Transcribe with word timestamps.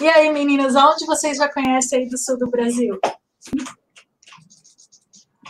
E 0.00 0.08
aí, 0.08 0.30
meninas, 0.32 0.76
aonde 0.76 1.06
vocês 1.06 1.38
já 1.38 1.48
conhecem 1.48 2.00
aí 2.00 2.08
do 2.08 2.18
sul 2.18 2.38
do 2.38 2.50
Brasil? 2.50 2.98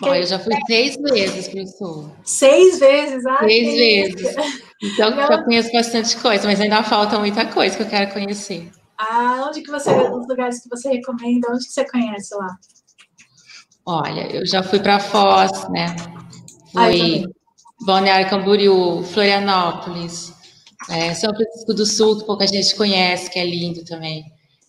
Bom, 0.00 0.15
eu 0.15 0.26
já 0.26 0.38
fui 0.38 0.54
seis 0.67 0.96
vezes 0.96 1.49
para 1.49 1.62
o 1.62 1.67
sul. 1.67 2.12
Seis 2.22 2.78
vezes? 2.78 3.24
Ah, 3.26 3.38
seis 3.40 3.74
vezes. 3.74 4.36
Então, 4.82 5.08
eu 5.10 5.26
já 5.26 5.42
conheço 5.42 5.72
bastante 5.72 6.17
coisa, 6.18 6.46
mas 6.46 6.60
ainda 6.60 6.82
falta 6.82 7.18
muita 7.18 7.46
coisa 7.46 7.76
que 7.76 7.82
eu 7.82 7.88
quero 7.88 8.12
conhecer. 8.12 8.70
Ah, 8.98 9.46
onde 9.48 9.62
que 9.62 9.70
você, 9.70 9.90
os 9.90 10.29
lugares 10.29 10.60
que 10.62 10.68
você 10.68 10.90
recomenda, 10.90 11.48
onde 11.50 11.66
que 11.66 11.72
você 11.72 11.84
conhece 11.84 12.34
lá? 12.34 12.56
Olha, 13.84 14.36
eu 14.36 14.46
já 14.46 14.62
fui 14.62 14.78
para 14.80 15.00
Foz, 15.00 15.68
né? 15.70 15.96
Fui 16.72 17.24
Balneário 17.84 18.28
Camboriú, 18.28 19.02
Florianópolis, 19.02 20.32
é, 20.90 21.14
São 21.14 21.34
Francisco 21.34 21.72
do 21.72 21.86
Sul, 21.86 22.18
que 22.18 22.26
pouca 22.26 22.46
gente 22.46 22.74
conhece, 22.76 23.30
que 23.30 23.38
é 23.38 23.44
lindo 23.44 23.84
também. 23.84 24.24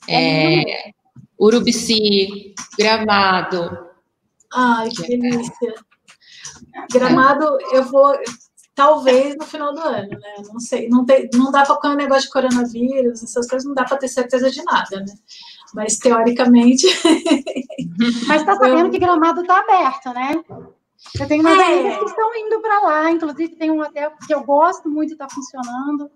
É, 0.07 0.91
Urubici, 1.39 2.53
Gramado. 2.77 3.87
Ai, 4.53 4.89
que 4.89 5.17
delícia. 5.17 5.73
Gramado, 6.91 7.57
eu 7.71 7.83
vou, 7.83 8.13
talvez 8.73 9.35
no 9.35 9.45
final 9.45 9.73
do 9.73 9.81
ano, 9.81 10.09
né? 10.09 10.35
Não 10.47 10.59
sei, 10.59 10.87
não, 10.89 11.05
tem, 11.05 11.29
não 11.33 11.51
dá 11.51 11.65
para 11.65 11.75
com 11.77 11.87
o 11.89 11.95
negócio 11.95 12.23
de 12.23 12.29
coronavírus, 12.29 13.23
essas 13.23 13.47
coisas, 13.47 13.67
não 13.67 13.73
dá 13.73 13.83
para 13.83 13.97
ter 13.97 14.07
certeza 14.07 14.49
de 14.49 14.63
nada, 14.63 14.99
né? 14.99 15.13
Mas 15.73 15.97
teoricamente. 15.97 16.87
Mas 18.27 18.41
está 18.41 18.55
sabendo 18.55 18.87
eu... 18.87 18.91
que 18.91 18.99
Gramado 18.99 19.41
está 19.41 19.59
aberto, 19.59 20.13
né? 20.13 20.41
Eu 21.19 21.27
tenho 21.27 21.41
umas 21.41 21.57
é. 21.57 21.63
amigas 21.63 21.97
que 21.97 22.05
estão 22.05 22.35
indo 22.35 22.61
para 22.61 22.79
lá, 22.81 23.11
inclusive 23.11 23.55
tem 23.55 23.71
um 23.71 23.81
hotel 23.81 24.11
que 24.25 24.33
eu 24.33 24.43
gosto 24.43 24.89
muito, 24.89 25.13
está 25.13 25.27
funcionando. 25.29 26.09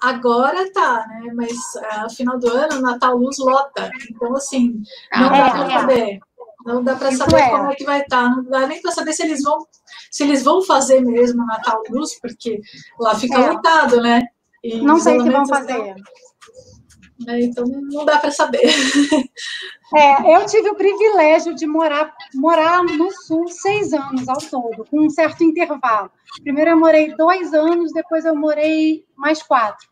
Agora 0.00 0.72
tá, 0.72 1.06
né? 1.08 1.32
Mas 1.34 1.50
uh, 1.50 2.14
final 2.14 2.38
do 2.38 2.48
ano, 2.48 2.80
Natal 2.80 3.16
Luz 3.16 3.38
lota. 3.38 3.90
Então, 4.10 4.34
assim, 4.36 4.80
não 5.12 5.26
ah, 5.26 5.28
dá 5.28 5.36
é, 5.36 5.50
para 5.50 5.64
é. 5.64 5.80
saber. 5.80 6.18
Não 6.64 6.84
dá 6.84 6.94
para 6.94 7.12
saber 7.12 7.40
é. 7.40 7.50
como 7.50 7.70
é 7.70 7.74
que 7.74 7.84
vai 7.84 8.00
estar. 8.00 8.22
Tá. 8.22 8.28
Não 8.28 8.44
dá 8.44 8.66
nem 8.68 8.80
para 8.80 8.92
saber 8.92 9.12
se 9.12 9.24
eles 9.24 9.42
vão 9.42 9.66
se 10.10 10.22
eles 10.22 10.44
vão 10.44 10.62
fazer 10.62 11.00
mesmo 11.00 11.44
Natal 11.44 11.82
Luz, 11.90 12.18
porque 12.20 12.60
lá 13.00 13.14
fica 13.16 13.40
é. 13.40 13.50
lotado, 13.50 14.00
né? 14.00 14.22
E 14.62 14.80
não 14.80 14.98
sei 14.98 15.20
se 15.20 15.28
vão 15.28 15.46
fazer. 15.46 15.96
Né? 17.26 17.40
Então 17.42 17.64
não 17.66 18.04
dá 18.04 18.18
para 18.18 18.30
saber. 18.30 18.62
É, 19.94 20.36
eu 20.36 20.46
tive 20.46 20.70
o 20.70 20.74
privilégio 20.74 21.54
de 21.54 21.66
morar, 21.66 22.14
morar 22.34 22.82
no 22.82 23.10
sul 23.10 23.46
seis 23.48 23.92
anos 23.92 24.26
ao 24.26 24.38
todo, 24.38 24.86
com 24.90 25.04
um 25.04 25.10
certo 25.10 25.44
intervalo. 25.44 26.10
Primeiro 26.42 26.70
eu 26.70 26.80
morei 26.80 27.14
dois 27.14 27.52
anos, 27.52 27.92
depois 27.92 28.24
eu 28.24 28.34
morei 28.34 29.04
mais 29.22 29.42
quatro, 29.42 29.88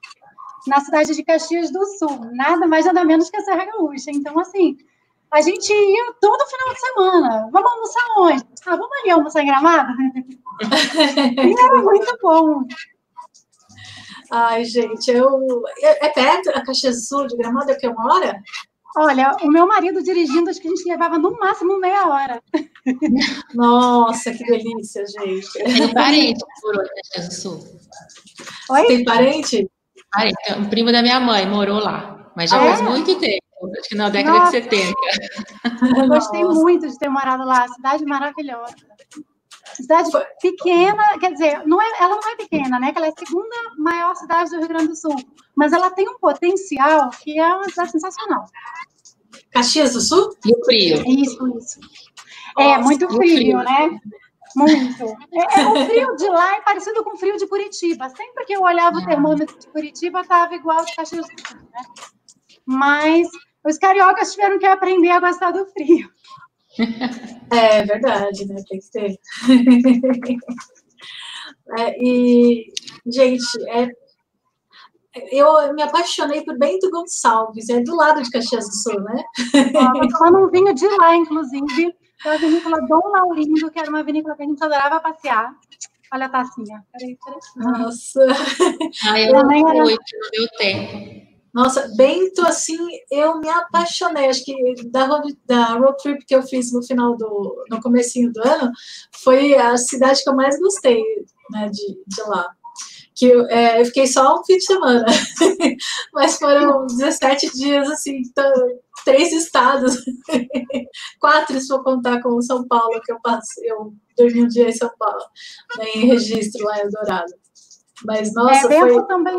na 0.66 0.80
cidade 0.80 1.14
de 1.14 1.24
Caxias 1.24 1.70
do 1.72 1.86
Sul, 1.96 2.20
nada 2.32 2.66
mais 2.66 2.84
nada 2.84 3.04
menos 3.04 3.30
que 3.30 3.36
a 3.36 3.42
Serra 3.42 3.64
Gaúcha. 3.64 4.10
Então, 4.10 4.38
assim, 4.38 4.76
a 5.30 5.40
gente 5.40 5.72
ia 5.72 6.12
todo 6.20 6.46
final 6.46 6.74
de 6.74 6.80
semana. 6.80 7.48
Vamos 7.52 7.70
almoçar 7.70 8.02
onde? 8.18 8.44
Ah, 8.66 8.76
vamos 8.76 8.98
ali 9.00 9.10
almoçar 9.10 9.42
em 9.42 9.46
Gramado? 9.46 9.92
e 10.60 11.60
era 11.64 11.82
muito 11.82 12.18
bom. 12.20 12.64
Ai, 14.30 14.64
gente, 14.64 15.10
eu. 15.10 15.62
É, 15.78 16.06
é 16.06 16.08
perto 16.08 16.50
a 16.50 16.64
Caxias 16.64 16.96
do 16.96 17.02
Sul 17.02 17.26
de 17.28 17.36
Gramado, 17.36 17.70
é 17.70 17.74
que 17.76 17.86
eu 17.86 17.94
moro? 17.94 18.32
Olha, 18.96 19.36
o 19.42 19.48
meu 19.48 19.68
marido 19.68 20.02
dirigindo, 20.02 20.50
acho 20.50 20.60
que 20.60 20.66
a 20.66 20.70
gente 20.70 20.88
levava 20.88 21.16
no 21.16 21.30
máximo 21.38 21.78
meia 21.78 22.08
hora. 22.08 22.42
Nossa, 23.54 24.32
que 24.32 24.44
delícia, 24.44 25.04
gente. 25.06 25.52
Tem 25.52 25.94
parente 25.94 26.44
por 26.60 26.76
Caxias 26.76 27.28
do 27.28 27.34
Sul. 27.34 27.80
Oi? 28.70 28.86
Tem 28.86 29.04
parente? 29.04 29.70
Parente, 30.12 30.52
um 30.58 30.68
primo 30.68 30.90
da 30.90 31.02
minha 31.02 31.20
mãe 31.20 31.46
morou 31.46 31.78
lá, 31.78 32.32
mas 32.36 32.50
já 32.50 32.56
ah, 32.56 32.66
faz 32.66 32.80
é? 32.80 32.82
muito 32.82 33.18
tempo. 33.18 33.44
Acho 33.78 33.88
que 33.88 33.94
na 33.94 34.08
década 34.08 34.38
Nossa. 34.38 34.60
de 34.60 34.64
70. 34.64 34.94
Eu 35.98 36.08
gostei 36.08 36.42
Nossa. 36.42 36.60
muito 36.60 36.88
de 36.88 36.98
ter 36.98 37.08
morado 37.08 37.44
lá, 37.44 37.68
cidade 37.68 38.04
maravilhosa. 38.04 38.74
Cidade 39.74 40.10
pequena, 40.40 41.18
quer 41.18 41.32
dizer, 41.32 41.66
não 41.66 41.80
é, 41.80 41.86
ela 42.00 42.16
não 42.16 42.32
é 42.32 42.36
pequena, 42.36 42.80
né? 42.80 42.92
Ela 42.94 43.06
é 43.06 43.10
a 43.10 43.14
segunda 43.18 43.56
maior 43.78 44.14
cidade 44.16 44.50
do 44.50 44.58
Rio 44.58 44.68
Grande 44.68 44.88
do 44.88 44.96
Sul, 44.96 45.16
mas 45.54 45.72
ela 45.72 45.90
tem 45.90 46.08
um 46.08 46.18
potencial 46.18 47.10
que 47.22 47.38
é 47.38 47.54
uma 47.54 47.68
cidade 47.68 47.92
sensacional. 47.92 48.46
Caxias 49.52 49.92
do 49.92 50.00
Sul? 50.00 50.34
Rio 50.44 50.64
Frio. 50.64 51.04
Isso, 51.06 51.58
isso. 51.58 51.80
É, 52.58 52.78
muito 52.78 53.06
frio, 53.08 53.20
frio, 53.20 53.58
né? 53.58 54.00
Muito. 54.56 55.04
É, 55.32 55.60
é, 55.60 55.66
o 55.68 55.86
frio 55.86 56.16
de 56.16 56.28
lá 56.28 56.56
é 56.56 56.60
parecido 56.62 57.04
com 57.04 57.14
o 57.14 57.16
frio 57.16 57.36
de 57.36 57.46
Curitiba. 57.46 58.08
Sempre 58.08 58.44
que 58.44 58.52
eu 58.54 58.62
olhava 58.62 58.98
o 58.98 59.06
termômetro 59.06 59.58
de 59.58 59.66
Curitiba, 59.68 60.20
estava 60.20 60.54
igual 60.54 60.84
de 60.84 60.94
Caxias 60.94 61.26
do 61.26 61.48
Sul, 61.48 61.60
né? 61.60 61.82
Mas 62.66 63.28
os 63.64 63.78
cariocas 63.78 64.32
tiveram 64.32 64.58
que 64.58 64.66
aprender 64.66 65.10
a 65.10 65.20
gostar 65.20 65.50
do 65.50 65.66
frio. 65.66 66.10
É 67.52 67.84
verdade, 67.84 68.46
né? 68.46 68.62
Tem 68.68 68.78
que 68.78 68.90
ter. 68.92 69.18
É, 71.78 71.96
e, 72.00 72.66
gente, 73.06 73.44
é, 73.68 73.88
eu 75.30 75.72
me 75.72 75.82
apaixonei 75.82 76.42
por 76.42 76.58
Bento 76.58 76.90
Gonçalves, 76.90 77.68
é 77.68 77.80
do 77.80 77.94
lado 77.94 78.22
de 78.22 78.30
Caxias 78.30 78.66
do 78.66 78.74
Sul, 78.74 79.00
né? 79.00 79.24
Ah, 79.76 79.92
tomando 80.08 80.46
um 80.46 80.50
vinho 80.50 80.74
de 80.74 80.88
lá, 80.88 81.14
inclusive, 81.14 81.94
a 82.24 82.36
vinícola 82.36 82.80
Dom 82.86 83.08
Laurindo, 83.08 83.70
que 83.70 83.78
era 83.78 83.88
uma 83.88 84.02
vinícola 84.02 84.36
que 84.36 84.42
a 84.42 84.46
gente 84.46 84.62
adorava 84.62 85.00
passear. 85.00 85.54
Olha 86.12 86.26
a 86.26 86.28
tacinha. 86.28 86.84
Peraí, 86.92 87.16
peraí. 87.24 87.40
Nossa. 87.56 88.26
Ah, 89.06 89.20
eu 89.20 89.40
fui, 89.40 89.62
não 89.62 89.84
deu 89.84 90.48
tempo. 90.58 91.30
Nossa, 91.52 91.90
Bento, 91.96 92.42
assim, 92.42 92.78
eu 93.10 93.38
me 93.38 93.48
apaixonei. 93.48 94.28
Acho 94.28 94.44
que 94.44 94.54
da 94.88 95.06
road, 95.06 95.36
da 95.46 95.74
road 95.74 95.96
trip 96.02 96.24
que 96.24 96.34
eu 96.34 96.42
fiz 96.42 96.72
no 96.72 96.82
final 96.82 97.16
do, 97.16 97.64
no 97.70 97.80
comecinho 97.80 98.32
do 98.32 98.40
ano, 98.46 98.70
foi 99.22 99.54
a 99.54 99.76
cidade 99.76 100.22
que 100.22 100.30
eu 100.30 100.36
mais 100.36 100.58
gostei, 100.58 101.02
né, 101.50 101.68
de, 101.68 102.02
de 102.06 102.22
lá. 102.28 102.48
Que 103.20 103.26
eu, 103.26 103.46
é, 103.48 103.82
eu 103.82 103.84
fiquei 103.84 104.06
só 104.06 104.40
um 104.40 104.44
fim 104.44 104.56
de 104.56 104.64
semana, 104.64 105.04
mas 106.14 106.38
foram 106.38 106.86
17 106.86 107.52
dias, 107.52 107.86
assim, 107.90 108.22
três 109.04 109.30
estados, 109.30 109.94
quatro 111.20 111.60
se 111.60 111.68
for 111.68 111.84
contar 111.84 112.22
com 112.22 112.40
São 112.40 112.66
Paulo, 112.66 112.98
que 113.04 113.12
eu 113.12 113.20
passei, 113.20 113.70
eu 113.70 113.92
dormi 114.16 114.44
um 114.44 114.48
dia 114.48 114.70
em 114.70 114.72
São 114.72 114.90
Paulo, 114.98 115.22
né, 115.76 115.84
em 115.96 116.06
registro 116.06 116.64
lá 116.64 116.78
em 116.78 116.82
Eldorado. 116.82 117.34
Mas, 118.06 118.32
nossa, 118.32 118.72
é, 118.72 118.80
foi... 118.80 119.06
também 119.06 119.38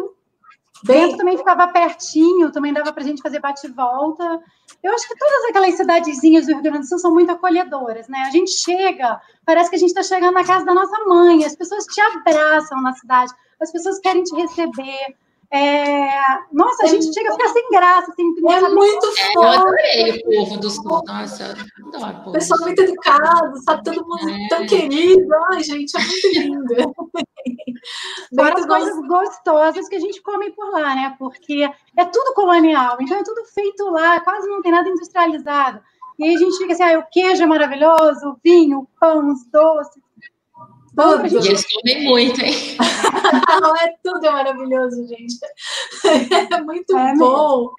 Bento 0.84 1.18
também 1.18 1.38
ficava 1.38 1.68
pertinho, 1.68 2.52
também 2.52 2.74
dava 2.74 2.92
para 2.92 3.04
a 3.04 3.06
gente 3.06 3.22
fazer 3.22 3.40
bate-volta. 3.40 4.42
Eu 4.84 4.94
acho 4.94 5.08
que 5.08 5.16
todas 5.16 5.46
aquelas 5.46 5.76
cidadezinhas 5.76 6.46
do 6.46 6.54
Rio 6.54 6.64
Grande 6.64 6.80
do 6.80 6.88
Sul 6.88 6.98
são 6.98 7.14
muito 7.14 7.32
acolhedoras, 7.32 8.08
né? 8.08 8.20
A 8.28 8.32
gente 8.32 8.52
chega, 8.52 9.22
parece 9.46 9.70
que 9.70 9.76
a 9.76 9.80
gente 9.80 9.90
está 9.90 10.02
chegando 10.02 10.34
na 10.34 10.44
casa 10.44 10.66
da 10.66 10.74
nossa 10.74 10.98
mãe, 11.06 11.46
as 11.46 11.56
pessoas 11.56 11.86
te 11.86 12.02
abraçam 12.02 12.82
na 12.82 12.94
cidade, 12.94 13.32
as 13.60 13.72
pessoas 13.72 14.00
querem 14.00 14.24
te 14.24 14.36
receber. 14.36 15.16
É... 15.54 16.08
Nossa, 16.54 16.86
a 16.86 16.88
gente 16.88 17.14
chega 17.14 17.30
a 17.30 17.34
ficar 17.34 17.50
sem 17.50 17.70
graça. 17.70 18.12
Assim, 18.12 18.34
é 18.50 18.70
muito 18.70 19.06
é, 19.06 19.36
Eu 19.36 19.44
adorei 19.44 20.12
o 20.12 20.24
povo 20.24 20.58
do 20.58 20.70
Sul. 20.70 21.04
Nossa, 21.06 21.56
adoro. 21.94 22.30
O 22.30 22.32
pessoal 22.32 22.60
muito 22.62 22.82
educado, 22.82 23.62
sabe? 23.64 23.84
Todo 23.84 24.08
mundo 24.08 24.30
é. 24.30 24.48
tão 24.48 24.66
querido. 24.66 25.28
Ai, 25.52 25.62
gente, 25.62 25.94
é 25.98 26.00
muito 26.00 26.40
lindo. 26.40 26.94
Fora 28.36 28.60
as 28.60 28.66
coisas 28.66 29.08
gostosas 29.08 29.90
que 29.90 29.96
a 29.96 30.00
gente 30.00 30.22
come 30.22 30.52
por 30.52 30.72
lá, 30.72 30.96
né? 30.96 31.16
Porque 31.20 31.70
é 31.98 32.06
tudo 32.06 32.34
colonial, 32.34 32.98
então 33.00 33.18
é 33.18 33.24
tudo 33.24 33.44
feito 33.46 33.84
lá, 33.90 34.20
quase 34.22 34.48
não 34.48 34.62
tem 34.62 34.72
nada 34.72 34.88
industrializado. 34.88 35.82
E 36.20 36.24
aí 36.24 36.36
a 36.36 36.38
gente 36.38 36.58
fica 36.58 36.74
assim, 36.74 36.84
ah, 36.84 37.00
o 37.00 37.10
queijo 37.12 37.44
é 37.44 37.46
maravilhoso, 37.48 38.30
o 38.30 38.38
vinho, 38.44 38.80
o 38.80 38.88
pão, 39.00 39.32
os 39.32 39.44
doces. 39.52 40.02
Tudo. 41.02 41.28
E 41.28 41.48
eles 41.48 41.66
comem 41.66 42.04
muito, 42.04 42.42
hein? 42.42 42.78
Não, 43.62 43.76
é 43.76 43.94
tudo 44.04 44.26
é 44.26 44.32
maravilhoso, 44.32 45.08
gente. 45.08 45.36
É 46.52 46.62
muito 46.62 46.98
é 46.98 47.16
bom. 47.16 47.70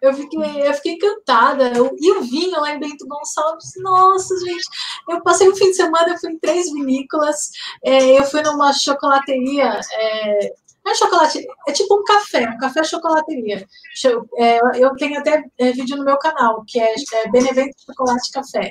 Eu 0.00 0.14
fiquei, 0.14 0.68
eu 0.68 0.74
fiquei 0.74 0.92
encantada. 0.92 1.72
E 1.98 2.12
o 2.12 2.22
vinho 2.22 2.60
lá 2.60 2.72
em 2.72 2.78
Bento 2.78 3.06
Gonçalves, 3.06 3.72
nossa, 3.78 4.34
gente. 4.38 4.64
Eu 5.08 5.22
passei 5.22 5.48
um 5.48 5.56
fim 5.56 5.70
de 5.70 5.76
semana, 5.76 6.10
eu 6.10 6.18
fui 6.18 6.32
em 6.32 6.38
três 6.38 6.70
vinícolas. 6.72 7.50
É, 7.84 8.18
eu 8.18 8.24
fui 8.24 8.42
numa 8.42 8.72
chocolateria. 8.72 9.80
É, 9.92 10.52
é 10.86 10.94
chocolate, 10.94 11.44
é 11.66 11.72
tipo 11.72 11.98
um 11.98 12.04
café, 12.04 12.48
um 12.48 12.58
café 12.58 12.84
chocolateria. 12.84 13.66
É, 14.38 14.58
eu 14.76 14.94
tenho 14.96 15.18
até 15.18 15.42
é, 15.58 15.72
vídeo 15.72 15.96
no 15.96 16.04
meu 16.04 16.18
canal, 16.18 16.62
que 16.66 16.78
é, 16.78 16.94
é 16.94 17.30
Benevento 17.30 17.74
Chocolate 17.86 18.30
Café 18.30 18.70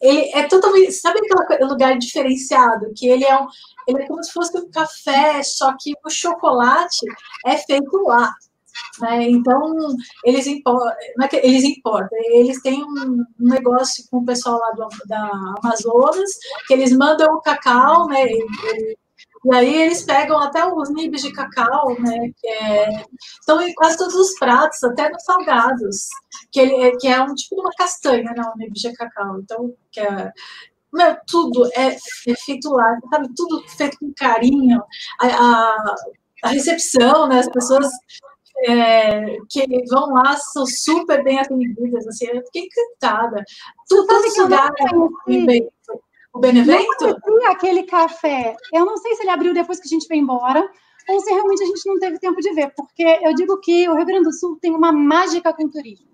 ele 0.00 0.30
é 0.34 0.46
totalmente. 0.46 0.92
Sabe 0.92 1.20
aquele 1.40 1.64
lugar 1.64 1.98
diferenciado? 1.98 2.92
Que 2.94 3.08
ele 3.08 3.24
é, 3.24 3.40
um, 3.40 3.46
ele 3.86 4.02
é 4.02 4.06
como 4.06 4.22
se 4.22 4.32
fosse 4.32 4.56
um 4.58 4.70
café, 4.70 5.42
só 5.42 5.74
que 5.78 5.92
o 6.04 6.10
chocolate 6.10 7.06
é 7.46 7.56
feito 7.56 7.96
lá. 8.04 8.32
Né? 9.00 9.30
Então, 9.30 9.76
eles 10.24 10.46
importam, 10.46 10.92
é 11.20 11.46
eles 11.46 11.64
importam, 11.64 12.16
eles 12.32 12.60
têm 12.62 12.82
um, 12.82 13.24
negócio 13.38 14.04
com 14.10 14.18
o 14.18 14.24
pessoal 14.24 14.58
lá 14.58 14.70
do, 14.72 14.88
da 15.06 15.30
Amazonas, 15.62 16.30
que 16.66 16.74
eles 16.74 16.92
mandam 16.92 17.34
o 17.34 17.40
cacau, 17.40 18.06
né? 18.06 18.24
Aí 19.52 19.82
eles 19.82 20.02
pegam 20.02 20.38
até 20.38 20.64
os 20.66 20.90
nibs 20.90 21.22
de 21.22 21.32
cacau, 21.32 21.94
né? 22.00 22.30
Que 22.36 22.48
é, 22.48 23.04
estão 23.40 23.60
em 23.60 23.72
quase 23.74 23.96
todos 23.96 24.14
os 24.14 24.38
pratos, 24.38 24.82
até 24.84 25.08
nos 25.10 25.22
salgados, 25.24 26.08
que, 26.50 26.60
ele, 26.60 26.96
que 26.96 27.08
é 27.08 27.20
um 27.22 27.34
tipo 27.34 27.56
de 27.56 27.60
uma 27.60 27.70
castanha, 27.76 28.32
né? 28.36 28.42
O 28.54 28.58
nib 28.58 28.72
de 28.72 28.92
cacau. 28.92 29.38
Então, 29.40 29.74
que 29.92 30.00
é, 30.00 30.32
meu, 30.92 31.16
tudo 31.26 31.68
é, 31.74 31.94
é, 31.94 32.34
feito 32.44 32.70
lá, 32.70 32.98
sabe? 33.10 33.28
Tudo 33.36 33.62
feito 33.68 33.98
com 33.98 34.12
carinho. 34.16 34.82
A, 35.20 35.26
a, 35.26 35.94
a 36.44 36.48
recepção, 36.48 37.28
né? 37.28 37.40
As 37.40 37.50
pessoas 37.50 37.88
é, 38.66 39.36
que 39.48 39.66
vão 39.88 40.12
lá 40.14 40.36
são 40.36 40.66
super 40.66 41.22
bem 41.22 41.38
atendidas, 41.38 42.06
assim, 42.06 42.26
eu 42.26 42.42
fiquei 42.46 42.62
encantada. 42.62 43.44
Tudo, 43.88 44.06
todos 44.06 44.32
os 44.32 44.38
lugares, 44.38 44.74
o 46.32 46.38
Benevento? 46.38 47.16
Aquele 47.48 47.84
café. 47.84 48.56
Eu 48.72 48.84
não 48.84 48.96
sei 48.96 49.14
se 49.14 49.22
ele 49.22 49.30
abriu 49.30 49.54
depois 49.54 49.80
que 49.80 49.86
a 49.86 49.90
gente 49.90 50.06
foi 50.06 50.16
embora, 50.16 50.68
ou 51.08 51.20
se 51.20 51.32
realmente 51.32 51.62
a 51.62 51.66
gente 51.66 51.86
não 51.86 51.98
teve 51.98 52.18
tempo 52.18 52.40
de 52.40 52.52
ver, 52.52 52.72
porque 52.76 53.20
eu 53.22 53.34
digo 53.34 53.58
que 53.60 53.88
o 53.88 53.94
Rio 53.94 54.06
Grande 54.06 54.24
do 54.24 54.32
Sul 54.32 54.58
tem 54.60 54.74
uma 54.74 54.92
mágica 54.92 55.52
com 55.54 55.68
turismo, 55.68 56.08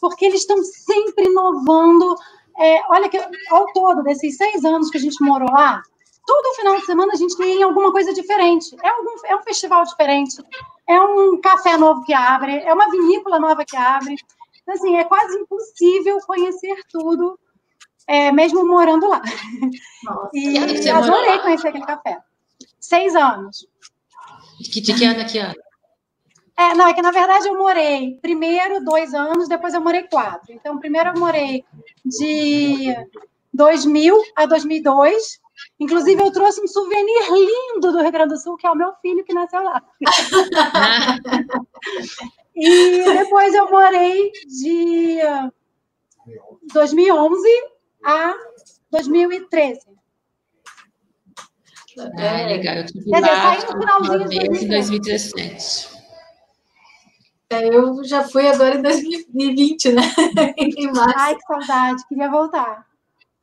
porque 0.00 0.24
eles 0.24 0.40
estão 0.40 0.62
sempre 0.64 1.26
inovando. 1.26 2.16
É, 2.58 2.80
olha 2.90 3.08
que 3.08 3.18
ao 3.50 3.66
todo 3.72 4.02
desses 4.02 4.36
seis 4.36 4.64
anos 4.64 4.90
que 4.90 4.98
a 4.98 5.00
gente 5.00 5.22
morou 5.22 5.50
lá, 5.50 5.82
todo 6.26 6.54
final 6.54 6.76
de 6.76 6.86
semana 6.86 7.12
a 7.12 7.16
gente 7.16 7.38
ia 7.42 7.54
em 7.54 7.62
alguma 7.62 7.92
coisa 7.92 8.12
diferente. 8.12 8.74
É, 8.82 8.88
algum, 8.88 9.14
é 9.26 9.36
um 9.36 9.42
festival 9.42 9.84
diferente, 9.84 10.42
é 10.88 11.00
um 11.00 11.40
café 11.40 11.76
novo 11.76 12.02
que 12.04 12.14
abre, 12.14 12.58
é 12.58 12.72
uma 12.72 12.90
vinícola 12.90 13.38
nova 13.38 13.64
que 13.64 13.76
abre. 13.76 14.16
Então, 14.62 14.74
assim, 14.74 14.96
é 14.96 15.04
quase 15.04 15.36
impossível 15.38 16.18
conhecer 16.26 16.76
tudo, 16.88 17.38
é, 18.12 18.30
mesmo 18.30 18.64
morando 18.66 19.08
lá. 19.08 19.22
Nossa, 20.04 20.30
e 20.34 20.90
adorei 20.90 21.38
conhecer 21.38 21.68
aquele 21.68 21.86
café. 21.86 22.18
Seis 22.78 23.16
anos. 23.16 23.66
Que, 24.70 24.82
de 24.82 24.92
que 24.92 25.06
ano 25.06 25.22
a 25.22 25.24
que 25.24 25.38
ano? 25.38 25.54
É, 26.54 26.74
não, 26.74 26.86
é 26.86 26.92
que 26.92 27.00
na 27.00 27.10
verdade 27.10 27.48
eu 27.48 27.56
morei 27.56 28.18
primeiro 28.20 28.84
dois 28.84 29.14
anos, 29.14 29.48
depois 29.48 29.72
eu 29.72 29.80
morei 29.80 30.02
quatro. 30.02 30.52
Então, 30.52 30.78
primeiro 30.78 31.08
eu 31.10 31.18
morei 31.18 31.64
de 32.04 32.94
2000 33.54 34.22
a 34.36 34.44
2002, 34.44 35.40
Inclusive, 35.78 36.20
eu 36.20 36.32
trouxe 36.32 36.60
um 36.60 36.66
souvenir 36.66 37.30
lindo 37.30 37.92
do 37.92 38.02
Rio 38.02 38.10
Grande 38.10 38.34
do 38.34 38.40
Sul, 38.40 38.56
que 38.56 38.66
é 38.66 38.70
o 38.70 38.74
meu 38.74 38.92
filho 39.00 39.24
que 39.24 39.34
nasceu 39.34 39.62
lá. 39.62 39.80
e 42.56 43.04
depois 43.04 43.54
eu 43.54 43.70
morei 43.70 44.32
de 44.48 45.18
2011 46.72 47.48
a 48.04 48.34
2013. 48.90 49.80
Ah, 52.18 52.46
legal. 52.46 52.76
Eu 52.76 52.86
tive 52.86 53.10
Quer 53.10 53.20
dizer, 53.20 53.36
saí 53.36 53.58
no 53.60 53.80
finalzinho 53.80 54.52
de 54.52 54.68
2017. 54.68 55.92
É, 57.50 57.68
eu 57.68 58.02
já 58.02 58.24
fui 58.24 58.48
agora 58.48 58.76
em 58.76 58.82
2020, 58.82 59.92
né? 59.92 60.02
em 60.56 60.90
março. 60.90 61.14
Ai, 61.18 61.34
que 61.34 61.42
saudade, 61.42 62.08
queria 62.08 62.30
voltar. 62.30 62.86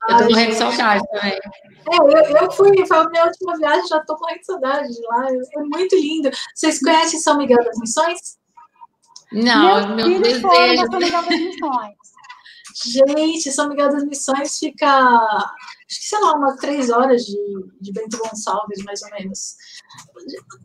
Eu 0.07 0.17
tô 0.17 0.23
morrendo 0.29 0.51
de 0.51 0.56
saudade 0.56 1.03
também. 1.11 1.33
É, 1.33 1.97
eu, 1.97 2.38
eu 2.38 2.51
fui, 2.51 2.85
foi 2.88 2.97
a 2.97 3.09
minha 3.09 3.25
última 3.25 3.57
viagem, 3.57 3.88
já 3.88 4.00
tô 4.00 4.17
morrendo 4.17 4.39
de 4.39 4.45
saudade 4.45 4.94
de 4.94 5.01
lá. 5.06 5.27
É 5.27 5.59
muito 5.59 5.95
lindo. 5.95 6.31
Vocês 6.56 6.79
conhecem 6.79 7.19
São 7.19 7.38
Miguel 7.38 7.63
das 7.63 7.77
Missões? 7.77 8.39
Não, 9.31 9.95
meu, 9.95 10.09
meu 10.09 10.21
desejo. 10.21 10.41
São 10.89 11.00
Miguel 11.00 11.21
das 11.21 11.39
Missões. 11.39 12.08
Gente, 12.85 13.51
São 13.51 13.67
Miguel 13.67 13.89
das 13.89 14.05
Missões 14.05 14.57
fica, 14.57 14.87
acho 14.87 15.99
que 15.99 16.05
sei 16.05 16.19
lá, 16.19 16.35
umas 16.35 16.55
três 16.57 16.89
horas 16.89 17.25
de, 17.25 17.37
de 17.81 17.91
Bento 17.91 18.17
Gonçalves, 18.17 18.83
mais 18.83 19.01
ou 19.01 19.09
menos. 19.11 19.55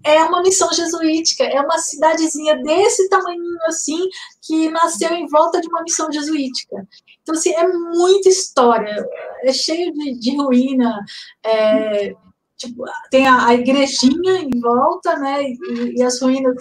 É 0.05 0.23
uma 0.25 0.43
missão 0.43 0.73
jesuítica, 0.73 1.45
é 1.45 1.61
uma 1.61 1.79
cidadezinha 1.79 2.57
desse 2.63 3.09
tamanho 3.09 3.43
assim, 3.67 4.09
que 4.43 4.71
nasceu 4.71 5.13
em 5.13 5.27
volta 5.27 5.61
de 5.61 5.69
uma 5.69 5.83
missão 5.83 6.11
jesuítica. 6.13 6.87
Então, 7.23 7.35
assim, 7.35 7.53
é 7.55 7.67
muita 7.67 8.29
história, 8.29 9.05
é 9.43 9.53
cheio 9.53 9.93
de, 9.93 10.19
de 10.19 10.37
ruína, 10.37 11.01
é, 11.45 12.15
tipo, 12.57 12.85
tem 13.11 13.27
a, 13.27 13.47
a, 13.47 13.55
igrejinha 13.55 14.39
em 14.41 14.61
volta, 14.61 15.19
né, 15.19 15.43
e, 15.43 15.59
e, 15.97 16.03
as 16.03 16.21
ruínas 16.21 16.55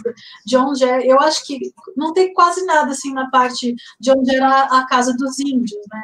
de 0.46 0.58
onde 0.58 0.84
é, 0.84 1.12
eu 1.12 1.20
acho 1.20 1.46
que 1.46 1.60
não 1.96 2.14
tem 2.14 2.34
quase 2.34 2.66
nada, 2.66 2.92
assim, 2.92 3.14
na 3.14 3.30
parte 3.30 3.76
de 4.00 4.12
onde 4.12 4.36
era 4.36 4.64
a 4.64 4.86
casa 4.88 5.14
dos 5.16 5.40
índios, 5.40 5.82
né, 5.92 6.02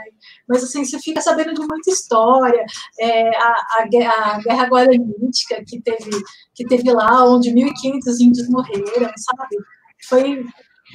mas, 0.48 0.64
assim, 0.64 0.86
você 0.86 1.00
fica 1.00 1.22
sabendo 1.22 1.54
de 1.54 1.62
muita 1.62 1.90
história, 1.90 2.66
é, 3.00 3.30
a, 3.38 3.48
a, 3.50 3.84
a 3.84 4.40
guerra 4.40 4.66
guaranítica 4.68 5.64
que 5.66 5.82
teve, 5.82 6.12
que 6.54 6.66
teve 6.66 6.92
lá, 6.92 7.26
onde 7.26 7.52
1.500 7.52 8.20
índios 8.20 8.50
morreram, 8.50 9.12
sabe, 9.18 9.58
foi 10.08 10.46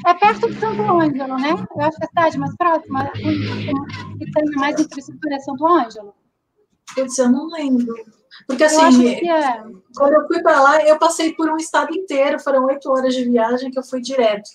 é 0.06 0.14
perto 0.14 0.50
de 0.50 0.58
Santo 0.58 0.82
Ângelo, 0.82 1.38
né? 1.38 1.50
Eu 1.50 1.82
acho 1.82 1.96
que 1.96 2.04
a 2.04 2.08
cidade 2.08 2.38
mais 2.38 2.56
próxima, 2.56 3.12
que 3.12 4.32
tem 4.32 4.44
mais 4.56 4.80
infraestrutura 4.80 5.36
é 5.36 5.38
Santo 5.38 5.66
Ângelo. 5.66 6.14
Putz, 6.94 7.18
eu 7.18 7.30
não 7.30 7.46
lembro. 7.46 7.94
Porque 8.46 8.64
assim, 8.64 9.28
é. 9.28 9.62
quando 9.96 10.14
eu 10.14 10.26
fui 10.26 10.42
para 10.42 10.60
lá, 10.60 10.82
eu 10.82 10.98
passei 10.98 11.34
por 11.34 11.48
um 11.48 11.56
estado 11.56 11.94
inteiro, 11.96 12.40
foram 12.40 12.64
oito 12.66 12.90
horas 12.90 13.14
de 13.14 13.24
viagem 13.24 13.70
que 13.70 13.78
eu 13.78 13.84
fui 13.84 14.00
direto. 14.00 14.48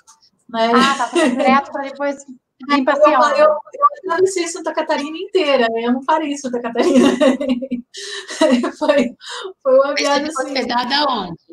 Né? 0.50 0.72
Ah, 0.74 0.96
tá, 0.98 1.08
foi 1.08 1.30
direto 1.30 1.72
para 1.72 1.84
depois 1.84 2.18
vir 2.70 2.84
para 2.84 2.98
eu, 2.98 3.38
eu, 3.38 3.48
eu 3.48 3.86
atravessei 4.04 4.48
Santa 4.48 4.74
Catarina 4.74 5.18
inteira, 5.18 5.68
né? 5.72 5.86
eu 5.86 5.94
não 5.94 6.04
parei 6.04 6.32
em 6.32 6.38
Santa 6.38 6.62
Catarina. 6.62 7.08
foi, 8.78 9.16
foi 9.64 9.76
uma 9.76 9.96
viagem. 9.96 10.26
Mas 10.26 10.34
você 10.34 10.42
assim, 10.42 10.52
hospedada 10.52 11.12
onde? 11.12 11.50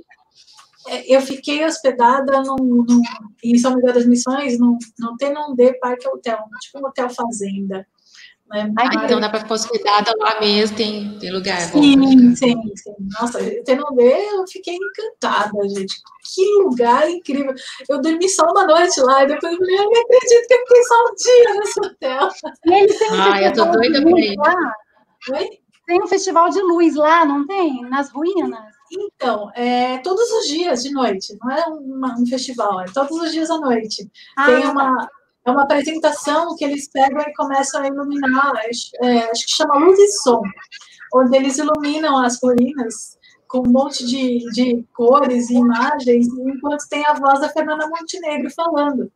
É, 0.88 1.16
eu 1.16 1.20
fiquei 1.20 1.64
hospedada 1.64 2.42
num, 2.42 2.56
num, 2.56 3.02
em 3.42 3.58
São 3.58 3.74
Miguel 3.74 3.92
das 3.92 4.06
Missões, 4.06 4.58
no, 4.58 4.78
no 4.98 5.16
Tenondê 5.16 5.74
Parque 5.80 6.06
Hotel, 6.06 6.38
tipo 6.60 6.78
um 6.78 6.86
hotel 6.86 7.10
fazenda. 7.10 7.86
Né? 8.48 8.72
Ah, 8.78 8.86
então 9.04 9.20
dá 9.20 9.28
para 9.28 9.40
ficar 9.40 9.54
hospedada 9.54 10.12
lá 10.18 10.38
mesmo, 10.40 10.76
tem, 10.76 11.18
tem 11.18 11.32
lugar 11.32 11.60
sim, 11.60 11.98
bom. 11.98 12.06
Sim, 12.06 12.36
sim, 12.36 12.76
sim. 12.76 12.94
Nossa, 13.20 13.40
Tenondê, 13.64 14.28
eu 14.30 14.46
fiquei 14.46 14.76
encantada, 14.76 15.68
gente. 15.68 15.96
Que 16.32 16.62
lugar 16.62 17.10
incrível. 17.10 17.54
Eu 17.88 18.00
dormi 18.00 18.28
só 18.28 18.44
uma 18.44 18.64
noite 18.64 19.00
lá, 19.00 19.24
e 19.24 19.26
depois 19.26 19.52
eu 19.52 19.58
falei, 19.58 19.76
eu 19.76 19.90
não 19.90 20.00
acredito 20.00 20.46
que 20.46 20.54
eu 20.54 20.58
fiquei 20.58 20.82
só 20.84 20.94
um 21.04 21.14
dia 21.14 21.54
nesse 21.54 21.80
hotel. 21.80 22.28
E 22.66 22.74
eles 22.74 22.98
têm 22.98 23.08
ah, 23.10 23.42
eu 23.42 23.52
tô 23.52 23.64
doida 23.64 24.00
pra 24.00 24.20
ir. 24.20 24.36
Oi? 25.32 25.48
Tem 25.86 26.02
um 26.02 26.06
festival 26.06 26.48
de 26.50 26.60
luz 26.60 26.94
lá, 26.94 27.24
não 27.24 27.46
tem? 27.46 27.82
Nas 27.82 28.10
ruínas? 28.10 28.76
Então, 28.92 29.50
é 29.54 29.98
todos 29.98 30.30
os 30.30 30.46
dias 30.46 30.82
de 30.82 30.92
noite, 30.92 31.36
não 31.42 31.50
é 31.50 31.64
uma, 31.66 32.14
um 32.18 32.26
festival, 32.26 32.80
é 32.80 32.84
todos 32.92 33.20
os 33.20 33.32
dias 33.32 33.50
à 33.50 33.58
noite. 33.58 34.08
Ah, 34.36 34.46
Tem 34.46 34.66
uma, 34.66 35.08
é 35.46 35.50
uma 35.50 35.62
apresentação 35.62 36.56
que 36.56 36.64
eles 36.64 36.88
pegam 36.88 37.20
e 37.20 37.34
começam 37.34 37.80
a 37.80 37.86
iluminar, 37.86 38.52
é, 39.02 39.18
acho 39.30 39.46
que 39.46 39.54
chama 39.54 39.78
Luz 39.78 39.98
e 39.98 40.08
Som, 40.08 40.42
onde 41.14 41.36
eles 41.36 41.56
iluminam 41.58 42.18
as 42.18 42.40
ruínas 42.42 43.16
com 43.46 43.60
um 43.60 43.70
monte 43.70 44.04
de, 44.04 44.38
de 44.52 44.84
cores 44.92 45.48
e 45.50 45.54
imagens, 45.54 46.26
enquanto 46.26 46.88
tem 46.88 47.06
a 47.06 47.14
voz 47.14 47.40
da 47.40 47.48
Fernanda 47.48 47.88
Montenegro 47.88 48.50
falando. 48.50 49.10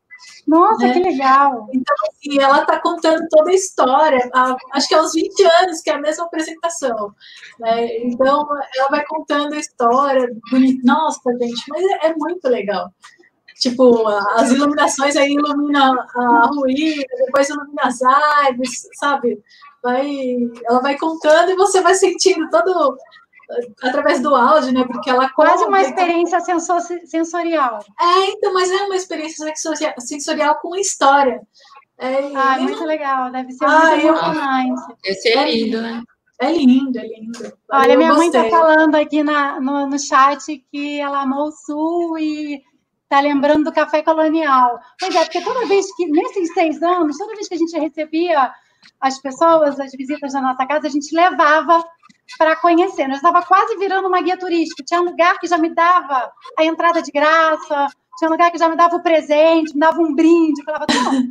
Nossa, 0.47 0.87
né? 0.87 0.93
que 0.93 1.01
legal! 1.01 1.69
Então, 1.73 1.97
assim, 2.09 2.41
ela 2.41 2.61
está 2.61 2.79
contando 2.79 3.27
toda 3.29 3.51
a 3.51 3.55
história, 3.55 4.31
há, 4.33 4.57
acho 4.73 4.89
que 4.89 4.95
há 4.95 5.03
uns 5.03 5.13
20 5.13 5.43
anos, 5.63 5.81
que 5.81 5.91
é 5.91 5.95
a 5.95 6.01
mesma 6.01 6.27
apresentação. 6.27 7.13
Né? 7.59 7.99
Então, 8.05 8.47
ela 8.77 8.89
vai 8.89 9.05
contando 9.07 9.55
a 9.55 9.59
história, 9.59 10.31
bonita. 10.51 10.81
Nossa, 10.85 11.21
gente, 11.41 11.63
mas 11.69 11.83
é, 11.83 12.07
é 12.09 12.15
muito 12.15 12.47
legal. 12.49 12.93
Tipo, 13.61 14.09
as 14.09 14.51
iluminações 14.51 15.17
aí 15.17 15.35
iluminam 15.35 15.95
a 16.17 16.47
ruína, 16.47 17.05
depois 17.27 17.49
ilumina 17.51 17.83
as 17.85 18.01
árvores, 18.01 18.89
sabe? 18.95 19.39
Vai, 19.83 20.37
ela 20.65 20.81
vai 20.81 20.97
contando 20.97 21.51
e 21.51 21.57
você 21.57 21.83
vai 21.83 21.95
sentindo 21.95 22.49
todo 22.49 22.97
através 23.83 24.21
do 24.21 24.35
áudio, 24.35 24.73
né? 24.73 24.85
Porque 24.85 25.11
ela 25.11 25.29
quase 25.31 25.63
uma 25.65 25.83
experiência 25.83 26.41
sensorial. 27.05 27.85
É, 28.01 28.31
então, 28.31 28.55
mas 28.55 28.71
é 28.71 28.85
uma 28.85 28.97
experiência 28.97 29.53
sensorial 29.99 30.55
com 30.63 30.75
história. 30.77 31.43
É, 31.99 32.35
ah, 32.35 32.57
é 32.57 32.61
muito 32.61 32.83
legal, 32.85 33.31
deve 33.31 33.53
ser 33.53 33.65
ah, 33.67 33.91
muito 33.91 34.07
emocionante. 34.07 34.95
Esse 35.05 35.29
é 35.29 35.51
lindo, 35.53 35.83
né? 35.83 36.03
É 36.41 36.51
lindo, 36.51 36.99
é 36.99 37.03
lindo. 37.03 37.53
Olha, 37.71 37.93
eu 37.93 37.99
minha 37.99 38.15
gostei. 38.15 38.31
mãe 38.31 38.47
está 38.47 38.59
falando 38.59 38.95
aqui 38.95 39.23
na, 39.23 39.61
no, 39.61 39.87
no 39.87 39.99
chat 39.99 40.65
que 40.73 40.99
ela 40.99 41.21
amou 41.21 41.49
o 41.49 41.53
Sul 41.53 42.19
e 42.19 42.63
está 43.11 43.21
lembrando 43.21 43.65
do 43.65 43.73
café 43.73 44.03
colonial. 44.03 44.79
Pois 44.99 45.13
é, 45.15 45.25
porque 45.25 45.43
toda 45.43 45.67
vez 45.67 45.93
que, 45.97 46.07
nesses 46.07 46.55
seis 46.55 46.81
anos, 46.81 47.19
toda 47.19 47.35
vez 47.35 47.49
que 47.49 47.55
a 47.55 47.59
gente 47.59 47.77
recebia 47.77 48.53
as 49.01 49.21
pessoas, 49.21 49.81
as 49.81 49.91
visitas 49.93 50.33
da 50.33 50.41
nossa 50.41 50.65
casa, 50.65 50.87
a 50.87 50.91
gente 50.91 51.15
levava 51.15 51.85
para 52.39 52.55
conhecer. 52.57 53.09
Nós 53.09 53.17
estava 53.17 53.43
quase 53.43 53.77
virando 53.79 54.07
uma 54.07 54.23
guia 54.23 54.39
turística. 54.39 54.85
Tinha 54.85 55.01
lugar 55.01 55.41
que 55.41 55.49
já 55.49 55.59
me 55.59 55.75
dava 55.75 56.31
a 56.57 56.65
entrada 56.65 57.03
de 57.03 57.11
graça, 57.11 57.89
tinha 58.17 58.31
lugar 58.31 58.53
que 58.53 58.59
já 58.59 58.69
me 58.69 58.77
dava 58.77 58.95
o 58.95 59.03
presente, 59.03 59.75
me 59.75 59.81
dava 59.81 60.01
um 60.01 60.15
brinde, 60.15 60.63
falava, 60.63 60.87
toma, 60.87 61.23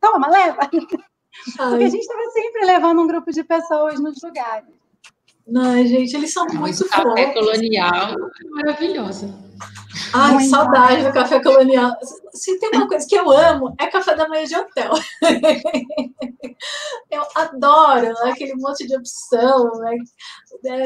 toma, 0.00 0.30
leva. 0.30 0.58
Ai. 0.60 0.70
Porque 1.68 1.84
a 1.84 1.88
gente 1.88 2.00
estava 2.00 2.30
sempre 2.30 2.64
levando 2.64 3.02
um 3.02 3.08
grupo 3.08 3.32
de 3.32 3.42
pessoas 3.42 3.98
nos 3.98 4.22
lugares. 4.22 4.72
Não, 5.46 5.84
gente, 5.84 6.14
eles 6.14 6.32
são 6.32 6.46
muito. 6.46 6.88
Café 6.88 7.32
colonial 7.32 8.12
é 8.12 8.48
maravilhoso. 8.50 9.34
Ai, 10.12 10.34
Muito 10.34 10.50
saudade 10.50 11.04
do 11.04 11.12
café 11.12 11.42
colonial. 11.42 11.92
Se 12.32 12.58
tem 12.58 12.70
uma 12.74 12.88
coisa 12.88 13.06
que 13.06 13.14
eu 13.14 13.30
amo, 13.30 13.74
é 13.78 13.86
café 13.86 14.14
da 14.14 14.28
manhã 14.28 14.44
de 14.44 14.56
hotel. 14.56 14.92
eu 17.10 17.22
adoro 17.34 18.06
né? 18.06 18.30
aquele 18.30 18.54
monte 18.56 18.86
de 18.86 18.96
opção. 18.96 19.70
Né? 19.78 19.96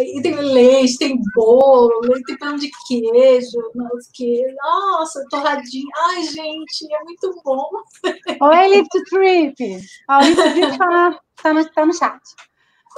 E 0.03 0.21
tem 0.23 0.35
leite, 0.35 0.99
tem 0.99 1.19
bolo, 1.35 2.01
tem 2.27 2.39
pão 2.39 2.57
de 2.57 2.71
queijo, 2.87 3.59
nossa, 4.63 5.25
torradinho. 5.31 5.89
Ai, 5.97 6.23
gente, 6.25 6.93
é 6.93 7.05
muito 7.05 7.41
bom. 7.45 7.69
Oi, 8.41 8.69
Lift 8.69 9.05
Trip. 9.11 9.81
O 10.09 10.21
Lift 10.21 10.43
Trip 10.53 10.71
está 10.73 11.21
tá 11.43 11.55
no, 11.55 11.65
tá 11.71 11.87
no 11.87 11.95
chat. 11.95 12.21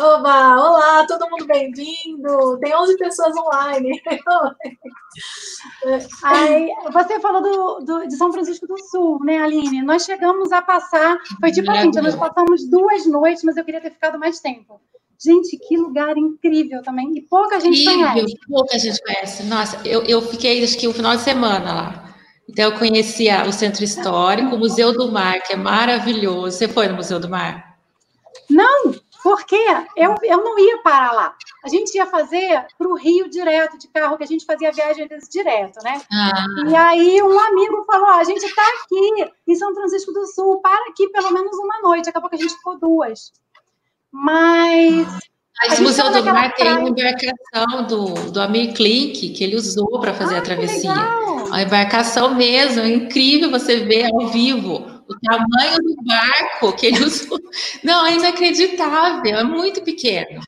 Oba, 0.01 0.57
olá, 0.57 1.07
todo 1.07 1.29
mundo 1.29 1.47
bem-vindo. 1.47 2.59
Tem 2.59 2.75
11 2.75 2.97
pessoas 2.97 3.37
online. 3.37 4.01
Aí, 6.25 6.73
você 6.91 7.21
falou 7.21 7.43
do, 7.43 7.81
do, 7.85 8.09
de 8.09 8.17
São 8.17 8.33
Francisco 8.33 8.67
do 8.67 8.79
Sul, 8.79 9.23
né, 9.23 9.43
Aline? 9.43 9.83
Nós 9.83 10.07
chegamos 10.07 10.53
a 10.53 10.63
passar, 10.63 11.19
foi 11.39 11.53
tipo 11.53 11.71
assim, 11.71 11.91
nós 12.01 12.17
passamos 12.17 12.65
duas 12.65 13.05
noites, 13.05 13.45
mas 13.45 13.59
eu 13.59 13.65
queria 13.65 13.83
ter 13.83 13.91
ficado 13.91 14.19
mais 14.19 14.41
tempo. 14.41 14.81
Gente, 15.23 15.59
que 15.59 15.77
lugar 15.77 16.17
incrível 16.17 16.83
também. 16.83 17.19
E 17.19 17.21
pouca 17.21 17.61
gente 17.61 17.83
incrível, 17.83 18.15
conhece. 18.15 18.39
Pouca 18.49 18.79
gente 18.79 19.03
conhece. 19.03 19.43
Nossa, 19.43 19.87
eu, 19.87 20.03
eu 20.05 20.23
fiquei, 20.23 20.65
acho 20.65 20.79
que 20.79 20.87
o 20.87 20.93
um 20.93 20.95
final 20.95 21.15
de 21.15 21.21
semana 21.21 21.75
lá. 21.75 22.15
Então, 22.49 22.71
eu 22.71 22.79
conhecia 22.79 23.47
o 23.47 23.53
Centro 23.53 23.85
Histórico, 23.85 24.57
o 24.57 24.59
Museu 24.59 24.95
do 24.95 25.13
Mar, 25.13 25.43
que 25.43 25.53
é 25.53 25.57
maravilhoso. 25.57 26.57
Você 26.57 26.67
foi 26.67 26.89
no 26.89 26.95
Museu 26.95 27.21
do 27.21 27.29
Mar? 27.29 27.77
Não, 28.49 28.95
porque 29.23 29.57
eu, 29.97 30.15
eu 30.23 30.43
não 30.43 30.59
ia 30.59 30.79
parar 30.79 31.13
lá. 31.13 31.35
A 31.65 31.69
gente 31.69 31.95
ia 31.95 32.07
fazer 32.07 32.67
para 32.79 32.89
o 32.89 32.97
Rio 32.97 33.29
direto 33.29 33.79
de 33.79 33.89
carro, 33.89 34.17
que 34.17 34.25
a 34.25 34.27
gente 34.27 34.45
fazia 34.45 34.73
viagem 34.73 35.09
direto, 35.31 35.83
né? 35.83 36.01
Ah. 36.11 36.47
E 36.69 36.75
aí 36.75 37.23
um 37.23 37.39
amigo 37.39 37.85
falou: 37.85 38.09
a 38.09 38.25
gente 38.25 38.45
está 38.45 38.63
aqui 38.63 39.33
em 39.47 39.55
São 39.55 39.75
Francisco 39.75 40.13
do 40.13 40.27
Sul, 40.27 40.61
para 40.61 40.91
aqui 40.91 41.09
pelo 41.09 41.33
menos 41.33 41.57
uma 41.59 41.81
noite. 41.83 42.09
Acabou 42.09 42.31
que 42.31 42.37
a 42.37 42.39
gente 42.39 42.55
ficou 42.55 42.79
duas. 42.79 43.33
Mas. 44.11 45.07
Mas 45.63 45.79
o 45.79 45.83
Museu 45.83 46.11
do 46.11 46.25
Mar 46.25 46.55
tem 46.55 46.73
uma 46.73 46.89
embarcação 46.89 47.87
do, 47.87 48.31
do 48.31 48.41
Amir 48.41 48.73
Klink, 48.73 49.29
que 49.31 49.45
ele 49.45 49.57
usou 49.57 50.01
para 50.01 50.15
fazer 50.15 50.37
ah, 50.37 50.39
a 50.39 50.43
travessia. 50.43 50.91
A 51.53 51.63
embarcação 51.63 52.35
mesmo, 52.35 52.81
é 52.81 52.89
incrível 52.89 53.51
você 53.51 53.81
ver 53.81 54.07
ao 54.07 54.29
vivo 54.29 55.00
o 55.11 55.21
tamanho 55.21 55.79
do 55.79 55.97
barco 56.05 56.73
que 56.77 56.87
ele 56.87 57.05
usou. 57.05 57.39
Não, 57.83 58.07
é 58.07 58.15
inacreditável, 58.15 59.37
é 59.37 59.43
muito 59.43 59.83
pequeno. 59.83 60.41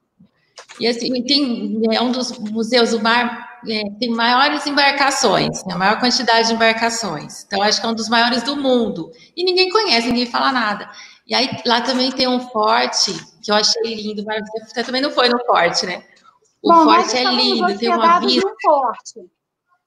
E 0.79 0.87
assim, 0.87 1.23
tem, 1.25 1.81
é 1.93 2.01
um 2.01 2.13
dos 2.13 2.39
museus 2.39 2.91
do 2.91 3.01
mar, 3.01 3.61
é, 3.69 3.83
tem 3.99 4.11
maiores 4.11 4.67
embarcações, 4.67 5.65
né, 5.65 5.75
a 5.75 5.79
maior 5.79 6.01
quantidade 6.01 6.49
de 6.49 6.55
embarcações. 6.55 7.45
Então, 7.45 7.63
acho 7.63 7.81
que 7.81 7.87
é 7.87 7.91
um 7.91 7.95
dos 7.95 8.09
maiores 8.09 8.43
do 8.43 8.57
mundo. 8.57 9.11
E 9.37 9.45
ninguém 9.45 9.69
conhece, 9.69 10.09
ninguém 10.09 10.27
fala 10.27 10.53
nada. 10.53 10.89
E 11.27 11.35
aí, 11.35 11.49
lá 11.67 11.81
também 11.81 12.11
tem 12.11 12.29
um 12.29 12.41
forte, 12.41 13.13
que 13.43 13.51
eu 13.51 13.55
achei 13.55 13.95
lindo, 13.95 14.25
mas 14.25 14.43
você 14.67 14.83
também 14.83 15.03
não 15.03 15.11
foi 15.11 15.29
no 15.29 15.39
forte, 15.45 15.87
né? 15.87 16.03
O 16.63 16.73
Bom, 16.73 16.85
forte 16.85 17.17
é 17.17 17.25
lindo, 17.25 17.79
tem 17.79 17.89
uma 17.89 18.21
vista. 18.21 18.49
Forte. 18.63 19.31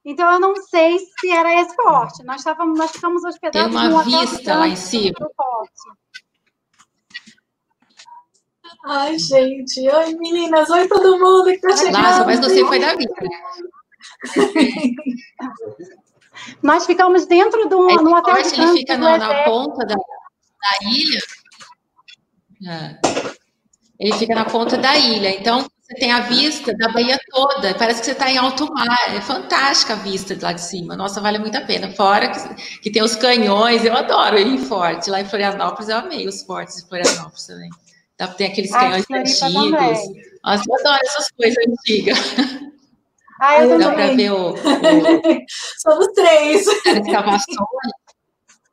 Então 0.05 0.31
eu 0.33 0.39
não 0.39 0.55
sei 0.55 1.00
se 1.00 1.31
era 1.31 1.62
esse 1.62 1.75
forte. 1.75 2.24
Nós 2.24 2.38
estávamos, 2.38 2.77
nós 2.77 2.91
ficamos 2.91 3.24
hospedados 3.24 3.75
Tem 3.75 3.89
uma 3.89 4.03
vista 4.03 4.55
lá 4.55 4.67
em 4.67 4.75
cima. 4.75 5.15
Ai, 8.85 9.17
gente. 9.17 9.89
Oi, 9.89 10.13
meninas. 10.13 10.69
Oi, 10.69 10.88
todo 10.88 11.17
mundo 11.17 11.45
que 11.45 11.53
está 11.53 11.75
chegando. 11.75 12.03
Nossa, 12.03 12.24
mas 12.24 12.39
você 12.39 12.63
foi 12.65 12.79
da 12.79 12.95
vida. 12.95 13.13
Nós 16.62 16.85
ficamos 16.85 17.25
dentro 17.25 17.67
de 17.67 17.74
um, 17.75 17.88
no 17.88 18.15
hotel 18.15 18.35
de 18.43 18.62
ele 18.62 18.77
fica 18.77 18.97
na, 18.97 19.17
na 19.17 19.43
ponta 19.43 19.85
da, 19.85 19.95
da 19.95 20.89
ilha. 20.89 21.19
É. 22.67 23.00
Ele 24.00 24.13
fica 24.13 24.35
na 24.35 24.45
ponta 24.45 24.77
da 24.77 24.95
ilha. 24.97 25.29
Então, 25.29 25.65
você 25.86 25.94
tem 26.00 26.12
a 26.12 26.22
vista 26.22 26.74
da 26.75 26.89
Bahia 26.89 27.20
toda, 27.30 27.75
parece 27.75 28.00
que 28.00 28.08
você 28.08 28.13
está 28.13 28.32
em 28.32 28.39
alto 28.39 28.68
mar. 28.74 29.15
É 29.15 29.22
fantástica 29.22 29.94
a 29.94 29.98
vista 29.98 30.36
de 30.36 30.44
lá 30.44 30.51
de 30.51 30.62
cima. 30.62 30.96
Nossa, 30.96 31.22
vale 31.22 31.38
muito 31.38 31.56
a 31.56 31.62
pena. 31.62 31.92
Fora 31.92 32.30
que, 32.30 32.82
que 32.82 32.92
tem 32.92 33.04
os 33.04 33.15
canhões, 33.15 33.86
eu 33.86 33.96
adoro 33.96 34.39
ir 34.39 34.48
em 34.48 34.58
forte. 34.58 35.12
Lá 35.12 35.22
em 35.22 35.25
Florianópolis, 35.25 35.89
eu 35.89 35.98
amei 35.98 36.27
os 36.27 36.42
fortes 36.42 36.77
de 36.77 36.89
Florianópolis 36.89 37.46
também. 37.46 37.70
Tem 38.36 38.48
aqueles 38.48 38.72
canhões 38.72 39.06
antigos. 39.12 40.00
Nossa, 40.44 40.63
eu 40.68 40.75
adoro 40.80 41.00
essas 41.04 41.32
coisas 41.32 41.63
antigas. 41.68 42.18
Ah, 43.39 43.62
eu 43.62 43.77
Dá 43.77 43.92
para 43.92 44.13
ver 44.15 44.32
o, 44.32 44.54
o... 44.54 44.56
Somos 45.77 46.08
três. 46.15 46.65
Escavações 46.65 47.46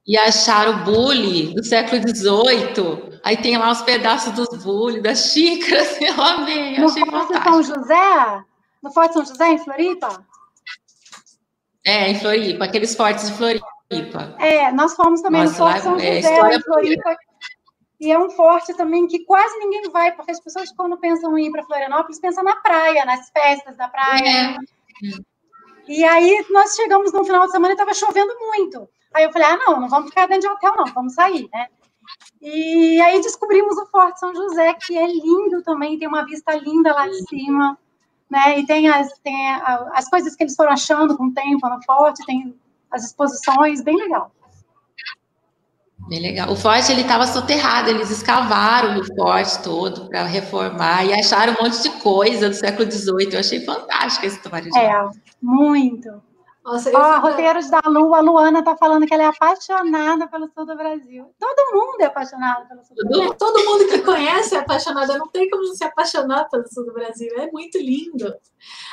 e 0.06 0.16
acharam 0.18 0.80
o 0.80 0.85
bule 0.85 1.54
do 1.54 1.64
século 1.64 2.00
XVIII. 2.02 3.21
Aí 3.25 3.37
tem 3.37 3.56
lá 3.56 3.71
os 3.71 3.82
pedaços 3.82 4.32
dos 4.32 4.64
bule, 4.64 5.00
das 5.00 5.30
xícaras. 5.30 5.99
Eu 6.02 6.21
amei, 6.21 6.78
no 6.78 6.87
achei 6.87 7.04
Forte 7.04 7.26
fantástico. 7.28 7.50
São 7.50 7.62
José? 7.62 8.44
No 8.82 8.92
Forte 8.92 9.12
São 9.14 9.25
José, 9.25 9.49
em 9.49 9.59
Floripa? 9.59 10.26
É, 11.85 12.11
em 12.11 12.18
Floripa, 12.18 12.64
aqueles 12.64 12.94
fortes 12.94 13.28
de 13.28 13.37
Floripa. 13.37 14.37
É, 14.38 14.73
nós 14.73 14.94
fomos 14.94 15.21
também 15.21 15.42
Nossa, 15.42 15.52
no 15.52 15.71
Forte 15.71 15.82
São 15.82 15.97
é, 15.97 16.23
José, 16.23 16.56
em 16.56 16.61
Floripa. 16.62 17.16
E 18.00 18.11
é 18.11 18.18
um 18.18 18.30
forte 18.30 18.75
também 18.75 19.06
que 19.06 19.25
quase 19.25 19.56
ninguém 19.59 19.88
vai, 19.90 20.11
porque 20.11 20.32
as 20.32 20.40
pessoas, 20.40 20.73
quando 20.73 20.99
pensam 20.99 21.38
em 21.38 21.47
ir 21.47 21.52
para 21.52 21.62
Florianópolis, 21.62 22.18
pensam 22.18 22.42
na 22.42 22.56
praia, 22.56 23.04
nas 23.04 23.30
festas 23.30 23.76
da 23.76 23.87
praia. 23.87 24.56
É. 24.56 25.32
E 25.87 26.02
aí 26.02 26.44
nós 26.50 26.75
chegamos 26.75 27.12
no 27.12 27.25
final 27.25 27.47
de 27.47 27.52
semana 27.52 27.73
e 27.73 27.75
estava 27.75 27.94
chovendo 27.94 28.32
muito. 28.40 28.88
Aí 29.14 29.25
eu 29.25 29.33
falei, 29.33 29.49
ah, 29.49 29.57
não, 29.57 29.81
não 29.81 29.88
vamos 29.88 30.09
ficar 30.09 30.26
dentro 30.26 30.49
de 30.49 30.54
hotel, 30.54 30.75
não, 30.76 30.87
vamos 30.87 31.14
sair, 31.14 31.49
né? 31.52 31.66
E 32.40 33.00
aí 33.00 33.21
descobrimos 33.21 33.76
o 33.78 33.87
Forte 33.87 34.19
São 34.19 34.35
José, 34.35 34.75
que 34.75 34.97
é 34.99 35.07
lindo 35.07 35.62
também, 35.62 35.99
tem 35.99 36.09
uma 36.09 36.25
vista 36.25 36.54
linda 36.54 36.92
lá 36.92 37.07
de 37.07 37.28
cima, 37.28 37.78
né? 38.28 38.59
E 38.59 38.66
tem 38.66 38.88
as, 38.88 39.12
tem 39.19 39.54
as 39.92 40.09
coisas 40.09 40.35
que 40.35 40.42
eles 40.42 40.57
foram 40.57 40.73
achando 40.73 41.16
com 41.16 41.26
o 41.26 41.35
tempo 41.35 41.69
no 41.69 41.83
forte, 41.85 42.25
tem 42.26 42.54
as 42.90 43.04
exposições, 43.04 43.83
bem 43.83 43.97
legal. 43.97 44.33
Bem 46.09 46.21
legal. 46.21 46.50
O 46.50 46.57
forte 46.57 46.90
ele 46.90 47.02
estava 47.02 47.26
soterrado, 47.26 47.88
eles 47.88 48.11
escavaram 48.11 49.00
o 49.00 49.14
forte 49.14 49.62
todo 49.62 50.09
para 50.09 50.25
reformar 50.25 51.04
e 51.04 51.14
acharam 51.14 51.54
um 51.54 51.64
monte 51.64 51.81
de 51.81 51.90
coisa 52.00 52.49
do 52.49 52.54
século 52.54 52.90
XVIII. 52.90 53.33
Eu 53.33 53.40
achei 53.40 53.64
fantástica 53.64 54.26
essa 54.26 54.37
história. 54.37 54.69
É, 54.76 55.11
muito. 55.40 56.11
Nossa, 56.64 56.90
eu 56.90 56.99
oh, 56.99 57.21
Roteiros 57.21 57.69
da 57.69 57.81
Lua, 57.87 58.19
a 58.19 58.21
Luana 58.21 58.61
está 58.61 58.76
falando 58.76 59.04
que 59.04 59.12
ela 59.12 59.25
é 59.25 59.26
apaixonada 59.26 60.28
pelo 60.28 60.49
sul 60.49 60.64
do 60.64 60.76
Brasil. 60.76 61.35
Todo 61.37 61.75
mundo 61.75 62.00
é 62.00 62.04
apaixonado 62.04 62.69
pelo 62.69 62.85
sul 62.85 62.97
do 62.97 63.09
Brasil. 63.09 63.35
Todo 63.35 63.64
mundo 63.64 63.88
que 63.88 63.99
conhece 63.99 64.54
é 64.54 64.59
apaixonado. 64.59 65.19
Não 65.19 65.26
tem 65.26 65.50
como 65.50 65.64
se 65.75 65.83
apaixonar 65.83 66.49
pelo 66.49 66.64
sul 66.69 66.87
do 66.87 66.92
Brasil. 66.92 67.33
É 67.37 67.50
muito 67.50 67.78
lindo. 67.78 68.33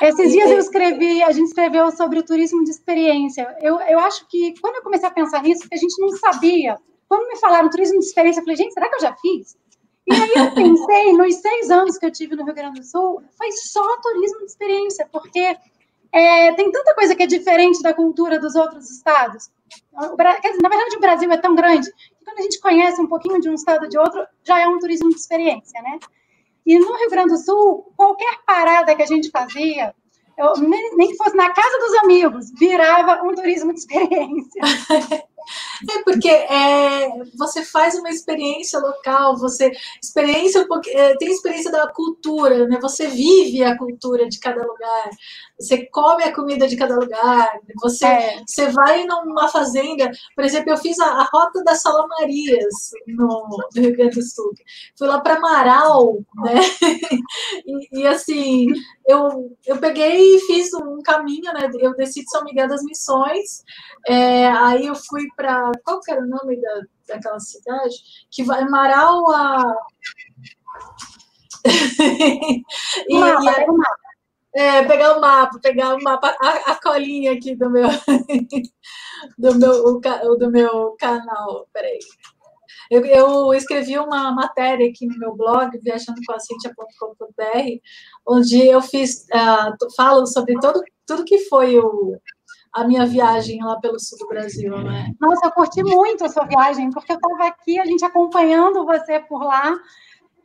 Esses 0.02 0.32
dias 0.32 0.50
eu 0.50 0.58
escrevi, 0.58 1.22
a 1.22 1.30
gente 1.30 1.46
escreveu 1.46 1.92
sobre 1.92 2.18
o 2.18 2.24
turismo 2.24 2.64
de 2.64 2.70
experiência. 2.70 3.56
Eu, 3.60 3.80
eu 3.82 4.00
acho 4.00 4.26
que 4.28 4.52
quando 4.60 4.76
eu 4.76 4.82
comecei 4.82 5.08
a 5.08 5.12
pensar 5.12 5.40
nisso, 5.42 5.68
a 5.72 5.76
gente 5.76 5.96
não 6.00 6.08
sabia. 6.18 6.76
Quando 7.08 7.28
me 7.28 7.36
falaram 7.38 7.70
turismo 7.70 8.00
de 8.00 8.06
experiência, 8.06 8.40
eu 8.40 8.44
falei, 8.44 8.56
gente, 8.56 8.72
será 8.72 8.88
que 8.88 8.96
eu 8.96 9.00
já 9.00 9.14
fiz? 9.14 9.56
E 10.06 10.12
aí 10.12 10.32
eu 10.34 10.54
pensei, 10.54 11.12
nos 11.12 11.36
seis 11.36 11.70
anos 11.70 11.96
que 11.98 12.06
eu 12.06 12.10
tive 12.10 12.34
no 12.34 12.44
Rio 12.44 12.54
Grande 12.54 12.80
do 12.80 12.86
Sul, 12.86 13.22
foi 13.38 13.52
só 13.52 13.84
turismo 14.00 14.38
de 14.40 14.46
experiência, 14.46 15.08
porque 15.12 15.56
é, 16.12 16.52
tem 16.54 16.70
tanta 16.70 16.94
coisa 16.94 17.14
que 17.14 17.22
é 17.22 17.26
diferente 17.26 17.82
da 17.82 17.94
cultura 17.94 18.38
dos 18.38 18.54
outros 18.54 18.90
estados. 18.90 19.50
Dizer, 20.42 20.62
na 20.62 20.68
verdade, 20.68 20.96
o 20.96 21.00
Brasil 21.00 21.30
é 21.30 21.36
tão 21.36 21.54
grande 21.54 21.90
que 21.92 22.24
quando 22.24 22.38
a 22.38 22.42
gente 22.42 22.60
conhece 22.60 23.00
um 23.00 23.06
pouquinho 23.06 23.40
de 23.40 23.48
um 23.48 23.54
estado 23.54 23.88
de 23.88 23.98
outro, 23.98 24.26
já 24.44 24.60
é 24.60 24.66
um 24.66 24.78
turismo 24.78 25.08
de 25.10 25.16
experiência, 25.16 25.80
né? 25.82 25.98
E 26.66 26.78
no 26.78 26.96
Rio 26.96 27.10
Grande 27.10 27.30
do 27.30 27.38
Sul, 27.38 27.92
qualquer 27.96 28.38
parada 28.46 28.94
que 28.94 29.02
a 29.02 29.06
gente 29.06 29.30
fazia, 29.30 29.94
eu, 30.36 30.54
nem 30.96 31.08
que 31.08 31.16
fosse 31.16 31.36
na 31.36 31.50
casa 31.52 31.78
dos 31.78 31.94
amigos, 31.98 32.50
virava 32.58 33.22
um 33.22 33.34
turismo 33.34 33.72
de 33.72 33.80
experiência. 33.80 34.62
É 35.90 36.02
porque 36.02 36.28
é, 36.28 37.08
você 37.36 37.64
faz 37.64 37.94
uma 37.94 38.10
experiência 38.10 38.78
local, 38.78 39.36
você 39.36 39.70
experiência 40.02 40.66
é, 40.88 41.16
tem 41.16 41.32
experiência 41.32 41.70
da 41.70 41.86
cultura, 41.88 42.66
né? 42.66 42.78
Você 42.80 43.06
vive 43.08 43.62
a 43.64 43.76
cultura 43.76 44.28
de 44.28 44.38
cada 44.38 44.62
lugar, 44.62 45.10
você 45.58 45.86
come 45.86 46.24
a 46.24 46.34
comida 46.34 46.66
de 46.66 46.76
cada 46.76 46.96
lugar, 46.96 47.50
você, 47.80 48.06
é. 48.06 48.42
você 48.46 48.68
vai 48.68 49.04
numa 49.04 49.48
fazenda, 49.48 50.10
por 50.34 50.44
exemplo, 50.44 50.70
eu 50.70 50.76
fiz 50.76 50.98
a, 50.98 51.06
a 51.06 51.28
rota 51.32 51.62
das 51.64 51.82
salamarias 51.82 52.90
no, 53.06 53.46
no, 53.74 53.82
Rio 53.82 53.96
Grande 53.96 54.16
do 54.16 54.22
Sul, 54.22 54.52
fui 54.96 55.06
lá 55.06 55.20
para 55.20 55.40
Marau, 55.40 56.18
né? 56.36 56.54
E, 57.66 58.00
e, 58.00 58.06
assim, 58.06 58.66
eu, 59.10 59.56
eu 59.66 59.78
peguei 59.78 60.36
e 60.36 60.40
fiz 60.40 60.72
um 60.74 61.00
caminho, 61.02 61.52
né? 61.52 61.68
Eu 61.78 61.94
desci 61.94 62.22
de 62.22 62.30
São 62.30 62.44
Miguel 62.44 62.68
das 62.68 62.82
Missões, 62.82 63.62
é, 64.06 64.48
aí 64.48 64.86
eu 64.86 64.94
fui 64.94 65.26
para. 65.36 65.72
Qual 65.84 66.00
que 66.00 66.10
era 66.10 66.22
o 66.22 66.26
nome 66.26 66.60
da, 66.60 66.80
daquela 67.08 67.40
cidade? 67.40 67.94
Que 68.30 68.42
vai 68.42 68.64
Marau 68.68 69.30
a. 69.30 69.74
e, 73.08 73.18
mapa, 73.18 73.62
e, 73.62 73.66
mapa. 73.66 74.00
É, 74.52 74.82
pegar 74.82 75.16
o 75.16 75.20
mapa, 75.20 75.58
pegar 75.62 75.94
o 75.94 76.02
mapa, 76.02 76.36
a, 76.40 76.72
a 76.72 76.80
colinha 76.80 77.32
aqui 77.32 77.54
do 77.54 77.70
meu, 77.70 77.88
do 79.38 79.54
meu, 79.54 80.00
do 80.38 80.50
meu 80.50 80.96
canal. 80.98 81.68
Peraí. 81.72 81.98
Eu, 82.90 83.04
eu 83.04 83.54
escrevi 83.54 83.96
uma 83.98 84.32
matéria 84.32 84.88
aqui 84.88 85.06
no 85.06 85.16
meu 85.16 85.36
blog, 85.36 85.78
viajandocomacíntia.com.br, 85.78 87.80
onde 88.26 88.66
eu 88.66 88.82
fiz, 88.82 89.26
uh, 89.32 89.76
falo 89.96 90.26
sobre 90.26 90.54
todo, 90.60 90.82
tudo 91.06 91.24
que 91.24 91.38
foi 91.48 91.78
o, 91.78 92.18
a 92.72 92.82
minha 92.84 93.06
viagem 93.06 93.62
lá 93.62 93.78
pelo 93.80 94.00
sul 94.00 94.18
do 94.18 94.26
Brasil, 94.26 94.76
né? 94.78 95.12
Nossa, 95.20 95.46
eu 95.46 95.52
curti 95.52 95.84
muito 95.84 96.24
a 96.24 96.28
sua 96.28 96.44
viagem, 96.44 96.90
porque 96.90 97.12
eu 97.12 97.16
estava 97.16 97.46
aqui, 97.46 97.78
a 97.78 97.84
gente 97.84 98.04
acompanhando 98.04 98.84
você 98.84 99.20
por 99.20 99.44
lá, 99.44 99.72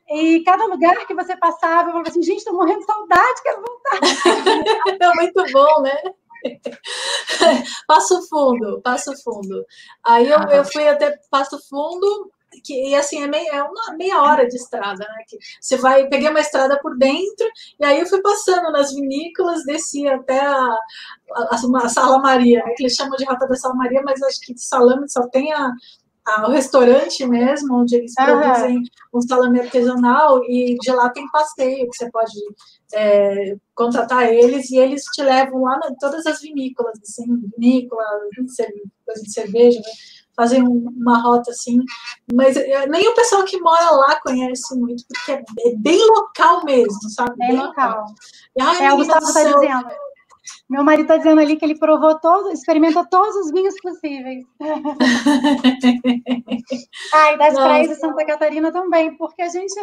e 0.08 0.44
cada 0.44 0.66
lugar 0.66 1.08
que 1.08 1.16
você 1.16 1.36
passava, 1.38 1.90
eu 1.90 1.94
falava 1.94 2.10
assim, 2.10 2.22
gente, 2.22 2.38
estou 2.38 2.54
morrendo 2.54 2.78
de 2.80 2.86
saudade, 2.86 3.42
quero 3.42 3.64
voltar. 3.64 4.00
é 5.02 5.14
muito 5.16 5.44
bom, 5.52 5.82
né? 5.82 6.00
Passo 7.88 8.22
Fundo, 8.30 8.80
Passo 8.84 9.12
Fundo. 9.24 9.66
Aí 10.06 10.30
eu, 10.30 10.38
eu 10.52 10.64
fui 10.66 10.88
até 10.88 11.18
Passo 11.32 11.58
Fundo, 11.68 12.32
que, 12.62 12.90
e 12.90 12.96
assim, 12.96 13.24
é, 13.24 13.28
meia, 13.28 13.50
é 13.56 13.64
uma 13.64 13.96
meia 13.98 14.22
hora 14.22 14.48
de 14.48 14.56
estrada, 14.56 15.00
né? 15.00 15.24
Que 15.28 15.38
você 15.60 15.78
vai, 15.78 16.08
peguei 16.08 16.30
uma 16.30 16.40
estrada 16.40 16.80
por 16.82 16.98
dentro, 16.98 17.48
e 17.80 17.86
aí 17.86 18.00
eu 18.00 18.06
fui 18.06 18.22
passando 18.22 18.72
nas 18.72 18.94
vinícolas, 18.94 19.64
desci 19.66 20.08
até 20.08 20.40
a, 20.40 20.78
a, 21.34 21.56
a 21.84 21.90
Sala 21.90 22.20
Maria, 22.20 22.64
né, 22.64 22.74
que 22.76 22.84
eles 22.84 22.96
chamam 22.96 23.16
de 23.18 23.26
Rota 23.26 23.48
da 23.48 23.56
Sala 23.56 23.76
Maria, 23.76 24.02
mas 24.04 24.22
acho 24.24 24.40
que 24.42 24.54
de 24.54 24.62
salame 24.62 25.10
só 25.10 25.28
tem 25.28 25.52
a, 25.54 25.72
o 26.48 26.52
restaurante 26.52 27.26
mesmo, 27.26 27.82
onde 27.82 27.96
eles 27.96 28.14
uhum. 28.18 28.26
produzem 28.26 28.82
um 29.14 29.22
salame 29.22 29.60
artesanal, 29.60 30.44
e 30.46 30.76
de 30.80 30.92
lá 30.92 31.10
tem 31.10 31.30
passeio, 31.30 31.90
que 31.90 31.96
você 31.96 32.10
pode 32.10 32.34
é, 32.94 33.56
contratar 33.76 34.34
eles, 34.34 34.72
e 34.72 34.78
eles 34.78 35.04
te 35.14 35.22
levam 35.22 35.62
lá 35.62 35.80
em 35.90 35.96
todas 35.96 36.26
as 36.26 36.42
vinícolas, 36.42 37.00
assim, 37.02 37.26
vinícola, 37.56 38.04
coisa 39.06 39.22
de 39.22 39.32
cerveja, 39.32 39.80
né? 39.80 39.92
Fazem 40.36 40.64
uma 40.64 41.22
rota 41.22 41.52
assim, 41.52 41.80
mas 42.34 42.56
nem 42.90 43.08
o 43.08 43.16
pessoal 43.16 43.44
que 43.44 43.60
mora 43.60 43.92
lá 43.92 44.20
conhece 44.22 44.78
muito, 44.78 45.04
porque 45.08 45.32
é, 45.32 45.44
é 45.68 45.76
bem 45.78 46.00
local 46.10 46.66
mesmo, 46.66 47.10
sabe? 47.10 47.36
Bem, 47.38 47.50
bem 47.50 47.58
local. 47.58 47.90
local. 47.90 48.06
Ai, 48.60 48.86
é, 48.86 48.94
o 48.94 48.98
Gustavo 48.98 49.26
está 49.26 49.44
dizendo. 49.44 49.88
Meu 50.70 50.84
marido 50.84 51.04
está 51.04 51.18
dizendo 51.18 51.42
ali 51.42 51.58
que 51.58 51.66
ele 51.66 51.78
provou 51.78 52.20
todo, 52.20 52.52
experimentou 52.52 53.06
todos 53.08 53.36
os 53.36 53.52
vinhos 53.52 53.76
possíveis. 53.82 54.46
e 54.60 54.66
das 57.38 57.54
Nossa. 57.54 57.68
praias 57.68 57.90
de 57.90 57.96
Santa 57.96 58.26
Catarina 58.26 58.72
também, 58.72 59.16
porque 59.16 59.42
a 59.42 59.50
gente 59.50 59.74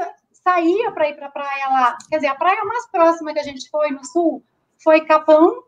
saía 0.43 0.91
para 0.93 1.09
ir 1.09 1.15
para 1.15 1.27
a 1.27 1.31
praia 1.31 1.69
lá. 1.69 1.97
Quer 2.09 2.17
dizer, 2.17 2.29
a 2.29 2.35
praia 2.35 2.65
mais 2.65 2.91
próxima 2.91 3.33
que 3.33 3.41
a 3.41 3.45
gente 3.45 3.69
foi 3.71 3.91
no 3.91 4.05
sul 4.05 4.43
foi 4.83 5.03
Capão, 5.03 5.63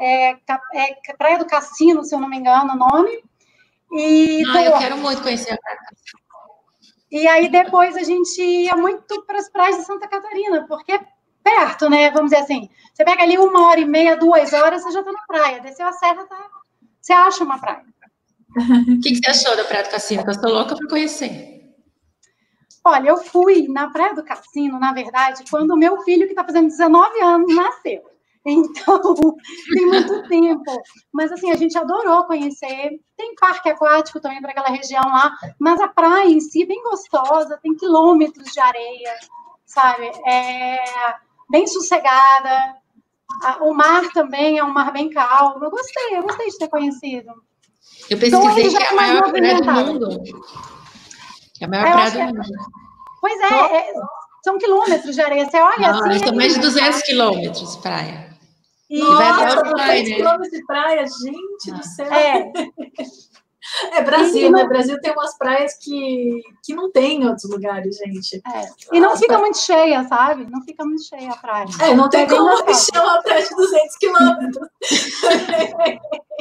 é, 0.00 0.32
é, 0.32 1.14
Praia 1.16 1.38
do 1.38 1.46
Cassino, 1.46 2.04
se 2.04 2.14
eu 2.14 2.20
não 2.20 2.28
me 2.28 2.36
engano 2.36 2.72
o 2.72 2.76
nome. 2.76 3.22
E 3.92 4.42
ah, 4.48 4.64
eu 4.64 4.78
quero 4.78 4.96
muito 4.96 5.22
conhecer 5.22 5.52
a 5.52 5.58
praia. 5.58 5.78
E 7.10 7.28
aí 7.28 7.50
depois 7.50 7.94
a 7.94 8.02
gente 8.02 8.40
ia 8.40 8.74
muito 8.74 9.22
para 9.26 9.38
as 9.38 9.50
praias 9.50 9.76
de 9.76 9.84
Santa 9.84 10.08
Catarina, 10.08 10.66
porque 10.66 10.92
é 10.92 11.00
perto, 11.44 11.90
né? 11.90 12.10
Vamos 12.10 12.30
dizer 12.30 12.42
assim. 12.42 12.70
Você 12.94 13.04
pega 13.04 13.22
ali 13.22 13.36
uma 13.36 13.68
hora 13.68 13.80
e 13.80 13.84
meia, 13.84 14.16
duas 14.16 14.52
horas, 14.54 14.82
você 14.82 14.92
já 14.92 15.00
está 15.00 15.12
na 15.12 15.22
praia. 15.26 15.60
Desceu 15.60 15.86
a 15.86 15.92
serra, 15.92 16.24
tá... 16.24 16.48
você 17.00 17.12
acha 17.12 17.44
uma 17.44 17.58
praia. 17.58 17.84
O 18.56 19.00
que, 19.00 19.12
que, 19.12 19.16
você 19.16 19.30
achou 19.30 19.56
da 19.56 19.64
Praia 19.64 19.84
do 19.84 19.90
Cassino? 19.90 20.22
eu 20.26 20.30
estou 20.30 20.50
louca 20.52 20.76
para 20.76 20.88
conhecer. 20.88 21.52
Olha, 22.84 23.08
eu 23.08 23.16
fui 23.16 23.66
na 23.68 23.90
Praia 23.90 24.14
do 24.14 24.24
Cassino, 24.24 24.78
na 24.78 24.92
verdade, 24.92 25.44
quando 25.50 25.70
o 25.70 25.76
meu 25.76 26.02
filho, 26.02 26.26
que 26.26 26.32
está 26.32 26.44
fazendo 26.44 26.68
19 26.68 27.20
anos, 27.20 27.54
nasceu. 27.54 28.02
Então, 28.44 29.14
tem 29.72 29.86
muito 29.86 30.28
tempo. 30.28 30.82
Mas, 31.12 31.30
assim, 31.32 31.50
a 31.50 31.56
gente 31.56 31.76
adorou 31.78 32.24
conhecer. 32.24 33.00
Tem 33.16 33.34
parque 33.36 33.68
aquático 33.68 34.20
também 34.20 34.40
para 34.40 34.50
aquela 34.50 34.68
região 34.68 35.02
lá, 35.04 35.32
mas 35.58 35.80
a 35.80 35.88
praia 35.88 36.28
em 36.28 36.40
si 36.40 36.64
é 36.64 36.66
bem 36.66 36.82
gostosa, 36.82 37.58
tem 37.62 37.74
quilômetros 37.76 38.50
de 38.52 38.60
areia, 38.60 39.14
sabe? 39.64 40.10
É 40.26 40.82
bem 41.50 41.66
sossegada. 41.66 42.76
O 43.60 43.72
mar 43.72 44.12
também 44.12 44.58
é 44.58 44.64
um 44.64 44.72
mar 44.72 44.92
bem 44.92 45.08
calmo. 45.10 45.64
Eu 45.64 45.70
gostei, 45.70 46.16
eu 46.16 46.22
gostei 46.22 46.48
de 46.48 46.58
ter 46.58 46.68
conhecido. 46.68 47.32
Eu 48.10 48.18
pesquisei 48.18 48.66
então, 48.66 48.78
que 48.78 48.82
é 48.82 48.88
a 48.88 48.94
maior 48.94 49.30
praia 49.30 49.60
do 49.60 49.72
mundo. 49.72 50.22
É 51.60 51.64
a 51.64 51.68
maior 51.68 51.86
eu 51.86 51.92
praia 51.92 52.10
do 52.10 52.18
é 52.18 52.26
mundo. 52.26 52.42
Pois 53.20 53.40
é, 53.40 53.76
é, 53.76 53.92
são 54.44 54.58
quilômetros 54.58 55.14
de 55.14 55.20
areia. 55.20 55.48
Você 55.48 55.56
olha 55.56 55.92
Não, 55.92 56.10
assim. 56.10 56.24
São 56.24 56.34
mais 56.34 56.54
de 56.54 56.60
200 56.60 57.02
quilômetros 57.02 57.76
praia. 57.76 58.31
E 58.92 58.98
Nossa, 58.98 59.62
vai 59.74 60.02
né? 60.02 60.16
quilômetros 60.16 60.50
de 60.50 60.66
praia, 60.66 61.06
gente 61.06 61.70
do 61.70 61.78
ah. 61.78 61.82
céu. 61.82 62.12
É. 62.12 62.52
É 63.92 64.02
Brasil, 64.02 64.50
né? 64.50 64.64
Brasil 64.64 65.00
tem 65.00 65.12
umas 65.12 65.36
praias 65.36 65.74
que, 65.78 66.42
que 66.62 66.74
não 66.74 66.90
tem 66.90 67.22
em 67.22 67.26
outros 67.26 67.50
lugares, 67.50 67.96
gente. 67.96 68.42
É. 68.46 68.68
E 68.92 69.00
não 69.00 69.16
fica 69.16 69.38
muito 69.38 69.58
cheia, 69.58 70.04
sabe? 70.04 70.46
Não 70.50 70.62
fica 70.62 70.84
muito 70.84 71.02
cheia 71.04 71.30
a 71.30 71.36
praia. 71.36 71.66
É, 71.80 71.94
não 71.94 72.08
tem 72.08 72.22
é 72.22 72.26
como 72.26 72.50
encher 72.70 73.00
uma 73.00 73.22
praia 73.22 73.42
de 73.42 73.54
200 73.54 73.96
quilômetros. 73.96 74.68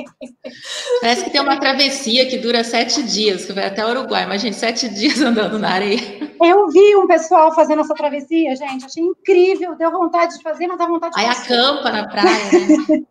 Parece 1.02 1.24
que 1.24 1.30
tem 1.30 1.42
uma 1.42 1.60
travessia 1.60 2.30
que 2.30 2.38
dura 2.38 2.64
sete 2.64 3.04
dias, 3.04 3.46
que 3.46 3.54
vai 3.54 3.66
até 3.66 3.86
o 3.86 3.90
Uruguai. 3.90 4.24
Imagina, 4.24 4.54
sete 4.54 4.90
dias 4.90 5.20
andando 5.22 5.58
na 5.58 5.72
areia. 5.72 6.32
Eu 6.42 6.68
vi 6.70 6.96
um 6.96 7.08
pessoal 7.08 7.54
fazendo 7.54 7.82
essa 7.82 7.94
travessia, 7.94 8.56
gente. 8.56 8.86
Achei 8.86 9.04
incrível. 9.04 9.76
Deu 9.76 9.92
vontade 9.92 10.38
de 10.38 10.44
fazer, 10.44 10.68
mas 10.68 10.78
dá 10.78 10.88
vontade 10.88 11.14
de 11.14 11.22
Aí 11.22 11.28
fazer. 11.28 11.54
Aí 11.54 11.60
acampa 11.60 11.92
na 11.92 12.08
praia, 12.08 12.52
né? 12.52 13.04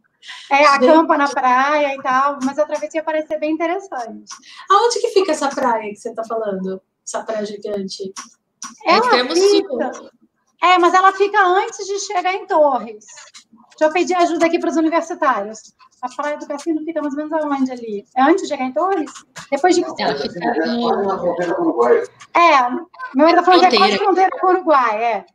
É, 0.50 0.66
acampa 0.66 1.16
na 1.16 1.28
praia 1.28 1.94
e 1.94 2.02
tal, 2.02 2.38
mas 2.44 2.58
a 2.58 2.66
travessia 2.66 3.02
parece 3.02 3.28
ser 3.28 3.38
bem 3.38 3.52
interessante. 3.52 4.24
Aonde 4.70 5.00
que 5.00 5.08
fica 5.08 5.32
essa 5.32 5.48
praia 5.48 5.90
que 5.90 5.96
você 5.96 6.10
está 6.10 6.24
falando? 6.24 6.80
Essa 7.06 7.22
praia 7.22 7.46
gigante? 7.46 8.12
Ela 8.86 9.28
fica... 9.28 10.10
É, 10.62 10.78
mas 10.78 10.92
ela 10.92 11.12
fica 11.12 11.42
antes 11.42 11.86
de 11.86 11.98
chegar 12.00 12.34
em 12.34 12.46
Torres. 12.46 13.06
Deixa 13.70 13.84
eu 13.84 13.92
pedir 13.92 14.14
ajuda 14.14 14.46
aqui 14.46 14.58
para 14.58 14.68
os 14.68 14.76
universitários. 14.76 15.74
A 16.02 16.08
praia 16.14 16.36
do 16.38 16.46
Cassino 16.46 16.82
fica 16.84 17.00
mais 17.00 17.14
ou 17.14 17.18
menos 17.18 17.32
aonde 17.32 17.72
ali? 17.72 18.04
É 18.16 18.22
antes 18.22 18.42
de 18.42 18.48
chegar 18.48 18.64
em 18.64 18.72
Torres? 18.72 19.10
Depois 19.50 19.74
de. 19.74 19.84
Ela 19.98 20.14
fica 20.16 20.40
É, 22.34 22.70
meu 22.70 22.86
marido 23.14 23.36
tá 23.36 23.42
falando 23.42 23.68
que 23.68 23.76
é 23.76 23.78
quase 23.78 23.98
fronteira 23.98 24.30
com 24.38 24.46
o 24.46 24.50
Uruguai, 24.50 25.02
é. 25.02 25.26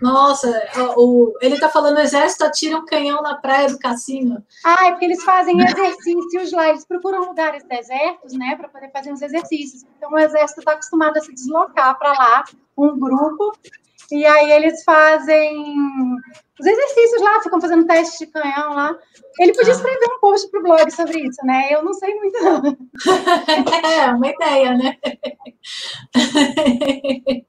Nossa, 0.00 0.48
o, 0.96 1.34
ele 1.40 1.54
está 1.54 1.68
falando: 1.68 1.96
o 1.96 2.00
exército 2.00 2.44
atira 2.44 2.76
um 2.76 2.86
canhão 2.86 3.22
na 3.22 3.34
praia 3.34 3.68
do 3.68 3.78
cassino. 3.78 4.42
Ah, 4.64 4.86
é 4.86 4.90
porque 4.92 5.04
eles 5.04 5.22
fazem 5.22 5.60
exercícios 5.60 6.52
lá, 6.52 6.70
eles 6.70 6.84
procuram 6.84 7.26
lugares 7.26 7.62
desertos, 7.64 8.32
né, 8.32 8.56
para 8.56 8.68
poder 8.68 8.90
fazer 8.90 9.12
os 9.12 9.20
exercícios. 9.20 9.84
Então, 9.96 10.10
o 10.10 10.18
exército 10.18 10.60
está 10.60 10.72
acostumado 10.72 11.18
a 11.18 11.20
se 11.20 11.32
deslocar 11.34 11.98
para 11.98 12.12
lá, 12.12 12.44
um 12.76 12.98
grupo, 12.98 13.52
e 14.12 14.24
aí 14.24 14.52
eles 14.52 14.82
fazem 14.84 15.74
os 16.60 16.66
exercícios 16.66 17.22
lá, 17.22 17.40
ficam 17.42 17.60
fazendo 17.60 17.86
teste 17.86 18.26
de 18.26 18.32
canhão 18.32 18.74
lá. 18.74 18.96
Ele 19.38 19.54
podia 19.54 19.72
ah. 19.72 19.76
escrever 19.76 20.06
um 20.16 20.20
post 20.20 20.50
para 20.50 20.60
o 20.60 20.62
blog 20.62 20.90
sobre 20.90 21.20
isso, 21.20 21.44
né? 21.44 21.68
Eu 21.70 21.82
não 21.82 21.94
sei 21.94 22.14
muito. 22.14 22.36
é, 23.86 24.06
uma 24.06 24.28
ideia, 24.28 24.76
né? 24.76 24.96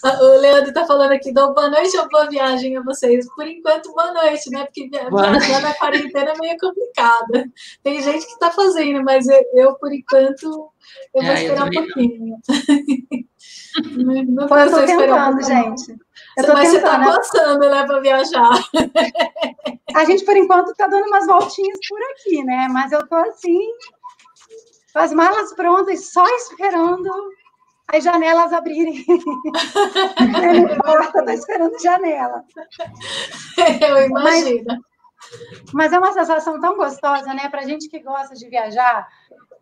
O 0.00 0.40
Leandro 0.40 0.68
está 0.68 0.86
falando 0.86 1.10
aqui, 1.10 1.32
dou 1.32 1.52
boa 1.52 1.68
noite 1.68 1.96
ou 1.98 2.08
boa 2.08 2.30
viagem 2.30 2.76
a 2.76 2.82
vocês. 2.82 3.26
Por 3.34 3.44
enquanto, 3.48 3.92
boa 3.92 4.12
noite, 4.12 4.48
né? 4.48 4.64
Porque 4.64 4.88
viajar 4.88 5.60
na 5.60 5.74
quarentena 5.74 6.30
é 6.30 6.38
meio 6.38 6.56
complicada. 6.56 7.50
Tem 7.82 8.00
gente 8.00 8.24
que 8.24 8.32
está 8.32 8.48
fazendo, 8.52 9.02
mas 9.02 9.26
eu, 9.26 9.42
eu, 9.54 9.74
por 9.74 9.92
enquanto, 9.92 10.70
eu 11.14 11.22
vou 11.22 11.32
ah, 11.32 11.34
esperar 11.34 11.66
um 11.66 11.70
pouquinho. 11.70 12.36
não, 13.96 14.22
não 14.24 14.46
Pô, 14.46 14.56
eu 14.56 14.70
tô 14.70 14.84
tentando, 14.84 15.42
gente. 15.44 15.96
Eu 16.36 16.46
tô 16.46 16.52
mas 16.52 16.70
tentando. 16.70 16.70
você 16.70 16.80
tá 16.80 17.16
gostando, 17.16 17.70
né, 17.70 17.86
para 17.86 18.00
viajar. 18.00 18.50
A 19.94 20.04
gente, 20.04 20.24
por 20.24 20.36
enquanto, 20.36 20.74
tá 20.74 20.86
dando 20.86 21.06
umas 21.06 21.26
voltinhas 21.26 21.78
por 21.88 22.00
aqui, 22.12 22.44
né? 22.44 22.68
Mas 22.70 22.92
eu 22.92 23.06
tô 23.06 23.16
assim, 23.16 23.60
com 24.92 24.98
as 24.98 25.12
malas 25.12 25.52
prontas, 25.54 26.10
só 26.10 26.26
esperando 26.36 27.10
as 27.88 28.04
janelas 28.04 28.52
abrirem. 28.52 29.04
a 30.72 30.82
porta 30.82 31.18
está 31.20 31.34
esperando 31.34 31.80
janela. 31.80 32.44
Eu 33.80 34.02
imagino. 34.06 34.64
Mas, 34.66 34.80
mas, 35.72 35.92
é 35.92 35.98
uma 35.98 36.12
sensação 36.12 36.60
tão 36.60 36.76
gostosa, 36.76 37.34
né? 37.34 37.48
Para 37.48 37.66
gente 37.66 37.88
que 37.88 38.00
gosta 38.00 38.34
de 38.34 38.48
viajar. 38.48 39.08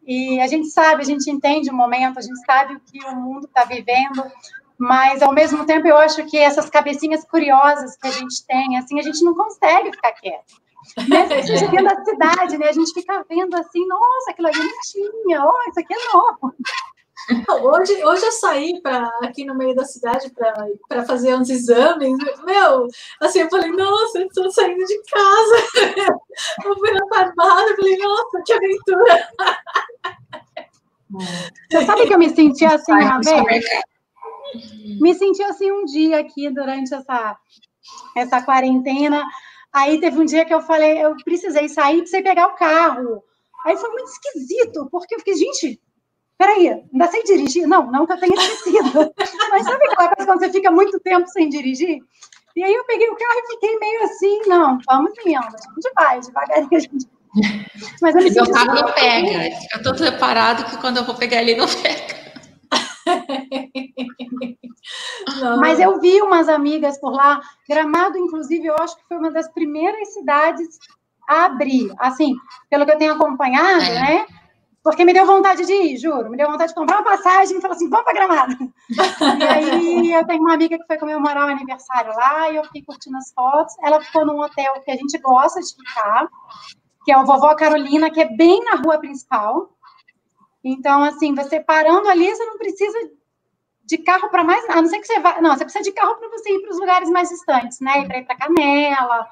E 0.06 0.40
a 0.40 0.46
gente 0.46 0.68
sabe, 0.68 1.02
a 1.02 1.04
gente 1.04 1.28
entende 1.28 1.68
o 1.68 1.74
momento, 1.74 2.18
a 2.18 2.22
gente 2.22 2.38
sabe 2.44 2.74
o 2.74 2.80
que 2.80 3.04
o 3.04 3.16
mundo 3.16 3.46
está 3.46 3.64
vivendo, 3.64 4.24
mas 4.78 5.20
ao 5.20 5.32
mesmo 5.32 5.66
tempo 5.66 5.88
eu 5.88 5.96
acho 5.96 6.24
que 6.26 6.38
essas 6.38 6.70
cabecinhas 6.70 7.24
curiosas 7.24 7.96
que 7.96 8.06
a 8.06 8.12
gente 8.12 8.46
tem, 8.46 8.78
assim, 8.78 9.00
a 9.00 9.02
gente 9.02 9.24
não 9.24 9.34
consegue 9.34 9.90
ficar 9.90 10.12
quieto. 10.12 10.54
Mesmo 11.08 11.70
vendo 11.70 11.88
a 11.88 12.04
cidade, 12.04 12.58
né? 12.58 12.68
A 12.68 12.72
gente 12.72 12.92
fica 12.92 13.24
vendo 13.28 13.54
assim, 13.56 13.84
nossa, 13.86 14.30
aquilo 14.30 14.48
ali 14.48 14.58
não 14.58 14.80
tinha, 14.82 15.44
oh, 15.44 15.70
isso 15.70 15.80
aqui 15.80 15.92
é 15.92 16.12
novo. 16.12 16.54
Hoje, 17.60 18.04
hoje 18.04 18.24
eu 18.24 18.32
saí 18.32 18.80
para 18.80 19.08
aqui 19.22 19.44
no 19.44 19.56
meio 19.56 19.74
da 19.74 19.84
cidade 19.84 20.30
para 20.88 21.04
fazer 21.04 21.34
uns 21.34 21.50
exames. 21.50 22.16
Meu, 22.44 22.86
assim, 23.20 23.40
eu 23.40 23.50
falei, 23.50 23.72
nossa, 23.72 24.18
eu 24.20 24.26
estou 24.26 24.50
saindo 24.50 24.84
de 24.84 25.02
casa. 25.10 26.16
Eu 26.62 26.76
fui 26.76 26.90
na 26.90 27.00
farmácia, 27.08 27.70
eu 27.70 27.76
falei, 27.76 27.96
nossa, 27.96 28.42
que 28.44 28.52
aventura. 28.52 29.28
Você 31.70 31.86
sabe 31.86 32.06
que 32.06 32.12
eu 32.12 32.18
me 32.18 32.28
senti 32.28 32.66
assim 32.66 32.92
uma 32.92 33.20
vez? 33.20 33.64
Me 35.00 35.14
senti 35.14 35.42
assim 35.42 35.72
um 35.72 35.86
dia 35.86 36.18
aqui 36.18 36.50
durante 36.50 36.92
essa, 36.94 37.38
essa 38.14 38.42
quarentena. 38.42 39.24
Aí 39.72 39.98
teve 39.98 40.20
um 40.20 40.26
dia 40.26 40.44
que 40.44 40.52
eu 40.52 40.60
falei, 40.60 41.02
eu 41.02 41.16
precisei 41.24 41.70
sair, 41.70 41.98
precisei 41.98 42.22
pegar 42.22 42.48
o 42.48 42.56
carro. 42.56 43.22
Aí 43.64 43.76
foi 43.78 43.90
muito 43.90 44.10
esquisito, 44.10 44.88
porque 44.90 45.14
eu 45.14 45.18
fiquei, 45.20 45.36
gente, 45.36 45.80
peraí, 46.38 46.68
ainda 46.92 47.08
sei 47.08 47.22
dirigir? 47.22 47.66
Não, 47.66 47.90
não 47.90 48.06
que 48.06 48.12
eu 48.12 48.20
tenha 48.20 48.34
esquecido. 48.34 49.12
Mas 49.50 49.64
sabe 49.64 49.84
aquela 49.86 50.14
coisa 50.14 50.26
quando 50.26 50.40
você 50.40 50.52
fica 50.52 50.70
muito 50.70 51.00
tempo 51.00 51.26
sem 51.28 51.48
dirigir? 51.48 52.00
E 52.54 52.64
aí 52.64 52.72
eu 52.72 52.84
peguei 52.84 53.08
o 53.08 53.16
carro 53.16 53.38
e 53.38 53.52
fiquei 53.52 53.78
meio 53.78 54.04
assim, 54.04 54.40
não, 54.46 54.78
vamos 54.86 55.12
indo, 55.26 55.36
a 55.36 55.50
gente 55.50 55.92
vai, 55.94 56.20
devagarinho 56.20 56.68
a 56.72 56.78
gente 56.78 57.16
mas 58.00 58.14
eu 58.14 58.22
me 58.22 58.30
meu 58.30 58.50
carro 58.50 58.74
não 58.74 58.92
pega. 58.92 59.48
Eu 59.72 59.76
estou 59.76 59.94
preparado 59.94 60.64
que 60.64 60.78
quando 60.78 60.96
eu 60.98 61.04
vou 61.04 61.14
pegar 61.14 61.42
ele 61.42 61.56
não 61.56 61.66
pega. 61.66 62.16
Não. 65.40 65.58
Mas 65.58 65.78
eu 65.78 66.00
vi 66.00 66.20
umas 66.22 66.48
amigas 66.48 66.98
por 66.98 67.12
lá. 67.12 67.40
Gramado, 67.68 68.16
inclusive, 68.16 68.66
eu 68.66 68.76
acho 68.76 68.96
que 68.96 69.04
foi 69.08 69.16
uma 69.16 69.30
das 69.30 69.48
primeiras 69.52 70.14
cidades 70.14 70.78
a 71.28 71.44
abrir. 71.46 71.92
Assim, 71.98 72.34
pelo 72.70 72.86
que 72.86 72.92
eu 72.92 72.98
tenho 72.98 73.12
acompanhado, 73.12 73.82
é. 73.82 73.94
né? 73.94 74.26
Porque 74.86 75.04
me 75.04 75.12
deu 75.12 75.26
vontade 75.26 75.66
de 75.66 75.72
ir, 75.72 75.96
juro. 75.96 76.30
Me 76.30 76.36
deu 76.36 76.48
vontade 76.48 76.68
de 76.68 76.74
comprar 76.76 76.98
uma 76.98 77.04
passagem 77.04 77.58
e 77.58 77.60
falar 77.60 77.74
assim, 77.74 77.90
vamos 77.90 78.04
para 78.04 78.14
Gramado. 78.14 78.54
e 79.40 79.42
aí 79.42 80.12
eu 80.12 80.24
tenho 80.24 80.40
uma 80.40 80.54
amiga 80.54 80.78
que 80.78 80.86
foi 80.86 80.96
comemorar 80.96 81.48
o 81.48 81.50
aniversário 81.50 82.14
lá 82.14 82.50
e 82.50 82.56
eu 82.56 82.64
fiquei 82.64 82.82
curtindo 82.82 83.16
as 83.16 83.32
fotos. 83.32 83.74
Ela 83.82 84.00
ficou 84.00 84.24
num 84.24 84.40
hotel 84.40 84.74
que 84.84 84.90
a 84.92 84.94
gente 84.94 85.18
gosta 85.18 85.60
de 85.60 85.74
ficar 85.74 86.28
que 87.04 87.12
é 87.12 87.18
o 87.18 87.24
Vovó 87.24 87.54
Carolina, 87.54 88.10
que 88.10 88.20
é 88.20 88.28
bem 88.36 88.62
na 88.64 88.76
rua 88.76 88.98
principal. 88.98 89.70
Então, 90.62 91.04
assim, 91.04 91.34
você 91.34 91.60
parando 91.60 92.08
ali, 92.08 92.28
você 92.28 92.44
não 92.44 92.58
precisa 92.58 92.98
de 93.84 93.98
carro 93.98 94.28
para 94.28 94.42
mais 94.42 94.66
nada. 94.66 94.80
A 94.80 94.82
não 94.82 94.88
ser 94.88 94.98
que 94.98 95.06
você 95.06 95.20
vá. 95.20 95.40
Não, 95.40 95.56
você 95.56 95.64
precisa 95.64 95.84
de 95.84 95.92
carro 95.92 96.16
para 96.16 96.28
você 96.28 96.50
ir 96.50 96.60
para 96.60 96.70
os 96.70 96.80
lugares 96.80 97.08
mais 97.08 97.28
distantes, 97.28 97.80
né? 97.80 98.04
Para 98.06 98.18
ir 98.18 98.24
para 98.24 98.36
Canela, 98.36 99.28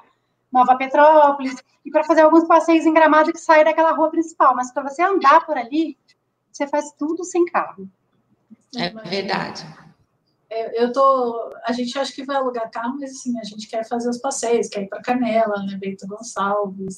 Nova 0.55 0.77
Petrópolis, 0.77 1.61
e 1.83 1.91
para 1.91 2.05
fazer 2.05 2.21
alguns 2.21 2.47
passeios 2.47 2.85
em 2.85 2.93
gramado 2.93 3.33
que 3.33 3.39
saem 3.39 3.65
daquela 3.65 3.91
rua 3.91 4.09
principal. 4.09 4.55
Mas 4.55 4.71
para 4.71 4.83
você 4.83 5.03
andar 5.03 5.45
por 5.45 5.57
ali, 5.57 5.97
você 6.51 6.65
faz 6.65 6.93
tudo 6.97 7.25
sem 7.25 7.45
carro. 7.45 7.89
É 8.77 8.89
verdade. 8.89 9.65
É, 10.49 10.81
eu 10.81 10.93
tô. 10.93 11.53
A 11.65 11.73
gente 11.73 11.97
acha 11.99 12.13
que 12.13 12.23
vai 12.23 12.37
alugar 12.37 12.71
carro, 12.71 12.97
mas 12.99 13.11
assim, 13.11 13.37
a 13.39 13.43
gente 13.43 13.67
quer 13.67 13.85
fazer 13.87 14.09
os 14.09 14.17
passeios, 14.17 14.69
quer 14.69 14.83
ir 14.83 14.87
para 14.87 15.01
Canela, 15.01 15.61
né? 15.63 15.77
Bento 15.77 16.07
Gonçalves. 16.07 16.97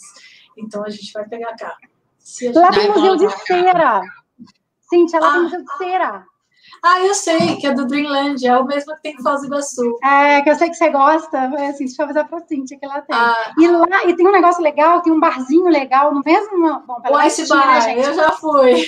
Então 0.55 0.83
a 0.83 0.89
gente 0.89 1.11
vai 1.11 1.27
pegar 1.27 1.55
carro. 1.55 1.77
Lá 2.53 2.69
tem 2.69 2.89
museu 2.89 3.15
de 3.15 3.29
cera. 3.45 4.01
Cíntia, 4.81 5.19
lá 5.19 5.29
ah, 5.29 5.33
tem 5.33 5.43
museu 5.43 5.63
de 5.63 5.77
cera. 5.77 6.25
Ah, 6.83 7.01
eu 7.01 7.13
sei, 7.13 7.55
que 7.57 7.67
é 7.67 7.73
do 7.73 7.85
Dreamland, 7.87 8.45
é 8.45 8.57
o 8.57 8.65
mesmo 8.65 8.95
que 8.95 9.01
tem 9.01 9.13
em 9.13 9.21
Foz 9.21 9.41
do 9.41 9.47
Iguaçu. 9.47 9.97
É, 10.03 10.41
que 10.41 10.49
eu 10.49 10.55
sei 10.55 10.69
que 10.69 10.75
você 10.75 10.89
gosta, 10.89 11.37
é 11.37 11.67
assim, 11.67 11.85
deixa 11.85 12.01
eu 12.01 12.05
avisar 12.05 12.27
pra 12.27 12.39
Cíntia 12.41 12.77
que 12.79 12.85
lá 12.85 13.01
tem. 13.01 13.15
Ah, 13.15 13.53
e 13.57 13.67
lá, 13.67 14.05
e 14.05 14.15
tem 14.15 14.27
um 14.27 14.31
negócio 14.31 14.61
legal, 14.61 15.01
tem 15.01 15.11
um 15.13 15.19
barzinho 15.19 15.67
legal, 15.69 16.13
no 16.13 16.21
mesmo... 16.23 16.83
Bom, 16.85 17.01
o 17.09 17.21
Ice 17.21 17.47
Bar, 17.47 17.85
né, 17.85 17.99
eu 17.99 18.13
já 18.13 18.31
fui. 18.31 18.85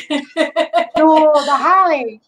Do, 0.95 1.32
da 1.45 1.56
Harley. 1.56 2.21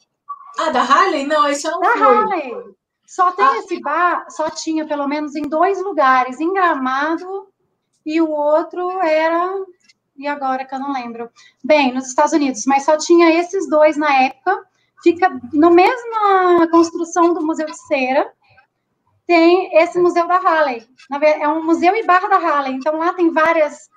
Ah, 0.60 0.69
da 0.69 0.82
Harley? 0.82 1.26
Não, 1.26 1.47
esse 1.47 1.67
eu 1.67 1.71
não 1.71 1.80
da 1.80 1.91
fui. 1.91 2.00
Da 2.00 2.08
Harley. 2.08 2.76
Só 3.12 3.30
tem 3.34 3.45
ah. 3.45 3.58
esse 3.58 3.78
bar, 3.82 4.26
só 4.30 4.50
tinha 4.50 4.88
pelo 4.88 5.06
menos 5.06 5.36
em 5.36 5.41
dois 5.41 5.84
lugares, 5.84 6.39
em 6.39 6.54
Gramado 6.54 7.45
e 8.06 8.21
o 8.21 8.30
outro 8.30 8.89
era. 9.02 9.54
E 10.17 10.26
agora 10.28 10.63
que 10.63 10.74
eu 10.74 10.80
não 10.80 10.93
lembro. 10.93 11.30
Bem, 11.62 11.93
nos 11.93 12.08
Estados 12.08 12.32
Unidos, 12.32 12.63
mas 12.65 12.86
só 12.86 12.97
tinha 12.97 13.38
esses 13.38 13.69
dois 13.69 13.97
na 13.97 14.13
época. 14.24 14.65
Fica 15.04 15.30
na 15.54 15.70
mesma 15.70 16.68
construção 16.70 17.34
do 17.34 17.46
Museu 17.46 17.66
de 17.66 17.78
Cera, 17.88 18.32
tem 19.26 19.76
esse 19.78 20.00
Museu 20.00 20.28
da 20.28 20.36
Harley. 20.36 20.86
É 21.40 21.48
um 21.48 21.64
museu 21.64 21.96
e 21.96 22.06
barra 22.06 22.28
da 22.28 22.36
Harley. 22.36 22.74
Então 22.74 22.98
lá 22.98 23.14
tem 23.14 23.32
várias 23.32 23.90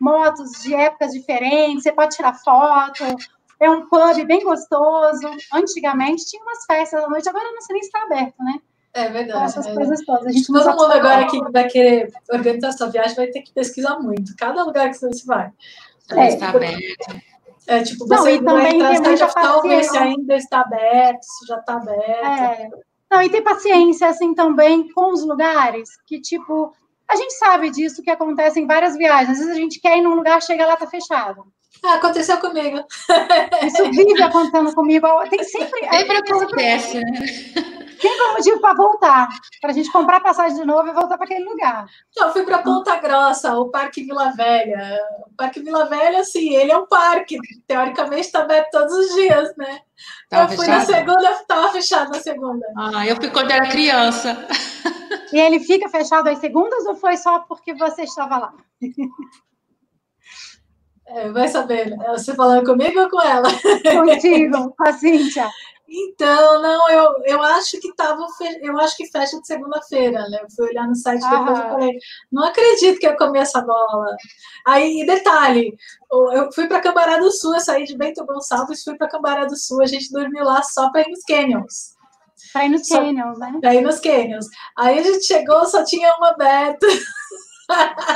motos 0.00 0.62
de 0.62 0.74
épocas 0.74 1.12
diferentes, 1.12 1.82
você 1.82 1.92
pode 1.92 2.14
tirar 2.14 2.34
foto. 2.34 3.04
É 3.60 3.70
um 3.70 3.88
pub 3.88 4.24
bem 4.26 4.44
gostoso. 4.44 5.26
Antigamente 5.52 6.26
tinha 6.26 6.42
umas 6.42 6.64
festas 6.66 7.02
à 7.02 7.08
noite, 7.08 7.28
agora 7.28 7.50
não 7.52 7.60
sei 7.62 7.74
nem 7.74 7.82
se 7.82 7.88
está 7.88 8.02
aberto, 8.02 8.34
né? 8.40 8.58
É 8.92 9.08
verdade. 9.08 9.44
Essas 9.44 9.66
é. 9.66 9.74
coisas 9.74 10.04
todas. 10.04 10.26
A 10.26 10.30
gente 10.30 10.46
Todo 10.46 10.70
mundo 10.70 10.92
agora 10.92 11.26
que 11.26 11.40
vai 11.50 11.68
querer 11.68 12.12
organizar 12.30 12.72
sua 12.72 12.88
viagem 12.88 13.16
vai 13.16 13.26
ter 13.26 13.42
que 13.42 13.52
pesquisar 13.52 13.98
muito. 13.98 14.36
Cada 14.36 14.62
lugar 14.62 14.90
que 14.90 14.98
você 14.98 15.10
vai. 15.26 15.50
É, 16.12 16.28
está 16.28 16.50
aberto. 16.50 17.33
É, 17.66 17.82
tipo, 17.82 18.06
você 18.06 18.14
não, 18.14 18.28
e 18.28 18.44
também 18.44 18.78
vai 18.78 18.96
entrar 18.96 19.10
no 19.12 19.16
site 19.16 19.68
ver 19.68 19.84
se 19.84 19.96
ainda 19.96 20.36
está 20.36 20.60
aberto, 20.60 21.22
se 21.22 21.46
já 21.46 21.56
está 21.56 21.74
aberto. 21.74 22.00
É. 22.02 22.68
Não, 23.10 23.22
e 23.22 23.30
ter 23.30 23.42
paciência, 23.42 24.08
assim, 24.08 24.34
também 24.34 24.92
com 24.92 25.12
os 25.12 25.24
lugares, 25.24 25.88
que, 26.06 26.20
tipo, 26.20 26.72
a 27.08 27.16
gente 27.16 27.32
sabe 27.34 27.70
disso 27.70 28.02
que 28.02 28.10
acontece 28.10 28.60
em 28.60 28.66
várias 28.66 28.96
viagens. 28.96 29.30
Às 29.30 29.38
vezes 29.38 29.52
a 29.52 29.58
gente 29.58 29.80
quer 29.80 29.96
ir 29.98 30.02
num 30.02 30.14
lugar, 30.14 30.42
chega 30.42 30.66
lá, 30.66 30.76
tá 30.76 30.86
fechado. 30.86 31.44
Ah, 31.84 31.94
aconteceu 31.94 32.38
comigo. 32.38 32.78
Isso 33.62 33.90
vive 33.90 34.22
acontecendo 34.22 34.74
comigo. 34.74 35.06
Tem 35.28 35.44
sempre. 35.44 35.80
Sempre 35.88 36.16
acontece, 36.16 37.00
né? 37.00 37.83
Sempre 38.04 38.22
um 38.22 38.32
motivo 38.34 38.60
para 38.60 38.74
voltar, 38.74 39.28
para 39.62 39.70
a 39.70 39.72
gente 39.72 39.90
comprar 39.90 40.20
passagem 40.20 40.58
de 40.58 40.64
novo 40.66 40.86
e 40.86 40.92
voltar 40.92 41.16
para 41.16 41.24
aquele 41.24 41.44
lugar. 41.44 41.86
Não, 42.14 42.26
eu 42.26 42.32
fui 42.34 42.42
para 42.42 42.58
Ponta 42.58 42.96
Grossa, 42.96 43.54
o 43.54 43.70
Parque 43.70 44.04
Vila 44.04 44.30
Velha. 44.32 45.00
O 45.26 45.34
Parque 45.34 45.60
Vila 45.60 45.86
Velha, 45.86 46.20
assim, 46.20 46.54
ele 46.54 46.70
é 46.70 46.76
um 46.76 46.86
parque, 46.86 47.38
teoricamente 47.66 48.26
está 48.26 48.40
aberto 48.40 48.70
todos 48.72 48.92
os 48.92 49.14
dias, 49.14 49.56
né? 49.56 49.80
Tava 50.28 50.52
eu 50.52 50.56
fui 50.56 50.66
fechado? 50.66 50.90
na 50.90 50.98
segunda, 50.98 51.30
estava 51.30 51.68
fechado 51.70 52.10
na 52.10 52.20
segunda. 52.20 52.66
Ah, 52.76 53.06
eu 53.06 53.16
fui 53.16 53.30
quando 53.30 53.50
era 53.50 53.70
criança. 53.70 54.36
E 55.32 55.38
ele 55.38 55.58
fica 55.60 55.88
fechado 55.88 56.28
às 56.28 56.38
segundas 56.38 56.86
ou 56.86 56.94
foi 56.94 57.16
só 57.16 57.40
porque 57.40 57.74
você 57.74 58.02
estava 58.02 58.38
lá? 58.38 58.54
É, 61.06 61.30
vai 61.30 61.48
saber, 61.48 61.90
né? 61.90 61.96
Você 62.08 62.34
falando 62.34 62.64
comigo 62.64 63.00
ou 63.00 63.10
com 63.10 63.20
ela? 63.20 63.48
Contigo, 63.92 64.74
com 64.78 64.88
a 64.88 64.92
Cíntia. 64.92 65.48
Então, 65.86 66.62
não, 66.62 66.88
eu, 66.88 67.12
eu 67.26 67.42
acho 67.42 67.78
que 67.78 67.94
tava, 67.94 68.26
eu 68.62 68.78
acho 68.78 68.96
que 68.96 69.10
fecha 69.10 69.38
de 69.38 69.46
segunda-feira, 69.46 70.28
né? 70.28 70.40
Eu 70.42 70.50
fui 70.50 70.68
olhar 70.68 70.88
no 70.88 70.94
site 70.96 71.22
depois 71.28 71.58
e 71.58 71.62
falei, 71.62 71.98
não 72.32 72.44
acredito 72.44 72.98
que 72.98 73.06
eu 73.06 73.16
comi 73.16 73.38
essa 73.38 73.60
bola. 73.60 74.16
Aí, 74.66 75.04
detalhe, 75.04 75.76
eu 76.10 76.50
fui 76.52 76.66
para 76.66 76.80
Cambará 76.80 77.18
do 77.18 77.30
Sul, 77.30 77.54
eu 77.54 77.60
saí 77.60 77.84
de 77.84 77.96
Bento 77.96 78.24
Gonçalves, 78.24 78.82
fui 78.82 78.96
para 78.96 79.08
Cambará 79.08 79.44
do 79.44 79.56
Sul, 79.56 79.82
a 79.82 79.86
gente 79.86 80.10
dormiu 80.10 80.44
lá 80.44 80.62
só 80.62 80.90
para 80.90 81.02
ir 81.02 81.10
nos 81.10 81.22
canyons. 81.22 81.94
Para 82.52 82.64
ir 82.64 82.68
nos 82.70 82.88
canyons, 82.88 83.38
né? 83.38 83.58
Para 83.60 83.74
ir 83.74 83.82
nos 83.82 84.00
canyons. 84.00 84.46
Aí 84.76 84.98
a 84.98 85.02
gente 85.02 85.24
chegou, 85.26 85.66
só 85.66 85.84
tinha 85.84 86.14
uma 86.16 86.30
aberto. 86.30 86.86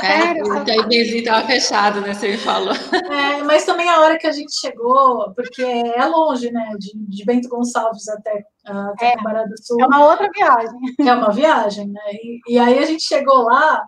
É, 0.03 0.43
o 0.43 0.63
Taibenzinho 0.63 1.19
estava 1.19 1.45
fechado, 1.45 2.01
né? 2.01 2.13
Você 2.13 2.29
me 2.29 2.37
falou. 2.37 2.73
É, 2.73 3.43
mas 3.43 3.65
também 3.65 3.89
a 3.89 3.99
hora 4.01 4.17
que 4.17 4.27
a 4.27 4.31
gente 4.31 4.53
chegou, 4.53 5.33
porque 5.33 5.63
é 5.63 6.05
longe, 6.05 6.51
né? 6.51 6.75
De, 6.77 6.91
de 6.95 7.25
Bento 7.25 7.49
Gonçalves 7.49 8.07
até, 8.07 8.43
até 8.69 9.13
é, 9.13 9.47
do 9.47 9.63
Sul. 9.63 9.81
É 9.81 9.85
uma 9.85 10.05
outra 10.05 10.29
viagem. 10.33 10.79
É 11.09 11.13
uma 11.13 11.31
viagem, 11.31 11.87
né? 11.87 12.01
E, 12.11 12.39
e, 12.47 12.59
aí 12.59 12.77
a 12.77 12.85
gente 12.85 13.03
chegou 13.03 13.43
lá, 13.43 13.83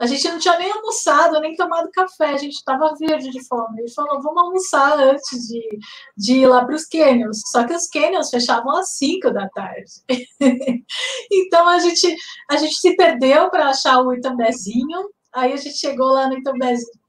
a 0.00 0.06
gente 0.06 0.26
não 0.28 0.38
tinha 0.38 0.56
nem 0.58 0.70
almoçado, 0.70 1.40
nem 1.40 1.54
tomado 1.54 1.90
café, 1.90 2.30
a 2.30 2.36
gente 2.36 2.54
estava 2.54 2.94
verde 2.98 3.30
de 3.30 3.46
fome. 3.46 3.80
Ele 3.80 3.90
falou, 3.90 4.22
vamos 4.22 4.42
almoçar 4.42 4.98
antes 4.98 5.48
de, 5.48 5.78
de 6.16 6.38
ir 6.38 6.46
lá 6.46 6.64
para 6.64 6.74
os 6.74 6.86
cânions. 6.86 7.40
Só 7.46 7.64
que 7.64 7.74
os 7.74 7.86
cânions 7.88 8.30
fechavam 8.30 8.76
às 8.76 8.96
5 8.96 9.30
da 9.30 9.48
tarde. 9.50 9.92
então 11.30 11.68
a 11.68 11.78
gente, 11.78 12.16
a 12.50 12.56
gente 12.56 12.76
se 12.76 12.96
perdeu 12.96 13.50
para 13.50 13.68
achar 13.68 14.00
o 14.00 14.14
Itambezinho. 14.14 15.10
Aí 15.34 15.52
a 15.52 15.56
gente 15.56 15.76
chegou 15.76 16.08
lá 16.08 16.28
no 16.28 16.38
Itambezinho, 16.38 16.92
tipo, 16.92 17.01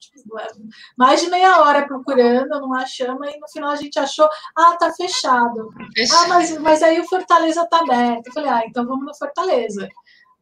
mais 0.98 1.22
de 1.22 1.30
meia 1.30 1.62
hora 1.62 1.88
procurando, 1.88 2.60
não 2.60 2.74
achamos, 2.74 3.28
e 3.28 3.40
no 3.40 3.48
final 3.50 3.72
a 3.72 3.76
gente 3.76 3.98
achou, 4.00 4.28
ah, 4.56 4.76
tá 4.78 4.92
fechado. 4.92 5.70
Ah, 6.12 6.28
mas, 6.28 6.58
mas 6.60 6.84
aí 6.84 7.00
o 7.00 7.08
Fortaleza 7.08 7.68
tá 7.68 7.80
aberto. 7.80 8.28
Eu 8.28 8.34
falei, 8.34 8.50
ah, 8.50 8.64
então 8.66 8.86
vamos 8.86 9.06
no 9.06 9.16
Fortaleza. 9.16 9.88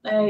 É, 0.04 0.30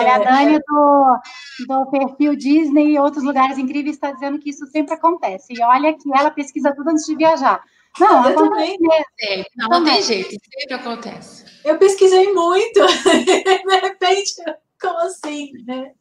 Olha, 0.00 0.14
a 0.14 0.16
é, 0.16 0.24
Dani 0.24 0.54
é... 0.56 0.58
do, 0.60 1.20
do 1.68 1.90
perfil 1.90 2.34
Disney 2.34 2.92
e 2.92 2.98
outros 2.98 3.22
lugares 3.22 3.58
incríveis 3.58 3.96
está 3.96 4.12
dizendo 4.12 4.38
que 4.38 4.50
isso 4.50 4.66
sempre 4.68 4.94
acontece. 4.94 5.52
E 5.52 5.62
olha 5.62 5.92
que 5.92 6.10
ela 6.14 6.30
pesquisa 6.30 6.74
tudo 6.74 6.90
antes 6.90 7.04
de 7.04 7.16
viajar. 7.16 7.62
Não, 7.98 8.28
eu 8.28 8.36
também. 8.36 8.78
É, 9.20 9.44
não, 9.56 9.68
não 9.68 9.84
tem 9.84 10.00
jeito, 10.00 10.30
sempre 10.30 10.74
acontece. 10.74 11.44
Eu 11.64 11.76
pesquisei 11.76 12.32
muito, 12.32 12.80
de 13.26 13.80
repente 13.80 14.34
como 14.80 14.98
assim, 15.00 15.52
né? 15.66 15.92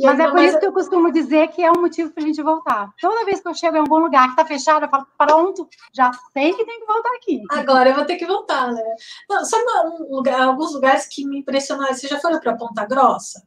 Mas 0.00 0.18
é 0.18 0.30
por 0.30 0.40
isso 0.40 0.58
que 0.58 0.66
eu 0.66 0.72
costumo 0.72 1.12
dizer 1.12 1.48
que 1.48 1.62
é 1.62 1.70
um 1.70 1.80
motivo 1.80 2.10
para 2.12 2.22
a 2.22 2.26
gente 2.26 2.42
voltar. 2.42 2.90
Toda 3.00 3.24
vez 3.24 3.40
que 3.40 3.48
eu 3.48 3.54
chego 3.54 3.76
em 3.76 3.80
algum 3.80 3.98
lugar 3.98 4.24
que 4.24 4.30
está 4.30 4.44
fechado, 4.44 4.84
eu 4.84 4.88
falo, 4.88 5.06
pronto, 5.16 5.68
já 5.94 6.10
sei 6.32 6.52
que 6.52 6.64
tem 6.64 6.80
que 6.80 6.86
voltar 6.86 7.10
aqui. 7.16 7.42
Agora 7.50 7.90
eu 7.90 7.94
vou 7.94 8.04
ter 8.04 8.16
que 8.16 8.26
voltar, 8.26 8.72
né? 8.72 8.82
Não, 9.28 9.44
sabe 9.44 9.64
um 9.84 10.16
lugar, 10.16 10.40
alguns 10.40 10.74
lugares 10.74 11.06
que 11.06 11.26
me 11.26 11.38
impressionaram? 11.38 11.94
Você 11.94 12.08
já 12.08 12.18
foi 12.18 12.38
para 12.40 12.56
Ponta 12.56 12.84
Grossa? 12.86 13.42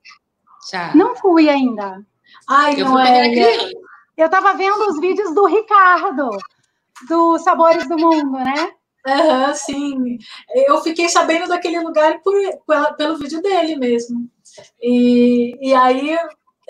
Já. 0.71 0.95
Não 0.95 1.15
fui 1.15 1.49
ainda. 1.49 2.05
Ai, 2.49 2.79
eu 2.79 2.85
não 2.85 2.99
é. 2.99 3.71
Eu 4.17 4.25
estava 4.25 4.53
vendo 4.53 4.89
os 4.89 4.99
vídeos 4.99 5.33
do 5.33 5.45
Ricardo, 5.45 6.29
do 7.07 7.39
Sabores 7.39 7.87
do 7.87 7.97
Mundo, 7.97 8.31
né? 8.33 8.71
Uhum, 9.07 9.55
sim. 9.55 10.17
Eu 10.67 10.81
fiquei 10.81 11.09
sabendo 11.09 11.47
daquele 11.47 11.79
lugar 11.79 12.19
por, 12.21 12.33
por, 12.65 12.95
pelo 12.95 13.17
vídeo 13.17 13.41
dele 13.41 13.75
mesmo. 13.75 14.29
E, 14.81 15.57
e 15.61 15.73
aí, 15.73 16.17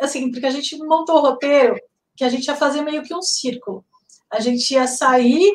assim, 0.01 0.31
porque 0.31 0.45
a 0.45 0.51
gente 0.51 0.77
montou 0.77 1.17
o 1.17 1.21
roteiro 1.21 1.75
que 2.15 2.23
a 2.23 2.29
gente 2.29 2.45
ia 2.45 2.55
fazer 2.55 2.81
meio 2.81 3.03
que 3.03 3.13
um 3.13 3.21
círculo. 3.21 3.85
A 4.29 4.39
gente 4.39 4.73
ia 4.73 4.87
sair 4.87 5.51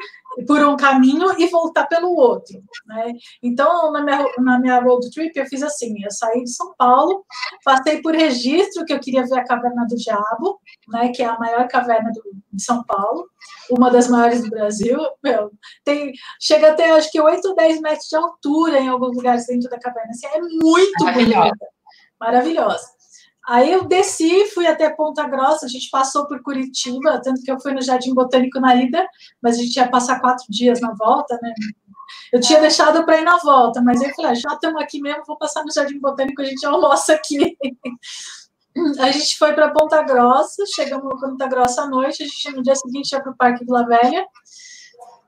por 0.46 0.62
um 0.62 0.76
caminho 0.76 1.38
e 1.38 1.46
voltar 1.46 1.86
pelo 1.86 2.14
outro, 2.14 2.60
né? 2.86 3.12
Então, 3.42 3.90
na 3.90 4.02
minha, 4.02 4.26
na 4.38 4.58
minha 4.58 4.80
road 4.80 5.08
trip, 5.10 5.32
eu 5.34 5.46
fiz 5.46 5.62
assim, 5.62 5.94
eu 6.04 6.10
saí 6.10 6.42
de 6.42 6.50
São 6.50 6.74
Paulo, 6.76 7.24
passei 7.64 8.02
por 8.02 8.14
registro, 8.14 8.84
que 8.84 8.92
eu 8.92 9.00
queria 9.00 9.24
ver 9.24 9.38
a 9.38 9.44
Caverna 9.44 9.86
do 9.88 9.96
Diabo, 9.96 10.60
né, 10.88 11.08
que 11.08 11.22
é 11.22 11.26
a 11.26 11.38
maior 11.38 11.66
caverna 11.68 12.10
do, 12.12 12.22
de 12.52 12.62
São 12.62 12.84
Paulo, 12.84 13.26
uma 13.70 13.90
das 13.90 14.08
maiores 14.08 14.42
do 14.42 14.50
Brasil, 14.50 14.98
meu, 15.22 15.50
tem, 15.84 16.12
chega 16.40 16.72
até, 16.72 16.90
acho 16.90 17.10
que 17.10 17.20
8 17.20 17.48
ou 17.48 17.54
10 17.54 17.80
metros 17.80 18.08
de 18.08 18.16
altura 18.16 18.78
em 18.78 18.88
alguns 18.88 19.16
lugares 19.16 19.46
dentro 19.46 19.70
da 19.70 19.78
caverna, 19.78 20.10
assim, 20.10 20.26
é 20.26 20.40
muito 20.40 21.04
bonita, 21.04 21.66
maravilhosa. 22.20 22.96
Aí 23.46 23.70
eu 23.70 23.84
desci, 23.84 24.46
fui 24.46 24.66
até 24.66 24.90
Ponta 24.90 25.24
Grossa, 25.28 25.66
a 25.66 25.68
gente 25.68 25.88
passou 25.88 26.26
por 26.26 26.42
Curitiba, 26.42 27.20
tanto 27.22 27.42
que 27.42 27.50
eu 27.50 27.60
fui 27.60 27.72
no 27.72 27.80
Jardim 27.80 28.12
Botânico 28.12 28.58
na 28.58 28.74
ida, 28.74 29.06
mas 29.40 29.56
a 29.56 29.62
gente 29.62 29.76
ia 29.76 29.88
passar 29.88 30.20
quatro 30.20 30.44
dias 30.50 30.80
na 30.80 30.92
volta, 30.94 31.38
né? 31.40 31.54
Eu 32.32 32.40
tinha 32.40 32.60
deixado 32.60 33.04
para 33.04 33.18
ir 33.18 33.24
na 33.24 33.36
volta, 33.38 33.80
mas 33.80 34.02
eu 34.02 34.12
falei, 34.14 34.32
ah, 34.32 34.34
já 34.34 34.52
estamos 34.52 34.82
aqui 34.82 35.00
mesmo, 35.00 35.22
vou 35.24 35.38
passar 35.38 35.62
no 35.62 35.72
Jardim 35.72 36.00
Botânico, 36.00 36.42
a 36.42 36.44
gente 36.44 36.66
almoça 36.66 37.14
aqui. 37.14 37.56
A 39.00 39.10
gente 39.10 39.38
foi 39.38 39.54
para 39.54 39.70
Ponta 39.70 40.02
Grossa, 40.02 40.62
chegamos 40.74 41.06
em 41.06 41.18
Ponta 41.18 41.46
Grossa 41.46 41.84
à 41.84 41.86
noite, 41.86 42.22
a 42.22 42.26
gente 42.26 42.52
no 42.56 42.62
dia 42.62 42.76
seguinte 42.76 43.10
ia 43.10 43.22
para 43.22 43.32
o 43.32 43.34
Parque 43.34 43.64
Vila 43.64 43.86
Velha 43.86 44.26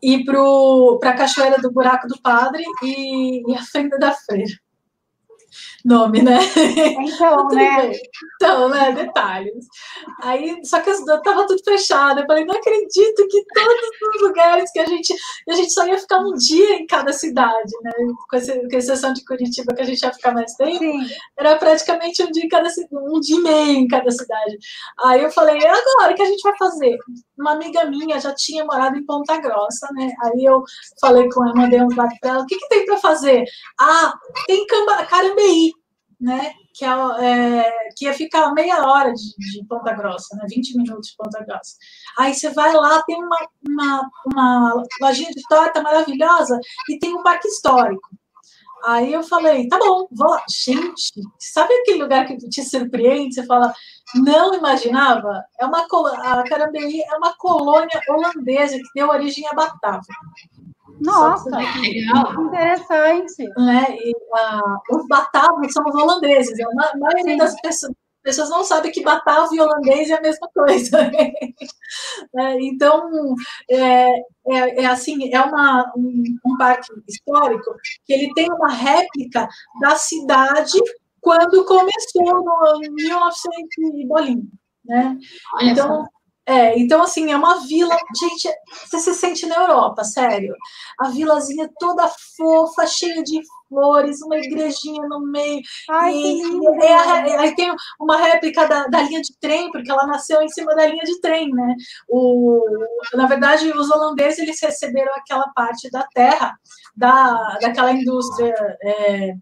e 0.03 0.23
para 0.23 1.11
a 1.11 1.17
Cachoeira 1.17 1.59
do 1.59 1.73
Buraco 1.73 2.07
do 2.07 2.21
Padre 2.21 2.63
e, 2.83 3.51
e 3.51 3.57
a 3.57 3.63
Fenda 3.63 3.99
da 3.99 4.13
Freira 4.13 4.53
nome, 5.89 6.23
né? 6.23 6.39
Então, 7.01 7.49
né? 7.49 7.93
Então, 8.37 8.69
né? 8.69 8.93
Detalhes. 8.93 9.67
Aí, 10.23 10.61
só 10.65 10.81
que 10.81 10.91
tava 11.23 11.47
tudo 11.47 11.63
fechado. 11.65 12.21
Eu 12.21 12.27
falei, 12.27 12.45
não 12.45 12.55
acredito 12.55 13.27
que 13.29 13.45
todos 13.55 14.15
os 14.15 14.23
lugares 14.23 14.71
que 14.71 14.79
a 14.79 14.87
gente. 14.87 15.15
A 15.49 15.55
gente 15.55 15.73
só 15.73 15.87
ia 15.87 15.99
ficar 15.99 16.19
um 16.21 16.35
dia 16.35 16.77
em 16.77 16.87
cada 16.87 17.13
cidade, 17.13 17.73
né? 17.83 17.93
Com, 18.31 18.37
exceção 18.77 19.13
de 19.13 19.25
Curitiba, 19.25 19.75
que 19.75 19.83
a 19.83 19.87
gente 19.87 20.03
ia 20.03 20.13
ficar 20.13 20.33
mais 20.33 20.53
tempo. 20.55 20.79
Sim. 20.79 21.07
Era 21.37 21.57
praticamente 21.57 22.23
um 22.23 22.31
dia 22.31 22.45
em 22.45 22.49
cada 22.49 22.69
um 22.93 23.21
dia 23.21 23.37
e 23.37 23.41
meio 23.41 23.79
em 23.79 23.89
cada 23.89 24.11
cidade. 24.11 24.59
Aí 25.05 25.23
eu 25.23 25.31
falei, 25.31 25.57
agora 25.57 26.13
o 26.13 26.15
que 26.15 26.23
a 26.23 26.27
gente 26.27 26.43
vai 26.43 26.57
fazer? 26.59 26.99
Uma 27.39 27.53
amiga 27.53 27.85
minha 27.87 28.21
já 28.21 28.35
tinha 28.35 28.65
morado 28.65 28.97
em 28.97 29.05
Ponta 29.05 29.41
Grossa, 29.41 29.89
né? 29.93 30.13
Aí 30.25 30.45
eu 30.45 30.63
falei 31.01 31.29
com 31.31 31.45
ela, 31.45 31.55
mandei 31.55 31.81
um 31.81 31.91
zap 31.91 32.13
pra 32.21 32.31
ela, 32.31 32.43
o 32.43 32.47
que, 32.47 32.57
que 32.57 32.69
tem 32.69 32.85
para 32.85 32.99
fazer? 32.99 33.45
Ah, 33.81 34.13
tem 34.47 34.67
Carambeí 35.09 35.73
né? 36.21 36.53
Que, 36.75 36.85
é, 36.85 36.89
é, 36.89 37.73
que 37.97 38.05
ia 38.05 38.13
ficar 38.13 38.53
meia 38.53 38.85
hora 38.85 39.13
de, 39.13 39.35
de, 39.37 39.65
Ponta 39.67 39.93
Grossa, 39.93 40.37
né? 40.37 40.45
20 40.49 40.77
minutos 40.77 41.09
de 41.09 41.17
Ponta 41.17 41.45
Grossa. 41.45 41.77
Aí 42.19 42.35
você 42.35 42.51
vai 42.51 42.73
lá, 42.75 43.03
tem 43.03 43.17
uma, 43.23 43.49
uma, 43.69 44.11
uma 44.27 44.83
lojinha 45.01 45.31
de 45.31 45.43
torta 45.49 45.83
maravilhosa 45.83 46.59
e 46.89 46.99
tem 46.99 47.15
um 47.15 47.23
parque 47.23 47.49
histórico. 47.49 48.09
Aí 48.85 49.13
eu 49.13 49.23
falei, 49.23 49.69
tá 49.69 49.79
bom, 49.79 50.07
vou 50.11 50.31
lá. 50.31 50.43
Gente, 50.49 51.13
sabe 51.39 51.75
aquele 51.75 52.03
lugar 52.03 52.27
que 52.27 52.37
te 52.37 52.63
surpreende? 52.63 53.35
Você 53.35 53.45
fala, 53.45 53.73
não 54.15 54.55
imaginava? 54.55 55.45
É 55.61 55.67
uma 55.67 55.81
a 55.83 56.45
Carambeí 56.45 57.03
é 57.03 57.17
uma 57.17 57.35
colônia 57.37 58.01
holandesa 58.09 58.77
que 58.77 58.89
deu 58.95 59.09
origem 59.09 59.47
a 59.49 59.55
Batávia. 59.55 60.15
Nossa, 61.01 61.51
legal. 61.51 62.45
interessante. 62.45 63.45
Né? 63.57 63.87
E, 63.91 64.13
uh, 64.13 64.97
os 64.97 65.07
batavos 65.07 65.73
são 65.73 65.85
os 65.87 65.95
holandeses. 65.95 66.59
A 66.61 66.99
maioria 66.99 67.33
Sim. 67.33 67.37
das 67.37 67.61
pessoas, 67.61 67.93
pessoas 68.23 68.51
não 68.51 68.65
sabem 68.65 68.93
que 68.93 69.03
batavo 69.03 69.55
e 69.55 69.61
holandês 69.61 70.11
é 70.11 70.15
a 70.15 70.21
mesma 70.21 70.49
coisa. 70.55 70.99
é, 72.37 72.61
então, 72.61 73.35
é, 73.71 74.09
é, 74.49 74.83
é, 74.83 74.87
assim, 74.87 75.33
é 75.33 75.41
uma, 75.41 75.93
um, 75.97 76.25
um, 76.45 76.57
parque 76.57 76.89
histórico 77.09 77.75
que 78.05 78.13
ele 78.13 78.33
tem 78.35 78.51
uma 78.53 78.71
réplica 78.71 79.49
da 79.81 79.97
cidade 79.97 80.79
quando 81.21 81.65
começou 81.65 82.45
no 82.45 82.81
1900 82.81 83.55
e 83.95 84.07
bolinho. 84.07 84.49
Né? 84.85 85.19
Então, 85.63 86.07
é, 86.49 86.79
então, 86.79 87.03
assim, 87.03 87.31
é 87.31 87.37
uma 87.37 87.61
vila. 87.67 87.95
Gente, 88.19 88.49
você 88.87 88.99
se 89.01 89.15
sente 89.15 89.47
na 89.47 89.57
Europa, 89.57 90.03
sério. 90.03 90.55
A 90.99 91.11
vilazinha 91.11 91.69
toda 91.79 92.11
fofa, 92.35 92.87
cheia 92.87 93.23
de 93.23 93.39
flores, 93.69 94.23
uma 94.23 94.39
igrejinha 94.39 95.07
no 95.09 95.21
meio. 95.21 95.61
Ai, 95.91 96.15
e, 96.15 96.41
e 96.41 96.87
é, 96.87 97.37
aí 97.39 97.55
tem 97.55 97.71
uma 98.01 98.17
réplica 98.17 98.67
da, 98.67 98.87
da, 98.87 99.03
linha 99.03 99.21
de 99.21 99.37
trem, 99.39 99.71
porque 99.71 99.91
ela 99.91 100.07
nasceu 100.07 100.41
em 100.41 100.49
cima 100.49 100.75
da 100.75 100.87
linha 100.87 101.05
de 101.05 101.21
trem, 101.21 101.51
né? 101.51 101.75
O, 102.09 102.63
na 103.13 103.27
verdade, 103.27 103.71
os 103.71 103.91
holandeses 103.91 104.39
eles 104.39 104.59
receberam 104.63 105.15
aquela 105.17 105.49
parte 105.55 105.91
da 105.91 106.07
terra 106.15 106.59
da, 106.97 107.59
daquela 107.61 107.93
indústria. 107.93 108.55
É, 108.83 109.35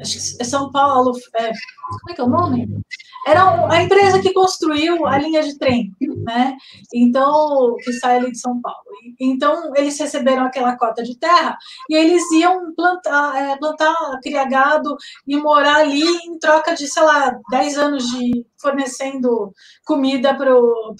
acho 0.00 0.36
que 0.36 0.42
é 0.42 0.44
São 0.44 0.70
Paulo. 0.70 1.12
É, 1.34 1.46
como 1.46 2.10
é 2.10 2.14
que 2.14 2.20
é 2.20 2.24
o 2.24 2.28
nome? 2.28 2.84
era 3.26 3.72
a 3.72 3.82
empresa 3.82 4.20
que 4.20 4.32
construiu 4.32 5.06
a 5.06 5.18
linha 5.18 5.42
de 5.42 5.58
trem, 5.58 5.90
né? 6.24 6.54
Então, 6.92 7.74
que 7.82 7.92
sai 7.94 8.18
ali 8.18 8.30
de 8.30 8.38
São 8.38 8.60
Paulo. 8.60 8.84
Então, 9.18 9.72
eles 9.74 9.98
receberam 9.98 10.44
aquela 10.44 10.76
cota 10.76 11.02
de 11.02 11.18
terra 11.18 11.56
e 11.88 11.96
eles 11.96 12.22
iam 12.32 12.74
plantar, 12.74 13.36
é, 13.36 13.56
plantar 13.56 13.94
criar 14.22 14.44
gado 14.44 14.94
e 15.26 15.36
morar 15.36 15.76
ali 15.76 16.04
em 16.26 16.38
troca 16.38 16.74
de, 16.74 16.86
sei 16.86 17.02
lá, 17.02 17.34
10 17.50 17.78
anos 17.78 18.04
de 18.08 18.46
fornecendo 18.60 19.52
comida 19.86 20.34
para 20.34 20.54
o 20.54 20.94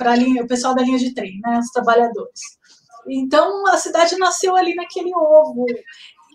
pessoal 0.49 0.75
da 0.75 0.83
linha 0.83 0.99
de 0.99 1.13
trem, 1.15 1.41
né? 1.43 1.59
Os 1.59 1.71
trabalhadores. 1.71 2.41
Então, 3.07 3.67
a 3.67 3.77
cidade 3.77 4.17
nasceu 4.17 4.57
ali 4.57 4.75
naquele 4.75 5.15
ovo, 5.15 5.67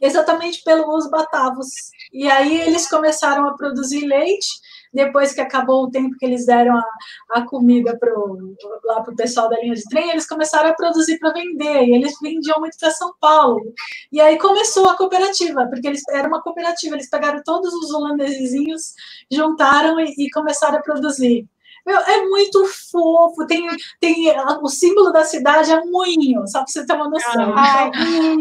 exatamente 0.02 0.64
pelos 0.64 1.10
batavos. 1.10 1.68
E 2.12 2.30
aí 2.30 2.62
eles 2.62 2.90
começaram 2.90 3.48
a 3.48 3.56
produzir 3.56 4.06
leite 4.06 4.48
depois 4.94 5.34
que 5.34 5.42
acabou 5.42 5.84
o 5.84 5.92
tempo 5.92 6.16
que 6.18 6.26
eles 6.26 6.46
deram 6.46 6.76
a, 6.76 6.84
a 7.32 7.46
comida 7.46 7.98
pro, 7.98 8.56
lá 8.84 9.02
para 9.02 9.14
o 9.14 9.16
pessoal 9.16 9.50
da 9.50 9.60
linha 9.60 9.76
de 9.76 9.84
trem, 9.84 10.10
eles 10.10 10.28
começaram 10.28 10.70
a 10.70 10.74
produzir 10.74 11.20
para 11.20 11.34
vender, 11.34 11.84
e 11.84 11.94
eles 11.94 12.14
vendiam 12.22 12.60
muito 12.60 12.78
para 12.78 12.92
São 12.92 13.14
Paulo. 13.20 13.62
E 14.12 14.20
aí 14.20 14.38
começou 14.38 14.90
a 14.90 14.98
cooperativa, 14.98 15.68
porque 15.68 15.88
eles 15.88 16.02
era 16.10 16.28
uma 16.28 16.42
cooperativa, 16.42 16.96
eles 16.96 17.10
pegaram 17.10 17.42
todos 17.44 17.74
os 17.74 17.92
holandesezinhos, 17.92 18.94
juntaram 19.32 20.00
e, 20.00 20.14
e 20.18 20.30
começaram 20.32 20.80
a 20.80 20.82
produzir. 20.82 21.48
Meu, 21.90 22.00
é 22.02 22.22
muito 22.28 22.64
fofo. 22.92 23.48
Tem, 23.48 23.68
tem 24.00 24.32
o 24.62 24.68
símbolo 24.68 25.12
da 25.12 25.24
cidade 25.24 25.72
é 25.72 25.80
um 25.80 25.90
moinho, 25.90 26.48
só 26.48 26.60
para 26.60 26.68
você 26.68 26.86
ter 26.86 26.94
uma 26.94 27.10
noção. 27.10 27.54
Ai, 27.58 27.90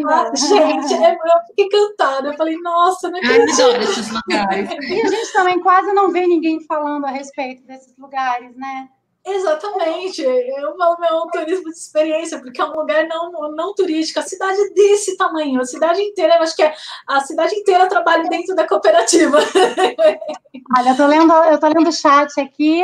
ah, 0.06 0.30
gente, 0.34 0.92
é, 0.92 1.14
eu 1.14 1.46
fiquei 1.46 1.64
encantada. 1.64 2.28
Eu 2.28 2.36
falei, 2.36 2.58
nossa, 2.58 3.08
não 3.08 3.18
acredito. 3.18 3.62
Ai, 3.62 3.82
esses 3.82 4.10
lugares. 4.10 4.68
E 4.88 5.00
a 5.00 5.08
gente 5.08 5.32
também 5.32 5.60
quase 5.60 5.92
não 5.94 6.10
vê 6.10 6.26
ninguém 6.26 6.60
falando 6.60 7.06
a 7.06 7.10
respeito 7.10 7.62
desses 7.66 7.96
lugares, 7.96 8.54
né? 8.54 8.88
Exatamente, 9.24 10.22
eu 10.22 10.76
falo 10.78 10.96
meu 10.98 11.26
turismo 11.30 11.64
de 11.64 11.78
experiência, 11.78 12.38
porque 12.38 12.60
é 12.60 12.64
um 12.64 12.72
lugar 12.72 13.06
não, 13.06 13.30
não 13.52 13.74
turístico, 13.74 14.20
a 14.20 14.22
cidade 14.22 14.58
é 14.58 14.70
desse 14.70 15.18
tamanho, 15.18 15.60
a 15.60 15.66
cidade 15.66 16.00
inteira, 16.00 16.36
eu 16.36 16.42
acho 16.42 16.56
que 16.56 16.62
é, 16.62 16.74
a 17.06 17.20
cidade 17.20 17.54
inteira 17.54 17.88
trabalha 17.88 18.26
dentro 18.30 18.54
da 18.54 18.66
cooperativa. 18.66 19.38
Olha, 20.78 20.90
eu 20.90 20.96
tô 20.96 21.06
lendo, 21.06 21.32
eu 21.32 21.60
tô 21.60 21.66
lendo 21.66 21.88
o 21.88 21.92
chat 21.92 22.40
aqui, 22.40 22.82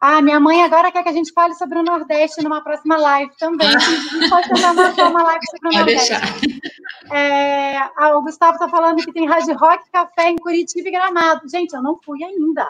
ah, 0.00 0.22
minha 0.22 0.40
mãe 0.40 0.62
agora 0.62 0.90
quer 0.90 1.02
que 1.02 1.10
a 1.10 1.12
gente 1.12 1.30
fale 1.32 1.54
sobre 1.54 1.78
o 1.78 1.82
Nordeste 1.82 2.42
numa 2.42 2.62
próxima 2.62 2.96
live 2.96 3.32
também. 3.38 3.68
A 3.68 3.78
gente 3.78 4.30
pode 4.30 4.48
tentar 4.48 4.72
marcar 4.72 5.10
uma 5.10 5.22
live 5.22 5.46
sobre 5.50 5.68
o 5.68 5.72
Nordeste. 5.72 6.12
É, 7.12 7.76
ah, 7.76 8.16
o 8.16 8.22
Gustavo 8.22 8.54
está 8.54 8.68
falando 8.68 9.04
que 9.04 9.12
tem 9.12 9.28
Rádio 9.28 9.54
Rock 9.58 9.90
Café 9.92 10.30
em 10.30 10.36
Curitiba 10.36 10.88
e 10.88 10.92
Gramado. 10.92 11.48
Gente, 11.50 11.74
eu 11.74 11.82
não 11.82 11.98
fui 12.02 12.24
ainda. 12.24 12.66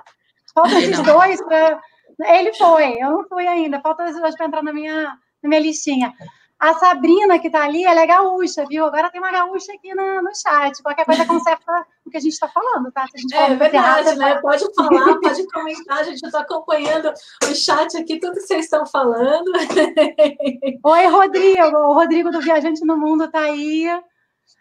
Falta 0.53 0.79
esses 0.79 1.01
dois 1.01 1.41
para. 1.43 1.81
Ele 2.21 2.53
foi, 2.55 2.95
eu 3.01 3.11
não 3.11 3.29
fui 3.29 3.47
ainda. 3.47 3.81
Falta 3.81 4.05
esses 4.05 4.21
dois 4.21 4.37
para 4.37 4.47
entrar 4.47 4.63
na 4.63 4.73
minha, 4.73 5.17
na 5.43 5.49
minha 5.49 5.61
listinha. 5.61 6.13
A 6.61 6.75
Sabrina, 6.75 7.39
que 7.39 7.47
está 7.47 7.65
ali, 7.65 7.85
ela 7.85 8.03
é 8.03 8.07
gaúcha, 8.07 8.67
viu? 8.69 8.85
Agora 8.85 9.11
tem 9.11 9.19
uma 9.19 9.33
gaúcha 9.33 9.73
aqui 9.73 9.95
no, 9.95 10.21
no 10.21 10.31
chat. 10.37 10.83
Qualquer 10.83 11.07
coisa 11.07 11.25
conserta 11.25 11.87
o 12.05 12.11
que 12.11 12.19
a 12.19 12.21
gente 12.21 12.35
está 12.35 12.49
falando, 12.49 12.93
tá? 12.93 13.07
é 13.33 13.55
verdade, 13.55 14.15
né? 14.19 14.35
Pode 14.43 14.67
falar, 14.75 15.19
pode 15.21 15.47
comentar. 15.51 15.99
A 16.01 16.03
gente 16.03 16.23
está 16.23 16.41
acompanhando 16.41 17.15
o 17.45 17.55
chat 17.55 17.97
aqui, 17.97 18.21
tudo 18.21 18.35
que 18.35 18.41
vocês 18.41 18.67
estão 18.67 18.85
falando. 18.85 19.51
Oi, 20.85 21.07
Rodrigo. 21.07 21.79
O 21.79 21.95
Rodrigo 21.95 22.31
do 22.31 22.43
Viajante 22.43 22.85
no 22.85 22.95
Mundo 22.95 23.25
está 23.25 23.41
aí. 23.41 23.87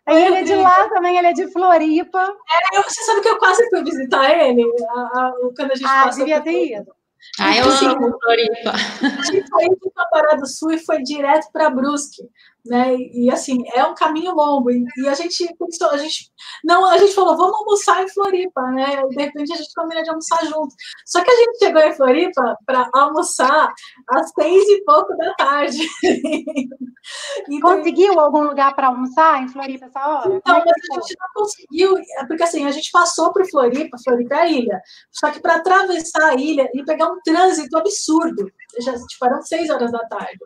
Aí 0.05 0.25
ele 0.25 0.35
é 0.37 0.43
de 0.43 0.55
lá 0.55 0.87
também, 0.87 1.17
ele 1.17 1.27
é 1.27 1.33
de 1.33 1.51
Floripa. 1.51 2.21
É, 2.21 2.77
eu, 2.77 2.83
você 2.83 3.03
sabe 3.03 3.19
que 3.19 3.27
eu 3.27 3.37
quase 3.37 3.69
fui 3.69 3.83
visitar 3.83 4.31
ele 4.31 4.63
a, 4.89 5.01
a, 5.01 5.33
quando 5.53 5.71
a 5.71 5.75
gente 5.75 5.85
ah, 5.85 6.03
passou. 6.05 6.23
Ah, 6.23 6.25
devia 6.25 6.41
ter 6.41 6.77
ido. 6.77 6.98
Ah, 7.39 7.55
eu 7.57 7.65
amo 7.65 8.17
Floripa. 8.21 8.71
A 8.71 9.31
gente 9.31 9.47
saiu 9.47 9.77
do 9.81 9.91
Cambará 9.91 10.35
do 10.35 10.47
Sul 10.47 10.71
e 10.71 10.79
foi 10.79 11.01
direto 11.03 11.51
para 11.51 11.69
Brusque 11.69 12.29
né? 12.69 12.95
E 12.95 13.29
assim, 13.31 13.63
é 13.73 13.83
um 13.83 13.95
caminho 13.95 14.33
longo. 14.33 14.71
E, 14.71 14.83
e, 14.97 15.07
a 15.07 15.13
gente 15.13 15.45
pensou, 15.57 15.89
a 15.89 15.97
gente 15.97 16.31
não, 16.63 16.85
a 16.85 16.97
gente 16.97 17.13
falou, 17.13 17.35
vamos 17.35 17.55
almoçar 17.55 18.03
em 18.03 18.09
Floripa, 18.09 18.61
né? 18.71 19.01
E 19.01 19.09
de 19.09 19.23
repente 19.23 19.53
a 19.53 19.57
gente 19.57 19.73
combina 19.75 20.03
de 20.03 20.09
almoçar 20.09 20.45
junto. 20.45 20.73
Só 21.05 21.23
que 21.23 21.31
a 21.31 21.35
gente 21.35 21.59
chegou 21.59 21.81
em 21.81 21.93
Floripa 21.93 22.57
para 22.65 22.89
almoçar 22.93 23.73
às 24.09 24.31
seis 24.31 24.63
e 24.69 24.83
pouco 24.85 25.15
da 25.17 25.33
tarde. 25.33 25.79
então, 27.49 27.77
conseguiu 27.77 28.19
algum 28.19 28.43
lugar 28.43 28.75
para 28.75 28.87
almoçar 28.87 29.43
em 29.43 29.47
Floripa 29.47 29.85
essa 29.85 30.07
hora? 30.07 30.29
Não, 30.29 30.41
mas 30.45 30.65
a 30.67 31.01
gente 31.01 31.15
não 31.19 31.27
conseguiu, 31.33 31.97
é 31.97 32.25
porque 32.25 32.43
assim, 32.43 32.65
a 32.65 32.71
gente 32.71 32.91
passou 32.91 33.33
por 33.33 33.45
Floripa, 33.49 33.97
Floripa 34.03 34.35
é 34.35 34.39
a 34.39 34.47
ilha. 34.47 34.81
Só 35.11 35.31
que 35.31 35.41
para 35.41 35.55
atravessar 35.55 36.29
a 36.29 36.35
ilha 36.35 36.69
e 36.73 36.83
pegar 36.83 37.11
um 37.11 37.19
trânsito 37.23 37.77
absurdo, 37.77 38.49
já 38.77 38.93
tipo, 38.93 39.25
eram 39.25 39.41
seis 39.41 39.69
horas 39.69 39.91
da 39.91 39.99
tarde. 40.07 40.37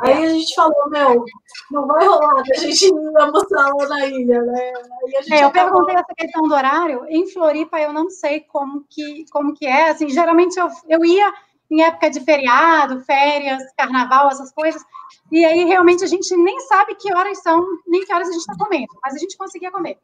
Aí 0.00 0.24
a 0.24 0.28
gente 0.28 0.54
falou, 0.54 0.90
meu, 0.90 1.24
não 1.70 1.86
vai 1.86 2.06
rolar 2.06 2.42
que 2.42 2.52
a 2.52 2.60
gente 2.60 2.86
ir 2.86 3.18
almoçar 3.18 3.72
lá 3.74 3.88
na 3.88 4.06
ilha, 4.06 4.42
né? 4.42 4.72
É, 5.30 5.44
eu 5.44 5.50
perguntei 5.50 5.94
essa 5.94 6.14
questão 6.16 6.42
do 6.42 6.54
horário. 6.54 7.04
Em 7.08 7.26
Floripa, 7.26 7.80
eu 7.80 7.92
não 7.92 8.10
sei 8.10 8.40
como 8.40 8.84
que, 8.88 9.24
como 9.30 9.54
que 9.54 9.66
é. 9.66 9.90
Assim, 9.90 10.08
geralmente 10.08 10.58
eu, 10.58 10.68
eu 10.88 11.04
ia 11.04 11.32
em 11.70 11.82
época 11.82 12.10
de 12.10 12.20
feriado, 12.20 13.00
férias, 13.02 13.62
carnaval, 13.76 14.28
essas 14.28 14.52
coisas. 14.52 14.82
E 15.30 15.44
aí, 15.44 15.64
realmente, 15.64 16.02
a 16.02 16.08
gente 16.08 16.36
nem 16.36 16.58
sabe 16.60 16.96
que 16.96 17.14
horas 17.14 17.40
são, 17.42 17.64
nem 17.86 18.04
que 18.04 18.12
horas 18.12 18.28
a 18.28 18.32
gente 18.32 18.40
está 18.40 18.56
comendo. 18.58 18.88
Mas 19.02 19.14
a 19.14 19.18
gente 19.18 19.36
conseguia 19.36 19.70
comer. 19.70 19.96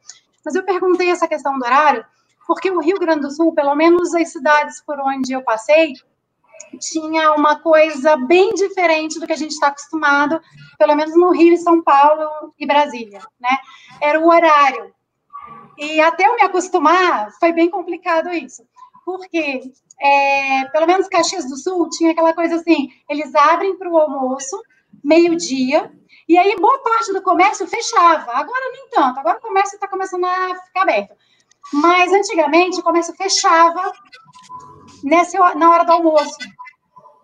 Mas 0.45 0.55
eu 0.55 0.65
perguntei 0.65 1.11
essa 1.11 1.27
questão 1.27 1.59
do 1.59 1.65
horário, 1.65 2.05
porque 2.47 2.71
o 2.71 2.79
Rio 2.79 2.99
Grande 3.01 3.23
do 3.23 3.31
Sul, 3.33 3.53
pelo 3.53 3.75
menos 3.75 4.15
as 4.15 4.31
cidades 4.31 4.81
por 4.81 4.99
onde 5.01 5.33
eu 5.33 5.43
passei, 5.43 5.93
tinha 6.81 7.33
uma 7.33 7.61
coisa 7.61 8.17
bem 8.17 8.55
diferente 8.55 9.19
do 9.19 9.27
que 9.27 9.33
a 9.33 9.37
gente 9.37 9.53
está 9.53 9.69
acostumado, 9.69 10.41
pelo 10.79 10.95
menos 10.95 11.17
no 11.17 11.31
Rio, 11.31 11.57
São 11.57 11.83
Paulo 11.83 12.53
e 12.59 12.67
Brasília, 12.67 13.21
né? 13.41 13.57
Era 14.01 14.21
o 14.21 14.29
horário. 14.29 14.95
E 15.79 16.01
até 16.01 16.27
eu 16.27 16.37
me 16.37 16.43
acostumar, 16.43 17.31
foi 17.39 17.53
bem 17.53 17.71
complicado 17.71 18.31
isso. 18.31 18.63
Porque, 19.05 19.61
é, 20.01 20.65
pelo 20.67 20.87
menos 20.87 21.09
Caxias 21.09 21.49
do 21.49 21.57
Sul, 21.57 21.89
tinha 21.91 22.13
aquela 22.13 22.33
coisa 22.35 22.57
assim, 22.57 22.89
eles 23.09 23.35
abrem 23.35 23.77
para 23.77 23.91
o 23.91 23.99
almoço, 23.99 24.61
meio-dia, 25.05 25.93
e 26.29 26.37
aí 26.37 26.57
boa 26.57 26.79
parte 26.83 27.13
do 27.13 27.23
comércio 27.23 27.67
fechava. 27.69 28.33
Agora 28.33 28.73
nem 28.73 28.89
tanto, 28.91 29.21
agora 29.21 29.39
o 29.39 29.41
comércio 29.41 29.77
está 29.77 29.87
começando 29.87 30.25
a 30.25 30.55
ficar 30.67 30.83
aberto. 30.83 31.15
Mas 31.73 32.13
antigamente 32.13 32.81
o 32.81 32.83
comércio 32.83 33.15
fechava 33.15 33.93
nessa, 35.07 35.55
na 35.55 35.71
hora 35.71 35.85
do 35.85 35.93
almoço 35.93 36.37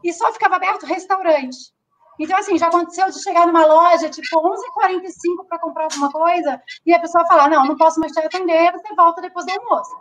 e 0.05 0.13
só 0.13 0.33
ficava 0.33 0.57
aberto 0.57 0.87
restaurante. 0.87 1.73
Então, 2.19 2.39
assim, 2.39 2.57
já 2.57 2.69
aconteceu 2.69 3.11
de 3.11 3.23
chegar 3.23 3.47
numa 3.47 3.67
loja, 3.67 4.09
tipo, 4.09 4.41
11h45 4.41 5.47
para 5.49 5.59
comprar 5.59 5.85
alguma 5.85 6.11
coisa, 6.11 6.63
e 6.87 6.95
a 6.95 7.01
pessoa 7.01 7.27
falar, 7.27 7.49
não, 7.49 7.65
não 7.67 7.77
posso 7.77 7.99
mais 7.99 8.13
te 8.13 8.21
atender, 8.21 8.73
você 8.73 8.95
volta 8.95 9.21
depois 9.21 9.45
do 9.47 9.53
almoço. 9.53 9.97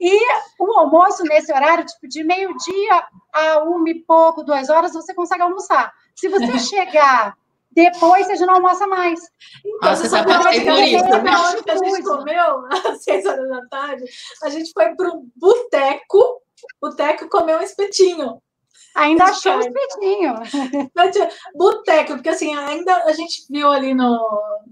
E 0.00 0.18
o 0.58 0.78
almoço, 0.78 1.22
nesse 1.24 1.52
horário, 1.52 1.84
tipo, 1.84 2.08
de 2.08 2.24
meio-dia 2.24 3.06
a 3.32 3.58
uma 3.60 3.88
e 3.90 4.02
pouco, 4.02 4.42
duas 4.42 4.68
horas, 4.68 4.92
você 4.92 5.14
consegue 5.14 5.42
almoçar. 5.42 5.92
Se 6.16 6.28
você 6.28 6.58
chegar 6.58 7.36
depois, 7.70 8.26
você 8.26 8.36
já 8.36 8.46
não 8.46 8.54
almoça 8.54 8.86
mais. 8.86 9.20
Então, 9.64 9.90
Nossa, 9.90 10.02
você 10.02 10.08
sabe 10.08 10.30
isso. 10.30 10.38
Na 10.38 11.42
hora 11.42 11.62
que 11.62 11.70
a 11.70 11.76
gente 11.76 12.02
comeu, 12.02 12.66
às 12.90 13.02
seis 13.02 13.26
horas 13.26 13.48
da 13.48 13.66
tarde, 13.68 14.04
a 14.42 14.48
gente 14.48 14.72
foi 14.72 14.94
para 14.94 15.08
um 15.08 15.28
boteco, 15.36 16.42
boteco 16.80 17.28
comeu 17.28 17.58
um 17.58 17.62
espetinho. 17.62 18.40
Ainda 18.94 19.24
achou 19.24 19.56
um 19.56 19.60
espetinho. 19.60 20.34
Boteco, 21.56 22.14
porque 22.14 22.28
assim, 22.28 22.54
ainda 22.54 22.94
a 23.04 23.12
gente 23.12 23.44
viu 23.50 23.68
ali 23.68 23.92
no, 23.92 24.18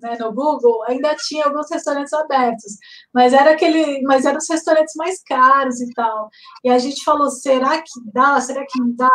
né, 0.00 0.16
no 0.18 0.32
Google, 0.32 0.84
ainda 0.84 1.14
tinha 1.16 1.44
alguns 1.44 1.68
restaurantes 1.68 2.12
abertos, 2.12 2.76
mas 3.12 3.32
era 3.32 3.50
aquele, 3.50 4.00
mas 4.02 4.24
eram 4.24 4.38
os 4.38 4.48
restaurantes 4.48 4.94
mais 4.96 5.20
caros 5.24 5.80
e 5.80 5.92
tal. 5.92 6.30
E 6.62 6.70
a 6.70 6.78
gente 6.78 7.02
falou, 7.02 7.30
será 7.30 7.78
que 7.78 7.90
dá? 8.12 8.40
Será 8.40 8.64
que 8.64 8.78
não 8.80 8.94
dá? 8.94 9.10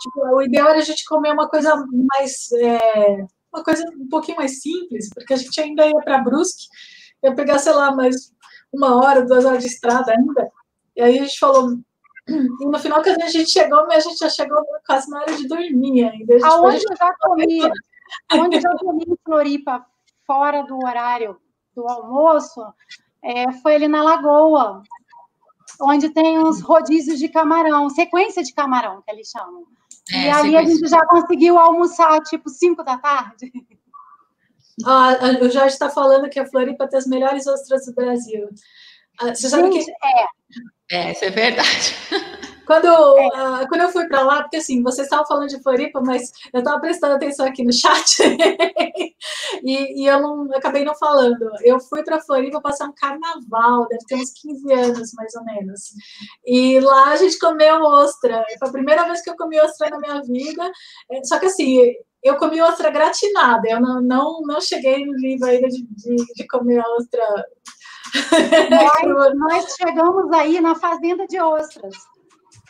Tipo, 0.00 0.36
o 0.36 0.42
ideal 0.42 0.68
era 0.68 0.78
a 0.78 0.84
gente 0.84 1.04
comer 1.06 1.32
uma 1.32 1.48
coisa 1.48 1.74
mais 2.14 2.52
é, 2.52 3.24
uma 3.52 3.64
coisa 3.64 3.84
um 3.98 4.08
pouquinho 4.08 4.36
mais 4.36 4.60
simples, 4.60 5.08
porque 5.12 5.34
a 5.34 5.36
gente 5.36 5.60
ainda 5.60 5.86
ia 5.86 6.00
para 6.04 6.22
Brusque, 6.22 6.66
ia 7.22 7.34
pegar, 7.34 7.58
sei 7.58 7.72
lá, 7.72 7.94
mais 7.94 8.32
uma 8.72 8.96
hora, 8.96 9.26
duas 9.26 9.44
horas 9.44 9.62
de 9.62 9.68
estrada 9.68 10.12
ainda. 10.12 10.50
E 11.00 11.02
aí 11.02 11.18
a 11.18 11.22
gente 11.22 11.38
falou, 11.38 11.78
e 12.28 12.66
no 12.66 12.78
final, 12.78 13.00
que 13.00 13.08
a 13.08 13.28
gente 13.28 13.50
chegou, 13.50 13.86
mas 13.86 14.04
a 14.04 14.10
gente 14.10 14.18
já 14.18 14.28
chegou 14.28 14.62
quase 14.86 15.10
na 15.10 15.22
hora 15.22 15.34
de 15.34 15.48
dormir 15.48 16.04
ainda. 16.04 16.46
Aonde 16.46 16.84
eu 16.84 16.94
já 16.94 17.14
comi, 17.18 17.60
aonde 18.30 18.56
eu 18.56 18.60
já 18.60 18.70
comi 18.76 19.04
em 19.08 19.16
Floripa, 19.24 19.86
fora 20.26 20.62
do 20.62 20.76
horário 20.76 21.40
do 21.74 21.88
almoço, 21.88 22.62
é, 23.24 23.50
foi 23.62 23.76
ali 23.76 23.88
na 23.88 24.02
Lagoa, 24.02 24.82
onde 25.80 26.10
tem 26.10 26.38
uns 26.38 26.60
rodízios 26.60 27.18
de 27.18 27.30
camarão, 27.30 27.88
sequência 27.88 28.42
de 28.42 28.52
camarão, 28.52 29.00
que 29.00 29.10
eles 29.10 29.30
chamam. 29.30 29.64
É, 30.12 30.26
e 30.26 30.30
ali 30.30 30.56
a 30.58 30.62
gente 30.62 30.86
já 30.86 31.06
conseguiu 31.06 31.58
almoçar, 31.58 32.20
tipo, 32.24 32.50
5 32.50 32.84
da 32.84 32.98
tarde. 32.98 33.50
Ah, 34.84 35.16
o 35.40 35.48
Jorge 35.48 35.72
está 35.72 35.88
falando 35.88 36.28
que 36.28 36.38
a 36.38 36.46
Floripa 36.46 36.86
tem 36.86 36.98
as 36.98 37.06
melhores 37.06 37.46
ostras 37.46 37.86
do 37.86 37.94
Brasil. 37.94 38.50
Ah, 39.18 39.34
você 39.34 39.48
sabe 39.48 39.72
gente, 39.72 39.86
que... 39.86 39.90
É. 39.90 40.26
É, 40.90 41.12
isso 41.12 41.24
é 41.24 41.30
verdade. 41.30 41.94
Quando, 42.66 42.86
é. 42.86 43.26
uh, 43.26 43.68
quando 43.68 43.80
eu 43.80 43.88
fui 43.88 44.06
para 44.06 44.22
lá, 44.22 44.42
porque 44.42 44.58
assim, 44.58 44.80
vocês 44.80 45.06
estavam 45.06 45.26
falando 45.26 45.48
de 45.48 45.60
Floripa, 45.60 46.00
mas 46.00 46.30
eu 46.52 46.60
estava 46.60 46.78
prestando 46.78 47.14
atenção 47.14 47.44
aqui 47.44 47.64
no 47.64 47.72
chat 47.72 48.22
e, 49.64 50.02
e, 50.02 50.06
eu 50.06 50.22
não 50.22 50.48
acabei 50.54 50.84
não 50.84 50.94
falando. 50.94 51.50
Eu 51.64 51.80
fui 51.80 52.04
para 52.04 52.20
Floripa 52.20 52.60
passar 52.60 52.86
um 52.86 52.94
carnaval, 52.94 53.88
deve 53.88 54.04
ter 54.06 54.14
uns 54.14 54.30
15 54.40 54.72
anos 54.72 55.12
mais 55.14 55.34
ou 55.34 55.44
menos. 55.46 55.80
E 56.46 56.78
lá 56.78 57.08
a 57.08 57.16
gente 57.16 57.40
comeu 57.40 57.82
ostra. 57.82 58.44
Foi 58.60 58.68
a 58.68 58.72
primeira 58.72 59.04
vez 59.04 59.20
que 59.20 59.30
eu 59.30 59.36
comi 59.36 59.58
ostra 59.60 59.90
na 59.90 59.98
minha 59.98 60.22
vida. 60.22 60.70
É, 61.10 61.24
só 61.24 61.40
que 61.40 61.46
assim, 61.46 61.92
eu 62.22 62.36
comi 62.36 62.62
ostra 62.62 62.90
gratinada, 62.90 63.68
eu 63.68 63.80
não, 63.80 64.00
não, 64.00 64.42
não 64.42 64.60
cheguei 64.60 65.04
no 65.04 65.14
nível 65.14 65.48
ainda 65.48 65.66
de, 65.66 65.82
de, 65.82 66.16
de 66.36 66.46
comer 66.46 66.80
ostra 66.96 67.24
nós, 68.70 69.34
nós, 69.34 69.74
chegamos 69.76 70.32
aí 70.32 70.60
na 70.60 70.74
fazenda 70.74 71.26
de 71.26 71.40
ostras. 71.40 71.94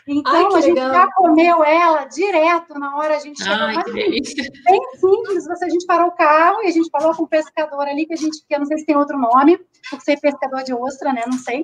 Então, 0.06 0.32
Ai, 0.34 0.58
a 0.58 0.60
gente 0.60 0.74
legal. 0.74 0.92
já 0.92 1.12
comeu 1.12 1.62
ela 1.62 2.04
direto 2.06 2.78
na 2.78 2.96
hora 2.96 3.16
a 3.16 3.20
gente 3.20 3.42
chegou. 3.42 3.66
Ai, 3.66 3.82
bem 3.92 4.22
simples, 4.22 5.46
você, 5.46 5.64
a 5.66 5.68
gente 5.68 5.86
parou 5.86 6.08
o 6.08 6.16
carro 6.16 6.62
e 6.62 6.66
a 6.66 6.70
gente 6.70 6.90
falou 6.90 7.14
com 7.14 7.24
o 7.24 7.28
pescador 7.28 7.86
ali, 7.86 8.06
que 8.06 8.14
a 8.14 8.16
gente, 8.16 8.44
que 8.46 8.54
eu 8.54 8.58
não 8.58 8.66
sei 8.66 8.78
se 8.78 8.86
tem 8.86 8.96
outro 8.96 9.18
nome, 9.18 9.60
por 9.88 10.00
ser 10.00 10.18
pescador 10.18 10.62
de 10.62 10.74
ostra, 10.74 11.12
né? 11.12 11.22
Não 11.26 11.38
sei. 11.38 11.62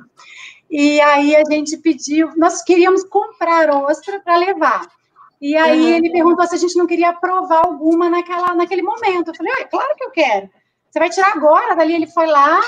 E 0.70 1.00
aí 1.00 1.34
a 1.34 1.42
gente 1.50 1.76
pediu, 1.78 2.30
nós 2.36 2.62
queríamos 2.62 3.04
comprar 3.04 3.70
ostra 3.70 4.20
para 4.20 4.36
levar. 4.36 4.86
E 5.40 5.56
aí 5.56 5.80
uhum. 5.80 5.96
ele 5.96 6.12
perguntou 6.12 6.46
se 6.46 6.54
a 6.54 6.58
gente 6.58 6.76
não 6.76 6.86
queria 6.86 7.12
provar 7.12 7.66
alguma 7.66 8.08
naquela, 8.08 8.54
naquele 8.54 8.82
momento. 8.82 9.28
Eu 9.28 9.34
falei, 9.34 9.52
ah, 9.60 9.64
claro 9.68 9.94
que 9.96 10.04
eu 10.04 10.10
quero. 10.10 10.50
Você 10.90 10.98
vai 10.98 11.10
tirar 11.10 11.32
agora? 11.32 11.76
Dali 11.76 11.94
ele 11.94 12.06
foi 12.06 12.26
lá, 12.26 12.58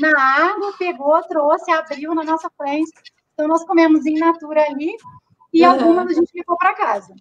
na 0.00 0.50
água, 0.50 0.72
pegou, 0.78 1.22
trouxe, 1.22 1.70
abriu 1.70 2.14
na 2.14 2.24
nossa 2.24 2.50
frente. 2.56 2.92
Então, 3.32 3.48
nós 3.48 3.64
comemos 3.64 4.06
em 4.06 4.18
natura 4.18 4.62
ali 4.62 4.96
e 5.52 5.64
uhum. 5.64 5.70
algumas 5.70 6.10
a 6.10 6.12
gente 6.14 6.30
levou 6.34 6.56
para 6.56 6.74
casa. 6.74 7.14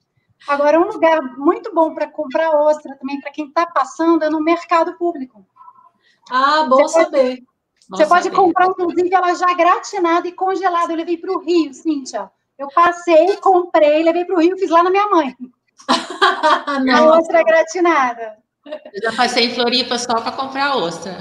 Agora, 0.47 0.79
um 0.79 0.87
lugar 0.87 1.21
muito 1.37 1.73
bom 1.73 1.93
para 1.93 2.07
comprar 2.07 2.51
ostra 2.51 2.95
também, 2.97 3.19
para 3.21 3.31
quem 3.31 3.47
está 3.47 3.65
passando, 3.65 4.23
é 4.23 4.29
no 4.29 4.41
mercado 4.41 4.93
público. 4.97 5.45
Ah, 6.29 6.65
bom 6.67 6.77
você 6.77 7.03
saber. 7.03 7.37
Pode, 7.37 7.47
você 7.89 8.05
pode 8.05 8.31
comprar, 8.31 8.67
inclusive, 8.67 9.13
ela 9.13 9.33
já 9.33 9.53
gratinada 9.53 10.27
e 10.27 10.31
congelada. 10.31 10.91
Eu 10.91 10.97
levei 10.97 11.17
para 11.17 11.31
o 11.31 11.39
Rio, 11.39 11.73
Cíntia. 11.73 12.29
Eu 12.57 12.67
passei, 12.73 13.37
comprei, 13.37 14.03
levei 14.03 14.25
para 14.25 14.35
o 14.35 14.39
Rio, 14.39 14.57
fiz 14.57 14.69
lá 14.69 14.83
na 14.83 14.89
minha 14.89 15.07
mãe. 15.07 15.35
a 16.95 17.17
ostra 17.17 17.43
gratinada. 17.43 18.37
Eu 18.65 19.01
já 19.01 19.15
passei 19.15 19.45
em 19.45 19.55
Floripa 19.55 19.97
só 19.97 20.15
para 20.21 20.31
comprar 20.31 20.77
ostra. 20.77 21.17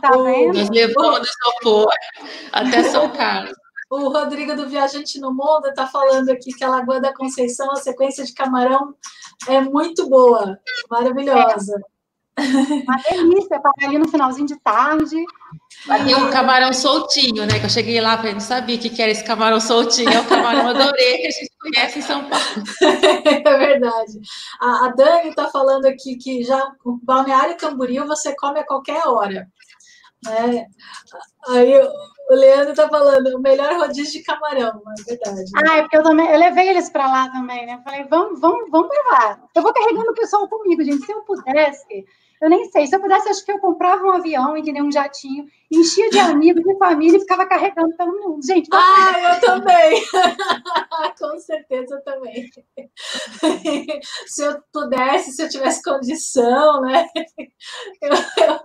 Tá 0.00 0.10
vendo? 0.12 0.58
Nós 0.58 0.70
levamos 0.70 1.20
do 1.20 1.26
isopor 1.26 1.92
até 2.52 2.84
São 2.84 3.08
Carlos. 3.14 3.54
O 3.90 4.08
Rodrigo 4.08 4.54
do 4.54 4.68
Viajante 4.68 5.18
no 5.18 5.32
Mundo 5.32 5.66
está 5.66 5.86
falando 5.86 6.30
aqui 6.30 6.52
que 6.52 6.62
a 6.62 6.68
Lagoa 6.68 7.00
da 7.00 7.12
Conceição, 7.12 7.72
a 7.72 7.76
sequência 7.76 8.24
de 8.24 8.32
camarão 8.32 8.94
É 9.48 9.60
muito 9.60 10.08
boa, 10.08 10.58
maravilhosa. 10.88 11.74
Uma 12.38 12.96
delícia, 13.10 13.60
para 13.60 13.72
ali 13.82 13.98
no 13.98 14.08
finalzinho 14.08 14.46
de 14.46 14.58
tarde. 14.60 15.16
Aqui 15.88 16.14
o 16.14 16.30
camarão 16.30 16.72
soltinho, 16.72 17.46
né? 17.46 17.58
Que 17.58 17.66
eu 17.66 17.70
cheguei 17.70 18.00
lá, 18.00 18.16
falei, 18.16 18.32
não 18.32 18.40
sabia 18.40 18.76
o 18.76 18.78
que 18.78 19.02
era 19.02 19.10
esse 19.10 19.24
camarão 19.24 19.60
soltinho. 19.60 20.10
É 20.10 20.20
o 20.20 20.26
camarão 20.26 20.68
adorei 20.68 21.18
que 21.18 21.26
a 21.26 21.30
gente 21.30 21.50
conhece 21.60 21.98
em 21.98 22.02
São 22.02 22.24
Paulo. 22.28 22.44
é 23.44 23.58
verdade. 23.58 24.20
A, 24.60 24.86
a 24.86 24.88
Dani 24.96 25.30
está 25.30 25.48
falando 25.48 25.86
aqui 25.86 26.16
que 26.16 26.42
já 26.42 26.72
o 26.84 26.98
Balneário 27.02 27.56
Camboriú 27.56 28.06
você 28.06 28.34
come 28.36 28.60
a 28.60 28.66
qualquer 28.66 29.06
hora. 29.06 29.48
É. 30.28 30.66
Aí 31.48 31.74
o 32.30 32.34
Leandro 32.34 32.74
tá 32.74 32.88
falando, 32.88 33.34
o 33.36 33.40
melhor 33.40 33.74
rodízio 33.76 34.20
de 34.20 34.22
camarão, 34.22 34.82
é 34.98 35.02
verdade. 35.04 35.50
Ah, 35.66 35.78
é 35.78 35.82
porque 35.82 35.96
eu 35.96 36.02
também, 36.02 36.28
eu 36.28 36.38
levei 36.38 36.68
eles 36.68 36.90
para 36.90 37.06
lá 37.06 37.30
também, 37.30 37.66
né? 37.66 37.80
Falei, 37.82 38.04
vamos, 38.04 38.40
vamos, 38.40 38.70
vamos 38.70 38.88
provar. 38.88 39.42
Eu 39.54 39.62
vou 39.62 39.72
carregando 39.72 40.10
o 40.10 40.14
pessoal 40.14 40.48
comigo, 40.48 40.84
gente. 40.84 41.04
Se 41.04 41.12
eu 41.12 41.22
pudesse, 41.22 42.04
eu 42.40 42.48
nem 42.48 42.64
sei. 42.70 42.86
Se 42.86 42.96
eu 42.96 43.00
pudesse, 43.00 43.28
acho 43.28 43.44
que 43.44 43.52
eu 43.52 43.58
comprava 43.58 44.02
um 44.02 44.12
avião, 44.12 44.56
entendeu? 44.56 44.84
Um 44.84 44.92
jatinho, 44.92 45.44
enchia 45.70 46.08
de 46.08 46.18
amigos, 46.18 46.62
de 46.62 46.74
família 46.78 47.18
e 47.18 47.20
ficava 47.20 47.46
carregando 47.46 47.94
pelo 47.96 48.12
mundo. 48.12 48.42
Gente, 48.44 48.70
ah, 48.72 49.34
eu 49.34 49.40
também. 49.40 50.02
Com 51.18 51.38
certeza 51.38 51.96
eu 51.96 52.02
também. 52.02 52.48
se 54.26 54.42
eu 54.42 54.58
pudesse, 54.72 55.32
se 55.32 55.42
eu 55.42 55.50
tivesse 55.50 55.82
condição, 55.82 56.80
né? 56.80 57.06
Eu, 58.00 58.14
eu 58.46 58.58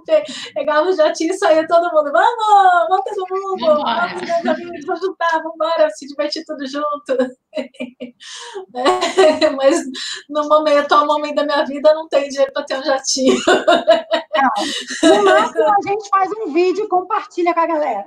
pegava 0.54 0.88
o 0.88 0.94
jatinho 0.94 1.34
e 1.34 1.38
saía 1.38 1.68
todo 1.68 1.92
mundo. 1.94 2.12
Vamos, 2.12 2.46
vamos 2.90 3.06
todo 3.14 3.42
mundo. 3.42 3.84
Vamos, 3.84 4.22
meus 4.22 4.46
amigos, 4.46 4.86
vamos 4.86 5.02
juntar, 5.02 5.42
vamos 5.44 5.56
embora, 5.56 5.90
se 5.90 6.08
divertir 6.08 6.46
tudo 6.46 6.66
junto. 6.66 7.18
Mas 9.58 9.84
no 10.30 10.48
momento, 10.48 10.80
atual 10.80 11.08
momento 11.08 11.36
da 11.36 11.44
minha 11.44 11.66
vida, 11.66 11.94
não 11.94 12.08
tem 12.08 12.30
dinheiro 12.30 12.54
para 12.54 12.64
ter 12.64 12.80
um 12.80 12.84
jatinho. 12.84 13.36
Não. 13.66 15.16
No 15.16 15.24
máximo, 15.24 15.64
a 15.64 15.82
gente 15.88 16.10
faz 16.10 16.30
um 16.40 16.52
vídeo 16.52 16.86
e 16.86 16.90
compartilha 16.90 17.54
com 17.54 17.60
a 17.60 17.66
galera. 17.66 18.06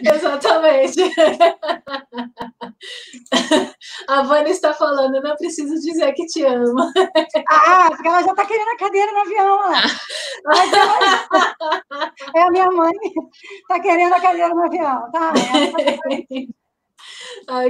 Exatamente. 0.00 1.00
A 4.08 4.22
Vânia 4.22 4.50
está 4.50 4.74
falando, 4.74 5.22
não 5.22 5.36
preciso 5.36 5.74
dizer 5.80 6.12
que 6.14 6.26
te 6.26 6.44
ama. 6.44 6.92
Ah, 7.48 7.88
porque 7.90 8.08
ela 8.08 8.22
já 8.22 8.30
está 8.30 8.44
querendo 8.44 8.68
a 8.68 8.76
cadeira 8.76 9.12
no 9.12 9.20
avião 9.20 9.56
lá. 9.56 9.82
É 12.34 12.42
a 12.42 12.50
minha 12.50 12.70
mãe, 12.70 12.92
está 13.60 13.80
querendo 13.80 14.14
a 14.14 14.20
cadeira 14.20 14.54
no 14.54 14.64
avião, 14.64 15.10
tá? 15.10 15.32
Ai, 16.10 16.48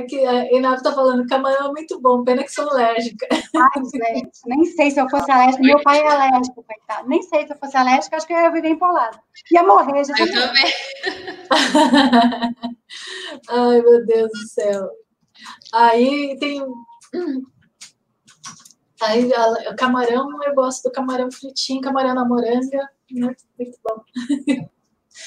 que, 0.09 0.25
a 0.25 0.43
Renato 0.43 0.77
está 0.77 0.93
falando, 0.93 1.27
camarão 1.27 1.67
é 1.67 1.73
muito 1.73 2.01
bom, 2.01 2.25
pena 2.25 2.43
que 2.43 2.53
sou 2.53 2.69
alérgica. 2.71 3.27
Ai, 3.31 3.83
gente, 3.85 4.41
nem 4.47 4.65
sei 4.67 4.91
se 4.91 5.01
eu 5.01 5.09
fosse 5.09 5.31
alérgica. 5.31 5.63
Meu 5.63 5.83
pai 5.83 6.01
é 6.01 6.09
alérgico, 6.09 6.65
coitado. 6.65 7.09
Nem 7.09 7.23
sei 7.23 7.47
se 7.47 7.53
eu 7.53 7.59
fosse 7.59 7.77
alérgica, 7.77 8.17
acho 8.17 8.27
que 8.27 8.33
eu 8.33 8.41
ia 8.41 8.51
viver 8.51 8.69
empolada. 8.69 9.19
Ia 9.51 9.63
morrer, 9.63 10.05
já. 10.05 10.15
Eu 10.19 10.33
também. 10.33 10.73
Ai, 13.49 13.83
meu 13.83 14.07
Deus 14.07 14.31
do 14.31 14.49
céu. 14.49 14.89
Aí 15.73 16.37
tem. 16.39 16.65
Aí, 19.03 19.29
o 19.69 19.77
camarão, 19.77 20.29
eu 20.45 20.55
gosto 20.55 20.85
do 20.85 20.93
camarão 20.93 21.31
fritinho, 21.31 21.81
camarão 21.81 22.15
na 22.15 22.25
moranga, 22.25 22.89
né? 23.11 23.35
muito 23.59 23.79
bom. 23.83 24.03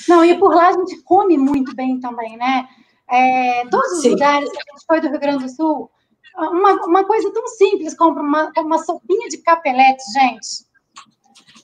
Não, 0.07 0.23
e 0.23 0.37
por 0.39 0.53
lá 0.53 0.69
a 0.69 0.73
gente 0.73 1.01
come 1.03 1.37
muito 1.37 1.75
bem 1.75 1.99
também, 1.99 2.37
né? 2.37 2.67
É, 3.09 3.67
todos 3.67 3.91
os 3.93 4.01
Sim. 4.01 4.11
lugares 4.11 4.49
que 4.49 4.57
a 4.57 4.73
gente 4.73 4.85
foi 4.87 5.01
do 5.01 5.09
Rio 5.09 5.19
Grande 5.19 5.43
do 5.43 5.49
Sul, 5.49 5.91
uma, 6.37 6.73
uma 6.85 7.03
coisa 7.05 7.31
tão 7.31 7.47
simples 7.47 7.95
como 7.95 8.19
uma, 8.19 8.51
uma 8.57 8.77
sopinha 8.79 9.29
de 9.29 9.37
capelete, 9.37 10.03
gente. 10.13 10.65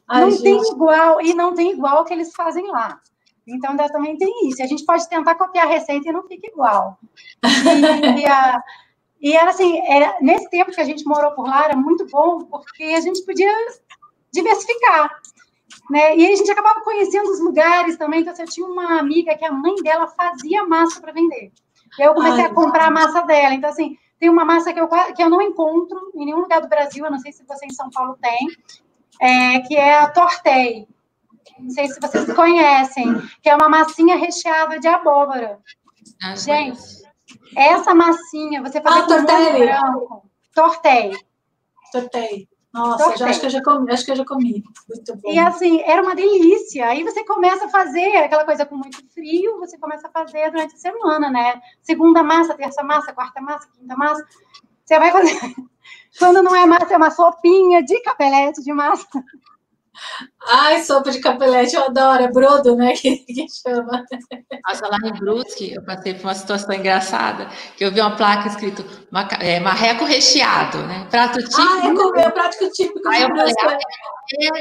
Ai, 0.07 0.21
não 0.21 0.31
gente. 0.31 0.43
tem 0.43 0.61
igual, 0.71 1.21
e 1.21 1.33
não 1.33 1.53
tem 1.53 1.71
igual 1.71 2.05
que 2.05 2.13
eles 2.13 2.33
fazem 2.33 2.67
lá. 2.67 2.99
Então, 3.47 3.75
também 3.75 4.17
tem 4.17 4.47
isso. 4.47 4.61
A 4.61 4.67
gente 4.67 4.85
pode 4.85 5.07
tentar 5.09 5.35
copiar 5.35 5.65
a 5.65 5.69
receita 5.69 6.09
e 6.09 6.13
não 6.13 6.23
fica 6.27 6.47
igual. 6.47 6.97
E, 7.43 8.21
e, 8.21 8.25
a, 8.25 8.63
e 9.19 9.35
era 9.35 9.49
assim, 9.49 9.79
era, 9.87 10.17
nesse 10.21 10.49
tempo 10.49 10.71
que 10.71 10.81
a 10.81 10.85
gente 10.85 11.05
morou 11.05 11.31
por 11.31 11.47
lá, 11.47 11.65
era 11.65 11.75
muito 11.75 12.05
bom, 12.07 12.45
porque 12.45 12.83
a 12.83 13.01
gente 13.01 13.23
podia 13.25 13.51
diversificar. 14.31 15.09
Né? 15.89 16.17
E 16.17 16.25
aí 16.25 16.33
a 16.33 16.35
gente 16.35 16.51
acabava 16.51 16.81
conhecendo 16.81 17.29
os 17.29 17.39
lugares 17.39 17.97
também. 17.97 18.21
Então, 18.21 18.33
assim, 18.33 18.43
eu 18.43 18.49
tinha 18.49 18.67
uma 18.67 18.99
amiga 18.99 19.37
que 19.37 19.45
a 19.45 19.51
mãe 19.51 19.75
dela 19.83 20.07
fazia 20.07 20.65
massa 20.65 21.01
para 21.01 21.11
vender. 21.11 21.51
E 21.97 22.01
aí 22.01 22.07
eu 22.07 22.13
comecei 22.13 22.43
Ai, 22.43 22.49
a 22.49 22.53
comprar 22.53 22.87
a 22.87 22.91
massa 22.91 23.21
dela. 23.21 23.53
Então, 23.53 23.69
assim, 23.69 23.97
tem 24.19 24.29
uma 24.29 24.45
massa 24.45 24.71
que 24.71 24.79
eu, 24.79 24.87
que 24.87 25.23
eu 25.23 25.29
não 25.29 25.41
encontro 25.41 26.11
em 26.15 26.25
nenhum 26.25 26.41
lugar 26.41 26.61
do 26.61 26.69
Brasil, 26.69 27.03
eu 27.03 27.11
não 27.11 27.19
sei 27.19 27.31
se 27.31 27.43
você 27.43 27.65
em 27.65 27.73
São 27.73 27.89
Paulo 27.89 28.17
tem, 28.21 28.47
é, 29.19 29.59
que 29.61 29.75
é 29.75 29.97
a 29.97 30.09
tortei. 30.09 30.87
Não 31.59 31.69
sei 31.69 31.87
se 31.87 31.99
vocês 31.99 32.31
conhecem, 32.33 33.19
que 33.41 33.49
é 33.49 33.55
uma 33.55 33.69
massinha 33.69 34.15
recheada 34.15 34.79
de 34.79 34.87
abóbora. 34.87 35.59
Ah, 36.23 36.35
Gente, 36.35 36.79
essa 37.55 37.93
massinha, 37.93 38.61
você 38.61 38.81
faz 38.81 38.97
ah, 38.97 39.05
com 39.05 39.21
molho 39.21 39.59
branco. 39.59 40.29
Tortei. 40.53 41.11
Tortei. 41.91 42.47
Nossa, 42.73 43.17
já, 43.17 43.27
acho, 43.27 43.41
que 43.41 43.45
eu 43.47 43.49
já 43.49 43.61
comi, 43.61 43.91
acho 43.91 44.05
que 44.05 44.11
eu 44.11 44.15
já 44.15 44.25
comi. 44.25 44.63
Muito 44.87 45.15
bom. 45.17 45.31
E 45.31 45.37
assim, 45.37 45.81
era 45.81 46.01
uma 46.01 46.15
delícia. 46.15 46.87
Aí 46.87 47.03
você 47.03 47.23
começa 47.25 47.65
a 47.65 47.69
fazer 47.69 48.15
aquela 48.15 48.45
coisa 48.45 48.65
com 48.65 48.77
muito 48.77 49.03
frio, 49.13 49.59
você 49.59 49.77
começa 49.77 50.07
a 50.07 50.11
fazer 50.11 50.49
durante 50.51 50.75
a 50.75 50.77
semana, 50.77 51.29
né? 51.29 51.61
Segunda 51.81 52.23
massa, 52.23 52.55
terça 52.55 52.81
massa, 52.81 53.11
quarta 53.11 53.41
massa, 53.41 53.67
quinta 53.73 53.95
massa. 53.97 54.25
Você 54.85 54.97
vai 54.97 55.11
fazer. 55.11 55.37
Quando 56.17 56.41
não 56.41 56.55
é 56.55 56.65
massa, 56.65 56.93
é 56.93 56.97
uma 56.97 57.11
sopinha 57.11 57.83
de 57.83 57.99
capelete 58.01 58.63
de 58.63 58.73
massa. 58.73 59.07
Ai, 60.47 60.81
sopa 60.83 61.11
de 61.11 61.19
capelete, 61.19 61.75
eu 61.75 61.83
adoro. 61.83 62.23
É 62.23 62.31
brodo, 62.31 62.75
né? 62.75 62.93
Que, 62.93 63.17
que 63.17 63.45
chama. 63.49 64.03
Nossa, 64.67 64.87
lá 64.87 64.97
em 65.03 65.13
Brusque, 65.19 65.73
eu 65.73 65.83
passei 65.83 66.13
por 66.13 66.23
uma 66.23 66.35
situação 66.35 66.73
engraçada, 66.73 67.47
que 67.75 67.83
eu 67.83 67.91
vi 67.91 67.99
uma 67.99 68.15
placa 68.15 68.47
escrito 68.47 68.85
é, 69.39 69.59
marreco 69.59 70.05
recheado, 70.05 70.77
né? 70.79 71.07
Prato 71.09 71.39
típico. 71.39 71.61
Ah, 71.61 71.87
é 71.87 71.95
comer 71.95 72.27
o 72.27 72.31
prato 72.31 72.71
típico 72.71 73.07
Aí 73.09 73.21
eu 73.21 73.29
falei, 73.29 73.53
ah, 73.65 73.77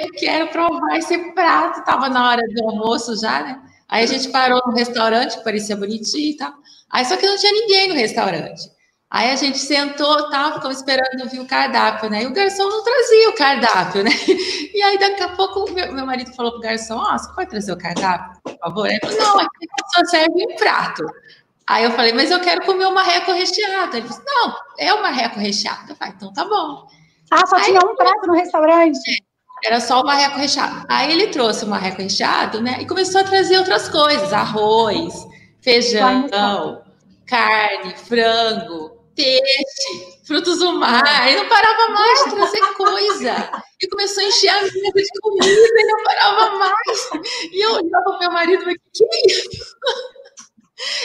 eu 0.00 0.12
quero 0.18 0.48
provar 0.48 0.96
esse 0.96 1.32
prato. 1.32 1.84
Tava 1.84 2.08
na 2.08 2.28
hora 2.28 2.42
do 2.42 2.68
almoço 2.68 3.18
já, 3.20 3.42
né? 3.42 3.60
Aí 3.88 4.04
a 4.04 4.06
gente 4.06 4.28
parou 4.28 4.60
no 4.66 4.72
restaurante, 4.72 5.38
que 5.38 5.44
parecia 5.44 5.76
bonitinho 5.76 6.30
e 6.30 6.36
tal. 6.36 6.52
Aí 6.90 7.04
só 7.04 7.16
que 7.16 7.26
não 7.26 7.36
tinha 7.36 7.52
ninguém 7.52 7.88
no 7.88 7.94
restaurante. 7.94 8.70
Aí 9.10 9.32
a 9.32 9.34
gente 9.34 9.58
sentou, 9.58 10.30
tava, 10.30 10.54
ficamos 10.54 10.76
esperando 10.76 11.28
vir 11.28 11.40
o 11.40 11.46
cardápio, 11.46 12.08
né? 12.08 12.22
E 12.22 12.26
o 12.28 12.32
garçom 12.32 12.68
não 12.68 12.84
trazia 12.84 13.28
o 13.28 13.34
cardápio, 13.34 14.04
né? 14.04 14.10
E 14.72 14.82
aí 14.82 14.98
daqui 14.98 15.22
a 15.22 15.28
pouco 15.30 15.68
meu, 15.72 15.92
meu 15.92 16.06
marido 16.06 16.32
falou 16.32 16.52
pro 16.52 16.60
garçom: 16.60 16.96
Ó, 16.96 17.02
oh, 17.02 17.18
você 17.18 17.34
pode 17.34 17.50
trazer 17.50 17.72
o 17.72 17.76
cardápio, 17.76 18.40
por 18.40 18.56
favor? 18.58 18.86
Ele 18.86 19.00
falou: 19.00 19.18
Não, 19.18 19.40
aqui 19.40 19.66
só 19.92 20.04
serve 20.04 20.46
um 20.48 20.56
prato. 20.56 21.04
Aí 21.66 21.82
eu 21.84 21.90
falei: 21.90 22.12
Mas 22.12 22.30
eu 22.30 22.40
quero 22.40 22.64
comer 22.64 22.86
o 22.86 22.94
marreco 22.94 23.32
recheado. 23.32 23.96
Ele 23.96 24.06
falou: 24.06 24.24
Não, 24.24 24.56
é 24.78 24.94
o 24.94 25.02
marreco 25.02 25.40
recheado. 25.40 25.90
Eu 25.90 25.96
falei: 25.96 26.14
Então 26.16 26.32
tá 26.32 26.44
bom. 26.44 26.86
Ah, 27.32 27.44
só 27.46 27.56
aí, 27.56 27.64
tinha 27.64 27.80
um 27.80 27.96
prato 27.96 28.28
no 28.28 28.34
restaurante? 28.34 29.00
Era 29.64 29.80
só 29.80 30.00
o 30.00 30.06
marreco 30.06 30.38
recheado. 30.38 30.86
Aí 30.88 31.12
ele 31.12 31.26
trouxe 31.26 31.64
o 31.64 31.68
marreco 31.68 32.00
recheado, 32.00 32.62
né? 32.62 32.78
E 32.80 32.86
começou 32.86 33.20
a 33.20 33.24
trazer 33.24 33.58
outras 33.58 33.88
coisas: 33.88 34.32
arroz, 34.32 35.26
feijão, 35.60 36.28
carne, 37.26 37.92
frango 37.96 38.89
peixe, 39.14 40.24
frutos 40.26 40.58
do 40.58 40.72
mar, 40.74 41.30
e 41.30 41.36
não 41.36 41.48
parava 41.48 41.88
mais 41.88 42.24
de 42.24 42.30
trazer 42.30 42.74
coisa. 42.74 43.50
E 43.82 43.88
começou 43.88 44.22
a 44.22 44.26
encher 44.26 44.48
a 44.48 44.62
mesa 44.62 44.72
de 44.72 45.20
comida 45.20 45.46
e 45.46 45.86
não 45.86 46.04
parava 46.04 46.56
mais. 46.56 47.10
E 47.52 47.64
eu 47.64 47.72
olhava 47.72 48.04
para 48.04 48.18
meu 48.18 48.30
marido 48.30 48.70
e 48.70 48.78
que 48.92 49.04
é 49.04 49.26
isso? 49.26 49.76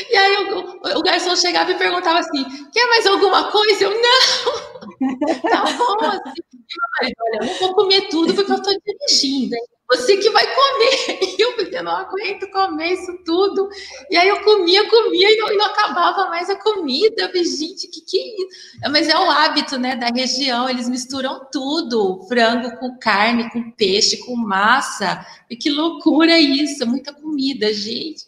E 0.10 0.16
aí 0.16 0.38
o, 0.38 1.00
o, 1.00 1.04
garçom 1.04 1.36
chegava 1.36 1.72
e 1.72 1.78
perguntava 1.78 2.20
assim: 2.20 2.46
quer 2.72 2.88
mais 2.88 3.06
alguma 3.06 3.52
coisa? 3.52 3.84
Eu 3.86 4.02
não! 4.02 4.76
Tá 5.50 5.64
bom, 5.64 5.98
assim. 6.06 6.42
Meu 6.54 6.90
marido, 7.00 7.16
olha, 7.20 7.52
eu 7.52 7.60
vou 7.60 7.76
comer 7.76 8.08
tudo 8.08 8.34
porque 8.34 8.52
eu 8.52 8.56
estou 8.56 8.74
dirigindo. 8.86 9.56
Hein? 9.56 9.75
Você 9.90 10.18
que 10.18 10.30
vai 10.30 10.46
comer. 10.46 11.36
E 11.76 11.78
eu 11.78 11.84
não 11.84 11.92
aguento 11.92 12.50
comer 12.52 12.94
isso 12.94 13.20
tudo. 13.26 13.68
E 14.10 14.16
aí 14.16 14.30
eu 14.30 14.42
comia, 14.44 14.90
comia 14.90 15.32
e 15.32 15.38
não, 15.38 15.52
e 15.52 15.58
não 15.58 15.66
acabava 15.66 16.30
mais 16.30 16.50
a 16.50 16.56
comida. 16.56 17.24
Eu 17.24 17.28
falei, 17.28 17.44
gente, 17.44 17.90
que 17.90 18.02
que 18.02 18.18
é 18.18 18.36
isso? 18.36 18.92
Mas 18.92 19.10
é 19.10 19.18
o 19.18 19.30
hábito, 19.30 19.78
né, 19.78 19.96
da 19.96 20.08
região. 20.08 20.70
Eles 20.70 20.88
misturam 20.88 21.48
tudo. 21.52 22.26
Frango 22.30 22.78
com 22.78 22.98
carne, 22.98 23.52
com 23.52 23.72
peixe, 23.72 24.18
com 24.26 24.36
massa. 24.36 25.26
E 25.50 25.56
que 25.58 25.70
loucura 25.70 26.40
isso. 26.40 26.88
Muita 26.88 27.14
comida, 27.14 27.74
gente. 27.74 28.24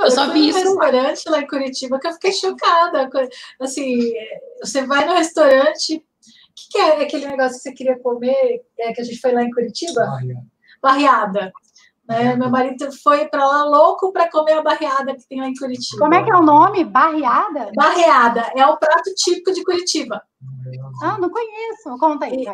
Eu 0.00 0.10
só 0.10 0.32
vi 0.32 0.48
isso. 0.48 0.58
um 0.58 0.78
restaurante 0.78 1.28
lá 1.28 1.40
em 1.40 1.46
Curitiba 1.46 2.00
que 2.00 2.08
eu 2.08 2.12
fiquei 2.12 2.32
chocada. 2.32 3.10
Assim, 3.60 4.12
você 4.60 4.86
vai 4.86 5.04
no 5.06 5.14
restaurante... 5.14 5.96
O 5.96 6.60
que, 6.60 6.70
que 6.72 6.78
é 6.78 7.02
aquele 7.02 7.26
negócio 7.28 7.56
que 7.56 7.62
você 7.62 7.72
queria 7.72 7.96
comer, 8.00 8.62
é, 8.76 8.92
que 8.92 9.00
a 9.00 9.04
gente 9.04 9.20
foi 9.20 9.30
lá 9.30 9.44
em 9.44 9.50
Curitiba? 9.50 10.02
Ah, 10.02 10.18
yeah 10.84 11.18
barriada. 11.28 11.52
Né? 12.08 12.34
Meu 12.36 12.48
marido 12.48 12.90
foi 13.02 13.26
para 13.26 13.46
lá 13.46 13.64
louco 13.64 14.12
para 14.12 14.30
comer 14.30 14.54
a 14.54 14.62
barriada 14.62 15.14
que 15.14 15.28
tem 15.28 15.40
lá 15.40 15.48
em 15.48 15.54
Curitiba. 15.54 15.98
Como 15.98 16.14
é 16.14 16.24
que 16.24 16.30
é 16.30 16.34
o 16.34 16.42
nome? 16.42 16.84
Barriada? 16.84 17.70
Barriada. 17.76 18.50
É 18.56 18.66
o 18.66 18.78
prato 18.78 19.14
típico 19.14 19.52
de 19.52 19.62
Curitiba. 19.62 20.22
Ah, 21.02 21.18
não 21.18 21.28
conheço. 21.28 21.98
Conta 22.00 22.24
aí. 22.24 22.46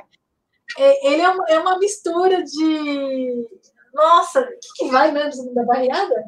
é, 0.77 1.13
ele 1.13 1.23
é 1.23 1.29
uma, 1.29 1.45
é 1.49 1.59
uma 1.61 1.79
mistura 1.79 2.43
de. 2.43 3.49
Nossa, 3.95 4.41
o 4.41 4.45
que, 4.45 4.85
que 4.85 4.91
vai 4.91 5.13
mesmo 5.13 5.55
da 5.55 5.65
barriada? 5.65 6.25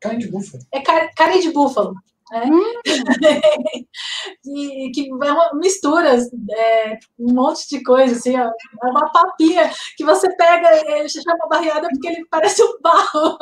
Carne 0.00 0.18
de 0.18 0.28
búfalo. 0.28 0.62
É 0.72 0.80
car 0.80 1.14
carne 1.14 1.40
de 1.40 1.52
búfalo. 1.52 1.94
Né? 2.32 2.42
Hum. 2.44 2.80
e 4.44 4.90
que 4.92 5.08
é 5.10 5.32
uma 5.32 5.54
misturas, 5.54 6.28
é, 6.50 6.98
um 7.18 7.32
monte 7.32 7.68
de 7.68 7.82
coisa, 7.82 8.14
assim, 8.14 8.38
ó, 8.38 8.44
é 8.48 8.90
uma 8.90 9.10
papinha 9.10 9.70
que 9.96 10.04
você 10.04 10.34
pega, 10.36 10.68
ele 10.90 11.08
se 11.08 11.22
chama 11.22 11.48
barriada 11.48 11.88
porque 11.88 12.08
ele 12.08 12.26
parece 12.30 12.62
um 12.62 12.80
barro. 12.80 13.38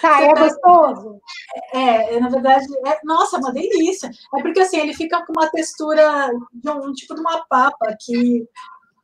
Tá, 0.00 0.22
é 0.22 0.32
gostoso? 0.34 1.20
É, 1.74 2.14
é, 2.14 2.20
na 2.20 2.28
verdade, 2.28 2.64
é, 2.86 2.98
nossa, 3.04 3.36
é 3.36 3.38
uma 3.40 3.52
delícia. 3.52 4.08
É 4.08 4.42
porque 4.42 4.60
assim, 4.60 4.78
ele 4.78 4.94
fica 4.94 5.24
com 5.26 5.32
uma 5.32 5.50
textura 5.50 6.30
de 6.52 6.70
um, 6.70 6.88
um 6.88 6.92
tipo 6.92 7.14
de 7.14 7.20
uma 7.20 7.44
papa 7.46 7.94
que 8.00 8.46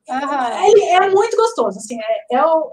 uhum. 0.09 0.67
ele 0.67 0.85
é 0.85 1.11
muito 1.11 1.37
gostoso, 1.37 1.79
assim, 1.79 1.99
é, 2.01 2.37
é 2.37 2.45
o, 2.45 2.73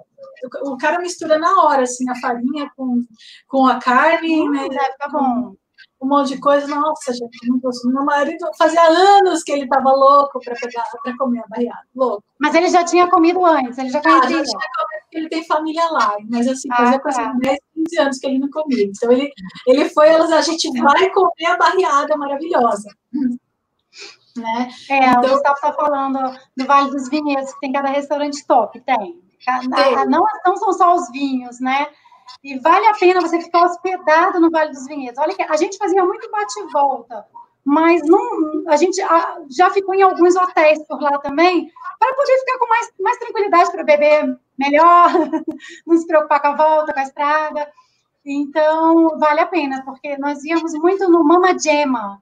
o 0.64 0.78
cara 0.78 1.00
mistura 1.00 1.38
na 1.38 1.64
hora, 1.64 1.84
assim, 1.84 2.10
a 2.10 2.16
farinha 2.16 2.70
com, 2.76 3.02
com 3.48 3.66
a 3.66 3.80
carne, 3.80 4.42
hum, 4.42 4.52
né? 4.52 4.68
Deve 4.70 4.92
ficar 4.92 5.10
bom 5.10 5.56
um 6.04 6.08
monte 6.08 6.30
de 6.30 6.40
coisa. 6.40 6.68
Nossa, 6.68 7.14
gente, 7.14 7.48
gostoso. 7.62 7.94
Meu 7.94 8.04
marido 8.04 8.46
fazia 8.58 8.82
anos 8.82 9.42
que 9.44 9.52
ele 9.52 9.64
estava 9.64 9.92
louco 9.92 10.40
para 10.40 10.56
pegar, 10.56 10.84
para 11.02 11.18
comer 11.18 11.40
a 11.40 11.48
baiana, 11.48 11.82
louco. 11.96 12.24
Mas 12.40 12.54
ele 12.54 12.70
já 12.70 12.84
tinha 12.84 13.10
comido 13.10 13.44
antes, 13.46 13.78
ele 13.78 13.90
já 13.90 14.02
conhecia. 14.02 14.28
Ah, 14.28 14.30
já 14.30 14.44
tinha 14.44 14.60
comido, 14.78 15.06
ele 15.14 15.30
tem 15.30 15.44
família 15.46 15.90
lá, 15.90 16.16
mas 16.30 16.48
assim, 16.48 16.68
ah, 16.72 16.78
fazia 16.78 17.00
quase 17.00 17.18
tá. 17.18 17.34
10, 17.40 17.60
15 17.76 18.00
anos 18.00 18.20
que 18.20 18.28
ele 18.28 18.40
não 18.40 18.50
comia. 18.50 18.86
Então 18.86 19.12
ele, 19.12 19.32
ele 19.66 19.90
foi, 19.90 20.10
a 20.10 20.42
gente 20.42 20.70
vai 20.82 21.10
comer 21.10 21.46
a 21.48 21.58
barriada 21.58 22.18
maravilhosa. 22.18 22.90
Né? 24.36 24.70
É, 24.90 25.10
então, 25.10 25.22
o 25.22 25.30
Gustavo 25.30 25.56
está 25.56 25.74
falando 25.74 26.36
do 26.58 26.66
Vale 26.66 26.90
dos 26.90 27.08
Vinhedos, 27.08 27.54
que 27.54 27.60
tem 27.60 27.72
cada 27.72 27.90
restaurante 27.90 28.46
top, 28.48 28.80
tem. 28.82 29.23
Não, 30.08 30.26
não 30.46 30.58
são 30.58 30.74
só 30.74 30.96
os 30.96 31.10
vinhos, 31.12 31.60
né? 31.60 31.88
E 32.44 32.58
vale 32.60 32.86
a 32.88 32.94
pena 32.94 33.22
você 33.22 33.40
ficar 33.40 33.66
hospedado 33.66 34.40
no 34.40 34.50
Vale 34.50 34.72
dos 34.72 34.88
Vinhedos. 34.88 35.20
Olha 35.20 35.36
que 35.36 35.44
a 35.44 35.56
gente 35.56 35.78
fazia 35.78 36.04
muito 36.04 36.30
bate-volta, 36.30 37.26
mas 37.64 38.02
não, 38.06 38.64
a 38.68 38.76
gente 38.76 39.02
já 39.50 39.70
ficou 39.72 39.94
em 39.96 40.02
alguns 40.02 40.36
hotéis 40.36 40.86
por 40.88 41.02
lá 41.02 41.18
também, 41.20 41.72
para 42.00 42.14
poder 42.14 42.38
ficar 42.40 42.60
com 42.60 42.68
mais, 42.68 42.94
mais 43.00 43.18
tranquilidade 43.18 43.72
para 43.72 43.84
beber 43.84 44.38
melhor, 44.58 45.10
não 45.88 45.98
se 45.98 46.06
preocupar 46.06 46.42
com 46.42 46.48
a 46.48 46.56
volta, 46.56 46.94
com 46.94 47.00
a 47.00 47.04
estrada. 47.04 47.72
Então, 48.26 49.18
vale 49.20 49.42
a 49.42 49.48
pena, 49.48 49.84
porque 49.84 50.18
nós 50.18 50.44
íamos 50.44 50.74
muito 50.74 51.10
no 51.10 51.24
Mama 51.24 51.58
Gemma, 51.58 52.22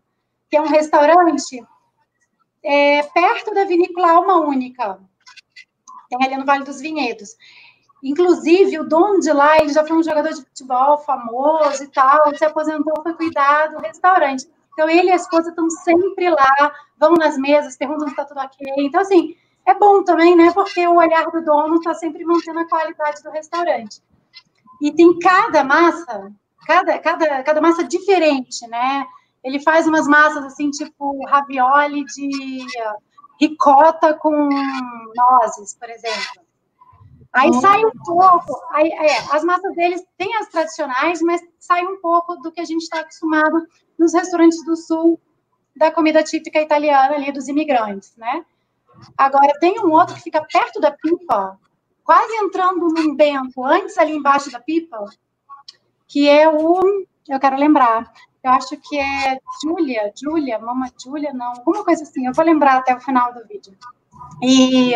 que 0.50 0.58
é 0.58 0.62
um 0.62 0.68
restaurante 0.68 1.64
é, 2.64 3.04
perto 3.04 3.54
da 3.54 3.66
vinícola 3.66 4.12
Alma 4.12 4.40
Única, 4.40 5.00
tem 6.12 6.28
ali 6.28 6.38
no 6.38 6.46
Vale 6.46 6.66
dos 6.66 6.82
Vinhedos. 6.82 7.36
Inclusive, 8.04 8.80
o 8.80 8.84
dono 8.84 9.20
de 9.20 9.32
lá, 9.32 9.58
ele 9.58 9.72
já 9.72 9.86
foi 9.86 9.96
um 9.96 10.04
jogador 10.04 10.30
de 10.30 10.42
futebol 10.42 10.98
famoso 11.00 11.84
e 11.84 11.88
tal, 11.88 12.36
se 12.36 12.44
aposentou, 12.44 13.02
foi 13.02 13.14
cuidar 13.14 13.68
do 13.68 13.80
restaurante. 13.80 14.50
Então, 14.74 14.90
ele 14.90 15.10
e 15.10 15.12
a 15.12 15.16
esposa 15.16 15.50
estão 15.50 15.70
sempre 15.70 16.30
lá, 16.30 16.74
vão 16.98 17.14
nas 17.14 17.38
mesas, 17.38 17.78
perguntam 17.78 18.08
se 18.08 18.14
está 18.14 18.26
tudo 18.26 18.40
ok. 18.40 18.66
Então, 18.80 19.02
assim, 19.02 19.36
é 19.66 19.76
bom 19.76 20.04
também, 20.04 20.36
né? 20.36 20.52
Porque 20.52 20.86
o 20.88 20.96
olhar 20.96 21.30
do 21.30 21.44
dono 21.44 21.76
está 21.76 21.94
sempre 21.94 22.26
mantendo 22.26 22.60
a 22.60 22.68
qualidade 22.68 23.22
do 23.22 23.30
restaurante. 23.30 24.02
E 24.82 24.92
tem 24.92 25.20
cada 25.20 25.64
massa, 25.64 26.32
cada, 26.66 26.98
cada, 26.98 27.44
cada 27.44 27.62
massa 27.62 27.84
diferente, 27.84 28.68
né? 28.68 29.06
Ele 29.44 29.60
faz 29.60 29.88
umas 29.88 30.08
massas 30.08 30.44
assim, 30.44 30.72
tipo 30.72 31.24
ravioli 31.28 32.04
de 32.06 32.66
ricota 33.42 34.14
com 34.14 34.50
nozes, 35.16 35.74
por 35.74 35.90
exemplo. 35.90 36.44
Aí 37.34 37.50
oh. 37.50 37.54
sai 37.54 37.84
um 37.84 37.92
pouco, 37.92 38.62
aí, 38.72 38.90
é, 38.92 39.18
as 39.36 39.44
massas 39.44 39.74
deles 39.74 40.04
têm 40.18 40.36
as 40.38 40.50
tradicionais, 40.50 41.22
mas 41.22 41.42
sai 41.58 41.84
um 41.86 42.00
pouco 42.00 42.36
do 42.36 42.52
que 42.52 42.60
a 42.60 42.66
gente 42.66 42.82
está 42.82 43.00
acostumado 43.00 43.66
nos 43.98 44.14
restaurantes 44.14 44.64
do 44.66 44.76
sul 44.76 45.20
da 45.76 45.90
comida 45.90 46.22
típica 46.22 46.62
italiana 46.62 47.16
ali 47.16 47.32
dos 47.32 47.48
imigrantes, 47.48 48.14
né? 48.18 48.46
Agora 49.18 49.58
tem 49.60 49.80
um 49.80 49.92
outro 49.92 50.16
que 50.16 50.24
fica 50.24 50.46
perto 50.46 50.82
da 50.82 50.92
pipa, 50.92 51.58
quase 52.04 52.34
entrando 52.36 52.90
num 52.90 53.16
bento, 53.16 53.64
antes 53.64 53.98
ali 53.98 54.14
embaixo 54.14 54.52
da 54.52 54.60
pipa, 54.60 55.06
que 56.08 56.28
é 56.28 56.50
o, 56.50 57.06
eu 57.30 57.40
quero 57.40 57.56
lembrar, 57.56 58.12
eu 58.44 58.52
acho 58.52 58.76
que 58.78 58.98
é 58.98 59.38
Júlia, 59.64 60.12
Júlia, 60.16 60.60
Mama 60.60 60.88
Júlia, 61.02 61.32
não, 61.34 61.48
alguma 61.48 61.84
coisa 61.84 62.04
assim, 62.04 62.26
eu 62.26 62.34
vou 62.34 62.44
lembrar 62.44 62.78
até 62.78 62.96
o 62.96 63.00
final 63.00 63.34
do 63.34 63.46
vídeo. 63.48 63.78
E 64.42 64.94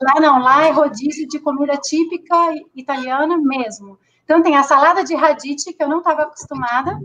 lá 0.00 0.20
não, 0.20 0.40
lá 0.40 0.66
é 0.66 0.70
rodízio 0.70 1.28
de 1.28 1.38
comida 1.38 1.76
típica 1.76 2.34
italiana 2.74 3.36
mesmo. 3.38 3.98
Então 4.24 4.42
tem 4.42 4.56
a 4.56 4.62
salada 4.62 5.04
de 5.04 5.14
radite, 5.14 5.72
que 5.72 5.82
eu 5.82 5.88
não 5.88 5.98
estava 5.98 6.22
acostumada, 6.22 6.98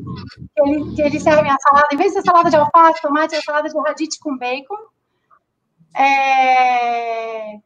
que, 0.54 0.62
ele, 0.62 0.96
que 0.96 1.02
eles 1.02 1.24
servem 1.24 1.52
a 1.52 1.58
salada, 1.58 1.88
em 1.94 1.98
vez 1.98 2.12
de 2.12 2.20
ser 2.20 2.26
salada 2.26 2.50
de 2.50 2.56
alface, 2.56 3.02
tomate, 3.02 3.36
é 3.36 3.42
salada 3.42 3.70
de 3.70 3.80
radite 3.80 4.20
com 4.20 4.38
bacon. 4.38 4.76
É... 5.96 7.60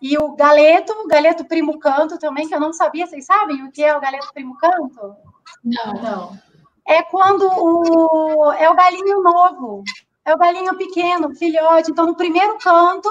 E 0.00 0.16
o 0.16 0.36
galeto, 0.36 0.92
o 0.92 1.08
galeto 1.08 1.44
primo 1.44 1.78
canto 1.80 2.18
também, 2.18 2.46
que 2.46 2.54
eu 2.54 2.60
não 2.60 2.72
sabia, 2.72 3.06
vocês 3.06 3.26
sabem 3.26 3.64
o 3.64 3.72
que 3.72 3.82
é 3.82 3.96
o 3.96 4.00
galeto 4.00 4.32
primo 4.32 4.56
canto? 4.56 5.16
Não, 5.64 5.94
não. 5.94 6.47
É 6.88 7.02
quando 7.02 7.42
o 7.42 8.52
é 8.52 8.70
o 8.70 8.74
galinho 8.74 9.22
novo, 9.22 9.82
é 10.24 10.34
o 10.34 10.38
galinho 10.38 10.76
pequeno, 10.76 11.34
filhote. 11.36 11.90
Então 11.90 12.06
no 12.06 12.16
primeiro 12.16 12.56
canto 12.58 13.08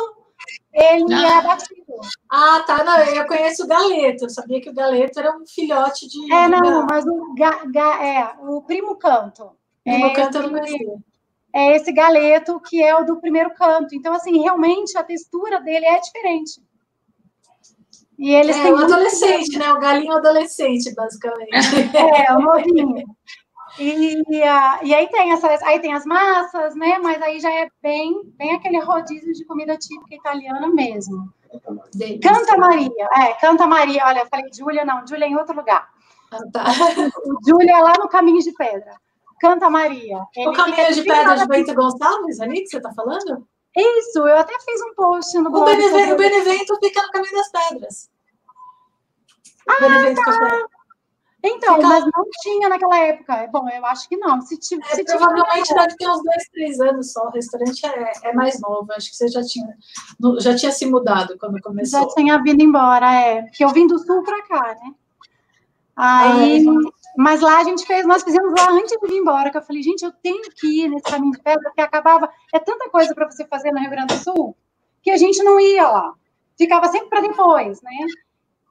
ele 0.73 1.13
ah. 1.13 1.39
é 1.39 1.41
batido. 1.41 1.84
Ah, 2.30 2.63
tá. 2.65 2.84
Não, 2.84 2.99
eu 2.99 3.25
conheço 3.28 3.63
o 3.63 3.67
galeto. 3.67 4.25
Eu 4.25 4.30
sabia 4.30 4.61
que 4.61 4.69
o 4.69 4.73
galeto 4.73 5.19
era 5.19 5.36
um 5.36 5.45
filhote 5.45 6.07
de. 6.07 6.34
É, 6.34 6.47
não, 6.47 6.86
mas 6.86 7.05
o, 7.05 7.34
ga, 7.36 7.65
ga, 7.65 8.03
é, 8.03 8.36
o 8.41 8.61
primo 8.61 8.95
canto. 8.95 9.51
Primo 9.84 10.05
é 10.05 10.13
canto 10.13 10.38
eu 10.38 10.43
não 10.43 10.49
conhecia. 10.49 10.95
É 11.53 11.75
esse 11.75 11.91
galeto 11.91 12.59
que 12.59 12.84
é 12.84 12.95
o 12.95 13.03
do 13.03 13.19
primeiro 13.19 13.53
canto. 13.55 13.95
Então, 13.95 14.13
assim, 14.13 14.41
realmente 14.41 14.97
a 14.97 15.03
textura 15.03 15.59
dele 15.61 15.86
é 15.86 15.99
diferente. 15.99 16.61
E 18.19 18.34
eles 18.34 18.55
é, 18.55 18.63
têm. 18.63 18.71
o 18.73 18.78
adolescente, 18.78 19.57
né? 19.57 19.71
O 19.71 19.80
galinho 19.80 20.13
adolescente, 20.13 20.93
basicamente. 20.93 21.51
É, 21.95 22.34
o 22.34 22.39
novinho. 22.39 23.03
E, 23.80 24.21
e 24.30 24.93
aí 24.95 25.07
tem 25.09 25.32
essas, 25.32 25.61
aí 25.63 25.80
tem 25.80 25.93
as 25.93 26.05
massas, 26.05 26.75
né? 26.75 26.97
Mas 26.99 27.21
aí 27.21 27.39
já 27.39 27.51
é 27.51 27.67
bem, 27.82 28.21
bem 28.38 28.55
aquele 28.55 28.80
rodízio 28.80 29.34
de 29.34 29.45
comida 29.45 29.78
típica 29.78 30.15
italiana 30.15 30.67
mesmo. 30.69 31.32
Canta 32.21 32.57
Maria, 32.57 33.09
é, 33.13 33.34
Canta 33.34 33.67
Maria. 33.67 34.05
Olha, 34.05 34.19
eu 34.19 34.28
falei 34.28 34.45
Júlia, 34.53 34.84
não, 34.84 35.05
Júlia 35.07 35.25
é 35.25 35.30
em 35.30 35.38
outro 35.38 35.55
lugar. 35.55 35.88
Ah, 36.32 36.39
tá. 36.51 36.65
Júlia 37.47 37.78
é 37.78 37.82
lá 37.82 37.93
no 37.99 38.09
Caminho 38.09 38.39
de 38.39 38.51
Pedra. 38.51 38.91
Canta 39.39 39.69
Maria. 39.69 40.19
Ele 40.36 40.49
o 40.49 40.53
Caminho 40.53 40.93
de 40.93 41.03
Pedra 41.03 41.38
de 41.38 41.47
Bento 41.47 41.73
Gonçalves, 41.73 42.39
ali 42.39 42.61
que 42.61 42.67
você 42.67 42.78
está 42.78 42.91
falando? 42.93 43.47
Isso, 43.75 44.19
eu 44.19 44.38
até 44.38 44.53
fiz 44.59 44.82
um 44.82 44.95
post 44.95 45.38
no 45.38 45.51
blog. 45.51 45.61
O 45.61 45.65
Benevento, 45.65 46.13
o 46.13 46.17
Benevento 46.17 46.80
fica 46.82 47.03
no 47.03 47.11
Caminho 47.11 47.36
das 47.36 47.51
Pedras. 47.51 48.09
O 49.67 49.71
ah, 49.71 49.80
Benevento 49.80 50.21
tá. 50.23 50.67
Então, 51.44 51.76
Fica... 51.76 51.88
mas 51.88 52.04
não 52.04 52.26
tinha 52.42 52.70
naquela 52.70 52.98
época. 52.98 53.48
Bom, 53.52 53.70
eu 53.70 53.86
acho 53.86 54.10
que 54.10 54.18
não. 54.18 54.42
Se, 54.42 54.56
é, 54.56 54.96
se 54.96 55.04
provavelmente 55.06 55.74
deve 55.74 55.96
ter 55.96 56.10
uns 56.10 56.24
dois, 56.24 56.50
três 56.52 56.80
anos 56.80 57.12
só. 57.14 57.28
O 57.28 57.32
restaurante 57.32 57.86
é, 57.86 58.12
é, 58.24 58.34
mais 58.34 58.60
novo. 58.60 58.92
Acho 58.92 59.12
que 59.12 59.16
você 59.16 59.28
já 59.28 59.44
tinha, 59.44 59.78
já 60.40 60.56
tinha 60.56 60.72
se 60.72 60.86
mudado 60.86 61.38
quando 61.40 61.62
começou. 61.62 62.02
Já 62.02 62.08
tinha 62.16 62.42
vindo 62.42 62.62
embora, 62.62 63.14
é. 63.14 63.44
Porque 63.44 63.64
eu 63.64 63.70
vim 63.70 63.86
do 63.86 64.00
sul 64.00 64.24
para 64.24 64.42
cá, 64.44 64.78
né? 64.82 64.94
Aí, 65.96 66.64
ah, 66.68 66.92
mas 67.18 67.42
lá 67.42 67.60
a 67.60 67.64
gente 67.64 67.84
fez, 67.84 68.06
nós 68.06 68.22
fizemos 68.22 68.54
lá 68.56 68.70
antes 68.70 68.92
de 68.92 69.08
vir 69.08 69.18
embora, 69.18 69.50
que 69.50 69.58
eu 69.58 69.64
falei, 69.64 69.82
gente, 69.82 70.04
eu 70.04 70.12
tenho 70.12 70.44
que 70.52 70.84
ir 70.84 70.90
nesse 70.90 71.06
caminho 71.06 71.32
de 71.32 71.42
pedra, 71.42 71.64
porque 71.64 71.82
acabava, 71.82 72.30
é 72.54 72.60
tanta 72.60 72.88
coisa 72.92 73.16
para 73.16 73.26
você 73.26 73.44
fazer 73.48 73.72
no 73.72 73.80
Rio 73.80 73.90
Grande 73.90 74.16
do 74.16 74.24
Sul, 74.24 74.56
que 75.02 75.10
a 75.10 75.18
gente 75.18 75.42
não 75.42 75.60
ia 75.60 75.90
lá. 75.90 76.14
Ficava 76.56 76.88
sempre 76.90 77.10
para 77.10 77.22
depois, 77.22 77.82
né? 77.82 77.92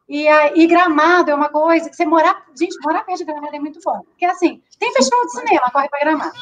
E, 0.09 0.27
e 0.55 0.67
Gramado 0.67 1.31
é 1.31 1.35
uma 1.35 1.49
coisa 1.49 1.91
que 1.91 1.97
você 1.97 2.07
morar. 2.07 2.45
Gente, 2.59 2.77
morar 2.85 3.05
perto 3.05 3.19
de 3.19 3.25
Gramado 3.25 3.57
é 3.57 3.59
muito 3.59 3.81
bom. 3.85 4.03
Porque 4.03 4.25
assim, 4.25 4.63
tem 4.79 4.93
festival 4.93 5.25
de 5.27 5.33
cinema, 5.33 5.71
corre 5.73 5.89
para 5.89 6.01
Gramado. 6.01 6.39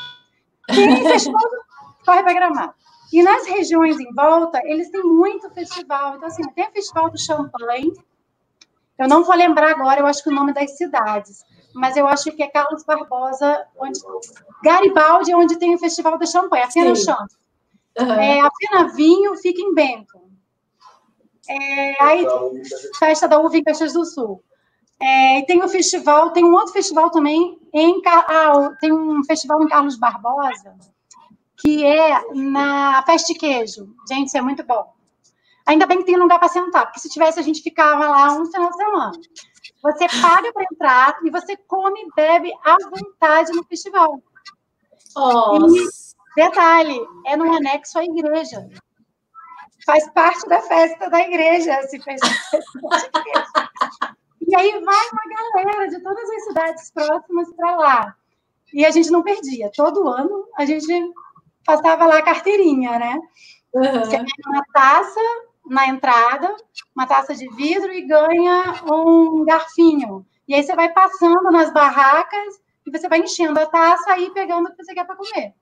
Tem 0.66 1.02
festival, 1.08 1.40
corre 2.04 2.22
para 2.22 2.32
Gramado. 2.34 2.74
E 3.14 3.22
nas 3.22 3.46
regiões 3.46 3.98
em 4.00 4.12
volta, 4.12 4.60
eles 4.64 4.90
têm 4.90 5.02
muito 5.02 5.48
festival. 5.50 6.16
Então, 6.16 6.26
assim, 6.26 6.42
tem 6.50 6.66
o 6.66 6.72
Festival 6.72 7.08
do 7.08 7.16
Champlain. 7.16 7.92
Eu 8.98 9.08
não 9.08 9.22
vou 9.22 9.36
lembrar 9.36 9.70
agora, 9.70 10.00
eu 10.00 10.06
acho 10.06 10.20
que 10.20 10.30
o 10.30 10.34
nome 10.34 10.52
das 10.52 10.76
cidades. 10.76 11.44
Mas 11.72 11.96
eu 11.96 12.08
acho 12.08 12.32
que 12.32 12.42
é 12.42 12.48
Carlos 12.48 12.84
Barbosa, 12.84 13.66
onde. 13.78 14.00
Garibaldi 14.64 15.30
é 15.30 15.36
onde 15.36 15.56
tem 15.58 15.74
o 15.76 15.78
Festival 15.78 16.18
do 16.18 16.26
Champanhe, 16.26 16.64
a 16.64 16.70
Fena 16.70 16.94
Champ. 16.96 17.30
Uhum. 18.00 18.12
É, 18.14 18.40
a 18.40 18.50
Fena 18.50 18.88
Vinho 18.94 19.36
fica 19.36 19.60
em 19.60 19.72
Bento. 19.72 20.23
É, 21.48 22.02
aí, 22.02 22.26
Festa 22.98 23.28
da 23.28 23.38
Uva 23.38 23.56
em 23.56 23.62
Caxias 23.62 23.92
do 23.92 24.04
Sul. 24.04 24.42
É, 25.00 25.42
tem 25.42 25.62
o 25.62 25.68
festival, 25.68 26.30
tem 26.30 26.44
um 26.44 26.54
outro 26.54 26.72
festival 26.72 27.10
também 27.10 27.58
em 27.72 28.00
ah, 28.06 28.70
tem 28.80 28.92
um 28.92 29.22
festival 29.24 29.62
em 29.62 29.68
Carlos 29.68 29.98
Barbosa, 29.98 30.76
que 31.58 31.84
é 31.84 32.32
na 32.32 33.02
Festa 33.04 33.32
de 33.32 33.38
Queijo. 33.38 33.94
Gente, 34.08 34.28
isso 34.28 34.38
é 34.38 34.40
muito 34.40 34.64
bom. 34.64 34.94
Ainda 35.66 35.86
bem 35.86 35.98
que 35.98 36.04
tem 36.04 36.16
lugar 36.16 36.38
para 36.38 36.48
sentar, 36.48 36.86
porque 36.86 37.00
se 37.00 37.08
tivesse 37.08 37.40
a 37.40 37.42
gente 37.42 37.62
ficava 37.62 38.08
lá 38.08 38.32
um 38.34 38.46
final 38.46 38.70
de 38.70 38.76
semana. 38.76 39.12
Você 39.82 40.06
paga 40.20 40.52
para 40.52 40.66
entrar 40.70 41.18
e 41.24 41.30
você 41.30 41.56
come 41.56 42.00
e 42.00 42.08
bebe 42.14 42.52
à 42.64 42.76
vontade 42.90 43.52
no 43.52 43.64
festival. 43.64 44.22
Nossa. 45.16 45.76
E, 45.76 46.42
detalhe, 46.42 47.00
é 47.26 47.36
no 47.36 47.52
anexo 47.52 47.98
à 47.98 48.04
igreja. 48.04 48.68
Faz 49.86 50.08
parte 50.10 50.48
da 50.48 50.60
festa 50.62 51.10
da 51.10 51.20
igreja 51.20 51.80
esse 51.80 52.00
festival. 52.00 52.34
e 54.46 54.56
aí 54.56 54.72
vai 54.72 55.08
uma 55.12 55.62
galera 55.62 55.88
de 55.88 56.00
todas 56.00 56.30
as 56.30 56.44
cidades 56.44 56.90
próximas 56.90 57.52
para 57.54 57.76
lá. 57.76 58.16
E 58.72 58.84
a 58.84 58.90
gente 58.90 59.10
não 59.10 59.22
perdia. 59.22 59.70
Todo 59.74 60.08
ano 60.08 60.48
a 60.56 60.64
gente 60.64 60.86
passava 61.64 62.06
lá 62.06 62.18
a 62.18 62.22
carteirinha, 62.22 62.98
né? 62.98 63.18
Uhum. 63.74 64.00
Você 64.00 64.16
ganha 64.16 64.26
uma 64.46 64.64
taça 64.72 65.20
na 65.66 65.86
entrada, 65.88 66.54
uma 66.94 67.06
taça 67.06 67.34
de 67.34 67.48
vidro 67.54 67.92
e 67.92 68.02
ganha 68.06 68.74
um 68.90 69.44
garfinho. 69.44 70.26
E 70.46 70.54
aí 70.54 70.62
você 70.62 70.74
vai 70.74 70.90
passando 70.92 71.50
nas 71.50 71.72
barracas 71.72 72.60
e 72.86 72.90
você 72.90 73.08
vai 73.08 73.20
enchendo 73.20 73.58
a 73.58 73.66
taça 73.66 74.18
e 74.18 74.30
pegando 74.30 74.68
o 74.68 74.70
que 74.74 74.82
você 74.82 74.94
quer 74.94 75.06
para 75.06 75.16
comer. 75.16 75.54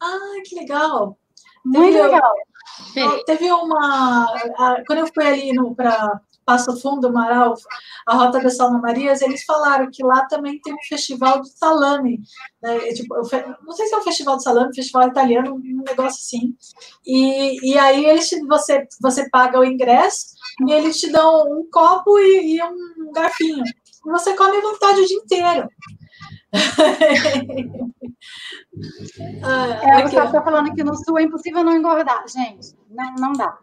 Ah, 0.00 0.40
que 0.44 0.54
legal. 0.54 1.18
Muito 1.64 1.92
Teve- 1.92 2.02
legal. 2.02 2.34
Ó, 3.04 3.24
Teve 3.24 3.50
uma. 3.52 4.24
a- 4.58 4.82
quando 4.86 5.00
eu 5.00 5.06
fui 5.12 5.26
ali 5.26 5.52
para 5.76 6.20
Passo 6.44 6.80
Fundo, 6.80 7.12
Marau, 7.12 7.54
a 8.06 8.14
Rota 8.16 8.40
da 8.40 8.50
Salma 8.50 8.80
Marias, 8.80 9.22
eles 9.22 9.44
falaram 9.44 9.88
que 9.92 10.02
lá 10.02 10.26
também 10.26 10.60
tem 10.60 10.74
um 10.74 10.78
festival 10.88 11.40
de 11.42 11.50
salame. 11.56 12.20
Né? 12.62 12.78
Tipo, 12.94 13.14
não 13.16 13.72
sei 13.72 13.86
se 13.86 13.94
é 13.94 13.98
um 13.98 14.02
festival 14.02 14.36
de 14.36 14.42
salame, 14.42 14.74
festival 14.74 15.08
italiano, 15.08 15.54
um 15.54 15.84
negócio 15.86 16.18
assim. 16.20 16.54
E, 17.06 17.72
e 17.72 17.78
aí 17.78 18.04
eles 18.04 18.28
te- 18.28 18.44
você, 18.46 18.86
você 19.00 19.28
paga 19.30 19.60
o 19.60 19.64
ingresso 19.64 20.26
e 20.66 20.72
eles 20.72 20.98
te 20.98 21.10
dão 21.12 21.44
um 21.52 21.68
copo 21.70 22.18
e, 22.18 22.56
e 22.56 22.62
um 22.64 23.12
garfinho. 23.12 23.62
E 23.64 24.10
você 24.10 24.34
come 24.34 24.56
à 24.56 24.60
vontade 24.60 25.00
o 25.00 25.06
dia 25.06 25.18
inteiro. 25.18 25.68
Ah, 29.42 29.98
É. 29.98 30.02
Gustavo 30.02 30.26
está 30.26 30.42
falando 30.42 30.74
que 30.74 30.82
no 30.84 30.94
sul 30.94 31.18
é 31.18 31.22
impossível 31.22 31.64
não 31.64 31.76
engordar. 31.76 32.24
Gente, 32.28 32.74
não, 32.90 33.14
não 33.16 33.32
dá. 33.32 33.56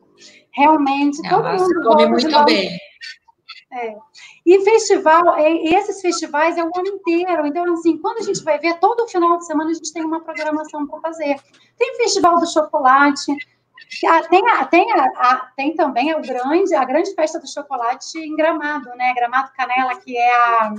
Realmente, 0.52 1.22
todo 1.30 1.46
Ela 1.48 1.60
se 1.60 1.64
mundo 1.74 1.88
come 1.88 2.08
muito 2.08 2.44
bem. 2.46 2.78
E 4.46 4.64
festival, 4.64 5.36
é, 5.38 5.52
esses 5.52 6.02
festivais 6.02 6.58
é 6.58 6.64
o 6.64 6.72
ano 6.76 6.88
inteiro. 6.88 7.46
Então, 7.46 7.72
assim, 7.74 7.98
quando 7.98 8.20
a 8.20 8.24
gente 8.24 8.42
vai 8.44 8.58
ver, 8.58 8.80
todo 8.80 9.08
final 9.08 9.38
de 9.38 9.46
semana 9.46 9.70
a 9.70 9.74
gente 9.74 9.92
tem 9.94 10.04
uma 10.06 10.22
programação 10.22 10.88
para 10.88 11.02
fazer. 11.02 11.36
Tem 11.78 11.98
festival 11.98 12.40
do 12.40 12.48
chocolate, 12.52 13.32
ah, 14.08 14.24
tem, 14.30 14.50
a- 14.50 14.66
tem, 14.66 14.92
a- 14.94 15.12
a- 15.18 15.52
tem 15.56 15.76
também 15.76 16.16
o 16.16 16.22
grande, 16.22 16.74
a 16.74 16.86
grande 16.86 17.14
festa 17.14 17.40
do 17.40 17.48
chocolate 17.48 18.18
em 18.18 18.36
Gramado, 18.36 18.90
né? 18.96 19.14
Gramado 19.14 19.52
Canela, 19.56 19.96
que 20.00 20.18
é 20.18 20.34
a 20.36 20.74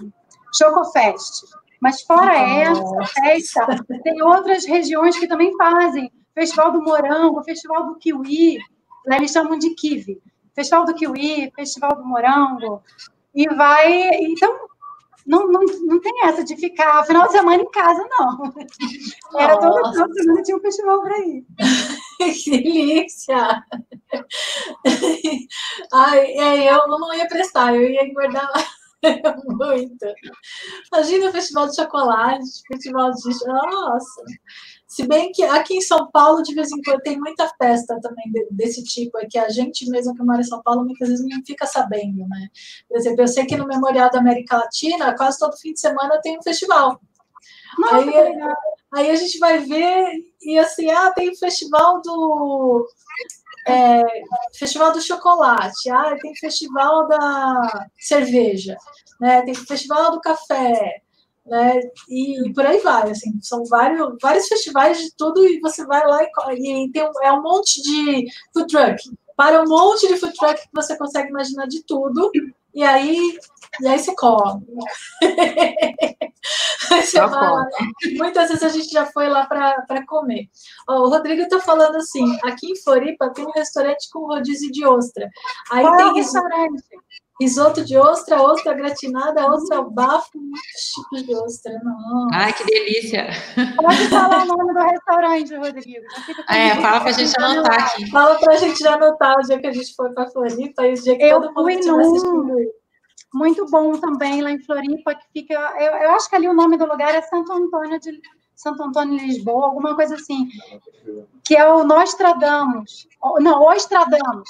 Chocofest. 0.56 1.44
Mas 1.80 2.02
fora 2.02 2.34
essa 2.36 3.04
festa, 3.14 3.84
tem 4.02 4.22
outras 4.22 4.66
regiões 4.66 5.18
que 5.18 5.28
também 5.28 5.56
fazem. 5.56 6.12
Festival 6.34 6.72
do 6.72 6.82
Morango, 6.82 7.42
Festival 7.42 7.86
do 7.86 7.96
Kiwi, 7.96 8.58
lá 9.06 9.16
eles 9.16 9.32
chamam 9.32 9.58
de 9.58 9.70
Kiwi. 9.70 10.20
Festival 10.54 10.84
do 10.84 10.94
Kiwi, 10.94 11.52
Festival 11.54 11.96
do 11.96 12.04
Morango. 12.04 12.82
E 13.34 13.48
vai. 13.54 14.08
Então, 14.22 14.56
não, 15.26 15.46
não, 15.46 15.60
não 15.60 16.00
tem 16.00 16.24
essa 16.24 16.42
de 16.42 16.56
ficar 16.56 17.04
final 17.04 17.26
de 17.26 17.32
semana 17.32 17.62
em 17.62 17.70
casa, 17.70 18.02
não. 18.18 18.52
Era 19.38 19.58
todo 19.58 19.76
Nossa. 19.76 19.92
final 19.92 20.08
de 20.08 20.22
semana 20.22 20.42
tinha 20.42 20.56
um 20.56 20.60
festival 20.60 21.02
para 21.02 21.18
ir. 21.18 21.44
Que 22.18 22.50
delícia! 22.50 23.64
Ai, 25.92 26.18
é, 26.32 26.74
eu 26.74 26.88
não 26.88 27.14
ia 27.14 27.28
prestar, 27.28 27.76
eu 27.76 27.88
ia 27.88 28.04
engordar 28.04 28.50
muito. 29.46 30.06
Imagina 30.92 31.28
o 31.28 31.32
festival 31.32 31.68
de 31.68 31.76
chocolate, 31.76 32.62
festival 32.66 33.10
de. 33.12 33.46
Nossa! 33.46 34.22
Se 34.86 35.06
bem 35.06 35.30
que 35.32 35.44
aqui 35.44 35.76
em 35.76 35.80
São 35.80 36.10
Paulo, 36.10 36.42
de 36.42 36.54
vez 36.54 36.72
em 36.72 36.80
quando, 36.82 37.00
tem 37.02 37.18
muita 37.18 37.48
festa 37.58 38.00
também 38.00 38.30
de- 38.32 38.48
desse 38.50 38.82
tipo, 38.82 39.18
é 39.18 39.26
que 39.26 39.38
a 39.38 39.48
gente 39.50 39.88
mesmo 39.90 40.14
que 40.14 40.22
mora 40.22 40.40
em 40.40 40.44
São 40.44 40.62
Paulo 40.62 40.84
muitas 40.84 41.08
vezes 41.08 41.26
não 41.28 41.42
fica 41.46 41.66
sabendo, 41.66 42.26
né? 42.28 42.48
Por 42.88 42.96
exemplo, 42.96 43.22
eu 43.22 43.28
sei 43.28 43.44
que 43.46 43.56
no 43.56 43.66
Memorial 43.66 44.10
da 44.10 44.18
América 44.18 44.56
Latina, 44.56 45.14
quase 45.16 45.38
todo 45.38 45.58
fim 45.58 45.72
de 45.74 45.80
semana 45.80 46.20
tem 46.22 46.38
um 46.38 46.42
festival. 46.42 47.00
Nossa, 47.78 47.96
Aí. 47.96 48.12
Aí 48.90 49.10
a 49.10 49.16
gente 49.16 49.38
vai 49.38 49.58
ver 49.58 50.12
e 50.40 50.58
assim, 50.58 50.90
ah, 50.90 51.12
tem 51.12 51.28
o 51.30 51.38
festival 51.38 52.00
do 52.00 52.88
é, 53.68 54.02
festival 54.54 54.92
do 54.92 55.00
chocolate, 55.00 55.90
ah, 55.90 56.16
tem 56.20 56.34
festival 56.36 57.06
da 57.06 57.88
cerveja, 57.98 58.76
né? 59.20 59.42
Tem 59.42 59.54
festival 59.54 60.12
do 60.12 60.20
café, 60.20 61.02
né? 61.46 61.80
E, 62.08 62.52
por 62.54 62.64
aí 62.64 62.78
vai, 62.78 63.10
assim, 63.10 63.38
são 63.42 63.64
vários, 63.64 64.16
vários 64.22 64.48
festivais 64.48 64.98
de 64.98 65.10
tudo 65.16 65.46
e 65.46 65.60
você 65.60 65.84
vai 65.84 66.06
lá 66.06 66.22
e, 66.22 66.84
e 66.84 66.90
tem 66.90 67.02
um, 67.02 67.12
é 67.22 67.32
um 67.32 67.42
monte 67.42 67.82
de 67.82 68.26
food 68.52 68.66
truck. 68.68 69.10
Para 69.36 69.62
um 69.62 69.68
monte 69.68 70.08
de 70.08 70.16
food 70.16 70.34
truck 70.34 70.60
que 70.60 70.68
você 70.74 70.96
consegue 70.96 71.28
imaginar 71.28 71.66
de 71.66 71.82
tudo. 71.84 72.30
E 72.78 72.82
aí, 72.84 73.36
e 73.80 73.88
aí 73.88 73.98
você 73.98 74.14
come. 74.14 74.64
Você 76.88 77.20
lá. 77.20 77.66
Muitas 78.16 78.48
vezes 78.48 78.62
a 78.62 78.68
gente 78.68 78.88
já 78.88 79.04
foi 79.06 79.28
lá 79.28 79.44
para 79.46 80.06
comer. 80.06 80.48
Ó, 80.88 81.00
o 81.02 81.08
Rodrigo 81.10 81.42
está 81.42 81.58
falando 81.60 81.96
assim: 81.96 82.38
aqui 82.44 82.70
em 82.70 82.76
Floripa 82.76 83.30
tem 83.34 83.44
um 83.44 83.50
restaurante 83.50 84.08
com 84.10 84.26
rodízio 84.26 84.70
de 84.70 84.86
ostra. 84.86 85.28
Aí 85.70 85.82
Qual 85.82 85.94
é 85.94 85.96
tem 85.98 86.14
riso- 86.14 86.40
restaurante? 86.40 86.84
Risoto 87.40 87.84
de 87.84 87.96
ostra, 87.96 88.42
ostra 88.42 88.72
gratinada, 88.74 89.46
ostra 89.46 89.76
ao 89.78 89.90
bafo, 89.90 90.30
muitos 90.34 90.92
tipos 90.94 91.22
de 91.26 91.34
ostra. 91.34 91.72
Não. 91.84 92.28
Ai, 92.32 92.52
que 92.52 92.64
delícia. 92.64 93.28
Pode 93.76 94.08
falar 94.08 94.42
o 94.42 94.46
nome 94.46 94.72
do 94.74 94.80
restaurante, 94.80 95.54
Rodrigo. 95.54 96.04
É, 96.48 96.74
fala 96.80 97.00
pra 97.00 97.12
gente 97.12 97.34
anotar 97.40 97.84
aqui. 97.84 98.10
Fala 98.10 98.38
para 98.38 98.54
a 98.54 98.56
gente 98.56 98.78
já 98.78 98.94
anotar 98.94 99.36
o 99.38 99.42
dia 99.42 99.58
que 99.60 99.66
a 99.66 99.72
gente 99.72 99.94
for 99.94 100.12
para 100.12 100.28
Floripa 100.30 100.86
e 100.86 100.94
o 100.94 101.02
dia 101.02 101.16
que 101.16 101.22
Eu 101.24 101.40
todo 101.40 101.54
mundo 101.54 101.70
estiver 101.70 102.00
assistindo. 102.00 102.56
Muito 103.34 103.66
bom 103.66 103.92
também 103.98 104.40
lá 104.40 104.50
em 104.50 104.62
Floripa, 104.62 105.14
que 105.14 105.26
fica. 105.32 105.54
Eu, 105.78 105.92
eu 105.92 106.10
acho 106.12 106.28
que 106.30 106.34
ali 106.36 106.48
o 106.48 106.54
nome 106.54 106.76
do 106.78 106.86
lugar 106.86 107.14
é 107.14 107.20
Santo 107.22 107.52
Antônio 107.52 108.00
de 108.00 108.20
Santo 108.56 108.82
Antônio 108.82 109.16
de 109.18 109.24
Lisboa, 109.26 109.66
alguma 109.66 109.94
coisa 109.94 110.14
assim. 110.16 110.48
Que 111.44 111.54
é 111.54 111.70
o 111.72 111.84
Nostradamus. 111.84 113.06
O- 113.22 113.38
Não, 113.40 113.62
Ostradamus. 113.62 114.48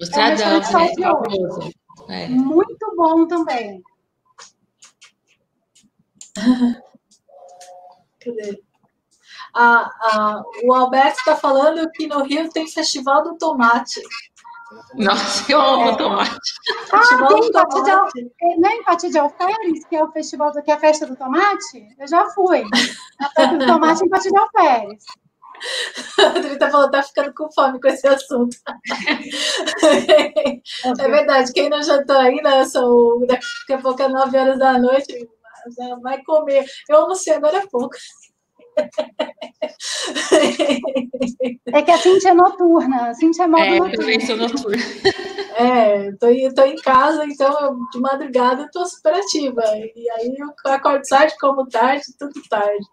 Stradão, 0.00 0.60
né? 2.08 2.24
É. 2.24 2.28
Muito 2.28 2.96
bom 2.96 3.26
também. 3.26 3.82
Cadê? 8.20 8.62
Ah, 9.54 9.90
ah, 10.00 10.42
o 10.64 10.72
Alberto 10.72 11.18
está 11.18 11.36
falando 11.36 11.90
que 11.92 12.06
no 12.06 12.22
Rio 12.22 12.48
tem 12.50 12.68
Festival 12.68 13.24
do 13.24 13.36
Tomate. 13.36 14.00
Nossa, 14.94 15.50
eu 15.50 15.60
amo 15.60 15.96
tomate. 15.96 16.30
Ah, 16.92 16.98
Festival 16.98 17.28
tem 17.28 17.40
do 17.40 17.46
empate 17.48 17.82
de, 17.82 17.90
Tomate. 17.90 18.32
é, 18.40 18.68
é 18.68 18.76
empate 18.76 19.10
de 19.10 19.18
alferes, 19.18 19.84
que 19.86 19.96
é 19.96 20.04
o 20.04 20.12
festival 20.12 20.52
do, 20.52 20.62
que 20.62 20.70
é 20.70 20.74
a 20.74 20.78
festa 20.78 21.06
do 21.06 21.16
tomate? 21.16 21.88
Eu 21.98 22.06
já 22.06 22.26
fui. 22.30 22.62
A 23.20 23.28
festa 23.30 23.58
do 23.58 23.66
tomate 23.66 24.02
é 24.02 24.06
empate 24.06 24.30
de 24.30 24.38
alferes. 24.38 25.04
Ele 26.36 26.56
tá 26.56 26.70
falando, 26.70 26.90
tá 26.90 27.02
ficando 27.02 27.32
com 27.34 27.50
fome 27.52 27.80
com 27.80 27.88
esse 27.88 28.06
assunto. 28.06 28.56
É 30.98 31.08
verdade, 31.08 31.52
quem 31.52 31.68
não 31.68 31.82
jantou 31.82 32.16
ainda, 32.16 32.64
são 32.64 33.24
daqui 33.26 33.72
a 33.72 33.78
pouco 33.78 34.02
é 34.02 34.08
9 34.08 34.36
horas 34.38 34.58
da 34.58 34.78
noite, 34.78 35.28
já 35.76 35.96
vai 35.96 36.22
comer. 36.22 36.64
Eu 36.88 36.98
almocei 36.98 37.34
agora 37.34 37.58
há 37.58 37.66
pouco. 37.66 37.96
É 41.72 41.82
que 41.82 41.90
a 41.90 41.98
Cintia 41.98 42.30
é 42.30 42.34
noturna. 42.34 43.10
A 43.10 43.14
Cintia 43.14 43.44
é 43.44 43.46
modo 43.46 43.62
É, 43.62 43.68
eu 43.74 43.78
noturno. 43.78 43.96
também 43.98 44.20
sou 44.20 44.36
noturna. 44.36 44.76
É, 45.56 46.12
tô, 46.12 46.28
em- 46.28 46.52
tô 46.54 46.62
em 46.64 46.76
casa, 46.76 47.24
então 47.26 47.52
eu, 47.60 47.76
de 47.92 48.00
madrugada 48.00 48.62
eu 48.62 48.70
tô 48.70 48.84
super 48.86 49.14
ativa. 49.14 49.62
E 49.94 50.10
aí 50.10 50.34
eu 50.38 50.72
acordo 50.72 51.02
tarde, 51.08 51.34
como 51.40 51.66
tarde, 51.68 52.02
tudo 52.18 52.32
tarde. 52.48 52.84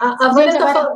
A, 0.00 0.26
a 0.26 0.28
Vânia 0.32 0.52
tá, 0.58 0.68
agora- 0.70 0.72
fal- 0.74 0.94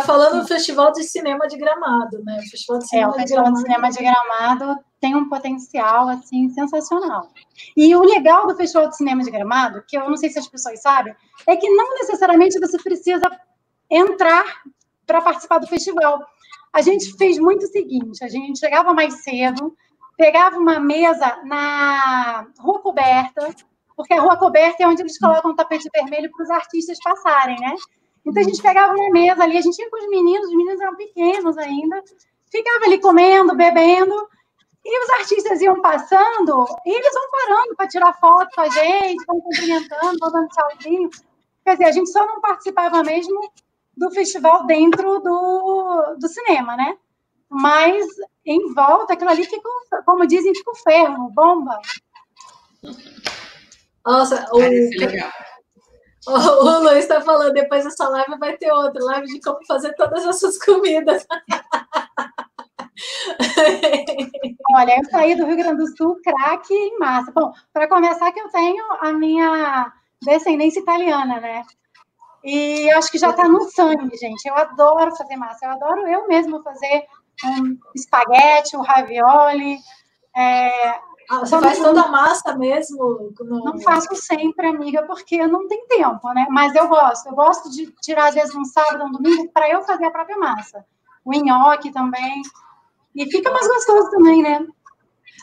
tá 0.00 0.06
falando 0.06 0.40
do 0.40 0.48
Festival 0.48 0.92
de 0.92 1.04
Cinema 1.04 1.46
de 1.46 1.56
Gramado, 1.56 2.22
né? 2.24 2.38
O 2.38 2.50
Festival 2.50 2.78
de 2.78 2.84
É, 2.84 2.88
Cinema 2.88 3.10
o 3.10 3.14
Festival 3.14 3.44
de 3.44 3.50
Gramado. 3.50 3.60
Cinema 3.60 3.90
de 3.90 3.98
Gramado 3.98 4.84
tem 5.00 5.14
um 5.14 5.28
potencial, 5.28 6.08
assim, 6.08 6.48
sensacional. 6.50 7.28
E 7.76 7.94
o 7.94 8.02
legal 8.02 8.46
do 8.46 8.56
Festival 8.56 8.88
de 8.88 8.96
Cinema 8.96 9.22
de 9.22 9.30
Gramado, 9.30 9.82
que 9.86 9.96
eu 9.96 10.08
não 10.08 10.16
sei 10.16 10.30
se 10.30 10.38
as 10.38 10.48
pessoas 10.48 10.80
sabem, 10.80 11.14
é 11.46 11.56
que 11.56 11.68
não 11.70 11.94
necessariamente 11.94 12.58
você 12.58 12.78
precisa 12.78 13.28
entrar 13.90 14.44
para 15.06 15.22
participar 15.22 15.58
do 15.58 15.66
festival. 15.66 16.20
A 16.72 16.82
gente 16.82 17.16
fez 17.16 17.38
muito 17.38 17.64
o 17.64 17.68
seguinte, 17.68 18.24
a 18.24 18.28
gente 18.28 18.58
chegava 18.58 18.92
mais 18.92 19.22
cedo, 19.22 19.74
pegava 20.16 20.58
uma 20.58 20.80
mesa 20.80 21.40
na 21.44 22.46
Rua 22.58 22.80
Coberta, 22.80 23.54
porque 23.96 24.12
a 24.12 24.20
Rua 24.20 24.36
Coberta 24.36 24.82
é 24.82 24.86
onde 24.86 25.02
eles 25.02 25.18
colocam 25.18 25.52
o 25.52 25.56
tapete 25.56 25.88
vermelho 25.94 26.30
para 26.30 26.44
os 26.44 26.50
artistas 26.50 26.98
passarem, 27.02 27.56
né? 27.60 27.74
Então 28.26 28.42
a 28.42 28.44
gente 28.44 28.60
pegava 28.60 28.92
uma 28.92 29.10
mesa 29.10 29.44
ali, 29.44 29.56
a 29.56 29.60
gente 29.60 29.78
ia 29.78 29.88
com 29.88 29.96
os 29.96 30.08
meninos, 30.08 30.48
os 30.48 30.56
meninos 30.56 30.80
eram 30.80 30.96
pequenos 30.96 31.56
ainda, 31.56 32.02
ficava 32.50 32.84
ali 32.84 33.00
comendo, 33.00 33.54
bebendo, 33.54 34.14
e 34.84 35.04
os 35.04 35.10
artistas 35.10 35.60
iam 35.60 35.80
passando, 35.80 36.66
e 36.84 36.90
eles 36.90 37.14
vão 37.14 37.30
parando 37.30 37.76
para 37.76 37.88
tirar 37.88 38.12
foto 38.14 38.48
com 38.54 38.60
a 38.60 38.68
gente, 38.68 39.24
vão 39.26 39.40
cumprimentando, 39.40 40.18
vão 40.18 40.32
dando 40.32 40.48
tchauzinho. 40.48 41.08
Quer 41.64 41.72
dizer, 41.72 41.84
a 41.84 41.92
gente 41.92 42.10
só 42.10 42.26
não 42.26 42.40
participava 42.40 43.02
mesmo 43.04 43.40
do 43.96 44.10
festival 44.10 44.66
dentro 44.66 45.20
do, 45.20 46.16
do 46.18 46.28
cinema, 46.28 46.76
né? 46.76 46.96
Mas 47.48 48.06
em 48.44 48.72
volta, 48.74 49.14
aquilo 49.14 49.30
ali 49.30 49.44
fica, 49.44 49.68
como 50.04 50.26
dizem, 50.26 50.54
fica 50.54 50.70
o 50.70 50.76
ferro, 50.76 51.30
bomba. 51.30 51.80
Nossa, 54.04 54.46
o, 54.52 54.58
o, 54.58 55.55
o 56.26 56.78
Luiz 56.80 57.04
está 57.04 57.20
falando, 57.20 57.52
depois 57.52 57.84
dessa 57.84 58.08
live 58.08 58.38
vai 58.38 58.56
ter 58.56 58.72
outra 58.72 59.04
live 59.04 59.26
de 59.26 59.40
como 59.40 59.64
fazer 59.66 59.94
todas 59.94 60.26
essas 60.26 60.58
comidas. 60.58 61.26
Olha, 64.72 64.96
eu 64.98 65.04
saí 65.10 65.34
do 65.34 65.46
Rio 65.46 65.56
Grande 65.56 65.78
do 65.78 65.96
Sul, 65.96 66.20
craque 66.22 66.74
em 66.74 66.98
massa. 66.98 67.30
Bom, 67.32 67.52
para 67.72 67.88
começar, 67.88 68.32
que 68.32 68.40
eu 68.40 68.48
tenho 68.48 68.84
a 69.00 69.12
minha 69.12 69.92
descendência 70.22 70.80
italiana, 70.80 71.40
né? 71.40 71.62
E 72.42 72.90
acho 72.92 73.10
que 73.10 73.18
já 73.18 73.30
está 73.30 73.48
no 73.48 73.64
sangue, 73.70 74.16
gente. 74.16 74.46
Eu 74.46 74.54
adoro 74.54 75.14
fazer 75.16 75.36
massa. 75.36 75.66
Eu 75.66 75.70
adoro 75.72 76.06
eu 76.06 76.28
mesma 76.28 76.62
fazer 76.62 77.06
um 77.44 77.76
espaguete, 77.94 78.76
um 78.76 78.82
ravioli. 78.82 79.78
É, 80.36 80.94
ah, 81.28 81.40
você 81.40 81.58
faz 81.60 81.78
toda 81.78 82.02
a 82.02 82.08
massa 82.08 82.56
mesmo? 82.56 83.32
No... 83.40 83.64
Não 83.64 83.80
faço 83.80 84.14
sempre, 84.14 84.66
amiga, 84.66 85.04
porque 85.04 85.36
eu 85.36 85.48
não 85.48 85.66
tenho 85.66 85.86
tempo, 85.86 86.32
né? 86.32 86.46
Mas 86.50 86.74
eu 86.74 86.88
gosto. 86.88 87.28
Eu 87.28 87.34
gosto 87.34 87.70
de 87.70 87.92
tirar, 88.00 88.28
às 88.28 88.34
vezes, 88.34 88.54
um 88.54 88.64
sábado, 88.64 89.04
um 89.04 89.10
domingo, 89.10 89.50
para 89.52 89.68
eu 89.70 89.82
fazer 89.82 90.06
a 90.06 90.10
própria 90.10 90.38
massa. 90.38 90.84
O 91.24 91.32
nhoque 91.32 91.90
também. 91.90 92.42
E 93.14 93.30
fica 93.30 93.50
mais 93.50 93.66
gostoso 93.66 94.10
também, 94.10 94.42
né? 94.42 94.66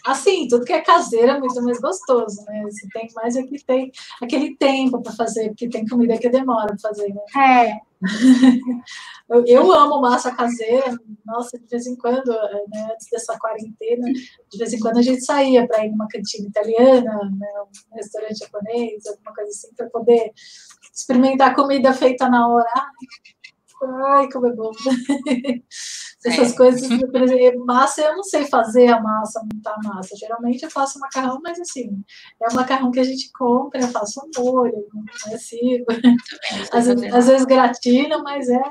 Assim, 0.06 0.48
tudo 0.48 0.66
que 0.66 0.74
é 0.74 0.82
caseiro 0.82 1.32
é 1.32 1.40
muito 1.40 1.62
mais 1.62 1.80
gostoso, 1.80 2.44
né? 2.46 2.70
Se 2.72 2.88
tem 2.90 3.08
mais 3.16 3.36
é 3.36 3.44
que 3.44 3.64
tem 3.64 3.92
aquele 4.22 4.56
tempo 4.58 5.02
para 5.02 5.14
fazer, 5.14 5.50
porque 5.50 5.70
tem 5.70 5.88
comida 5.88 6.18
que 6.18 6.30
demora 6.30 6.68
para 6.68 6.78
fazer, 6.78 7.14
né? 7.14 7.22
É. 7.38 7.93
eu, 9.48 9.72
amo 9.72 10.02
massa 10.02 10.36
caseira, 10.36 10.98
nossa, 11.26 11.58
de 11.58 11.66
vez 11.68 11.88
em 11.88 11.96
quando, 11.96 12.28
né, 12.28 12.90
antes 12.92 13.08
dessa 13.12 13.38
quarentena, 13.40 14.08
de 14.52 14.58
vez 14.58 14.74
em 14.74 14.80
quando 14.80 14.98
a 14.98 15.02
gente 15.02 15.24
saía 15.24 15.66
para 15.68 15.86
ir 15.86 15.92
numa 15.92 16.08
cantina 16.08 16.48
italiana, 16.48 17.32
né, 17.38 17.48
um 17.92 17.96
restaurante 17.96 18.40
japonês, 18.40 19.06
alguma 19.06 19.34
coisa 19.34 19.50
assim, 19.50 19.74
para 19.76 19.90
poder 19.90 20.32
experimentar 20.94 21.56
comida 21.56 21.94
feita 21.94 22.30
na 22.30 22.48
hora. 22.48 22.86
Ai, 23.82 24.30
como 24.32 24.48
é 24.48 24.54
bom. 24.54 24.72
Essas 26.26 26.54
é. 26.54 26.56
coisas, 26.56 26.88
por 26.88 27.22
exemplo, 27.22 27.66
massa 27.66 28.02
eu 28.02 28.16
não 28.16 28.24
sei 28.24 28.46
fazer 28.46 28.88
a 28.88 29.02
massa, 29.02 29.46
montar 29.54 29.76
a 29.76 29.88
massa. 29.88 30.16
Geralmente 30.16 30.64
eu 30.64 30.72
faço 30.72 31.00
macarrão, 31.00 31.40
mas 31.44 31.60
assim, 31.60 32.04
é 32.42 32.48
o 32.50 32.56
macarrão 32.56 32.92
que 32.92 33.00
a 33.00 33.04
gente 33.04 33.32
compra, 33.34 33.82
eu 33.82 33.90
faço 33.90 34.22
um 34.22 34.42
molho, 34.42 34.88
não 34.94 35.04
é 35.32 35.36
assim. 35.36 35.84
Às, 36.72 36.88
vezes, 36.88 37.14
às 37.14 37.28
vezes 37.28 37.46
gratina, 37.46 38.20
mas 38.20 38.48
é. 38.48 38.64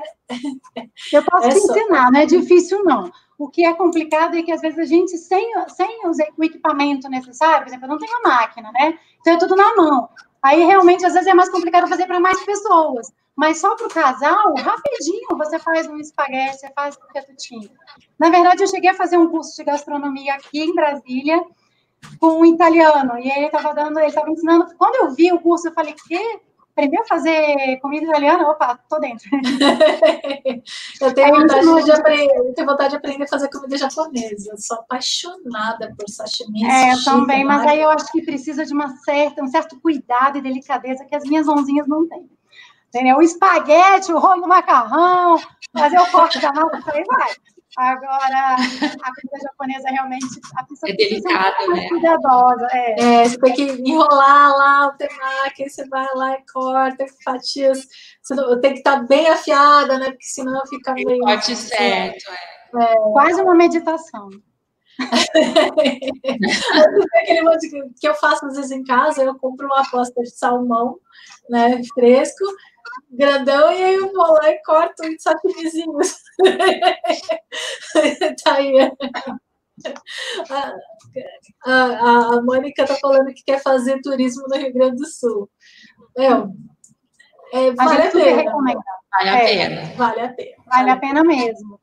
Eu 1.11 1.23
posso 1.23 1.47
é 1.47 1.49
te 1.49 1.59
só... 1.59 1.73
ensinar, 1.73 2.11
não 2.11 2.19
é 2.19 2.25
difícil, 2.25 2.83
não. 2.83 3.11
O 3.37 3.49
que 3.49 3.65
é 3.65 3.73
complicado 3.73 4.35
é 4.35 4.41
que 4.41 4.51
às 4.51 4.61
vezes 4.61 4.79
a 4.79 4.85
gente, 4.85 5.17
sem, 5.17 5.51
sem 5.69 5.99
o 6.37 6.43
equipamento 6.43 7.09
necessário, 7.09 7.63
por 7.63 7.67
exemplo, 7.67 7.85
eu 7.85 7.89
não 7.89 7.97
tenho 7.99 8.23
máquina, 8.23 8.71
né? 8.71 8.97
Então 9.19 9.33
é 9.33 9.37
tudo 9.37 9.55
na 9.55 9.75
mão. 9.75 10.09
Aí 10.41 10.63
realmente 10.63 11.05
às 11.05 11.13
vezes 11.13 11.27
é 11.27 11.33
mais 11.33 11.49
complicado 11.49 11.87
fazer 11.87 12.05
para 12.05 12.19
mais 12.19 12.43
pessoas. 12.43 13.11
Mas 13.35 13.59
só 13.59 13.75
para 13.75 13.87
o 13.87 13.89
casal, 13.89 14.53
rapidinho, 14.55 15.37
você 15.37 15.57
faz 15.57 15.87
um 15.87 15.97
espaguete, 15.97 16.59
você 16.59 16.71
faz 16.73 16.95
um 16.97 17.11
fettuccine. 17.11 17.71
Na 18.19 18.29
verdade, 18.29 18.63
eu 18.63 18.67
cheguei 18.67 18.91
a 18.91 18.95
fazer 18.95 19.17
um 19.17 19.29
curso 19.29 19.55
de 19.55 19.63
gastronomia 19.63 20.35
aqui 20.35 20.61
em 20.61 20.75
Brasília 20.75 21.43
com 22.19 22.39
um 22.39 22.45
italiano. 22.45 23.17
E 23.17 23.29
ele 23.29 23.47
estava 23.47 23.73
dando, 23.73 23.99
ele 23.99 24.07
estava 24.07 24.29
ensinando. 24.29 24.67
Quando 24.77 24.95
eu 24.95 25.15
vi 25.15 25.31
o 25.31 25.39
curso, 25.39 25.67
eu 25.67 25.73
falei, 25.73 25.95
que? 26.07 26.41
Aprender 26.75 27.01
a 27.01 27.05
fazer 27.05 27.79
comida 27.81 28.07
italiana? 28.07 28.49
Opa, 28.49 28.79
tô 28.89 28.97
dentro. 28.97 29.29
eu, 31.01 31.13
tenho 31.13 31.35
vontade 31.35 31.85
de 31.85 31.91
aprender, 31.91 32.35
eu 32.35 32.53
tenho 32.55 32.67
vontade 32.67 32.89
de 32.89 32.95
aprender 32.95 33.23
a 33.25 33.27
fazer 33.27 33.47
comida 33.49 33.77
japonesa. 33.77 34.51
Eu 34.51 34.57
sou 34.57 34.77
apaixonada 34.77 35.93
por 35.95 36.09
sashimi. 36.09 36.65
É, 36.65 36.93
eu 36.93 37.03
também, 37.03 37.43
mas 37.43 37.67
aí 37.67 37.79
eu 37.79 37.91
acho 37.91 38.11
que 38.11 38.23
precisa 38.23 38.65
de 38.65 38.73
uma 38.73 38.89
certa, 38.97 39.43
um 39.43 39.47
certo 39.47 39.79
cuidado 39.81 40.39
e 40.39 40.41
delicadeza 40.41 41.05
que 41.05 41.15
as 41.15 41.23
minhas 41.25 41.45
mãozinhas 41.45 41.87
não 41.87 42.09
têm. 42.09 42.27
Entendeu? 42.93 43.17
O 43.17 43.21
espaguete, 43.23 44.13
o 44.13 44.19
rolo 44.19 44.41
do 44.41 44.47
macarrão, 44.47 45.39
fazer 45.75 45.97
o 45.97 46.11
corte 46.11 46.39
da 46.39 46.53
massa, 46.53 46.77
isso 46.77 46.91
aí 46.91 47.03
vai. 47.05 47.31
Agora, 47.75 48.55
a 48.55 49.15
comida 49.15 49.39
japonesa 49.41 49.89
realmente 49.89 50.27
a 50.55 50.63
pessoa 50.63 50.91
é 50.91 50.95
delicada, 50.95 51.67
né? 51.69 51.89
Cuidadosa, 51.89 52.67
é. 52.71 53.01
é. 53.01 53.23
Você 53.27 53.39
tem 53.39 53.53
que 53.53 53.63
enrolar 53.63 54.55
lá 54.55 54.87
o 54.89 54.93
temaki, 54.93 55.67
você 55.67 55.87
vai 55.87 56.07
lá 56.13 56.33
e 56.33 56.43
corta 56.53 57.05
fatias. 57.25 57.87
Você 58.21 58.35
tem 58.59 58.73
que 58.73 58.77
estar 58.79 58.99
tá 58.99 59.03
bem 59.07 59.27
afiada, 59.27 59.97
né? 59.97 60.11
Porque 60.11 60.25
senão 60.25 60.61
fica 60.67 60.93
meio. 60.93 61.17
Corte 61.21 61.55
certo, 61.55 62.31
é. 62.75 62.83
é. 62.83 62.95
Quase 63.11 63.41
uma 63.41 63.55
meditação. 63.55 64.29
Aquele 67.15 67.41
monte 67.41 67.67
que 67.99 68.07
eu 68.07 68.13
faço 68.13 68.45
às 68.45 68.55
vezes 68.55 68.69
em 68.69 68.83
casa, 68.83 69.23
eu 69.23 69.33
compro 69.39 69.65
uma 69.65 69.83
pasta 69.89 70.21
de 70.21 70.29
salmão, 70.29 70.99
né, 71.49 71.81
fresco, 71.95 72.45
grandão, 73.09 73.71
e 73.71 73.83
aí 73.83 73.95
eu 73.95 74.11
vou 74.11 74.33
lá 74.33 74.49
e 74.49 74.61
corto 74.63 75.05
em 75.05 75.17
sashimizinhos. 75.17 76.17
tá 78.43 78.55
aí. 78.55 78.91
A, 80.49 80.75
a, 81.65 82.35
a 82.35 82.41
Mônica 82.41 82.85
tá 82.85 82.95
falando 82.95 83.33
que 83.33 83.43
quer 83.43 83.61
fazer 83.61 84.01
turismo 84.01 84.43
no 84.47 84.57
Rio 84.57 84.73
Grande 84.73 84.97
do 84.97 85.07
Sul. 85.07 85.49
Meu, 86.17 86.53
é, 87.53 87.71
vale 87.71 88.01
a, 88.01 88.07
a 88.07 88.11
pena. 88.11 88.51
Vale 89.11 89.29
a 89.29 89.37
é, 89.37 89.45
pena. 89.45 89.93
Vale 89.95 90.21
a 90.21 90.29
pena. 90.29 90.55
Vale 90.65 90.89
a 90.89 90.97
pena 90.97 91.23
mesmo. 91.23 91.79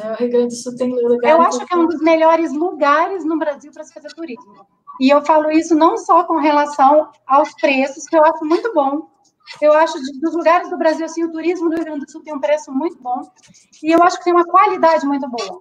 É, 0.00 0.12
o 0.12 0.14
Rio 0.14 0.30
Grande 0.30 0.48
do 0.48 0.54
Sul 0.54 0.74
tem 0.76 0.90
lugar. 0.90 1.30
Eu 1.30 1.42
acho 1.42 1.66
que 1.66 1.74
é 1.74 1.76
um 1.76 1.86
dos 1.86 2.00
melhores 2.00 2.52
lugares 2.52 3.24
no 3.24 3.38
Brasil 3.38 3.70
para 3.72 3.84
se 3.84 3.92
fazer 3.92 4.08
turismo. 4.08 4.66
E 5.00 5.10
eu 5.10 5.22
falo 5.24 5.50
isso 5.50 5.74
não 5.74 5.98
só 5.98 6.24
com 6.24 6.38
relação 6.38 7.10
aos 7.26 7.52
preços, 7.54 8.06
que 8.06 8.16
eu 8.16 8.24
acho 8.24 8.44
muito 8.44 8.72
bom, 8.72 9.10
eu 9.60 9.72
acho 9.72 10.00
de, 10.00 10.20
dos 10.20 10.34
lugares 10.34 10.70
do 10.70 10.78
Brasil, 10.78 11.04
assim, 11.04 11.24
o 11.24 11.32
turismo 11.32 11.68
do 11.68 11.76
Rio 11.76 11.84
Grande 11.84 12.04
do 12.04 12.10
Sul 12.10 12.22
tem 12.22 12.34
um 12.34 12.40
preço 12.40 12.72
muito 12.72 13.00
bom 13.00 13.20
e 13.82 13.92
eu 13.92 14.02
acho 14.02 14.18
que 14.18 14.24
tem 14.24 14.32
uma 14.32 14.44
qualidade 14.44 15.06
muito 15.06 15.28
boa. 15.28 15.60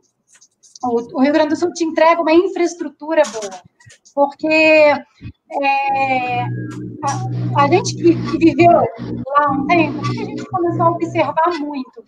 O, 0.83 1.17
o 1.17 1.21
Rio 1.21 1.33
Grande 1.33 1.49
do 1.49 1.55
Sul 1.55 1.71
te 1.73 1.83
entrega 1.83 2.21
uma 2.21 2.33
infraestrutura 2.33 3.21
boa, 3.31 3.61
porque 4.15 4.47
é, 4.47 6.41
a, 6.43 7.63
a, 7.63 7.67
gente 7.67 7.95
que, 7.95 8.15
que, 8.15 8.37
viveu 8.37 8.71
lá 8.71 9.51
um 9.51 9.67
tempo, 9.67 9.99
a 9.99 10.13
gente 10.13 10.45
começou 10.45 10.83
a 10.83 10.89
observar 10.89 11.59
muito 11.59 12.03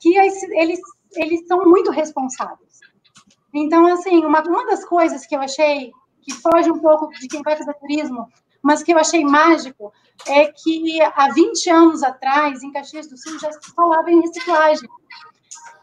que 0.00 0.16
eles, 0.18 0.80
eles 1.16 1.46
são 1.46 1.64
muito 1.64 1.90
responsáveis. 1.90 2.80
Então, 3.54 3.86
assim, 3.86 4.24
uma, 4.24 4.42
uma 4.42 4.66
das 4.66 4.84
coisas 4.84 5.26
que 5.26 5.36
eu 5.36 5.40
achei 5.40 5.92
que 6.22 6.34
foge 6.34 6.70
um 6.70 6.78
pouco 6.78 7.08
de 7.08 7.28
quem 7.28 7.42
vai 7.42 7.56
fazer 7.56 7.74
turismo, 7.74 8.26
mas 8.64 8.82
que 8.82 8.94
eu 8.94 8.98
achei 8.98 9.22
mágico, 9.22 9.92
é 10.26 10.46
que 10.46 11.02
há 11.02 11.30
20 11.34 11.70
anos 11.70 12.02
atrás, 12.02 12.62
em 12.62 12.72
Caxias 12.72 13.06
do 13.06 13.16
Sul, 13.16 13.38
já 13.38 13.52
se 13.52 13.60
falava 13.74 14.10
em 14.10 14.22
reciclagem. 14.22 14.88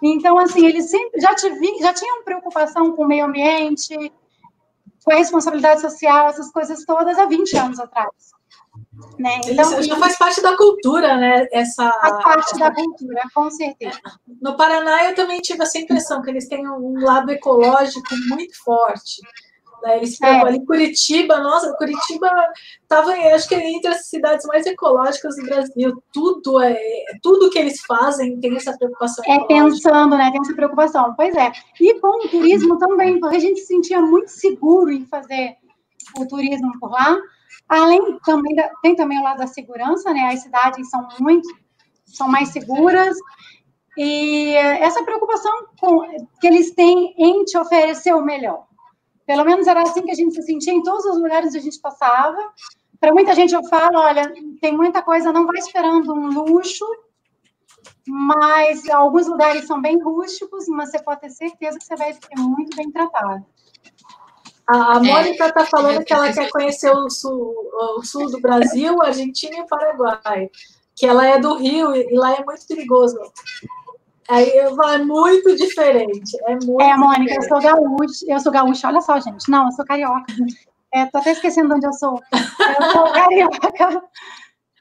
Então, 0.02 0.36
assim, 0.40 0.66
eles 0.66 0.90
sempre 0.90 1.22
já, 1.22 1.36
tive, 1.36 1.78
já 1.80 1.94
tinham 1.94 2.24
preocupação 2.24 2.96
com 2.96 3.04
o 3.04 3.08
meio 3.08 3.26
ambiente, 3.26 3.96
com 5.06 5.14
a 5.14 5.16
responsabilidade 5.16 5.82
social, 5.82 6.30
essas 6.30 6.52
coisas 6.52 6.84
todas 6.84 7.20
há 7.20 7.28
20 7.28 7.56
anos 7.56 7.80
atrás. 7.80 8.10
Né? 9.20 9.42
Então, 9.46 9.80
Isso 9.80 9.84
já 9.84 9.98
faz 9.98 10.18
parte 10.18 10.42
da 10.42 10.58
cultura, 10.58 11.18
né? 11.18 11.48
Essa, 11.52 11.92
faz 11.92 12.24
parte 12.24 12.58
da 12.58 12.74
cultura, 12.74 13.22
com 13.32 13.52
certeza. 13.52 14.00
No 14.42 14.58
Paraná, 14.58 15.04
eu 15.04 15.14
também 15.14 15.40
tive 15.40 15.62
essa 15.62 15.78
impressão 15.78 16.24
que 16.24 16.32
eles 16.32 16.48
têm 16.48 16.68
um 16.68 17.00
lado 17.04 17.30
ecológico 17.30 18.16
muito 18.30 18.58
forte. 18.64 19.22
Né? 19.84 19.98
Eles 19.98 20.18
pegam 20.18 20.48
é. 20.48 20.50
ali 20.50 20.66
Curitiba, 20.66 21.40
nossa, 21.40 21.74
Curitiba 21.76 22.30
estava, 22.82 23.12
acho 23.12 23.48
que 23.48 23.56
entre 23.56 23.90
as 23.90 24.08
cidades 24.08 24.46
mais 24.46 24.66
ecológicas 24.66 25.36
do 25.36 25.44
Brasil. 25.44 26.04
Tudo 26.14 26.62
é, 26.62 26.78
tudo 27.22 27.50
que 27.50 27.60
eles 27.60 27.82
fazem 27.82 28.40
tem 28.40 28.56
essa 28.56 28.78
preocupação. 28.78 29.24
É 29.28 29.44
pensando, 29.46 30.18
né? 30.18 30.32
Tem 30.32 30.42
essa 30.42 30.54
preocupação. 30.54 31.14
Pois 31.16 31.36
é. 31.36 31.52
E 31.80 32.00
com 32.00 32.26
o 32.26 32.30
turismo 32.30 32.78
também, 32.78 33.20
porque 33.20 33.38
a 33.38 33.40
gente 33.40 33.60
se 33.62 33.68
sentia 33.68 34.02
muito 34.02 34.30
seguro 34.30 34.92
em 34.92 35.06
fazer 35.06 35.56
o 36.18 36.28
turismo 36.28 36.72
por 36.80 36.92
lá. 36.92 37.18
Além 37.68 38.20
também 38.26 38.56
da, 38.56 38.70
tem 38.82 38.96
também 38.96 39.20
o 39.20 39.24
lado 39.24 39.38
da 39.38 39.48
segurança, 39.48 40.14
né? 40.14 40.32
As 40.34 40.42
cidades 40.42 40.90
são 40.90 41.08
muito 41.20 41.48
são 42.06 42.28
mais 42.28 42.50
seguras 42.50 43.18
e 43.98 44.54
essa 44.56 45.04
preocupação 45.04 45.52
com, 45.80 46.02
que 46.40 46.48
eles 46.48 46.72
têm 46.72 47.14
em 47.18 47.44
te 47.44 47.58
oferecer 47.58 48.14
o 48.14 48.24
melhor. 48.24 48.66
Pelo 49.26 49.46
menos 49.46 49.68
era 49.68 49.82
assim 49.82 50.02
que 50.02 50.12
a 50.12 50.16
gente 50.16 50.36
se 50.36 50.42
sentia 50.42 50.74
em 50.74 50.84
todos 50.84 51.06
os 51.06 51.18
lugares 51.18 51.50
onde 51.50 51.58
a 51.60 51.62
gente 51.62 51.80
passava. 51.80 52.38
Para 53.00 53.14
muita 53.14 53.34
gente 53.34 53.54
eu 53.54 53.64
falo, 53.66 53.98
olha, 54.00 54.32
tem 54.62 54.76
muita 54.76 55.02
coisa, 55.02 55.34
não 55.34 55.46
vai 55.46 55.58
esperando 55.58 56.14
um 56.14 56.28
luxo, 56.28 56.86
Mas 58.08 58.88
alguns 58.90 59.28
lugares 59.28 59.66
são 59.66 59.82
bem 59.82 60.02
rústicos, 60.02 60.68
mas 60.68 60.92
você 60.92 61.02
pode 61.02 61.22
ter 61.22 61.30
certeza 61.30 61.78
que 61.78 61.86
você 61.86 61.96
vai 61.96 62.14
ser 62.14 62.36
muito 62.38 62.76
bem 62.76 62.92
tratado. 62.92 63.46
A, 64.68 64.98
a 64.98 65.00
Mônica 65.00 65.48
está 65.48 65.62
é, 65.62 65.66
falando 65.66 66.04
que 66.04 66.14
ela 66.14 66.32
quer 66.32 66.50
conhecer 66.50 66.92
o 66.92 67.10
sul, 67.10 67.56
o 67.98 68.04
sul 68.04 68.30
do 68.30 68.40
Brasil, 68.40 69.02
Argentina 69.02 69.58
e 69.58 69.68
Paraguai. 69.68 70.50
Que 70.96 71.06
ela 71.06 71.26
é 71.26 71.40
do 71.40 71.56
Rio 71.56 71.96
e 71.96 72.16
lá 72.16 72.36
é 72.36 72.44
muito 72.44 72.66
perigoso. 72.68 73.18
Aí 74.32 74.50
eu 74.56 74.74
falo, 74.78 74.92
é 74.94 74.98
muito 75.04 75.56
diferente. 75.58 76.38
É, 76.46 76.52
muito 76.54 76.82
é 76.82 76.96
Mônica, 76.96 77.34
diferente. 77.34 77.36
eu 77.36 77.50
sou 77.50 77.60
gaúcha, 77.60 78.26
eu 78.30 78.40
sou 78.40 78.52
gaúcha, 78.52 78.88
olha 78.88 79.02
só, 79.02 79.20
gente. 79.20 79.52
Não, 79.52 79.66
eu 79.66 79.72
sou 79.74 79.84
carioca. 79.84 80.34
É, 80.94 81.06
tô 81.08 81.18
até 81.18 81.32
esquecendo 81.34 81.76
onde 81.76 81.86
eu 81.86 81.92
sou. 81.92 82.18
Eu 82.32 82.92
sou 82.92 83.12
carioca. 83.12 84.04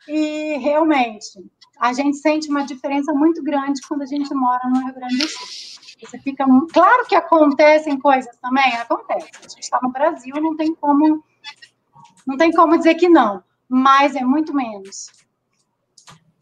E 0.06 0.56
realmente, 0.58 1.44
a 1.80 1.92
gente 1.92 2.18
sente 2.18 2.48
uma 2.48 2.64
diferença 2.64 3.12
muito 3.12 3.42
grande 3.42 3.80
quando 3.88 4.02
a 4.02 4.06
gente 4.06 4.32
mora 4.32 4.68
no 4.68 4.84
Rio 4.84 4.94
Grande 4.94 5.18
do 5.18 5.28
Sul. 5.28 5.80
Você 6.00 6.18
fica. 6.20 6.46
Claro 6.72 7.06
que 7.06 7.16
acontecem 7.16 7.98
coisas 7.98 8.34
também, 8.40 8.72
acontece. 8.76 9.30
A 9.36 9.48
gente 9.48 9.62
está 9.62 9.80
no 9.82 9.90
Brasil, 9.90 10.34
não 10.36 10.56
tem 10.56 10.72
como. 10.76 11.24
Não 12.24 12.36
tem 12.36 12.52
como 12.52 12.78
dizer 12.78 12.94
que 12.94 13.08
não, 13.08 13.42
mas 13.68 14.14
é 14.14 14.22
muito 14.22 14.54
menos. 14.54 15.08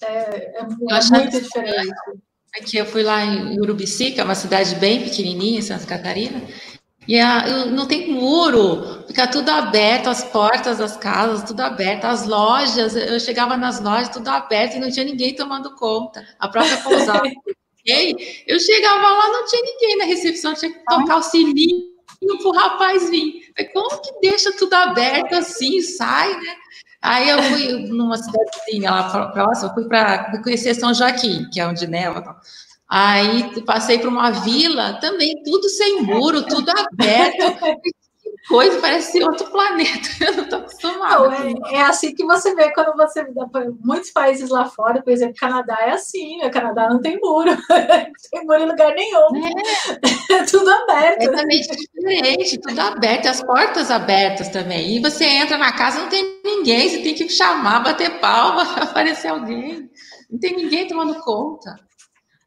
É, 0.02 0.06
é, 0.06 0.60
é 0.60 0.64
muito 0.64 1.40
diferente. 1.40 1.94
Aqui 2.56 2.76
eu 2.76 2.86
fui 2.86 3.02
lá 3.02 3.24
em 3.24 3.60
Urubici, 3.60 4.12
que 4.12 4.20
é 4.20 4.24
uma 4.24 4.34
cidade 4.34 4.74
bem 4.76 5.02
pequenininha, 5.02 5.58
em 5.58 5.62
Santa 5.62 5.86
Catarina, 5.86 6.42
e 7.06 7.18
a, 7.18 7.66
não 7.66 7.86
tem 7.86 8.12
muro, 8.12 9.04
fica 9.06 9.26
tudo 9.26 9.48
aberto, 9.48 10.08
as 10.08 10.24
portas 10.24 10.76
das 10.76 10.96
casas, 10.96 11.42
tudo 11.42 11.60
aberto, 11.60 12.04
as 12.04 12.26
lojas, 12.26 12.94
eu 12.94 13.18
chegava 13.18 13.56
nas 13.56 13.80
lojas, 13.80 14.10
tudo 14.10 14.28
aberto 14.28 14.76
e 14.76 14.78
não 14.78 14.90
tinha 14.90 15.06
ninguém 15.06 15.34
tomando 15.34 15.74
conta, 15.74 16.26
a 16.38 16.48
própria 16.48 16.76
pousada. 16.78 17.22
eu 18.46 18.60
chegava 18.60 19.08
lá, 19.08 19.28
não 19.28 19.46
tinha 19.46 19.62
ninguém 19.62 19.96
na 19.96 20.04
recepção, 20.04 20.52
tinha 20.54 20.70
que 20.70 20.84
tocar 20.84 21.16
o 21.16 21.22
sininho 21.22 21.98
para 22.20 22.48
o 22.48 22.52
rapaz 22.52 23.08
vir. 23.08 23.52
Como 23.72 24.02
que 24.02 24.20
deixa 24.20 24.52
tudo 24.52 24.74
aberto 24.74 25.32
assim, 25.34 25.80
sai, 25.80 26.28
né? 26.40 26.56
Aí 27.00 27.28
eu 27.28 27.42
fui 27.42 27.88
numa 27.88 28.16
cidadezinha 28.16 28.90
lá 28.90 29.30
próxima, 29.30 29.72
fui 29.72 29.84
para 29.88 30.42
conhecer 30.42 30.74
São 30.74 30.92
Joaquim, 30.92 31.48
que 31.50 31.60
é 31.60 31.66
onde 31.66 31.86
neva. 31.86 32.36
Aí 32.88 33.62
passei 33.64 33.98
por 33.98 34.08
uma 34.08 34.30
vila, 34.30 34.94
também 34.94 35.42
tudo 35.44 35.68
sem 35.68 36.02
muro, 36.02 36.42
tudo 36.46 36.70
aberto. 36.70 37.58
Coisa, 38.48 38.80
parece 38.80 39.22
outro 39.22 39.50
planeta. 39.50 40.08
Eu 40.20 40.36
não 40.36 40.44
estou 40.44 40.58
acostumada. 40.60 41.28
Não, 41.28 41.66
é, 41.70 41.76
é, 41.76 41.82
assim 41.82 42.14
que 42.14 42.24
você 42.24 42.54
vê 42.54 42.72
quando 42.72 42.96
você. 42.96 43.26
Muitos 43.84 44.10
países 44.10 44.48
lá 44.48 44.64
fora, 44.64 45.02
por 45.02 45.12
exemplo, 45.12 45.36
Canadá 45.38 45.76
é 45.82 45.90
assim, 45.90 46.44
o 46.44 46.50
Canadá 46.50 46.88
não 46.88 47.00
tem 47.00 47.18
muro, 47.20 47.50
não 47.68 48.30
tem 48.30 48.44
muro 48.44 48.62
em 48.62 48.66
lugar 48.66 48.94
nenhum. 48.94 49.46
É, 49.46 50.34
é 50.34 50.42
tudo 50.50 50.70
aberto. 50.70 51.22
É 51.22 51.26
totalmente 51.26 51.68
diferente, 51.68 52.58
tudo 52.58 52.80
aberto, 52.80 53.26
as 53.26 53.42
portas 53.42 53.90
abertas 53.90 54.48
também. 54.48 54.96
E 54.96 55.00
você 55.00 55.24
entra 55.24 55.58
na 55.58 55.72
casa, 55.72 56.00
não 56.00 56.08
tem 56.08 56.40
ninguém, 56.44 56.88
você 56.88 56.98
tem 57.02 57.14
que 57.14 57.28
chamar, 57.28 57.80
bater 57.80 58.18
palma, 58.20 58.62
aparecer 58.82 59.28
alguém. 59.28 59.90
Não 60.30 60.38
tem 60.38 60.56
ninguém 60.56 60.86
tomando 60.86 61.14
conta. 61.20 61.87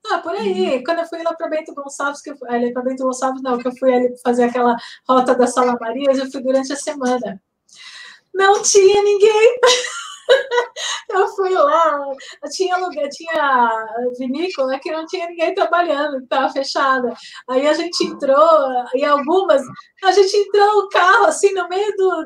Ah, 0.09 0.19
por 0.19 0.33
aí. 0.33 0.77
Uhum. 0.77 0.83
Quando 0.83 0.99
eu 0.99 1.05
fui 1.07 1.23
lá 1.23 1.33
para 1.33 1.47
Bento 1.47 1.73
Gonçalves, 1.73 2.21
que 2.21 2.31
eu, 2.31 2.37
ali 2.47 2.73
para 2.73 2.81
Bento 2.81 3.03
Gonçalves, 3.03 3.41
não, 3.41 3.57
que 3.57 3.67
eu 3.67 3.75
fui 3.77 3.93
ali 3.93 4.13
fazer 4.23 4.45
aquela 4.45 4.75
rota 5.07 5.35
da 5.35 5.47
Sala 5.47 5.77
Marias, 5.79 6.17
eu 6.17 6.31
fui 6.31 6.41
durante 6.41 6.73
a 6.73 6.75
semana. 6.75 7.41
Não 8.33 8.61
tinha 8.61 9.03
ninguém. 9.03 9.59
eu 11.09 11.27
fui 11.29 11.49
lá, 11.49 11.99
tinha 12.51 12.77
lugar, 12.77 13.09
tinha 13.09 13.85
vinícola 14.17 14.79
que 14.79 14.91
não 14.91 15.05
tinha 15.05 15.27
ninguém 15.27 15.53
trabalhando, 15.53 16.17
que 16.17 16.23
estava 16.23 16.51
fechada. 16.51 17.13
Aí 17.49 17.67
a 17.67 17.73
gente 17.73 18.03
entrou, 18.05 18.69
e 18.95 19.03
algumas, 19.03 19.61
a 20.03 20.11
gente 20.11 20.35
entrou 20.35 20.79
o 20.79 20.89
carro 20.89 21.25
assim 21.25 21.53
no 21.53 21.67
meio 21.67 21.93
do, 21.95 22.25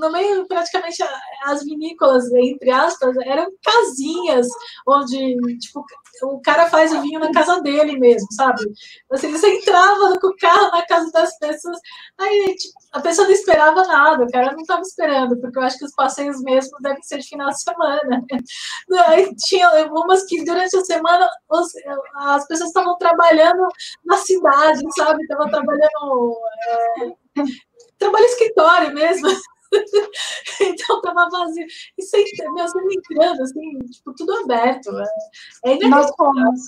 no 0.00 0.12
meio 0.12 0.46
praticamente 0.46 1.02
as 1.44 1.64
vinícolas, 1.64 2.30
entre 2.32 2.70
aspas, 2.70 3.16
eram 3.18 3.50
casinhas 3.62 4.46
onde 4.86 5.36
tipo 5.58 5.84
o 6.22 6.40
cara 6.40 6.68
faz 6.68 6.92
o 6.92 7.00
vinho 7.02 7.20
na 7.20 7.32
casa 7.32 7.60
dele 7.60 7.98
mesmo, 7.98 8.26
sabe? 8.32 8.62
Assim, 9.10 9.30
você 9.30 9.48
entrava 9.48 10.18
com 10.20 10.28
o 10.28 10.36
carro 10.36 10.70
na 10.70 10.86
casa 10.86 11.10
das 11.12 11.38
pessoas, 11.38 11.78
aí 12.18 12.54
tipo, 12.56 12.74
a 12.92 13.00
pessoa 13.00 13.26
não 13.26 13.34
esperava 13.34 13.82
nada, 13.84 14.24
o 14.24 14.30
cara 14.30 14.52
não 14.52 14.60
estava 14.60 14.80
esperando, 14.82 15.38
porque 15.40 15.58
eu 15.58 15.62
acho 15.62 15.78
que 15.78 15.84
os 15.84 15.94
passeios 15.94 16.40
mesmo 16.42 16.78
devem 16.80 17.02
ser 17.02 17.18
de 17.18 17.28
final 17.28 17.48
de 17.48 17.62
semana. 17.62 18.24
Aí 19.06 19.34
tinha 19.36 19.68
umas 19.86 20.24
que 20.24 20.44
durante 20.44 20.76
a 20.76 20.84
semana 20.84 21.28
os, 21.48 21.68
as 22.16 22.46
pessoas 22.46 22.68
estavam 22.68 22.96
trabalhando 22.96 23.66
na 24.04 24.16
cidade, 24.18 24.80
sabe? 24.96 25.22
Estavam 25.22 25.48
trabalhando. 25.50 26.38
É, 26.68 27.44
trabalho 27.98 28.24
escritório 28.24 28.94
mesmo. 28.94 29.28
então 30.60 31.00
tava 31.00 31.28
vazio. 31.28 31.66
E 31.96 32.02
sem, 32.02 32.24
meu, 32.52 32.66
você 32.66 32.78
entrando, 32.80 33.42
assim, 33.42 33.78
tipo, 33.90 34.14
tudo 34.14 34.32
aberto. 34.38 34.90
É, 35.64 35.72
é 35.72 35.88
nós 35.88 36.10
fomos. 36.16 36.60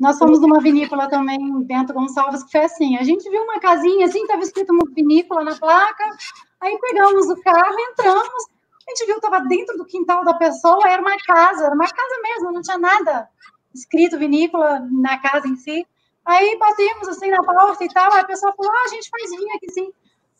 Nós 0.00 0.18
fomos 0.18 0.40
numa 0.40 0.60
vinícola 0.60 1.08
também, 1.08 1.38
Bento 1.64 1.94
Gonçalves, 1.94 2.42
que 2.42 2.50
foi 2.50 2.62
assim, 2.62 2.96
a 2.96 3.04
gente 3.04 3.28
viu 3.30 3.42
uma 3.42 3.60
casinha, 3.60 4.06
assim, 4.06 4.22
estava 4.22 4.42
escrito 4.42 4.72
uma 4.72 4.84
vinícola 4.92 5.44
na 5.44 5.56
placa, 5.56 6.04
aí 6.60 6.76
pegamos 6.80 7.30
o 7.30 7.40
carro, 7.40 7.76
entramos, 7.78 8.44
a 8.86 8.90
gente 8.90 9.06
viu 9.06 9.16
estava 9.16 9.40
dentro 9.40 9.76
do 9.76 9.84
quintal 9.84 10.24
da 10.24 10.34
pessoa, 10.34 10.88
era 10.88 11.00
uma 11.00 11.16
casa, 11.18 11.66
era 11.66 11.74
uma 11.74 11.86
casa 11.86 12.20
mesmo, 12.22 12.52
não 12.52 12.60
tinha 12.60 12.76
nada 12.76 13.30
escrito 13.74 14.18
vinícola 14.18 14.86
na 14.90 15.18
casa 15.18 15.48
em 15.48 15.56
si. 15.56 15.86
Aí 16.24 16.56
batemos 16.58 17.08
assim 17.08 17.28
na 17.28 17.42
porta 17.42 17.84
e 17.84 17.88
tal, 17.88 18.12
aí 18.14 18.20
a 18.20 18.24
pessoa 18.24 18.54
falou, 18.54 18.72
ah, 18.72 18.84
a 18.86 18.88
gente 18.88 19.10
faz 19.10 19.30
vinho 19.30 19.56
aqui 19.56 19.70
sim. 19.70 19.92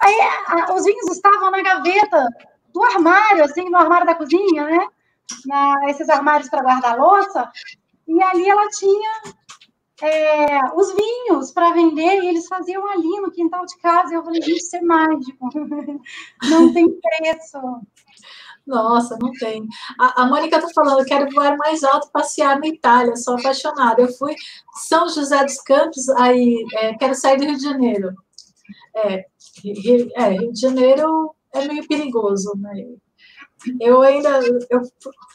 Aí 0.05 0.21
a, 0.47 0.75
os 0.75 0.85
vinhos 0.85 1.11
estavam 1.11 1.51
na 1.51 1.63
gaveta 1.63 2.29
do 2.73 2.83
armário, 2.83 3.45
assim, 3.45 3.69
no 3.71 3.79
armário 3.79 4.07
da 4.07 4.15
cozinha, 4.15 4.65
né? 4.65 4.87
Na, 5.47 5.77
esses 5.89 6.09
armários 6.09 6.51
para 6.51 6.63
guardar 6.63 6.99
louça. 6.99 7.51
E 8.07 8.23
ali 8.23 8.49
ela 8.49 8.69
tinha 8.69 9.11
é, 10.03 10.61
os 10.75 10.93
vinhos 10.93 11.53
para 11.53 11.73
vender 11.73 12.23
e 12.23 12.29
eles 12.29 12.47
faziam 12.47 12.87
ali 12.87 13.21
no 13.21 13.31
quintal 13.31 13.65
de 13.65 13.79
casa. 13.79 14.13
E 14.13 14.17
eu 14.17 14.25
falei, 14.25 14.43
gente, 14.43 14.59
isso 14.59 14.77
é 14.77 14.83
mágico. 14.83 15.49
Não 16.51 16.73
tem 16.73 16.87
preço. 17.01 17.59
Nossa, 18.67 19.19
não 19.21 19.31
tem. 19.33 19.67
A, 20.01 20.23
a 20.23 20.27
Mônica 20.27 20.57
está 20.57 20.71
falando, 20.75 21.05
quero 21.05 21.31
voar 21.31 21.55
mais 21.59 21.85
alto, 21.85 22.11
passear 22.11 22.59
na 22.59 22.67
Itália, 22.67 23.15
sou 23.15 23.37
apaixonada. 23.37 24.01
Eu 24.01 24.09
fui 24.15 24.35
São 24.89 25.07
José 25.07 25.45
dos 25.45 25.61
Campos, 25.61 26.09
aí 26.09 26.65
é, 26.77 26.95
quero 26.95 27.15
sair 27.15 27.37
do 27.37 27.45
Rio 27.45 27.59
de 27.59 27.63
Janeiro. 27.63 28.15
É, 28.97 29.27
é, 30.17 30.29
Rio 30.31 30.53
de 30.53 30.61
Janeiro 30.61 31.35
é 31.53 31.67
meio 31.67 31.87
perigoso, 31.87 32.53
né? 32.57 32.73
Eu 33.81 34.03
ainda. 34.03 34.41
Eu, 34.71 34.83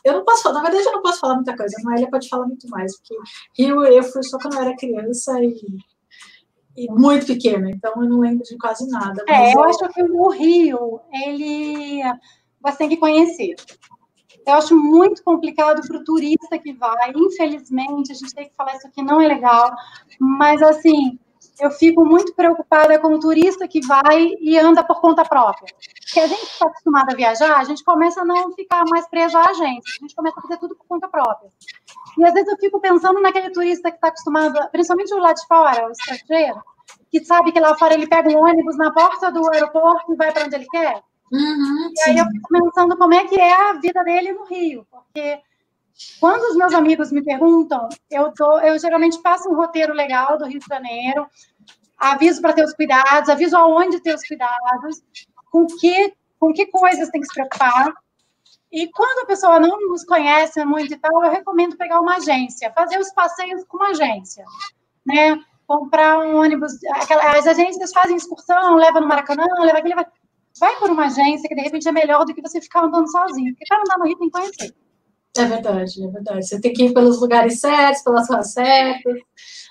eu 0.04 0.14
não 0.14 0.26
posso 0.26 0.44
falar, 0.44 0.56
na 0.56 0.62
verdade, 0.64 0.86
eu 0.86 0.94
não 0.94 1.02
posso 1.02 1.20
falar 1.20 1.36
muita 1.36 1.56
coisa. 1.56 1.76
A 1.80 1.84
Noélia 1.84 2.10
pode 2.10 2.30
falar 2.30 2.46
muito 2.46 2.70
mais, 2.70 2.96
porque 2.98 3.16
Rio 3.58 3.84
eu 3.86 4.04
fui 4.04 4.24
só 4.24 4.38
quando 4.38 4.56
eu 4.56 4.62
era 4.62 4.76
criança 4.76 5.42
e, 5.42 5.56
e 6.78 6.92
muito 6.92 7.26
pequena, 7.26 7.70
então 7.72 7.94
eu 7.96 8.10
não 8.10 8.20
lembro 8.20 8.44
de 8.44 8.58
quase 8.58 8.88
nada. 8.90 9.24
É, 9.28 9.54
eu, 9.54 9.60
eu 9.60 9.64
acho 9.64 9.90
que 9.90 10.04
o 10.04 10.30
Rio, 10.30 11.02
ele. 11.12 12.02
Você 12.62 12.78
tem 12.78 12.90
que 12.90 12.98
conhecer. 12.98 13.56
Eu 14.46 14.54
acho 14.54 14.76
muito 14.76 15.24
complicado 15.24 15.86
para 15.88 15.98
o 15.98 16.04
turista 16.04 16.58
que 16.58 16.74
vai. 16.74 17.12
Infelizmente, 17.16 18.12
a 18.12 18.16
gente 18.16 18.34
tem 18.34 18.50
que 18.50 18.56
falar 18.56 18.76
isso 18.76 18.88
aqui, 18.88 19.02
não 19.02 19.22
é 19.22 19.28
legal. 19.28 19.72
Mas, 20.20 20.62
assim, 20.62 21.20
eu 21.60 21.72
fico 21.72 22.06
muito 22.06 22.34
preocupada 22.34 22.98
com 23.00 23.14
o 23.14 23.20
turista 23.20 23.68
que 23.68 23.86
vai 23.86 24.34
e 24.40 24.58
anda 24.58 24.84
por 24.84 25.02
conta 25.02 25.24
própria. 25.24 25.74
Porque 26.06 26.20
a 26.20 26.28
gente 26.28 26.44
está 26.44 26.68
acostumado 26.68 27.12
a 27.12 27.16
viajar, 27.16 27.58
a 27.58 27.64
gente 27.64 27.84
começa 27.84 28.22
a 28.22 28.26
não 28.26 28.52
ficar 28.54 28.84
mais 28.90 29.08
preso 29.08 29.38
à 29.38 29.50
agência, 29.50 29.94
a 30.00 30.02
gente 30.02 30.16
começa 30.16 30.40
a 30.40 30.42
fazer 30.42 30.58
tudo 30.58 30.76
por 30.76 30.86
conta 30.88 31.08
própria. 31.08 31.50
E 32.18 32.26
às 32.26 32.34
vezes 32.34 32.50
eu 32.50 32.58
fico 32.58 32.80
pensando 32.80 33.20
naquele 33.22 33.50
turista 33.52 33.92
que 33.92 33.98
está 33.98 34.08
acostumado, 34.08 34.60
principalmente 34.72 35.14
o 35.14 35.20
lá 35.20 35.34
de 35.34 35.46
fora, 35.48 35.88
o 35.88 35.92
estrangeiro, 35.92 36.62
que 37.12 37.24
sabe 37.24 37.52
que 37.52 37.60
lá 37.60 37.78
fora 37.78 37.94
ele 37.94 38.08
pega 38.08 38.30
um 38.30 38.44
ônibus 38.44 38.78
na 38.78 38.92
porta 38.92 39.32
do 39.32 39.52
aeroporto 39.52 40.14
e 40.14 40.16
vai 40.16 40.32
para 40.32 40.46
onde 40.46 40.56
ele 40.56 40.68
quer. 40.68 41.02
Uhum, 41.32 41.92
e 41.96 42.10
aí 42.10 42.18
eu 42.18 42.26
fico 42.26 42.50
pensando 42.50 42.98
como 42.98 43.14
é 43.14 43.28
que 43.28 43.40
é 43.40 43.54
a 43.54 43.74
vida 43.74 44.04
dele 44.04 44.34
no 44.34 44.46
Rio, 44.46 44.86
porque 44.90 45.40
quando 46.20 46.44
os 46.50 46.56
meus 46.56 46.74
amigos 46.74 47.12
me 47.12 47.22
perguntam, 47.22 47.90
eu, 48.10 48.32
tô, 48.34 48.60
eu 48.60 48.80
geralmente 48.80 49.22
faço 49.22 49.50
um 49.50 49.56
roteiro 49.56 49.94
legal 49.94 50.38
do 50.38 50.46
Rio 50.46 50.60
de 50.60 50.66
Janeiro, 50.66 51.28
aviso 51.98 52.42
para 52.42 52.54
ter 52.54 52.64
os 52.64 52.74
cuidados, 52.74 53.30
aviso 53.30 53.58
aonde 53.58 54.02
ter 54.02 54.16
os 54.16 54.26
cuidados, 54.26 55.02
com 55.52 55.66
que, 55.68 56.14
com 56.40 56.54
que 56.54 56.68
coisas 56.68 57.10
tem 57.10 57.20
que 57.20 57.28
se 57.28 57.34
preocupar. 57.34 57.94
E 58.72 58.88
quando 58.92 59.24
a 59.24 59.26
pessoa 59.26 59.60
não 59.60 59.78
nos 59.90 60.06
conhece 60.06 60.64
muito 60.64 60.94
e 60.94 60.98
tal, 60.98 61.24
eu 61.26 61.32
recomendo 61.32 61.76
pegar 61.76 62.00
uma 62.00 62.16
agência, 62.16 62.72
fazer 62.72 63.00
os 63.00 63.12
passeios 63.12 63.64
com 63.66 63.78
uma 63.78 63.90
agência, 63.90 64.46
né? 65.06 65.44
Comprar 65.68 66.20
um 66.20 66.38
ônibus, 66.38 66.74
as 67.36 67.48
agências 67.48 67.92
fazem 67.92 68.16
excursão, 68.16 68.76
leva 68.76 69.02
no 69.02 69.08
Maracanã, 69.08 69.46
leva 69.60 69.80
aquele, 69.80 69.96
vai 70.60 70.76
por 70.78 70.90
uma 70.90 71.06
agência 71.06 71.48
que 71.48 71.56
de 71.56 71.62
repente 71.62 71.88
é 71.88 71.92
melhor 71.92 72.26
do 72.26 72.34
que 72.34 72.42
você 72.42 72.62
ficar 72.62 72.86
andando 72.86 73.12
sozinho, 73.12 73.54
porque 73.54 73.66
para 73.68 73.82
andar 73.82 73.98
no 74.00 74.06
Rio 74.06 74.18
tem 74.18 74.30
que 74.30 74.40
conhecer. 74.40 74.76
É 75.38 75.46
verdade, 75.46 76.04
é 76.04 76.08
verdade. 76.08 76.48
Você 76.48 76.60
tem 76.60 76.74
que 76.74 76.86
ir 76.86 76.94
pelos 76.94 77.22
lugares 77.22 77.60
certos, 77.60 78.04
pelas 78.04 78.28
ruas 78.28 78.52
certas. 78.52 79.20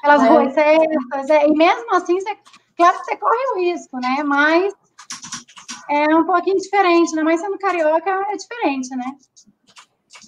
Pelas 0.01 0.23
né? 0.23 0.29
ruas 0.29 0.55
certas, 0.55 1.31
é. 1.31 1.47
E 1.47 1.53
mesmo 1.53 1.95
assim, 1.95 2.21
você, 2.21 2.37
claro 2.77 2.99
que 2.99 3.05
você 3.05 3.17
corre 3.17 3.53
o 3.55 3.59
risco, 3.61 3.99
né? 3.99 4.23
Mas 4.25 4.73
é 5.91 6.15
um 6.15 6.25
pouquinho 6.25 6.57
diferente, 6.57 7.15
né? 7.15 7.23
Mas 7.23 7.41
sendo 7.41 7.59
carioca 7.59 8.11
é 8.11 8.37
diferente, 8.37 8.89
né? 8.95 9.05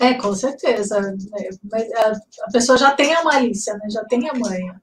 É, 0.01 0.15
com 0.15 0.35
certeza. 0.35 1.15
É, 1.37 1.49
a 2.45 2.51
pessoa 2.51 2.79
já 2.79 2.93
tem 2.93 3.15
a 3.15 3.23
malícia, 3.23 3.75
né? 3.75 3.89
Já 3.91 4.05
tem 4.05 4.29
a 4.29 4.35
manha. 4.35 4.83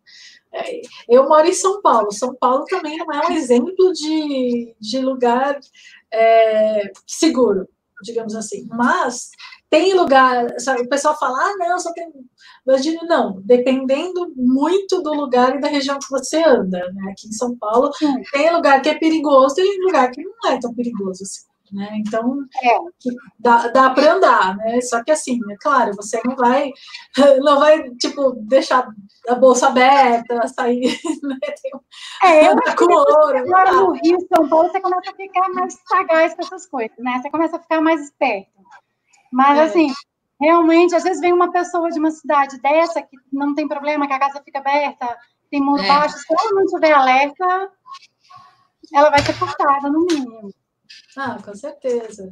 É, 0.54 0.82
eu 1.10 1.28
moro 1.28 1.48
em 1.48 1.54
São 1.54 1.82
Paulo. 1.82 2.12
São 2.12 2.36
Paulo 2.36 2.66
também 2.66 2.98
não 2.98 3.12
é 3.12 3.28
um 3.28 3.32
exemplo 3.32 3.92
de, 3.94 4.76
de 4.80 5.00
lugar 5.00 5.60
é, 6.12 6.92
seguro, 7.06 7.68
digamos 8.04 8.36
assim. 8.36 8.68
Mas 8.70 9.30
tem 9.70 9.94
lugar, 9.94 10.48
sabe, 10.60 10.82
o 10.82 10.90
pessoal 10.90 11.18
fala, 11.18 11.38
ah, 11.38 11.56
não, 11.58 11.80
só 11.80 11.92
tem. 11.94 12.08
Imagina, 12.66 13.02
não, 13.04 13.42
dependendo 13.44 14.32
muito 14.36 15.02
do 15.02 15.14
lugar 15.14 15.56
e 15.56 15.62
da 15.62 15.68
região 15.68 16.00
que 16.00 16.10
você 16.10 16.44
anda, 16.44 16.80
né? 16.94 17.12
Aqui 17.12 17.28
em 17.28 17.34
São 17.34 17.58
Paulo, 17.58 17.92
Sim. 17.94 18.22
tem 18.32 18.54
lugar 18.54 18.82
que 18.82 18.90
é 18.90 18.98
perigoso, 18.98 19.56
tem 19.56 19.84
lugar 19.84 20.10
que 20.12 20.24
não 20.24 20.52
é 20.52 20.60
tão 20.60 20.74
perigoso 20.74 21.24
assim. 21.24 21.46
Né? 21.72 21.98
Então, 21.98 22.46
é. 22.64 22.78
dá, 23.38 23.68
dá 23.68 23.90
para 23.90 24.14
andar, 24.14 24.56
né? 24.56 24.80
Só 24.82 25.04
que 25.04 25.12
assim, 25.12 25.38
é 25.52 25.56
claro, 25.60 25.94
você 25.96 26.22
não 26.24 26.36
vai, 26.36 26.72
não 27.44 27.60
vai, 27.60 27.90
tipo, 27.96 28.34
deixar 28.44 28.88
a 29.28 29.36
bolsa 29.36 29.68
aberta, 29.68 30.48
sair, 30.48 30.98
né? 31.24 31.38
Tem 31.62 31.72
é, 32.24 32.48
eu 32.48 32.56
acho 32.66 32.76
com 32.78 32.86
ouro. 32.86 33.38
Agora 33.38 33.72
no 33.74 33.92
Rio, 33.92 34.18
São 34.34 34.48
Paulo, 34.48 34.70
você 34.70 34.80
começa 34.80 35.12
a 35.12 35.16
ficar 35.16 35.50
mais 35.50 35.78
sagaz 35.88 36.34
com 36.36 36.42
essas 36.42 36.66
coisas, 36.68 36.98
né? 36.98 37.20
Você 37.22 37.30
começa 37.30 37.58
a 37.58 37.62
ficar 37.62 37.82
mais 37.82 38.02
esperto. 38.02 38.57
Mas, 39.32 39.58
é. 39.58 39.64
assim, 39.64 39.94
realmente, 40.40 40.96
às 40.96 41.04
vezes 41.04 41.22
vem 41.22 41.34
uma 41.34 41.52
pessoa 41.52 41.90
de 41.90 42.00
uma 42.00 42.12
cidade 42.12 42.60
dessa 42.62 43.02
que 43.02 43.18
não 43.32 43.54
tem 43.54 43.68
problema, 43.68 44.08
que 44.08 44.14
a 44.14 44.20
casa 44.20 44.42
fica 44.44 44.60
aberta, 44.60 45.18
tem 45.50 45.62
muros 45.62 45.86
é. 45.86 45.88
baixos, 45.88 46.22
se 46.22 46.34
ela 46.34 46.52
não 46.52 46.64
estiver 46.64 46.94
alerta, 46.94 47.72
ela 48.94 49.10
vai 49.10 49.22
ser 49.22 49.38
cortada, 49.38 49.90
no 49.90 50.06
mínimo. 50.06 50.52
Ah, 51.18 51.38
com 51.44 51.56
certeza. 51.56 52.32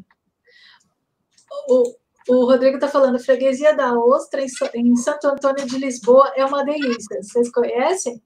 O, 1.67 1.95
o 2.27 2.45
Rodrigo 2.45 2.75
está 2.75 2.87
falando, 2.87 3.19
freguesia 3.19 3.75
da 3.75 3.93
Ostra, 3.93 4.41
em 4.73 4.95
Santo 4.95 5.27
Antônio 5.27 5.65
de 5.65 5.77
Lisboa, 5.77 6.31
é 6.35 6.45
uma 6.45 6.63
delícia. 6.63 7.21
Vocês 7.21 7.51
conhecem? 7.51 8.21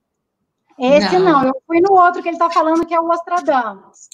Esse 0.78 1.20
não, 1.20 1.42
não. 1.42 1.48
eu 1.48 1.62
fui 1.68 1.82
no 1.82 1.94
outro 1.94 2.22
que 2.22 2.30
ele 2.30 2.38
está 2.38 2.50
falando, 2.50 2.86
que 2.86 2.94
é 2.94 3.00
o 3.00 3.10
Ostradamus. 3.10 4.08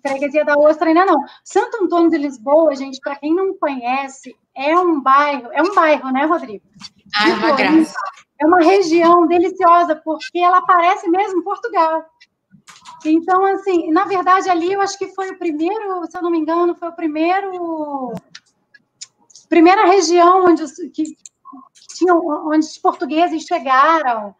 Freguesia 0.00 0.44
da 0.44 0.54
Ostra 0.54 0.88
ainda 0.88 1.06
não. 1.06 1.16
Santo 1.44 1.84
Antônio 1.84 2.10
de 2.10 2.18
Lisboa, 2.18 2.74
gente, 2.74 3.00
para 3.00 3.16
quem 3.16 3.34
não 3.34 3.54
conhece, 3.54 4.36
é 4.54 4.76
um 4.78 5.00
bairro, 5.00 5.48
é 5.52 5.62
um 5.62 5.74
bairro, 5.74 6.10
né, 6.10 6.24
Rodrigo? 6.24 6.64
Ah, 7.14 7.30
é 7.30 7.34
uma 7.34 7.52
graça. 7.52 7.96
É 8.38 8.46
uma 8.46 8.60
região 8.60 9.26
deliciosa, 9.26 9.96
porque 9.96 10.38
ela 10.38 10.60
parece 10.62 11.08
mesmo 11.08 11.42
Portugal. 11.42 12.04
Então, 13.04 13.44
assim, 13.46 13.90
na 13.90 14.04
verdade, 14.04 14.50
ali 14.50 14.72
eu 14.72 14.80
acho 14.80 14.98
que 14.98 15.14
foi 15.14 15.30
o 15.30 15.38
primeiro, 15.38 16.04
se 16.06 16.16
eu 16.16 16.22
não 16.22 16.30
me 16.30 16.38
engano, 16.38 16.74
foi 16.74 16.88
o 16.88 16.96
primeiro. 16.96 18.12
Primeira 19.48 19.86
região 19.86 20.44
onde, 20.44 20.64
que, 20.90 21.16
tinham, 21.96 22.20
onde 22.48 22.66
os 22.66 22.78
portugueses 22.78 23.44
chegaram. 23.44 24.34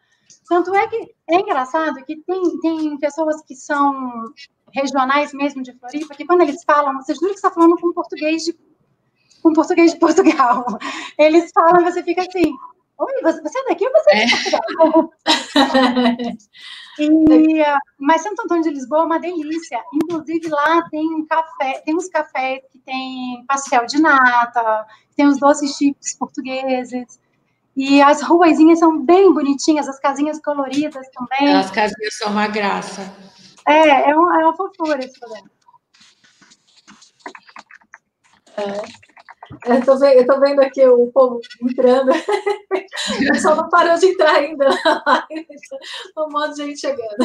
Tanto 0.49 0.74
é 0.74 0.86
que 0.88 1.14
é 1.28 1.40
engraçado 1.40 2.05
que 2.05 2.16
tem, 2.16 2.61
tem 2.61 2.99
pessoas 2.99 3.42
que 3.42 3.55
são 3.55 4.32
regionais 4.77 5.33
mesmo 5.33 5.62
de 5.62 5.72
Floripa, 5.72 6.14
que 6.14 6.27
quando 6.27 6.43
eles 6.43 6.62
falam, 6.64 6.97
vocês 6.97 7.18
juram 7.18 7.33
que 7.33 7.39
está 7.39 7.51
falando 7.51 7.77
com 7.77 7.93
português 7.93 8.45
de 8.45 8.55
com 9.43 9.53
português 9.53 9.93
de 9.93 9.99
Portugal. 10.01 10.66
Eles 11.16 11.53
falam, 11.55 11.85
você 11.85 12.03
fica 12.03 12.22
assim, 12.22 12.53
oi, 12.99 13.12
você 13.22 13.59
é 13.59 13.68
daqui 13.68 13.87
ou 13.87 13.93
você 13.93 14.11
é 14.11 14.24
de 14.24 14.35
é. 14.35 14.51
Portugal? 14.51 15.11
e, 16.99 17.62
mas 17.99 18.22
Santo 18.22 18.43
Antônio 18.43 18.64
de 18.64 18.70
Lisboa 18.70 19.03
é 19.03 19.05
uma 19.05 19.20
delícia. 19.20 19.81
Inclusive 19.95 20.49
lá 20.49 20.83
tem 20.91 21.14
um 21.14 21.24
café, 21.27 21.81
tem 21.85 21.95
uns 21.95 22.09
cafés 22.09 22.61
que 22.72 22.81
tem 22.81 23.45
pastel 23.47 23.87
de 23.87 24.01
nata, 24.01 24.85
tem 25.16 25.27
os 25.29 25.39
doces 25.39 25.77
típicos 25.77 26.14
portugueses. 26.14 27.20
E 27.77 28.03
as 28.03 28.22
ruazinhas 28.22 28.81
são 28.81 29.01
bem 29.05 29.33
bonitinhas, 29.33 29.87
as 29.87 30.01
casinhas 30.01 30.41
coloridas 30.41 31.07
também. 31.12 31.55
As 31.55 31.70
casinhas 31.70 32.16
são 32.16 32.33
uma 32.33 32.49
graça. 32.49 33.03
É, 33.66 34.10
é 34.10 34.14
uma, 34.14 34.40
é 34.40 34.44
uma 34.44 34.56
fofura 34.56 35.04
esse 35.04 35.18
programa. 35.18 35.50
É. 38.56 39.06
Eu 39.64 39.84
tô, 39.84 39.96
vendo, 39.98 40.12
eu 40.12 40.26
tô 40.26 40.40
vendo 40.40 40.60
aqui 40.60 40.86
o 40.86 41.10
povo 41.12 41.40
entrando. 41.62 42.10
O 43.06 43.32
pessoal 43.32 43.54
não 43.54 43.68
parou 43.68 43.96
de 43.98 44.06
entrar 44.06 44.34
ainda. 44.34 44.68
Um 46.18 46.28
monte 46.28 46.56
de 46.56 46.64
gente 46.64 46.80
chegando. 46.80 47.16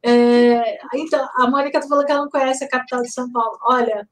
É, 0.00 0.78
então, 0.94 1.28
a 1.36 1.50
Mônica 1.50 1.80
tá 1.80 1.88
falando 1.88 2.06
que 2.06 2.12
ela 2.12 2.20
não 2.20 2.30
conhece 2.30 2.62
a 2.62 2.68
capital 2.68 3.02
de 3.02 3.10
São 3.10 3.32
Paulo. 3.32 3.58
Olha, 3.62 4.08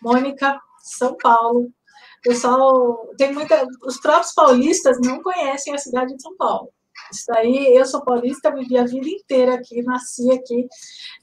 Mônica, 0.00 0.58
São 0.78 1.16
Paulo. 1.16 1.68
Pessoal, 2.22 3.08
tem 3.18 3.32
muita. 3.34 3.66
Os 3.84 4.00
próprios 4.00 4.32
paulistas 4.32 4.98
não 5.02 5.22
conhecem 5.22 5.74
a 5.74 5.78
cidade 5.78 6.14
de 6.14 6.22
São 6.22 6.34
Paulo. 6.36 6.72
Isso 7.12 7.24
daí, 7.28 7.76
eu 7.76 7.86
sou 7.86 8.04
paulista, 8.04 8.54
vivi 8.54 8.76
a 8.78 8.84
vida 8.84 9.08
inteira 9.08 9.54
aqui, 9.54 9.82
nasci 9.82 10.30
aqui, 10.32 10.68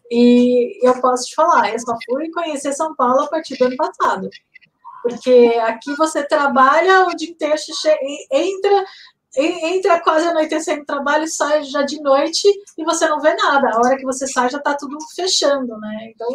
e 0.10 0.80
eu 0.88 1.00
posso 1.02 1.26
te 1.26 1.36
falar, 1.36 1.72
eu 1.72 1.80
só 1.80 1.96
fui 2.06 2.30
conhecer 2.32 2.74
São 2.74 2.96
Paulo 2.96 3.22
a 3.22 3.28
partir 3.28 3.58
do 3.58 3.66
ano 3.66 3.76
passado. 3.76 4.30
Porque 5.04 5.60
aqui 5.66 5.94
você 5.96 6.26
trabalha 6.26 7.06
o 7.06 7.16
dia 7.16 7.30
inteiro, 7.30 7.56
entra, 8.32 8.86
entra 9.36 10.00
quase 10.02 10.28
anoitecendo 10.28 10.80
no 10.80 10.86
trabalho, 10.86 11.28
sai 11.28 11.64
já 11.64 11.82
de 11.82 12.02
noite 12.02 12.48
e 12.78 12.86
você 12.86 13.06
não 13.10 13.20
vê 13.20 13.34
nada. 13.36 13.70
A 13.70 13.80
hora 13.80 13.98
que 13.98 14.06
você 14.06 14.26
sai 14.26 14.50
já 14.50 14.60
está 14.60 14.76
tudo 14.76 14.98
fechando, 15.14 15.78
né? 15.78 16.14
Então 16.14 16.34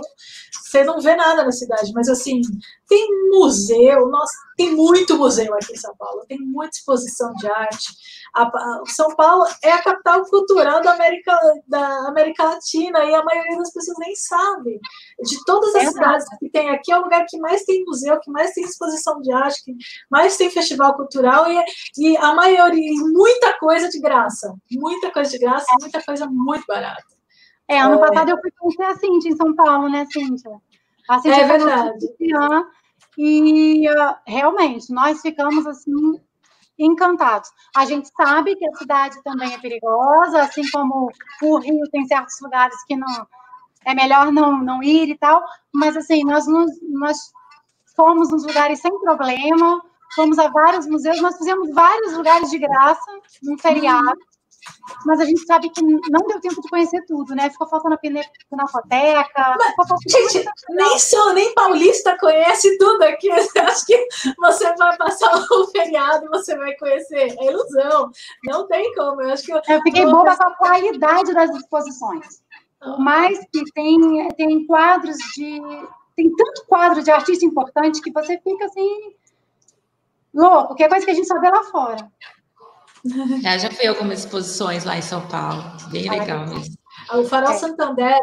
você 0.53 0.85
não 0.85 1.01
vê 1.01 1.17
nada 1.17 1.45
na 1.45 1.53
cidade. 1.53 1.93
Mas 1.95 2.11
assim, 2.11 2.43
tem 2.87 3.09
museu, 3.31 4.07
nossa, 4.09 4.35
tem 4.55 4.75
muito 4.75 5.17
museu 5.17 5.55
aqui 5.55 5.73
em 5.73 5.79
São 5.79 5.97
Paulo, 5.97 6.27
tem 6.29 6.39
muita 6.39 6.77
exposição 6.77 7.33
de 7.37 7.47
arte. 7.47 7.89
A, 8.35 8.51
São 8.87 9.15
Paulo 9.17 9.45
é 9.63 9.73
a 9.73 9.83
capital 9.83 10.23
cultural 10.25 10.83
da 10.83 10.93
América, 10.93 11.39
da 11.67 12.09
América 12.09 12.45
Latina 12.45 13.05
e 13.05 13.15
a 13.15 13.25
maioria 13.25 13.57
das 13.59 13.73
pessoas 13.73 13.97
nem 13.99 14.15
sabe. 14.15 14.81
De 15.21 15.45
todas 15.45 15.75
as 15.75 15.85
é 15.85 15.91
cidades 15.91 16.27
que 16.39 16.51
tem 16.51 16.71
aqui, 16.71 16.93
é 16.93 16.99
o 16.99 17.03
lugar 17.03 17.25
que 17.29 17.39
mais 17.39 17.65
tem 17.65 17.85
museu, 17.85 18.19
que 18.21 18.31
mais 18.31 18.53
tem 18.53 18.65
exposição 18.65 19.21
de 19.21 19.33
arte, 19.33 19.65
que 19.65 19.75
mais 20.11 20.37
tem 20.37 20.51
festival 20.51 20.95
cultural 20.95 21.47
e, 21.51 21.65
e 21.99 22.17
a 22.17 22.35
maioria, 22.35 22.93
muita 23.13 23.59
coisa 23.59 23.89
de 23.89 24.01
graça. 24.01 24.55
Muita 24.71 25.11
coisa 25.11 25.31
de 25.31 25.39
graça, 25.39 25.67
muita 25.81 26.03
coisa 26.03 26.27
muito 26.27 26.65
barata. 26.67 27.19
É, 27.69 27.81
ano 27.81 27.97
é. 27.97 27.99
passado 27.99 28.31
eu 28.31 28.41
fui 28.41 28.51
conhecer 28.59 28.83
a 28.83 28.97
Cintia 28.97 29.31
em 29.31 29.37
São 29.37 29.55
Paulo, 29.55 29.89
né, 29.89 30.07
Cintia? 30.11 30.51
A 31.09 31.19
Cintia 31.19 31.43
é 31.43 31.47
verdade. 31.47 32.07
E 33.19 33.85
realmente, 34.27 34.93
nós 34.93 35.21
ficamos 35.21 35.67
assim 35.67 35.93
encantados. 36.79 37.51
A 37.75 37.85
gente 37.85 38.09
sabe 38.17 38.55
que 38.57 38.69
a 38.69 38.75
cidade 38.77 39.23
também 39.23 39.53
é 39.53 39.59
perigosa, 39.59 40.43
assim 40.43 40.63
como 40.71 41.11
o 41.43 41.59
Rio 41.59 41.89
tem 41.91 42.07
certos 42.07 42.41
lugares 42.41 42.77
que 42.85 42.97
não 42.97 43.27
é 43.85 43.95
melhor 43.95 44.31
não, 44.31 44.59
não 44.63 44.83
ir 44.83 45.09
e 45.09 45.19
tal, 45.19 45.43
mas 45.73 45.97
assim, 45.97 46.25
nós, 46.25 46.47
nos, 46.47 46.71
nós 46.83 47.33
fomos 47.97 48.31
nos 48.31 48.45
lugares 48.45 48.81
sem 48.81 48.99
problema, 49.01 49.83
fomos 50.15 50.39
a 50.39 50.49
vários 50.49 50.87
museus, 50.87 51.21
nós 51.21 51.37
fizemos 51.37 51.73
vários 51.73 52.17
lugares 52.17 52.51
de 52.51 52.59
graça, 52.59 53.01
num 53.43 53.59
feriado, 53.59 54.19
mas 55.05 55.21
a 55.21 55.25
gente 55.25 55.45
sabe 55.45 55.71
que 55.71 55.83
não 55.83 56.27
deu 56.27 56.41
tempo 56.41 56.61
de 56.61 56.69
conhecer 56.69 57.05
tudo, 57.07 57.35
né? 57.35 57.51
Ficou 57.51 57.69
faltando 57.69 57.95
a 57.95 57.99
pinacoteca. 57.99 59.57
gente, 60.09 60.49
nem 60.71 60.99
sou, 60.99 61.33
nem 61.35 61.55
paulista 61.55 62.17
conhece 62.19 62.77
tudo 62.79 63.03
aqui. 63.03 63.31
Acho 63.61 63.87
que 63.87 64.09
você 64.39 64.75
vai 64.77 64.97
passar 64.97 65.35
o 65.51 65.67
feriado 65.69 66.27
e 66.27 66.29
você 66.29 66.57
vai 66.57 66.75
conhecer. 66.77 67.35
É 67.39 67.47
ilusão. 67.47 68.11
Não 68.45 68.67
tem 68.67 68.95
como. 68.95 69.23
Eu 69.23 69.31
acho 69.31 69.45
que 69.45 69.53
eu, 69.53 69.61
eu 69.69 69.83
fiquei 69.83 70.05
eu... 70.05 70.11
boba 70.11 70.37
com 70.37 70.45
a 70.45 70.55
qualidade 70.57 71.35
das 71.35 71.51
exposições. 71.51 72.43
Mas 72.99 73.39
que 73.53 73.65
tem, 73.73 74.29
tem 74.37 74.67
quadros 74.67 75.17
de. 75.35 75.61
Tem 76.17 76.35
tanto 76.35 76.67
quadro 76.67 77.03
de 77.03 77.11
artista 77.11 77.45
importante 77.45 78.01
que 78.01 78.13
você 78.13 78.39
fica 78.39 78.65
assim. 78.65 79.15
Louco, 80.35 80.75
que 80.75 80.85
é 80.85 80.89
coisa 80.89 81.05
que 81.05 81.11
a 81.11 81.15
gente 81.15 81.27
só 81.27 81.41
vê 81.41 81.51
lá 81.51 81.65
fora. 81.65 82.11
Já, 83.43 83.59
já 83.59 83.71
fui 83.71 83.87
algumas 83.87 84.21
exposições 84.21 84.85
lá 84.85 84.97
em 84.99 85.03
São 85.03 85.27
Paulo, 85.29 85.63
bem 85.91 86.09
legal 86.11 86.47
mesmo. 86.47 86.77
O 87.13 87.25
Farol 87.25 87.53
é. 87.53 87.57
Santander, 87.57 88.19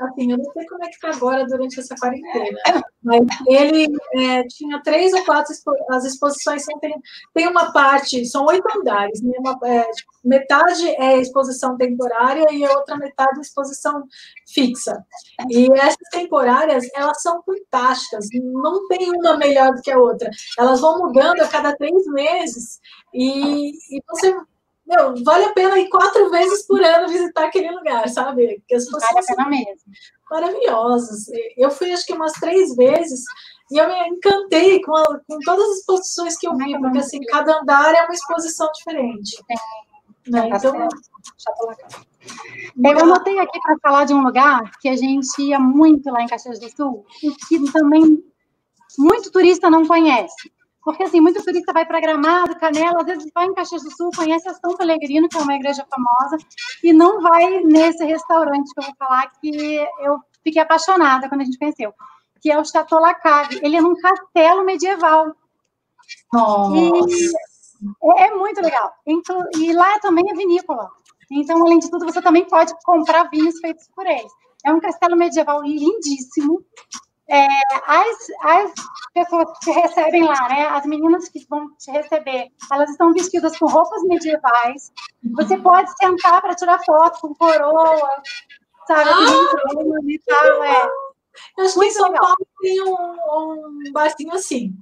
assim, 0.00 0.32
eu 0.32 0.38
não 0.38 0.52
sei 0.52 0.66
como 0.66 0.84
é 0.84 0.88
que 0.88 0.94
está 0.94 1.10
agora 1.10 1.46
durante 1.46 1.78
essa 1.78 1.94
quarentena, 1.96 2.58
mas 3.02 3.22
ele 3.46 3.88
é, 4.14 4.44
tinha 4.44 4.82
três 4.82 5.12
ou 5.12 5.24
quatro, 5.24 5.54
as 5.90 6.04
exposições 6.04 6.64
são, 6.64 6.78
tem, 6.78 6.94
tem 7.34 7.48
uma 7.48 7.72
parte, 7.72 8.24
são 8.26 8.46
oito 8.46 8.66
andares, 8.76 9.20
né? 9.22 9.32
uma, 9.38 9.58
é, 9.64 9.86
metade 10.24 10.88
é 10.88 11.18
exposição 11.18 11.76
temporária 11.76 12.46
e 12.52 12.64
a 12.64 12.72
outra 12.72 12.96
metade 12.96 13.38
é 13.38 13.42
exposição 13.42 14.04
fixa. 14.48 15.04
E 15.48 15.70
essas 15.72 16.08
temporárias, 16.10 16.86
elas 16.94 17.20
são 17.20 17.42
fantásticas, 17.42 18.26
não 18.34 18.88
tem 18.88 19.10
uma 19.10 19.36
melhor 19.36 19.74
do 19.74 19.82
que 19.82 19.90
a 19.90 19.98
outra. 19.98 20.30
Elas 20.58 20.80
vão 20.80 20.98
mudando 20.98 21.40
a 21.40 21.48
cada 21.48 21.76
três 21.76 22.06
meses 22.06 22.80
e, 23.12 23.72
e 23.96 24.02
você 24.08 24.34
meu, 24.90 25.24
vale 25.24 25.44
a 25.44 25.52
pena 25.52 25.78
ir 25.78 25.88
quatro 25.88 26.30
vezes 26.30 26.66
por 26.66 26.82
ano 26.82 27.08
visitar 27.08 27.44
aquele 27.44 27.70
lugar, 27.70 28.08
sabe? 28.08 28.56
Porque 28.58 28.74
as 28.74 28.84
pessoas 28.84 29.04
vale 29.04 29.18
a 29.18 29.22
pena 29.22 29.48
mesmo. 29.48 29.92
maravilhosas. 30.30 31.26
Eu 31.56 31.70
fui 31.70 31.92
acho 31.92 32.04
que 32.04 32.12
umas 32.12 32.32
três 32.32 32.74
vezes 32.74 33.22
e 33.70 33.78
eu 33.78 33.86
me 33.86 34.08
encantei 34.08 34.82
com, 34.82 34.96
a, 34.96 35.04
com 35.26 35.38
todas 35.44 35.64
as 35.70 35.78
exposições 35.78 36.36
que 36.36 36.48
eu 36.48 36.56
vi, 36.56 36.76
porque 36.78 36.98
assim, 36.98 37.20
cada 37.26 37.60
andar 37.60 37.94
é 37.94 38.02
uma 38.02 38.14
exposição 38.14 38.68
diferente. 38.72 39.40
É. 39.48 40.30
Né? 40.30 40.48
Então, 40.48 40.88
eu 42.84 42.98
anotei 43.00 43.38
aqui 43.38 43.58
para 43.60 43.78
falar 43.78 44.04
de 44.04 44.12
um 44.12 44.22
lugar 44.22 44.60
que 44.80 44.88
a 44.88 44.96
gente 44.96 45.40
ia 45.40 45.58
muito 45.58 46.10
lá 46.10 46.22
em 46.22 46.26
Caxias 46.26 46.58
do 46.58 46.68
Sul 46.68 47.06
e 47.22 47.30
que 47.30 47.72
também 47.72 48.22
muito 48.98 49.30
turista 49.30 49.70
não 49.70 49.86
conhece. 49.86 50.52
Porque, 50.82 51.02
assim, 51.02 51.20
muito 51.20 51.42
turista 51.44 51.72
vai 51.72 51.84
para 51.84 52.00
Gramado, 52.00 52.58
Canela, 52.58 53.00
às 53.00 53.06
vezes 53.06 53.30
vai 53.34 53.46
em 53.46 53.54
Caxias 53.54 53.82
do 53.82 53.90
Sul, 53.90 54.10
conhece 54.16 54.48
a 54.48 54.54
São 54.54 54.76
Pellegrino, 54.76 55.28
que 55.28 55.36
é 55.36 55.40
uma 55.40 55.54
igreja 55.54 55.86
famosa, 55.90 56.38
e 56.82 56.92
não 56.92 57.20
vai 57.20 57.60
nesse 57.60 58.04
restaurante 58.04 58.72
que 58.72 58.80
eu 58.80 58.84
vou 58.84 58.94
falar, 58.98 59.30
que 59.40 59.76
eu 60.00 60.18
fiquei 60.42 60.62
apaixonada 60.62 61.28
quando 61.28 61.42
a 61.42 61.44
gente 61.44 61.58
conheceu, 61.58 61.92
que 62.40 62.50
é 62.50 62.58
o 62.58 62.64
Chateau 62.64 62.98
Lacave. 62.98 63.60
Ele 63.62 63.76
é 63.76 63.80
num 63.80 63.94
castelo 63.94 64.64
medieval. 64.64 65.34
Nossa. 66.32 66.76
E 66.76 67.30
é, 68.18 68.26
é 68.26 68.34
muito 68.34 68.60
legal. 68.62 68.92
E 69.56 69.72
lá 69.72 69.98
também 70.00 70.24
é 70.30 70.34
vinícola. 70.34 70.90
Então, 71.30 71.62
além 71.62 71.78
de 71.78 71.90
tudo, 71.90 72.06
você 72.06 72.20
também 72.20 72.44
pode 72.46 72.74
comprar 72.84 73.30
vinhos 73.30 73.58
feitos 73.60 73.86
por 73.94 74.06
eles. 74.06 74.32
É 74.64 74.72
um 74.72 74.80
castelo 74.80 75.16
medieval 75.16 75.62
lindíssimo 75.62 76.64
é, 77.30 77.46
as, 77.86 78.26
as 78.42 78.72
pessoas 79.14 79.58
que 79.58 79.66
te 79.66 79.70
recebem 79.70 80.24
lá, 80.24 80.48
né, 80.48 80.66
as 80.66 80.84
meninas 80.84 81.28
que 81.28 81.46
vão 81.48 81.74
te 81.76 81.90
receber, 81.90 82.48
elas 82.70 82.90
estão 82.90 83.12
vestidas 83.12 83.56
com 83.58 83.66
roupas 83.66 84.02
medievais. 84.02 84.92
Você 85.36 85.56
pode 85.58 85.90
sentar 85.96 86.42
para 86.42 86.54
tirar 86.54 86.80
foto 86.84 87.20
com 87.20 87.34
coroa, 87.34 88.22
sabe? 88.86 89.10
Ah, 89.10 90.00
e 90.06 90.18
tal, 90.26 90.64
é. 90.64 90.88
Eu 91.56 91.64
acho 91.64 91.78
que 91.78 91.86
em 91.86 91.90
São 91.92 92.12
Paulo 92.12 92.46
tem 92.60 92.82
um, 92.82 93.88
um 93.88 93.92
barzinho 93.92 94.34
assim 94.34 94.76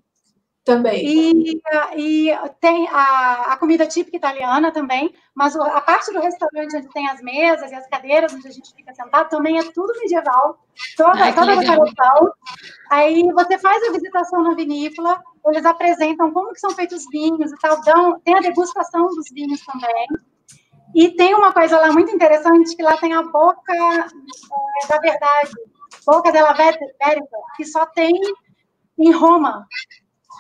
também. 0.69 1.03
E, 1.03 1.63
e 1.97 2.39
tem 2.61 2.87
a, 2.89 3.53
a, 3.53 3.57
comida 3.57 3.87
típica 3.87 4.19
italiana 4.19 4.71
também, 4.71 5.15
mas 5.35 5.57
a 5.57 5.81
parte 5.81 6.13
do 6.13 6.21
restaurante 6.21 6.77
onde 6.77 6.89
tem 6.91 7.09
as 7.09 7.23
mesas 7.23 7.73
e 7.73 7.75
as 7.75 7.89
cadeiras 7.89 8.35
onde 8.35 8.47
a 8.47 8.51
gente 8.51 8.75
fica 8.75 8.95
sentado 8.95 9.31
também 9.31 9.59
é 9.59 9.63
tudo 9.73 9.99
medieval, 9.99 10.59
toda, 10.95 11.25
Ai, 11.25 11.35
toda 11.35 11.53
a 11.53 11.57
decoração. 11.57 12.33
Aí 12.91 13.23
você 13.33 13.59
faz 13.59 13.83
a 13.89 13.93
visitação 13.93 14.43
na 14.43 14.55
vinícola, 14.55 15.23
eles 15.47 15.65
apresentam 15.65 16.31
como 16.33 16.53
que 16.53 16.61
são 16.61 16.71
feitos 16.71 16.99
os 16.99 17.11
vinhos 17.11 17.51
e 17.51 17.57
tal, 17.57 17.81
dão, 17.83 18.21
tem 18.21 18.37
a 18.37 18.41
degustação 18.41 19.07
dos 19.07 19.31
vinhos 19.33 19.65
também. 19.65 20.07
E 20.95 21.11
tem 21.13 21.35
uma 21.35 21.53
coisa 21.53 21.79
lá 21.79 21.93
muito 21.93 22.15
interessante, 22.15 22.77
que 22.77 22.83
lá 22.83 22.97
tem 22.99 23.15
a 23.15 23.23
boca 23.23 23.75
é, 23.75 24.87
da 24.87 24.99
verdade, 24.99 25.51
boca 26.05 26.31
della 26.31 26.53
verita, 26.53 27.37
que 27.57 27.65
só 27.65 27.87
tem 27.87 28.13
em 28.99 29.13
Roma. 29.13 29.67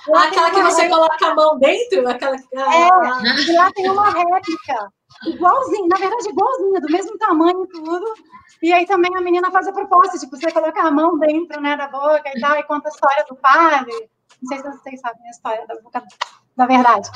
Lá 0.06 0.24
aquela 0.24 0.50
que 0.50 0.62
você 0.62 0.82
réplica. 0.82 0.96
coloca 0.96 1.26
a 1.26 1.34
mão 1.34 1.58
dentro? 1.58 2.08
Aquela... 2.08 2.36
É, 2.36 2.88
e 3.48 3.52
lá 3.56 3.72
tem 3.72 3.90
uma 3.90 4.10
réplica. 4.10 4.92
Igualzinho, 5.26 5.88
na 5.88 5.96
verdade, 5.96 6.28
igualzinha, 6.28 6.80
do 6.80 6.90
mesmo 6.90 7.18
tamanho 7.18 7.64
e 7.64 7.68
tudo. 7.68 8.14
E 8.62 8.72
aí 8.72 8.86
também 8.86 9.10
a 9.16 9.20
menina 9.20 9.50
faz 9.50 9.66
a 9.66 9.72
proposta, 9.72 10.18
tipo, 10.18 10.36
você 10.36 10.50
coloca 10.52 10.80
a 10.80 10.90
mão 10.90 11.18
dentro 11.18 11.60
né, 11.60 11.76
da 11.76 11.88
boca 11.88 12.30
e 12.34 12.40
tal, 12.40 12.56
e 12.56 12.62
conta 12.64 12.88
a 12.88 12.92
história 12.92 13.24
do 13.28 13.36
padre. 13.36 14.10
Não 14.42 14.48
sei 14.48 14.58
se 14.58 14.78
vocês 14.78 15.00
sabem 15.00 15.26
a 15.26 15.30
história 15.30 15.66
da 15.66 15.80
boca 15.80 16.02
da 16.56 16.66
verdade. 16.66 17.10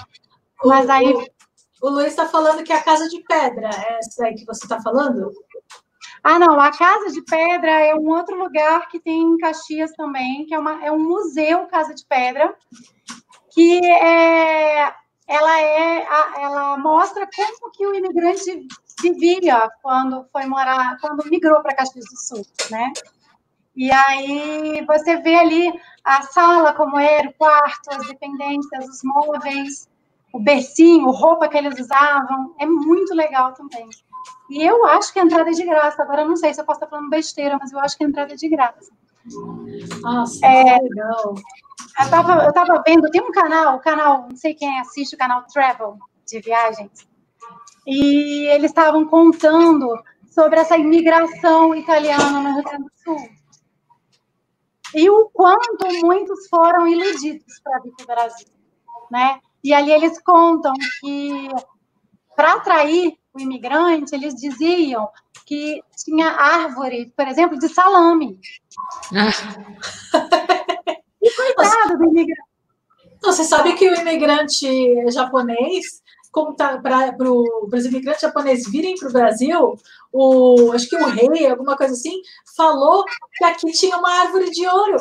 Mas 0.65 0.89
aí. 0.89 1.13
O, 1.13 1.89
o 1.89 1.91
Luiz 1.91 2.09
está 2.09 2.29
falando 2.29 2.63
que 2.63 2.73
é 2.73 2.77
a 2.77 2.83
casa 2.83 3.09
de 3.09 3.21
pedra, 3.25 3.69
é 3.69 3.99
essa 3.99 4.25
aí 4.25 4.35
que 4.35 4.45
você 4.45 4.65
está 4.65 4.81
falando? 4.81 5.33
Ah, 6.25 6.39
não, 6.39 6.61
a 6.61 6.71
Casa 6.71 7.11
de 7.11 7.21
Pedra 7.23 7.71
é 7.71 7.95
um 7.97 8.09
outro 8.09 8.37
lugar 8.39 8.89
que 8.89 9.01
tem 9.01 9.21
em 9.21 9.39
Caxias 9.39 9.91
também, 9.93 10.47
que 10.47 10.55
é, 10.55 10.59
uma, 10.59 10.85
é 10.85 10.93
um 10.93 11.01
museu 11.01 11.67
Casa 11.67 11.93
de 11.95 12.07
Pedra, 12.07 12.55
que 13.51 13.85
é, 13.85 14.95
ela, 15.27 15.61
é, 15.61 16.07
ela 16.37 16.79
mostra 16.79 17.29
como 17.35 17.73
que 17.73 17.85
o 17.85 17.95
imigrante 17.95 18.69
vivia 19.01 19.69
quando 19.83 20.25
foi 20.31 20.47
morar, 20.47 20.97
quando 21.01 21.29
migrou 21.29 21.61
para 21.61 21.75
Caxias 21.75 22.05
do 22.05 22.17
Sul, 22.17 22.47
né? 22.71 22.93
E 23.75 23.91
aí 23.91 24.85
você 24.87 25.17
vê 25.17 25.35
ali 25.35 25.73
a 26.05 26.23
sala 26.23 26.73
como 26.75 26.99
era, 26.99 27.29
o 27.29 27.33
quarto, 27.35 27.91
as 27.91 28.07
dependências, 28.07 28.89
os 28.89 29.03
móveis, 29.03 29.89
o 30.33 30.39
bercinho, 30.39 31.11
roupa 31.11 31.49
que 31.49 31.57
eles 31.57 31.81
usavam, 31.81 32.55
é 32.61 32.67
muito 32.67 33.13
legal 33.15 33.55
também. 33.55 33.89
E 34.51 34.63
eu 34.63 34.85
acho 34.87 35.13
que 35.13 35.19
a 35.19 35.25
entrada 35.25 35.51
é 35.51 35.53
de 35.53 35.65
graça. 35.65 36.03
Agora, 36.03 36.23
eu 36.23 36.29
não 36.29 36.37
sei 36.37 36.53
se 36.53 36.61
eu 36.61 36.65
posso 36.65 36.79
estar 36.79 36.89
falando 36.89 37.09
besteira, 37.09 37.59
mas 37.59 37.73
eu 37.73 37.79
acho 37.79 37.97
que 37.97 38.05
a 38.05 38.07
entrada 38.07 38.33
é 38.33 38.37
de 38.37 38.49
graça. 38.49 38.93
Nossa, 40.03 40.45
é, 40.45 40.79
legal. 40.79 41.35
Eu 41.99 42.05
estava 42.05 42.45
eu 42.45 42.53
tava 42.53 42.83
vendo, 42.87 43.11
tem 43.11 43.21
um 43.21 43.31
canal, 43.31 43.77
o 43.77 43.81
canal, 43.81 44.29
não 44.29 44.37
sei 44.37 44.55
quem 44.55 44.81
assiste, 44.81 45.15
o 45.15 45.19
canal 45.19 45.45
Travel, 45.53 45.99
de 46.27 46.41
viagens, 46.41 47.07
e 47.87 48.47
eles 48.49 48.71
estavam 48.71 49.05
contando 49.05 49.89
sobre 50.31 50.59
essa 50.61 50.79
imigração 50.79 51.75
italiana 51.75 52.41
no 52.41 52.55
Rio 52.55 52.63
Grande 52.63 52.85
do 52.85 52.91
Sul. 53.05 53.29
E 54.95 55.09
o 55.11 55.31
quanto 55.31 55.87
muitos 56.03 56.49
foram 56.49 56.87
iludidos 56.87 57.61
para 57.63 57.81
vir 57.81 57.93
para 57.93 58.05
o 58.05 58.07
Brasil, 58.07 58.47
né? 59.11 59.41
E 59.63 59.73
ali 59.73 59.93
eles 59.93 60.21
contam 60.23 60.73
que 61.01 61.49
para 62.35 62.55
atrair 62.55 63.19
o 63.35 63.41
imigrante, 63.41 64.15
eles 64.15 64.35
diziam 64.35 65.09
que 65.47 65.83
tinha 65.97 66.29
árvore, 66.29 67.13
por 67.17 67.27
exemplo, 67.27 67.59
de 67.59 67.69
salame. 67.69 68.39
Ah. 69.15 69.31
e 71.23 71.31
coitado 71.31 71.99
do 71.99 72.05
imigrante. 72.05 72.53
Você 73.23 73.45
sabe 73.45 73.75
que 73.75 73.89
o 73.89 73.95
imigrante 73.95 75.11
japonês, 75.11 76.03
para 76.83 77.33
os 77.33 77.85
imigrantes 77.85 78.23
japoneses 78.23 78.71
virem 78.71 78.97
para 78.97 79.09
o 79.09 79.13
Brasil, 79.13 79.75
o, 80.13 80.73
acho 80.73 80.89
que 80.89 80.97
o 80.97 81.07
rei, 81.07 81.47
alguma 81.47 81.77
coisa 81.77 81.93
assim, 81.95 82.21
falou 82.57 83.05
que 83.37 83.45
aqui 83.45 83.71
tinha 83.73 83.97
uma 83.97 84.23
árvore 84.23 84.51
de 84.51 84.67
ouro. 84.67 84.99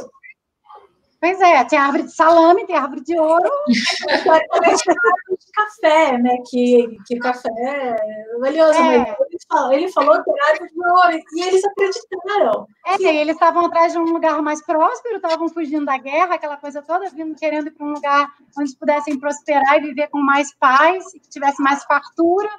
Pois 1.22 1.40
é, 1.40 1.64
tem 1.66 1.78
árvore 1.78 2.02
de 2.02 2.16
salame, 2.16 2.66
tem 2.66 2.76
árvore 2.76 3.02
de 3.02 3.16
ouro. 3.16 3.48
de 3.68 3.78
café, 5.54 6.18
né? 6.18 6.36
Que, 6.50 6.98
que 7.06 7.20
café 7.20 7.48
é 7.60 8.40
valioso. 8.40 8.80
É. 8.80 8.98
Mas 8.98 9.18
ele 9.30 9.38
falou, 9.48 9.72
ele 9.72 9.92
falou 9.92 10.24
que 10.24 10.32
era 10.32 10.52
árvore 10.52 10.72
de 10.72 10.80
ouro 10.84 11.24
e 11.36 11.44
eles 11.44 11.64
acreditaram. 11.64 12.68
É, 12.88 12.96
e 13.00 13.18
eles 13.18 13.36
estavam 13.36 13.68
atrás 13.68 13.94
de 13.94 14.00
um 14.00 14.06
lugar 14.06 14.42
mais 14.42 14.66
próspero, 14.66 15.18
estavam 15.18 15.48
fugindo 15.48 15.86
da 15.86 16.00
guerra, 16.00 16.34
aquela 16.34 16.58
coisa 16.58 16.82
toda, 16.82 17.08
vindo, 17.12 17.36
querendo 17.36 17.68
ir 17.68 17.72
para 17.72 17.86
um 17.86 17.94
lugar 17.94 18.28
onde 18.58 18.76
pudessem 18.76 19.20
prosperar 19.20 19.78
e 19.78 19.82
viver 19.82 20.08
com 20.08 20.18
mais 20.18 20.52
paz, 20.56 21.06
que 21.12 21.30
tivesse 21.30 21.62
mais 21.62 21.84
fartura. 21.84 22.50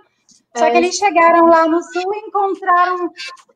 Só 0.56 0.70
que 0.70 0.76
é. 0.76 0.76
eles 0.76 0.94
chegaram 0.94 1.46
lá 1.46 1.66
no 1.66 1.82
sul 1.82 2.14
e 2.14 2.28
encontraram 2.28 3.10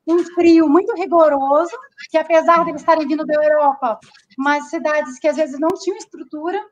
um 0.08 0.18
frio 0.34 0.68
muito 0.68 0.92
rigoroso, 0.94 1.76
que 2.10 2.18
apesar 2.18 2.64
de 2.64 2.70
eles 2.70 2.80
estarem 2.80 3.06
vindo 3.06 3.24
da 3.24 3.34
Europa, 3.34 4.00
mas 4.36 4.70
cidades 4.70 5.18
que 5.18 5.28
às 5.28 5.36
vezes 5.36 5.58
não 5.58 5.68
tinham 5.68 5.96
estrutura. 5.96 6.62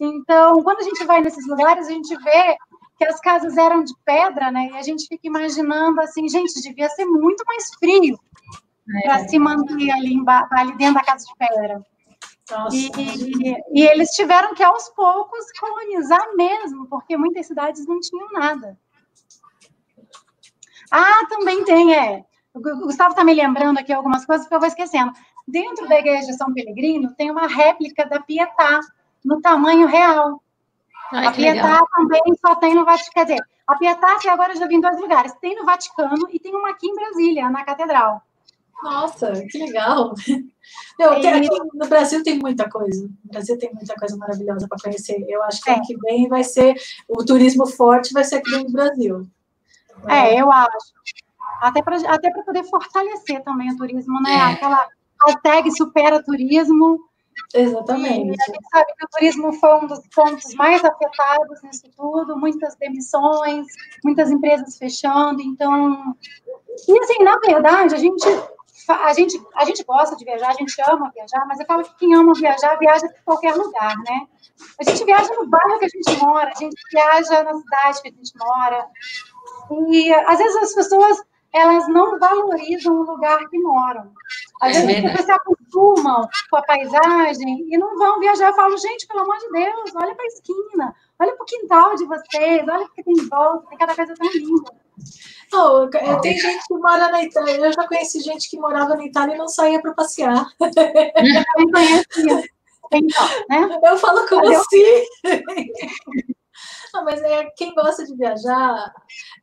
Então, 0.00 0.62
quando 0.62 0.80
a 0.80 0.82
gente 0.82 1.04
vai 1.04 1.20
nesses 1.20 1.46
lugares, 1.46 1.86
a 1.86 1.90
gente 1.90 2.14
vê 2.16 2.56
que 2.98 3.04
as 3.04 3.20
casas 3.20 3.56
eram 3.56 3.84
de 3.84 3.92
pedra, 4.04 4.50
né? 4.50 4.70
E 4.72 4.76
a 4.76 4.82
gente 4.82 5.06
fica 5.06 5.26
imaginando 5.26 6.00
assim, 6.00 6.28
gente, 6.28 6.60
devia 6.62 6.88
ser 6.90 7.04
muito 7.04 7.44
mais 7.46 7.74
frio 7.78 8.18
é. 8.96 9.02
para 9.02 9.28
se 9.28 9.38
manter 9.38 9.90
ali, 9.90 10.16
ali 10.52 10.76
dentro 10.76 10.94
da 10.94 11.04
casa 11.04 11.24
de 11.24 11.34
pedra. 11.36 11.84
E, 12.72 12.90
e, 12.98 13.56
e, 13.72 13.86
eles 13.86 14.10
tiveram 14.10 14.54
que, 14.54 14.62
aos 14.62 14.90
poucos, 14.90 15.46
colonizar 15.58 16.36
mesmo, 16.36 16.86
porque 16.88 17.16
muitas 17.16 17.46
cidades 17.46 17.86
não 17.86 17.98
tinham 18.00 18.30
nada. 18.32 18.78
Ah, 20.90 21.26
também 21.28 21.64
tem, 21.64 21.94
é. 21.94 22.24
O 22.54 22.60
Gustavo 22.60 23.10
está 23.10 23.24
me 23.24 23.34
lembrando 23.34 23.78
aqui 23.78 23.92
algumas 23.92 24.26
coisas 24.26 24.46
que 24.46 24.54
eu 24.54 24.60
vou 24.60 24.68
esquecendo. 24.68 25.10
Dentro 25.46 25.86
da 25.88 25.98
igreja 25.98 26.26
de 26.26 26.36
São 26.36 26.52
Pellegrino 26.52 27.14
tem 27.14 27.30
uma 27.30 27.46
réplica 27.46 28.06
da 28.06 28.20
Pietà, 28.20 28.80
no 29.24 29.40
tamanho 29.40 29.86
real. 29.86 30.42
Ai, 31.12 31.26
a 31.26 31.32
Pietà 31.32 31.62
legal. 31.62 31.88
também 31.94 32.22
só 32.40 32.54
tem 32.56 32.74
no 32.74 32.84
Vaticano. 32.84 33.12
Quer 33.12 33.24
dizer, 33.24 33.48
A 33.66 33.76
Pietà 33.76 34.14
até 34.14 34.30
agora 34.30 34.52
eu 34.52 34.58
já 34.58 34.66
vi 34.66 34.76
em 34.76 34.80
dois 34.80 35.00
lugares. 35.00 35.32
Tem 35.40 35.54
no 35.54 35.64
Vaticano 35.64 36.28
e 36.30 36.38
tem 36.38 36.54
uma 36.54 36.70
aqui 36.70 36.86
em 36.86 36.94
Brasília, 36.94 37.50
na 37.50 37.64
Catedral. 37.64 38.22
Nossa, 38.82 39.32
que 39.50 39.58
legal! 39.58 40.14
Não, 40.98 41.20
tem, 41.20 41.32
aqui 41.32 41.48
no 41.74 41.88
Brasil 41.88 42.22
tem 42.22 42.38
muita 42.38 42.68
coisa. 42.68 43.04
No 43.04 43.30
Brasil 43.30 43.58
tem 43.58 43.72
muita 43.72 43.94
coisa 43.94 44.16
maravilhosa 44.16 44.66
para 44.68 44.78
conhecer. 44.82 45.24
Eu 45.28 45.42
acho 45.44 45.62
que 45.62 45.70
é. 45.70 45.74
ano 45.74 45.82
que 45.82 45.96
vem 45.98 46.28
vai 46.28 46.42
ser 46.42 46.74
o 47.08 47.24
turismo 47.24 47.66
forte, 47.66 48.12
vai 48.12 48.24
ser 48.24 48.36
aqui 48.36 48.50
no 48.50 48.70
Brasil. 48.70 49.26
É, 50.08 50.40
eu 50.40 50.50
acho. 50.50 50.92
Até 51.60 51.82
para 51.82 51.96
até 52.12 52.30
poder 52.30 52.64
fortalecer 52.64 53.42
também 53.42 53.72
o 53.72 53.76
turismo, 53.76 54.20
né? 54.20 54.32
É. 54.32 54.40
Aquela 54.52 54.88
hashtag 55.26 55.70
supera 55.72 56.22
turismo. 56.22 56.98
Exatamente. 57.54 58.36
E 58.36 58.42
a 58.42 58.52
gente 58.52 58.68
sabe 58.70 58.86
que 58.96 59.04
o 59.04 59.08
turismo 59.08 59.52
foi 59.54 59.74
um 59.74 59.86
dos 59.86 60.00
pontos 60.14 60.54
mais 60.54 60.84
afetados 60.84 61.62
nisso 61.62 61.90
tudo, 61.96 62.38
muitas 62.38 62.76
demissões, 62.76 63.66
muitas 64.04 64.30
empresas 64.30 64.78
fechando, 64.78 65.42
então. 65.42 66.14
E 66.88 66.98
assim, 67.00 67.22
na 67.22 67.38
verdade, 67.38 67.94
a 67.94 67.98
gente 67.98 68.24
a 68.88 69.12
gente, 69.14 69.40
a 69.54 69.64
gente 69.64 69.82
gosta 69.84 70.14
de 70.16 70.24
viajar, 70.24 70.50
a 70.50 70.54
gente 70.54 70.74
ama 70.82 71.10
viajar, 71.14 71.46
mas 71.46 71.58
eu 71.58 71.66
falo 71.66 71.84
que 71.84 71.96
quem 71.96 72.14
ama 72.14 72.34
viajar, 72.34 72.76
viaja 72.78 73.08
para 73.08 73.22
qualquer 73.24 73.54
lugar, 73.54 73.96
né? 73.98 74.26
A 74.78 74.84
gente 74.84 75.04
viaja 75.04 75.32
no 75.34 75.46
bairro 75.46 75.78
que 75.78 75.86
a 75.86 75.88
gente 75.88 76.22
mora, 76.22 76.50
a 76.54 76.58
gente 76.58 76.76
viaja 76.92 77.42
na 77.44 77.54
cidade 77.54 78.02
que 78.02 78.08
a 78.08 78.10
gente 78.10 78.32
mora. 78.36 78.86
E 79.90 80.12
às 80.12 80.38
vezes 80.38 80.56
as 80.56 80.74
pessoas 80.74 81.22
elas 81.54 81.86
não 81.88 82.18
valorizam 82.18 82.96
o 82.96 83.04
lugar 83.04 83.48
que 83.48 83.58
moram. 83.58 84.12
Às 84.60 84.76
é 84.76 84.86
vezes 84.86 85.20
as 85.20 85.24
se 85.24 85.30
acostumam 85.32 86.28
com 86.50 86.56
a 86.56 86.62
paisagem 86.62 87.66
e 87.70 87.78
não 87.78 87.96
vão 87.96 88.18
viajar. 88.18 88.48
Eu 88.48 88.54
falo, 88.54 88.76
gente, 88.76 89.06
pelo 89.06 89.20
amor 89.20 89.38
de 89.38 89.50
Deus, 89.50 89.92
olha 89.94 90.14
para 90.14 90.24
a 90.24 90.28
esquina, 90.28 90.94
olha 91.18 91.32
para 91.36 91.42
o 91.42 91.46
quintal 91.46 91.94
de 91.94 92.04
vocês, 92.06 92.68
olha 92.68 92.84
o 92.84 92.90
que 92.90 93.04
tem 93.04 93.14
em 93.14 93.28
volta, 93.28 93.68
tem 93.68 93.78
cada 93.78 93.94
coisa 93.94 94.14
tão 94.14 94.32
linda. 94.32 94.72
Oh, 95.52 95.88
tem 96.20 96.36
gente 96.36 96.66
que 96.66 96.74
mora 96.74 97.08
na 97.10 97.22
Itália. 97.22 97.56
Eu 97.56 97.72
já 97.72 97.86
conheci 97.86 98.20
gente 98.20 98.50
que 98.50 98.58
morava 98.58 98.96
na 98.96 99.04
Itália 99.04 99.34
e 99.34 99.38
não 99.38 99.48
saía 99.48 99.80
para 99.80 99.94
passear. 99.94 100.46
Eu 100.60 101.70
conhecia. 101.70 102.44
Então, 102.92 103.28
né? 103.48 103.78
Eu 103.82 103.98
falo 103.98 104.26
como 104.28 104.48
assim. 104.48 105.04
Não, 106.94 107.04
mas 107.04 107.20
é 107.22 107.44
quem 107.56 107.74
gosta 107.74 108.04
de 108.04 108.16
viajar, 108.16 108.94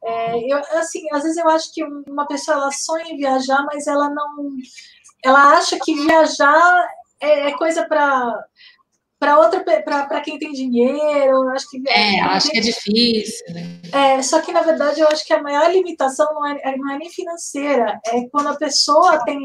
é, 0.01 0.39
eu, 0.51 0.57
assim, 0.79 1.01
às 1.11 1.23
vezes 1.23 1.37
eu 1.37 1.49
acho 1.49 1.73
que 1.73 1.83
uma 1.83 2.25
pessoa 2.25 2.55
ela 2.55 2.71
sonha 2.71 3.03
em 3.09 3.17
viajar, 3.17 3.65
mas 3.65 3.87
ela 3.87 4.09
não, 4.09 4.55
ela 5.23 5.57
acha 5.57 5.77
que 5.83 5.93
viajar 5.93 6.87
é, 7.19 7.49
é 7.49 7.57
coisa 7.57 7.85
para 7.85 8.33
para 9.21 9.37
outra 9.37 9.63
para 9.63 10.19
quem 10.21 10.39
tem 10.39 10.51
dinheiro, 10.51 11.47
acho 11.49 11.69
que 11.69 11.79
é, 11.87 12.21
acho 12.21 12.49
que 12.49 12.57
é 12.57 12.61
difícil. 12.61 13.53
Né? 13.53 13.79
É, 13.93 14.21
só 14.23 14.41
que 14.41 14.51
na 14.51 14.63
verdade 14.63 14.99
eu 14.99 15.07
acho 15.09 15.23
que 15.23 15.31
a 15.31 15.43
maior 15.43 15.71
limitação 15.71 16.25
não 16.33 16.43
é, 16.43 16.59
é, 16.63 16.75
não 16.75 16.91
é 16.91 16.97
nem 16.97 17.07
financeira, 17.07 18.01
é 18.07 18.27
quando 18.31 18.47
a 18.47 18.55
pessoa 18.55 19.23
tem 19.23 19.37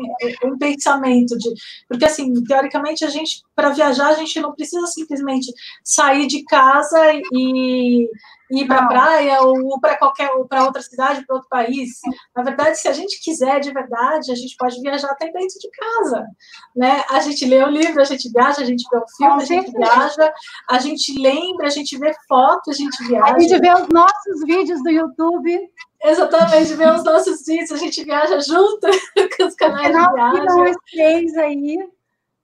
um 0.44 0.56
pensamento 0.56 1.36
de, 1.36 1.52
porque 1.86 2.06
assim 2.06 2.32
teoricamente 2.44 3.04
a 3.04 3.10
gente 3.10 3.42
para 3.54 3.68
viajar 3.68 4.08
a 4.08 4.14
gente 4.14 4.40
não 4.40 4.54
precisa 4.54 4.86
simplesmente 4.86 5.52
sair 5.84 6.26
de 6.26 6.42
casa 6.44 6.98
e 7.34 8.08
ir 8.50 8.66
para 8.66 8.80
a 8.80 8.86
praia 8.86 9.40
ou 9.42 9.80
para 9.80 9.96
qualquer 9.96 10.30
para 10.48 10.64
outra 10.64 10.82
cidade, 10.82 11.24
para 11.26 11.36
outro 11.36 11.48
país. 11.48 12.00
Na 12.34 12.42
verdade, 12.42 12.78
se 12.78 12.88
a 12.88 12.92
gente 12.92 13.20
quiser 13.22 13.60
de 13.60 13.72
verdade, 13.72 14.30
a 14.30 14.34
gente 14.34 14.56
pode 14.56 14.80
viajar 14.80 15.10
até 15.10 15.26
dentro 15.26 15.58
de 15.58 15.70
casa, 15.70 16.26
né? 16.74 17.04
A 17.10 17.20
gente 17.20 17.44
lê 17.44 17.62
o 17.62 17.68
livro, 17.68 18.00
a 18.00 18.04
gente 18.04 18.30
viaja, 18.30 18.62
a 18.62 18.64
gente 18.64 18.84
vê 18.90 18.98
o 18.98 19.04
filme, 19.16 19.42
a 19.42 19.46
gente 19.46 19.72
viaja, 19.72 20.34
a 20.70 20.78
gente 20.78 21.20
lembra, 21.20 21.66
a 21.66 21.70
gente 21.70 21.98
vê 21.98 22.14
fotos, 22.28 22.74
a 22.74 22.76
gente 22.76 23.04
viaja. 23.04 23.34
A 23.34 23.38
gente 23.38 23.58
vê 23.58 23.72
os 23.72 23.88
nossos 23.88 24.44
vídeos 24.44 24.82
do 24.82 24.90
YouTube. 24.90 25.70
Exatamente, 26.04 26.74
vê 26.74 26.88
os 26.90 27.02
nossos 27.02 27.44
vídeos, 27.44 27.72
a 27.72 27.76
gente 27.76 28.04
viaja 28.04 28.38
junto 28.40 28.86
com 29.36 29.44
os 29.44 29.54
canais 29.54 29.88
de 29.88 30.12
viagem. 30.12 30.74
Três 30.92 31.36
aí. 31.36 31.78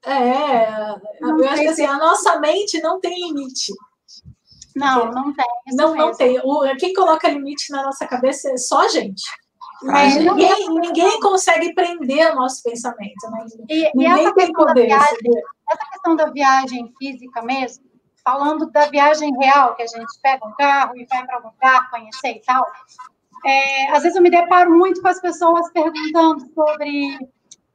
É, 0.05 0.67
eu 1.21 1.49
acho 1.49 1.63
que 1.63 1.69
assim, 1.69 1.87
a 1.87 1.97
nossa 1.97 2.41
mente 2.41 2.81
não 2.83 2.99
tem 2.99 3.29
limite. 3.29 3.73
Não, 4.77 5.11
não 5.11 5.33
tem. 5.33 5.47
Não, 5.73 5.95
não 5.95 6.13
tem. 6.15 6.41
O, 6.43 6.77
quem 6.77 6.93
coloca 6.93 7.29
limite 7.29 7.71
na 7.71 7.83
nossa 7.83 8.07
cabeça 8.07 8.51
é 8.51 8.57
só 8.57 8.83
a 8.83 8.89
gente. 8.89 9.23
Mas 9.83 10.17
ninguém, 10.17 10.69
ninguém 10.69 11.21
consegue 11.21 11.75
prender 11.75 12.33
o 12.33 12.37
nosso 12.37 12.63
pensamento. 12.63 13.31
Né? 13.31 13.47
E, 13.69 13.91
ninguém 13.95 14.17
e 14.17 14.27
essa, 14.27 14.35
tem 14.35 14.47
questão 14.47 14.67
poder, 14.67 14.87
viagem, 14.87 15.33
essa 15.71 15.91
questão 15.91 16.17
da 16.17 16.31
viagem 16.31 16.93
física 16.99 17.43
mesmo, 17.43 17.85
falando 18.25 18.71
da 18.71 18.87
viagem 18.87 19.37
real, 19.39 19.75
que 19.75 19.83
a 19.83 19.87
gente 19.87 20.21
pega 20.23 20.47
um 20.47 20.53
carro 20.53 20.97
e 20.97 21.07
vai 21.07 21.27
para 21.27 21.41
um 21.41 21.51
lugar 21.51 21.91
conhecer 21.91 22.37
e 22.37 22.43
tal, 22.43 22.65
é, 23.45 23.91
às 23.91 24.03
vezes 24.03 24.17
eu 24.17 24.23
me 24.23 24.31
deparo 24.31 24.71
muito 24.71 25.03
com 25.03 25.09
as 25.09 25.21
pessoas 25.21 25.69
perguntando 25.73 26.47
sobre 26.55 27.19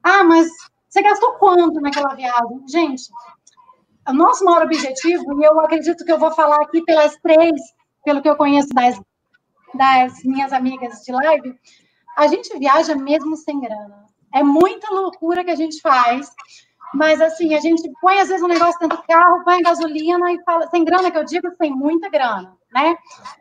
ah, 0.02 0.24
mas 0.24 0.48
você 0.88 1.02
gastou 1.02 1.34
quanto 1.34 1.82
naquela 1.82 2.16
viagem? 2.16 2.64
Gente, 2.70 3.04
o 4.08 4.14
nosso 4.14 4.44
maior 4.46 4.64
objetivo, 4.64 5.42
e 5.42 5.44
eu 5.44 5.60
acredito 5.60 6.06
que 6.06 6.12
eu 6.12 6.20
vou 6.20 6.32
falar 6.32 6.62
aqui 6.62 6.82
pelas 6.84 7.16
três, 7.18 7.62
pelo 8.04 8.22
que 8.22 8.30
eu 8.30 8.36
conheço 8.36 8.70
das, 8.70 9.00
das 9.74 10.24
minhas 10.24 10.54
amigas 10.54 11.02
de 11.04 11.12
live, 11.12 11.54
a 12.18 12.28
gente 12.28 12.58
viaja 12.58 12.96
mesmo 12.96 13.36
sem 13.36 13.60
grana. 13.60 14.06
É 14.34 14.42
muita 14.42 14.90
loucura 14.94 15.44
que 15.44 15.52
a 15.52 15.56
gente 15.56 15.82
faz, 15.82 16.32
mas 16.94 17.20
assim, 17.22 17.54
a 17.54 17.60
gente 17.60 17.92
põe 18.02 18.20
às 18.20 18.30
vezes 18.30 18.44
um 18.44 18.48
negócio 18.48 18.80
dentro 18.80 18.98
do 18.98 19.04
carro, 19.04 19.44
põe 19.44 19.62
gasolina 19.62 20.32
e 20.32 20.44
fala, 20.44 20.68
sem 20.68 20.86
grana 20.86 21.12
que 21.12 21.18
eu 21.18 21.26
digo, 21.26 21.50
sem 21.58 21.72
muita 21.72 22.10
grana, 22.10 22.56
né? 22.74 22.98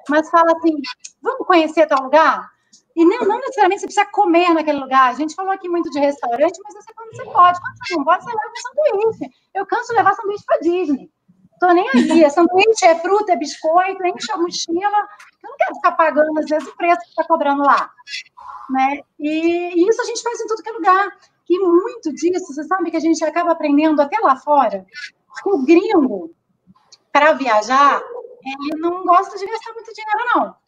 Mas 0.09 0.29
fala 0.31 0.53
assim, 0.57 0.75
vamos 1.23 1.47
conhecer 1.47 1.87
tal 1.87 2.03
lugar? 2.03 2.51
E 2.97 3.05
não, 3.05 3.19
não, 3.19 3.39
necessariamente 3.41 3.83
você 3.83 3.87
precisa 3.89 4.07
comer 4.07 4.55
naquele 4.55 4.79
lugar. 4.79 5.11
A 5.11 5.13
gente 5.13 5.35
falou 5.35 5.53
aqui 5.53 5.69
muito 5.69 5.91
de 5.91 6.01
restaurante, 6.01 6.59
mas 6.65 6.75
você 6.75 6.95
quando 6.95 7.15
você 7.15 7.25
pode. 7.25 7.61
Quando 7.61 7.77
você 7.77 7.95
não 7.95 8.05
pode, 8.05 8.25
você 8.25 8.31
leva 8.31 8.51
um 8.51 9.03
sanduíche. 9.03 9.31
Eu 9.55 9.67
canso 9.67 9.89
de 9.89 9.97
levar 9.97 10.15
sanduíche 10.15 10.45
para 10.47 10.59
Disney. 10.61 11.11
Tô 11.61 11.67
nem 11.73 11.87
aí. 11.91 12.25
É 12.25 12.31
sanduíche, 12.31 12.87
é 12.87 12.99
fruta, 12.99 13.33
é 13.33 13.37
biscoito, 13.37 14.07
enche 14.07 14.33
a 14.33 14.39
mochila. 14.39 15.09
Eu 15.43 15.51
não 15.51 15.57
quero 15.59 15.75
ficar 15.75 15.93
pagando, 15.93 16.39
às 16.39 16.47
vezes, 16.47 16.67
o 16.67 16.75
preço 16.75 17.03
que 17.03 17.09
está 17.09 17.25
cobrando 17.25 17.63
lá. 17.63 17.91
Né? 18.71 19.01
E, 19.21 19.75
e, 19.75 19.89
isso 19.89 20.01
a 20.01 20.05
gente 20.07 20.23
faz 20.23 20.41
em 20.41 20.47
tudo 20.47 20.63
que 20.63 20.71
é 20.71 20.73
lugar. 20.73 21.09
E 21.51 21.59
muito 21.59 22.11
disso, 22.15 22.47
você 22.47 22.65
sabe 22.65 22.91
que 22.91 22.97
a 22.97 23.01
gente 23.01 23.23
acaba 23.23 23.53
aprendendo 23.53 24.01
até 24.01 24.19
lá 24.21 24.37
fora. 24.37 24.87
O 25.45 25.63
gringo, 25.67 26.35
para 27.13 27.35
viajar, 27.35 28.03
ele 28.43 28.81
não 28.81 29.05
gosta 29.05 29.37
de 29.37 29.47
gastar 29.47 29.75
muito 29.75 29.93
dinheiro, 29.93 30.31
não 30.35 30.66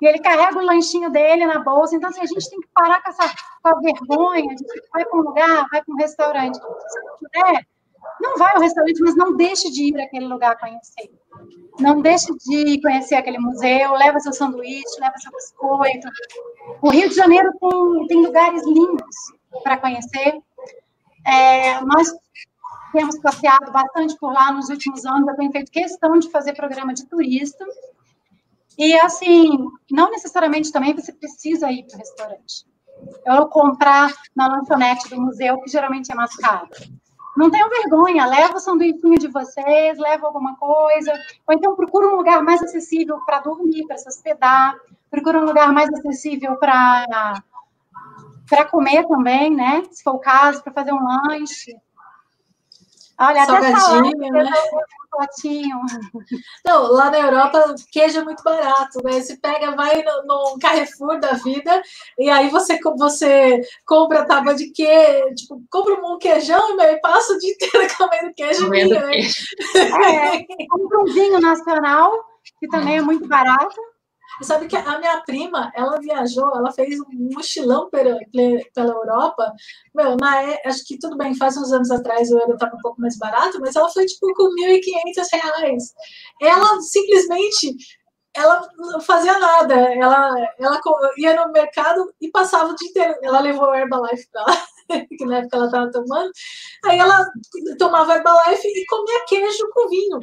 e 0.00 0.06
ele 0.06 0.18
carrega 0.18 0.58
o 0.58 0.64
lanchinho 0.64 1.10
dele 1.10 1.46
na 1.46 1.58
bolsa. 1.60 1.94
Então, 1.94 2.08
assim, 2.08 2.22
a 2.22 2.26
gente 2.26 2.48
tem 2.50 2.60
que 2.60 2.68
parar 2.74 3.02
com 3.02 3.10
essa 3.10 3.34
com 3.62 3.68
a 3.68 3.80
vergonha. 3.80 4.46
A 4.46 4.56
gente 4.56 4.64
vai 4.92 5.04
para 5.04 5.18
um 5.18 5.22
lugar, 5.22 5.66
vai 5.70 5.82
para 5.82 5.94
um 5.94 5.96
restaurante. 5.96 6.56
Se 6.56 7.00
não 7.04 7.16
puder, 7.18 7.66
não 8.20 8.38
vai 8.38 8.54
ao 8.54 8.60
restaurante, 8.60 9.00
mas 9.00 9.16
não 9.16 9.36
deixe 9.36 9.70
de 9.70 9.84
ir 9.84 10.00
àquele 10.00 10.26
lugar 10.26 10.58
conhecer. 10.58 11.10
Não 11.78 12.00
deixe 12.00 12.26
de 12.46 12.80
conhecer 12.82 13.14
aquele 13.14 13.38
museu, 13.38 13.92
leva 13.92 14.20
seu 14.20 14.32
sanduíche, 14.32 15.00
leva 15.00 15.14
seu 15.18 15.32
biscoito. 15.32 16.08
O 16.82 16.90
Rio 16.90 17.08
de 17.08 17.14
Janeiro 17.14 17.50
tem, 17.58 18.06
tem 18.08 18.22
lugares 18.26 18.66
lindos 18.66 19.16
para 19.62 19.78
conhecer. 19.78 20.40
É, 21.26 21.80
nós 21.82 22.12
temos 22.92 23.18
passeado 23.20 23.70
bastante 23.72 24.16
por 24.18 24.32
lá 24.32 24.52
nos 24.52 24.68
últimos 24.68 25.04
anos, 25.06 25.28
eu 25.28 25.36
tenho 25.36 25.52
feito 25.52 25.70
questão 25.70 26.18
de 26.18 26.30
fazer 26.30 26.54
programa 26.54 26.92
de 26.92 27.06
turista, 27.06 27.64
e 28.80 28.98
assim, 28.98 29.58
não 29.90 30.10
necessariamente 30.10 30.72
também 30.72 30.94
você 30.94 31.12
precisa 31.12 31.70
ir 31.70 31.84
para 31.86 31.96
o 31.96 31.98
restaurante. 31.98 32.64
Eu 33.26 33.46
comprar 33.48 34.10
na 34.34 34.48
lanchonete 34.48 35.10
do 35.10 35.20
museu, 35.20 35.60
que 35.60 35.70
geralmente 35.70 36.10
é 36.10 36.14
mais 36.14 36.34
caro. 36.36 36.66
Não 37.36 37.50
tenham 37.50 37.68
vergonha, 37.68 38.24
leva 38.24 38.56
o 38.56 38.58
sanduíchinho 38.58 39.18
de 39.18 39.28
vocês, 39.28 39.98
leva 39.98 40.26
alguma 40.26 40.56
coisa, 40.56 41.12
ou 41.46 41.54
então 41.54 41.76
procura 41.76 42.08
um 42.08 42.16
lugar 42.16 42.42
mais 42.42 42.62
acessível 42.62 43.20
para 43.26 43.40
dormir, 43.40 43.86
para 43.86 43.98
se 43.98 44.08
hospedar, 44.08 44.74
procura 45.10 45.40
um 45.40 45.44
lugar 45.44 45.70
mais 45.74 45.92
acessível 45.92 46.56
para 46.56 47.34
para 48.48 48.64
comer 48.64 49.06
também, 49.06 49.54
né? 49.54 49.82
Se 49.90 50.02
for 50.02 50.14
o 50.14 50.18
caso, 50.18 50.62
para 50.64 50.72
fazer 50.72 50.92
um 50.92 51.04
lanche. 51.04 51.76
Olha, 53.20 53.42
até 53.42 53.76
salada, 53.76 54.00
né? 54.02 54.50
potinho. 55.10 55.76
Não, 56.64 56.90
lá 56.90 57.10
na 57.10 57.18
Europa, 57.18 57.74
queijo 57.92 58.20
é 58.20 58.24
muito 58.24 58.42
barato, 58.42 59.02
né? 59.04 59.20
Você 59.20 59.36
pega, 59.36 59.74
vai 59.76 60.02
no, 60.02 60.22
no 60.24 60.58
Carrefour 60.58 61.20
da 61.20 61.32
vida, 61.32 61.82
e 62.18 62.30
aí 62.30 62.48
você, 62.48 62.78
você 62.96 63.60
compra 63.84 64.24
tábua 64.24 64.54
de 64.54 64.70
queijo, 64.70 65.34
tipo, 65.34 65.62
compra 65.70 65.94
um 65.94 66.18
queijão 66.18 66.80
e 66.80 67.00
passa 67.00 67.34
o 67.34 67.38
dia 67.38 67.52
inteiro 67.52 67.86
comendo 67.98 68.34
queijo. 68.34 68.64
Comendo 68.64 68.94
né? 68.94 69.10
queijo. 69.10 69.44
É, 69.76 70.66
compra 70.68 71.00
um 71.00 71.12
vinho 71.12 71.40
nacional, 71.40 72.12
que 72.58 72.68
também 72.68 72.98
é 72.98 73.02
muito 73.02 73.26
barato. 73.28 73.76
E 74.40 74.44
sabe 74.44 74.66
que 74.66 74.76
a 74.76 74.98
minha 74.98 75.20
prima, 75.22 75.70
ela 75.74 75.98
viajou, 76.00 76.50
ela 76.56 76.72
fez 76.72 76.98
um 77.00 77.34
mochilão 77.34 77.88
pela, 77.90 78.18
pela 78.74 78.92
Europa. 78.92 79.52
Meu, 79.94 80.16
na, 80.16 80.42
é, 80.42 80.62
acho 80.66 80.84
que 80.86 80.98
tudo 80.98 81.16
bem, 81.16 81.34
faz 81.34 81.56
uns 81.56 81.72
anos 81.72 81.90
atrás 81.90 82.30
o 82.30 82.38
euro 82.38 82.54
estava 82.54 82.74
um 82.74 82.80
pouco 82.80 83.00
mais 83.00 83.16
barato, 83.18 83.58
mas 83.60 83.76
ela 83.76 83.88
foi 83.88 84.06
tipo 84.06 84.32
com 84.34 84.54
1.500 84.54 85.26
reais. 85.32 85.94
Ela 86.40 86.80
simplesmente 86.80 87.76
ela 88.34 88.68
não 88.76 89.00
fazia 89.00 89.38
nada. 89.38 89.74
Ela, 89.74 90.34
ela 90.58 90.80
ia 91.16 91.34
no 91.34 91.52
mercado 91.52 92.12
e 92.20 92.30
passava 92.30 92.70
o 92.70 92.76
dia 92.76 92.88
inteiro. 92.88 93.14
Ela 93.22 93.40
levou 93.40 93.68
o 93.68 93.74
Herbalife 93.74 94.28
para 94.30 94.42
lá, 94.42 94.66
que 95.18 95.24
na 95.24 95.38
época 95.38 95.56
ela 95.56 95.66
estava 95.66 95.90
tomando. 95.90 96.30
Aí 96.84 96.98
ela 96.98 97.26
tomava 97.78 98.14
Herbalife 98.14 98.66
e 98.68 98.86
comia 98.86 99.24
queijo 99.26 99.68
com 99.72 99.88
vinho. 99.88 100.20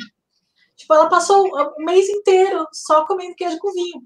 Tipo, 0.77 0.93
ela 0.93 1.09
passou 1.09 1.47
o 1.47 1.83
mês 1.83 2.07
inteiro 2.07 2.67
só 2.71 3.05
comendo 3.05 3.35
queijo 3.35 3.57
com 3.57 3.73
vinho. 3.73 4.03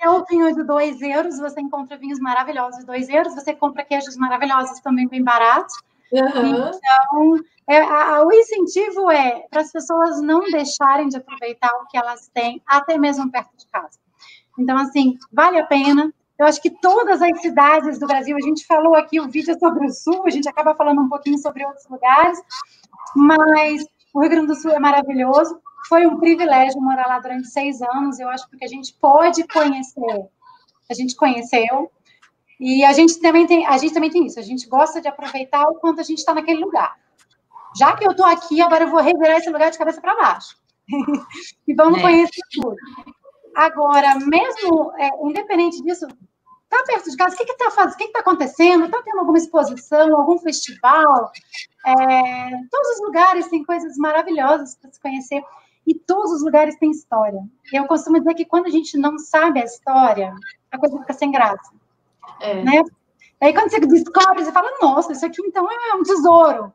É, 0.00 0.08
o 0.10 0.24
vinho 0.24 0.54
de 0.54 0.62
2 0.62 1.00
euros, 1.02 1.38
você 1.38 1.60
encontra 1.60 1.96
vinhos 1.96 2.20
maravilhosos 2.20 2.80
de 2.80 2.86
2 2.86 3.08
euros, 3.08 3.34
você 3.34 3.54
compra 3.54 3.84
queijos 3.84 4.16
maravilhosos 4.16 4.80
também 4.80 5.08
bem 5.08 5.24
baratos. 5.24 5.74
Uhum. 6.12 6.70
Então, 6.70 7.44
é, 7.66 7.80
a, 7.80 8.22
o 8.22 8.32
incentivo 8.32 9.10
é 9.10 9.46
para 9.50 9.62
as 9.62 9.72
pessoas 9.72 10.20
não 10.20 10.40
deixarem 10.42 11.08
de 11.08 11.16
aproveitar 11.16 11.72
o 11.80 11.86
que 11.86 11.96
elas 11.96 12.30
têm, 12.32 12.62
até 12.66 12.98
mesmo 12.98 13.30
perto 13.32 13.56
de 13.56 13.66
casa. 13.68 13.98
Então, 14.58 14.76
assim, 14.76 15.16
vale 15.32 15.58
a 15.58 15.66
pena. 15.66 16.12
Eu 16.38 16.46
acho 16.46 16.60
que 16.60 16.70
todas 16.70 17.22
as 17.22 17.40
cidades 17.40 17.98
do 17.98 18.06
Brasil, 18.06 18.36
a 18.36 18.40
gente 18.40 18.66
falou 18.66 18.94
aqui 18.94 19.20
o 19.20 19.28
vídeo 19.28 19.56
sobre 19.58 19.86
o 19.86 19.90
Sul, 19.90 20.24
a 20.26 20.30
gente 20.30 20.48
acaba 20.48 20.74
falando 20.74 21.00
um 21.00 21.08
pouquinho 21.08 21.38
sobre 21.38 21.64
outros 21.64 21.88
lugares, 21.88 22.38
mas 23.14 23.84
o 24.14 24.20
Rio 24.20 24.30
Grande 24.30 24.46
do 24.46 24.54
Sul 24.54 24.70
é 24.70 24.78
maravilhoso. 24.78 25.60
Foi 25.88 26.06
um 26.06 26.18
privilégio 26.18 26.80
morar 26.80 27.08
lá 27.08 27.18
durante 27.18 27.48
seis 27.48 27.82
anos. 27.82 28.20
Eu 28.20 28.28
acho 28.28 28.48
que 28.48 28.64
a 28.64 28.68
gente 28.68 28.94
pode 28.94 29.46
conhecer. 29.48 30.28
A 30.88 30.94
gente 30.94 31.16
conheceu. 31.16 31.90
E 32.60 32.84
a 32.84 32.92
gente 32.92 33.20
também 33.20 33.44
tem, 33.44 33.66
a 33.66 33.76
gente 33.76 33.92
também 33.92 34.10
tem 34.10 34.24
isso. 34.24 34.38
A 34.38 34.42
gente 34.42 34.68
gosta 34.68 35.00
de 35.00 35.08
aproveitar 35.08 35.64
o 35.64 35.74
quanto 35.74 36.00
a 36.00 36.04
gente 36.04 36.18
está 36.18 36.32
naquele 36.32 36.64
lugar. 36.64 36.96
Já 37.76 37.96
que 37.96 38.06
eu 38.06 38.12
estou 38.12 38.24
aqui, 38.24 38.60
agora 38.62 38.84
eu 38.84 38.90
vou 38.90 39.00
revirar 39.00 39.36
esse 39.36 39.50
lugar 39.50 39.72
de 39.72 39.78
cabeça 39.78 40.00
para 40.00 40.14
baixo. 40.14 40.56
e 41.66 41.74
vamos 41.74 41.98
é. 41.98 42.02
conhecer 42.02 42.40
tudo. 42.52 42.76
Agora, 43.56 44.14
mesmo 44.20 44.92
é, 44.96 45.10
independente 45.24 45.82
disso, 45.82 46.06
tá 46.78 46.84
perto 46.84 47.10
de 47.10 47.16
casa, 47.16 47.34
o 47.34 47.38
que 47.38 47.44
está 47.44 47.70
fazendo? 47.70 47.94
O 47.94 47.96
que 47.96 48.04
está 48.04 48.20
acontecendo? 48.20 48.84
Está 48.84 49.02
tendo 49.02 49.18
alguma 49.18 49.38
exposição, 49.38 50.16
algum 50.16 50.38
festival? 50.38 51.30
É, 51.86 52.50
todos 52.70 52.88
os 52.94 53.06
lugares 53.06 53.48
têm 53.48 53.64
coisas 53.64 53.96
maravilhosas 53.96 54.76
para 54.76 54.90
se 54.90 55.00
conhecer 55.00 55.42
e 55.86 55.94
todos 55.94 56.32
os 56.32 56.42
lugares 56.42 56.76
têm 56.78 56.90
história. 56.90 57.40
Eu 57.72 57.86
costumo 57.86 58.18
dizer 58.18 58.34
que 58.34 58.44
quando 58.44 58.66
a 58.66 58.70
gente 58.70 58.96
não 58.96 59.18
sabe 59.18 59.60
a 59.60 59.64
história, 59.64 60.34
a 60.70 60.78
coisa 60.78 60.98
fica 60.98 61.12
sem 61.12 61.30
graça. 61.30 61.72
É. 62.40 62.62
Né? 62.62 62.82
Aí 63.40 63.52
quando 63.52 63.70
você 63.70 63.80
descobre, 63.80 64.44
você 64.44 64.52
fala, 64.52 64.70
nossa, 64.80 65.12
isso 65.12 65.26
aqui 65.26 65.42
então 65.42 65.68
é 65.70 65.94
um 65.94 66.02
tesouro. 66.02 66.72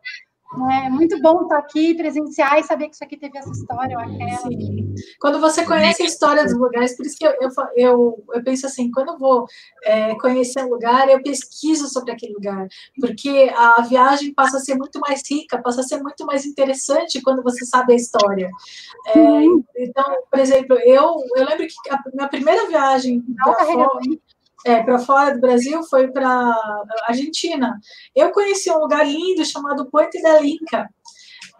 É 0.51 0.89
muito 0.89 1.21
bom 1.21 1.43
estar 1.43 1.59
aqui, 1.59 1.93
presenciar 1.93 2.57
e 2.57 2.63
saber 2.63 2.89
que 2.89 2.95
isso 2.95 3.03
aqui 3.03 3.15
teve 3.17 3.38
essa 3.38 3.51
história 3.51 3.95
ou 3.95 4.03
aquela. 4.03 4.49
Sim. 4.49 4.95
Quando 5.19 5.39
você 5.39 5.63
conhece 5.63 6.01
a 6.01 6.05
história 6.07 6.43
dos 6.43 6.57
lugares, 6.57 6.97
por 6.97 7.05
isso 7.05 7.17
que 7.17 7.26
eu, 7.26 7.31
eu, 7.39 7.49
eu, 7.76 8.26
eu 8.34 8.43
penso 8.43 8.65
assim, 8.65 8.89
quando 8.89 9.09
eu 9.09 9.17
vou 9.19 9.45
é, 9.84 10.15
conhecer 10.15 10.63
um 10.63 10.69
lugar, 10.69 11.07
eu 11.07 11.21
pesquiso 11.21 11.88
sobre 11.88 12.11
aquele 12.11 12.34
lugar, 12.34 12.67
porque 12.99 13.51
a 13.55 13.81
viagem 13.84 14.34
passa 14.34 14.57
a 14.57 14.59
ser 14.59 14.76
muito 14.76 14.99
mais 14.99 15.21
rica, 15.30 15.61
passa 15.61 15.81
a 15.81 15.84
ser 15.84 16.01
muito 16.01 16.26
mais 16.26 16.45
interessante 16.47 17.21
quando 17.21 17.43
você 17.43 17.63
sabe 17.65 17.93
a 17.93 17.97
história. 17.97 18.49
É, 19.05 19.84
então, 19.84 20.15
por 20.31 20.39
exemplo, 20.39 20.80
eu, 20.80 21.15
eu 21.35 21.45
lembro 21.45 21.67
que 21.67 21.89
a 21.91 22.01
minha 22.11 22.27
primeira 22.27 22.67
viagem 22.67 23.23
para 23.43 23.65
fora, 23.65 23.88
é, 24.65 24.84
para 24.84 24.99
fora 24.99 25.34
do 25.34 25.41
Brasil 25.41 25.84
foi 25.84 26.11
para 26.11 26.56
Argentina. 27.07 27.80
Eu 28.15 28.31
conheci 28.31 28.69
um 28.72 28.80
lugar 28.80 29.06
lindo 29.06 29.45
chamado 29.45 29.90
Puente 29.90 30.22
da 30.22 30.44
Inca. 30.44 30.90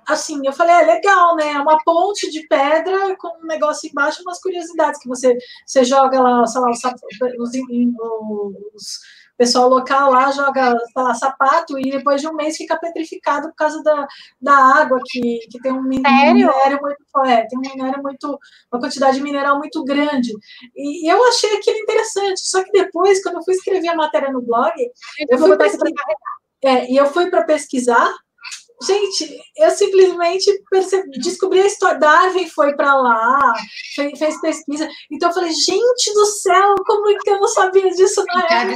Assim, 0.08 0.42
eu 0.44 0.52
falei, 0.52 0.76
é 0.76 0.96
legal, 0.96 1.36
né? 1.36 1.52
É 1.52 1.60
uma 1.60 1.78
ponte 1.84 2.32
de 2.32 2.48
pedra 2.48 3.16
com 3.18 3.44
um 3.44 3.46
negócio 3.46 3.88
embaixo, 3.88 4.24
umas 4.24 4.42
curiosidades 4.42 5.00
que 5.00 5.08
você, 5.08 5.38
você 5.66 5.84
joga 5.84 6.20
lá, 6.20 6.46
sei 6.48 6.62
lá, 6.62 6.72
os, 6.72 6.80
os, 7.38 7.52
os 8.74 9.00
pessoal 9.40 9.70
local 9.70 10.12
lá 10.12 10.30
joga, 10.32 10.78
lá, 10.94 11.14
sapato 11.14 11.80
e 11.80 11.90
depois 11.90 12.20
de 12.20 12.28
um 12.28 12.34
mês 12.34 12.58
fica 12.58 12.78
petrificado 12.78 13.48
por 13.48 13.56
causa 13.56 13.82
da, 13.82 14.06
da 14.40 14.54
água, 14.54 15.00
que, 15.06 15.40
que 15.50 15.60
tem 15.62 15.72
um 15.72 15.82
minério 15.82 16.52
muito, 16.82 17.26
é, 17.26 17.48
tem 17.48 17.58
um 17.58 17.62
minério 17.62 18.04
muito, 18.04 18.38
uma 18.72 18.82
quantidade 18.82 19.16
de 19.16 19.24
mineral 19.24 19.58
muito 19.58 19.82
grande. 19.86 20.34
E, 20.76 21.06
e 21.06 21.10
eu 21.10 21.26
achei 21.30 21.56
aquilo 21.56 21.78
interessante, 21.78 22.42
só 22.42 22.62
que 22.62 22.72
depois, 22.72 23.24
quando 23.24 23.38
eu 23.38 23.44
fui 23.44 23.54
escrever 23.54 23.88
a 23.88 23.96
matéria 23.96 24.30
no 24.30 24.42
blog, 24.42 24.74
eu 25.30 25.38
fui 25.38 25.58
pesquisar, 25.58 26.06
é, 26.62 26.92
e 26.92 26.98
eu 26.98 27.06
fui 27.06 27.30
para 27.30 27.46
pesquisar 27.46 28.14
Gente, 28.82 29.38
eu 29.58 29.70
simplesmente 29.72 30.64
percebi, 30.70 31.12
descobri 31.20 31.62
a 31.62 31.66
história. 31.66 32.00
Darwin 32.00 32.48
foi 32.48 32.74
para 32.76 32.96
lá, 32.96 33.54
fez, 33.94 34.18
fez, 34.18 34.40
pesquisa. 34.40 34.88
Então 35.12 35.30
eu 35.30 35.34
falei, 35.34 35.52
gente 35.52 36.14
do 36.14 36.26
céu, 36.26 36.76
como 36.86 37.10
é 37.10 37.16
que 37.16 37.30
eu 37.30 37.40
não 37.40 37.48
sabia 37.48 37.90
disso 37.92 38.24
na 38.28 38.42
época? 38.42 38.72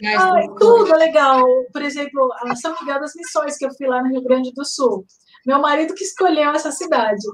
né? 0.00 0.16
Ai, 0.16 0.46
tudo 0.58 0.94
é 0.94 0.96
legal. 0.96 1.42
Por 1.72 1.82
exemplo, 1.82 2.32
a 2.42 2.54
São 2.54 2.74
Miguel 2.80 3.00
das 3.00 3.14
Missões, 3.16 3.56
que 3.56 3.66
eu 3.66 3.74
fui 3.74 3.88
lá 3.88 4.00
no 4.00 4.10
Rio 4.10 4.22
Grande 4.22 4.52
do 4.52 4.64
Sul. 4.64 5.04
Meu 5.44 5.58
marido 5.58 5.94
que 5.94 6.04
escolheu 6.04 6.52
essa 6.52 6.70
cidade. 6.70 7.26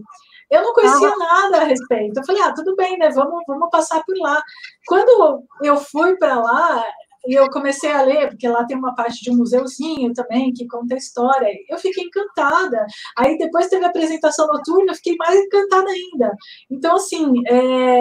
Eu 0.50 0.62
não 0.62 0.72
conhecia 0.72 1.08
ah. 1.08 1.16
nada 1.16 1.58
a 1.58 1.64
respeito. 1.64 2.18
Eu 2.18 2.24
falei, 2.24 2.42
ah, 2.42 2.52
tudo 2.52 2.74
bem, 2.74 2.98
né? 2.98 3.10
Vamos, 3.10 3.44
vamos 3.46 3.68
passar 3.70 4.02
por 4.04 4.16
lá. 4.18 4.42
Quando 4.86 5.44
eu 5.62 5.76
fui 5.76 6.16
para 6.16 6.40
lá, 6.40 6.84
e 7.26 7.34
eu 7.34 7.50
comecei 7.50 7.90
a 7.90 8.02
ler, 8.02 8.28
porque 8.28 8.48
lá 8.48 8.64
tem 8.64 8.76
uma 8.76 8.94
parte 8.94 9.22
de 9.22 9.30
um 9.30 9.36
museuzinho 9.36 10.12
também 10.14 10.52
que 10.52 10.66
conta 10.66 10.94
a 10.94 10.98
história. 10.98 11.48
Eu 11.68 11.78
fiquei 11.78 12.04
encantada. 12.04 12.86
Aí 13.16 13.36
depois 13.36 13.68
teve 13.68 13.84
a 13.84 13.88
apresentação 13.88 14.46
noturna, 14.46 14.92
eu 14.92 14.96
fiquei 14.96 15.16
mais 15.16 15.38
encantada 15.38 15.90
ainda. 15.90 16.34
Então, 16.70 16.96
assim, 16.96 17.32
é... 17.46 18.00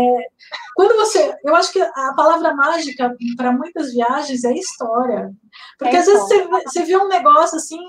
quando 0.75 0.95
você. 0.95 1.35
Eu 1.43 1.55
acho 1.55 1.71
que 1.71 1.81
a 1.81 2.13
palavra 2.15 2.53
mágica 2.53 3.13
para 3.35 3.51
muitas 3.51 3.91
viagens 3.91 4.43
é 4.43 4.53
história. 4.53 5.31
Porque 5.77 5.95
é 5.95 5.99
às 5.99 6.05
vezes 6.05 6.21
você, 6.21 6.47
você 6.47 6.83
vê 6.83 6.97
um 6.97 7.07
negócio 7.07 7.57
assim 7.57 7.79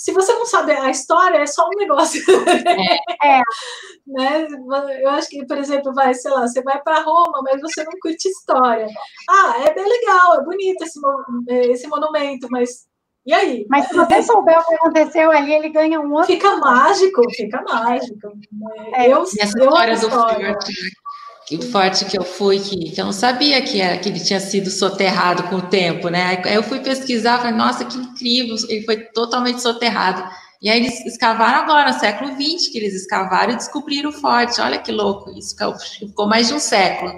se 0.00 0.12
você 0.12 0.32
não 0.32 0.46
sabe 0.46 0.72
a 0.72 0.88
história, 0.88 1.36
é 1.36 1.46
só 1.46 1.66
um 1.66 1.76
negócio. 1.78 2.22
É. 3.22 3.36
é. 3.36 3.42
né? 4.08 4.46
Eu 5.02 5.10
acho 5.10 5.28
que, 5.28 5.44
por 5.44 5.58
exemplo, 5.58 5.92
vai, 5.92 6.14
sei 6.14 6.30
lá, 6.30 6.48
você 6.48 6.62
vai 6.62 6.80
para 6.80 7.02
Roma, 7.02 7.42
mas 7.44 7.60
você 7.60 7.84
não 7.84 7.92
curte 8.00 8.26
história. 8.26 8.86
Ah, 9.28 9.56
é 9.62 9.74
bem 9.74 9.86
legal, 9.86 10.40
é 10.40 10.42
bonito 10.42 10.82
esse, 10.82 10.98
esse 11.70 11.86
monumento, 11.86 12.48
mas 12.50 12.88
e 13.26 13.34
aí? 13.34 13.66
Mas 13.68 13.88
se 13.88 13.94
você 13.94 14.22
souber 14.22 14.58
o 14.58 14.64
que 14.64 14.74
aconteceu 14.76 15.30
ali, 15.30 15.52
ele 15.52 15.68
ganha 15.68 16.00
um 16.00 16.10
outro. 16.14 16.28
Fica 16.28 16.56
mágico, 16.56 17.22
fica 17.32 17.62
mágico. 17.62 18.32
É. 18.94 19.12
Eu, 19.12 19.22
Essa 19.22 19.58
eu 19.58 19.66
história 19.66 19.98
do 19.98 20.06
história 20.06 20.58
que 21.58 21.66
forte 21.66 22.04
que 22.04 22.16
eu 22.16 22.22
fui, 22.22 22.60
que, 22.60 22.92
que 22.92 23.00
eu 23.00 23.04
não 23.04 23.12
sabia 23.12 23.60
que, 23.60 23.80
era, 23.80 23.98
que 23.98 24.08
ele 24.08 24.20
tinha 24.20 24.38
sido 24.38 24.70
soterrado 24.70 25.42
com 25.44 25.56
o 25.56 25.62
tempo, 25.62 26.08
né? 26.08 26.40
Aí 26.44 26.54
eu 26.54 26.62
fui 26.62 26.78
pesquisar, 26.78 27.38
falei, 27.38 27.54
nossa, 27.54 27.84
que 27.84 27.98
incrível, 27.98 28.54
ele 28.68 28.84
foi 28.84 28.98
totalmente 29.06 29.60
soterrado. 29.60 30.22
E 30.62 30.70
aí 30.70 30.78
eles 30.78 31.04
escavaram 31.04 31.64
agora, 31.64 31.92
no 31.92 31.98
século 31.98 32.30
XX, 32.34 32.68
que 32.70 32.78
eles 32.78 32.94
escavaram 32.94 33.54
e 33.54 33.56
descobriram 33.56 34.10
o 34.10 34.12
forte. 34.12 34.60
Olha 34.60 34.78
que 34.78 34.92
louco, 34.92 35.30
isso 35.36 35.56
ficou 35.98 36.28
mais 36.28 36.46
de 36.46 36.54
um 36.54 36.60
século 36.60 37.12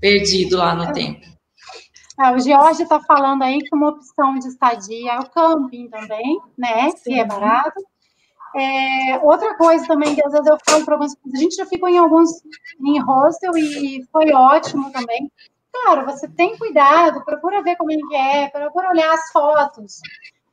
perdido 0.00 0.58
lá 0.58 0.74
no 0.74 0.84
é. 0.84 0.92
tempo. 0.92 1.26
É, 2.20 2.30
o 2.32 2.38
George 2.40 2.82
está 2.82 3.00
falando 3.00 3.42
aí 3.42 3.58
que 3.58 3.74
uma 3.74 3.90
opção 3.90 4.38
de 4.38 4.48
estadia 4.48 5.12
é 5.12 5.18
o 5.18 5.30
camping 5.30 5.88
também, 5.88 6.38
né? 6.58 6.90
Sim. 6.90 7.12
Que 7.12 7.20
é 7.20 7.24
barato. 7.24 7.80
É, 8.58 9.18
outra 9.22 9.54
coisa 9.56 9.86
também 9.86 10.14
que 10.14 10.26
às 10.26 10.32
vezes 10.32 10.46
eu 10.46 10.58
falo 10.68 10.84
para 10.84 10.94
algumas 10.94 11.12
a 11.12 11.38
gente 11.38 11.54
já 11.54 11.66
ficou 11.66 11.88
em 11.88 11.98
alguns 11.98 12.42
em 12.84 12.98
hostel 13.00 13.56
e 13.56 14.04
foi 14.10 14.32
ótimo 14.32 14.90
também. 14.90 15.30
Claro, 15.72 16.06
você 16.06 16.26
tem 16.28 16.56
cuidado, 16.56 17.24
procura 17.24 17.62
ver 17.62 17.76
como 17.76 17.92
ele 17.92 18.02
é, 18.14 18.48
procura 18.48 18.90
olhar 18.90 19.12
as 19.12 19.30
fotos. 19.30 20.00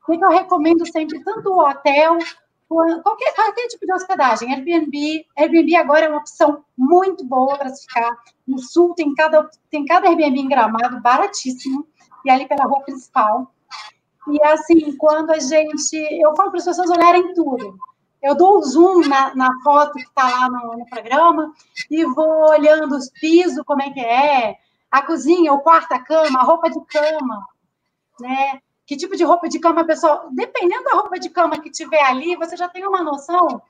O 0.08 0.12
que 0.12 0.24
eu 0.24 0.30
recomendo 0.30 0.86
sempre, 0.86 1.24
tanto 1.24 1.50
o 1.50 1.60
hotel, 1.60 2.20
qualquer, 2.68 3.34
qualquer 3.34 3.68
tipo 3.68 3.86
de 3.88 3.94
hospedagem. 3.94 4.54
Airbnb, 4.54 5.26
Airbnb 5.36 5.76
agora 5.76 6.06
é 6.06 6.10
uma 6.10 6.20
opção 6.20 6.64
muito 6.78 7.26
boa 7.26 7.58
para 7.58 7.70
se 7.70 7.88
ficar. 7.88 8.16
No 8.48 8.60
sul 8.60 8.94
tem 8.94 9.16
cada, 9.16 9.50
tem 9.72 9.84
cada 9.86 10.08
Airbnb 10.08 10.40
em 10.40 10.48
gramado, 10.48 11.02
baratíssimo, 11.02 11.88
e 12.24 12.30
ali 12.30 12.48
pela 12.48 12.66
rua 12.66 12.82
principal. 12.82 13.52
E 14.28 14.44
assim, 14.44 14.96
quando 14.98 15.32
a 15.32 15.40
gente. 15.40 15.96
Eu 15.96 16.36
falo 16.36 16.50
para 16.52 16.60
as 16.60 16.66
pessoas 16.66 16.90
olharem 16.90 17.34
tudo. 17.34 17.78
Eu 18.26 18.34
dou 18.34 18.58
o 18.58 18.64
zoom 18.64 19.08
na, 19.08 19.36
na 19.36 19.52
foto 19.64 19.94
que 19.94 20.02
está 20.02 20.28
lá 20.28 20.50
no, 20.50 20.80
no, 20.80 20.86
programa 20.88 21.54
e 21.92 22.04
vou 22.06 22.50
olhando 22.50 22.98
os 22.98 23.08
pisos, 23.12 23.64
como 23.64 23.84
é 23.84 23.92
que 23.92 24.00
é, 24.00 24.56
a 24.90 25.04
cozinha, 25.04 25.54
o 25.54 25.60
quarto, 25.60 25.92
a 25.92 26.00
cama, 26.00 26.40
a 26.40 26.44
roupa 26.44 26.68
de 26.68 26.84
cama, 26.86 27.46
né? 28.20 28.60
Que 28.88 28.98
tipo 28.98 29.16
de 29.16 29.24
roupa 29.24 29.48
de 29.48 29.60
cama, 29.60 29.86
pessoal? 29.86 30.28
Dependendo 30.32 30.86
da 30.86 30.94
roupa 30.94 31.20
de 31.20 31.30
cama 31.30 31.60
que 31.60 31.70
tiver 31.70 32.02
ali, 32.02 32.36
você 32.36 32.58
já 32.58 32.68
tem 32.68 32.84
uma 32.88 33.04
noção. 33.04 33.62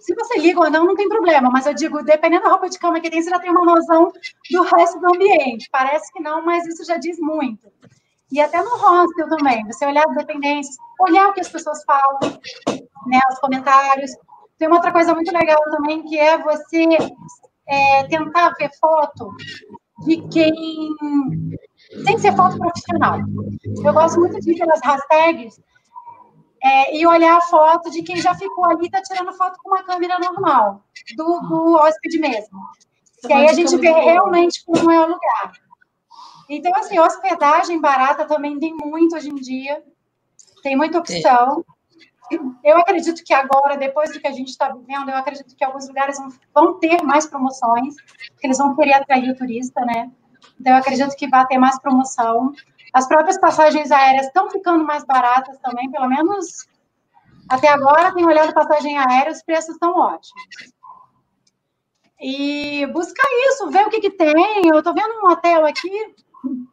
Se 0.00 0.12
você 0.16 0.36
liga 0.40 0.58
ou 0.58 0.68
não, 0.68 0.84
não 0.84 0.96
tem 0.96 1.08
problema, 1.08 1.48
mas 1.48 1.64
eu 1.64 1.74
digo, 1.74 2.02
dependendo 2.02 2.42
da 2.42 2.50
roupa 2.50 2.68
de 2.68 2.76
cama 2.76 3.00
que 3.00 3.08
tem, 3.08 3.22
você 3.22 3.30
já 3.30 3.38
tem 3.38 3.52
uma 3.52 3.64
noção 3.64 4.12
do 4.50 4.62
resto 4.62 4.98
do 4.98 5.14
ambiente. 5.14 5.68
Parece 5.70 6.12
que 6.12 6.20
não, 6.20 6.44
mas 6.44 6.66
isso 6.66 6.84
já 6.84 6.96
diz 6.96 7.20
muito. 7.20 7.70
E 8.34 8.40
até 8.40 8.60
no 8.60 8.76
hostel 8.76 9.28
também, 9.28 9.64
você 9.64 9.86
olhar 9.86 10.04
as 10.08 10.16
dependências, 10.16 10.76
olhar 10.98 11.28
o 11.28 11.32
que 11.32 11.40
as 11.40 11.48
pessoas 11.48 11.84
falam, 11.84 12.18
né, 13.06 13.20
os 13.30 13.38
comentários. 13.38 14.10
Tem 14.58 14.66
uma 14.66 14.78
outra 14.78 14.90
coisa 14.90 15.14
muito 15.14 15.32
legal 15.32 15.60
também, 15.70 16.02
que 16.02 16.18
é 16.18 16.36
você 16.42 16.84
é, 17.68 18.02
tentar 18.08 18.52
ver 18.58 18.70
foto 18.80 19.32
de 20.04 20.20
quem. 20.28 20.52
sem 22.04 22.18
ser 22.18 22.34
foto 22.34 22.58
profissional. 22.58 23.20
Eu 23.84 23.94
gosto 23.94 24.18
muito 24.18 24.40
de 24.40 24.50
ir 24.50 24.58
pelas 24.58 24.80
hashtags 24.82 25.60
é, 26.60 26.96
e 26.96 27.06
olhar 27.06 27.36
a 27.36 27.42
foto 27.42 27.88
de 27.88 28.02
quem 28.02 28.16
já 28.16 28.34
ficou 28.34 28.64
ali, 28.64 28.86
está 28.86 29.00
tirando 29.00 29.32
foto 29.34 29.60
com 29.62 29.68
uma 29.68 29.84
câmera 29.84 30.18
normal, 30.18 30.82
do, 31.16 31.40
do 31.42 31.74
hóspede 31.76 32.18
mesmo. 32.18 32.58
E 33.28 33.32
aí 33.32 33.48
a 33.48 33.52
gente 33.52 33.76
vê 33.76 33.92
realmente 33.92 34.64
como 34.64 34.90
é 34.90 34.98
o 34.98 35.06
lugar. 35.06 35.52
Então, 36.48 36.72
assim, 36.76 36.98
hospedagem 36.98 37.80
barata 37.80 38.24
também 38.24 38.58
tem 38.58 38.74
muito 38.74 39.16
hoje 39.16 39.30
em 39.30 39.34
dia, 39.34 39.82
tem 40.62 40.76
muita 40.76 40.98
opção. 40.98 41.64
Eu 42.62 42.78
acredito 42.78 43.22
que 43.22 43.34
agora, 43.34 43.76
depois 43.76 44.12
do 44.12 44.20
que 44.20 44.26
a 44.26 44.32
gente 44.32 44.48
está 44.48 44.68
vivendo, 44.68 45.10
eu 45.10 45.16
acredito 45.16 45.54
que 45.54 45.64
alguns 45.64 45.86
lugares 45.88 46.18
vão, 46.18 46.28
vão 46.54 46.78
ter 46.78 47.02
mais 47.02 47.26
promoções, 47.26 47.94
porque 48.32 48.46
eles 48.46 48.58
vão 48.58 48.74
querer 48.74 48.94
atrair 48.94 49.30
o 49.30 49.36
turista, 49.36 49.80
né? 49.84 50.10
Então, 50.60 50.72
eu 50.72 50.78
acredito 50.78 51.16
que 51.16 51.28
vai 51.28 51.46
ter 51.46 51.58
mais 51.58 51.78
promoção. 51.78 52.52
As 52.92 53.06
próprias 53.06 53.38
passagens 53.38 53.90
aéreas 53.90 54.26
estão 54.26 54.48
ficando 54.50 54.84
mais 54.84 55.04
baratas 55.04 55.58
também, 55.58 55.90
pelo 55.90 56.08
menos 56.08 56.66
até 57.48 57.68
agora, 57.68 58.14
tenho 58.14 58.26
olhado 58.26 58.54
passagem 58.54 58.98
aérea, 58.98 59.32
os 59.32 59.42
preços 59.42 59.74
estão 59.74 59.98
ótimos. 59.98 60.44
E 62.20 62.86
buscar 62.86 63.28
isso, 63.48 63.70
ver 63.70 63.86
o 63.86 63.90
que, 63.90 64.00
que 64.00 64.10
tem. 64.10 64.68
Eu 64.72 64.78
estou 64.78 64.94
vendo 64.94 65.14
um 65.20 65.30
hotel 65.30 65.66
aqui, 65.66 66.14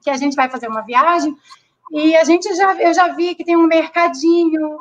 que 0.01 0.09
a 0.09 0.17
gente 0.17 0.35
vai 0.35 0.49
fazer 0.49 0.67
uma 0.67 0.81
viagem, 0.81 1.35
e 1.91 2.15
a 2.15 2.23
gente 2.23 2.53
já, 2.55 2.73
eu 2.81 2.93
já 2.93 3.09
vi 3.09 3.35
que 3.35 3.43
tem 3.43 3.57
um 3.57 3.67
mercadinho, 3.67 4.77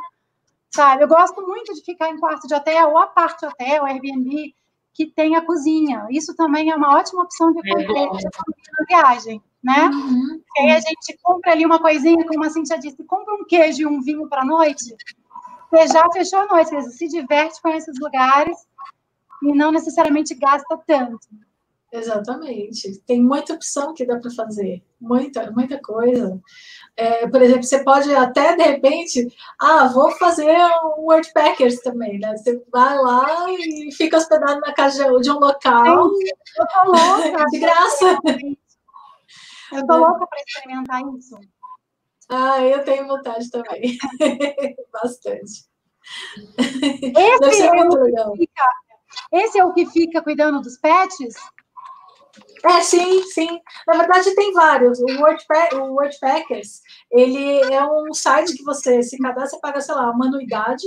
sabe? 0.71 1.03
Eu 1.03 1.09
gosto 1.09 1.41
muito 1.43 1.75
de 1.75 1.83
ficar 1.83 2.09
em 2.09 2.19
quarto 2.19 2.47
de 2.47 2.55
hotel, 2.55 2.91
ou 2.91 2.99
a 2.99 3.07
parte 3.07 3.45
hotel, 3.45 3.85
Airbnb, 3.85 4.55
que 4.95 5.07
tem 5.07 5.35
a 5.37 5.45
cozinha. 5.45 6.07
Isso 6.11 6.35
também 6.37 6.71
é 6.71 6.77
uma 6.77 6.97
ótima 6.97 7.23
opção 7.23 7.53
de 7.53 7.61
é 7.69 7.75
na 7.75 8.85
viagem, 8.89 9.43
né? 9.63 9.87
Uhum. 9.87 10.41
E 10.57 10.61
aí 10.61 10.71
a 10.73 10.81
gente 10.81 11.19
compra 11.23 11.53
ali 11.53 11.67
uma 11.67 11.81
coisinha, 11.81 12.27
como 12.27 12.45
a 12.45 12.51
Cintia 12.51 12.79
disse, 12.79 13.03
compra 13.05 13.35
um 13.35 13.45
queijo 13.45 13.83
e 13.83 13.87
um 13.87 14.01
vinho 14.01 14.29
para 14.29 14.43
a 14.43 14.45
noite, 14.45 14.95
você 15.71 15.87
já 15.87 16.05
fechou 16.13 16.41
a 16.41 16.47
noite, 16.47 16.71
você 16.71 16.91
se 16.91 17.09
diverte 17.09 17.63
com 17.63 17.69
esses 17.69 17.99
lugares 18.01 18.59
e 19.43 19.53
não 19.53 19.71
necessariamente 19.71 20.35
gasta 20.35 20.77
tanto. 20.85 21.21
Exatamente. 21.93 23.01
Tem 23.07 23.21
muita 23.21 23.55
opção 23.55 23.93
que 23.93 24.07
dá 24.07 24.17
para 24.19 24.31
fazer, 24.31 24.83
muita, 25.01 25.51
muita 25.51 25.81
coisa. 25.81 26.41
É, 26.97 27.27
por 27.29 27.43
exemplo, 27.43 27.65
você 27.65 27.83
pode 27.83 28.15
até, 28.15 28.55
de 28.55 28.63
repente, 28.63 29.27
ah, 29.61 29.89
vou 29.89 30.11
fazer 30.13 30.57
um 30.85 31.07
Wordpackers 31.07 31.81
também, 31.81 32.19
né? 32.21 32.37
Você 32.37 32.63
vai 32.71 32.97
lá 32.97 33.47
e 33.51 33.91
fica 33.93 34.19
hospedado 34.19 34.61
na 34.61 34.73
casa 34.73 35.05
de 35.21 35.31
um 35.31 35.39
local. 35.39 35.85
Eu 35.87 36.67
tô 36.67 36.93
louca. 36.93 37.47
de 37.51 37.59
graça. 37.59 38.19
Eu 39.73 39.87
tô 39.87 39.97
louca 39.97 40.27
para 40.27 40.41
experimentar 40.47 41.03
isso. 41.19 41.37
Ah, 42.29 42.63
eu 42.63 42.85
tenho 42.85 43.09
vontade 43.09 43.51
também. 43.51 43.99
Bastante. 44.93 45.69
Esse 46.59 47.63
é, 47.63 47.71
fica, 48.37 48.63
esse 49.33 49.59
é 49.59 49.65
o 49.65 49.73
que 49.73 49.87
fica 49.87 50.23
cuidando 50.23 50.61
dos 50.61 50.79
pets? 50.79 51.35
É, 52.65 52.81
sim, 52.83 53.23
sim. 53.25 53.61
Na 53.87 53.97
verdade, 53.97 54.35
tem 54.35 54.53
vários. 54.53 55.01
O, 55.01 55.07
WordPack, 55.21 55.75
o 55.77 55.95
WordPackers, 55.95 56.83
ele 57.11 57.73
é 57.73 57.85
um 57.85 58.13
site 58.13 58.57
que 58.57 58.63
você 58.63 59.03
se 59.03 59.17
cadastra, 59.19 59.59
paga, 59.61 59.81
sei 59.81 59.95
lá, 59.95 60.11
uma 60.11 60.27
anuidade, 60.27 60.85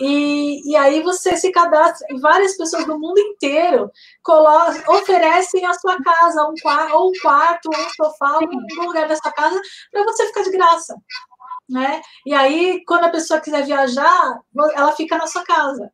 e, 0.00 0.70
e 0.70 0.76
aí 0.76 1.02
você 1.02 1.36
se 1.36 1.52
cadastra, 1.52 2.06
e 2.10 2.18
várias 2.18 2.56
pessoas 2.56 2.86
do 2.86 2.98
mundo 2.98 3.18
inteiro 3.18 3.90
colocam, 4.22 4.96
oferecem 4.96 5.66
a 5.66 5.74
sua 5.74 6.02
casa, 6.02 6.48
um 6.48 6.54
quarto, 6.62 6.94
ou 6.94 7.10
um 7.10 7.12
quarto, 7.20 7.66
ou 7.66 7.78
um 7.78 7.90
sofá, 7.90 8.38
um 8.38 8.82
lugar 8.86 9.06
da 9.06 9.16
sua 9.16 9.32
casa, 9.32 9.60
para 9.90 10.04
você 10.04 10.26
ficar 10.26 10.42
de 10.42 10.50
graça. 10.50 10.96
Né? 11.68 12.02
E 12.26 12.34
aí, 12.34 12.82
quando 12.86 13.04
a 13.04 13.10
pessoa 13.10 13.40
quiser 13.40 13.64
viajar, 13.64 14.40
ela 14.74 14.92
fica 14.92 15.16
na 15.16 15.26
sua 15.26 15.44
casa. 15.44 15.90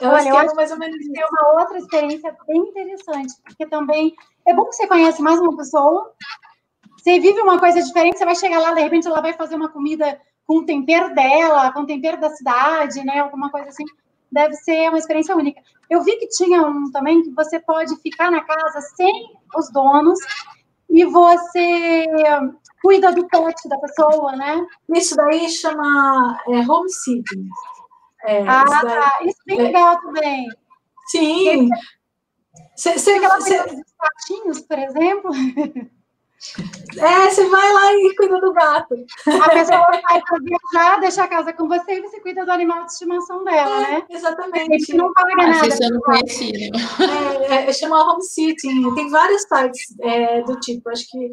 Eu 0.00 0.10
Olha, 0.10 0.28
eu 0.28 0.36
acho 0.38 0.56
mais 0.56 0.70
ou 0.70 0.78
menos 0.78 0.96
tem 0.96 1.24
uma 1.24 1.60
outra 1.60 1.78
experiência 1.78 2.34
bem 2.46 2.58
interessante, 2.58 3.34
porque 3.44 3.66
também 3.66 4.14
é 4.46 4.54
bom 4.54 4.64
que 4.66 4.76
você 4.76 4.86
conhece 4.86 5.20
mais 5.20 5.38
uma 5.38 5.56
pessoa, 5.56 6.12
você 6.96 7.18
vive 7.18 7.40
uma 7.40 7.58
coisa 7.58 7.82
diferente, 7.82 8.18
você 8.18 8.24
vai 8.24 8.34
chegar 8.34 8.60
lá, 8.60 8.72
de 8.72 8.80
repente 8.80 9.06
ela 9.06 9.20
vai 9.20 9.32
fazer 9.32 9.56
uma 9.56 9.68
comida 9.68 10.20
com 10.46 10.58
o 10.58 10.66
tempero 10.66 11.14
dela, 11.14 11.72
com 11.72 11.80
o 11.80 11.86
tempero 11.86 12.20
da 12.20 12.30
cidade, 12.30 13.04
né? 13.04 13.20
Alguma 13.20 13.50
coisa 13.50 13.68
assim. 13.68 13.84
Deve 14.32 14.54
ser 14.54 14.88
uma 14.88 14.98
experiência 14.98 15.34
única. 15.34 15.60
Eu 15.88 16.02
vi 16.02 16.16
que 16.16 16.28
tinha 16.28 16.62
um 16.62 16.90
também 16.90 17.22
que 17.22 17.30
você 17.30 17.58
pode 17.58 17.96
ficar 18.00 18.30
na 18.30 18.42
casa 18.42 18.80
sem 18.96 19.12
os 19.56 19.70
donos 19.72 20.18
e 20.88 21.04
você 21.04 22.04
cuida 22.82 23.12
do 23.12 23.26
pet 23.28 23.68
da 23.68 23.78
pessoa, 23.78 24.32
né? 24.36 24.66
Isso 24.94 25.16
daí 25.16 25.48
chama 25.48 26.38
é, 26.48 26.58
home 26.70 26.90
sitting. 26.90 27.48
É, 28.24 28.42
ah, 28.46 28.64
isso, 28.64 28.84
daí, 28.84 29.28
isso 29.28 29.38
é 29.40 29.44
bem 29.46 29.60
é, 29.60 29.62
legal 29.62 30.00
também. 30.00 30.48
Sim. 31.08 31.68
Você, 32.76 32.98
você, 32.98 33.18
dos 33.18 33.92
patinhos, 33.98 34.60
por 34.60 34.78
exemplo? 34.78 35.30
É, 36.96 37.30
você 37.30 37.46
vai 37.48 37.72
lá 37.72 37.92
e 37.92 38.16
cuida 38.16 38.40
do 38.40 38.52
gato. 38.52 38.94
A 39.26 39.50
pessoa 39.50 39.86
vai 39.90 40.00
para 40.22 40.38
viajar, 40.42 40.98
deixa 40.98 41.22
a 41.22 41.28
casa 41.28 41.52
com 41.52 41.68
você 41.68 41.98
e 41.98 42.00
você 42.00 42.18
cuida 42.20 42.46
do 42.46 42.50
animal 42.50 42.84
de 42.86 42.92
estimação 42.92 43.44
dela, 43.44 43.86
é, 43.86 43.92
né? 43.92 44.06
Exatamente. 44.08 44.96
não 44.96 45.12
paga 45.12 45.32
ah, 45.32 45.46
nada. 45.46 45.68
Isso 45.68 45.84
eu 45.84 45.90
não 45.90 46.00
conhecia. 46.00 46.70
É, 47.48 47.68
é, 47.68 47.72
chama 47.74 48.10
home 48.10 48.22
sitting. 48.22 48.94
Tem 48.94 49.10
vários 49.10 49.42
sites 49.42 49.94
é, 50.00 50.42
do 50.42 50.58
tipo. 50.60 50.88
Acho 50.88 51.06
que, 51.10 51.30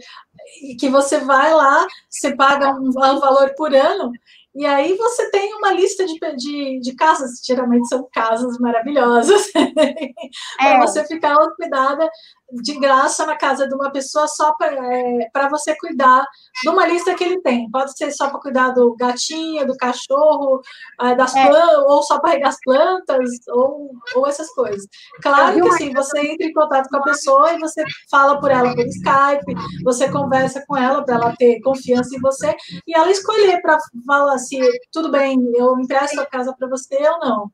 que 0.80 0.90
você 0.90 1.20
vai 1.20 1.54
lá, 1.54 1.86
você 2.10 2.36
paga 2.36 2.72
um, 2.72 2.90
um 2.90 3.20
valor 3.20 3.54
por 3.56 3.74
ano 3.74 4.12
e 4.58 4.66
aí 4.66 4.98
você 4.98 5.30
tem 5.30 5.54
uma 5.54 5.72
lista 5.72 6.04
de, 6.04 6.18
de, 6.36 6.80
de 6.80 6.96
casas, 6.96 7.42
geralmente 7.46 7.88
são 7.88 8.10
casas 8.12 8.58
maravilhosas, 8.58 9.52
para 10.58 10.70
é. 10.70 10.80
você 10.80 11.06
ficar 11.06 11.38
hospedada 11.38 12.10
de 12.52 12.80
graça 12.80 13.26
na 13.26 13.36
casa 13.36 13.68
de 13.68 13.76
uma 13.76 13.92
pessoa 13.92 14.28
só 14.28 14.54
para 14.56 14.74
é, 14.74 15.50
você 15.50 15.76
cuidar 15.78 16.26
de 16.64 16.70
uma 16.70 16.88
lista 16.88 17.14
que 17.14 17.24
ele 17.24 17.42
tem. 17.42 17.70
Pode 17.70 17.96
ser 17.96 18.10
só 18.12 18.30
para 18.30 18.40
cuidar 18.40 18.70
do 18.70 18.96
gatinho, 18.96 19.68
do 19.68 19.76
cachorro, 19.76 20.62
é, 21.02 21.14
das 21.14 21.36
é. 21.36 21.46
plantas, 21.46 21.84
ou 21.86 22.02
só 22.04 22.20
para 22.20 22.32
regar 22.32 22.50
as 22.50 22.60
plantas, 22.64 23.30
ou, 23.50 23.92
ou 24.16 24.26
essas 24.26 24.50
coisas. 24.56 24.88
Claro 25.22 25.62
que 25.62 25.68
assim, 25.68 25.94
você 25.94 26.20
entra 26.20 26.48
em 26.48 26.54
contato 26.54 26.90
com 26.90 26.98
a 26.98 27.04
pessoa 27.04 27.54
e 27.54 27.60
você 27.60 27.84
fala 28.10 28.40
por 28.40 28.50
ela 28.50 28.74
por 28.74 28.86
Skype, 28.88 29.84
você 29.84 30.10
conversa 30.10 30.37
com 30.66 30.78
ela 30.78 31.04
para 31.04 31.16
ela 31.16 31.36
ter 31.36 31.60
confiança 31.62 32.16
em 32.16 32.20
você 32.20 32.56
e 32.86 32.96
ela 32.96 33.10
escolher 33.10 33.62
para 33.62 33.78
falar 34.06 34.38
se 34.38 34.60
tudo 34.92 35.12
bem, 35.12 35.38
eu 35.56 35.80
empresto 35.80 36.20
a 36.20 36.26
casa 36.26 36.54
para 36.54 36.68
você 36.68 36.98
ou 37.10 37.20
não. 37.20 37.52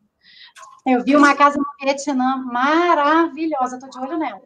Eu 0.86 1.04
vi 1.04 1.16
uma 1.16 1.36
casa 1.36 1.58
no 1.58 1.66
Vietnã 1.82 2.38
maravilhosa, 2.46 3.78
estou 3.78 3.90
de 3.90 4.00
olho 4.00 4.18
nela. 4.18 4.42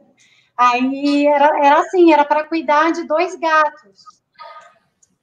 Aí 0.56 1.26
era, 1.28 1.66
era 1.66 1.80
assim, 1.80 2.12
era 2.12 2.26
para 2.26 2.48
cuidar 2.48 2.92
de 2.92 3.04
dois 3.06 3.36
gatos. 3.36 4.17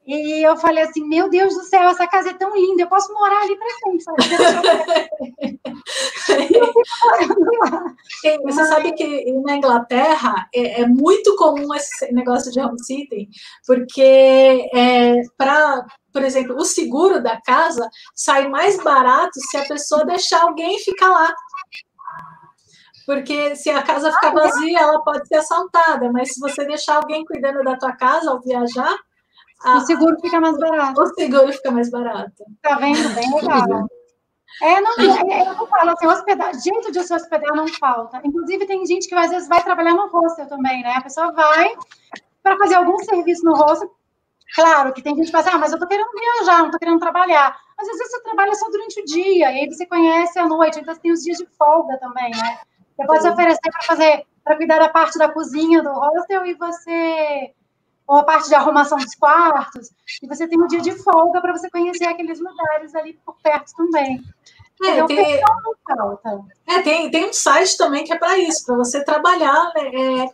E 0.07 0.47
eu 0.47 0.55
falei 0.59 0.85
assim, 0.85 1.03
meu 1.07 1.31
Deus 1.31 1.55
do 1.55 1.63
céu, 1.63 1.89
essa 1.89 2.07
casa 2.07 2.29
é 2.31 2.35
tão 2.35 2.55
linda, 2.55 2.83
eu 2.83 2.89
posso 2.89 3.11
morar 3.15 3.41
ali 3.41 3.57
para 3.57 3.69
sempre. 3.81 4.05
Você 8.45 8.65
sabe 8.67 8.93
que 8.93 9.33
na 9.43 9.57
Inglaterra 9.57 10.47
é, 10.55 10.83
é, 10.83 10.87
muito 10.87 11.35
comum 11.37 11.75
esse 11.75 12.13
negócio 12.13 12.53
de 12.53 12.61
home 12.61 12.79
sitting, 12.85 13.29
porque 13.67 14.69
é, 14.75 15.23
para, 15.39 15.87
por 16.13 16.23
exemplo, 16.23 16.55
o 16.57 16.65
seguro 16.67 17.23
da 17.23 17.41
casa 17.41 17.89
sai 18.15 18.47
mais 18.49 18.83
barato 18.83 19.41
se 19.51 19.57
a 19.57 19.65
pessoa 19.65 20.05
deixar 20.05 20.43
alguém 20.43 20.79
ficar 20.81 21.09
lá. 21.09 21.35
Porque 23.07 23.57
se 23.57 23.71
a 23.71 23.83
casa 23.83 24.13
ficar 24.13 24.29
é? 24.29 24.35
vazia, 24.35 24.81
ela 24.81 25.03
pode 25.03 25.27
ser 25.29 25.37
assaltada, 25.37 26.13
mas 26.13 26.35
se 26.35 26.41
você 26.41 26.67
deixar 26.67 26.97
alguém 26.97 27.25
cuidando 27.25 27.63
da 27.63 27.77
tua 27.77 27.93
casa 27.93 28.31
ao 28.31 28.41
viajar, 28.41 28.97
a, 29.65 29.79
o 29.79 29.81
seguro 29.81 30.17
fica 30.21 30.41
mais 30.41 30.59
barato. 30.59 31.01
O 31.01 31.07
seguro 31.15 31.53
fica 31.53 31.71
mais 31.71 31.91
barato. 31.91 32.45
Tá 32.63 32.77
vendo? 32.77 33.15
Bem 33.15 33.35
legal. 33.35 33.87
É, 34.63 34.81
não, 34.81 34.93
é, 34.93 35.41
é, 35.41 35.49
eu 35.49 35.67
falo 35.67 35.91
assim, 35.91 36.07
hospedar, 36.07 36.53
jeito 36.61 36.93
de 36.93 37.03
se 37.03 37.15
hospedar 37.15 37.57
não 37.57 37.67
falta. 37.67 38.21
Inclusive, 38.23 38.67
tem 38.67 38.87
gente 38.87 39.09
que 39.09 39.15
às 39.15 39.31
vezes 39.31 39.49
vai 39.49 39.63
trabalhar 39.63 39.95
no 39.95 40.09
hostel 40.09 40.47
também, 40.47 40.83
né? 40.83 40.95
A 40.97 41.03
pessoa 41.03 41.33
vai 41.33 41.75
para 42.43 42.57
fazer 42.59 42.75
algum 42.75 42.97
serviço 42.99 43.45
no 43.45 43.57
hostel. 43.57 43.91
Claro 44.55 44.93
que 44.93 45.03
tem 45.03 45.17
gente 45.17 45.27
que 45.27 45.33
fala 45.33 45.45
assim, 45.45 45.57
ah, 45.57 45.59
mas 45.59 45.73
eu 45.73 45.79
tô 45.79 45.87
querendo 45.87 46.09
viajar, 46.13 46.63
não 46.63 46.71
tô 46.71 46.79
querendo 46.79 47.01
trabalhar. 47.01 47.59
Mas 47.77 47.89
às 47.89 47.99
vezes 47.99 48.13
você 48.13 48.23
trabalha 48.23 48.55
só 48.55 48.71
durante 48.71 49.01
o 49.01 49.05
dia, 49.05 49.51
e 49.51 49.61
aí 49.61 49.67
você 49.67 49.87
conhece 49.87 50.39
à 50.39 50.47
noite, 50.47 50.79
então 50.79 50.95
tem 50.95 51.11
os 51.11 51.23
dias 51.23 51.39
de 51.39 51.47
folga 51.59 51.99
também, 51.99 52.31
né? 52.31 52.59
Você 52.97 53.07
pode 53.07 53.23
se 53.23 53.31
oferecer 53.31 53.71
para 53.73 53.83
fazer, 53.83 54.27
para 54.45 54.57
cuidar 54.57 54.79
da 54.79 54.89
parte 54.89 55.19
da 55.19 55.29
cozinha 55.29 55.83
do 55.83 55.91
hostel 55.91 56.47
e 56.47 56.55
você 56.55 57.53
ou 58.07 58.19
a 58.19 58.25
parte 58.25 58.49
de 58.49 58.55
arrumação 58.55 58.99
dos 58.99 59.15
quartos, 59.15 59.91
e 60.23 60.27
você 60.27 60.47
tem 60.47 60.61
um 60.61 60.67
dia 60.67 60.81
de 60.81 60.93
folga 61.03 61.41
para 61.41 61.53
você 61.53 61.71
conhecer 61.71 62.05
aqueles 62.05 62.39
lugares 62.39 62.95
ali 62.95 63.19
por 63.25 63.37
perto 63.43 63.73
também. 63.77 64.23
É, 64.83 65.05
tem, 65.07 65.41
é 66.67 66.83
tem, 66.83 67.11
tem 67.11 67.29
um 67.29 67.33
site 67.33 67.77
também 67.77 68.05
que 68.05 68.13
é 68.13 68.19
para 68.19 68.37
isso, 68.39 68.67
para 68.67 68.77
você 68.77 69.05
trabalhar. 69.05 69.73
Né, 69.75 70.23
é, 70.23 70.27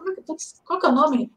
qual 0.65 0.81
que 0.81 0.87
é 0.87 0.89
o 0.89 0.95
nome 0.95 1.31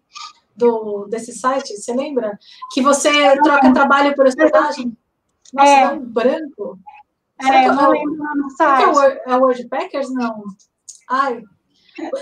do, 0.55 1.05
desse 1.05 1.33
site? 1.33 1.75
Você 1.75 1.93
lembra? 1.93 2.39
Que 2.71 2.81
você 2.81 3.39
troca 3.41 3.73
trabalho 3.73 4.15
por 4.15 4.25
hospedagem? 4.25 4.97
Nossa, 5.53 5.71
é. 5.71 5.89
um 5.89 5.99
branco. 5.99 6.79
É, 7.41 7.67
eu 7.67 7.73
não 7.73 7.91
lembro 7.91 8.45
o 8.45 8.49
site. 8.51 8.83
É 9.25 9.35
o 9.35 9.41
Wordpackers? 9.41 10.09
Não. 10.11 10.45
Ai, 11.09 11.43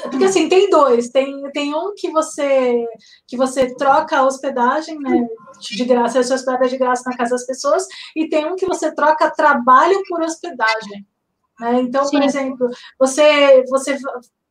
porque 0.10 0.26
assim, 0.26 0.50
tem 0.50 0.70
dois. 0.70 1.10
Tem, 1.10 1.42
tem 1.52 1.74
um 1.74 1.94
que 1.96 2.10
você 2.12 2.86
que 3.28 3.38
você 3.38 3.74
troca 3.76 4.18
a 4.18 4.26
hospedagem, 4.26 4.98
né? 5.00 5.28
De 5.60 5.86
graça, 5.86 6.20
a 6.20 6.24
sua 6.24 6.36
hospedagem 6.36 6.70
de 6.70 6.78
graça 6.78 7.10
na 7.10 7.18
casa 7.18 7.32
das 7.32 7.46
pessoas, 7.46 7.86
e 8.16 8.28
tem 8.28 8.46
um 8.46 8.56
que 8.56 8.66
você 8.66 8.94
troca 8.94 9.32
trabalho 9.32 10.02
por 10.08 10.22
hospedagem. 10.22 11.06
Né? 11.60 11.82
Então, 11.82 12.04
Sim. 12.06 12.18
por 12.18 12.24
exemplo, 12.24 12.68
você, 13.00 13.64
você 13.70 13.98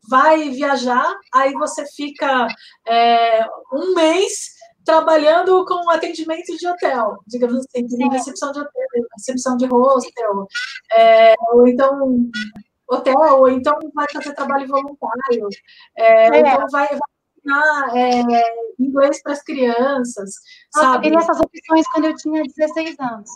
vai 0.08 0.50
viajar, 0.50 1.12
aí 1.34 1.52
você 1.54 1.84
fica 1.94 2.48
é, 2.86 3.44
um 3.72 3.94
mês 3.94 4.60
trabalhando 4.84 5.64
com 5.66 5.90
atendimento 5.90 6.56
de 6.56 6.66
hotel, 6.66 7.18
digamos 7.26 7.58
assim, 7.58 7.86
de 7.86 8.08
recepção 8.08 8.50
de 8.52 8.60
hotel, 8.60 8.86
recepção 9.16 9.56
de 9.56 9.66
hostel, 9.66 10.46
é, 10.92 11.34
ou 11.52 11.66
então 11.68 12.30
hotel, 12.90 13.38
ou 13.38 13.48
então 13.48 13.78
vai 13.94 14.06
fazer 14.12 14.34
trabalho 14.34 14.66
voluntário, 14.66 15.48
é, 15.96 16.28
é. 16.28 16.40
então 16.40 16.66
vai, 16.70 16.88
vai 16.88 17.00
ensinar 17.36 17.96
é, 17.96 18.42
inglês 18.78 19.22
para 19.22 19.32
as 19.32 19.42
crianças. 19.42 20.34
Nossa, 20.74 20.92
sabe? 20.92 21.08
eu 21.08 21.18
essas 21.18 21.38
opções 21.38 21.86
quando 21.92 22.06
eu 22.06 22.16
tinha 22.16 22.42
16 22.42 22.96
anos. 22.98 23.30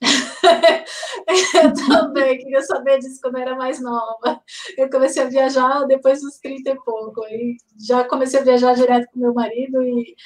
eu 1.62 1.74
também 1.86 2.38
queria 2.38 2.62
saber 2.62 2.98
disso 3.00 3.20
quando 3.20 3.36
eu 3.36 3.42
era 3.42 3.56
mais 3.56 3.80
nova. 3.82 4.42
Eu 4.76 4.88
comecei 4.88 5.22
a 5.22 5.28
viajar 5.28 5.84
depois 5.84 6.22
dos 6.22 6.38
30 6.38 6.70
e 6.70 6.74
pouco. 6.76 7.22
E 7.26 7.56
já 7.78 8.04
comecei 8.04 8.40
a 8.40 8.44
viajar 8.44 8.74
direto 8.74 9.08
com 9.12 9.20
meu 9.20 9.34
marido 9.34 9.82
e, 9.82 10.16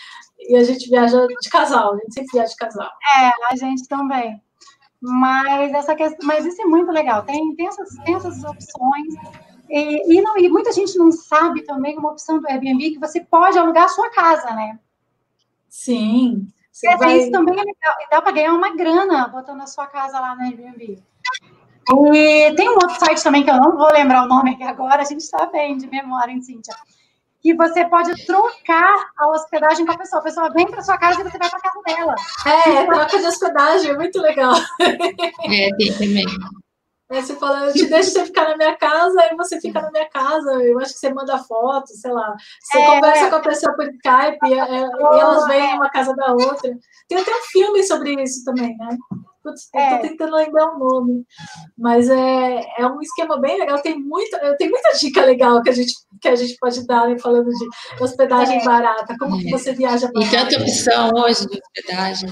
e 0.49 0.57
a 0.57 0.63
gente 0.63 0.89
viaja 0.89 1.27
de 1.27 1.51
casal, 1.51 1.95
a 1.95 1.97
gente 1.97 2.15
sempre 2.15 2.31
viaja 2.33 2.51
de 2.51 2.57
casal. 2.57 2.89
É, 3.19 3.53
a 3.53 3.57
gente 3.57 3.89
também. 3.89 4.41
Mas, 5.07 5.71
essa 5.75 5.95
questão, 5.95 6.27
mas 6.27 6.47
isso 6.47 6.63
é 6.63 6.65
muito 6.65 6.91
legal. 6.91 7.23
Tem, 7.25 7.55
tem, 7.55 7.67
essas, 7.67 7.95
tem 8.07 8.15
essas 8.15 8.43
opções. 8.43 9.15
E, 9.69 10.17
e, 10.17 10.23
não, 10.23 10.39
e 10.39 10.49
muita 10.49 10.73
gente 10.73 10.97
não 10.97 11.13
sabe 11.13 11.63
também 11.63 11.99
uma 11.99 12.13
opção 12.13 12.41
do 12.41 12.49
Airbnb 12.49 12.93
que 12.93 12.99
você 12.99 13.21
pode 13.21 13.59
alugar 13.59 13.85
a 13.85 13.89
sua 13.89 14.09
casa, 14.09 14.55
né? 14.55 14.79
Sim. 15.69 16.49
Você 16.73 16.97
vai... 16.97 17.19
Isso 17.19 17.31
também 17.31 17.53
é 17.53 17.59
legal. 17.59 17.95
E 18.01 18.11
dá 18.11 18.23
para 18.23 18.33
ganhar 18.33 18.55
uma 18.55 18.75
grana 18.75 19.29
botando 19.29 19.61
a 19.61 19.67
sua 19.67 19.87
casa 19.87 20.19
lá 20.19 20.35
no 20.35 20.41
Airbnb. 20.41 20.99
E 21.91 22.55
tem 22.55 22.71
um 22.71 22.75
outro 22.75 22.99
site 22.99 23.23
também 23.23 23.45
que 23.45 23.51
eu 23.51 23.61
não 23.61 23.77
vou 23.77 23.93
lembrar 23.93 24.25
o 24.25 24.29
nome 24.29 24.53
aqui 24.53 24.63
agora, 24.63 25.03
a 25.03 25.05
gente 25.05 25.21
está 25.21 25.45
bem 25.45 25.77
de 25.77 25.87
memória, 25.87 26.33
hein, 26.33 26.41
Cíntia? 26.41 26.75
Que 27.45 27.55
você 27.55 27.85
pode 27.85 28.25
trocar 28.25 29.11
a 29.19 29.29
hospedagem 29.29 29.85
com 29.85 29.93
a 29.93 29.99
pessoa. 29.99 30.21
A 30.21 30.25
pessoa 30.25 30.51
vem 30.51 30.67
para 30.67 30.83
sua 30.83 30.97
casa 30.97 31.21
e 31.21 31.25
você 31.25 31.37
vai 31.37 31.51
para 31.51 31.61
casa 31.61 31.83
dela. 31.85 32.15
É, 32.47 32.87
troca 32.87 33.19
de 33.19 33.27
hospedagem, 33.27 33.91
é 33.91 33.95
muito 33.95 34.19
legal. 34.19 34.55
É, 34.81 35.69
tem 35.77 35.93
também. 35.93 36.25
É, 37.15 37.23
você 37.23 37.37
fala, 37.37 37.67
eu 37.67 37.73
te 37.73 37.87
deixo 37.87 38.11
você 38.11 38.25
ficar 38.27 38.49
na 38.49 38.57
minha 38.57 38.77
casa, 38.77 39.21
aí 39.21 39.37
você 39.37 39.61
fica 39.61 39.81
na 39.81 39.91
minha 39.93 40.09
casa. 40.09 40.53
Eu 40.65 40.81
acho 40.81 40.95
que 40.95 40.99
você 40.99 41.15
manda 41.15 41.39
foto, 41.39 41.87
sei 41.87 42.11
lá. 42.11 42.35
Você 42.61 42.79
é, 42.79 42.87
conversa 42.87 43.31
com 43.31 43.37
a 43.37 43.41
pessoa 43.41 43.77
por 43.77 43.85
Skype 43.85 44.49
e, 44.49 44.53
é, 44.55 44.81
e 44.81 45.21
elas 45.21 45.47
vêm 45.47 45.75
uma 45.75 45.89
casa 45.91 46.13
da 46.17 46.33
outra. 46.33 46.77
Tem 47.09 47.19
até 47.19 47.31
um 47.31 47.43
filme 47.53 47.85
sobre 47.85 48.21
isso 48.21 48.45
também, 48.45 48.77
né? 48.77 48.97
Putz, 49.45 49.69
é. 49.75 49.97
tô 49.97 50.09
tentando 50.09 50.35
lembrar 50.35 50.75
o 50.75 50.79
nome. 50.79 51.25
Mas 51.79 52.11
é, 52.11 52.67
é 52.79 52.87
um 52.87 53.01
esquema 53.01 53.41
bem 53.41 53.61
legal. 53.61 53.81
Tem 53.81 53.97
muita, 53.97 54.57
tem 54.57 54.69
muita 54.69 54.91
dica 54.99 55.25
legal 55.25 55.63
que 55.63 55.71
a 55.71 55.75
gente, 55.75 55.93
que 56.21 56.29
a 56.29 56.35
gente 56.35 56.57
pode 56.59 56.85
dar 56.85 57.09
né, 57.09 57.17
falando 57.21 57.49
de 57.49 58.03
hospedagem 58.03 58.61
é. 58.61 58.65
barata. 58.65 59.15
Como 59.21 59.39
que 59.39 59.51
você 59.53 59.73
viaja 59.73 60.11
para 60.11 60.21
E 60.21 60.31
tanta 60.31 60.61
opção 60.61 61.11
hoje 61.15 61.47
de 61.47 61.61
hospedagem. 61.61 62.31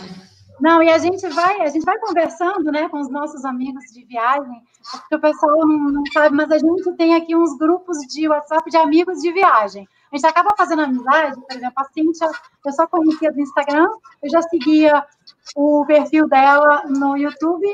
Não, 0.63 0.81
e 0.81 0.89
a 0.89 0.97
gente 0.97 1.27
vai, 1.31 1.61
a 1.61 1.67
gente 1.67 1.85
vai 1.85 1.99
conversando, 1.99 2.71
né, 2.71 2.89
com 2.89 3.01
os 3.01 3.11
nossos 3.11 3.45
amigos 3.45 3.83
de 3.93 4.05
viagem, 4.05 4.63
porque 4.93 5.17
o 5.17 5.21
pessoal 5.21 5.67
não, 5.67 5.91
não 5.91 6.05
sabe, 6.13 6.37
mas 6.37 6.53
a 6.53 6.59
gente 6.59 6.93
tem 6.93 7.17
aqui 7.17 7.35
uns 7.35 7.59
grupos 7.59 7.99
de 8.07 8.29
WhatsApp 8.29 8.71
de 8.71 8.77
amigos 8.77 9.21
de 9.21 9.33
viagem. 9.33 9.89
A 10.13 10.17
gente 10.17 10.25
acaba 10.25 10.55
fazendo 10.57 10.83
amizade, 10.83 11.35
por 11.41 11.51
exemplo, 11.51 11.75
a 11.75 11.85
Cíntia, 11.93 12.31
eu 12.65 12.73
só 12.73 12.87
conhecia 12.87 13.33
do 13.33 13.41
Instagram, 13.41 13.89
eu 14.23 14.31
já 14.31 14.41
seguia 14.43 15.05
o 15.57 15.85
perfil 15.85 16.29
dela 16.29 16.85
no 16.87 17.17
YouTube 17.17 17.67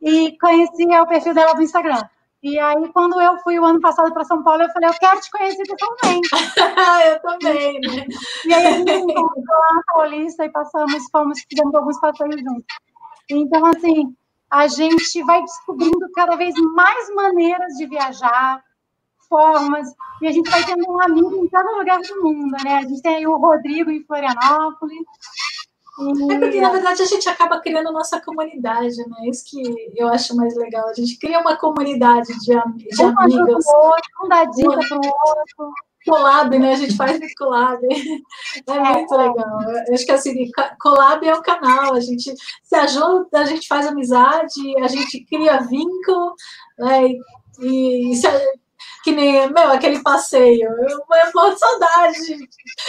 e 0.00 0.38
conhecia 0.38 1.02
o 1.02 1.08
perfil 1.08 1.34
dela 1.34 1.54
do 1.54 1.62
Instagram. 1.62 2.00
E 2.42 2.58
aí, 2.58 2.88
quando 2.92 3.20
eu 3.20 3.36
fui 3.38 3.58
o 3.58 3.64
ano 3.64 3.80
passado 3.80 4.12
para 4.14 4.24
São 4.24 4.42
Paulo, 4.42 4.62
eu 4.62 4.70
falei, 4.70 4.88
eu 4.88 4.94
quero 4.94 5.20
te 5.20 5.30
conhecer 5.30 5.62
pessoalmente. 5.62 6.28
eu 7.06 7.20
também, 7.20 7.80
né? 7.80 8.06
E 8.46 8.54
aí 8.54 8.66
a 8.66 8.72
gente 8.72 8.90
encontrou 8.92 9.58
lá 9.58 9.74
na 9.74 9.82
Paulista 9.92 10.44
e 10.46 10.50
passamos, 10.50 11.04
fomos, 11.12 11.40
fizemos 11.48 11.74
alguns 11.74 12.00
passeios 12.00 12.40
juntos. 12.40 12.64
Então, 13.30 13.66
assim, 13.66 14.16
a 14.50 14.66
gente 14.66 15.22
vai 15.24 15.42
descobrindo 15.42 16.10
cada 16.14 16.34
vez 16.36 16.54
mais 16.74 17.14
maneiras 17.14 17.74
de 17.74 17.86
viajar, 17.86 18.62
formas, 19.28 19.86
e 20.20 20.26
a 20.26 20.32
gente 20.32 20.50
vai 20.50 20.64
tendo 20.64 20.90
um 20.90 21.00
amigo 21.00 21.36
em 21.36 21.48
cada 21.48 21.70
lugar 21.70 22.00
do 22.00 22.22
mundo, 22.22 22.56
né? 22.64 22.78
A 22.78 22.82
gente 22.82 23.00
tem 23.00 23.16
aí 23.16 23.26
o 23.26 23.36
Rodrigo 23.36 23.90
em 23.90 24.02
Florianópolis, 24.04 24.98
é 26.30 26.38
porque, 26.38 26.60
na 26.60 26.70
verdade, 26.70 27.02
a 27.02 27.06
gente 27.06 27.28
acaba 27.28 27.60
criando 27.60 27.92
nossa 27.92 28.20
comunidade, 28.20 28.96
né? 28.96 29.28
Isso 29.28 29.44
que 29.46 29.62
eu 29.96 30.08
acho 30.08 30.34
mais 30.34 30.54
legal. 30.56 30.88
A 30.88 30.94
gente 30.94 31.18
cria 31.18 31.40
uma 31.40 31.56
comunidade 31.56 32.28
de, 32.40 32.52
am 32.52 32.76
de 32.76 33.02
um 33.02 33.18
amigos. 33.18 33.66
Outro, 33.66 34.10
um 34.24 34.28
dá 34.28 34.44
dica 34.44 34.78
para 34.88 34.96
o 34.96 35.00
outro. 35.00 35.74
Collab, 36.06 36.58
né? 36.58 36.72
A 36.72 36.76
gente 36.76 36.96
faz 36.96 37.18
collab. 37.36 37.80
É, 37.86 38.72
é 38.72 38.92
muito 38.94 39.14
legal. 39.14 39.60
Eu 39.86 39.94
acho 39.94 40.06
que 40.06 40.12
assim, 40.12 40.50
collab 40.80 41.26
é 41.26 41.34
o 41.34 41.42
canal. 41.42 41.94
A 41.94 42.00
gente 42.00 42.34
se 42.62 42.74
ajuda, 42.74 43.40
a 43.40 43.44
gente 43.44 43.68
faz 43.68 43.86
amizade, 43.86 44.82
a 44.82 44.88
gente 44.88 45.24
cria 45.26 45.60
vínculo, 45.60 46.34
né? 46.78 47.08
E, 47.60 48.12
e 48.12 48.16
se, 48.16 48.26
que 49.02 49.12
nem, 49.12 49.50
meu, 49.52 49.72
aquele 49.72 50.02
passeio. 50.02 50.68
Eu, 50.68 50.98
eu 50.98 51.30
morro 51.34 51.50
de 51.50 51.58
saudade. 51.58 52.48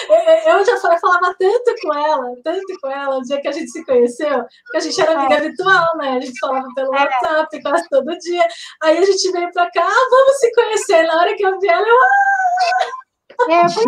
Eu, 0.09 0.57
eu 0.57 0.65
já 0.65 0.77
falava 0.77 1.35
tanto 1.39 1.75
com 1.81 1.93
ela, 1.93 2.35
tanto 2.43 2.79
com 2.81 2.89
ela, 2.89 3.17
o 3.17 3.21
dia 3.21 3.41
que 3.41 3.47
a 3.47 3.51
gente 3.51 3.71
se 3.71 3.85
conheceu, 3.85 4.43
porque 4.65 4.77
a 4.77 4.79
gente 4.79 5.01
era 5.01 5.19
amiga 5.19 5.35
é. 5.35 5.41
virtual, 5.41 5.97
né? 5.97 6.17
A 6.17 6.21
gente 6.21 6.39
falava 6.39 6.67
pelo 6.75 6.95
é. 6.95 6.99
WhatsApp 6.99 7.61
quase 7.61 7.89
todo 7.89 8.17
dia. 8.17 8.47
Aí 8.83 8.97
a 8.97 9.05
gente 9.05 9.31
veio 9.31 9.51
pra 9.51 9.69
cá, 9.71 9.85
ah, 9.85 10.09
vamos 10.09 10.37
se 10.37 10.53
conhecer. 10.53 11.03
Na 11.03 11.17
hora 11.17 11.35
que 11.35 11.45
eu 11.45 11.59
vi 11.59 11.67
ela, 11.67 11.87
eu. 11.87 11.95
Ah! 11.95 13.00
É, 13.49 13.69
foi 13.69 13.85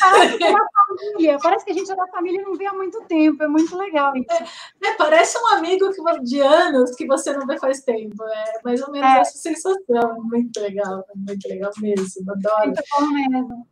parece 0.00 0.38
que 0.38 0.44
é 0.44 0.52
da 0.52 0.66
família. 0.86 1.38
Parece 1.42 1.64
que 1.64 1.70
a 1.72 1.74
gente 1.74 1.92
é 1.92 1.96
da 1.96 2.06
família 2.08 2.40
e 2.40 2.44
não 2.44 2.54
vê 2.54 2.66
há 2.66 2.72
muito 2.72 3.00
tempo. 3.04 3.42
É 3.42 3.48
muito 3.48 3.76
legal 3.76 4.16
isso. 4.16 4.26
É, 4.30 4.88
é, 4.88 4.94
parece 4.94 5.38
um 5.38 5.48
amigo 5.48 5.90
que, 5.90 6.20
de 6.22 6.40
anos 6.40 6.94
que 6.94 7.06
você 7.06 7.32
não 7.32 7.46
vê 7.46 7.58
faz 7.58 7.80
tempo. 7.82 8.22
É 8.24 8.60
mais 8.64 8.82
ou 8.82 8.90
menos 8.90 9.10
é. 9.10 9.20
essa 9.20 9.38
sensação. 9.38 10.20
Muito 10.22 10.60
legal, 10.60 11.04
muito 11.14 11.48
legal 11.48 11.70
mesmo. 11.80 12.32
Adoro. 12.32 12.66
Muito 12.66 12.82
bom 12.90 13.06
mesmo. 13.08 13.66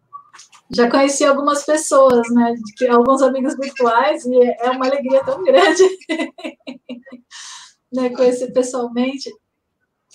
Já 0.70 0.90
conheci 0.90 1.24
algumas 1.24 1.64
pessoas, 1.64 2.28
né? 2.30 2.54
Alguns 2.90 3.22
amigos 3.22 3.54
virtuais, 3.56 4.24
e 4.24 4.34
é 4.60 4.70
uma 4.70 4.86
alegria 4.86 5.22
tão 5.22 5.42
grande 5.44 5.84
né, 7.92 8.10
conhecer 8.10 8.52
pessoalmente. 8.52 9.30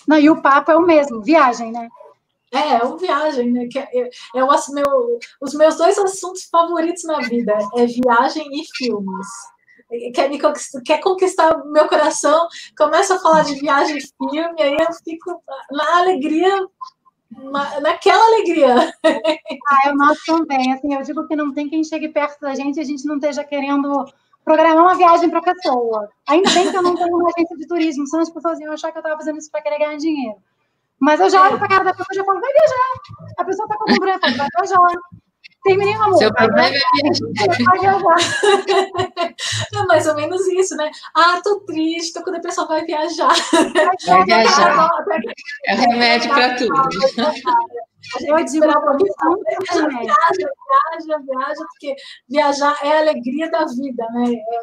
Não, 0.06 0.18
e 0.18 0.28
o 0.28 0.42
papo 0.42 0.70
é 0.70 0.76
o 0.76 0.82
mesmo, 0.82 1.22
viagem, 1.22 1.72
né? 1.72 1.88
É, 2.52 2.76
é 2.76 2.82
uma 2.82 2.96
viagem, 2.96 3.52
né? 3.52 3.66
Que 3.70 3.78
é, 3.78 3.88
é, 3.92 4.10
é 4.34 4.44
o 4.44 4.48
meu, 4.48 5.18
os 5.40 5.54
meus 5.54 5.76
dois 5.76 5.96
assuntos 5.98 6.44
favoritos 6.44 7.04
na 7.04 7.20
vida 7.20 7.56
é 7.76 7.86
viagem 7.86 8.46
e 8.52 8.64
filmes. 8.76 9.26
Quer, 10.14 10.28
me 10.28 10.40
conquistar, 10.40 10.80
quer 10.82 10.98
conquistar 11.00 11.64
meu 11.64 11.88
coração, 11.88 12.46
começa 12.78 13.16
a 13.16 13.18
falar 13.18 13.42
de 13.42 13.56
viagem 13.56 13.98
e 13.98 14.00
filme, 14.00 14.62
aí 14.62 14.76
eu 14.78 14.92
fico 15.04 15.42
na 15.68 15.98
alegria, 15.98 16.64
na, 17.30 17.80
naquela 17.80 18.24
alegria. 18.26 18.94
Ah, 19.04 19.88
eu 19.88 19.96
nosso 19.96 20.20
também. 20.26 20.72
Assim, 20.72 20.94
eu 20.94 21.02
digo 21.02 21.26
que 21.26 21.36
não 21.36 21.52
tem 21.52 21.68
quem 21.68 21.82
chegue 21.82 22.08
perto 22.08 22.40
da 22.40 22.54
gente 22.54 22.76
e 22.76 22.80
a 22.80 22.84
gente 22.84 23.04
não 23.04 23.16
esteja 23.16 23.42
querendo 23.42 24.04
programar 24.44 24.84
uma 24.84 24.96
viagem 24.96 25.28
para 25.28 25.38
a 25.40 25.42
pessoa. 25.42 26.08
Ainda 26.28 26.50
bem 26.50 26.70
que 26.70 26.76
eu 26.76 26.82
não 26.82 26.94
tenho 26.94 27.16
uma 27.16 27.30
agência 27.30 27.56
de 27.56 27.66
turismo, 27.66 28.06
senão 28.06 28.22
as 28.22 28.30
pessoas 28.30 28.60
iam 28.60 28.72
achar 28.72 28.90
que 28.90 28.98
eu 28.98 29.00
estava 29.00 29.16
fazendo 29.16 29.38
isso 29.38 29.50
para 29.50 29.62
querer 29.62 29.78
ganhar 29.78 29.96
dinheiro. 29.96 30.36
Mas 31.00 31.20
eu 31.20 31.30
já 31.30 31.42
olho 31.42 31.56
para 31.56 31.66
a 31.66 31.68
cara 31.68 31.84
da 31.84 31.94
pessoa 31.94 32.08
e 32.12 32.16
já 32.16 32.24
falo, 32.24 32.40
vai 32.40 32.52
viajar. 32.52 32.92
A 33.38 33.44
pessoa 33.44 33.66
está 33.66 33.76
com 33.76 33.92
o 33.92 34.00
branco, 34.00 34.20
vai 34.20 34.32
viajar. 34.32 35.00
Terminei 35.62 35.94
o 35.94 36.02
amor. 36.02 36.18
Seu 36.18 36.34
pai 36.34 36.48
vai 36.50 36.70
viajar. 36.70 38.16
É 39.74 39.86
mais 39.86 40.06
ou 40.06 40.14
menos 40.14 40.46
isso, 40.48 40.76
né? 40.76 40.90
Ah, 41.16 41.40
tô 41.42 41.60
triste, 41.60 42.12
tô 42.12 42.22
com 42.22 42.30
depressão, 42.30 42.68
vai 42.68 42.84
viajar. 42.84 43.32
Vai 44.06 44.24
viajar. 44.26 44.88
É 45.66 45.74
remédio 45.74 46.30
para 46.30 46.56
tudo. 46.56 46.74
Eu 48.26 48.44
digo, 48.44 48.66
viaja, 48.66 49.08
viaja, 49.88 51.18
viaja, 51.18 51.64
porque 51.70 51.94
viajar 52.28 52.78
é 52.82 52.92
a 52.92 52.98
alegria 52.98 53.50
da 53.50 53.64
vida, 53.64 54.06
né? 54.12 54.32
É, 54.32 54.58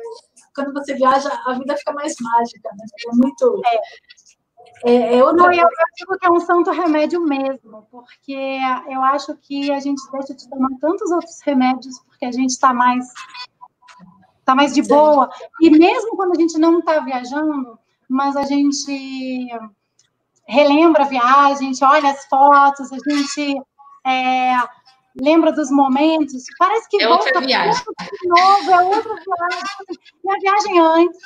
quando 0.56 0.74
você 0.74 0.94
viaja, 0.94 1.30
a 1.46 1.54
vida 1.54 1.78
fica 1.78 1.94
mais 1.94 2.16
mágica, 2.20 2.70
né? 2.78 2.86
É 3.08 3.16
muito. 3.16 3.62
É 3.66 3.80
é, 4.85 5.23
outra 5.23 5.48
Não, 5.48 5.53
eu 5.53 5.68
acho 5.68 6.19
que 6.19 6.26
é 6.26 6.31
um 6.31 6.39
santo 6.39 6.72
remédio 6.72 7.22
mesmo, 7.22 7.88
porque 7.91 8.60
eu 8.89 9.02
acho 9.02 9.35
que 9.38 9.72
a 9.72 9.80
gente 9.80 10.02
deixa 10.11 10.34
de 10.34 10.49
tomar 10.49 10.69
tantos 10.80 11.11
outros 11.11 11.39
remédios 11.44 11.99
porque 11.99 12.26
a 12.26 12.31
gente 12.31 12.52
está 12.52 12.73
mais 12.73 13.11
tá 14.45 14.56
mais 14.56 14.73
de 14.73 14.81
boa. 14.81 15.30
E 15.61 15.69
mesmo 15.69 16.15
quando 16.15 16.31
a 16.31 16.39
gente 16.39 16.57
não 16.57 16.80
está 16.80 16.99
viajando, 16.99 17.77
mas 18.07 18.35
a 18.35 18.44
gente 18.44 19.48
relembra 20.48 21.03
a 21.03 21.07
viagem, 21.07 21.69
a 21.69 21.73
gente 21.73 21.84
olha 21.84 22.10
as 22.10 22.26
fotos, 22.26 22.91
a 22.94 22.98
gente 22.98 23.61
é, 24.06 24.56
lembra 25.22 25.52
dos 25.52 25.69
momentos, 25.69 26.44
parece 26.57 26.88
que 26.89 27.02
é 27.02 27.07
volta 27.07 27.26
outra 27.26 27.41
viagem. 27.41 27.84
de 28.22 28.27
novo, 28.27 28.72
é 28.72 28.84
outra 28.84 29.15
viagem. 29.15 29.64
E 30.23 30.31
a 30.31 30.39
viagem 30.39 30.80
antes, 30.80 31.19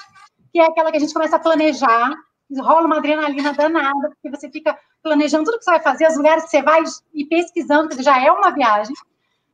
que 0.52 0.60
é 0.60 0.66
aquela 0.66 0.92
que 0.92 0.98
a 0.98 1.00
gente 1.00 1.14
começa 1.14 1.36
a 1.36 1.40
planejar, 1.40 2.12
rola 2.60 2.86
uma 2.86 2.98
adrenalina 2.98 3.54
danada, 3.54 4.10
porque 4.10 4.30
você 4.30 4.50
fica 4.50 4.78
planejando 5.02 5.46
tudo 5.46 5.60
que 5.60 5.66
você 5.66 5.72
vai 5.72 5.82
fazer, 5.82 6.08
os 6.08 6.18
lugares 6.18 6.44
que 6.46 6.50
você 6.50 6.62
vai 6.62 6.84
e 7.14 7.26
pesquisando, 7.26 7.90
que 7.90 8.04
já 8.04 8.24
é 8.24 8.32
uma 8.32 8.52
viagem. 8.52 8.96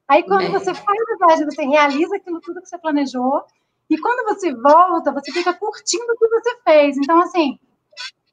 Aí, 0.08 0.24
quando 0.24 0.40
Bem. 0.40 0.52
você 0.52 0.74
faz 0.74 0.98
a 1.14 1.26
viagem, 1.26 1.46
você 1.46 1.64
realiza 1.64 2.16
aquilo 2.16 2.40
tudo 2.40 2.62
que 2.62 2.70
você 2.70 2.78
planejou, 2.78 3.44
e 3.90 3.98
quando 3.98 4.34
você 4.34 4.54
volta, 4.54 5.12
você 5.12 5.32
fica 5.32 5.54
curtindo 5.54 6.06
o 6.12 6.18
que 6.18 6.28
você 6.28 6.58
fez. 6.64 6.98
Então, 6.98 7.20
assim, 7.22 7.58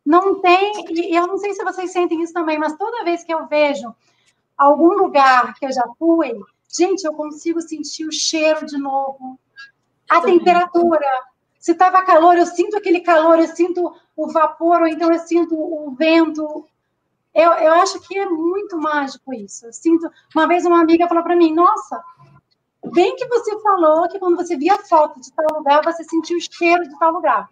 não 0.05 0.41
tem. 0.41 0.85
E 0.91 1.16
eu 1.16 1.27
não 1.27 1.39
sei 1.39 1.55
se 1.55 1.65
vocês 1.65 1.93
sentem 1.93 2.20
isso 2.23 2.32
também, 2.32 2.59
mas 2.59 2.77
toda 2.77 3.05
vez 3.05 3.24
que 3.24 3.32
eu 3.32 3.47
vejo 3.47 3.95
algum 4.57 4.95
lugar 4.95 5.55
que 5.55 5.66
eu 5.66 5.73
já 5.73 5.85
fui, 5.99 6.32
gente, 6.77 7.05
eu 7.05 7.12
consigo 7.15 7.61
sentir 7.61 8.07
o 8.07 8.12
cheiro 8.12 8.66
de 8.66 8.78
novo, 8.78 9.39
a 10.09 10.20
temperatura. 10.20 11.07
Se 11.59 11.73
estava 11.73 12.03
calor, 12.03 12.36
eu 12.36 12.47
sinto 12.47 12.77
aquele 12.77 13.01
calor, 13.01 13.39
eu 13.39 13.49
sinto 13.49 13.95
o 14.16 14.31
vapor, 14.31 14.82
ou 14.82 14.86
então 14.86 15.12
eu 15.12 15.19
sinto 15.19 15.55
o 15.55 15.95
vento. 15.99 16.66
Eu, 17.35 17.51
eu 17.53 17.73
acho 17.74 18.01
que 18.01 18.16
é 18.19 18.27
muito 18.27 18.78
mágico 18.78 19.35
isso. 19.35 19.66
Eu 19.66 19.73
sinto. 19.73 20.11
Uma 20.35 20.47
vez 20.47 20.65
uma 20.65 20.81
amiga 20.81 21.09
falou 21.09 21.24
para 21.24 21.36
mim: 21.36 21.53
Nossa, 21.53 22.03
bem 22.93 23.16
que 23.16 23.27
você 23.27 23.59
falou 23.61 24.09
que 24.09 24.19
quando 24.19 24.36
você 24.36 24.57
via 24.57 24.78
foto 24.78 25.20
de 25.20 25.32
tal 25.32 25.59
lugar, 25.59 25.82
você 25.85 26.05
sentiu 26.05 26.36
o 26.36 26.41
cheiro 26.41 26.89
de 26.89 26.99
tal 26.99 27.12
lugar. 27.12 27.49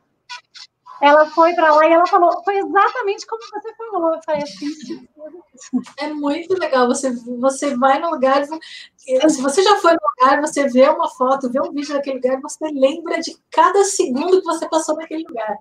Ela 1.01 1.27
foi 1.27 1.53
para 1.53 1.75
lá 1.75 1.85
e 1.85 1.93
ela 1.93 2.07
falou, 2.07 2.45
foi 2.45 2.59
exatamente 2.59 3.27
como 3.27 3.43
você 3.43 3.75
falou. 3.75 4.15
Eu 4.15 4.23
falei 4.23 4.43
assim, 4.45 5.09
é 5.99 6.13
muito 6.13 6.57
legal. 6.57 6.87
Você, 6.87 7.11
você 7.41 7.77
vai 7.77 7.99
no 7.99 8.11
lugar, 8.11 8.47
se 8.47 9.43
você 9.43 9.65
já 9.65 9.81
foi 9.81 9.95
no 9.95 9.99
lugar, 9.99 10.41
você 10.41 10.69
vê 10.69 10.89
uma 10.89 11.09
foto, 11.09 11.51
vê 11.51 11.61
um 11.61 11.73
vídeo 11.73 11.93
daquele 11.95 12.19
lugar, 12.19 12.41
você 12.41 12.69
lembra 12.69 13.19
de 13.21 13.37
cada 13.51 13.83
segundo 13.83 14.39
que 14.39 14.47
você 14.47 14.69
passou 14.69 14.95
naquele 14.95 15.25
lugar. 15.27 15.59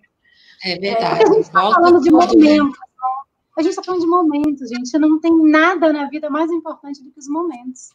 É 0.64 0.78
verdade. 0.78 1.22
É, 1.22 1.24
a 1.24 1.34
gente 1.34 1.42
está 1.42 1.72
falando 1.72 2.02
de 2.02 2.12
momentos. 2.12 2.38
Né? 2.38 2.74
A 3.58 3.62
gente 3.62 3.72
está 3.72 3.84
falando 3.84 4.02
de 4.02 4.08
momentos, 4.08 4.70
gente. 4.70 4.98
Não 4.98 5.20
tem 5.20 5.36
nada 5.50 5.92
na 5.92 6.08
vida 6.10 6.30
mais 6.30 6.52
importante 6.52 7.04
do 7.04 7.12
que 7.12 7.20
os 7.20 7.28
momentos. 7.28 7.90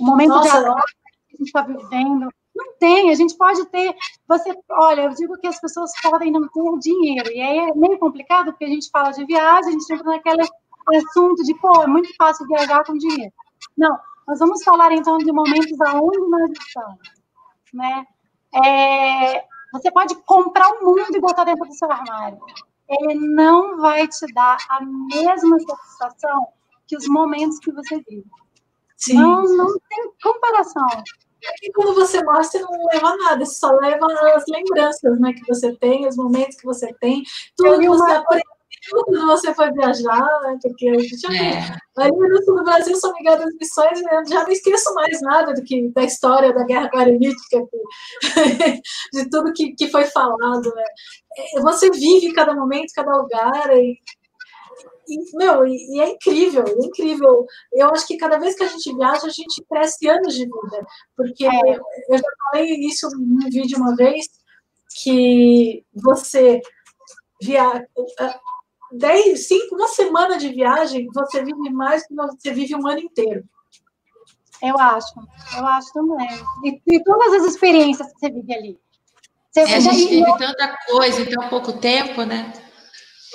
O 0.00 0.04
momento 0.04 0.30
Nossa, 0.30 0.50
de 0.50 0.56
agora 0.56 0.82
que 1.28 1.34
a 1.34 1.38
gente 1.38 1.46
está 1.46 1.62
vivendo. 1.62 2.28
Não 2.54 2.72
tem, 2.78 3.10
a 3.10 3.14
gente 3.14 3.36
pode 3.36 3.64
ter. 3.66 3.94
Você, 4.28 4.56
olha, 4.70 5.02
eu 5.02 5.10
digo 5.10 5.36
que 5.38 5.46
as 5.46 5.60
pessoas 5.60 5.90
podem 6.02 6.30
não 6.30 6.42
ter 6.48 6.78
dinheiro, 6.78 7.30
e 7.32 7.40
aí 7.40 7.58
é 7.58 7.74
meio 7.74 7.98
complicado, 7.98 8.52
porque 8.52 8.64
a 8.64 8.68
gente 8.68 8.90
fala 8.90 9.10
de 9.10 9.24
viagem, 9.26 9.70
a 9.70 9.72
gente 9.72 9.92
entra 9.92 10.06
naquele 10.06 10.48
assunto 10.94 11.42
de, 11.42 11.54
pô, 11.58 11.82
é 11.82 11.86
muito 11.86 12.14
fácil 12.16 12.46
viajar 12.46 12.84
com 12.84 12.96
dinheiro. 12.96 13.32
Não, 13.76 13.98
nós 14.26 14.38
vamos 14.38 14.62
falar 14.62 14.92
então 14.92 15.18
de 15.18 15.32
momentos 15.32 15.80
aonde 15.80 16.20
nós 16.30 16.50
estamos, 16.50 16.98
né? 17.72 18.06
É, 18.64 19.44
você 19.74 19.90
pode 19.90 20.14
comprar 20.22 20.68
o 20.68 20.84
mundo 20.84 21.16
e 21.16 21.20
botar 21.20 21.42
dentro 21.42 21.66
do 21.66 21.74
seu 21.74 21.90
armário. 21.90 22.38
Ele 22.88 23.14
não 23.14 23.78
vai 23.78 24.06
te 24.06 24.32
dar 24.32 24.56
a 24.68 24.80
mesma 24.84 25.58
satisfação 25.58 26.48
que 26.86 26.96
os 26.96 27.08
momentos 27.08 27.58
que 27.58 27.72
você 27.72 27.96
vive. 28.08 28.24
Sim. 28.96 29.14
Não, 29.14 29.42
não 29.42 29.66
tem 29.66 30.12
comparação. 30.22 30.86
E 31.62 31.72
quando 31.72 31.94
você 31.94 32.22
morre, 32.22 32.44
você 32.44 32.60
não 32.60 32.86
leva 32.86 33.16
nada, 33.16 33.44
você 33.44 33.54
só 33.56 33.70
leva 33.72 34.06
as 34.34 34.44
lembranças 34.48 35.20
né, 35.20 35.32
que 35.32 35.46
você 35.46 35.74
tem, 35.76 36.06
os 36.06 36.16
momentos 36.16 36.56
que 36.56 36.64
você 36.64 36.94
tem, 36.94 37.22
tudo 37.56 37.80
que 37.80 37.88
você 37.88 38.12
aprendeu 38.12 38.53
quando 38.90 39.26
você 39.26 39.54
foi 39.54 39.70
viajar, 39.72 40.40
né, 40.42 40.58
porque 40.62 40.88
a 40.88 40.98
gente 40.98 41.26
é. 41.26 41.76
ali 41.96 42.12
no 42.12 42.42
sul 42.44 42.56
do 42.56 42.64
Brasil 42.64 42.96
são 42.96 43.12
ligadas 43.18 43.46
às 43.46 43.54
missões, 43.54 44.00
eu 44.00 44.26
já 44.26 44.42
não 44.42 44.50
esqueço 44.50 44.94
mais 44.94 45.20
nada 45.22 45.54
do 45.54 45.62
que 45.62 45.88
da 45.90 46.02
história 46.02 46.52
da 46.52 46.64
guerra 46.64 46.88
guaranítica, 46.88 47.62
de 49.12 49.30
tudo 49.30 49.52
que, 49.52 49.74
que 49.74 49.88
foi 49.88 50.04
falado. 50.06 50.74
Né. 50.74 50.84
É, 51.36 51.60
você 51.60 51.90
vive 51.90 52.32
cada 52.32 52.54
momento, 52.54 52.92
cada 52.94 53.16
lugar, 53.16 53.76
e 53.76 53.98
e, 55.08 55.36
meu, 55.36 55.66
e, 55.66 56.00
é 56.00 56.10
incrível, 56.10 56.64
é 56.66 56.86
incrível. 56.86 57.46
Eu 57.72 57.90
acho 57.90 58.06
que 58.06 58.16
cada 58.16 58.38
vez 58.38 58.54
que 58.54 58.64
a 58.64 58.68
gente 58.68 58.94
viaja, 58.94 59.26
a 59.26 59.30
gente 59.30 59.62
cresce 59.68 60.08
anos 60.08 60.34
de 60.34 60.44
vida. 60.44 60.86
Porque 61.16 61.44
é. 61.46 61.74
eu 62.08 62.18
já 62.18 62.24
falei 62.50 62.74
isso 62.80 63.08
num 63.10 63.50
vídeo 63.50 63.78
uma 63.78 63.94
vez, 63.94 64.26
que 65.02 65.84
você 65.92 66.60
viaja. 67.42 67.84
Dez, 68.92 69.48
cinco, 69.48 69.74
uma 69.74 69.88
semana 69.88 70.38
de 70.38 70.48
viagem, 70.50 71.08
você 71.12 71.42
vive 71.42 71.70
mais 71.70 72.06
do 72.08 72.28
que 72.28 72.42
você 72.42 72.52
vive 72.52 72.74
um 72.76 72.86
ano 72.86 73.00
inteiro. 73.00 73.44
Eu 74.62 74.78
acho, 74.78 75.12
eu 75.56 75.66
acho 75.66 75.92
também. 75.92 76.28
E, 76.64 76.80
e 76.86 77.04
todas 77.04 77.34
as 77.34 77.44
experiências 77.44 78.12
que 78.12 78.18
você 78.18 78.30
vive 78.30 78.54
ali. 78.54 78.80
Você, 79.50 79.60
é, 79.60 79.76
a 79.76 79.80
gente 79.80 80.06
vive 80.06 80.38
tanta 80.38 80.76
coisa 80.86 81.20
em 81.20 81.30
tão 81.30 81.48
pouco 81.48 81.72
tempo, 81.74 82.22
né? 82.24 82.52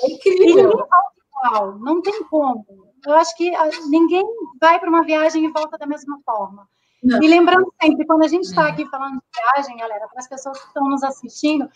É 0.02 0.10
incrível. 0.10 0.70
E 0.70 1.48
igual, 1.48 1.78
não 1.78 2.02
tem 2.02 2.22
como. 2.24 2.64
Eu 3.06 3.14
acho 3.14 3.34
que 3.36 3.54
ah, 3.54 3.70
ninguém 3.88 4.24
vai 4.60 4.78
para 4.78 4.88
uma 4.88 5.04
viagem 5.04 5.44
e 5.44 5.52
volta 5.52 5.78
da 5.78 5.86
mesma 5.86 6.18
forma. 6.24 6.68
Não. 7.02 7.22
E 7.22 7.28
lembrando 7.28 7.72
sempre, 7.80 8.06
quando 8.06 8.24
a 8.24 8.28
gente 8.28 8.44
está 8.44 8.68
aqui 8.68 8.84
falando 8.86 9.14
de 9.14 9.40
viagem, 9.40 9.76
galera, 9.78 10.06
para 10.08 10.20
as 10.20 10.28
pessoas 10.28 10.58
que 10.60 10.66
estão 10.66 10.84
nos 10.84 11.02
assistindo, 11.02 11.70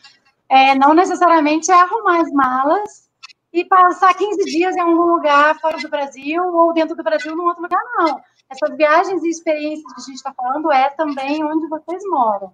é, 0.48 0.74
não 0.74 0.92
necessariamente 0.92 1.70
é 1.70 1.74
arrumar 1.74 2.20
as 2.20 2.30
malas 2.30 3.08
e 3.54 3.64
passar 3.64 4.12
15 4.12 4.44
dias 4.46 4.74
em 4.74 4.80
algum 4.80 5.14
lugar 5.14 5.56
fora 5.60 5.78
do 5.78 5.88
Brasil 5.88 6.42
ou 6.42 6.74
dentro 6.74 6.96
do 6.96 7.04
Brasil 7.04 7.36
num 7.36 7.46
outro 7.46 7.62
lugar, 7.62 7.80
não. 7.96 8.20
Essas 8.50 8.76
viagens 8.76 9.22
e 9.22 9.28
experiências 9.28 9.92
que 9.94 10.00
a 10.00 10.04
gente 10.04 10.16
está 10.16 10.34
falando 10.34 10.72
é 10.72 10.90
também 10.90 11.42
onde 11.44 11.68
vocês 11.68 12.02
moram. 12.08 12.52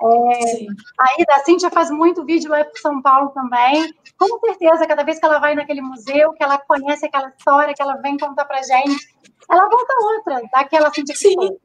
É, 0.00 0.66
a 0.98 1.20
Ida, 1.20 1.34
a 1.34 1.44
Cíntia 1.44 1.70
faz 1.70 1.90
muito 1.90 2.24
vídeo 2.24 2.50
lá 2.50 2.64
para 2.64 2.80
São 2.80 3.02
Paulo 3.02 3.28
também. 3.28 3.92
Com 4.18 4.40
certeza, 4.40 4.86
cada 4.86 5.04
vez 5.04 5.20
que 5.20 5.26
ela 5.26 5.38
vai 5.38 5.54
naquele 5.54 5.82
museu, 5.82 6.32
que 6.32 6.42
ela 6.42 6.58
conhece 6.58 7.04
aquela 7.04 7.28
história, 7.28 7.74
que 7.74 7.82
ela 7.82 7.96
vem 7.96 8.16
contar 8.16 8.46
para 8.46 8.62
gente, 8.62 9.14
ela 9.50 9.68
volta 9.68 9.94
outra, 10.16 10.48
daquela 10.50 10.92
Cíntia 10.94 11.14
que 11.14 11.20
Sim. 11.20 11.34
Foi. 11.36 11.58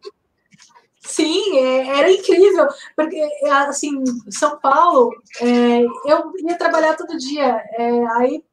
Sim, 1.00 1.58
é, 1.58 2.00
era 2.00 2.12
incrível, 2.12 2.68
porque, 2.94 3.26
assim, 3.50 4.04
São 4.30 4.60
Paulo, 4.60 5.10
é, 5.40 5.86
eu 6.06 6.34
ia 6.40 6.58
trabalhar 6.58 6.98
todo 6.98 7.18
dia, 7.18 7.64
é, 7.78 8.06
aí 8.18 8.44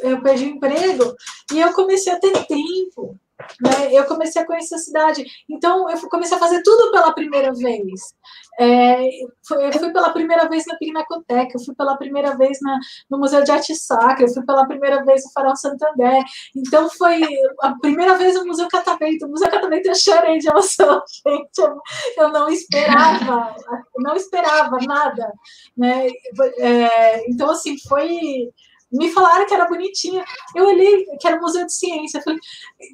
eu 0.00 0.22
perdi 0.22 0.44
o 0.44 0.48
emprego 0.48 1.14
e 1.52 1.60
eu 1.60 1.72
comecei 1.72 2.12
a 2.12 2.18
ter 2.20 2.46
tempo 2.46 3.18
né, 3.60 3.92
eu 3.92 4.04
comecei 4.04 4.40
a 4.40 4.46
conhecer 4.46 4.74
a 4.74 4.78
cidade. 4.78 5.24
Então, 5.48 5.88
eu 5.90 6.08
comecei 6.08 6.36
a 6.36 6.40
fazer 6.40 6.62
tudo 6.62 6.90
pela 6.90 7.12
primeira 7.12 7.52
vez. 7.52 8.14
É, 8.58 9.04
eu 9.04 9.72
fui 9.72 9.92
pela 9.92 10.10
primeira 10.10 10.48
vez 10.48 10.64
na 10.66 10.76
Pinacoteca, 10.76 11.52
eu 11.54 11.64
fui 11.64 11.74
pela 11.74 11.96
primeira 11.98 12.34
vez 12.36 12.58
na, 12.62 12.78
no 13.10 13.18
Museu 13.18 13.44
de 13.44 13.50
Arte 13.50 13.74
Sacra, 13.74 14.24
eu 14.24 14.32
fui 14.32 14.44
pela 14.44 14.66
primeira 14.66 15.04
vez 15.04 15.22
no 15.24 15.32
Farol 15.32 15.54
Santander. 15.54 16.24
Então, 16.56 16.88
foi 16.90 17.22
a 17.60 17.74
primeira 17.78 18.16
vez 18.16 18.34
no 18.34 18.46
Museu 18.46 18.68
Catavento. 18.68 19.26
O 19.26 19.28
Museu 19.28 19.50
Catavento 19.50 19.88
eu 19.88 19.94
chorei 19.94 20.38
de 20.38 20.48
emoção, 20.48 21.02
gente. 21.26 21.58
Eu, 21.58 21.78
eu 22.16 22.32
não 22.32 22.48
esperava, 22.48 23.54
eu 23.94 24.02
não 24.02 24.16
esperava 24.16 24.78
nada. 24.86 25.30
Né? 25.76 26.08
É, 26.58 27.30
então, 27.30 27.50
assim, 27.50 27.76
foi 27.86 28.50
me 28.92 29.10
falaram 29.10 29.46
que 29.46 29.54
era 29.54 29.68
bonitinha. 29.68 30.24
Eu 30.54 30.66
olhei 30.66 31.04
que 31.20 31.26
era 31.26 31.36
um 31.36 31.40
museu 31.40 31.66
de 31.66 31.72
ciência. 31.72 32.18
Eu 32.18 32.22
falei, 32.22 32.38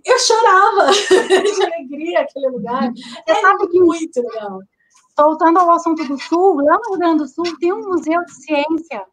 eu 0.04 0.18
chorava 0.18 0.90
de 0.92 1.62
alegria 1.64 2.20
aquele 2.20 2.48
lugar. 2.48 2.90
É 3.26 3.34
sabe 3.34 3.68
que 3.68 3.80
muito 3.80 4.20
legal. 4.20 4.60
Voltando 5.16 5.58
ao 5.58 5.70
assunto 5.70 6.04
do 6.04 6.18
Sul, 6.18 6.56
lá 6.62 6.78
no 6.78 6.90
Rio 6.90 6.98
Grande 6.98 7.18
do 7.18 7.28
Sul 7.28 7.44
tem 7.58 7.72
um 7.72 7.88
museu 7.88 8.24
de 8.24 8.34
ciência 8.34 9.04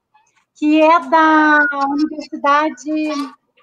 que 0.60 0.82
é 0.82 1.00
da 1.10 1.66
Universidade 1.90 3.14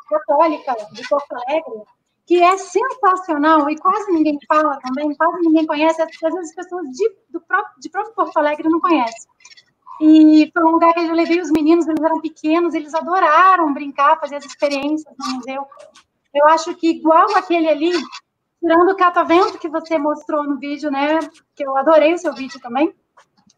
Católica 0.08 0.74
de 0.92 1.06
Porto 1.06 1.32
Alegre, 1.32 1.82
que 2.26 2.42
é 2.42 2.56
sensacional 2.56 3.68
e 3.68 3.76
quase 3.76 4.10
ninguém 4.12 4.38
fala 4.48 4.78
também, 4.80 5.14
quase 5.14 5.40
ninguém 5.42 5.66
conhece, 5.66 6.00
às 6.00 6.08
vezes 6.08 6.50
as 6.50 6.54
pessoas 6.54 6.88
de, 6.88 7.16
do 7.28 7.40
próprio, 7.42 7.80
de 7.80 7.90
próprio 7.90 8.14
Porto 8.14 8.36
Alegre 8.38 8.68
não 8.70 8.80
conhecem. 8.80 9.30
E 10.00 10.50
foi 10.52 10.64
um 10.64 10.72
lugar 10.72 10.92
que 10.92 11.00
eu 11.00 11.14
levei 11.14 11.40
os 11.40 11.50
meninos, 11.50 11.86
eles 11.86 12.02
eram 12.02 12.20
pequenos, 12.20 12.74
eles 12.74 12.94
adoraram 12.94 13.72
brincar, 13.72 14.20
fazer 14.20 14.36
as 14.36 14.44
experiências 14.44 15.14
no 15.18 15.36
museu. 15.36 15.66
Eu 16.34 16.46
acho 16.48 16.74
que 16.74 16.90
igual 16.90 17.34
aquele 17.36 17.68
ali, 17.68 17.92
tirando 18.60 18.90
o 18.90 18.96
catavento 18.96 19.58
que 19.58 19.68
você 19.68 19.98
mostrou 19.98 20.44
no 20.44 20.58
vídeo, 20.58 20.90
né? 20.90 21.18
Que 21.54 21.66
eu 21.66 21.76
adorei 21.76 22.12
o 22.12 22.18
seu 22.18 22.34
vídeo 22.34 22.60
também. 22.60 22.94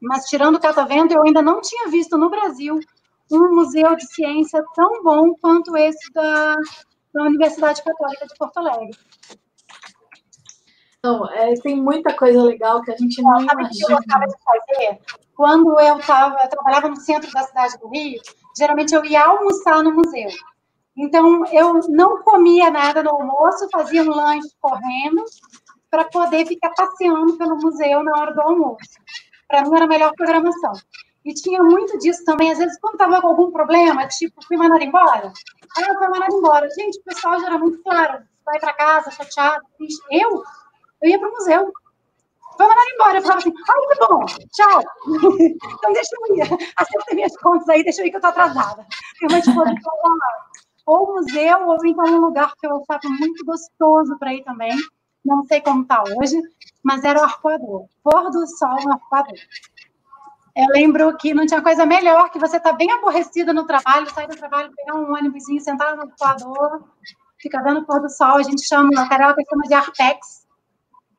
Mas 0.01 0.27
tirando 0.27 0.57
o 0.57 0.61
catavento, 0.61 1.13
eu 1.13 1.23
ainda 1.25 1.43
não 1.43 1.61
tinha 1.61 1.89
visto 1.89 2.17
no 2.17 2.31
Brasil 2.31 2.79
um 3.33 3.55
museu 3.55 3.97
de 3.97 4.07
ciência 4.15 4.63
tão 4.75 5.03
bom 5.03 5.35
quanto 5.41 5.77
esse 5.77 6.13
da, 6.13 6.55
da 7.13 7.23
Universidade 7.25 7.83
Católica 7.83 8.27
de 8.27 8.35
Porto 8.39 8.59
Alegre. 8.59 8.97
Então, 10.99 11.29
é, 11.31 11.55
tem 11.55 11.77
muita 11.77 12.13
coisa 12.13 12.43
legal 12.43 12.83
que 12.83 12.91
a 12.91 12.97
gente 12.97 13.23
não, 13.23 13.47
sabe 13.47 13.63
imagina. 13.63 13.87
Que 13.87 13.93
eu 13.93 13.97
gostava 13.97 14.27
de 14.27 14.35
fazer? 14.43 14.99
Quando 15.37 15.81
eu, 15.81 15.99
tava, 16.01 16.37
eu 16.43 16.49
trabalhava 16.49 16.89
no 16.89 16.97
centro 16.97 17.31
da 17.31 17.43
cidade 17.43 17.79
do 17.79 17.89
Rio, 17.89 18.21
geralmente 18.57 18.93
eu 18.93 19.05
ia 19.05 19.25
almoçar 19.25 19.83
no 19.85 19.95
museu. 19.95 20.29
Então, 20.97 21.47
eu 21.53 21.75
não 21.89 22.23
comia 22.25 22.69
nada 22.71 23.05
no 23.05 23.11
almoço, 23.11 23.69
fazia 23.71 24.03
um 24.03 24.11
lanche 24.11 24.49
correndo 24.61 25.25
para 25.89 26.05
poder 26.07 26.45
ficar 26.47 26.71
passeando 26.71 27.39
pelo 27.39 27.57
museu 27.57 28.03
na 28.03 28.19
hora 28.21 28.35
do 28.35 28.41
almoço. 28.43 28.99
Para 29.47 29.63
mim, 29.63 29.77
era 29.77 29.85
a 29.85 29.89
melhor 29.89 30.13
programação. 30.17 30.73
E 31.25 31.33
tinha 31.33 31.63
muito 31.63 31.97
disso 31.99 32.25
também. 32.25 32.51
Às 32.51 32.59
vezes, 32.59 32.77
quando 32.81 32.95
estava 32.95 33.21
com 33.21 33.29
algum 33.29 33.53
problema, 33.53 34.09
tipo, 34.09 34.45
fui 34.45 34.57
mandada 34.57 34.83
embora, 34.83 35.33
aí 35.77 35.85
eu 35.85 35.95
fui 35.97 36.09
mandada 36.09 36.35
embora. 36.35 36.69
Gente, 36.71 36.99
o 36.99 37.05
pessoal 37.05 37.39
já 37.39 37.47
era 37.47 37.59
muito 37.59 37.81
claro, 37.85 38.25
vai 38.45 38.59
para 38.59 38.73
casa 38.73 39.13
chateado. 39.13 39.65
Eu? 40.11 40.43
Eu 41.03 41.11
ia 41.11 41.19
para 41.19 41.29
o 41.29 41.33
museu. 41.33 41.73
Foi 42.57 42.67
mandada 42.67 42.91
embora. 42.93 43.19
Eu 43.19 43.23
falava 43.23 43.39
assim, 43.39 43.53
ai, 43.69 43.97
tá 43.99 44.09
bom, 44.09 44.25
tchau. 44.53 44.83
então, 45.41 45.93
deixa 45.93 46.11
eu 46.19 46.37
ir. 46.37 46.71
Acerta 46.77 47.15
minhas 47.15 47.37
contas 47.37 47.69
aí, 47.69 47.85
deixa 47.85 48.03
eu 48.03 48.07
ir 48.07 48.11
que 48.11 48.17
eu 48.17 48.21
tô 48.21 48.27
atrasada. 48.27 48.87
Minha 49.21 49.33
mãe, 49.33 49.41
tipo, 49.41 49.61
ou 50.89 51.15
museu, 51.15 51.69
ou 51.69 51.77
então 51.85 52.07
um 52.07 52.21
lugar 52.21 52.55
que 52.59 52.67
eu 52.67 52.83
achava 52.89 53.15
muito 53.15 53.45
gostoso 53.45 54.19
para 54.19 54.33
ir 54.33 54.43
também. 54.43 54.75
Não 55.25 55.45
sei 55.45 55.61
como 55.61 55.83
está 55.83 56.03
hoje, 56.03 56.41
mas 56.83 57.05
era 57.05 57.21
o 57.21 57.25
arcoador. 57.25 57.87
Pôr 58.03 58.31
do 58.31 58.47
sol 58.47 58.77
no 58.85 58.95
arcoador. 58.95 59.39
Eu 60.57 60.67
lembro 60.75 61.15
que 61.19 61.35
não 61.35 61.47
tinha 61.47 61.61
coisa 61.61 61.85
melhor 61.85 62.31
que 62.31 62.39
você 62.39 62.57
estar 62.57 62.71
tá 62.71 62.77
bem 62.77 62.91
aborrecida 62.91 63.53
no 63.53 63.67
trabalho, 63.67 64.13
sair 64.13 64.27
do 64.27 64.37
trabalho, 64.37 64.73
pegar 64.75 64.99
um 64.99 65.13
ônibus, 65.15 65.45
sentar 65.63 65.95
no 65.95 66.03
arcoador, 66.03 66.83
ficar 67.39 67.63
vendo 67.63 67.81
o 67.81 67.87
pôr 67.87 68.01
do 68.01 68.09
sol. 68.09 68.39
A 68.39 68.43
gente 68.43 68.67
chama, 68.67 68.91
a 68.99 69.09
carioca 69.09 69.43
chama 69.49 69.63
de 69.65 69.75
arpex. 69.75 70.48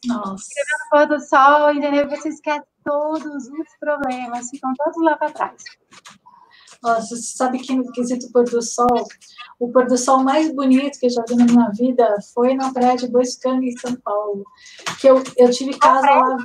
Nossa. 0.05 0.47
Pôr 0.89 1.07
do 1.07 1.19
sol, 1.19 1.73
entendeu? 1.73 2.09
Você 2.09 2.30
esquece 2.30 2.65
todos 2.84 3.47
os 3.47 3.77
problemas, 3.80 4.49
ficam 4.49 4.73
todos 4.77 5.03
lá 5.03 5.17
para 5.17 5.31
trás. 5.31 5.63
Nossa, 6.81 7.15
você 7.15 7.38
sabe 7.38 7.59
que 7.59 7.76
no 7.76 7.91
quesito 7.91 8.31
pôr 8.31 8.45
do 8.45 8.61
sol, 8.61 9.07
o 9.59 9.69
pôr 9.69 9.85
do 9.85 9.97
sol 9.97 10.23
mais 10.23 10.53
bonito 10.53 10.97
que 10.97 11.07
eu 11.07 11.09
já 11.09 11.23
vi 11.27 11.35
na 11.35 11.45
minha 11.45 11.69
vida 11.71 12.15
foi 12.34 12.53
na 12.53 12.71
praia 12.71 12.95
de 12.95 13.07
Boiçucanga, 13.09 13.65
em 13.65 13.77
São 13.77 13.95
Paulo. 13.97 14.45
Que 15.01 15.07
eu, 15.07 15.21
eu 15.35 15.51
tive 15.51 15.77
casa 15.77 16.09
lá, 16.09 16.38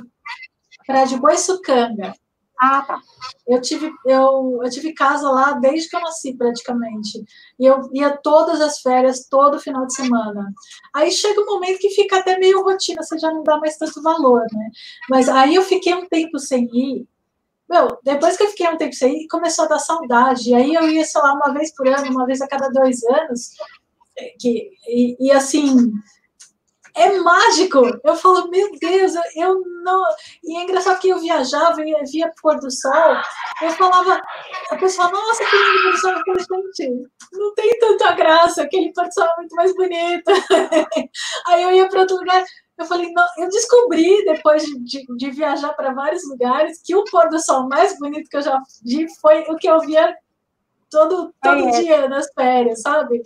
praia 0.85 1.07
de 1.07 1.17
Boiçucanga. 1.17 2.13
Ah, 2.59 2.81
tá. 2.83 3.01
Eu 3.47 3.61
tive, 3.61 3.91
eu, 4.05 4.59
eu 4.63 4.69
tive 4.69 4.93
casa 4.93 5.29
lá 5.29 5.53
desde 5.53 5.89
que 5.89 5.95
eu 5.95 6.01
nasci, 6.01 6.33
praticamente. 6.35 7.23
E 7.59 7.65
eu 7.65 7.89
ia 7.93 8.17
todas 8.17 8.61
as 8.61 8.79
férias, 8.81 9.27
todo 9.29 9.59
final 9.59 9.85
de 9.85 9.93
semana. 9.93 10.53
Aí 10.93 11.11
chega 11.11 11.41
um 11.41 11.45
momento 11.45 11.79
que 11.79 11.89
fica 11.89 12.17
até 12.19 12.37
meio 12.39 12.63
rotina, 12.63 13.03
você 13.03 13.17
já 13.19 13.31
não 13.31 13.43
dá 13.43 13.57
mais 13.59 13.77
tanto 13.77 14.01
valor, 14.01 14.45
né? 14.53 14.69
Mas 15.09 15.27
aí 15.29 15.55
eu 15.55 15.63
fiquei 15.63 15.93
um 15.93 16.07
tempo 16.07 16.39
sem 16.39 16.65
ir, 16.73 17.07
meu, 17.69 17.87
depois 18.03 18.37
que 18.37 18.43
eu 18.43 18.49
fiquei 18.49 18.67
um 18.69 18.77
tempo 18.77 18.93
sem 18.95 19.23
ir, 19.23 19.27
começou 19.27 19.65
a 19.65 19.69
dar 19.69 19.79
saudade. 19.79 20.51
E 20.51 20.55
aí 20.55 20.73
eu 20.73 20.89
ia, 20.89 21.03
sei 21.05 21.21
lá, 21.21 21.33
uma 21.33 21.53
vez 21.53 21.73
por 21.75 21.87
ano, 21.87 22.11
uma 22.11 22.25
vez 22.25 22.41
a 22.41 22.47
cada 22.47 22.69
dois 22.69 23.03
anos. 23.05 23.51
Que, 24.39 24.71
e, 24.87 25.17
e 25.19 25.31
assim, 25.31 25.91
é 26.95 27.11
mágico. 27.19 27.81
Eu 28.03 28.15
falo, 28.15 28.49
meu 28.49 28.69
Deus, 28.79 29.13
eu 29.35 29.61
não. 29.83 30.03
E 30.43 30.57
é 30.57 30.63
engraçado 30.63 30.99
que 30.99 31.09
eu 31.09 31.19
viajava 31.19 31.81
e 31.81 31.93
via 32.11 32.31
pôr 32.41 32.57
do 32.59 32.71
sol. 32.71 33.17
Eu 33.61 33.69
falava, 33.71 34.21
a 34.71 34.75
pessoa, 34.77 35.09
nossa, 35.11 35.43
que 35.45 35.55
lindo 35.55 35.83
pôr 35.83 35.91
do 35.91 35.99
sol. 35.99 36.11
Eu 36.11 36.43
falei, 36.45 36.63
gente, 36.77 37.09
não 37.33 37.53
tem 37.53 37.79
tanta 37.79 38.11
graça, 38.13 38.63
aquele 38.63 38.93
pôr 38.93 39.05
do 39.05 39.13
sol 39.13 39.25
é 39.25 39.35
muito 39.37 39.55
mais 39.55 39.75
bonito. 39.75 40.31
Aí 41.47 41.63
eu 41.63 41.71
ia 41.71 41.89
para 41.89 42.01
outro 42.01 42.17
lugar. 42.17 42.43
Eu 42.77 42.85
falei, 42.85 43.09
não, 43.13 43.25
eu 43.37 43.49
descobri 43.49 44.25
depois 44.25 44.63
de, 44.63 44.79
de, 44.83 45.05
de 45.15 45.31
viajar 45.31 45.73
para 45.73 45.93
vários 45.93 46.27
lugares 46.27 46.81
que 46.83 46.93
o 46.93 47.05
pôr 47.05 47.29
do 47.29 47.39
sol 47.39 47.69
mais 47.69 47.97
bonito 47.97 48.29
que 48.29 48.35
eu 48.35 48.41
já 48.41 48.59
vi 48.83 49.05
foi 49.21 49.41
o 49.47 49.55
que 49.55 49.69
eu 49.69 49.79
via 49.79 50.13
todo, 50.95 51.33
todo 51.43 51.67
é. 51.67 51.81
dia 51.81 52.07
nas 52.07 52.25
férias, 52.33 52.81
sabe? 52.81 53.21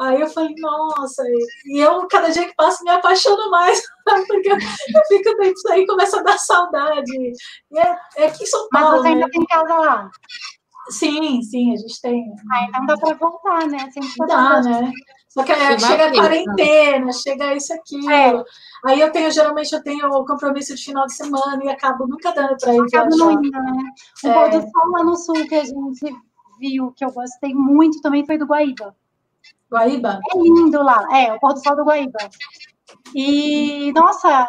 Aí 0.00 0.20
eu 0.20 0.26
falei, 0.26 0.54
nossa, 0.58 1.22
e 1.66 1.78
eu, 1.78 2.06
cada 2.08 2.30
dia 2.30 2.48
que 2.48 2.54
passa, 2.56 2.82
me 2.82 2.90
apaixono 2.90 3.48
mais, 3.48 3.80
porque 4.26 4.50
eu, 4.50 4.56
eu 4.56 5.02
fico 5.06 5.36
dentro 5.36 5.72
aí 5.72 5.86
começa 5.86 6.18
a 6.18 6.22
dar 6.22 6.38
saudade. 6.38 7.12
E 7.70 7.78
é, 7.78 7.96
é 8.16 8.26
aqui 8.26 8.42
em 8.42 8.46
São 8.46 8.68
Paulo. 8.70 8.90
Mas 8.90 9.02
você 9.02 9.08
ainda 9.08 9.26
né? 9.26 9.30
tem 9.32 9.46
casa 9.46 9.74
lá? 9.74 10.10
Sim, 10.90 11.42
sim, 11.42 11.72
a 11.72 11.76
gente 11.76 12.00
tem. 12.00 12.34
Ah, 12.50 12.66
então 12.68 12.86
dá 12.86 12.96
para 12.96 13.14
voltar, 13.14 13.68
né? 13.68 13.88
Sempre 13.92 14.26
dá, 14.26 14.60
né? 14.62 14.90
Só 15.28 15.44
que 15.44 15.52
aí 15.52 15.78
chega 15.78 16.08
a 16.08 16.12
quarentena, 16.12 17.12
chega 17.12 17.54
isso 17.54 17.72
aqui. 17.72 18.12
É. 18.12 18.42
Aí 18.84 19.00
eu 19.00 19.12
tenho, 19.12 19.30
geralmente, 19.30 19.72
eu 19.72 19.82
tenho 19.82 20.08
o 20.08 20.26
compromisso 20.26 20.74
de 20.74 20.84
final 20.84 21.06
de 21.06 21.14
semana 21.14 21.64
e 21.64 21.68
acabo 21.68 22.06
nunca 22.06 22.32
dando 22.32 22.56
para 22.58 22.74
ir 22.74 22.84
viajar. 22.90 23.08
Não 23.10 23.32
indo, 23.32 23.50
né? 23.50 23.82
O 24.24 24.28
é. 24.28 24.34
pôr 24.34 24.50
do 24.50 24.60
sol 24.60 24.90
lá 24.90 25.04
no 25.04 25.16
sul 25.16 25.46
que 25.46 25.54
a 25.54 25.64
gente 25.64 26.12
viu, 26.62 26.92
que 26.92 27.04
eu 27.04 27.10
gostei 27.10 27.52
muito, 27.52 28.00
também 28.00 28.24
foi 28.24 28.38
do 28.38 28.46
Guaíba. 28.46 28.94
Guaíba? 29.70 30.20
É 30.32 30.38
lindo 30.38 30.82
lá, 30.82 31.06
é, 31.12 31.32
o 31.32 31.40
pôr 31.40 31.54
do 31.54 31.62
sol 31.62 31.74
do 31.74 31.84
Guaíba. 31.84 32.18
E, 33.14 33.92
nossa, 33.92 34.48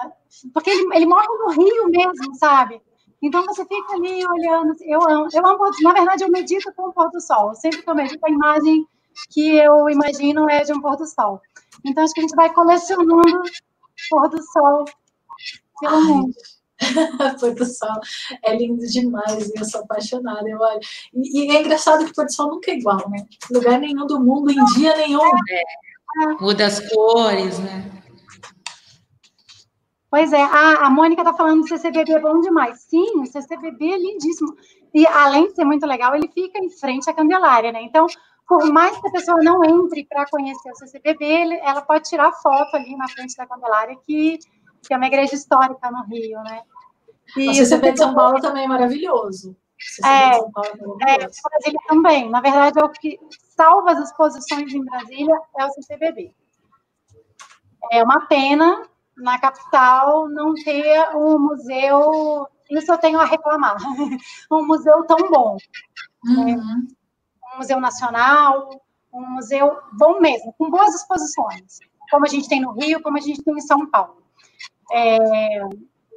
porque 0.54 0.70
ele, 0.70 0.96
ele 0.96 1.06
morre 1.08 1.28
no 1.28 1.52
rio 1.52 1.90
mesmo, 1.90 2.36
sabe? 2.36 2.82
Então 3.22 3.44
você 3.46 3.66
fica 3.66 3.94
ali 3.94 4.26
olhando, 4.28 4.76
eu 4.82 5.02
amo, 5.10 5.28
eu 5.34 5.48
amo, 5.48 5.64
na 5.82 5.94
verdade 5.94 6.24
eu 6.24 6.30
medito 6.30 6.72
com 6.76 6.90
o 6.90 6.94
pôr 6.94 7.10
do 7.10 7.22
sol, 7.22 7.56
sempre 7.56 7.82
que 7.82 7.90
eu 7.90 7.96
medito 7.96 8.26
a 8.26 8.30
imagem 8.30 8.86
que 9.30 9.58
eu 9.58 9.90
imagino 9.90 10.50
é 10.50 10.64
de 10.64 10.74
um 10.74 10.82
pôr 10.82 10.98
do 10.98 11.06
sol. 11.06 11.42
Então, 11.86 12.04
acho 12.04 12.14
que 12.14 12.20
a 12.20 12.24
gente 12.24 12.36
vai 12.36 12.54
colecionando 12.54 13.42
pôr 14.10 14.30
do 14.30 14.42
sol 14.42 14.86
pelo 15.80 16.04
mundo. 16.04 16.34
pôr 17.40 17.54
do 17.54 17.66
sol 17.66 18.00
é 18.44 18.56
lindo 18.56 18.86
demais 18.88 19.50
e 19.50 19.54
eu 19.60 19.66
sou 19.66 19.82
apaixonada. 19.82 20.48
Eu 20.48 20.60
olho. 20.60 20.80
E, 21.14 21.46
e, 21.46 21.56
é 21.56 21.62
engraçado 21.62 22.06
que 22.06 22.12
o 22.12 22.14
pôr 22.14 22.26
do 22.26 22.34
sol 22.34 22.50
nunca 22.50 22.72
é 22.72 22.76
igual, 22.76 23.10
né? 23.10 23.26
Lugar 23.52 23.80
nenhum 23.80 24.06
do 24.06 24.20
mundo, 24.20 24.52
em 24.52 24.66
dia 24.76 24.96
nenhum. 24.98 25.22
É. 25.22 25.64
Muda 26.40 26.66
as 26.66 26.80
cores, 26.92 27.60
né? 27.60 27.92
Pois 30.14 30.32
é, 30.32 30.44
a, 30.44 30.86
a 30.86 30.90
Mônica 30.92 31.24
está 31.24 31.34
falando 31.34 31.62
do 31.62 31.68
CCBB 31.68 32.20
bom 32.20 32.40
demais. 32.40 32.82
Sim, 32.82 33.22
o 33.22 33.26
CCBB 33.26 33.94
é 33.94 33.98
lindíssimo. 33.98 34.56
E 34.94 35.08
além 35.08 35.48
de 35.48 35.56
ser 35.56 35.66
muito 35.66 35.88
legal, 35.88 36.14
ele 36.14 36.30
fica 36.32 36.60
em 36.60 36.70
frente 36.70 37.10
à 37.10 37.14
Candelária, 37.14 37.72
né? 37.72 37.82
Então, 37.82 38.06
por 38.48 38.72
mais 38.72 38.96
que 39.00 39.08
a 39.08 39.12
pessoa 39.12 39.42
não 39.42 39.64
entre 39.64 40.06
para 40.06 40.30
conhecer 40.30 40.70
o 40.72 40.76
CCBB, 40.76 41.60
ela 41.64 41.82
pode 41.82 42.08
tirar 42.08 42.32
foto 42.32 42.76
ali 42.76 42.96
na 42.96 43.08
frente 43.08 43.36
da 43.36 43.48
Candelária, 43.48 43.98
que, 44.06 44.38
que 44.86 44.94
é 44.94 44.98
uma 44.98 45.08
igreja 45.08 45.34
histórica 45.34 45.90
no 45.90 46.04
Rio, 46.04 46.40
né? 46.44 46.62
E 47.38 47.50
o 47.50 47.54
CCBB 47.54 47.94
de 47.94 48.00
São 48.00 48.14
Paulo 48.14 48.40
também 48.40 48.66
é 48.66 48.68
maravilhoso. 48.68 49.56
É, 50.04 50.08
é, 50.08 50.36
é, 50.36 51.18
Brasília 51.18 51.80
também. 51.88 52.30
Na 52.30 52.42
verdade, 52.42 52.80
é 52.80 52.84
o 52.84 52.90
que 52.90 53.20
salva 53.56 53.92
as 53.92 54.00
exposições 54.00 54.74
em 54.74 54.84
Brasília 54.84 55.36
é 55.58 55.66
o 55.66 55.72
CCBB. 55.72 56.34
É 57.92 58.04
uma 58.04 58.26
pena 58.28 58.88
na 59.18 59.38
capital 59.40 60.30
não 60.30 60.54
ter 60.54 61.16
um 61.16 61.38
museu, 61.38 62.48
isso 62.72 62.92
eu 62.92 62.98
tenho 62.98 63.20
a 63.20 63.26
reclamar, 63.26 63.76
um 64.52 64.66
museu 64.66 65.04
tão 65.04 65.30
bom. 65.30 65.58
Uhum. 66.26 66.46
Né? 66.46 66.88
um 67.54 67.58
museu 67.58 67.80
nacional, 67.80 68.70
um 69.14 69.30
museu 69.32 69.78
bom 69.94 70.20
mesmo, 70.20 70.54
com 70.54 70.70
boas 70.70 70.96
exposições, 70.96 71.80
como 72.10 72.26
a 72.26 72.30
gente 72.30 72.50
tem 72.50 72.62
no 72.62 72.72
Rio, 72.72 73.02
como 73.02 73.18
a 73.18 73.22
gente 73.22 73.44
tem 73.44 73.54
em 73.54 73.62
São 73.62 73.86
Paulo. 73.90 74.24
É, 74.92 75.18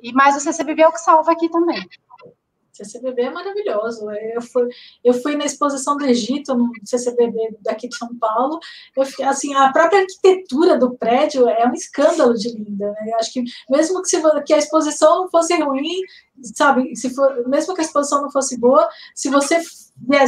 e 0.07 0.13
mais 0.13 0.37
o 0.37 0.41
CCBB 0.41 0.83
é 0.83 0.89
o 0.89 0.93
que 0.93 1.01
salva 1.01 1.33
aqui 1.33 1.49
também. 1.49 1.85
CCBB 2.77 3.23
é 3.23 3.31
maravilhoso. 3.31 4.11
Eu 4.11 4.43
fui, 4.43 4.69
eu 5.05 5.15
fui 5.15 5.37
na 5.37 5.45
exposição 5.45 5.97
do 5.97 6.05
Egito, 6.05 6.55
no 6.55 6.71
CCBB 6.85 7.57
daqui 7.61 7.89
de 7.89 7.97
São 7.97 8.15
Paulo. 8.17 8.59
Eu, 8.97 9.05
assim, 9.29 9.55
a 9.55 9.73
própria 9.73 10.01
arquitetura 10.01 10.79
do 10.79 10.95
prédio 10.95 11.49
é 11.49 11.67
um 11.67 11.75
escândalo 11.75 12.35
de 12.35 12.51
linda. 12.51 12.91
Né? 12.93 13.13
Eu 13.13 13.17
acho 13.17 13.33
que 13.33 13.45
mesmo 13.71 14.03
que, 14.03 14.09
se, 14.09 14.21
que 14.45 14.55
a 14.55 14.59
exposição 14.59 15.29
fosse 15.31 15.55
ruim, 15.61 16.03
sabe, 16.55 16.95
se 16.95 17.15
for, 17.15 17.49
mesmo 17.49 17.75
que 17.75 17.81
a 17.81 17.85
exposição 17.85 18.23
não 18.23 18.31
fosse 18.31 18.59
boa, 18.59 18.89
se 19.15 19.29
você 19.29 19.61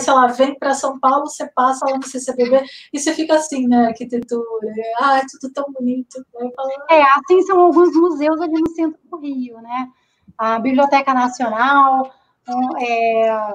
sei 0.00 0.12
lá, 0.12 0.26
vem 0.28 0.58
para 0.58 0.74
São 0.74 0.98
Paulo, 0.98 1.26
você 1.26 1.46
passa 1.46 1.84
lá 1.86 1.96
no 1.96 2.06
CCBB 2.06 2.64
e 2.92 2.98
você 2.98 3.14
fica 3.14 3.34
assim, 3.34 3.66
né, 3.66 3.88
arquitetura, 3.88 4.72
ah, 5.00 5.18
é 5.18 5.22
tudo 5.30 5.52
tão 5.52 5.72
bonito. 5.72 6.18
Né? 6.34 6.50
Falo, 6.56 6.70
é, 6.90 7.02
assim 7.02 7.42
são 7.42 7.60
alguns 7.60 7.94
museus 7.94 8.40
ali 8.40 8.60
no 8.60 8.70
centro 8.70 8.98
do 9.10 9.18
Rio, 9.18 9.60
né? 9.60 9.88
A 10.36 10.58
Biblioteca 10.58 11.12
Nacional, 11.12 12.12
é, 12.78 13.54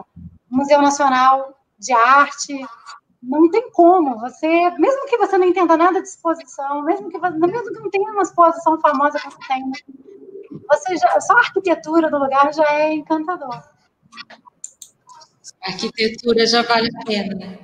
Museu 0.49 0.81
Nacional 0.81 1.57
de 1.79 1.93
Arte, 1.93 2.65
não 3.21 3.49
tem 3.49 3.71
como. 3.71 4.19
Você, 4.19 4.47
mesmo 4.71 5.05
que 5.07 5.17
você 5.17 5.37
não 5.37 5.47
entenda 5.47 5.77
nada 5.77 6.01
de 6.01 6.07
exposição, 6.07 6.83
mesmo 6.83 7.09
que 7.09 7.17
você, 7.17 7.37
mesmo 7.37 7.73
que 7.73 7.79
não 7.79 7.89
tenha 7.89 8.11
uma 8.11 8.21
exposição 8.23 8.79
famosa 8.79 9.19
que 9.19 9.29
você 9.29 9.47
tem, 9.47 9.71
você 10.69 10.97
já, 10.97 11.21
só 11.21 11.33
a 11.33 11.39
arquitetura 11.39 12.09
do 12.09 12.17
lugar 12.17 12.53
já 12.53 12.65
é 12.73 12.93
encantador. 12.93 13.63
A 15.61 15.71
arquitetura 15.71 16.45
já 16.45 16.61
vale 16.61 16.89
a 16.89 17.05
pena? 17.05 17.59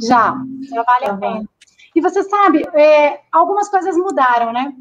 Já, 0.00 0.34
já 0.70 0.82
vale 0.82 1.06
a 1.06 1.16
pena. 1.16 1.48
E 1.94 2.00
você 2.00 2.22
sabe, 2.22 2.62
é, 2.74 3.22
algumas 3.32 3.68
coisas 3.68 3.96
mudaram, 3.96 4.52
né? 4.52 4.72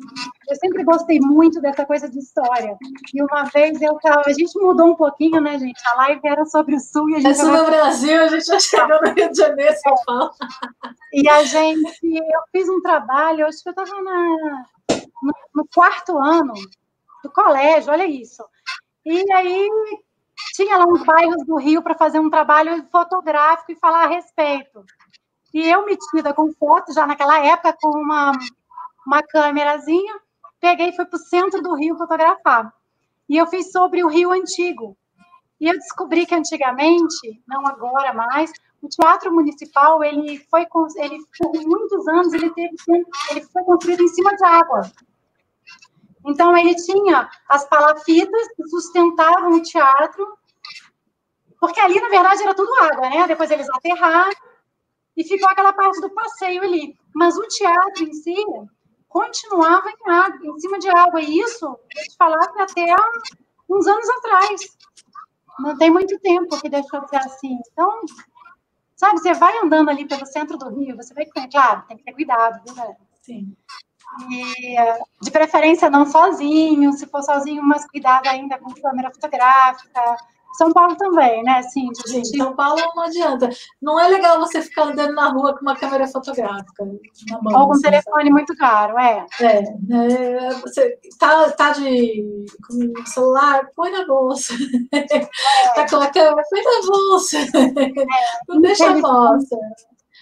Eu 0.50 0.56
sempre 0.56 0.84
gostei 0.84 1.20
muito 1.20 1.60
dessa 1.60 1.86
coisa 1.86 2.10
de 2.10 2.20
história. 2.20 2.78
E 3.14 3.22
uma 3.22 3.44
vez 3.44 3.82
eu 3.82 3.96
tava, 4.00 4.24
a 4.26 4.34
gente 4.34 4.58
mudou 4.60 4.88
um 4.88 4.96
pouquinho, 4.96 5.42
né, 5.42 5.60
gente? 5.60 5.80
A 5.88 5.96
live 5.96 6.22
era 6.24 6.46
sobre 6.46 6.76
o 6.76 6.80
Sul 6.80 7.10
e 7.10 7.16
a 7.16 7.20
gente. 7.20 7.32
É 7.32 7.34
sobre 7.34 7.60
o 7.60 7.66
Brasil, 7.66 8.22
a 8.24 8.28
gente 8.28 8.46
já 8.46 8.60
chegou 8.60 9.02
no 9.02 9.14
Rio 9.14 9.30
de 9.30 9.38
Janeiro, 9.38 9.76
São 9.84 9.96
Paulo. 10.06 10.32
E 11.12 11.28
a 11.30 11.44
gente, 11.44 12.00
eu 12.04 12.42
fiz 12.52 12.70
um 12.70 12.82
trabalho, 12.82 13.46
acho 13.46 13.62
que 13.62 13.70
eu 13.70 13.72
estava 13.72 14.02
no, 14.02 15.32
no 15.54 15.68
quarto 15.74 16.18
ano 16.18 16.54
do 17.24 17.30
colégio, 17.32 17.92
olha 17.92 18.06
isso. 18.06 18.44
E 19.06 19.32
aí 19.34 19.70
tinha 20.54 20.78
lá 20.78 20.86
uns 20.86 21.04
bairros 21.04 21.46
do 21.46 21.58
Rio 21.58 21.82
para 21.82 21.96
fazer 21.96 22.20
um 22.20 22.30
trabalho 22.30 22.88
fotográfico 22.92 23.72
e 23.72 23.80
falar 23.80 24.06
a 24.06 24.08
respeito. 24.08 24.86
E 25.54 25.70
eu 25.70 25.86
metida 25.86 26.34
com 26.34 26.54
foto, 26.54 26.94
já 26.94 27.06
naquela 27.06 27.40
época, 27.40 27.76
com 27.82 27.90
uma, 27.90 28.32
uma 29.06 29.24
câmerazinha, 29.24 30.20
peguei 30.60 30.90
e 30.90 30.96
fui 30.96 31.06
para 31.06 31.18
o 31.18 31.20
centro 31.20 31.62
do 31.62 31.76
Rio 31.76 31.98
fotografar. 31.98 32.74
E 33.30 33.38
eu 33.38 33.48
fiz 33.48 33.72
sobre 33.72 34.04
o 34.04 34.08
Rio 34.08 34.32
Antigo. 34.32 34.98
E 35.60 35.68
eu 35.68 35.74
descobri 35.74 36.26
que 36.26 36.36
antigamente, 36.36 37.42
não 37.48 37.66
agora 37.66 38.14
mais, 38.14 38.52
o 38.82 38.88
teatro 38.88 39.34
municipal 39.34 40.04
ele 40.04 40.40
foi 40.50 40.68
ele 40.98 41.18
por 41.38 41.52
muitos 41.66 42.08
anos 42.08 42.34
ele 42.34 42.50
teve 42.52 42.76
ele 43.32 43.42
foi 43.42 43.64
construído 43.64 44.04
em 44.04 44.08
cima 44.08 44.36
de 44.36 44.46
água. 44.46 44.82
Então 46.26 46.56
ele 46.56 46.76
tinha 46.76 47.30
as 47.50 47.68
palafitas 47.68 48.48
que 48.56 48.68
sustentavam 48.68 49.54
o 49.54 49.62
teatro, 49.64 50.38
porque 51.60 51.80
ali 51.80 52.00
na 52.00 52.10
verdade 52.10 52.44
era 52.44 52.54
tudo 52.54 52.72
água, 52.84 53.10
né? 53.10 53.28
Depois 53.28 53.50
eles 53.50 53.68
aterraram 53.70 54.36
e 55.16 55.24
ficou 55.24 55.50
aquela 55.50 55.74
parte 55.74 56.00
do 56.00 56.10
passeio 56.12 56.62
ali. 56.62 56.96
Mas 57.16 57.36
o 57.36 57.48
teatro 57.48 58.04
em 58.04 58.14
si 58.14 58.36
continuava 59.18 59.90
em 59.90 60.12
água, 60.12 60.48
em 60.48 60.60
cima 60.60 60.78
de 60.78 60.90
água. 60.90 61.20
E 61.20 61.40
isso, 61.40 61.66
vou 61.66 61.78
te 61.78 62.16
falar 62.16 62.48
que 62.50 62.62
até 62.62 62.96
uns 63.68 63.88
anos 63.88 64.10
atrás. 64.10 64.78
Não 65.60 65.76
tem 65.76 65.90
muito 65.90 66.20
tempo 66.20 66.62
que 66.62 66.70
deixou 66.70 67.02
de 67.02 67.10
ser 67.10 67.16
assim. 67.18 67.58
Então, 67.72 68.02
sabe, 68.96 69.20
você 69.20 69.34
vai 69.34 69.58
andando 69.58 69.90
ali 69.90 70.08
pelo 70.08 70.26
centro 70.26 70.56
do 70.56 70.70
Rio, 70.70 70.96
você 70.96 71.16
vai, 71.16 71.26
claro, 71.26 71.84
tem 71.88 71.98
que 71.98 72.04
ter 72.04 72.14
cuidado, 72.14 72.64
viu, 72.64 72.76
galera? 72.76 72.98
Sim. 73.24 73.56
E, 74.30 74.76
de 75.20 75.32
preferência 75.32 75.90
não 75.90 76.06
sozinho, 76.06 76.94
se 76.94 77.08
for 77.08 77.24
sozinho, 77.24 77.64
mas 77.64 77.90
cuidado 77.90 78.28
ainda 78.28 78.60
com 78.60 78.72
câmera 78.74 79.12
fotográfica, 79.12 80.18
são 80.58 80.74
Paulo 80.74 80.96
também, 80.96 81.44
né? 81.44 81.62
Sim, 81.64 81.88
São 82.36 82.56
Paulo 82.56 82.82
não 82.96 83.04
adianta. 83.04 83.50
Não 83.82 84.00
é 84.00 84.08
legal 84.08 84.40
você 84.40 84.62
ficar 84.62 84.86
andando 84.86 85.14
na 85.14 85.30
rua 85.30 85.54
com 85.54 85.62
uma 85.62 85.76
câmera 85.76 86.08
fotográfica 86.08 86.84
na 87.30 87.42
mão. 87.42 87.62
Ou 87.62 87.66
com 87.66 87.70
um 87.70 87.72
assim, 87.74 87.82
telefone 87.84 88.24
sabe? 88.24 88.30
muito 88.32 88.56
caro, 88.56 88.98
é. 88.98 89.26
É, 89.40 89.64
é, 89.92 90.54
você 90.56 90.98
tá, 91.20 91.52
tá 91.52 91.72
de 91.74 92.46
com 92.68 93.06
celular, 93.06 93.68
põe 93.76 93.92
na 93.92 94.06
bolsa. 94.06 94.54
É. 94.92 95.20
tá 95.76 95.88
com 95.88 95.98
a 95.98 96.10
câmera, 96.10 96.44
põe 96.50 96.64
na 96.64 96.88
bolsa. 96.88 97.38
É. 97.38 98.06
Não 98.48 98.62
deixa 98.62 98.90
a 98.90 98.94
bolsa. 99.00 99.58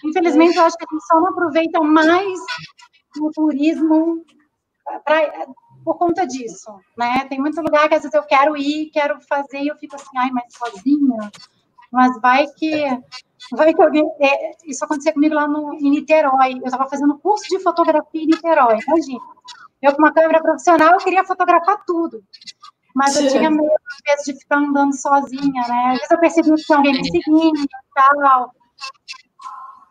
Infelizmente, 0.04 0.56
eu 0.56 0.64
acho 0.64 0.76
que 0.76 0.84
a 0.84 0.92
gente 0.92 1.06
só 1.06 1.20
não 1.20 1.28
aproveita 1.28 1.80
mais 1.80 2.38
o 3.20 3.30
turismo 3.30 4.22
pra, 5.04 5.46
por 5.86 5.96
conta 5.98 6.26
disso, 6.26 6.68
né? 6.98 7.24
Tem 7.28 7.38
muito 7.38 7.60
lugar 7.62 7.88
que 7.88 7.94
às 7.94 8.02
vezes 8.02 8.14
eu 8.14 8.24
quero 8.24 8.56
ir, 8.56 8.90
quero 8.90 9.20
fazer, 9.20 9.60
e 9.60 9.68
eu 9.68 9.76
fico 9.76 9.94
assim, 9.94 10.18
ai, 10.18 10.30
mas 10.32 10.52
sozinha? 10.52 11.30
Mas 11.92 12.20
vai 12.20 12.44
que 12.48 12.84
vai 13.52 13.72
que 13.72 13.80
alguém. 13.80 14.04
É, 14.20 14.50
isso 14.64 14.84
aconteceu 14.84 15.12
comigo 15.12 15.36
lá 15.36 15.46
no, 15.46 15.74
em 15.74 15.88
Niterói. 15.90 16.54
Eu 16.54 16.64
estava 16.64 16.88
fazendo 16.88 17.16
curso 17.18 17.48
de 17.48 17.60
fotografia 17.60 18.20
em 18.20 18.26
Niterói, 18.26 18.80
imagina. 18.84 19.20
Eu, 19.80 19.92
com 19.92 20.02
uma 20.02 20.12
câmera 20.12 20.42
profissional, 20.42 20.94
eu 20.94 20.98
queria 20.98 21.24
fotografar 21.24 21.84
tudo. 21.86 22.20
Mas 22.92 23.14
eu 23.14 23.28
tinha 23.28 23.48
medo, 23.48 23.70
às 23.70 24.00
vezes, 24.04 24.24
de 24.24 24.40
ficar 24.40 24.56
andando 24.56 24.92
sozinha, 24.92 25.62
né? 25.68 25.84
Às 25.92 25.98
vezes 25.98 26.10
eu 26.10 26.18
percebi 26.18 26.50
que 26.50 26.64
tinha 26.64 26.78
alguém 26.78 26.94
me 26.94 27.04
seguindo 27.04 27.60
e 27.60 27.68
tal. 27.94 28.52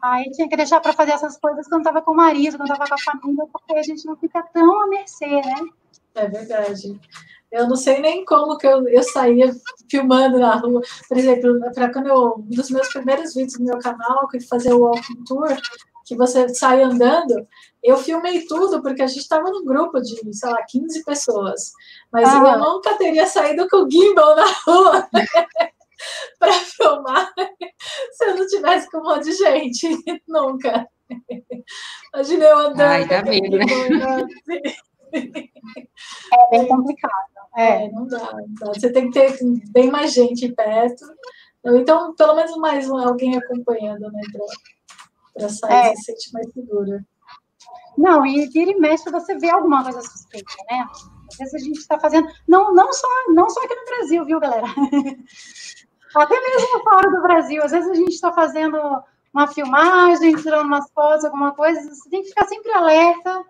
Aí 0.04 0.30
tinha 0.32 0.50
que 0.50 0.58
deixar 0.58 0.82
para 0.82 0.92
fazer 0.92 1.14
essas 1.14 1.38
coisas 1.38 1.68
quando 1.70 1.82
estava 1.82 2.02
com 2.02 2.12
o 2.12 2.16
marido, 2.16 2.58
quando 2.58 2.70
estava 2.72 2.88
com 2.88 2.96
a 2.96 2.98
família, 2.98 3.46
porque 3.52 3.74
a 3.76 3.82
gente 3.82 4.06
não 4.06 4.18
fica 4.18 4.44
tão 4.54 4.84
à 4.84 4.88
mercê, 4.88 5.28
né? 5.28 5.56
É 6.16 6.28
verdade. 6.28 7.00
Eu 7.52 7.68
não 7.68 7.76
sei 7.76 8.00
nem 8.00 8.26
como 8.26 8.58
que 8.58 8.68
eu, 8.68 8.88
eu 8.88 9.04
saía 9.04 9.54
filmando 9.90 10.40
na 10.40 10.56
rua. 10.56 10.82
Por 11.08 11.18
exemplo, 11.18 11.60
para 11.74 11.92
quando 11.92 12.08
eu. 12.08 12.36
Um 12.38 12.50
dos 12.50 12.70
meus 12.70 12.88
primeiros 12.90 13.34
vídeos 13.34 13.60
no 13.60 13.66
meu 13.66 13.80
canal, 13.80 14.28
que 14.28 14.40
fazer 14.40 14.74
o 14.74 14.82
walking 14.82 15.24
tour, 15.26 15.56
que 16.06 16.16
você 16.16 16.50
sai 16.50 16.84
andando, 16.84 17.48
eu 17.84 17.98
filmei 17.98 18.46
tudo, 18.46 18.82
porque 18.82 19.02
a 19.02 19.08
gente 19.08 19.20
estava 19.20 19.50
num 19.50 19.64
grupo 19.66 20.02
de, 20.02 20.34
sei 20.34 20.50
lá, 20.50 20.64
15 20.64 21.04
pessoas. 21.04 21.72
Mas 22.12 22.28
ah. 22.28 22.56
eu 22.56 22.60
nunca 22.60 22.98
teria 22.98 23.28
saído 23.28 23.68
com 23.70 23.86
o 23.86 23.92
gimbal 23.92 24.36
na 24.36 24.46
rua. 24.66 25.10
para 26.40 26.54
filmar 26.54 27.34
se 28.12 28.26
eu 28.26 28.36
não 28.36 28.48
tivesse 28.48 28.90
com 28.92 29.00
um 29.00 29.04
monte 29.04 29.24
de 29.26 29.34
gente. 29.34 29.88
Nunca. 30.28 30.88
Imaginei 32.14 32.50
eu 32.50 32.58
andando. 32.58 32.82
Ai, 32.82 33.08
dá 33.08 33.24
medo, 33.24 33.58
né? 33.58 33.66
É 35.16 36.50
bem 36.52 36.68
complicado. 36.68 37.14
É, 37.56 37.86
é 37.86 37.92
não 37.92 38.06
dá, 38.08 38.36
Você 38.68 38.92
tem 38.92 39.10
que 39.10 39.20
ter 39.20 39.38
bem 39.72 39.90
mais 39.90 40.14
gente 40.14 40.52
perto. 40.52 41.06
Então, 41.64 42.14
pelo 42.16 42.36
menos 42.36 42.56
mais 42.58 42.90
um, 42.90 42.98
alguém 42.98 43.38
acompanhando, 43.38 44.12
né? 44.12 44.22
Para 45.34 45.50
sair 45.50 45.92
é. 45.92 45.96
se 45.96 46.04
sentir 46.04 46.34
mais 46.34 46.52
segura. 46.52 47.04
Não, 47.98 48.26
e 48.26 48.48
vira 48.48 48.72
e 48.72 48.80
mexe 48.80 49.10
você 49.10 49.38
vê 49.38 49.50
alguma 49.50 49.84
coisa 49.84 50.02
suspeita, 50.02 50.54
né? 50.70 50.86
Às 51.32 51.38
vezes 51.38 51.54
a 51.56 51.60
gente 51.60 51.80
está 51.80 52.00
fazendo. 52.00 52.28
Não, 52.48 52.74
não, 52.74 52.92
só, 52.94 53.08
não 53.30 53.50
só 53.50 53.62
aqui 53.64 53.74
no 53.74 53.86
Brasil, 53.86 54.26
viu, 54.26 54.40
galera? 54.40 54.68
Até 56.16 56.40
mesmo 56.40 56.84
fora 56.84 57.10
do 57.10 57.22
Brasil. 57.22 57.64
Às 57.64 57.72
vezes 57.72 57.90
a 57.90 57.96
gente 57.96 58.14
está 58.14 58.32
fazendo 58.32 58.78
uma 59.34 59.48
filmagem, 59.48 60.36
tirando 60.36 60.66
umas 60.66 60.90
fotos, 60.92 61.26
alguma 61.26 61.54
coisa. 61.54 61.82
Você 61.82 62.10
tem 62.10 62.22
que 62.22 62.30
ficar 62.30 62.48
sempre 62.48 62.72
alerta 62.72 63.44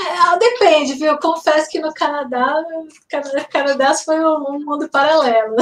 é, 0.00 0.38
depende, 0.38 0.94
viu? 0.94 1.08
Eu 1.08 1.18
confesso 1.18 1.70
que 1.70 1.78
no 1.78 1.92
Canadá, 1.92 2.64
Canadá, 3.08 3.44
Canadá 3.44 3.94
foi 3.94 4.18
um, 4.24 4.58
mundo 4.64 4.88
paralelo. 4.88 5.56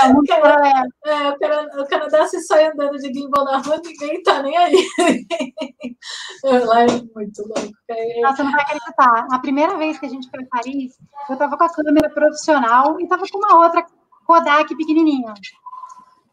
É, 0.00 0.06
um 0.06 0.22
paralelo. 0.24 0.92
É, 1.04 1.28
o, 1.28 1.38
Canadá, 1.38 1.82
o 1.82 1.86
Canadá 1.86 2.26
se 2.26 2.40
sai 2.42 2.66
andando 2.66 2.98
de 2.98 3.12
gimbal 3.12 3.44
na 3.44 3.58
rua, 3.58 3.80
ninguém 3.84 4.22
tá 4.22 4.42
nem 4.42 4.56
aí. 4.56 4.86
É, 6.44 6.58
lá 6.60 6.82
é 6.82 6.86
muito 6.86 7.42
louco. 7.42 7.72
É... 7.88 8.20
Nossa, 8.20 8.44
não 8.44 8.52
vai 8.52 8.60
acreditar. 8.60 9.26
A 9.32 9.38
primeira 9.40 9.76
vez 9.76 9.98
que 9.98 10.06
a 10.06 10.08
gente 10.08 10.30
foi 10.30 10.42
em 10.42 10.46
Paris, 10.46 10.96
eu 11.28 11.36
tava 11.36 11.56
com 11.56 11.64
a 11.64 11.68
câmera 11.68 12.10
profissional 12.10 13.00
e 13.00 13.08
tava 13.08 13.24
com 13.28 13.38
uma 13.38 13.64
outra 13.64 13.84
Kodak 14.24 14.76
pequenininha. 14.76 15.34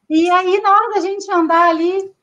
E 0.10 0.30
aí, 0.30 0.62
na 0.62 0.72
hora 0.72 0.94
da 0.94 1.00
gente 1.00 1.32
andar 1.32 1.70
ali 1.70 2.14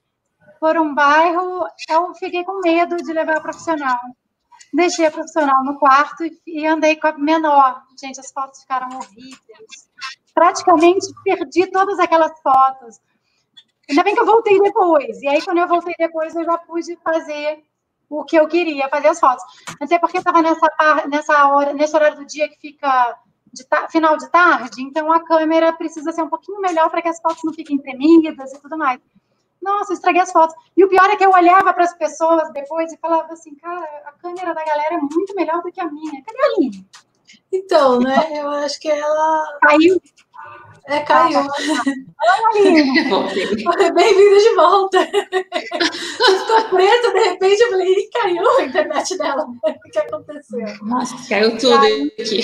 por 0.61 0.77
um 0.79 0.95
bairro, 0.95 1.67
eu 1.89 2.15
fiquei 2.15 2.45
com 2.45 2.61
medo 2.61 2.97
de 2.99 3.13
levar 3.13 3.39
a 3.39 3.41
profissional 3.41 3.99
deixei 4.73 5.07
a 5.07 5.11
profissional 5.11 5.65
no 5.65 5.79
quarto 5.79 6.25
e, 6.47 6.67
andei 6.67 6.97
com 6.97 7.07
a 7.07 7.19
menor. 7.19 7.83
Gente, 8.01 8.21
as 8.21 8.31
fotos 8.31 8.61
ficaram 8.61 8.89
horríveis. 8.97 9.91
Praticamente 10.35 11.07
perdi 11.25 11.67
todas 11.67 11.99
aquelas 11.99 12.33
fotos. 12.41 13.01
Ainda 13.89 14.05
bem 14.05 14.15
que 14.15 14.21
eu 14.21 14.27
voltei 14.27 14.61
depois. 14.61 15.21
E 15.21 15.29
aí, 15.29 15.43
quando 15.43 15.59
eu 15.59 15.69
voltei 15.69 15.95
depois, 15.99 16.35
eu 16.35 16.45
já 16.45 16.57
pude 16.59 16.97
fazer 17.03 17.65
o 18.09 18.25
que 18.25 18.37
eu 18.37 18.49
queria, 18.49 18.89
fazer 18.89 19.09
as 19.09 19.21
fotos. 19.21 19.45
Mas 19.79 19.91
é 19.91 19.99
porque 19.99 20.19
estava 20.19 20.43
nessa, 20.43 20.67
nessa 21.09 21.49
hora, 21.49 21.73
nesse 21.73 21.95
horário 21.95 22.19
do 22.19 22.27
dia 22.27 22.49
que 22.49 22.59
fica 22.59 23.19
de 23.53 23.65
final 23.91 24.17
de 24.17 24.31
tarde, 24.31 24.81
então 24.81 25.11
a 25.13 25.25
câmera 25.25 25.73
precisa 25.73 26.13
ser 26.13 26.23
um 26.23 26.29
pouquinho 26.29 26.61
melhor 26.61 26.89
para 26.89 27.03
que 27.03 27.09
as 27.09 27.21
fotos 27.21 27.43
não 27.43 27.53
fiquem 27.53 27.79
tremidas 27.79 28.53
e 28.53 28.61
tudo 28.61 28.79
mais. 28.79 29.01
Nossa, 29.63 29.93
estraguei 29.93 30.23
as 30.23 30.33
fotos. 30.33 30.57
E 30.77 30.85
o 30.85 30.89
pior 30.89 31.09
é 31.11 31.17
que 31.17 31.25
eu 31.25 31.31
olhava 31.31 31.73
para 31.73 31.85
as 31.85 31.95
pessoas 31.95 32.51
depois 32.53 32.93
e 32.93 32.97
falava 32.97 33.33
assim, 33.33 33.55
cara, 33.57 33.85
a 34.07 34.13
câmera 34.13 34.55
da 34.55 34.65
galera 34.65 34.95
é 34.95 34.99
muito 34.99 35.35
melhor 35.35 35.63
do 35.63 35.71
que 35.71 35.81
a 35.81 35.91
minha. 35.91 36.23
Cadê 36.23 36.39
a 36.41 36.47
Aline? 36.47 36.87
Então, 37.53 38.01
né? 38.01 38.29
Eu 38.33 38.49
acho 38.51 38.81
que 38.81 38.91
ela. 38.91 39.59
Caiu. 39.63 40.01
É, 40.87 41.01
caiu. 41.01 41.47
Bem-vinda 43.95 44.39
de 44.41 44.55
volta. 44.57 45.07
Ficou 45.07 46.65
preta, 46.71 47.13
de 47.13 47.19
repente 47.21 47.61
eu 47.61 47.71
falei, 47.71 48.11
caiu 48.13 48.59
a 48.59 48.63
internet 48.65 49.19
dela. 49.19 49.47
O 49.65 49.91
que 49.91 49.99
aconteceu? 49.99 50.67
Nossa, 50.83 51.29
caiu 51.29 51.57
tudo 51.59 51.79
caiu. 51.79 52.07
aqui. 52.19 52.41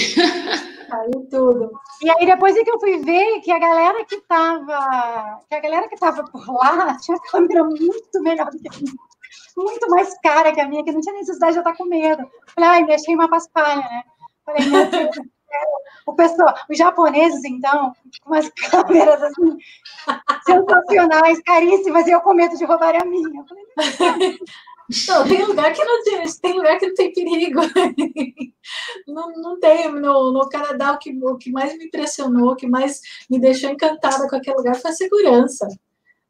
Caiu 0.89 1.29
tudo. 1.31 1.73
E 2.03 2.11
aí 2.11 2.27
depois 2.27 2.57
é 2.57 2.63
que 2.63 2.71
eu 2.71 2.79
fui 2.79 2.99
ver 2.99 3.41
que 3.41 3.51
a 3.51 3.59
galera 3.59 4.05
que 4.05 4.21
tava, 4.23 5.41
que 5.49 5.55
a 5.55 5.61
galera 5.61 5.89
que 5.89 5.97
tava 5.97 6.25
por 6.25 6.47
lá 6.49 6.97
tinha 7.03 7.19
câmera 7.31 7.65
muito 7.65 8.23
melhor 8.23 8.51
do 8.51 8.59
que 8.59 8.69
a 8.69 8.79
minha. 8.79 8.93
Muito 9.57 9.89
mais 9.89 10.17
cara 10.21 10.53
que 10.53 10.61
a 10.61 10.69
minha, 10.69 10.85
que 10.85 10.93
não 10.93 11.01
tinha 11.01 11.15
necessidade 11.15 11.53
de 11.53 11.59
eu 11.59 11.63
estar 11.63 11.77
com 11.77 11.87
medo. 11.87 12.23
Falei, 12.55 12.71
ai, 12.71 12.87
deixei 12.87 13.15
uma 13.15 13.29
paspalha, 13.29 13.77
né? 13.77 14.03
Falei, 14.47 14.67
meu 14.67 14.89
Deus. 14.89 15.17
O 16.07 16.15
pessoal, 16.15 16.55
os 16.71 16.79
japoneses, 16.79 17.45
então, 17.45 17.93
com 18.23 18.31
umas 18.31 18.49
câmeras 18.51 19.23
assim, 19.23 19.57
sensacionais, 20.45 21.43
caríssimas, 21.43 22.07
e 22.07 22.13
eu 22.13 22.21
com 22.21 22.35
medo 22.35 22.57
de 22.57 22.65
roubar 22.65 22.95
a 22.95 23.05
minha. 23.05 23.45
Falei, 23.45 24.39
não, 25.09 25.27
tem 25.27 25.45
lugar 25.45 25.73
que 25.73 25.85
não 25.85 26.05
tem, 26.05 26.23
tem 26.41 26.53
lugar 26.53 26.79
que 26.79 26.87
não 26.87 26.95
tem 26.95 27.13
perigo. 27.13 27.61
Não, 29.07 29.33
não 29.33 29.61
tem. 29.61 29.91
No, 29.93 30.33
no 30.33 30.49
Canadá, 30.49 30.93
o 30.93 30.99
que, 30.99 31.17
o 31.23 31.37
que 31.37 31.51
mais 31.51 31.77
me 31.79 31.87
impressionou, 31.87 32.53
o 32.53 32.57
que 32.57 32.67
mais 32.67 33.01
me 33.31 33.39
deixou 33.39 33.71
encantada 33.71 34.29
com 34.29 34.37
aquele 34.37 34.57
lugar 34.57 34.75
foi 34.75 34.91
a 34.91 34.95
segurança. 34.95 35.69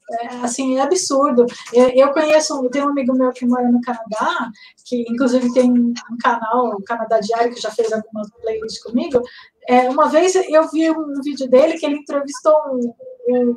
É, 0.09 0.27
assim, 0.37 0.79
é 0.79 0.83
absurdo. 0.83 1.47
Eu, 1.73 1.89
eu 1.89 2.13
conheço, 2.13 2.69
tenho 2.71 2.87
um 2.87 2.91
amigo 2.91 3.13
meu 3.17 3.33
que 3.33 3.45
mora 3.45 3.69
no 3.69 3.81
Canadá, 3.81 4.51
que 4.85 5.05
inclusive 5.09 5.53
tem 5.53 5.71
um 5.71 5.95
canal, 6.23 6.69
o 6.69 6.85
Canadá 6.85 7.19
Diário, 7.19 7.53
que 7.53 7.61
já 7.61 7.71
fez 7.71 7.93
algumas 7.93 8.31
playlists 8.41 8.83
comigo. 8.83 9.21
É, 9.69 9.91
uma 9.91 10.09
vez 10.09 10.35
eu 10.37 10.69
vi 10.71 10.89
um 10.91 11.21
vídeo 11.25 11.49
dele 11.49 11.77
que 11.77 11.85
ele 11.85 11.97
entrevistou 11.97 12.55
um, 12.71 12.95
um, 13.29 13.57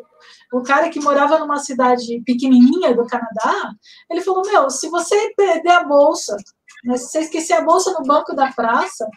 um 0.55 0.63
cara 0.63 0.89
que 0.89 0.99
morava 0.99 1.37
numa 1.37 1.59
cidade 1.59 2.21
pequenininha 2.25 2.95
do 2.95 3.05
Canadá. 3.05 3.71
Ele 4.09 4.21
falou: 4.21 4.43
Meu, 4.43 4.71
se 4.71 4.89
você 4.89 5.31
perder 5.37 5.69
a 5.69 5.83
bolsa, 5.83 6.35
né, 6.83 6.97
se 6.97 7.11
você 7.11 7.19
esquecer 7.19 7.53
a 7.53 7.61
bolsa 7.61 7.91
no 7.91 8.03
banco 8.03 8.35
da 8.35 8.51
praça, 8.51 9.07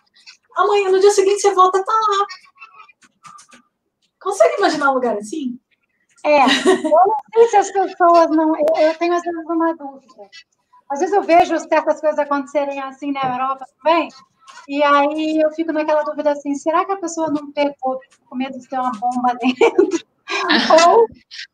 amanhã, 0.55 0.91
no 0.91 1.01
dia 1.01 1.11
seguinte, 1.13 1.41
você 1.41 1.55
volta 1.55 1.83
tá 1.83 1.93
lá. 1.93 2.27
Consegue 4.21 4.57
imaginar 4.59 4.91
um 4.91 4.95
lugar 4.95 5.17
assim? 5.17 5.59
É, 6.25 6.43
eu 6.45 6.91
não 6.93 7.17
sei 7.33 7.49
se 7.49 7.57
as 7.57 7.73
pessoas 7.73 8.31
não. 8.31 8.55
Eu, 8.57 8.77
eu 8.77 8.99
tenho 8.99 9.15
às 9.15 9.23
vezes 9.23 9.45
uma 9.45 9.75
dúvida. 9.75 10.31
Às 10.91 11.01
vezes 11.01 11.15
eu 11.15 11.23
vejo 11.23 11.59
certas 11.59 12.01
coisas 12.01 12.19
acontecerem 12.19 12.81
assim 12.81 13.13
na 13.13 13.23
Europa 13.23 13.65
também, 13.79 14.09
e 14.69 14.83
aí 14.83 15.41
eu 15.41 15.51
fico 15.53 15.73
naquela 15.73 16.03
dúvida 16.03 16.33
assim: 16.33 16.55
será 16.55 16.85
que 16.85 16.93
a 16.93 16.97
pessoa 16.97 17.31
não 17.31 17.51
pegou 17.53 17.99
com 18.27 18.37
medo 18.37 18.59
de 18.59 18.69
ter 18.69 18.79
uma 18.79 18.93
bomba 18.93 19.35
dentro? 19.41 20.07
ou 20.87 21.07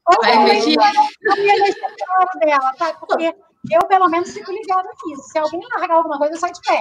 ou 0.06 0.22
realmente 0.22 0.76
claro 0.76 2.38
dela, 2.40 2.72
tá? 2.78 2.92
Porque 2.94 3.34
eu, 3.70 3.86
pelo 3.88 4.08
menos, 4.08 4.32
fico 4.32 4.52
ligada 4.52 4.88
nisso. 5.06 5.22
Se 5.22 5.38
alguém 5.38 5.60
largar 5.76 5.96
alguma 5.96 6.18
coisa, 6.18 6.34
eu 6.34 6.38
saio 6.38 6.52
de 6.52 6.60
pé. 6.60 6.80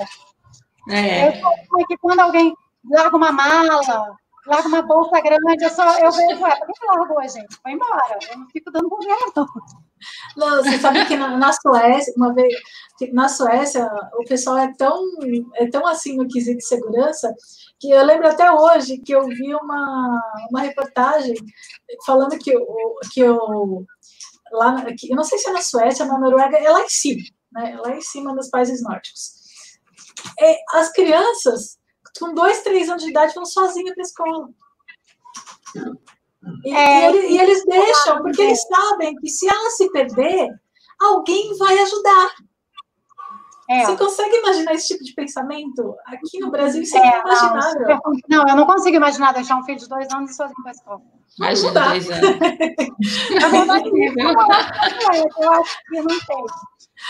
É. 0.89 1.27
Eu 1.27 1.41
sou 1.41 1.87
que 1.87 1.97
quando 1.97 2.19
alguém 2.19 2.55
larga 2.89 3.17
uma 3.17 3.31
mala, 3.31 4.17
larga 4.47 4.67
uma 4.67 4.81
bolsa 4.81 5.19
grande, 5.21 5.63
eu, 5.63 5.69
só, 5.69 5.99
eu 5.99 6.11
vejo, 6.11 6.41
ué, 6.41 6.55
por 6.55 6.73
que 6.73 6.85
largou, 6.85 7.21
gente? 7.23 7.55
Foi 7.61 7.71
embora. 7.71 8.17
Eu 8.31 8.37
não 8.39 8.49
fico 8.49 8.71
dando 8.71 8.89
problema, 8.89 9.31
não. 9.35 9.45
Não, 10.35 10.63
você 10.63 10.77
sabe 10.77 11.05
que 11.05 11.15
na, 11.15 11.37
na, 11.37 11.51
Suécia, 11.53 12.13
uma 12.15 12.33
vez, 12.33 12.53
na 13.13 13.27
Suécia, 13.27 13.89
o 14.13 14.23
pessoal 14.25 14.57
é 14.57 14.71
tão, 14.77 15.03
é 15.55 15.67
tão 15.69 15.85
assim 15.87 16.15
no 16.15 16.27
quesito 16.27 16.57
de 16.57 16.65
segurança, 16.65 17.33
que 17.79 17.89
eu 17.91 18.05
lembro 18.05 18.27
até 18.27 18.51
hoje 18.51 18.99
que 18.99 19.13
eu 19.13 19.25
vi 19.25 19.53
uma, 19.55 20.21
uma 20.49 20.61
reportagem 20.61 21.35
falando 22.05 22.37
que 22.37 22.55
o, 22.55 22.99
que 23.11 23.23
o 23.23 23.85
lá, 24.51 24.85
que, 24.97 25.11
eu 25.11 25.15
não 25.15 25.23
sei 25.23 25.37
se 25.37 25.49
é 25.49 25.53
na 25.53 25.61
Suécia, 25.61 26.05
na 26.05 26.19
Noruega, 26.19 26.57
é 26.57 26.69
lá 26.69 26.81
em 26.81 26.89
cima, 26.89 27.23
né? 27.51 27.71
É 27.71 27.77
lá 27.77 27.95
em 27.95 28.01
cima 28.01 28.35
dos 28.35 28.49
países 28.49 28.81
nórdicos. 28.83 29.37
É, 30.39 30.55
as 30.73 30.91
crianças 30.91 31.76
com 32.17 32.33
dois, 32.33 32.61
três 32.61 32.89
anos 32.89 33.03
de 33.03 33.09
idade 33.09 33.33
vão 33.33 33.45
sozinhas 33.45 33.93
para 33.93 34.03
a 34.03 34.07
escola. 34.07 34.49
E, 36.63 36.73
é, 36.73 37.11
e, 37.11 37.33
e, 37.33 37.39
eles 37.39 37.65
deixam, 37.65 38.21
porque 38.21 38.41
eles 38.41 38.61
sabem 38.61 39.15
que 39.15 39.29
se 39.29 39.47
ela 39.47 39.69
se 39.71 39.91
perder, 39.91 40.49
alguém 40.99 41.57
vai 41.57 41.77
ajudar. 41.79 42.29
É. 43.69 43.85
Você 43.85 43.97
consegue 43.97 44.37
imaginar 44.37 44.73
esse 44.73 44.87
tipo 44.87 45.03
de 45.03 45.13
pensamento? 45.13 45.93
Aqui 46.05 46.39
no 46.39 46.49
Brasil 46.49 46.81
isso 46.81 46.97
é, 46.97 47.01
é 47.01 47.19
inimaginável. 47.19 47.87
Não, 47.87 47.99
não, 48.29 48.47
eu 48.47 48.55
não 48.55 48.65
consigo 48.65 48.95
imaginar 48.95 49.33
deixar 49.33 49.57
um 49.57 49.63
filho 49.65 49.77
de 49.77 49.89
dois 49.89 50.09
anos 50.13 50.35
sozinho 50.37 50.61
para 50.63 50.71
a 50.71 50.75
escola. 50.75 51.01
Imagina 51.37 51.71
dois 51.71 52.09
anos. 52.09 52.39
Na 53.41 53.47
verdade, 53.49 53.89
eu 55.37 55.51
acho 55.51 55.77
que 55.89 56.01
não 56.01 56.07
tem. 56.07 56.45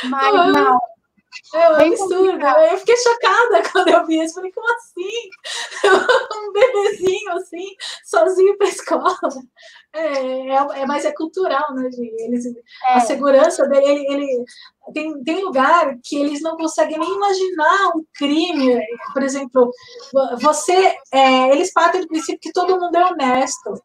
Mas 0.10 0.34
não. 0.34 0.52
não 0.52 0.80
é 1.54 1.70
um 1.70 1.76
absurdo. 1.76 2.46
Eu 2.46 2.78
fiquei 2.78 2.98
chocada 2.98 3.64
quando 3.72 3.88
eu 3.90 4.06
vi 4.06 4.24
isso. 4.24 4.36
Falei, 4.36 4.52
como 4.52 4.68
assim? 4.74 5.30
um 6.38 6.52
bebezinho 6.52 7.32
assim, 7.34 7.68
sozinho 8.06 8.58
para 8.58 8.68
a 8.68 8.70
escola. 8.70 9.18
É, 9.94 10.00
é, 10.00 10.82
é, 10.82 10.86
mas 10.86 11.06
é 11.06 11.12
cultural, 11.12 11.74
né, 11.74 11.90
Gi? 11.92 12.12
Eles, 12.20 12.46
é. 12.46 12.94
A 12.94 13.00
segurança 13.00 13.68
dele, 13.68 13.86
ele, 13.86 14.06
ele, 14.14 14.46
tem, 14.94 15.24
tem 15.24 15.44
lugar 15.44 15.98
que 16.04 16.18
eles 16.18 16.42
não 16.42 16.56
conseguem 16.58 17.00
nem 17.00 17.16
imaginar 17.16 17.92
um 17.96 18.06
crime. 18.14 18.80
Por 19.14 19.24
exemplo, 19.24 19.72
você. 20.40 20.96
É, 21.12 21.50
eles 21.52 21.72
partem 21.74 22.02
do 22.02 22.08
princípio 22.08 22.40
que 22.40 22.52
todo 22.52 22.80
mundo 22.80 22.96
é 22.96 23.06
honesto. 23.06 23.82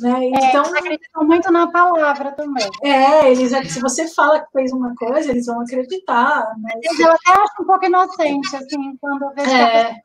Né? 0.00 0.10
É, 0.10 0.48
então, 0.48 0.64
eles 0.64 0.74
acreditam 0.74 1.24
muito 1.24 1.52
na 1.52 1.66
palavra 1.70 2.32
também. 2.32 2.68
É, 2.82 3.30
eles, 3.30 3.50
se 3.72 3.80
você 3.80 4.08
fala 4.08 4.40
que 4.40 4.50
fez 4.52 4.72
uma 4.72 4.94
coisa, 4.94 5.30
eles 5.30 5.46
vão 5.46 5.60
acreditar. 5.60 6.46
Mas... 6.62 6.98
Eu 6.98 7.12
até 7.12 7.30
acho 7.30 7.62
um 7.62 7.66
pouco 7.66 7.84
inocente, 7.84 8.56
assim, 8.56 8.96
quando 9.00 9.22
eu 9.24 9.34
vejo 9.34 9.50
é. 9.50 9.96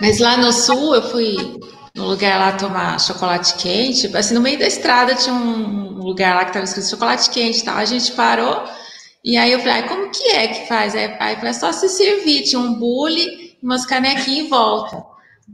Mas 0.00 0.18
lá 0.18 0.36
no 0.36 0.52
sul, 0.52 0.94
eu 0.94 1.02
fui 1.02 1.36
no 1.94 2.06
lugar 2.06 2.38
lá 2.38 2.56
tomar 2.56 2.98
chocolate 3.00 3.54
quente, 3.56 4.14
assim, 4.16 4.34
no 4.34 4.40
meio 4.40 4.58
da 4.58 4.66
estrada 4.66 5.14
tinha 5.14 5.34
um 5.34 5.98
lugar 5.98 6.36
lá 6.36 6.44
que 6.44 6.50
estava 6.50 6.64
escrito 6.64 6.88
chocolate 6.88 7.30
quente 7.30 7.60
e 7.60 7.64
tal, 7.64 7.76
a 7.76 7.84
gente 7.84 8.12
parou, 8.12 8.64
e 9.22 9.36
aí 9.36 9.52
eu 9.52 9.60
falei, 9.60 9.82
como 9.82 10.10
que 10.10 10.28
é 10.30 10.48
que 10.48 10.66
faz? 10.66 10.94
Aí, 10.94 11.14
aí 11.18 11.36
é 11.42 11.52
só 11.52 11.72
se 11.72 11.88
servir, 11.88 12.44
tinha 12.44 12.60
um 12.60 12.74
bule, 12.74 13.58
umas 13.62 13.84
canequinhas 13.84 14.46
em 14.46 14.48
volta. 14.48 15.09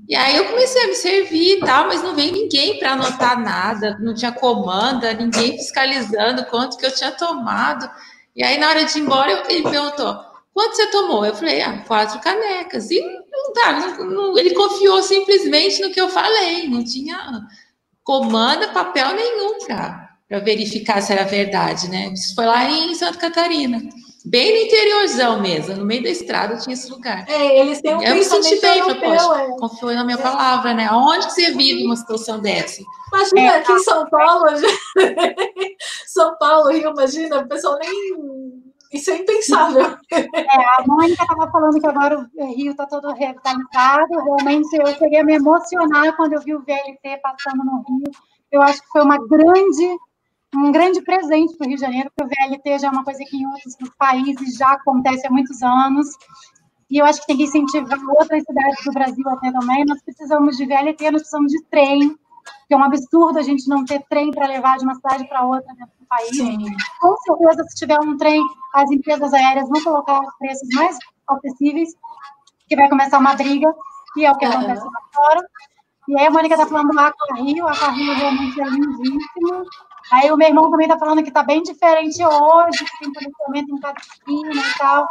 E 0.08 0.14
aí 0.14 0.36
eu 0.36 0.46
comecei 0.46 0.84
a 0.84 0.86
me 0.86 0.94
servir 0.94 1.58
e 1.58 1.60
tal, 1.60 1.88
mas 1.88 2.02
não 2.02 2.14
veio 2.14 2.32
ninguém 2.32 2.78
para 2.78 2.92
anotar 2.92 3.40
nada, 3.40 3.98
não 4.00 4.14
tinha 4.14 4.32
comanda, 4.32 5.12
ninguém 5.14 5.56
fiscalizando 5.58 6.44
quanto 6.46 6.76
que 6.76 6.86
eu 6.86 6.94
tinha 6.94 7.10
tomado. 7.10 7.90
E 8.34 8.44
aí 8.44 8.58
na 8.58 8.68
hora 8.68 8.84
de 8.84 8.98
ir 8.98 9.02
embora 9.02 9.44
ele 9.48 9.62
perguntou, 9.62 10.16
quanto 10.54 10.76
você 10.76 10.86
tomou? 10.90 11.24
Eu 11.24 11.34
falei, 11.34 11.60
ah, 11.62 11.82
quatro 11.86 12.20
canecas. 12.20 12.90
E 12.90 13.00
não 13.00 13.52
tá, 13.52 13.72
não, 13.72 14.04
não, 14.04 14.38
ele 14.38 14.54
confiou 14.54 15.02
simplesmente 15.02 15.82
no 15.82 15.90
que 15.90 16.00
eu 16.00 16.08
falei, 16.08 16.68
não 16.68 16.84
tinha 16.84 17.46
comanda, 18.04 18.68
papel 18.68 19.14
nenhum 19.14 19.58
para 19.66 20.38
verificar 20.38 21.00
se 21.02 21.12
era 21.12 21.24
verdade, 21.24 21.90
né? 21.90 22.12
Isso 22.12 22.34
foi 22.34 22.46
lá 22.46 22.64
em 22.70 22.94
Santa 22.94 23.18
Catarina. 23.18 23.82
Bem 24.28 24.52
no 24.52 24.66
interiorzão 24.66 25.40
mesmo, 25.40 25.76
no 25.76 25.84
meio 25.84 26.02
da 26.02 26.10
estrada 26.10 26.56
tinha 26.56 26.74
esse 26.74 26.90
lugar. 26.90 27.24
É, 27.28 27.60
eles 27.60 27.80
têm 27.80 27.94
um 27.94 28.02
Eu 28.02 28.16
me 28.16 28.24
senti 28.24 28.60
bem, 28.60 28.82
falei, 28.82 29.00
poxa, 29.00 29.42
é. 29.42 29.56
confiou 29.56 29.94
na 29.94 30.04
minha 30.04 30.18
é. 30.18 30.22
palavra, 30.22 30.74
né? 30.74 30.88
Aonde 30.90 31.26
que 31.26 31.32
você 31.32 31.52
vive 31.52 31.84
uma 31.84 31.94
situação 31.94 32.40
dessa? 32.40 32.82
Imagina, 33.12 33.40
é. 33.40 33.58
aqui 33.60 33.72
em 33.72 33.78
São 33.78 34.04
Paulo, 34.10 34.46
São 36.08 36.36
Paulo, 36.38 36.72
Rio, 36.72 36.90
imagina, 36.90 37.38
o 37.38 37.48
pessoal 37.48 37.78
nem... 37.78 38.66
Isso 38.92 39.12
é 39.12 39.18
impensável. 39.18 39.96
É, 40.10 40.56
a 40.78 40.84
Mônica 40.86 41.22
estava 41.22 41.50
falando 41.50 41.80
que 41.80 41.86
agora 41.86 42.18
o 42.18 42.54
Rio 42.54 42.72
está 42.72 42.86
todo 42.86 43.12
revitalizado. 43.12 44.08
Realmente, 44.24 44.76
eu 44.76 44.86
cheguei 44.94 45.20
a 45.20 45.24
me 45.24 45.34
emocionar 45.34 46.16
quando 46.16 46.32
eu 46.32 46.40
vi 46.40 46.54
o 46.54 46.64
VLT 46.64 47.20
passando 47.22 47.64
no 47.64 47.84
Rio. 47.88 48.10
Eu 48.50 48.62
acho 48.62 48.80
que 48.80 48.88
foi 48.88 49.02
uma 49.02 49.18
grande 49.28 49.98
um 50.54 50.72
grande 50.72 51.02
presente 51.02 51.56
para 51.56 51.66
o 51.66 51.68
Rio 51.68 51.76
de 51.76 51.82
Janeiro, 51.82 52.10
porque 52.14 52.34
o 52.34 52.48
VLT 52.48 52.78
já 52.78 52.88
é 52.88 52.90
uma 52.90 53.04
coisa 53.04 53.20
que 53.24 53.36
em 53.36 53.46
outros 53.46 53.76
países 53.98 54.56
já 54.56 54.72
acontece 54.72 55.26
há 55.26 55.30
muitos 55.30 55.62
anos, 55.62 56.08
e 56.90 56.98
eu 56.98 57.04
acho 57.04 57.20
que 57.20 57.26
tem 57.26 57.36
que 57.36 57.44
incentivar 57.44 57.98
outras 58.08 58.44
cidades 58.44 58.84
do 58.84 58.92
Brasil 58.92 59.28
até 59.28 59.50
também. 59.50 59.84
Nós 59.84 60.00
precisamos 60.02 60.56
de 60.56 60.66
VLT, 60.66 61.10
nós 61.10 61.22
precisamos 61.22 61.50
de 61.50 61.62
trem, 61.64 62.16
que 62.68 62.74
é 62.74 62.76
um 62.76 62.84
absurdo 62.84 63.38
a 63.38 63.42
gente 63.42 63.68
não 63.68 63.84
ter 63.84 64.04
trem 64.08 64.30
para 64.30 64.46
levar 64.46 64.78
de 64.78 64.84
uma 64.84 64.94
cidade 64.94 65.28
para 65.28 65.44
outra 65.44 65.66
dentro 65.74 65.92
do 65.98 66.06
país. 66.06 66.36
Sim. 66.36 66.58
Com 67.00 67.16
certeza, 67.16 67.64
se 67.68 67.76
tiver 67.76 67.98
um 68.00 68.16
trem, 68.16 68.40
as 68.74 68.90
empresas 68.90 69.32
aéreas 69.34 69.68
vão 69.68 69.82
colocar 69.82 70.20
os 70.20 70.34
preços 70.38 70.68
mais 70.74 70.96
acessíveis, 71.28 71.90
que 72.68 72.76
vai 72.76 72.88
começar 72.88 73.18
uma 73.18 73.34
briga, 73.34 73.72
que 74.14 74.24
é 74.24 74.30
o 74.30 74.36
que 74.36 74.44
acontece 74.44 74.84
lá 74.84 75.00
fora. 75.12 75.40
E 76.08 76.18
aí 76.18 76.26
a 76.26 76.30
Mônica 76.30 76.54
está 76.54 76.66
falando 76.66 76.92
do 76.92 77.00
Aqua 77.00 77.36
Rio, 77.36 77.66
Aqua 77.66 77.90
Rio 77.90 78.14
realmente 78.14 78.60
é 78.60 78.64
lindíssimo. 78.64 79.64
Aí 80.12 80.30
o 80.30 80.36
meu 80.36 80.48
irmão 80.48 80.70
também 80.70 80.86
está 80.86 80.98
falando 80.98 81.22
que 81.22 81.28
está 81.28 81.42
bem 81.42 81.62
diferente 81.62 82.24
hoje, 82.24 82.84
que 82.84 82.98
tem 82.98 83.12
policiamento 83.12 83.74
em 83.74 83.80
cada 83.80 84.00
esquina 84.00 84.62
e 84.62 84.78
tal. 84.78 85.08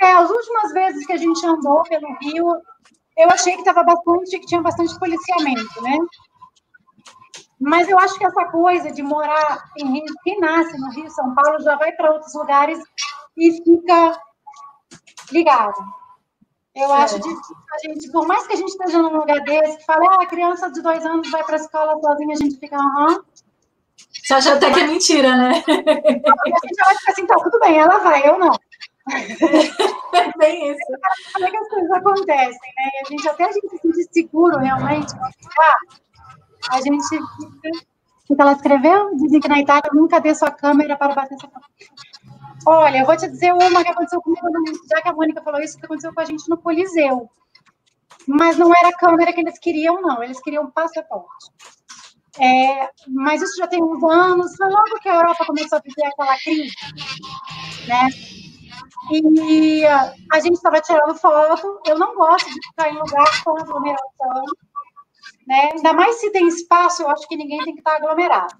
É, 0.00 0.12
as 0.12 0.30
últimas 0.30 0.72
vezes 0.72 1.06
que 1.06 1.12
a 1.12 1.16
gente 1.16 1.44
andou 1.46 1.82
pelo 1.82 2.16
Rio, 2.20 2.46
eu 3.16 3.28
achei 3.30 3.54
que 3.54 3.60
estava 3.60 3.82
bastante, 3.82 4.38
que 4.38 4.46
tinha 4.46 4.62
bastante 4.62 4.98
policiamento, 4.98 5.82
né? 5.82 5.98
Mas 7.60 7.88
eu 7.88 7.98
acho 7.98 8.14
que 8.14 8.24
essa 8.24 8.46
coisa 8.46 8.90
de 8.90 9.02
morar 9.02 9.64
em 9.76 9.92
Rio, 9.92 10.14
que 10.22 10.38
nasce 10.38 10.78
no 10.78 10.90
Rio, 10.90 11.10
São 11.10 11.34
Paulo, 11.34 11.60
já 11.60 11.76
vai 11.76 11.92
para 11.92 12.12
outros 12.12 12.34
lugares 12.34 12.78
e 13.36 13.52
fica 13.62 14.18
ligado. 15.30 16.00
Eu 16.74 16.90
acho 16.92 17.16
difícil 17.16 17.56
a 17.74 17.88
gente, 17.88 18.10
por 18.12 18.26
mais 18.26 18.46
que 18.46 18.54
a 18.54 18.56
gente 18.56 18.68
esteja 18.68 19.02
num 19.02 19.18
lugar 19.18 19.40
desse, 19.40 19.76
que 19.78 19.84
fala, 19.84 20.06
ah, 20.12 20.22
a 20.22 20.26
criança 20.26 20.70
de 20.70 20.80
dois 20.80 21.04
anos 21.04 21.30
vai 21.30 21.44
para 21.44 21.56
a 21.56 21.60
escola 21.60 22.00
sozinha, 22.00 22.32
a 22.32 22.36
gente 22.36 22.58
fica, 22.58 22.76
aham. 22.76 23.24
Você 24.30 24.34
acha 24.34 24.54
até 24.54 24.70
que 24.70 24.78
é 24.78 24.86
mentira, 24.86 25.34
né? 25.34 25.48
A 25.48 25.50
gente 25.50 26.22
vai 26.22 26.94
ficar 26.94 27.10
assim, 27.10 27.26
tá, 27.26 27.34
tudo 27.34 27.58
bem, 27.58 27.80
ela 27.80 27.98
vai, 27.98 28.28
eu 28.28 28.38
não. 28.38 28.52
É 29.10 30.38
bem 30.38 30.70
isso. 30.70 30.80
Como 31.32 31.46
é 31.46 31.50
que 31.50 31.56
as 31.56 31.68
coisas 31.68 31.90
acontecem, 31.90 32.72
né? 32.76 32.90
A 33.04 33.10
gente, 33.10 33.28
até 33.28 33.44
a 33.46 33.52
gente 33.52 33.68
se 33.68 33.78
sentir 33.78 34.08
seguro 34.12 34.56
realmente, 34.60 35.12
a 36.70 36.80
gente 36.80 37.08
fica. 37.08 37.84
O 38.28 38.36
que 38.36 38.40
ela 38.40 38.52
escreveu? 38.52 39.16
Dizem 39.16 39.40
que 39.40 39.48
na 39.48 39.58
Itália 39.58 39.90
nunca 39.92 40.20
dê 40.20 40.32
sua 40.32 40.52
câmera 40.52 40.96
para 40.96 41.12
bater 41.12 41.36
sua 41.36 41.50
câmera. 41.50 41.72
Olha, 42.64 42.98
eu 42.98 43.06
vou 43.06 43.16
te 43.16 43.26
dizer 43.26 43.52
uma 43.52 43.82
que 43.82 43.90
aconteceu 43.90 44.22
comigo, 44.22 44.46
já 44.88 45.02
que 45.02 45.08
a 45.08 45.12
Mônica 45.12 45.42
falou 45.42 45.60
isso, 45.60 45.76
que 45.76 45.86
aconteceu 45.86 46.14
com 46.14 46.20
a 46.20 46.24
gente 46.24 46.48
no 46.48 46.56
Coliseu. 46.56 47.28
Mas 48.28 48.56
não 48.56 48.72
era 48.72 48.90
a 48.90 48.96
câmera 48.96 49.32
que 49.32 49.40
eles 49.40 49.58
queriam, 49.58 50.00
não. 50.00 50.22
Eles 50.22 50.40
queriam 50.40 50.70
passaporte. 50.70 51.50
É, 52.38 52.90
mas 53.08 53.42
isso 53.42 53.56
já 53.56 53.66
tem 53.66 53.82
uns 53.82 54.02
anos, 54.04 54.54
foi 54.56 54.68
logo 54.68 55.00
que 55.00 55.08
a 55.08 55.16
Europa 55.16 55.44
começou 55.46 55.78
a 55.78 55.82
viver 55.82 56.06
aquela 56.06 56.36
crise, 56.38 56.74
né? 57.88 58.08
E 59.10 59.84
a 59.86 60.40
gente 60.40 60.54
estava 60.54 60.80
tirando 60.80 61.16
foto. 61.16 61.80
Eu 61.84 61.98
não 61.98 62.14
gosto 62.14 62.46
de 62.46 62.68
ficar 62.68 62.90
em 62.90 62.98
lugar 62.98 63.42
com 63.42 63.58
aglomeração, 63.58 64.44
né? 65.46 65.70
Ainda 65.74 65.92
mais 65.92 66.16
se 66.16 66.30
tem 66.30 66.46
espaço, 66.46 67.02
eu 67.02 67.10
acho 67.10 67.26
que 67.26 67.36
ninguém 67.36 67.58
tem 67.64 67.74
que 67.74 67.80
estar 67.80 67.96
aglomerado. 67.96 68.54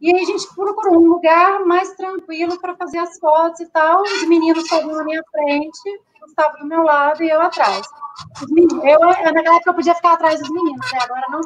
E 0.00 0.14
aí 0.14 0.22
a 0.22 0.26
gente 0.26 0.54
procurou 0.54 0.98
um 0.98 1.08
lugar 1.08 1.60
mais 1.64 1.94
tranquilo 1.94 2.58
para 2.60 2.76
fazer 2.76 2.98
as 2.98 3.18
fotos 3.18 3.60
e 3.60 3.66
tal. 3.66 4.02
Os 4.02 4.26
meninos 4.26 4.64
estavam 4.64 4.92
na 4.94 5.04
minha 5.04 5.22
frente, 5.30 6.00
estavam 6.26 6.60
do 6.60 6.66
meu 6.66 6.82
lado 6.82 7.22
e 7.22 7.30
eu 7.30 7.40
atrás. 7.40 7.86
Meninos, 8.48 8.84
eu, 8.84 9.00
naquela 9.00 9.56
época 9.56 9.70
eu 9.70 9.74
podia 9.74 9.94
ficar 9.94 10.12
atrás 10.14 10.40
dos 10.40 10.50
meninos, 10.50 10.92
né? 10.92 10.98
agora 11.02 11.26
não. 11.30 11.40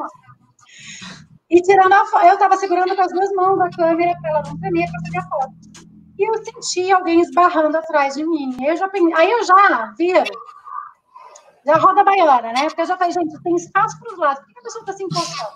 E 1.55 1.63
tirando 1.63 1.93
a 1.93 2.05
foto, 2.07 2.27
eu 2.27 2.35
estava 2.35 2.57
segurando 2.57 2.97
com 2.97 3.03
as 3.03 3.13
duas 3.13 3.31
mãos 3.31 3.61
a 3.61 3.71
câmera 3.71 4.13
para 4.21 4.31
ela 4.31 4.43
não 4.45 4.59
tremer 4.59 4.91
para 4.91 5.01
fazer 5.03 5.19
a 5.19 5.29
foto. 5.29 5.55
E 6.19 6.29
eu 6.29 6.45
senti 6.45 6.91
alguém 6.91 7.21
esbarrando 7.21 7.77
atrás 7.77 8.15
de 8.15 8.27
mim. 8.27 8.57
Eu 8.61 8.77
já, 8.77 8.91
aí 9.17 9.31
eu 9.31 9.45
já 9.45 9.95
viro, 9.97 10.25
já 11.65 11.77
roda 11.77 12.03
baiana, 12.03 12.53
né? 12.53 12.65
Porque 12.65 12.81
eu 12.81 12.87
já 12.87 12.97
falei, 12.97 13.13
gente, 13.13 13.41
tem 13.41 13.55
espaço 13.55 14.01
para 14.01 14.13
os 14.13 14.19
lados, 14.19 14.43
por 14.43 14.53
que 14.53 14.59
a 14.59 14.63
pessoa 14.63 14.83
está 14.83 14.93
se 14.95 15.05
encostando? 15.05 15.53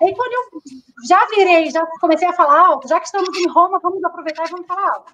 Aí 0.00 0.14
quando 0.14 0.32
eu 0.32 0.60
já 1.08 1.26
virei, 1.34 1.68
já 1.68 1.84
comecei 2.00 2.28
a 2.28 2.32
falar 2.32 2.68
alto, 2.68 2.86
já 2.86 3.00
que 3.00 3.06
estamos 3.06 3.36
em 3.36 3.48
Roma, 3.48 3.80
vamos 3.82 4.04
aproveitar 4.04 4.46
e 4.46 4.50
vamos 4.52 4.68
falar 4.68 4.88
alto. 4.88 5.12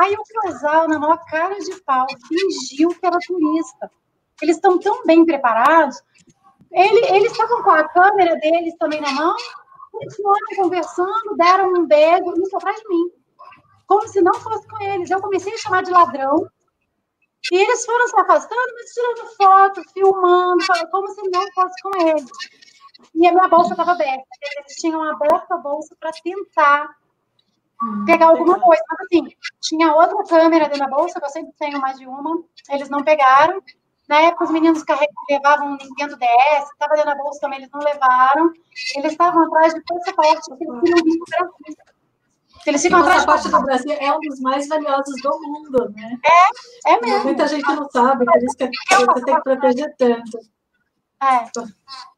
Aí 0.00 0.14
o 0.14 0.40
casal, 0.42 0.88
na 0.88 0.98
maior 0.98 1.24
cara 1.26 1.56
de 1.60 1.80
pau, 1.82 2.08
fingiu 2.26 2.88
que 2.88 3.06
era 3.06 3.18
turista. 3.24 3.88
Eles 4.42 4.56
estão 4.56 4.80
tão 4.80 5.04
bem 5.04 5.24
preparados. 5.24 6.02
Ele, 6.72 7.16
eles 7.16 7.32
estavam 7.32 7.62
com 7.62 7.70
a 7.70 7.88
câmera 7.88 8.36
deles 8.36 8.74
também 8.78 9.00
na 9.00 9.12
mão, 9.12 9.36
continuaram 9.90 10.56
conversando, 10.56 11.36
deram 11.36 11.72
um 11.74 11.86
beijo, 11.86 12.32
isso 12.42 12.56
atrás 12.56 12.80
de 12.80 12.88
mim. 12.88 13.10
Como 13.86 14.06
se 14.06 14.20
não 14.20 14.34
fosse 14.34 14.66
com 14.68 14.80
eles. 14.82 15.10
Eu 15.10 15.20
comecei 15.20 15.52
a 15.52 15.58
chamar 15.58 15.82
de 15.82 15.90
ladrão. 15.90 16.46
E 17.50 17.56
eles 17.56 17.84
foram 17.84 18.06
se 18.06 18.20
afastando, 18.20 18.74
mas 18.74 18.92
tirando 18.92 19.36
foto, 19.36 19.82
filmando, 19.92 20.64
como 20.90 21.08
se 21.08 21.22
não 21.30 21.52
fosse 21.52 21.82
com 21.82 22.08
eles. 22.08 22.30
E 23.14 23.26
a 23.26 23.32
minha 23.32 23.48
bolsa 23.48 23.72
estava 23.72 23.92
aberta. 23.92 24.24
Eles 24.58 24.76
tinham 24.76 25.02
aberto 25.02 25.50
a 25.50 25.56
bolsa 25.56 25.96
para 25.98 26.10
tentar 26.22 26.94
pegar 28.06 28.26
alguma 28.26 28.60
coisa. 28.60 28.82
Mas 28.90 29.00
assim, 29.06 29.34
tinha 29.60 29.92
outra 29.92 30.22
câmera 30.24 30.66
dentro 30.66 30.80
da 30.80 30.96
bolsa, 30.96 31.18
que 31.18 31.26
eu 31.26 31.30
sempre 31.30 31.52
tenho 31.58 31.80
mais 31.80 31.98
de 31.98 32.06
uma. 32.06 32.44
Eles 32.68 32.88
não 32.88 33.02
pegaram. 33.02 33.62
Na 34.10 34.22
época, 34.22 34.42
os 34.42 34.50
meninos 34.50 34.82
levavam 35.30 35.68
um 35.68 35.76
Nintendo 35.76 36.16
DS, 36.16 36.68
estava 36.72 36.94
dentro 36.96 37.10
da 37.10 37.14
bolsa 37.14 37.38
também, 37.40 37.60
eles 37.60 37.70
não 37.72 37.80
levaram. 37.80 38.52
Eles 38.96 39.12
estavam 39.12 39.44
atrás 39.44 39.72
de 39.72 39.80
passaporte, 39.82 40.48
porque 40.48 40.64
eles 40.64 40.80
queriam 40.80 41.04
vir 41.04 41.18
para 41.28 41.46
o 41.46 41.52
Brasil. 41.60 41.84
Eles 42.66 42.82
ficam 42.82 42.98
atrás 42.98 43.24
passaporte 43.24 43.56
do 43.56 43.66
Brasil 43.66 43.92
é 43.92 44.12
um 44.12 44.18
dos 44.18 44.40
mais 44.40 44.66
valiosos 44.66 45.14
do 45.22 45.40
mundo, 45.40 45.94
né? 45.94 46.18
É, 46.26 46.92
é 46.92 47.00
mesmo. 47.00 47.24
Muita 47.24 47.46
gente 47.46 47.66
não 47.72 47.88
sabe, 47.88 48.24
por 48.24 48.42
isso 48.42 48.56
que 48.56 48.68
você 49.06 49.24
tem 49.24 49.34
que 49.36 49.42
proteger 49.42 49.94
tanto. 49.96 50.40
É. 51.22 51.48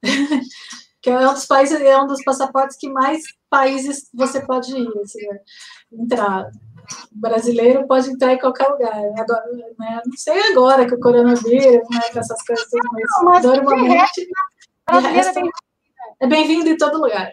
que 1.03 1.11
é 1.11 1.29
um 1.29 1.35
dos 1.35 1.45
países, 1.45 1.79
é 1.79 1.99
um 1.99 2.07
dos 2.07 2.25
passaportes 2.25 2.79
que 2.79 2.89
mais 2.89 3.21
países 3.51 4.09
você 4.15 4.41
pode 4.41 4.75
ir, 4.75 4.89
assim, 5.03 5.27
né? 5.27 5.41
entrar. 5.93 6.51
O 7.15 7.21
brasileiro 7.21 7.87
pode 7.87 8.11
entrar 8.11 8.33
em 8.33 8.39
qualquer 8.39 8.69
lugar. 8.69 8.95
Né? 8.95 9.15
Agora, 9.19 9.45
né? 9.79 10.03
Não 10.05 10.17
sei 10.17 10.53
agora 10.53 10.87
que 10.87 10.95
o 10.95 11.01
coronavírus, 11.01 11.89
né, 11.91 12.01
com 12.13 12.19
essas 12.19 12.43
coisas, 12.45 12.67
mas, 12.93 13.05
não, 13.17 13.25
mas 13.25 13.45
normalmente 13.45 14.29
resto, 15.01 15.41
é 16.21 16.27
bem-vindo 16.27 16.69
em 16.69 16.77
todo 16.77 17.01
lugar. 17.01 17.33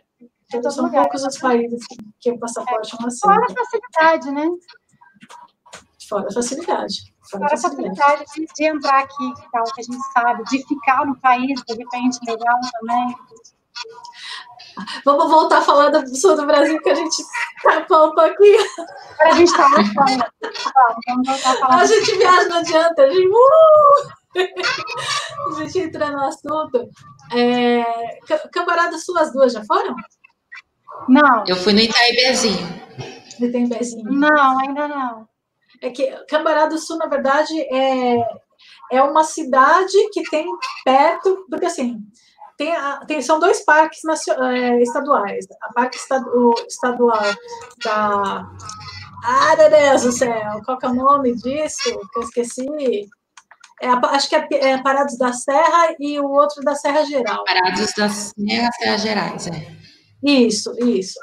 Então, 0.53 0.71
são 0.71 0.85
lugar. 0.85 1.01
poucos 1.03 1.23
os 1.23 1.37
países 1.37 1.85
que, 1.87 1.97
que 2.19 2.31
o 2.31 2.39
passaporte 2.39 2.95
é, 2.95 2.97
não 2.99 3.07
aceita. 3.07 3.35
Fora 3.35 3.45
a 3.45 3.55
facilidade, 3.55 4.31
né? 4.31 4.49
Fora 6.07 6.27
a 6.27 6.33
facilidade. 6.33 7.13
Fora 7.29 7.45
a 7.45 7.57
facilidade 7.57 8.25
de, 8.35 8.45
de 8.55 8.65
entrar 8.65 8.99
aqui, 8.99 9.33
que 9.33 9.51
tal, 9.51 9.63
que 9.63 9.81
a 9.81 9.83
gente 9.83 10.11
sabe, 10.11 10.43
de 10.45 10.67
ficar 10.67 11.05
no 11.05 11.19
país, 11.19 11.61
de 11.67 11.73
repente, 11.75 12.19
legal 12.25 12.59
também. 12.79 13.15
Vamos 15.05 15.29
voltar 15.29 15.59
a 15.59 15.61
falar 15.61 15.89
do 15.89 16.15
sul 16.15 16.35
do 16.35 16.45
Brasil, 16.45 16.81
que 16.81 16.89
a 16.89 16.95
gente 16.95 17.23
tapou 17.63 18.09
um 18.09 18.15
pouquinho. 18.15 18.59
A 19.21 19.31
gente 19.31 19.49
está 19.49 19.67
Vamos 21.07 21.27
voltar 21.27 21.51
a 21.51 21.57
falar. 21.57 21.81
A 21.81 21.85
gente 21.85 22.17
viaja, 22.17 22.47
não 22.47 22.57
adianta. 22.57 23.03
A 23.03 23.09
gente, 23.09 23.27
uh! 23.27 24.19
a 25.49 25.63
gente 25.63 25.79
entra 25.79 26.11
no 26.11 26.23
assunto. 26.23 26.89
É, 27.33 27.83
Sul, 28.97 29.17
as 29.17 29.31
duas 29.31 29.53
já 29.53 29.63
foram? 29.65 29.95
Não. 31.07 31.43
Eu 31.47 31.55
fui 31.55 31.73
no 31.73 31.79
Itaimbezinho. 31.79 32.67
No 33.39 33.45
Itaimbezinho. 33.47 34.11
Não, 34.11 34.59
ainda 34.59 34.87
não. 34.87 35.27
É 35.81 35.89
que 35.89 36.11
Cambará 36.27 36.65
do 36.65 36.77
Sul, 36.77 36.97
na 36.97 37.05
verdade, 37.05 37.59
é, 37.61 38.17
é 38.91 39.01
uma 39.01 39.23
cidade 39.23 39.97
que 40.11 40.23
tem 40.29 40.45
perto, 40.83 41.45
porque 41.49 41.65
assim, 41.65 41.99
tem, 42.59 42.73
tem, 43.07 43.21
são 43.21 43.39
dois 43.39 43.61
parques 43.61 44.01
é, 44.05 44.81
estaduais. 44.81 45.47
A 45.61 45.71
parque 45.71 45.97
estadual 46.67 47.23
da. 47.81 48.51
Ah, 49.23 49.55
meu 49.57 49.69
Deus 49.69 50.01
do 50.03 50.11
céu! 50.11 50.61
Qual 50.65 50.77
é 50.83 50.87
o 50.87 50.93
nome 50.93 51.33
disso? 51.35 51.83
Que 52.11 52.19
eu 52.19 52.23
esqueci. 52.23 53.09
É, 53.81 53.87
acho 53.87 54.27
que 54.27 54.35
é, 54.35 54.47
é 54.51 54.83
Parados 54.83 55.17
da 55.17 55.31
Serra 55.31 55.95
e 56.01 56.19
o 56.19 56.29
outro 56.29 56.61
da 56.61 56.75
Serra 56.75 57.05
Geral. 57.05 57.45
Parados 57.45 57.93
da 57.93 58.09
Serra, 58.09 58.71
Serra 58.73 58.97
Gerais, 58.97 59.47
é. 59.47 59.73
Isso, 60.21 60.75
isso. 60.79 61.17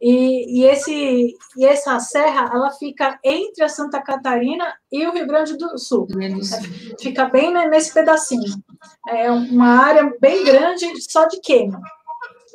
E, 0.00 0.60
e, 0.60 0.64
esse, 0.64 1.34
e 1.56 1.64
essa 1.64 1.98
serra, 2.00 2.50
ela 2.52 2.70
fica 2.72 3.18
entre 3.24 3.64
a 3.64 3.68
Santa 3.68 4.00
Catarina 4.02 4.74
e 4.92 5.06
o 5.06 5.12
Rio 5.12 5.26
Grande 5.26 5.56
do 5.56 5.78
Sul. 5.78 6.06
É, 6.20 7.02
fica 7.02 7.26
bem 7.26 7.52
nesse 7.68 7.94
pedacinho. 7.94 8.62
É 9.08 9.30
uma 9.30 9.84
área 9.84 10.14
bem 10.20 10.44
grande 10.44 10.86
só 11.10 11.26
de 11.26 11.40
queima. 11.40 11.80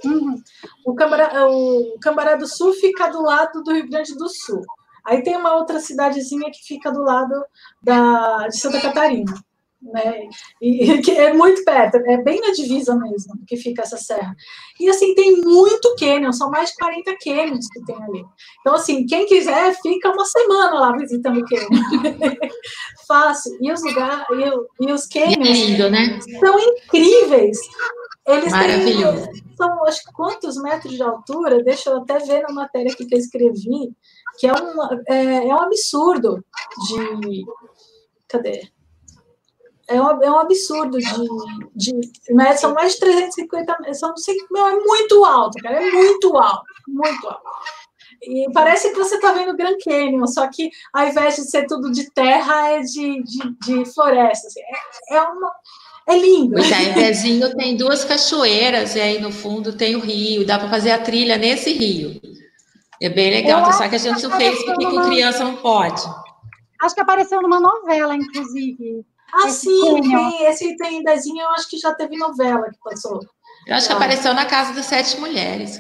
Uhum. 0.06 0.36
O, 0.86 0.94
Cambará, 0.94 1.48
o 1.48 1.98
Cambará 2.00 2.36
do 2.36 2.48
Sul 2.48 2.74
fica 2.74 3.08
do 3.08 3.22
lado 3.22 3.64
do 3.64 3.74
Rio 3.74 3.90
Grande 3.90 4.16
do 4.16 4.30
Sul. 4.30 4.62
Aí 5.04 5.24
tem 5.24 5.36
uma 5.36 5.56
outra 5.56 5.80
cidadezinha 5.80 6.52
que 6.52 6.64
fica 6.64 6.92
do 6.92 7.02
lado 7.02 7.34
da, 7.82 8.48
de 8.48 8.58
Santa 8.58 8.80
Catarina 8.80 9.34
né? 9.82 10.30
E, 10.62 11.02
que 11.02 11.12
é 11.12 11.34
muito 11.34 11.64
perto, 11.64 11.96
é 11.98 12.18
bem 12.18 12.40
na 12.40 12.52
divisa 12.52 12.96
mesmo 12.96 13.34
que 13.48 13.58
fica 13.58 13.82
essa 13.82 13.98
serra. 13.98 14.36
E 14.80 14.88
assim, 14.90 15.16
tem 15.16 15.38
muito 15.38 15.96
cânion, 15.96 16.32
são 16.32 16.52
mais 16.52 16.70
de 16.70 16.76
40 16.76 17.18
cânions 17.24 17.68
que 17.68 17.84
tem 17.86 17.96
ali. 17.96 18.24
Então, 18.60 18.76
assim, 18.76 19.06
quem 19.06 19.26
quiser, 19.26 19.76
fica 19.82 20.12
uma 20.12 20.26
semana 20.26 20.80
lá 20.80 20.96
visitando 20.96 21.40
o 21.40 21.46
cânion. 21.46 21.68
Fácil. 23.08 23.58
E 23.60 23.72
os 23.72 23.84
lugares, 23.84 24.26
e, 24.80 24.86
e 24.88 24.92
os 24.92 25.08
cânions 25.08 25.80
é 25.80 25.90
né? 25.90 26.20
são 26.40 26.60
incríveis. 26.60 27.58
Eles 28.28 28.52
Maravilhoso. 28.52 29.32
têm, 29.32 29.44
são, 29.58 29.86
acho 29.86 30.04
que 30.04 30.14
quantos 30.14 30.62
metros 30.62 30.94
de 30.94 31.02
altura, 31.02 31.64
deixa 31.64 31.90
eu 31.90 31.98
até 31.98 32.20
ver 32.20 32.44
na 32.44 32.54
matéria 32.54 32.96
que 32.96 33.04
eu 33.04 33.18
escrevi, 33.18 33.92
que 34.38 34.48
é 34.48 34.54
um, 34.54 34.84
é, 35.10 35.48
é 35.48 35.56
um 35.56 35.62
absurdo 35.62 36.44
de. 36.88 37.44
Cadê? 38.28 38.72
É 39.96 40.02
um, 40.02 40.24
é 40.24 40.32
um 40.32 40.40
absurdo 40.40 40.98
de, 40.98 41.28
de 41.76 42.34
né? 42.34 42.56
são 42.56 42.74
mais 42.74 42.94
de 42.94 43.00
350 43.00 43.94
são, 43.94 44.14
meu, 44.52 44.68
é 44.68 44.76
muito 44.76 45.24
alto, 45.26 45.62
cara, 45.62 45.82
é 45.82 45.92
muito 45.92 46.38
alto, 46.38 46.64
muito 46.88 47.28
alto. 47.28 47.42
E 48.24 48.48
parece 48.54 48.92
que 48.92 48.98
você 48.98 49.16
está 49.16 49.32
vendo 49.32 49.52
o 49.52 49.58
Grand 49.58 49.78
Canyon, 49.84 50.28
só 50.28 50.48
que 50.48 50.70
ao 50.94 51.08
invés 51.08 51.36
de 51.36 51.42
ser 51.44 51.66
tudo 51.66 51.92
de 51.92 52.12
terra, 52.12 52.70
é 52.70 52.82
de, 52.82 53.24
de, 53.24 53.56
de 53.66 53.94
floresta. 53.94 54.48
Assim, 54.48 54.62
é, 55.10 55.16
é, 55.16 55.22
uma, 55.22 55.52
é 56.08 56.18
lindo. 56.18 56.56
O 56.56 56.60
Itaimbezinho 56.60 57.56
tem 57.56 57.76
duas 57.76 58.06
cachoeiras, 58.06 58.96
e 58.96 59.02
aí 59.02 59.20
no 59.20 59.32
fundo 59.32 59.74
tem 59.74 59.96
o 59.96 60.00
rio, 60.00 60.46
dá 60.46 60.60
para 60.60 60.70
fazer 60.70 60.92
a 60.92 61.00
trilha 61.00 61.36
nesse 61.36 61.74
rio. 61.74 62.22
É 63.02 63.10
bem 63.10 63.32
legal, 63.32 63.66
Eu 63.66 63.74
só 63.74 63.90
que 63.90 63.96
a 63.96 63.98
gente 63.98 64.22
não 64.22 64.38
fez 64.38 64.64
porque 64.64 64.86
com 64.86 65.02
criança 65.10 65.44
não 65.44 65.56
pode. 65.56 66.04
Acho 66.80 66.94
que 66.94 67.02
apareceu 67.02 67.42
numa 67.42 67.60
novela, 67.60 68.16
inclusive. 68.16 69.04
Ah, 69.34 69.48
esse 69.48 69.62
sim, 69.62 70.02
tem, 70.02 70.44
esse 70.44 70.78
tem 70.78 71.04
desenho, 71.04 71.42
eu 71.42 71.50
acho 71.52 71.70
que 71.70 71.78
já 71.78 71.94
teve 71.94 72.18
novela 72.18 72.70
que 72.70 72.80
passou. 72.84 73.20
Eu 73.66 73.76
acho 73.76 73.88
que 73.88 73.94
ah. 73.94 73.96
apareceu 73.96 74.34
na 74.34 74.46
Casa 74.46 74.74
das 74.74 74.86
Sete 74.86 75.20
Mulheres. 75.20 75.80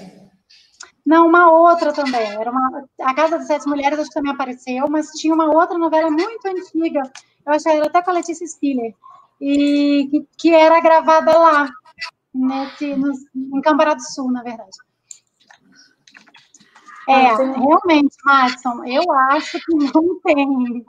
Não, 1.05 1.27
uma 1.27 1.51
outra 1.51 1.91
também. 1.91 2.31
Era 2.31 2.51
uma, 2.51 2.85
a 3.01 3.13
Casa 3.13 3.37
das 3.37 3.47
Sete 3.47 3.67
Mulheres 3.67 3.99
acho 3.99 4.09
que 4.09 4.15
também 4.15 4.31
apareceu, 4.31 4.85
mas 4.89 5.09
tinha 5.11 5.33
uma 5.33 5.53
outra 5.53 5.77
novela 5.77 6.09
muito 6.09 6.45
antiga. 6.45 7.01
Eu 7.45 7.53
acho 7.53 7.63
que 7.63 7.69
era 7.69 7.87
até 7.87 8.01
com 8.01 8.11
a 8.11 8.13
Letícia 8.13 8.47
Spiller. 8.47 8.93
E 9.39 10.07
que, 10.09 10.27
que 10.37 10.53
era 10.53 10.79
gravada 10.79 11.37
lá, 11.37 11.69
nesse, 12.33 12.95
no, 12.95 13.11
em 13.35 13.61
Cambará 13.61 13.95
do 13.95 14.01
Sul, 14.01 14.31
na 14.31 14.43
verdade. 14.43 14.77
É, 17.09 17.31
ah, 17.31 17.35
realmente, 17.35 18.15
Madison, 18.23 18.85
eu 18.85 19.11
acho 19.11 19.59
que 19.59 19.75
não 19.75 20.19
tem. 20.21 20.85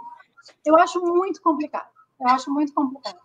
Eu 0.64 0.78
acho 0.78 1.00
muito 1.00 1.40
complicado. 1.40 1.91
Eu 2.22 2.28
acho 2.28 2.50
muito 2.52 2.72
complicado. 2.72 3.18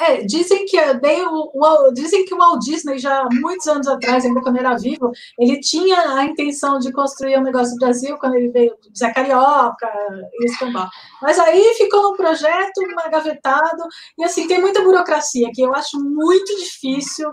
É, 0.00 0.22
dizem 0.22 0.64
que 0.64 0.76
nem 1.02 1.26
o, 1.26 1.50
o, 1.52 1.92
dizem 1.92 2.24
que 2.24 2.32
o 2.32 2.38
Walt 2.38 2.62
Disney 2.62 2.98
já 2.98 3.28
muitos 3.32 3.66
anos 3.66 3.88
atrás, 3.88 4.24
ainda 4.24 4.40
quando 4.40 4.58
era 4.58 4.76
vivo, 4.76 5.10
ele 5.36 5.58
tinha 5.58 6.14
a 6.14 6.24
intenção 6.24 6.78
de 6.78 6.92
construir 6.92 7.36
um 7.36 7.42
negócio 7.42 7.74
do 7.74 7.80
Brasil 7.80 8.16
quando 8.18 8.36
ele 8.36 8.48
veio 8.50 8.76
Zé 8.96 9.12
Carioca 9.12 9.90
e 10.34 10.46
escambau. 10.46 10.88
Mas 11.20 11.36
aí 11.40 11.74
ficou 11.76 12.00
no 12.02 12.16
projeto 12.16 12.80
agavetado 13.04 13.82
e 14.16 14.22
assim 14.22 14.46
tem 14.46 14.60
muita 14.60 14.82
burocracia 14.82 15.50
que 15.52 15.62
eu 15.62 15.74
acho 15.74 15.98
muito 15.98 16.56
difícil 16.56 17.28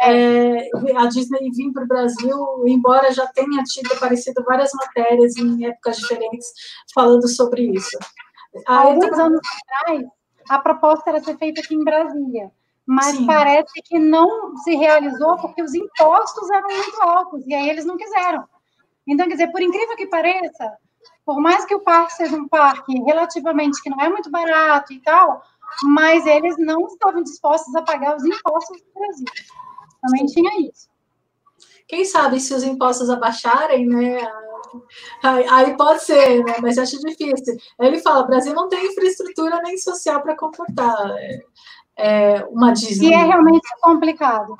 é, 0.00 0.68
a 0.96 1.06
Disney 1.06 1.50
vir 1.54 1.70
para 1.72 1.84
o 1.84 1.88
Brasil, 1.88 2.64
embora 2.66 3.12
já 3.12 3.26
tenha 3.26 3.62
tido 3.62 3.92
aparecido 3.92 4.42
várias 4.42 4.70
matérias 4.72 5.36
em 5.36 5.66
épocas 5.66 5.98
diferentes 5.98 6.48
falando 6.94 7.28
sobre 7.28 7.62
isso. 7.62 7.98
Há 8.66 8.78
alguns 8.78 9.18
anos 9.18 9.40
atrás 9.62 10.06
a 10.48 10.58
proposta 10.58 11.10
era 11.10 11.20
ser 11.20 11.36
feita 11.38 11.60
aqui 11.60 11.74
em 11.74 11.84
Brasília, 11.84 12.52
mas 12.86 13.16
Sim. 13.16 13.26
parece 13.26 13.82
que 13.84 13.98
não 13.98 14.56
se 14.58 14.76
realizou 14.76 15.36
porque 15.38 15.62
os 15.62 15.74
impostos 15.74 16.48
eram 16.50 16.68
muito 16.68 17.02
altos, 17.02 17.46
e 17.46 17.54
aí 17.54 17.68
eles 17.68 17.84
não 17.84 17.96
quiseram. 17.96 18.44
Então, 19.06 19.26
quer 19.26 19.34
dizer, 19.34 19.52
por 19.52 19.60
incrível 19.60 19.96
que 19.96 20.06
pareça, 20.06 20.76
por 21.24 21.40
mais 21.40 21.64
que 21.64 21.74
o 21.74 21.80
parque 21.80 22.14
seja 22.14 22.36
um 22.36 22.48
parque 22.48 22.96
relativamente 23.02 23.82
que 23.82 23.90
não 23.90 24.00
é 24.00 24.08
muito 24.08 24.30
barato 24.30 24.92
e 24.92 25.00
tal, 25.00 25.42
mas 25.82 26.26
eles 26.26 26.56
não 26.58 26.86
estavam 26.86 27.22
dispostos 27.22 27.74
a 27.74 27.82
pagar 27.82 28.16
os 28.16 28.24
impostos 28.24 28.80
do 28.80 28.92
Brasil. 28.94 29.26
Também 30.00 30.26
tinha 30.26 30.68
isso. 30.68 30.88
Quem 31.88 32.04
sabe 32.04 32.40
se 32.40 32.54
os 32.54 32.62
impostos 32.62 33.10
abaixarem, 33.10 33.86
né, 33.86 34.18
Aí, 35.22 35.46
aí, 35.48 35.76
pode 35.76 36.02
ser, 36.02 36.44
né? 36.44 36.54
Mas 36.60 36.78
acho 36.78 36.98
difícil. 36.98 37.56
Aí 37.78 37.88
ele 37.88 38.00
fala: 38.00 38.24
o 38.24 38.26
Brasil 38.26 38.54
não 38.54 38.68
tem 38.68 38.86
infraestrutura 38.86 39.60
nem 39.62 39.76
social 39.78 40.22
para 40.22 40.36
comportar 40.36 41.10
é, 41.18 41.40
é, 41.96 42.44
uma 42.50 42.72
Disney. 42.72 43.10
E 43.10 43.12
é 43.14 43.24
realmente 43.24 43.68
complicado. 43.80 44.56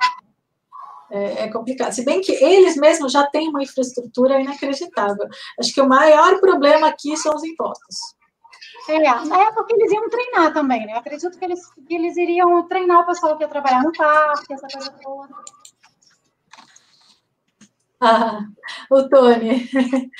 É, 1.09 1.43
é, 1.43 1.51
complicado. 1.51 1.93
Se 1.93 2.03
bem 2.03 2.19
que 2.21 2.33
eles 2.33 2.75
mesmos 2.75 3.13
já 3.13 3.25
têm 3.27 3.49
uma 3.49 3.63
infraestrutura 3.63 4.41
inacreditável. 4.41 5.27
Acho 5.59 5.73
que 5.73 5.81
o 5.81 5.87
maior 5.87 6.39
problema 6.39 6.87
aqui 6.87 7.15
são 7.15 7.33
os 7.33 7.43
impostos. 7.43 8.17
É, 8.89 8.95
é 8.95 9.51
porque 9.51 9.75
eles 9.75 9.91
iam 9.91 10.09
treinar 10.09 10.53
também, 10.53 10.85
né? 10.85 10.93
Eu 10.93 10.97
acredito 10.97 11.37
que 11.37 11.43
eles, 11.43 11.59
que 11.87 11.95
eles 11.95 12.15
iriam 12.15 12.65
treinar 12.67 13.01
o 13.01 13.05
pessoal 13.05 13.37
que 13.37 13.43
ia 13.43 13.49
trabalhar 13.49 13.83
no 13.83 13.91
parque, 13.91 14.53
essa 14.53 14.67
coisa 14.67 14.91
toda. 15.01 15.35
Ah, 17.99 18.41
o 18.91 19.09
Tony. 19.09 19.67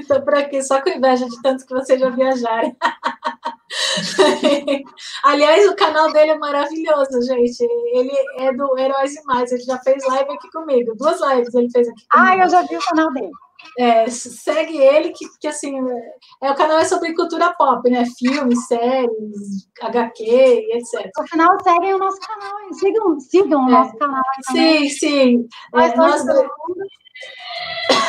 Estou 0.00 0.22
por 0.22 0.34
aqui 0.34 0.62
só 0.62 0.80
com 0.80 0.90
inveja 0.90 1.26
de 1.26 1.42
tanto 1.42 1.66
que 1.66 1.74
vocês 1.74 2.00
já 2.00 2.08
viajaram. 2.10 2.74
Aliás, 5.24 5.68
o 5.68 5.76
canal 5.76 6.12
dele 6.12 6.32
é 6.32 6.38
maravilhoso, 6.38 7.22
gente. 7.22 7.62
Ele 7.94 8.12
é 8.38 8.52
do 8.52 8.78
Heróis 8.78 9.14
e 9.14 9.22
Mais. 9.24 9.52
Ele 9.52 9.62
já 9.62 9.78
fez 9.78 10.04
live 10.06 10.32
aqui 10.32 10.50
comigo. 10.50 10.94
Duas 10.96 11.20
lives 11.20 11.54
ele 11.54 11.70
fez 11.70 11.88
aqui 11.88 12.06
comigo. 12.10 12.30
Ah, 12.30 12.36
eu 12.36 12.48
já 12.48 12.62
vi 12.62 12.76
o 12.76 12.80
canal 12.80 13.12
dele. 13.12 13.30
É, 13.78 14.10
segue 14.10 14.76
ele, 14.76 15.10
que, 15.10 15.24
que 15.40 15.46
assim, 15.46 15.72
é, 16.42 16.50
o 16.50 16.54
canal 16.54 16.78
é 16.78 16.84
sobre 16.84 17.14
cultura 17.14 17.54
pop, 17.54 17.88
né? 17.88 18.04
Filmes, 18.18 18.66
séries, 18.66 19.68
HQ 19.80 20.24
e 20.24 20.76
etc. 20.76 21.08
O 21.16 21.24
canal 21.30 21.56
segue 21.62 21.94
o 21.94 21.98
nosso 21.98 22.18
canal, 22.20 22.52
sigam, 22.72 23.20
sigam 23.20 23.62
é. 23.62 23.64
o 23.64 23.70
nosso 23.70 23.96
canal. 23.96 24.22
Sim, 24.50 24.88
sim. 24.88 25.48
É, 25.74 25.96
nós, 25.96 26.24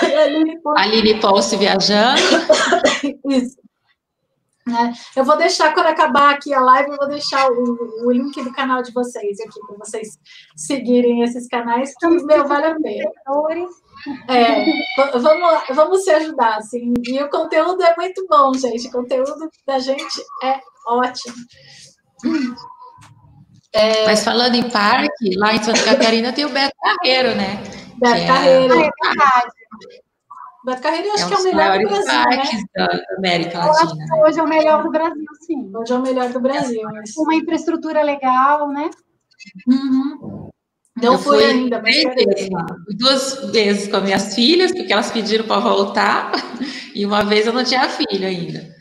Aline 0.78 1.20
Pulse 1.20 1.58
viajando. 1.58 2.22
Isso. 3.28 3.64
É, 4.66 5.20
eu 5.20 5.26
vou 5.26 5.36
deixar, 5.36 5.74
quando 5.74 5.88
acabar 5.88 6.34
aqui 6.34 6.54
a 6.54 6.62
live, 6.62 6.92
eu 6.92 6.98
vou 6.98 7.08
deixar 7.10 7.52
o, 7.52 8.06
o 8.06 8.12
link 8.12 8.42
do 8.42 8.54
canal 8.54 8.82
de 8.82 8.94
vocês 8.94 9.38
aqui, 9.42 9.60
para 9.68 9.78
vocês 9.78 10.18
seguirem 10.56 11.22
esses 11.22 11.48
canais, 11.50 11.94
que, 12.00 12.08
meu, 12.08 12.48
vale 12.48 12.68
a 12.68 12.76
pena. 12.76 13.12
É, 14.30 14.66
vamos, 15.20 15.64
vamos 15.70 16.04
se 16.04 16.12
ajudar, 16.12 16.58
assim. 16.58 16.94
E 17.06 17.22
o 17.22 17.30
conteúdo 17.30 17.84
é 17.84 17.94
muito 17.98 18.26
bom, 18.30 18.54
gente. 18.54 18.88
O 18.88 18.92
conteúdo 18.92 19.50
da 19.68 19.80
gente 19.80 20.22
é 20.44 20.60
ótimo. 20.88 21.36
É... 23.74 24.06
Mas 24.06 24.24
falando 24.24 24.56
em 24.56 24.70
parque, 24.70 25.36
lá 25.36 25.54
em 25.54 25.62
Santa 25.62 25.84
Catarina 25.84 26.32
tem 26.32 26.46
o 26.46 26.50
Beto 26.50 26.76
Carreiro, 26.82 27.36
né? 27.36 27.62
Beto 27.98 28.16
é 28.16 28.28
Carreiro. 28.28 28.74
É 28.74 28.78
verdade. 28.78 29.63
Beto 30.66 30.82
Carreiro, 30.82 31.08
eu 31.10 31.14
acho 31.14 31.26
é 31.26 31.28
que 31.28 31.34
é 31.34 31.38
o 31.38 31.44
melhor 31.44 31.80
do 31.80 31.90
Brasil, 31.90 32.24
né? 32.30 32.64
da 32.74 33.00
América 33.18 33.66
Latina. 33.66 33.96
Né? 33.96 34.24
hoje 34.26 34.40
é 34.40 34.44
o 34.44 34.48
melhor 34.48 34.84
do 34.84 34.92
Brasil, 34.92 35.26
sim. 35.42 35.72
Hoje 35.76 35.92
é 35.92 35.96
o 35.96 36.02
melhor 36.02 36.30
do 36.30 36.40
Brasil. 36.40 36.82
Uma 37.18 37.36
infraestrutura 37.36 38.02
legal, 38.02 38.70
né? 38.70 38.90
Uhum. 39.68 40.50
Não 40.96 41.14
eu 41.14 41.20
fui 41.20 41.44
ainda, 41.44 41.82
mas 41.82 41.96
vezes, 41.96 42.50
duas 42.98 43.52
vezes 43.52 43.88
com 43.90 43.98
as 43.98 44.04
minhas 44.04 44.36
filhas, 44.36 44.72
porque 44.72 44.94
elas 44.94 45.12
pediram 45.12 45.46
para 45.46 45.60
voltar, 45.60 46.32
e 46.96 47.06
uma 47.06 47.24
vez 47.26 47.46
eu 47.46 47.52
não 47.54 47.64
tinha 47.64 47.90
filho 47.90 48.26
ainda. 48.26 48.74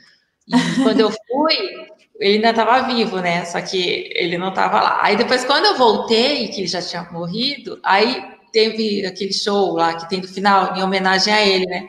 E 0.47 0.83
quando 0.83 1.01
eu 1.01 1.11
fui, 1.11 1.57
ele 2.21 2.37
ainda 2.37 2.51
estava 2.51 2.87
vivo, 2.87 3.19
né? 3.19 3.45
Só 3.45 3.61
que 3.61 4.13
ele 4.15 4.39
não 4.39 4.51
estava 4.51 4.81
lá. 4.81 4.99
Aí 5.03 5.17
depois, 5.17 5.45
quando 5.45 5.65
eu 5.65 5.77
voltei, 5.77 6.49
que 6.49 6.61
ele 6.61 6.67
já 6.69 6.83
tinha 6.83 7.09
morrido, 7.11 7.81
aí 7.83 8.23
teve 8.53 9.07
aquele 9.07 9.33
show 9.33 9.75
lá 9.75 9.95
que 9.95 10.09
tem 10.09 10.21
no 10.21 10.29
final, 10.29 10.77
em 10.77 10.83
homenagem 10.83 11.33
a 11.33 11.45
ele, 11.45 11.67
né? 11.67 11.89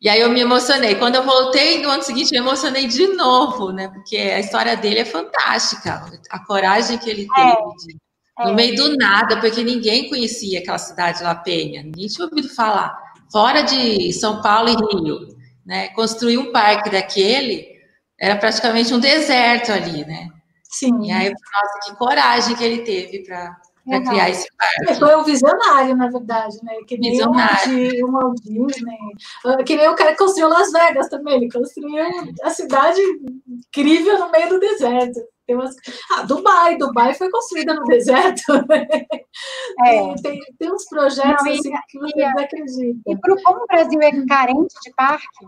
E 0.00 0.08
aí 0.08 0.20
eu 0.20 0.30
me 0.30 0.40
emocionei. 0.40 0.94
Quando 0.94 1.16
eu 1.16 1.24
voltei 1.24 1.82
no 1.82 1.90
ano 1.90 2.02
seguinte, 2.02 2.34
eu 2.34 2.42
me 2.42 2.48
emocionei 2.48 2.86
de 2.86 3.06
novo, 3.08 3.70
né? 3.70 3.88
Porque 3.88 4.16
a 4.16 4.40
história 4.40 4.76
dele 4.76 5.00
é 5.00 5.04
fantástica. 5.04 6.02
A 6.30 6.38
coragem 6.44 6.96
que 6.98 7.10
ele 7.10 7.26
teve 7.34 7.48
é, 7.48 8.42
é. 8.42 8.46
no 8.46 8.54
meio 8.54 8.74
do 8.74 8.96
nada, 8.96 9.38
porque 9.40 9.62
ninguém 9.62 10.08
conhecia 10.08 10.60
aquela 10.60 10.78
cidade 10.78 11.22
La 11.22 11.34
Penha, 11.34 11.82
ninguém 11.82 12.06
tinha 12.06 12.26
ouvido 12.26 12.48
falar. 12.48 12.96
Fora 13.30 13.62
de 13.62 14.12
São 14.14 14.40
Paulo 14.40 14.70
e 14.70 14.72
Rio, 14.72 15.36
né? 15.66 15.88
Construir 15.88 16.38
um 16.38 16.50
parque 16.50 16.88
daquele 16.88 17.68
era 18.18 18.36
praticamente 18.36 18.92
um 18.94 18.98
deserto 18.98 19.70
ali, 19.70 20.04
né? 20.06 20.28
Sim. 20.64 21.04
E 21.04 21.12
aí, 21.12 21.28
nossa, 21.28 21.80
que 21.84 21.96
coragem 21.96 22.56
que 22.56 22.64
ele 22.64 22.82
teve 22.82 23.24
para 23.24 23.54
para 23.84 24.02
criar 24.02 24.30
esse 24.30 24.48
parque. 24.56 24.98
Foi 24.98 25.16
um 25.16 25.24
visionário, 25.24 25.96
na 25.96 26.08
verdade, 26.08 26.56
né? 26.62 26.74
Que 26.86 26.98
nem 26.98 27.12
visionário. 27.12 28.06
Walt 28.10 28.40
Disney. 28.42 28.98
Ah, 29.44 29.62
que 29.62 29.76
nem 29.76 29.88
o 29.88 29.94
cara 29.94 30.12
que 30.12 30.18
construiu 30.18 30.48
Las 30.48 30.72
Vegas 30.72 31.08
também. 31.08 31.36
Ele 31.36 31.50
construiu 31.50 32.04
a 32.42 32.50
cidade 32.50 33.00
incrível 33.48 34.18
no 34.18 34.30
meio 34.30 34.48
do 34.48 34.60
deserto. 34.60 35.20
Tem 35.46 35.56
umas... 35.56 35.74
Ah, 36.12 36.22
Dubai. 36.22 36.76
Dubai 36.76 37.14
foi 37.14 37.30
construída 37.30 37.74
no 37.74 37.84
deserto. 37.84 38.42
É. 39.86 40.14
Tem, 40.20 40.38
tem 40.58 40.72
uns 40.72 40.84
projetos 40.86 41.44
Não, 41.44 41.52
assim, 41.52 41.70
que 41.88 41.98
você 41.98 42.20
não 42.20 42.42
acredita. 42.42 43.00
E 43.06 43.16
pro, 43.16 43.40
como 43.42 43.62
o 43.62 43.66
Brasil 43.66 44.00
é 44.02 44.10
carente 44.26 44.74
de 44.82 44.92
parque, 44.94 45.46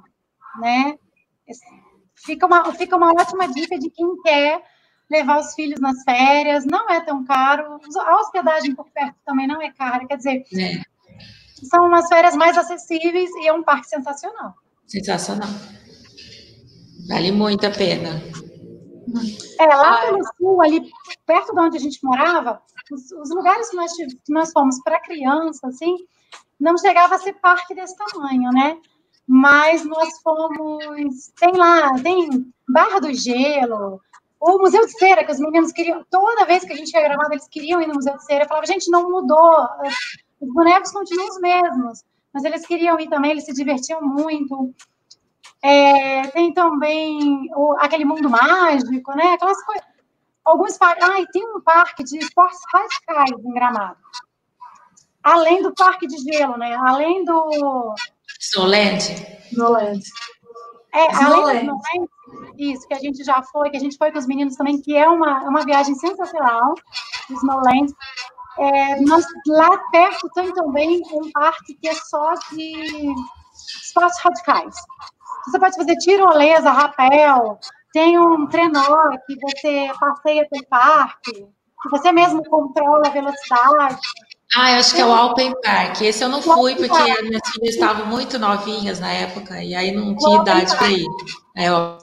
né? 0.61 0.97
Fica 2.15 2.47
uma, 2.47 2.73
fica 2.73 2.97
uma 2.97 3.11
ótima 3.11 3.49
dica 3.49 3.79
de 3.79 3.91
quem 3.91 4.17
quer 4.23 4.63
levar 5.13 5.39
os 5.39 5.55
filhos 5.55 5.79
nas 5.79 6.03
férias, 6.03 6.65
não 6.65 6.89
é 6.91 7.01
tão 7.01 7.23
caro. 7.25 7.79
A 7.99 8.21
hospedagem 8.21 8.75
por 8.75 8.91
perto 8.91 9.15
também 9.25 9.47
não 9.47 9.61
é 9.61 9.71
cara, 9.71 10.07
quer 10.07 10.17
dizer, 10.17 10.45
é. 10.55 10.81
são 11.69 11.87
umas 11.87 12.09
férias 12.09 12.35
mais 12.35 12.57
acessíveis 12.57 13.31
e 13.37 13.47
é 13.47 13.53
um 13.53 13.63
parque 13.63 13.89
sensacional. 13.89 14.55
Sensacional. 14.87 15.51
Vale 17.09 17.31
muito 17.31 17.67
a 17.67 17.71
pena. 17.71 18.23
É, 19.61 19.67
lá 19.67 20.01
pelo 20.07 20.21
sul, 20.37 20.63
ali 20.63 20.91
perto 21.27 21.53
de 21.53 21.61
onde 21.61 21.77
a 21.77 21.81
gente 21.81 22.03
morava, 22.03 22.63
os, 22.91 23.13
os 23.13 23.31
lugares 23.31 23.69
que 23.69 23.77
nós, 23.77 23.93
que 23.93 24.33
nós 24.33 24.51
fomos 24.53 24.81
para 24.83 25.01
criança, 25.01 25.67
assim, 25.67 25.97
não 26.59 26.79
chegava 26.79 27.17
a 27.17 27.19
ser 27.19 27.35
parque 27.35 27.75
desse 27.75 27.97
tamanho, 27.97 28.51
né? 28.51 28.79
Mas 29.27 29.85
nós 29.85 30.21
fomos. 30.23 31.31
Tem 31.39 31.53
lá, 31.53 31.95
tem 32.03 32.53
Barra 32.69 33.01
do 33.01 33.13
Gelo, 33.13 34.01
o 34.45 34.59
Museu 34.59 34.85
de 34.85 34.99
Cera, 34.99 35.25
que 35.25 35.31
os 35.31 35.39
meninos 35.39 35.71
queriam, 35.71 36.05
toda 36.11 36.45
vez 36.45 36.65
que 36.65 36.73
a 36.73 36.77
gente 36.77 36.93
ia 36.93 37.01
gravar, 37.01 37.29
eles 37.31 37.47
queriam 37.47 37.81
ir 37.81 37.87
no 37.87 37.95
Museu 37.95 38.17
de 38.17 38.25
Cera. 38.25 38.43
Eu 38.43 38.49
falava, 38.49 38.67
gente, 38.67 38.91
não 38.91 39.09
mudou, 39.09 39.69
os 40.41 40.53
bonecos 40.53 40.91
continuam 40.91 41.29
os 41.29 41.41
mesmos, 41.41 42.03
mas 42.35 42.43
eles 42.43 42.67
queriam 42.67 42.99
ir 42.99 43.09
também, 43.09 43.31
eles 43.31 43.45
se 43.45 43.53
divertiam 43.53 44.03
muito. 44.03 44.75
É, 45.63 46.27
tem 46.29 46.53
também 46.53 47.49
o, 47.55 47.77
aquele 47.79 48.05
mundo 48.05 48.29
mágico, 48.29 49.15
né? 49.15 49.35
Aquelas 49.35 49.63
coisas. 49.65 49.87
Alguns 50.45 50.77
parques. 50.77 51.09
Ah, 51.09 51.25
tem 51.33 51.47
um 51.57 51.61
parque 51.61 52.03
de 52.03 52.19
esportes 52.19 52.59
radicais 52.73 53.31
em 53.45 53.53
Gramado. 53.53 53.97
além 55.23 55.63
do 55.63 55.73
parque 55.73 56.09
de 56.09 56.19
gelo, 56.19 56.57
né? 56.57 56.75
Além 56.75 57.25
do. 57.25 57.95
Snowland? 58.41 59.05
Snowland. 59.53 60.03
É, 60.93 61.15
além 61.15 61.43
do 61.43 61.77
Snowland, 61.77 62.11
isso, 62.59 62.87
que 62.87 62.95
a 62.95 62.99
gente 62.99 63.23
já 63.25 63.43
foi, 63.43 63.71
que 63.71 63.77
a 63.77 63.81
gente 63.81 63.97
foi 63.97 64.13
com 64.13 64.19
os 64.19 64.27
meninos 64.27 64.57
também, 64.57 64.81
que 64.81 64.97
é 64.97 65.09
uma, 65.09 65.41
uma 65.45 65.65
viagem 65.65 65.95
sensacional, 65.95 66.75
Snowland. 67.31 67.93
É, 68.59 69.01
nós, 69.01 69.25
lá 69.47 69.79
perto 69.91 70.29
tem 70.35 70.53
também 70.53 71.03
um 71.13 71.31
parque 71.33 71.75
que 71.75 71.89
é 71.89 71.95
só 71.95 72.35
de 72.53 73.15
esportes 73.83 74.21
radicais. 74.21 74.75
Você 75.47 75.59
pode 75.59 75.77
fazer 75.77 75.97
tirolesa, 75.97 76.71
rapel, 76.71 77.59
tem 77.93 78.19
um 78.19 78.47
trenó 78.47 79.11
que 79.27 79.37
você 79.41 79.91
passeia 79.99 80.47
pelo 80.49 80.67
parque, 80.67 81.33
que 81.33 81.91
você 81.91 82.13
mesmo 82.13 82.45
controla 82.45 83.07
a 83.07 83.11
velocidade. 83.11 83.99
Ah, 84.55 84.73
eu 84.73 84.79
acho 84.79 84.95
que 84.95 85.01
é 85.01 85.07
o 85.07 85.13
Alpen 85.13 85.53
Park. 85.63 86.03
Esse 86.03 86.23
eu 86.23 86.29
não 86.29 86.43
fui 86.43 86.75
porque 86.75 87.11
as 87.11 87.23
minhas 87.23 87.49
filhas 87.51 87.75
estavam 87.75 88.07
muito 88.07 88.39
novinhas 88.39 89.01
na 89.01 89.11
época 89.11 89.63
e 89.63 89.75
aí 89.75 89.93
não 89.93 90.15
tinha 90.15 90.43
idade 90.43 90.77
para 90.77 90.91
ir. 90.91 91.07
É 91.57 91.73
o 91.73 91.99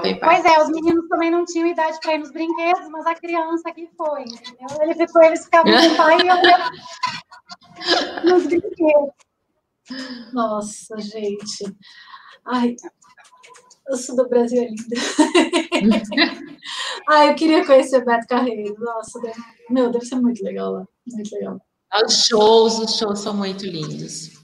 Pois 0.00 0.44
é, 0.44 0.62
os 0.62 0.70
meninos 0.70 1.08
também 1.08 1.28
não 1.30 1.44
tinham 1.44 1.66
idade 1.66 1.98
para 2.00 2.14
ir 2.14 2.18
nos 2.18 2.32
brinquedos, 2.32 2.88
mas 2.88 3.04
a 3.06 3.14
criança 3.14 3.70
que 3.72 3.88
foi, 3.96 4.22
entendeu? 4.22 4.66
Ele 4.80 4.94
ficou, 4.94 5.22
eles 5.22 5.44
ficavam 5.44 5.72
com 5.72 5.78
o 5.78 5.86
pai 5.96 6.18
e 6.20 6.28
eu 6.28 6.36
nos 8.24 8.46
brinquedos. 8.46 9.14
Nossa, 10.32 10.96
gente. 10.98 11.64
Ai, 12.44 12.74
o 13.88 13.96
sul 13.96 14.16
do 14.16 14.28
Brasil 14.28 14.62
é 14.62 14.66
lindo. 14.66 14.84
ah, 17.08 17.26
eu 17.26 17.34
queria 17.34 17.64
conhecer 17.64 18.04
Beto 18.04 18.26
Carreiro. 18.26 18.74
Nossa, 18.78 19.18
deve... 19.20 19.40
meu, 19.70 19.90
deve 19.90 20.04
ser 20.04 20.16
muito 20.16 20.44
legal 20.44 20.72
lá. 20.72 20.86
Muito 21.06 21.34
legal. 21.34 21.58
Os 22.04 22.26
shows, 22.26 22.78
os 22.78 22.98
shows 22.98 23.20
são 23.20 23.34
muito 23.34 23.64
lindos. 23.64 24.35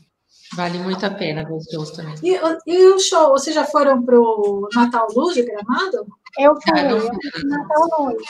Vale 0.54 0.78
muito 0.78 1.04
a 1.06 1.10
pena 1.10 1.44
ver 1.44 1.54
os 1.54 1.64
shows 1.64 1.90
também. 1.92 2.14
E, 2.22 2.38
e 2.66 2.86
o 2.86 2.98
show, 2.98 3.30
vocês 3.30 3.54
já 3.54 3.64
foram 3.64 4.02
pro 4.02 4.68
Natal 4.74 5.06
Luz 5.14 5.34
de 5.34 5.42
Gramado? 5.42 6.06
Eu 6.38 6.54
fui, 6.60 6.72
ah, 6.74 6.90
eu 6.90 7.00
fui 7.00 7.44
Natal 7.44 7.88
Luz. 7.98 8.22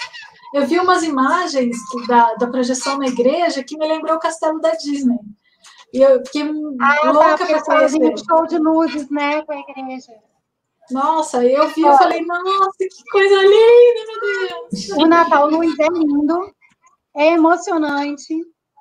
Eu 0.54 0.66
vi 0.66 0.78
umas 0.78 1.02
imagens 1.02 1.76
da, 2.06 2.34
da 2.34 2.46
projeção 2.46 2.98
na 2.98 3.06
igreja 3.06 3.64
que 3.64 3.76
me 3.76 3.88
lembrou 3.88 4.16
o 4.16 4.20
castelo 4.20 4.60
da 4.60 4.72
Disney. 4.72 5.18
E 5.92 6.00
eu 6.00 6.24
fiquei 6.24 6.42
ah, 6.42 7.10
louca 7.10 7.46
para 7.46 7.62
conhecer. 7.62 7.98
Um 7.98 8.16
show 8.16 8.46
de 8.46 8.58
luzes, 8.58 9.10
né, 9.10 9.42
com 9.42 9.52
a 9.52 9.58
igreja. 9.58 10.12
Nossa, 10.90 11.44
eu 11.44 11.68
vi, 11.68 11.82
eu 11.82 11.94
falei, 11.94 12.24
nossa, 12.24 12.76
que 12.78 13.10
coisa 13.10 13.34
linda, 13.34 14.00
meu 14.06 14.70
Deus. 14.70 14.88
O 14.90 15.06
Natal 15.06 15.48
Luz 15.48 15.78
é 15.78 15.88
lindo, 15.88 16.52
é 17.16 17.32
emocionante, 17.32 18.34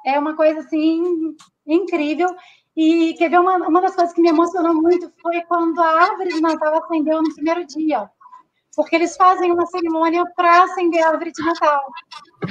é 0.06 0.20
uma 0.20 0.36
coisa 0.36 0.60
assim 0.60 1.36
incrível. 1.66 2.30
E 2.84 3.14
quer 3.14 3.30
ver 3.30 3.40
uma, 3.40 3.58
uma 3.58 3.82
das 3.82 3.96
coisas 3.96 4.14
que 4.14 4.22
me 4.22 4.30
emocionou 4.30 4.74
muito 4.74 5.12
foi 5.22 5.42
quando 5.42 5.80
a 5.80 6.02
árvore 6.06 6.30
de 6.30 6.42
Natal 6.42 6.74
acendeu 6.84 7.22
no 7.22 7.34
primeiro 7.36 7.64
dia 7.66 8.10
porque 8.76 8.96
eles 8.96 9.16
fazem 9.18 9.52
uma 9.52 9.66
cerimônia 9.66 10.24
para 10.36 10.64
acender 10.64 11.04
a 11.04 11.10
árvore 11.10 11.32
de 11.32 11.44
Natal. 11.44 11.84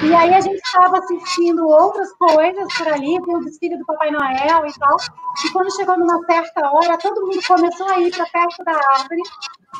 E 0.04 0.14
aí 0.14 0.34
a 0.34 0.40
gente 0.40 0.60
estava 0.60 0.98
assistindo 0.98 1.66
outras 1.66 2.12
coisas 2.12 2.68
por 2.76 2.88
ali, 2.88 3.18
o 3.18 3.40
desfile 3.40 3.78
do 3.78 3.86
Papai 3.86 4.10
Noel 4.10 4.66
e 4.66 4.78
tal. 4.78 4.96
E 5.44 5.50
quando 5.50 5.74
chegou 5.74 5.98
numa 5.98 6.22
certa 6.26 6.70
hora, 6.70 6.98
todo 6.98 7.26
mundo 7.26 7.40
começou 7.46 7.88
a 7.88 7.98
ir 8.00 8.14
para 8.14 8.26
perto 8.26 8.64
da 8.64 8.72
árvore, 8.72 9.22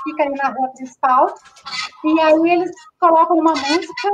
fica 0.02 0.22
aí 0.22 0.30
na 0.30 0.48
rua 0.48 0.68
principal. 0.68 1.34
E 2.04 2.20
aí 2.20 2.50
eles 2.50 2.70
colocam 2.98 3.36
uma 3.36 3.52
música 3.52 4.08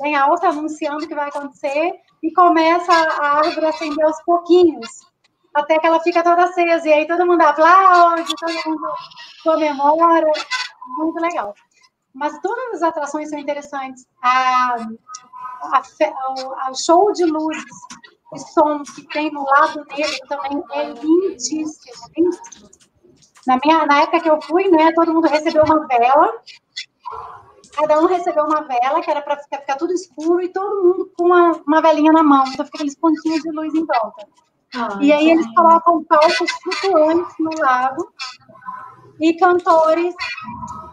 bem 0.00 0.16
alta, 0.16 0.48
anunciando 0.48 1.04
o 1.04 1.08
que 1.08 1.14
vai 1.14 1.28
acontecer, 1.28 1.92
e 2.22 2.32
começa 2.32 2.92
a 2.92 3.38
árvore 3.38 3.66
a 3.66 3.68
acender 3.68 4.04
aos 4.04 4.22
pouquinhos, 4.24 4.88
até 5.54 5.78
que 5.78 5.86
ela 5.86 6.00
fica 6.00 6.22
toda 6.22 6.44
acesa. 6.44 6.88
E 6.88 6.92
aí 6.92 7.06
todo 7.06 7.26
mundo 7.26 7.42
aplaude, 7.42 8.34
todo 8.36 8.52
mundo 8.66 8.88
comemora 9.42 10.30
muito 10.98 11.20
legal. 11.20 11.54
Mas 12.12 12.38
todas 12.40 12.74
as 12.74 12.82
atrações 12.82 13.30
são 13.30 13.38
interessantes. 13.38 14.06
A, 14.22 14.76
a, 15.62 15.82
a, 16.66 16.74
show 16.74 17.12
de 17.12 17.24
luzes 17.24 17.64
e 18.34 18.38
som 18.38 18.82
que 18.82 19.02
tem 19.08 19.30
no 19.30 19.44
lado 19.44 19.84
negro 19.96 20.28
também 20.28 20.62
é 20.72 20.84
lindíssimo, 20.92 21.72
lindíssimo. 22.16 22.70
Na, 23.46 23.58
minha, 23.64 23.86
na 23.86 24.02
época 24.02 24.20
que 24.20 24.30
eu 24.30 24.40
fui, 24.42 24.68
né, 24.68 24.92
todo 24.92 25.12
mundo 25.12 25.28
recebeu 25.28 25.64
uma 25.64 25.86
vela. 25.86 26.40
Cada 27.74 28.00
um 28.00 28.06
recebeu 28.06 28.44
uma 28.44 28.62
vela, 28.62 29.00
que 29.00 29.10
era 29.10 29.22
para 29.22 29.38
ficar, 29.38 29.60
ficar, 29.60 29.76
tudo 29.76 29.92
escuro, 29.92 30.42
e 30.42 30.48
todo 30.48 30.82
mundo 30.82 31.12
com 31.16 31.24
uma, 31.26 31.52
uma 31.66 31.80
velinha 31.80 32.12
na 32.12 32.22
mão. 32.22 32.44
Então 32.48 32.64
fica 32.66 32.78
aqueles 32.78 32.96
pontinhos 32.96 33.40
de 33.40 33.50
luz 33.50 33.72
em 33.74 33.86
volta. 33.86 34.26
Ah, 34.74 34.98
e 35.00 35.12
aí 35.12 35.30
eles 35.30 35.46
colocam 35.54 36.04
palcos 36.04 36.50
flutuantes 36.62 37.34
no 37.38 37.50
lago 37.58 38.12
e 39.20 39.34
cantores 39.34 40.14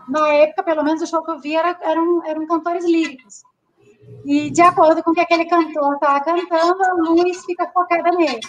na 0.08 0.28
época, 0.34 0.64
pelo 0.64 0.84
menos 0.84 1.02
o 1.02 1.08
show 1.08 1.24
que 1.24 1.32
eu 1.32 1.40
vi 1.40 1.56
era, 1.56 1.78
eram, 1.82 2.26
eram 2.26 2.48
cantores 2.48 2.86
líricos. 2.86 3.44
E 4.26 4.50
de 4.50 4.62
acordo 4.62 5.04
com 5.04 5.12
o 5.12 5.14
que 5.14 5.20
aquele 5.20 5.46
cantor 5.46 5.96
estava 5.96 6.22
cantando, 6.22 6.84
a 6.84 6.94
luz 6.94 7.46
fica 7.46 7.70
focada 7.72 8.10
nele. 8.12 8.40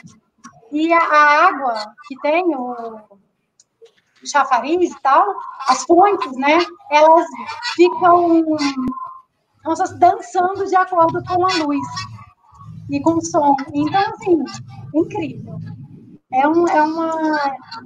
E 0.72 0.92
a, 0.92 0.98
a 0.98 1.46
água 1.46 1.74
que 2.06 2.16
tem, 2.20 2.44
o, 2.54 3.00
chafariz 4.24 4.90
e 4.90 5.00
tal, 5.00 5.34
as 5.68 5.84
fontes, 5.84 6.32
né, 6.36 6.58
elas 6.90 7.26
ficam 7.74 8.44
dançando 9.98 10.66
de 10.66 10.76
acordo 10.76 11.22
com 11.24 11.46
a 11.46 11.64
luz 11.64 11.86
e 12.90 13.00
com 13.00 13.14
o 13.14 13.24
som. 13.24 13.54
Então, 13.72 14.00
assim, 14.00 14.44
incrível. 14.94 15.58
É, 16.32 16.46
um, 16.46 16.68
é 16.68 16.82
uma 16.82 17.40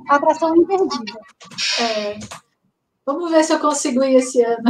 atração 0.09 0.57
imperdível. 0.57 1.21
É. 1.81 2.19
Vamos 3.05 3.33
ver 3.33 3.43
se 3.43 3.53
eu 3.53 3.59
consigo 3.59 4.05
ir 4.05 4.15
esse 4.15 4.41
ano. 4.43 4.63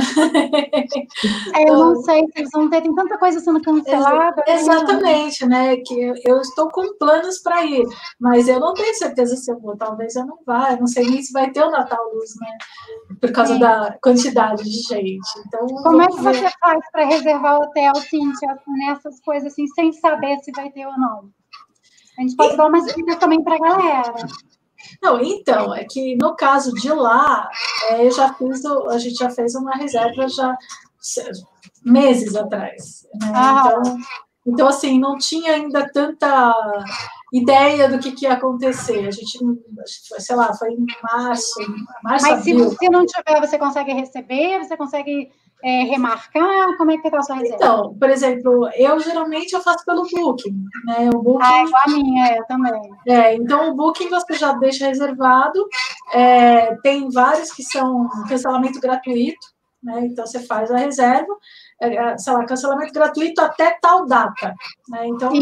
É, 1.55 1.69
eu 1.69 1.77
não 1.77 1.97
sei, 1.97 2.25
eles 2.35 2.51
vão 2.51 2.69
ter 2.71 2.81
tem 2.81 2.95
tanta 2.95 3.19
coisa 3.19 3.39
sendo 3.41 3.61
cancelada. 3.61 4.43
Né? 4.47 4.55
Exatamente, 4.55 5.47
né? 5.47 5.77
Que 5.77 6.13
eu, 6.25 6.41
estou 6.41 6.71
com 6.71 6.97
planos 6.97 7.39
para 7.41 7.65
ir, 7.65 7.85
mas 8.19 8.49
eu 8.49 8.59
não 8.59 8.73
tenho 8.73 8.95
certeza 8.95 9.37
se 9.37 9.51
eu 9.51 9.61
vou. 9.61 9.77
Talvez 9.77 10.17
eu 10.17 10.25
não 10.25 10.39
vá. 10.47 10.73
Eu 10.73 10.79
não 10.79 10.87
sei 10.87 11.05
nem 11.09 11.23
se 11.23 11.33
vai 11.33 11.51
ter 11.51 11.63
o 11.63 11.71
Natal 11.71 12.03
Luz, 12.15 12.31
né? 12.41 13.17
Por 13.21 13.33
causa 13.33 13.55
Sim. 13.55 13.61
da 13.61 13.99
quantidade 14.03 14.65
de 14.65 14.81
gente. 14.81 15.29
Então, 15.47 15.67
como 15.67 16.01
é 16.01 16.07
que 16.07 16.23
ver. 16.23 16.35
você 16.35 16.51
faz 16.59 16.91
para 16.91 17.05
reservar 17.05 17.61
hotel, 17.61 17.95
Cíntia, 17.97 18.59
nessas 18.67 19.21
coisas 19.21 19.53
assim, 19.53 19.67
sem 19.69 19.93
saber 19.93 20.39
se 20.39 20.51
vai 20.53 20.71
ter 20.71 20.87
ou 20.87 20.99
não? 20.99 21.31
A 22.19 22.23
gente 22.23 22.37
pode 22.37 22.57
dar 22.57 22.67
umas 22.67 22.93
dicas 22.95 23.17
também 23.17 23.43
para 23.43 23.57
a 23.57 23.59
galera. 23.59 24.15
Não, 25.03 25.21
então, 25.21 25.75
é 25.75 25.85
que 25.85 26.17
no 26.17 26.35
caso 26.35 26.73
de 26.75 26.89
lá, 26.91 27.49
é, 27.91 28.07
eu 28.07 28.11
já 28.11 28.33
fiz, 28.35 28.65
a 28.65 28.99
gente 28.99 29.17
já 29.17 29.31
fez 29.31 29.55
uma 29.55 29.77
reserva 29.77 30.29
já 30.29 30.57
meses 31.85 32.35
atrás. 32.35 33.07
Né? 33.21 33.33
Ah. 33.35 33.65
Então, 33.67 33.97
então, 34.45 34.69
assim, 34.69 34.99
não 34.99 35.17
tinha 35.19 35.53
ainda 35.53 35.89
tanta 35.93 36.53
ideia 37.33 37.89
do 37.89 37.99
que, 37.99 38.13
que 38.13 38.25
ia 38.25 38.33
acontecer. 38.33 39.07
A 39.07 39.11
gente, 39.11 39.39
sei 39.87 40.37
lá, 40.37 40.53
foi 40.55 40.73
em 40.73 40.87
março, 41.03 41.61
março 42.03 42.27
Mas 42.29 42.43
se, 42.43 42.53
se 42.53 42.89
não 42.89 43.07
tiver, 43.07 43.41
você 43.41 43.57
consegue 43.57 43.93
receber? 43.93 44.59
Você 44.59 44.77
consegue 44.77 45.31
é, 45.63 45.85
remarcar? 45.85 46.77
Como 46.77 46.91
é 46.91 46.99
que 46.99 47.07
está 47.07 47.19
a 47.19 47.23
sua 47.23 47.37
reserva? 47.37 47.57
Então, 47.57 47.95
por 47.95 48.11
exemplo, 48.11 48.69
eu 48.75 48.99
geralmente 48.99 49.53
eu 49.53 49.61
faço 49.61 49.85
pelo 49.85 50.03
Booking, 50.03 50.65
né? 50.87 51.11
O 51.15 51.23
Booking, 51.23 51.45
ah, 51.45 51.63
igual 51.63 51.83
a 51.87 51.91
minha, 51.91 52.29
é, 52.29 52.39
eu 52.39 52.45
também. 52.47 52.91
É, 53.07 53.35
então 53.35 53.71
o 53.71 53.75
Booking 53.75 54.09
você 54.09 54.35
já 54.35 54.53
deixa 54.55 54.87
reservado. 54.87 55.67
É, 56.13 56.75
tem 56.77 57.09
vários 57.11 57.53
que 57.53 57.63
são 57.63 58.09
cancelamento 58.29 58.81
gratuito, 58.81 59.47
né? 59.83 60.07
Então 60.07 60.27
você 60.27 60.41
faz 60.41 60.71
a 60.71 60.77
reserva, 60.77 61.33
é, 61.81 61.95
é 61.95 62.19
sei 62.19 62.33
lá, 62.33 62.45
cancelamento 62.45 62.93
gratuito 62.93 63.41
até 63.41 63.79
tal 63.81 64.07
data, 64.07 64.55
né? 64.89 65.07
Então, 65.07 65.33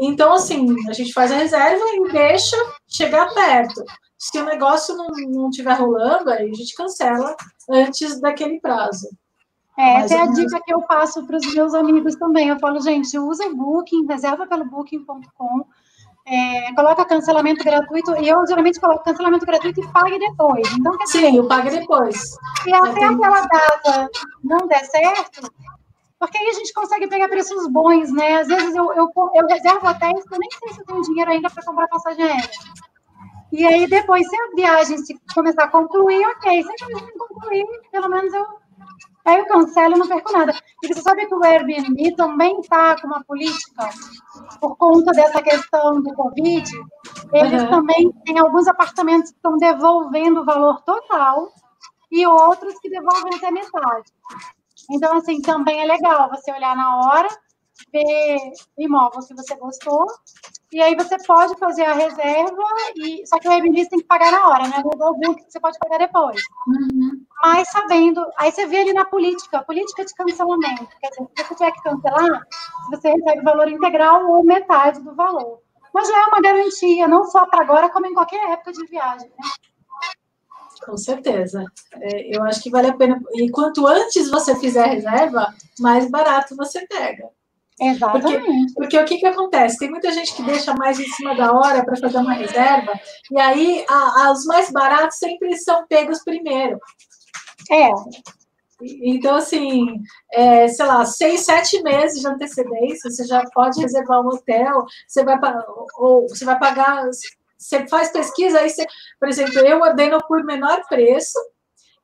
então 0.00 0.32
assim, 0.32 0.74
a 0.88 0.92
gente 0.92 1.12
faz 1.12 1.30
a 1.30 1.36
reserva 1.36 1.84
e 1.94 2.12
deixa 2.12 2.56
chegar 2.88 3.32
perto. 3.34 3.84
Se 4.16 4.38
o 4.38 4.44
negócio 4.44 4.96
não 4.96 5.50
estiver 5.50 5.74
rolando, 5.74 6.30
aí 6.30 6.50
a 6.50 6.54
gente 6.54 6.74
cancela 6.74 7.36
antes 7.70 8.18
daquele 8.20 8.58
prazo. 8.58 9.06
É, 9.76 10.00
essa 10.00 10.14
é 10.14 10.20
a 10.20 10.26
dica 10.26 10.60
que 10.64 10.72
eu 10.72 10.82
passo 10.82 11.26
para 11.26 11.36
os 11.36 11.54
meus 11.54 11.74
amigos 11.74 12.14
também. 12.16 12.48
Eu 12.48 12.58
falo, 12.58 12.80
gente, 12.80 13.18
usa 13.18 13.46
o 13.46 13.56
Booking, 13.56 14.06
reserva 14.06 14.46
pelo 14.46 14.64
booking.com, 14.64 15.66
é, 16.26 16.72
coloca 16.74 17.04
cancelamento 17.04 17.64
gratuito, 17.64 18.16
e 18.20 18.28
eu 18.28 18.46
geralmente 18.46 18.80
coloco 18.80 19.04
cancelamento 19.04 19.44
gratuito 19.44 19.80
e 19.80 19.88
pague 19.88 20.18
depois. 20.18 20.66
Então, 20.72 20.96
quer 20.96 21.06
Sim, 21.06 21.36
eu 21.36 21.48
pague 21.48 21.70
depois. 21.70 22.16
Se 22.62 22.72
até 22.72 23.04
aquela 23.04 23.40
data 23.40 24.08
não 24.42 24.66
der 24.68 24.84
certo, 24.84 25.52
porque 26.18 26.38
aí 26.38 26.48
a 26.48 26.52
gente 26.54 26.72
consegue 26.72 27.08
pegar 27.08 27.28
preços 27.28 27.68
bons, 27.68 28.12
né? 28.12 28.36
Às 28.36 28.48
vezes 28.48 28.74
eu, 28.74 28.92
eu, 28.94 29.10
eu 29.34 29.46
reservo 29.46 29.86
até 29.86 30.08
isso, 30.12 30.26
eu 30.30 30.38
nem 30.38 30.50
sei 30.50 30.72
se 30.72 30.80
eu 30.80 30.86
tenho 30.86 31.02
dinheiro 31.02 31.30
ainda 31.30 31.50
para 31.50 31.64
comprar 31.64 31.88
passagem 31.88 32.24
aérea. 32.24 32.50
E 33.52 33.66
aí 33.66 33.86
depois, 33.86 34.26
se 34.26 34.34
a 34.34 34.54
viagem 34.56 34.98
se 34.98 35.20
começar 35.34 35.64
a 35.64 35.68
concluir, 35.68 36.24
ok. 36.26 36.62
Se 36.62 36.84
a 36.84 36.86
viagem 36.86 37.18
concluir, 37.18 37.66
pelo 37.90 38.08
menos 38.08 38.32
eu 38.32 38.63
Aí 39.24 39.38
eu 39.38 39.46
cancelo 39.46 39.96
e 39.96 39.98
não 39.98 40.08
perco 40.08 40.32
nada. 40.32 40.54
E 40.82 40.88
você 40.88 41.00
sabe 41.00 41.26
que 41.26 41.34
o 41.34 41.42
Airbnb 41.42 42.14
também 42.14 42.60
está 42.60 43.00
com 43.00 43.06
uma 43.06 43.24
política 43.24 43.88
por 44.60 44.76
conta 44.76 45.12
dessa 45.12 45.42
questão 45.42 46.02
do 46.02 46.12
Covid, 46.14 46.70
eles 47.32 47.62
uhum. 47.62 47.70
também 47.70 48.12
têm 48.24 48.38
alguns 48.38 48.66
apartamentos 48.66 49.30
que 49.30 49.36
estão 49.36 49.56
devolvendo 49.56 50.40
o 50.40 50.44
valor 50.44 50.82
total 50.82 51.48
e 52.10 52.26
outros 52.26 52.78
que 52.80 52.90
devolvem 52.90 53.34
até 53.36 53.50
metade. 53.50 54.12
Então, 54.90 55.16
assim, 55.16 55.40
também 55.40 55.80
é 55.80 55.84
legal 55.84 56.28
você 56.28 56.52
olhar 56.52 56.76
na 56.76 56.98
hora, 56.98 57.28
ver 57.92 58.36
o 58.76 58.82
imóvel 58.82 59.20
que 59.26 59.34
você 59.34 59.54
gostou, 59.56 60.06
e 60.72 60.80
aí 60.82 60.94
você 60.96 61.16
pode 61.24 61.56
fazer 61.58 61.84
a 61.84 61.92
reserva, 61.92 62.64
e 62.96 63.26
só 63.26 63.38
que 63.38 63.48
o 63.48 63.50
Airbnb 63.50 63.88
tem 63.88 64.00
que 64.00 64.06
pagar 64.06 64.32
na 64.32 64.48
hora, 64.48 64.68
né? 64.68 64.82
No 64.82 65.14
book 65.14 65.44
você 65.48 65.60
pode 65.60 65.78
pagar 65.78 65.98
depois. 65.98 66.42
Uhum. 66.66 67.24
Mas 67.42 67.70
sabendo, 67.70 68.24
aí 68.36 68.50
você 68.50 68.66
vê 68.66 68.78
ali 68.78 68.92
na 68.92 69.04
política, 69.04 69.62
política 69.62 70.04
de 70.04 70.14
cancelamento. 70.14 70.88
Quer 71.00 71.10
dizer, 71.10 71.28
se 71.36 71.44
você 71.44 71.54
tiver 71.54 71.72
que 71.72 71.82
cancelar, 71.82 72.46
você 72.90 73.10
recebe 73.12 73.40
o 73.40 73.44
valor 73.44 73.68
integral 73.68 74.28
ou 74.30 74.44
metade 74.44 75.00
do 75.00 75.14
valor. 75.14 75.60
Mas 75.92 76.08
já 76.08 76.22
é 76.22 76.26
uma 76.26 76.40
garantia, 76.40 77.06
não 77.06 77.24
só 77.24 77.46
para 77.46 77.62
agora, 77.62 77.88
como 77.90 78.06
em 78.06 78.14
qualquer 78.14 78.50
época 78.50 78.72
de 78.72 78.84
viagem, 78.86 79.28
né? 79.28 79.48
Com 80.84 80.96
certeza. 80.96 81.64
É, 82.00 82.36
eu 82.36 82.42
acho 82.42 82.62
que 82.62 82.70
vale 82.70 82.88
a 82.88 82.94
pena. 82.94 83.20
E 83.34 83.48
quanto 83.50 83.86
antes 83.86 84.28
você 84.30 84.54
fizer 84.56 84.82
a 84.82 84.88
reserva, 84.88 85.54
mais 85.78 86.10
barato 86.10 86.56
você 86.56 86.84
pega. 86.86 87.30
Exatamente. 87.80 88.74
Porque, 88.74 88.74
porque 88.74 88.98
o 88.98 89.04
que, 89.04 89.18
que 89.18 89.26
acontece? 89.26 89.78
Tem 89.78 89.90
muita 89.90 90.12
gente 90.12 90.34
que 90.34 90.42
deixa 90.42 90.74
mais 90.74 90.98
em 91.00 91.08
cima 91.08 91.34
da 91.34 91.52
hora 91.52 91.84
para 91.84 91.96
fazer 91.96 92.18
uma 92.18 92.34
reserva, 92.34 92.92
e 93.30 93.40
aí 93.40 93.84
a, 93.88 94.26
a, 94.26 94.32
os 94.32 94.44
mais 94.44 94.70
baratos 94.70 95.18
sempre 95.18 95.56
são 95.56 95.86
pegos 95.88 96.22
primeiro. 96.22 96.78
É. 97.70 97.90
Então, 99.02 99.36
assim, 99.36 99.86
é, 100.32 100.68
sei 100.68 100.86
lá, 100.86 101.04
seis, 101.04 101.44
sete 101.44 101.82
meses 101.82 102.20
de 102.20 102.28
antecedência, 102.28 103.10
você 103.10 103.24
já 103.24 103.42
pode 103.54 103.80
reservar 103.80 104.20
um 104.20 104.28
hotel, 104.28 104.84
você 105.06 105.24
vai, 105.24 105.38
ou 105.96 106.28
você 106.28 106.44
vai 106.44 106.58
pagar 106.58 107.04
você 107.56 107.86
faz 107.88 108.10
pesquisa, 108.10 108.60
aí 108.60 108.68
você, 108.68 108.84
por 109.18 109.28
exemplo, 109.28 109.58
eu 109.60 109.80
ordeno 109.80 110.18
por 110.28 110.44
menor 110.44 110.82
preço, 110.86 111.38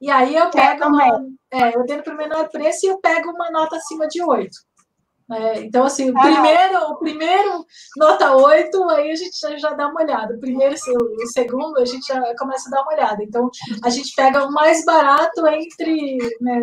e 0.00 0.10
aí 0.10 0.34
eu 0.34 0.48
pego 0.50 0.86
uma, 0.86 1.22
é, 1.52 1.74
eu 1.74 1.80
ordeno 1.80 2.02
por 2.02 2.14
menor 2.14 2.48
preço 2.48 2.86
e 2.86 2.88
eu 2.88 2.98
pego 2.98 3.30
uma 3.30 3.50
nota 3.50 3.76
acima 3.76 4.08
de 4.08 4.22
8. 4.22 4.48
É, 5.32 5.60
então, 5.60 5.84
assim, 5.84 6.10
o 6.10 6.18
ah. 6.18 6.22
primeiro, 6.22 6.78
o 6.90 6.96
primeiro 6.98 7.64
nota 7.96 8.34
8, 8.34 8.90
aí 8.90 9.12
a 9.12 9.14
gente 9.14 9.38
já, 9.40 9.56
já 9.56 9.70
dá 9.70 9.88
uma 9.88 10.02
olhada. 10.02 10.34
O 10.34 10.40
primeiro 10.40 10.74
o 10.74 11.26
segundo, 11.28 11.78
a 11.78 11.84
gente 11.84 12.06
já 12.06 12.34
começa 12.36 12.68
a 12.68 12.70
dar 12.70 12.82
uma 12.82 12.92
olhada. 12.92 13.22
Então, 13.22 13.48
a 13.84 13.90
gente 13.90 14.14
pega 14.16 14.44
o 14.44 14.52
mais 14.52 14.84
barato 14.84 15.46
entre 15.46 16.18
né, 16.40 16.60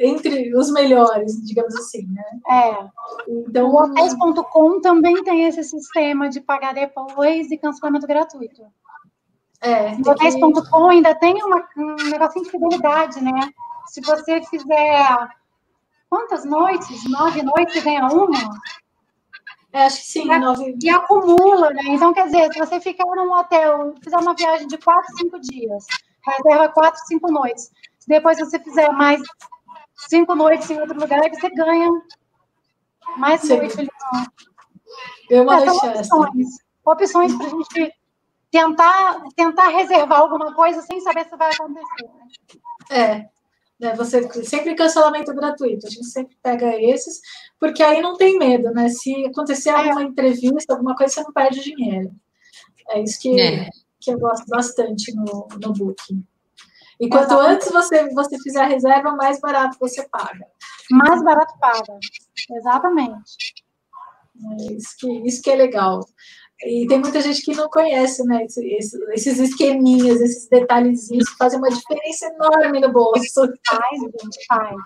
entre 0.00 0.54
os 0.56 0.70
melhores, 0.70 1.32
digamos 1.44 1.74
assim, 1.76 2.06
né? 2.08 2.24
É. 2.48 2.88
Então, 3.28 3.68
o 3.68 3.76
hotéis.com 3.76 4.80
também 4.80 5.22
tem 5.22 5.44
esse 5.44 5.62
sistema 5.64 6.28
de 6.28 6.40
pagar 6.40 6.72
depois 6.72 7.50
e 7.50 7.58
cancelamento 7.58 8.06
gratuito. 8.06 8.62
É. 9.60 9.92
O 9.94 10.10
hotéis.com 10.10 10.88
ainda 10.88 11.14
tem 11.14 11.34
uma, 11.42 11.68
um 11.76 12.10
negocinho 12.10 12.44
de 12.44 12.50
fidelidade, 12.50 13.20
né? 13.22 13.48
Se 13.88 14.00
você 14.00 14.40
fizer 14.44 15.28
quantas 16.12 16.44
noites? 16.44 17.08
Nove 17.08 17.42
noites 17.42 17.82
ganha 17.82 18.06
uma? 18.08 18.38
É, 19.72 19.84
acho 19.84 19.96
que 20.02 20.06
sim, 20.06 20.30
e, 20.30 20.38
nove. 20.38 20.76
E 20.82 20.90
acumula, 20.90 21.70
né? 21.70 21.84
Então, 21.86 22.12
quer 22.12 22.26
dizer, 22.26 22.52
se 22.52 22.58
você 22.58 22.78
ficar 22.78 23.06
num 23.06 23.32
hotel, 23.32 23.94
fizer 24.04 24.18
uma 24.18 24.34
viagem 24.34 24.66
de 24.66 24.76
quatro, 24.76 25.10
cinco 25.16 25.40
dias, 25.40 25.86
reserva 26.22 26.68
quatro, 26.68 27.00
cinco 27.06 27.32
noites. 27.32 27.72
Depois 28.06 28.38
você 28.38 28.58
fizer 28.58 28.90
mais 28.92 29.22
cinco 29.96 30.34
noites 30.34 30.68
em 30.68 30.78
outro 30.78 31.00
lugar, 31.00 31.22
você 31.30 31.48
ganha 31.48 31.88
mais 33.16 33.40
Sim. 33.40 33.56
noite 33.56 33.80
ali. 33.80 33.90
Eu 35.30 35.50
é, 35.50 35.64
são 36.04 36.20
opções, 36.20 36.48
opções 36.84 37.34
para 37.34 37.46
a 37.46 37.48
gente 37.48 37.94
tentar, 38.50 39.22
tentar 39.34 39.68
reservar 39.68 40.20
alguma 40.20 40.52
coisa 40.52 40.82
sem 40.82 41.00
saber 41.00 41.24
se 41.24 41.34
vai 41.38 41.50
acontecer. 41.54 42.04
Né? 42.04 42.98
É, 42.98 43.28
né, 43.82 43.96
você 43.96 44.22
sempre 44.44 44.76
cancelamento 44.76 45.34
gratuito. 45.34 45.88
A 45.88 45.90
gente 45.90 46.06
sempre 46.06 46.36
pega 46.40 46.80
esses, 46.80 47.20
porque 47.58 47.82
aí 47.82 48.00
não 48.00 48.16
tem 48.16 48.38
medo, 48.38 48.70
né? 48.70 48.88
Se 48.88 49.26
acontecer 49.26 49.70
é. 49.70 49.72
alguma 49.72 50.04
entrevista, 50.04 50.72
alguma 50.72 50.94
coisa, 50.94 51.12
você 51.12 51.22
não 51.22 51.32
perde 51.32 51.60
dinheiro. 51.60 52.14
É 52.90 53.00
isso 53.00 53.20
que, 53.20 53.40
é. 53.40 53.68
que 54.00 54.12
eu 54.12 54.20
gosto 54.20 54.46
bastante 54.46 55.12
no, 55.14 55.48
no 55.60 55.72
Booking. 55.72 56.24
E 57.00 57.08
quanto 57.08 57.34
antes 57.34 57.68
você, 57.72 58.08
você 58.14 58.38
fizer 58.38 58.60
a 58.60 58.66
reserva, 58.68 59.16
mais 59.16 59.40
barato 59.40 59.76
você 59.80 60.08
paga. 60.08 60.46
Mais 60.88 61.20
barato 61.24 61.58
paga, 61.58 61.98
exatamente. 62.52 63.54
É 64.60 64.72
isso, 64.74 64.96
que, 64.98 65.10
isso 65.26 65.42
que 65.42 65.50
é 65.50 65.56
legal. 65.56 66.06
E 66.64 66.86
tem 66.86 67.00
muita 67.00 67.20
gente 67.20 67.42
que 67.42 67.54
não 67.54 67.68
conhece, 67.68 68.24
né? 68.24 68.44
Esses, 68.44 68.94
esses 69.10 69.38
esqueminhas, 69.38 70.20
esses 70.20 70.48
detalhezinhos 70.48 71.28
que 71.28 71.36
fazem 71.36 71.58
uma 71.58 71.70
diferença 71.70 72.26
enorme 72.26 72.80
no 72.80 72.92
bolso. 72.92 73.40
Faz, 73.68 74.00
gente, 74.00 74.46
faz. 74.46 74.76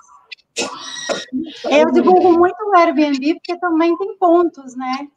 Eu 1.71 1.93
divulgo 1.93 2.33
muito 2.33 2.57
o 2.65 2.77
Airbnb 2.77 3.35
porque 3.35 3.59
também 3.59 3.97
tem 3.99 4.17
pontos, 4.17 4.75
né? 4.75 5.09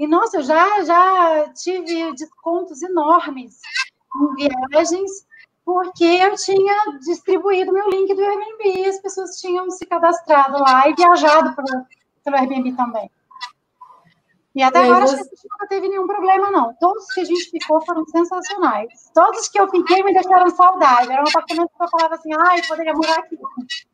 E, 0.00 0.06
nossa, 0.06 0.38
eu 0.38 0.42
já, 0.42 0.84
já 0.84 1.52
tive 1.54 2.12
descontos 2.12 2.82
enormes 2.82 3.58
em 4.16 4.48
viagens 4.48 5.26
porque 5.64 6.04
eu 6.04 6.34
tinha 6.34 6.98
distribuído 7.00 7.72
meu 7.72 7.90
link 7.90 8.14
do 8.14 8.22
Airbnb 8.22 8.80
e 8.80 8.86
as 8.86 9.00
pessoas 9.00 9.38
tinham 9.38 9.70
se 9.70 9.84
cadastrado 9.86 10.58
lá 10.58 10.88
e 10.88 10.94
viajado 10.94 11.54
pelo, 11.54 11.84
pelo 12.24 12.36
Airbnb 12.36 12.72
também. 12.74 13.10
E 14.58 14.62
até 14.62 14.80
agora 14.80 15.06
você... 15.06 15.14
a 15.14 15.18
gente 15.18 15.48
nunca 15.48 15.68
teve 15.68 15.88
nenhum 15.88 16.04
problema, 16.04 16.50
não. 16.50 16.74
Todos 16.80 17.06
que 17.12 17.20
a 17.20 17.24
gente 17.24 17.48
ficou 17.48 17.80
foram 17.86 18.04
sensacionais. 18.06 18.88
Todos 19.14 19.48
que 19.48 19.60
eu 19.60 19.70
fiquei 19.70 20.02
me 20.02 20.12
deixaram 20.12 20.50
saudade. 20.50 21.12
Era 21.12 21.22
um 21.22 21.28
apartamento 21.28 21.70
que 21.76 21.84
eu 21.84 21.88
falava 21.88 22.16
assim, 22.16 22.30
ai, 22.36 22.60
poderia 22.62 22.92
morar 22.92 23.20
aqui. 23.20 23.38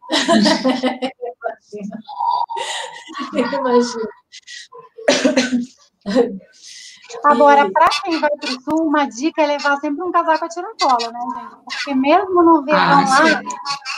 Imagina. 3.35 4.09
Agora, 7.25 7.71
para 7.71 7.89
quem 8.03 8.19
vai 8.19 8.31
para 8.31 8.51
o 8.51 8.61
sul, 8.63 8.87
uma 8.87 9.05
dica 9.05 9.43
é 9.43 9.47
levar 9.47 9.77
sempre 9.77 10.03
um 10.03 10.11
casaco 10.11 10.47
a 10.47 10.49
tiracola, 10.49 11.13
né, 11.13 11.21
gente? 11.35 11.57
Porque 11.67 11.95
mesmo 11.95 12.43
no 12.43 12.65
verão 12.65 12.81
ah, 12.81 13.05
lá, 13.07 13.43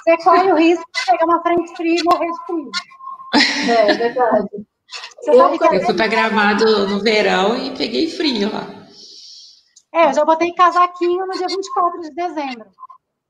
você 0.03 0.17
corre 0.25 0.53
o 0.53 0.57
risco 0.57 0.85
de 0.93 1.07
pegar 1.13 1.27
uma 1.27 1.41
frente 1.43 1.77
fria 1.77 2.01
e 2.01 2.03
morrer 2.03 2.27
de 2.27 2.45
frio. 2.45 2.73
É, 3.71 3.93
é 3.93 3.95
verdade. 3.95 4.67
Eu, 5.25 5.35
eu 5.35 5.85
fui 5.85 5.95
para 5.95 6.07
Gramado 6.07 6.89
no 6.89 7.01
verão 7.01 7.57
e 7.57 7.71
peguei 7.77 8.11
frio 8.11 8.53
lá. 8.53 8.67
É, 9.95 10.11
eu 10.11 10.15
já 10.15 10.25
botei 10.25 10.53
casaquinho 10.53 11.27
no 11.27 11.33
dia 11.33 11.47
24 11.49 12.01
de 12.01 12.11
dezembro. 12.15 12.67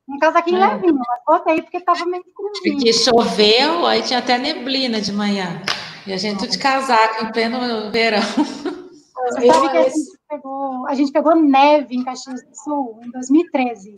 Um 0.09 0.19
casaquinho 0.19 0.63
é. 0.63 0.75
levinho, 0.75 0.95
mas 0.95 1.21
botei 1.27 1.63
porque 1.63 1.79
estava 1.79 2.05
meio 2.05 2.25
friozinho. 2.25 2.77
Porque 2.77 2.93
choveu, 2.93 3.87
aí 3.87 4.03
tinha 4.03 4.19
até 4.19 4.39
neblina 4.39 5.01
de 5.01 5.13
manhã. 5.13 5.63
E 6.07 6.13
a 6.13 6.17
gente 6.17 6.47
de 6.47 6.59
casaco 6.59 7.25
em 7.25 7.33
pleno 7.33 7.91
verão. 7.91 8.21
Você 8.21 9.47
sabe 9.47 9.71
que 9.71 9.77
a 9.77 9.83
gente, 9.83 10.19
pegou, 10.29 10.87
a 10.87 10.95
gente 10.95 11.13
pegou 11.13 11.35
neve 11.35 11.97
em 11.97 12.05
Caxias 12.05 12.43
do 12.43 12.55
Sul 12.55 13.01
em 13.05 13.11
2013. 13.11 13.97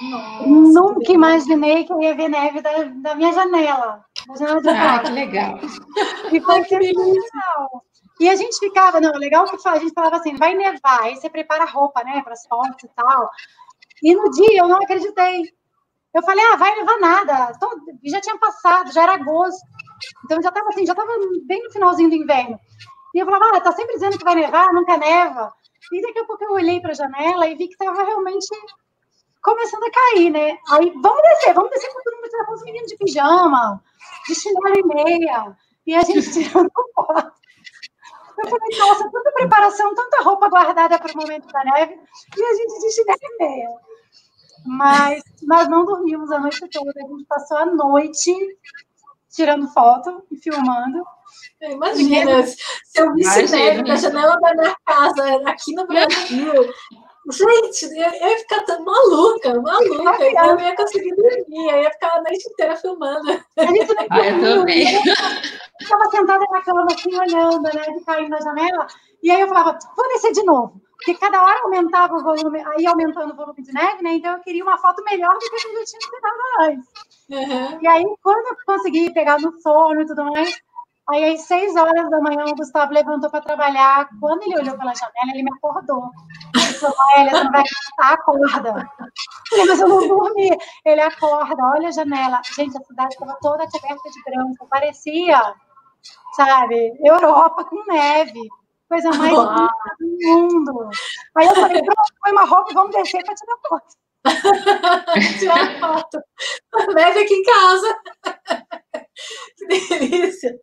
Nossa, 0.00 0.46
Nunca 0.46 1.00
que 1.00 1.12
imaginei 1.12 1.84
que 1.84 1.92
eu 1.92 2.00
ia 2.00 2.14
ver 2.14 2.28
neve 2.28 2.60
da, 2.60 2.70
da 2.84 3.14
minha 3.14 3.32
janela. 3.32 4.04
Da 4.26 4.36
janela 4.36 4.60
ah, 4.66 4.98
que 5.00 5.10
legal. 5.10 5.58
E 6.32 6.40
foi 6.40 6.60
legal. 6.60 7.84
E 8.20 8.28
a 8.28 8.36
gente 8.36 8.58
ficava, 8.58 9.00
não, 9.00 9.12
legal 9.12 9.44
que 9.44 9.68
a 9.68 9.78
gente 9.78 9.94
falava 9.94 10.16
assim, 10.16 10.34
vai 10.36 10.54
nevar, 10.54 11.02
aí 11.02 11.16
você 11.16 11.30
prepara 11.30 11.64
a 11.64 11.70
roupa, 11.70 12.02
né, 12.02 12.20
para 12.22 12.32
as 12.32 12.46
fotos 12.46 12.82
e 12.82 12.88
tal. 12.88 13.30
E 14.02 14.14
no 14.14 14.30
dia 14.30 14.60
eu 14.60 14.68
não 14.68 14.76
acreditei. 14.76 15.52
Eu 16.14 16.22
falei, 16.22 16.44
ah, 16.52 16.56
vai 16.56 16.74
nevar 16.74 16.98
nada. 16.98 17.52
Todo, 17.60 17.80
já 18.04 18.20
tinha 18.20 18.36
passado, 18.38 18.92
já 18.92 19.02
era 19.02 19.14
agosto. 19.14 19.64
Então 20.24 20.42
já 20.42 20.48
estava 20.48 20.68
assim, 20.68 20.86
já 20.86 20.92
estava 20.92 21.12
bem 21.44 21.62
no 21.62 21.72
finalzinho 21.72 22.08
do 22.08 22.16
inverno. 22.16 22.58
E 23.14 23.18
eu 23.18 23.26
falava, 23.26 23.56
ah, 23.56 23.60
tá 23.60 23.72
sempre 23.72 23.94
dizendo 23.94 24.18
que 24.18 24.24
vai 24.24 24.34
nevar, 24.34 24.72
nunca 24.72 24.96
neva. 24.96 25.52
E 25.92 26.02
daqui 26.02 26.18
a 26.18 26.24
pouco 26.24 26.44
eu 26.44 26.52
olhei 26.52 26.80
para 26.80 26.90
a 26.90 26.94
janela 26.94 27.46
e 27.46 27.54
vi 27.54 27.68
que 27.68 27.74
estava 27.74 28.02
realmente 28.02 28.48
começando 29.42 29.84
a 29.84 29.90
cair, 29.90 30.30
né? 30.30 30.58
Aí, 30.70 30.92
vamos 31.02 31.22
descer, 31.22 31.54
vamos 31.54 31.70
descer 31.70 31.92
com 31.92 32.02
todo 32.02 32.16
mundo, 32.16 32.46
com 32.46 32.54
os 32.54 32.62
meninos 32.62 32.88
de 32.88 32.96
pijama, 32.96 33.82
de 34.26 34.34
chinelo 34.34 34.78
e 34.78 34.82
meia, 34.82 35.56
e 35.86 35.94
a 35.94 36.02
gente 36.02 36.30
tirando 36.32 36.70
foto. 36.94 37.32
Eu 38.38 38.48
falei, 38.48 38.78
nossa, 38.78 39.10
tanta 39.10 39.32
preparação, 39.32 39.94
tanta 39.94 40.22
roupa 40.22 40.48
guardada 40.48 40.98
para 40.98 41.12
o 41.12 41.16
momento 41.16 41.48
da 41.48 41.64
neve, 41.64 41.98
e 42.36 42.44
a 42.44 42.54
gente 42.54 42.80
de 42.80 42.92
chinelo 42.92 43.18
e 43.22 43.38
meia. 43.38 43.68
Mas 44.66 45.22
nós 45.42 45.68
não 45.68 45.84
dormimos 45.84 46.30
a 46.30 46.38
noite 46.38 46.68
toda, 46.68 46.92
a 46.96 47.08
gente 47.08 47.24
passou 47.24 47.56
a 47.56 47.66
noite 47.66 48.32
tirando 49.30 49.68
foto 49.68 50.24
e 50.30 50.36
filmando. 50.36 51.04
Imagina, 51.60 52.42
se 52.44 52.56
eu 52.96 53.14
visse 53.14 53.50
neve 53.50 53.82
na 53.82 53.96
janela 53.96 54.38
da 54.40 54.54
minha 54.54 54.76
casa, 54.84 55.42
aqui 55.46 55.74
no 55.74 55.86
Brasil, 55.86 56.52
Gente, 57.30 57.84
eu 57.84 58.30
ia 58.30 58.38
ficar 58.38 58.62
tão 58.62 58.82
maluca, 58.84 59.60
maluca. 59.60 60.24
Eu 60.24 60.56
não 60.56 60.60
ia 60.60 60.76
conseguir 60.76 61.14
dormir, 61.14 61.68
eu 61.70 61.82
ia 61.82 61.90
ficar 61.90 62.16
a 62.16 62.22
noite 62.22 62.48
inteira 62.48 62.76
filmando. 62.76 63.26
Gente 63.28 63.94
não 63.94 64.06
ah, 64.10 64.26
eu 64.26 64.40
também. 64.40 64.94
Eu 64.94 65.02
estava 65.80 66.10
sentada 66.10 66.44
na 66.50 66.62
cama 66.62 66.86
assim, 66.90 67.14
olhando, 67.14 67.62
né, 67.62 67.70
de 67.70 68.04
cair 68.04 68.28
na 68.28 68.40
janela, 68.40 68.86
e 69.22 69.30
aí 69.30 69.40
eu 69.40 69.48
falava, 69.48 69.78
vou 69.96 70.08
descer 70.08 70.32
de 70.32 70.42
novo. 70.44 70.80
Porque 70.98 71.14
cada 71.14 71.40
hora 71.42 71.60
aumentava 71.62 72.16
o 72.16 72.22
volume, 72.22 72.60
aí 72.60 72.84
aumentando 72.86 73.32
o 73.32 73.36
volume 73.36 73.62
de 73.62 73.72
neve, 73.72 74.02
né? 74.02 74.14
Então 74.14 74.32
eu 74.32 74.40
queria 74.40 74.64
uma 74.64 74.78
foto 74.78 75.02
melhor 75.04 75.32
do 75.32 75.38
que 75.38 75.54
a 75.54 75.72
eu 75.72 75.84
tinha 75.84 76.00
tirado 76.00 76.72
antes. 76.72 76.88
Uhum. 77.30 77.78
E 77.80 77.86
aí, 77.86 78.04
quando 78.22 78.46
eu 78.48 78.56
consegui 78.66 79.12
pegar 79.12 79.38
no 79.38 79.52
sono 79.60 80.00
e 80.00 80.06
tudo 80.06 80.24
mais, 80.24 80.60
aí 81.10 81.34
às 81.34 81.42
seis 81.42 81.74
horas 81.76 82.10
da 82.10 82.20
manhã 82.20 82.44
o 82.46 82.54
Gustavo 82.56 82.92
levantou 82.92 83.30
para 83.30 83.40
trabalhar. 83.40 84.08
Quando 84.20 84.42
ele 84.42 84.58
olhou 84.58 84.76
pela 84.76 84.94
janela, 84.94 85.32
ele 85.32 85.42
me 85.42 85.52
acordou. 85.56 86.10
Ele 86.54 86.72
falou, 86.74 86.96
Elia, 87.16 87.30
você 87.30 87.44
não 87.44 87.52
vai 87.52 87.64
acorda. 87.98 88.90
Mas 89.66 89.80
eu 89.80 89.88
não 89.88 90.08
dormi. 90.08 90.50
Ele 90.84 91.00
acorda, 91.00 91.62
olha 91.74 91.88
a 91.88 91.92
janela. 91.92 92.40
Gente, 92.54 92.76
a 92.76 92.84
cidade 92.84 93.14
estava 93.14 93.36
toda 93.40 93.68
coberta 93.68 94.10
de 94.10 94.22
branco. 94.24 94.66
Parecia, 94.68 95.54
sabe, 96.34 96.96
Europa 97.02 97.64
com 97.64 97.84
neve. 97.86 98.48
Coisa 98.88 99.10
mais 99.10 99.32
linda 99.32 99.70
do 100.00 100.62
mundo. 100.62 100.90
Aí 101.36 101.46
eu 101.46 101.54
falei, 101.54 101.82
pronto, 101.82 102.14
põe 102.22 102.32
uma 102.32 102.44
roupa 102.44 102.70
e 102.70 102.74
vamos 102.74 102.96
descer 102.96 103.22
para 103.24 103.34
tirar 103.34 103.56
foto. 103.68 104.07
Tirar 105.38 105.80
foto. 105.80 106.18
Neve 106.94 107.20
aqui 107.20 107.34
em 107.34 107.42
casa. 107.42 107.98
que 109.56 109.66
delícia. 109.66 110.58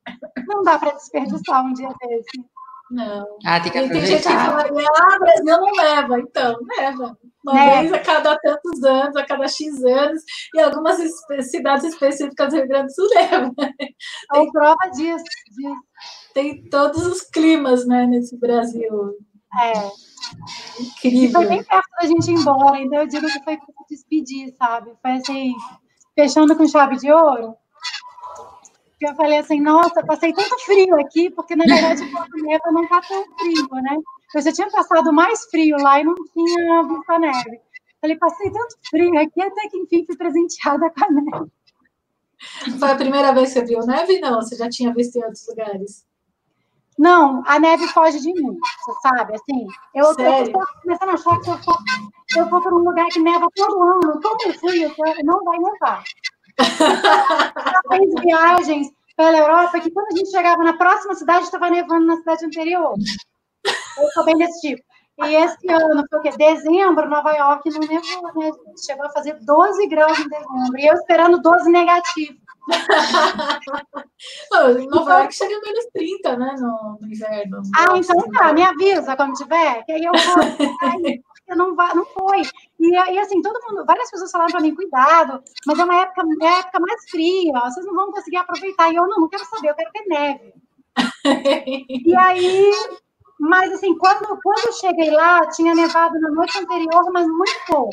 Não 0.47 0.63
dá 0.63 0.79
para 0.79 0.91
desperdiçar 0.91 1.65
um 1.65 1.73
dia 1.73 1.89
desse. 2.01 2.45
Não. 2.91 3.25
Ah, 3.45 3.59
tem 3.59 3.71
que 3.71 3.77
aproveitar. 3.77 4.07
Tem 4.07 4.17
gente 4.17 4.27
que 4.27 4.33
fala, 4.33 4.61
ah, 4.61 5.19
Brasil 5.19 5.45
não 5.45 5.71
leva. 5.71 6.19
Então, 6.19 6.55
leva. 6.77 7.17
Uma 7.43 7.59
é. 7.59 7.79
vez 7.81 7.93
a 7.93 7.99
cada 7.99 8.37
tantos 8.39 8.83
anos, 8.83 9.15
a 9.15 9.25
cada 9.25 9.47
X 9.47 9.83
anos, 9.83 10.23
e 10.53 10.59
algumas 10.59 10.97
cidades 11.49 11.85
específicas 11.85 12.49
do 12.49 12.55
Rio 12.57 12.67
Grande 12.67 12.87
do 12.87 12.93
Sul 12.93 13.07
levam. 13.13 13.53
Tem 14.33 14.51
prova 14.51 14.89
disso, 14.95 15.23
disso. 15.51 15.75
Tem 16.33 16.69
todos 16.69 17.05
os 17.05 17.21
climas, 17.21 17.87
né, 17.87 18.05
nesse 18.07 18.37
Brasil. 18.39 19.15
É. 19.61 20.81
Incrível. 20.81 21.29
E 21.29 21.31
foi 21.31 21.47
bem 21.47 21.63
perto 21.63 21.89
da 22.01 22.07
gente 22.07 22.31
ir 22.31 22.35
embora, 22.35 22.79
então 22.79 22.99
eu 22.99 23.07
digo 23.07 23.27
que 23.27 23.43
foi 23.43 23.57
para 23.57 23.85
despedir, 23.89 24.53
sabe? 24.57 24.91
Foi 25.01 25.11
assim, 25.11 25.53
fechando 26.15 26.55
com 26.55 26.67
chave 26.67 26.97
de 26.97 27.11
ouro 27.11 27.55
que 28.99 29.05
eu 29.07 29.15
falei 29.15 29.39
assim, 29.39 29.61
nossa, 29.61 30.05
passei 30.05 30.33
tanto 30.33 30.57
frio 30.65 30.99
aqui, 30.99 31.29
porque 31.29 31.55
na 31.55 31.65
verdade 31.65 32.03
o 32.03 32.11
Porto 32.11 32.37
Neva 32.37 32.71
não 32.71 32.83
está 32.83 33.01
tão 33.01 33.25
frio, 33.37 33.67
né? 33.81 33.97
Eu 34.33 34.41
já 34.41 34.51
tinha 34.51 34.69
passado 34.69 35.11
mais 35.13 35.45
frio 35.45 35.77
lá 35.77 35.99
e 35.99 36.03
não 36.03 36.15
tinha 36.15 36.83
visto 36.83 37.09
a 37.09 37.19
neve. 37.19 37.61
Falei, 38.01 38.17
passei 38.17 38.51
tanto 38.51 38.75
frio 38.89 39.19
aqui, 39.19 39.41
até 39.41 39.69
que 39.69 39.77
enfim 39.77 40.05
fui 40.05 40.15
presenteada 40.15 40.89
com 40.89 41.05
a 41.05 41.11
neve. 41.11 41.51
Foi 42.79 42.91
a 42.91 42.95
primeira 42.95 43.33
vez 43.33 43.53
que 43.53 43.59
você 43.59 43.65
viu 43.65 43.79
neve? 43.85 44.19
Não, 44.19 44.41
você 44.41 44.55
já 44.55 44.69
tinha 44.69 44.93
visto 44.93 45.15
em 45.17 45.23
outros 45.23 45.47
lugares? 45.47 46.05
Não, 46.97 47.43
a 47.45 47.59
neve 47.59 47.87
foge 47.87 48.21
de 48.21 48.33
mim, 48.33 48.57
você 48.85 48.99
sabe, 49.01 49.35
assim. 49.35 49.67
Eu, 49.93 50.11
estou 50.11 50.63
começando 50.81 51.09
a 51.09 51.13
achar 51.13 51.41
que 51.41 51.49
eu 51.49 51.57
for, 51.57 51.77
se 52.31 52.39
eu 52.39 52.49
for 52.49 52.61
para 52.61 52.73
um 52.75 52.79
lugar 52.79 53.07
que 53.07 53.19
neva 53.19 53.47
todo 53.53 53.83
ano, 53.83 54.21
eu 54.23 54.53
fui, 54.53 55.23
não 55.23 55.43
vai 55.43 55.57
nevar. 55.57 56.03
Já 56.57 57.81
fez 57.89 58.13
viagens 58.21 58.87
pela 59.17 59.37
Europa 59.37 59.79
que 59.79 59.91
quando 59.91 60.07
a 60.13 60.17
gente 60.17 60.31
chegava 60.31 60.63
na 60.63 60.73
próxima 60.73 61.15
cidade, 61.15 61.45
estava 61.45 61.69
nevando 61.69 62.05
na 62.05 62.17
cidade 62.17 62.45
anterior. 62.45 62.93
Eu 63.97 64.11
sou 64.13 64.25
bem 64.25 64.37
desse 64.37 64.61
tipo. 64.61 64.84
E 65.23 65.35
esse 65.35 65.71
ano, 65.71 66.03
foi 66.09 66.19
o 66.19 66.21
quê? 66.21 66.31
Dezembro, 66.31 67.09
Nova 67.09 67.31
York 67.31 67.69
não 67.69 67.79
nevou, 67.79 68.33
né? 68.35 68.51
Chegou 68.85 69.05
a 69.05 69.09
fazer 69.09 69.39
12 69.41 69.87
graus 69.87 70.19
em 70.19 70.27
dezembro. 70.27 70.77
E 70.77 70.85
eu 70.87 70.93
esperando 70.93 71.41
12 71.41 71.71
negativo. 71.71 72.37
Nova 74.89 75.19
York 75.19 75.33
chega 75.33 75.55
a 75.55 75.61
menos 75.61 75.85
30, 75.93 76.35
né? 76.37 76.55
No, 76.59 76.97
no 76.99 77.07
inverno. 77.07 77.61
Ah, 77.77 77.97
então 77.97 78.29
tá, 78.31 78.51
me 78.51 78.61
avisa 78.63 79.15
quando 79.15 79.35
tiver, 79.35 79.85
que 79.85 79.93
aí 79.93 80.03
eu 80.03 80.11
vou. 80.11 80.11
não, 81.55 81.75
vai, 81.75 81.93
não 81.93 82.05
foi. 82.07 82.41
E, 82.79 82.89
e 82.89 83.19
assim, 83.19 83.39
todo 83.41 83.61
mundo, 83.69 83.85
várias 83.85 84.09
pessoas 84.11 84.31
falaram 84.31 84.51
para 84.51 84.61
mim, 84.61 84.75
cuidado, 84.75 85.41
mas 85.65 85.79
é 85.79 85.83
uma 85.83 86.01
época, 86.01 86.21
é 86.21 86.25
uma 86.25 86.59
época 86.59 86.79
mais 86.79 87.09
fria, 87.09 87.53
vocês 87.53 87.85
não 87.85 87.95
vão 87.95 88.11
conseguir 88.11 88.37
aproveitar. 88.37 88.91
E 88.91 88.95
eu 88.95 89.07
não, 89.07 89.21
não 89.21 89.29
quero 89.29 89.45
saber, 89.45 89.69
eu 89.69 89.75
quero 89.75 89.91
ter 89.91 90.05
neve. 90.07 90.53
e 92.05 92.15
aí, 92.15 92.71
mas 93.39 93.71
assim, 93.73 93.97
quando, 93.97 94.25
quando 94.41 94.67
eu 94.67 94.73
cheguei 94.73 95.11
lá, 95.11 95.47
tinha 95.49 95.75
nevado 95.75 96.19
na 96.19 96.29
noite 96.31 96.57
anterior, 96.57 97.11
mas 97.11 97.27
muito 97.27 97.65
pouco. 97.67 97.89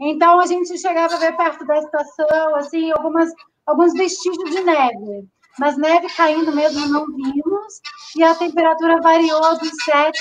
Então 0.00 0.40
a 0.40 0.46
gente 0.46 0.76
chegava 0.78 1.14
a 1.14 1.18
ver 1.18 1.36
perto 1.36 1.64
da 1.64 1.78
estação, 1.78 2.56
assim, 2.56 2.90
algumas, 2.92 3.30
alguns 3.66 3.92
vestígios 3.94 4.50
de 4.50 4.62
neve. 4.62 5.28
Mas 5.58 5.76
neve 5.78 6.08
caindo 6.14 6.52
mesmo 6.52 6.86
não 6.88 7.06
vimos, 7.06 7.80
e 8.14 8.22
a 8.22 8.34
temperatura 8.34 9.00
variou 9.00 9.58
dos 9.58 9.72
7 9.84 10.18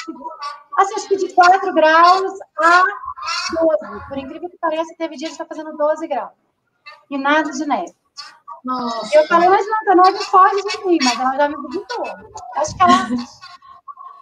assim, 0.78 0.96
acho 0.96 1.08
que 1.08 1.18
de 1.18 1.34
4 1.34 1.74
graus 1.74 2.32
a 2.60 2.84
12. 3.60 4.08
Por 4.08 4.18
incrível 4.18 4.50
que 4.50 4.58
pareça, 4.58 4.96
teve 4.98 5.18
dia 5.18 5.28
que 5.28 5.34
está 5.34 5.46
fazendo 5.46 5.76
12 5.76 6.08
graus. 6.08 6.32
E 7.10 7.18
nada 7.18 7.52
de 7.52 7.66
neve. 7.66 7.94
Nossa. 8.66 9.16
Eu 9.16 9.28
falei, 9.28 9.48
mas 9.48 9.66
não, 9.68 9.94
a 9.94 9.96
neve 9.96 10.26
foge 10.26 10.62
de 10.64 10.86
mim, 10.86 10.98
mas 11.04 11.20
ela 11.20 11.36
já 11.36 11.50
me 11.50 11.56
visitou. 11.68 12.06
Acho 12.56 12.76
que 12.76 12.84
ela, 12.84 13.08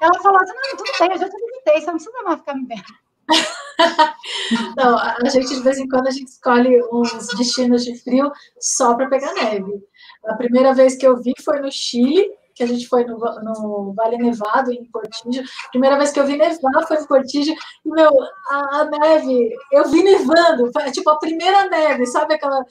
ela 0.01 0.21
falou 0.21 0.39
assim, 0.41 0.53
não, 0.53 0.77
tudo 0.77 0.91
bem, 0.99 1.11
eu 1.11 1.17
já 1.17 1.29
te 1.29 1.45
visitei, 1.45 1.79
você 1.79 1.85
não 1.85 1.93
precisa 1.93 2.23
mais 2.23 2.39
ficar 2.39 2.55
me 2.55 2.65
vendo. 2.65 3.03
Não, 4.77 4.97
a 4.97 5.29
gente 5.29 5.47
de 5.47 5.61
vez 5.61 5.77
em 5.77 5.87
quando 5.87 6.07
a 6.07 6.11
gente 6.11 6.27
escolhe 6.27 6.83
uns 6.91 7.27
destinos 7.37 7.85
de 7.85 7.97
frio 7.97 8.31
só 8.59 8.93
para 8.95 9.09
pegar 9.09 9.33
neve. 9.33 9.81
A 10.25 10.35
primeira 10.35 10.73
vez 10.73 10.95
que 10.95 11.07
eu 11.07 11.15
vi 11.21 11.33
foi 11.43 11.59
no 11.59 11.71
Chile, 11.71 12.29
que 12.53 12.63
a 12.63 12.67
gente 12.67 12.87
foi 12.87 13.03
no, 13.05 13.17
no 13.17 13.93
Vale 13.93 14.17
Nevado, 14.17 14.71
em 14.71 14.85
Portillo. 14.85 15.43
Primeira 15.71 15.97
vez 15.97 16.11
que 16.11 16.19
eu 16.19 16.25
vi 16.25 16.37
nevar 16.37 16.87
foi 16.87 16.97
em 16.97 17.05
Portillo. 17.05 17.55
E, 17.85 17.89
meu, 17.89 18.11
a, 18.49 18.81
a 18.81 18.85
neve, 18.85 19.55
eu 19.71 19.89
vi 19.89 20.03
nevando, 20.03 20.71
foi 20.71 20.91
tipo 20.91 21.09
a 21.09 21.17
primeira 21.17 21.67
neve, 21.69 22.05
sabe 22.05 22.35
aquela. 22.35 22.63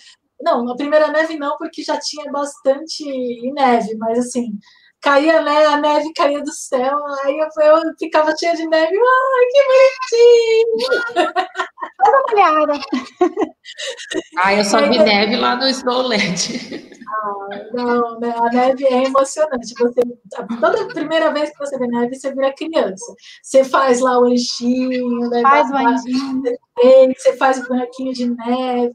Não, 0.42 0.68
a 0.70 0.76
primeira 0.76 1.08
neve 1.08 1.36
não, 1.36 1.56
porque 1.56 1.82
já 1.82 1.98
tinha 1.98 2.30
bastante 2.30 3.04
neve, 3.54 3.96
mas 3.96 4.18
assim, 4.18 4.58
caía 5.00 5.40
né, 5.42 5.66
a 5.66 5.76
neve 5.76 6.12
caía 6.14 6.42
do 6.42 6.52
céu, 6.52 6.96
aí 7.24 7.38
eu, 7.38 7.48
eu 7.64 7.82
ficava 7.98 8.34
cheia 8.36 8.54
de 8.56 8.66
neve, 8.66 8.96
ai, 8.96 9.46
que 9.52 9.62
bonitinho! 9.68 11.26
Dá 11.98 12.10
uma 12.10 12.22
olhada. 12.32 12.72
Ah, 14.38 14.54
eu 14.54 14.64
só 14.64 14.80
vi 14.88 14.98
neve 14.98 15.36
lá 15.36 15.56
no 15.56 15.68
Snowland. 15.68 16.90
Ah, 17.08 17.64
não, 17.72 18.20
né, 18.20 18.34
a 18.36 18.50
neve 18.50 18.84
é 18.84 19.04
emocionante. 19.04 19.74
Você, 19.78 20.00
toda 20.60 20.88
primeira 20.88 21.32
vez 21.32 21.50
que 21.50 21.58
você 21.58 21.78
vê 21.78 21.86
neve, 21.86 22.16
você 22.16 22.34
vira 22.34 22.54
criança. 22.54 23.14
Você 23.42 23.64
faz 23.64 24.00
lá 24.00 24.18
o 24.18 24.24
anjinho, 24.24 25.30
né, 25.30 25.42
faz 25.42 25.70
o 25.70 25.76
anjinho. 25.76 26.42
Você 27.16 27.36
faz 27.36 27.58
o 27.58 27.68
bonequinho 27.68 28.12
de 28.12 28.30
neve. 28.30 28.94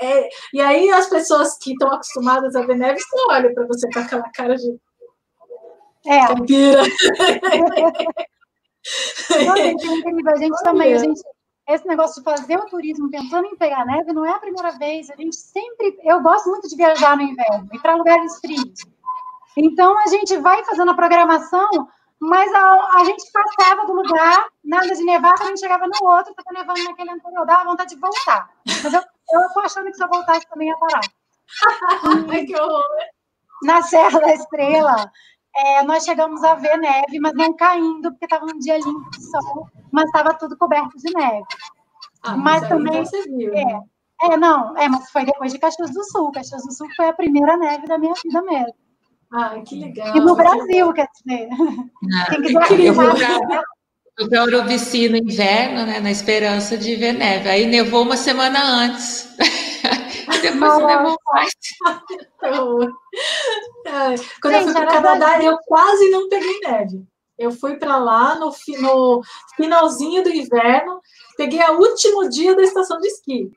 É, 0.00 0.28
e 0.54 0.60
aí 0.60 0.90
as 0.90 1.08
pessoas 1.08 1.58
que 1.58 1.72
estão 1.72 1.92
acostumadas 1.92 2.56
a 2.56 2.62
ver 2.62 2.76
neve, 2.76 3.00
você 3.00 3.16
olha 3.28 3.52
para 3.52 3.66
você 3.66 3.88
com 3.92 4.00
aquela 4.00 4.30
cara 4.32 4.56
de 4.56 4.80
é. 6.06 6.28
Não, 9.44 9.56
gente, 9.56 9.86
é 9.86 9.92
incrível. 9.92 10.32
A 10.32 10.36
gente 10.36 10.52
Olha. 10.52 10.62
também, 10.62 10.94
a 10.94 10.98
gente, 10.98 11.20
esse 11.68 11.86
negócio 11.86 12.22
de 12.22 12.24
fazer 12.24 12.56
o 12.56 12.66
turismo 12.66 13.10
pensando 13.10 13.46
em 13.46 13.56
pegar 13.56 13.84
neve 13.84 14.12
não 14.12 14.24
é 14.24 14.30
a 14.30 14.38
primeira 14.38 14.72
vez. 14.72 15.10
A 15.10 15.16
gente 15.16 15.36
sempre. 15.36 15.98
Eu 16.02 16.22
gosto 16.22 16.48
muito 16.48 16.68
de 16.68 16.76
viajar 16.76 17.16
no 17.16 17.22
inverno, 17.22 17.68
ir 17.72 17.80
para 17.80 17.96
lugares 17.96 18.38
frios. 18.40 18.80
Então 19.56 19.98
a 19.98 20.06
gente 20.06 20.36
vai 20.38 20.64
fazendo 20.64 20.90
a 20.90 20.94
programação, 20.94 21.68
mas 22.18 22.52
a, 22.54 22.98
a 22.98 23.04
gente 23.04 23.24
passava 23.32 23.86
do 23.86 23.92
lugar, 23.92 24.46
nada 24.64 24.94
de 24.94 25.04
nevar, 25.04 25.32
quando 25.32 25.42
a 25.42 25.46
gente 25.48 25.60
chegava 25.60 25.86
no 25.86 26.08
outro, 26.08 26.32
estava 26.32 26.58
nevando 26.58 26.84
naquele 26.84 27.10
anterior, 27.10 27.46
dava 27.46 27.64
vontade 27.64 27.94
de 27.94 28.00
voltar. 28.00 28.48
Mas 28.82 28.94
eu, 28.94 29.02
eu 29.32 29.52
tô 29.52 29.60
achando 29.60 29.86
que 29.86 29.94
se 29.94 30.02
eu 30.02 30.08
voltasse 30.08 30.48
também 30.48 30.68
ia 30.68 30.76
parar. 30.78 31.00
Ai, 32.30 32.44
que 32.44 32.56
horror! 32.58 32.84
Na 33.62 33.82
Serra 33.82 34.20
da 34.20 34.32
Estrela, 34.32 35.10
é, 35.56 35.82
nós 35.82 36.04
chegamos 36.04 36.42
a 36.44 36.54
ver 36.54 36.78
neve, 36.78 37.18
mas 37.20 37.34
não 37.34 37.54
caindo, 37.54 38.10
porque 38.10 38.24
estava 38.24 38.46
um 38.46 38.58
dia 38.58 38.78
limpo 38.78 39.10
de 39.10 39.22
sol, 39.22 39.68
mas 39.92 40.04
estava 40.06 40.34
tudo 40.34 40.56
coberto 40.56 40.96
de 40.96 41.12
neve. 41.12 41.44
Ah, 42.22 42.36
mas, 42.36 42.60
mas 42.60 42.68
também. 42.68 43.04
Você 43.04 43.22
viu, 43.24 43.54
é, 43.54 43.64
né? 43.64 43.80
é, 44.22 44.36
não, 44.36 44.76
é, 44.78 44.88
mas 44.88 45.10
foi 45.10 45.24
depois 45.24 45.52
de 45.52 45.58
Caxias 45.58 45.90
do 45.90 46.04
Sul. 46.04 46.30
Caxias 46.32 46.62
do 46.62 46.72
Sul 46.72 46.88
foi 46.96 47.08
a 47.08 47.12
primeira 47.12 47.56
neve 47.56 47.86
da 47.86 47.98
minha 47.98 48.14
vida 48.22 48.42
mesmo. 48.42 48.74
Ah, 49.32 49.60
que 49.60 49.78
legal. 49.78 50.16
E 50.16 50.20
no 50.20 50.34
Brasil, 50.34 50.92
quer 50.92 51.08
dizer. 51.24 51.48
Ah, 52.14 52.30
Quem 52.30 52.42
quiser 52.42 52.80
eu 52.80 52.94
vou 52.94 53.04
para 54.28 54.44
Urubici 54.44 55.08
no 55.08 55.16
inverno, 55.16 55.86
né, 55.86 56.00
na 56.00 56.10
esperança 56.10 56.76
de 56.76 56.96
ver 56.96 57.12
neve. 57.12 57.48
Aí 57.48 57.66
nevou 57.66 58.02
uma 58.02 58.16
semana 58.16 58.62
antes. 58.62 59.28
Depois 60.42 60.60
Nossa. 60.60 60.86
nevou 60.86 61.16
mais. 61.32 61.52
Quando 64.40 64.54
Gente, 64.54 64.66
eu 64.68 64.72
fui 64.72 64.72
para 64.72 64.84
o 64.84 65.02
Canadá, 65.02 65.42
eu 65.42 65.58
quase 65.66 66.10
não 66.10 66.28
peguei 66.28 66.60
neve. 66.60 67.04
Eu 67.38 67.50
fui 67.50 67.76
para 67.76 67.96
lá 67.96 68.38
no, 68.38 68.52
no, 68.80 69.22
finalzinho 69.56 70.22
do 70.22 70.30
inverno, 70.30 71.00
peguei 71.36 71.60
o 71.62 71.78
último 71.78 72.28
dia 72.28 72.54
da 72.54 72.62
estação 72.62 72.98
de 73.00 73.08
esqui. 73.08 73.50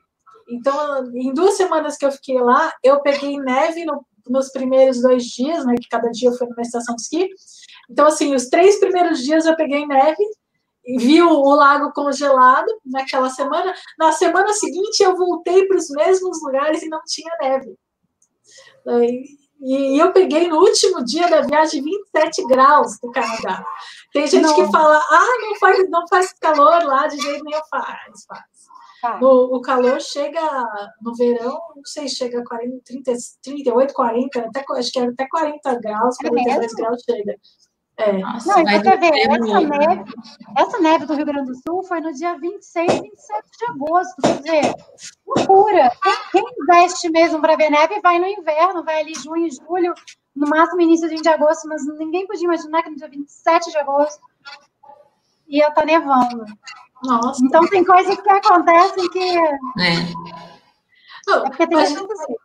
Então, 0.48 1.10
em 1.14 1.32
duas 1.34 1.54
semanas 1.54 1.96
que 1.96 2.06
eu 2.06 2.12
fiquei 2.12 2.40
lá, 2.40 2.72
eu 2.82 3.00
peguei 3.00 3.38
neve 3.38 3.84
no, 3.84 4.04
nos 4.26 4.50
primeiros 4.50 5.02
dois 5.02 5.24
dias, 5.24 5.66
né? 5.66 5.74
Que 5.80 5.88
cada 5.88 6.10
dia 6.10 6.32
foi 6.32 6.46
numa 6.46 6.62
estação 6.62 6.96
de 6.96 7.02
esqui. 7.02 7.28
Então, 7.90 8.06
assim, 8.06 8.34
os 8.34 8.48
três 8.48 8.80
primeiros 8.80 9.22
dias 9.22 9.44
eu 9.44 9.54
peguei 9.56 9.86
neve, 9.86 10.24
vi 10.86 11.22
o, 11.22 11.54
lago 11.54 11.92
congelado 11.92 12.68
naquela 12.84 13.30
semana. 13.30 13.74
Na 13.98 14.12
semana 14.12 14.52
seguinte, 14.52 15.02
eu 15.02 15.16
voltei 15.16 15.66
para 15.66 15.76
os 15.76 15.88
mesmos 15.90 16.42
lugares 16.42 16.82
e 16.82 16.88
não 16.88 17.00
tinha 17.06 17.30
neve. 17.40 17.76
E, 18.86 19.96
e, 19.96 19.98
eu 19.98 20.12
peguei 20.12 20.48
no 20.48 20.58
último 20.58 21.04
dia 21.04 21.28
da 21.28 21.40
viagem 21.40 21.82
27 21.82 22.46
graus 22.46 22.98
do 23.00 23.10
Canadá. 23.10 23.64
Tem 24.12 24.26
gente 24.26 24.42
não. 24.42 24.54
que 24.54 24.70
fala, 24.70 24.96
ah, 24.96 25.38
não 25.40 25.56
faz, 25.56 25.90
não 25.90 26.08
faz 26.08 26.32
calor 26.34 26.84
lá, 26.84 27.06
de 27.06 27.18
jeito 27.18 27.44
nenhum 27.44 27.62
faz, 27.70 28.24
faz. 28.28 28.54
O, 29.20 29.56
o, 29.56 29.60
calor 29.60 30.00
chega 30.00 30.40
no 31.02 31.14
verão, 31.14 31.58
não 31.76 31.84
sei, 31.84 32.08
chega 32.08 32.40
a 32.40 32.44
40, 32.44 32.80
30, 32.84 33.12
38, 33.42 33.92
40, 33.92 34.40
até, 34.40 34.64
acho 34.78 34.92
que 34.92 34.98
é 34.98 35.04
até 35.04 35.28
40 35.28 35.80
graus, 35.80 36.16
42 36.16 36.72
é 36.72 36.74
graus 36.74 37.02
chega. 37.02 37.34
É. 37.96 38.12
Nossa, 38.12 38.62
não, 38.62 38.72
e 38.72 38.78
você 38.78 38.96
vê, 38.96 39.10
essa 39.20 39.60
neve, 39.60 40.04
essa 40.56 40.78
neve 40.80 41.06
do 41.06 41.14
Rio 41.14 41.26
Grande 41.26 41.52
do 41.52 41.54
Sul 41.54 41.82
foi 41.84 42.00
no 42.00 42.12
dia 42.12 42.36
26, 42.36 42.92
27 42.92 43.48
de 43.58 43.64
agosto. 43.66 44.14
Quer 44.20 44.36
dizer, 44.38 44.74
loucura. 45.24 45.90
Quem, 46.02 46.16
quem 46.32 46.44
investe 46.60 47.08
mesmo 47.10 47.40
para 47.40 47.56
ver 47.56 47.70
neve 47.70 48.00
vai 48.00 48.18
no 48.18 48.26
inverno, 48.26 48.82
vai 48.82 49.00
ali 49.00 49.14
junho, 49.14 49.48
julho, 49.50 49.94
no 50.34 50.48
máximo 50.48 50.80
início 50.80 51.08
de 51.08 51.28
agosto, 51.28 51.68
mas 51.68 51.86
ninguém 51.98 52.26
podia 52.26 52.44
imaginar 52.44 52.82
que 52.82 52.90
no 52.90 52.96
dia 52.96 53.08
27 53.08 53.70
de 53.70 53.78
agosto 53.78 54.20
ia 55.46 55.68
estar 55.68 55.82
tá 55.82 55.86
nevando. 55.86 56.44
Nossa. 57.04 57.44
Então 57.44 57.66
tem 57.68 57.84
coisas 57.84 58.20
que 58.20 58.28
acontecem 58.28 59.10
que. 59.10 59.38
É, 59.38 59.50
é 61.30 61.40
porque 61.42 61.66
tem 61.66 61.78
que 61.78 61.94
acontecer. 61.94 62.36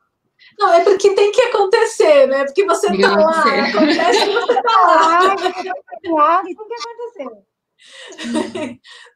Não, 0.59 0.73
é 0.73 0.83
porque 0.83 1.15
tem 1.15 1.31
que 1.31 1.41
acontecer, 1.43 2.27
né? 2.27 2.43
Porque 2.43 2.65
você 2.65 2.91
está 2.91 3.15
lá, 3.15 3.39
acontece 3.39 4.25
que 4.25 4.33
você 4.33 4.53
está 4.53 4.81
lá. 4.81 5.35
Claro, 6.05 6.45
tem 6.45 6.55
que 6.55 6.73
acontecer. 6.73 7.49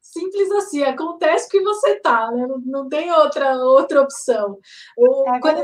Simples 0.02 0.52
assim, 0.52 0.84
acontece 0.84 1.50
que 1.50 1.60
você 1.60 2.00
tá, 2.00 2.32
né? 2.32 2.48
Não, 2.48 2.62
não 2.66 2.88
tem 2.88 3.12
outra, 3.12 3.56
outra 3.58 4.02
opção. 4.02 4.58
O, 4.98 5.36
é 5.36 5.40
quando, 5.42 5.64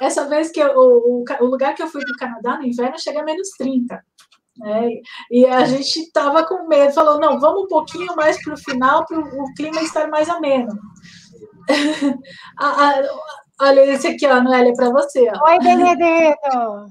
essa 0.00 0.26
vez 0.28 0.50
que 0.50 0.60
eu, 0.60 0.72
o, 0.74 1.24
o 1.40 1.44
lugar 1.44 1.74
que 1.74 1.82
eu 1.82 1.88
fui 1.88 2.00
para 2.00 2.12
o 2.12 2.18
Canadá 2.18 2.56
no 2.56 2.66
inverno 2.66 2.98
chega 2.98 3.20
a 3.20 3.24
menos 3.24 3.50
30. 3.58 4.02
Né? 4.56 4.88
E 5.30 5.46
a 5.46 5.64
gente 5.64 5.98
estava 5.98 6.46
com 6.46 6.68
medo, 6.68 6.94
falou: 6.94 7.20
não, 7.20 7.38
vamos 7.38 7.64
um 7.64 7.68
pouquinho 7.68 8.14
mais 8.16 8.42
para 8.42 8.54
o 8.54 8.58
final 8.58 9.04
para 9.04 9.18
o 9.18 9.54
clima 9.54 9.82
estar 9.82 10.08
mais 10.08 10.28
ameno. 10.30 10.72
a, 12.58 12.66
a, 12.66 13.02
Olha 13.60 13.84
esse 13.86 14.08
aqui, 14.08 14.26
ó, 14.26 14.40
Noélia, 14.40 14.70
é 14.70 14.74
para 14.74 14.90
você. 14.90 15.30
Ó. 15.30 15.48
Oi, 15.48 15.58
Benedetto. 15.58 16.86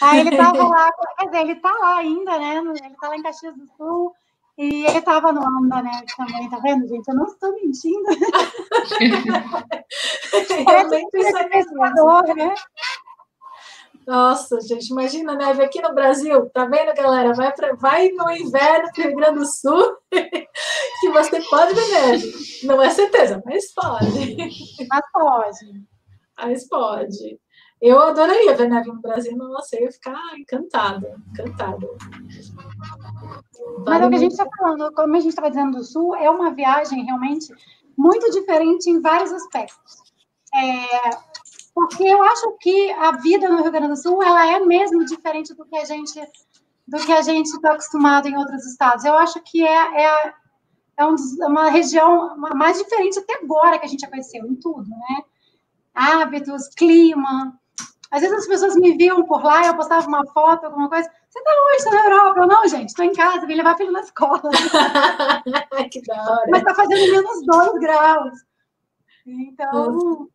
Aí 0.00 0.20
ele 0.20 0.30
estava 0.30 0.62
lá, 0.68 0.90
quer 1.18 1.26
dizer, 1.26 1.40
ele 1.40 1.52
está 1.52 1.70
lá 1.70 1.98
ainda, 1.98 2.38
né? 2.38 2.56
Ele 2.56 2.94
está 2.94 3.08
lá 3.08 3.16
em 3.16 3.22
Caxias 3.22 3.54
do 3.56 3.66
Sul. 3.76 4.14
E 4.58 4.84
ele 4.84 4.98
estava 4.98 5.32
no 5.32 5.40
Onda 5.40 5.82
Neve 5.82 6.04
também, 6.14 6.50
tá 6.50 6.58
vendo, 6.58 6.86
gente? 6.86 7.08
Eu 7.08 7.14
não 7.14 7.24
estou 7.24 7.54
mentindo. 7.54 8.04
Realmente 10.68 11.18
isso 11.18 11.38
é 11.38 11.48
pesquisador, 11.48 12.36
né? 12.36 12.54
Nossa, 14.06 14.60
gente, 14.60 14.90
imagina 14.90 15.34
neve 15.34 15.62
aqui 15.62 15.80
no 15.80 15.94
Brasil, 15.94 16.50
tá 16.50 16.64
vendo, 16.64 16.92
galera? 16.94 17.32
Vai, 17.34 17.52
pra, 17.52 17.74
vai 17.74 18.08
no 18.08 18.30
inverno 18.30 18.90
para 18.92 19.00
o 19.00 19.06
Rio 19.06 19.16
Grande 19.16 19.38
do 19.38 19.46
Sul, 19.46 19.96
que 20.10 21.08
você 21.10 21.40
pode 21.48 21.74
ver 21.74 21.88
neve. 21.88 22.32
Não 22.64 22.82
é 22.82 22.90
certeza, 22.90 23.40
mas 23.46 23.72
pode. 23.72 24.36
Mas 24.88 25.02
pode. 25.12 25.91
Mas 26.42 26.68
pode. 26.68 27.38
Eu 27.80 27.98
adoraria 28.00 28.54
ver 28.54 28.68
neve 28.68 28.88
no 28.92 29.00
Brasil, 29.00 29.36
nossa, 29.36 29.76
eu 29.76 29.84
ia 29.84 29.92
ficar 29.92 30.20
encantada, 30.38 31.20
encantada. 31.32 31.88
Mas 33.86 34.02
é 34.02 34.06
o 34.06 34.10
que 34.10 34.16
a 34.16 34.18
gente 34.18 34.32
está 34.32 34.46
falando, 34.56 34.92
como 34.92 35.16
a 35.16 35.20
gente 35.20 35.30
estava 35.30 35.50
dizendo 35.50 35.78
do 35.78 35.84
Sul, 35.84 36.14
é 36.14 36.30
uma 36.30 36.52
viagem 36.52 37.04
realmente 37.04 37.52
muito 37.96 38.30
diferente 38.30 38.88
em 38.88 39.00
vários 39.00 39.32
aspectos. 39.32 39.96
É, 40.54 41.10
porque 41.74 42.04
eu 42.04 42.22
acho 42.22 42.56
que 42.60 42.92
a 42.92 43.12
vida 43.12 43.48
no 43.48 43.62
Rio 43.62 43.72
Grande 43.72 43.88
do 43.88 43.96
Sul 43.96 44.22
ela 44.22 44.46
é 44.46 44.60
mesmo 44.60 45.04
diferente 45.04 45.54
do 45.54 45.64
que 45.64 45.76
a 45.76 45.84
gente 45.84 46.20
do 46.86 46.98
que 46.98 47.12
a 47.12 47.22
gente 47.22 47.46
está 47.46 47.72
acostumado 47.72 48.28
em 48.28 48.36
outros 48.36 48.66
estados. 48.66 49.04
Eu 49.04 49.14
acho 49.14 49.40
que 49.42 49.66
é, 49.66 50.02
é, 50.02 50.34
é 50.98 51.06
um, 51.06 51.14
uma 51.46 51.70
região 51.70 52.36
mais 52.36 52.76
diferente 52.76 53.18
até 53.18 53.38
agora 53.42 53.78
que 53.78 53.86
a 53.86 53.88
gente 53.88 54.00
já 54.00 54.08
conheceu 54.08 54.44
em 54.46 54.56
tudo, 54.56 54.88
né? 54.90 55.22
Hábitos, 55.94 56.68
clima. 56.68 57.58
Às 58.10 58.20
vezes 58.20 58.38
as 58.38 58.46
pessoas 58.46 58.74
me 58.76 58.96
viam 58.96 59.24
por 59.24 59.42
lá, 59.42 59.66
eu 59.66 59.76
postava 59.76 60.06
uma 60.06 60.26
foto, 60.26 60.66
alguma 60.66 60.88
coisa. 60.88 61.08
Você 61.28 61.38
está 61.38 61.50
longe, 61.50 61.76
está 61.76 61.90
na 61.90 62.04
Europa? 62.04 62.40
Eu, 62.40 62.46
não, 62.46 62.68
gente, 62.68 62.88
estou 62.90 63.04
em 63.04 63.12
casa, 63.14 63.46
vim 63.46 63.54
levar 63.54 63.76
filho 63.76 63.90
na 63.90 64.00
escola. 64.00 64.42
que 65.90 66.02
da 66.02 66.22
hora. 66.22 66.46
Mas 66.50 66.60
está 66.60 66.74
fazendo 66.74 67.10
menos 67.10 67.46
2 67.46 67.72
graus. 67.80 68.38
Então. 69.26 70.28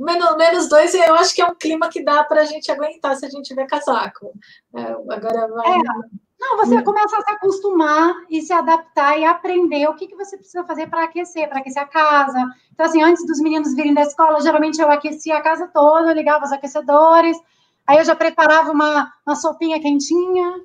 Menos, 0.00 0.36
menos 0.36 0.68
dois, 0.68 0.92
eu 0.94 1.14
acho 1.14 1.34
que 1.34 1.40
é 1.40 1.46
um 1.46 1.54
clima 1.54 1.88
que 1.88 2.02
dá 2.02 2.24
para 2.24 2.40
a 2.40 2.44
gente 2.44 2.72
aguentar 2.72 3.14
se 3.16 3.26
a 3.26 3.30
gente 3.30 3.46
tiver 3.46 3.66
casaco. 3.66 4.32
É, 4.74 4.82
agora 4.82 5.46
vai. 5.48 5.78
É. 5.78 6.29
Não, 6.40 6.56
você 6.56 6.78
hum. 6.78 6.84
começa 6.84 7.18
a 7.18 7.20
se 7.20 7.30
acostumar 7.32 8.14
e 8.30 8.40
se 8.40 8.52
adaptar 8.52 9.18
e 9.18 9.26
aprender 9.26 9.86
o 9.88 9.94
que, 9.94 10.06
que 10.06 10.16
você 10.16 10.38
precisa 10.38 10.64
fazer 10.64 10.88
para 10.88 11.04
aquecer, 11.04 11.46
para 11.48 11.58
aquecer 11.58 11.82
a 11.82 11.86
casa. 11.86 12.42
Então, 12.72 12.86
assim, 12.86 13.02
antes 13.02 13.26
dos 13.26 13.40
meninos 13.40 13.74
virem 13.74 13.92
da 13.92 14.00
escola, 14.02 14.40
geralmente 14.40 14.80
eu 14.80 14.90
aquecia 14.90 15.36
a 15.36 15.42
casa 15.42 15.68
toda, 15.68 16.14
ligava 16.14 16.46
os 16.46 16.52
aquecedores, 16.52 17.36
aí 17.86 17.98
eu 17.98 18.04
já 18.04 18.16
preparava 18.16 18.72
uma, 18.72 19.12
uma 19.26 19.36
sopinha 19.36 19.78
quentinha, 19.80 20.62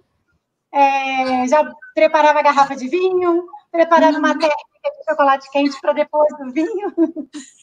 é, 0.71 1.45
já 1.49 1.69
preparava 1.93 2.39
a 2.39 2.43
garrafa 2.43 2.75
de 2.75 2.87
vinho, 2.87 3.45
preparava 3.69 4.17
uma 4.17 4.31
uhum. 4.31 4.39
técnica 4.39 4.91
de 4.97 5.09
chocolate 5.09 5.51
quente 5.51 5.81
para 5.81 5.91
depois 5.91 6.29
do 6.37 6.51
vinho. 6.51 6.93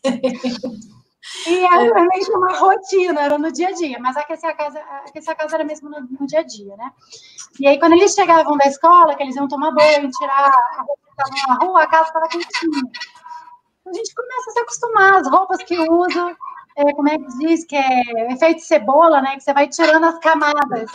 E 1.46 1.64
era 1.64 1.86
é. 1.86 1.92
realmente 1.92 2.30
uma 2.32 2.52
rotina, 2.52 3.20
era 3.20 3.38
no 3.38 3.52
dia 3.52 3.68
a 3.68 3.72
dia, 3.72 3.98
mas 4.00 4.16
aquecer 4.16 4.50
a 4.50 4.54
casa, 4.54 4.80
aquecer 5.06 5.32
a 5.32 5.36
casa 5.36 5.54
era 5.54 5.64
mesmo 5.64 5.88
no, 5.88 6.00
no, 6.00 6.26
dia 6.26 6.40
a 6.40 6.42
dia, 6.42 6.76
né? 6.76 6.90
E 7.60 7.66
aí, 7.66 7.78
quando 7.78 7.92
eles 7.92 8.12
chegavam 8.12 8.56
da 8.56 8.66
escola, 8.66 9.14
que 9.14 9.22
eles 9.22 9.36
iam 9.36 9.46
tomar 9.46 9.70
banho, 9.70 10.10
tirar 10.10 10.50
a 10.50 10.82
roupa 10.82 11.02
que 11.04 11.22
estava 11.22 11.48
na 11.48 11.64
rua, 11.64 11.82
a 11.82 11.86
casa 11.86 12.08
estava 12.08 12.28
quentinha. 12.28 12.82
A 13.86 13.92
gente 13.92 14.14
começa 14.14 14.50
a 14.50 14.52
se 14.52 14.60
acostumar, 14.60 15.14
as 15.14 15.28
roupas 15.28 15.62
que 15.62 15.78
usa, 15.78 16.36
é, 16.76 16.92
como 16.92 17.08
é 17.08 17.18
que 17.18 17.38
diz, 17.38 17.64
que 17.64 17.76
é 17.76 18.32
efeito 18.32 18.60
cebola, 18.62 19.22
né? 19.22 19.36
Que 19.36 19.42
você 19.42 19.52
vai 19.52 19.68
tirando 19.68 20.04
as 20.04 20.18
camadas. 20.18 20.90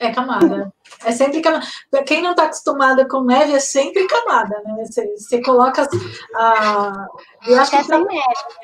É 0.00 0.10
camada. 0.10 0.72
É 1.04 1.12
sempre 1.12 1.40
camada. 1.40 1.66
Quem 2.06 2.22
não 2.22 2.30
está 2.30 2.44
acostumada 2.44 3.06
com 3.06 3.22
neve 3.22 3.52
é 3.52 3.60
sempre 3.60 4.06
camada, 4.06 4.60
né? 4.64 4.84
Você, 4.84 5.06
você 5.16 5.40
coloca. 5.42 5.86
A... 6.34 7.06
Eu 7.46 7.60
acho 7.60 7.70
que. 7.70 7.84
Sem 7.84 8.04
neve, 8.04 8.16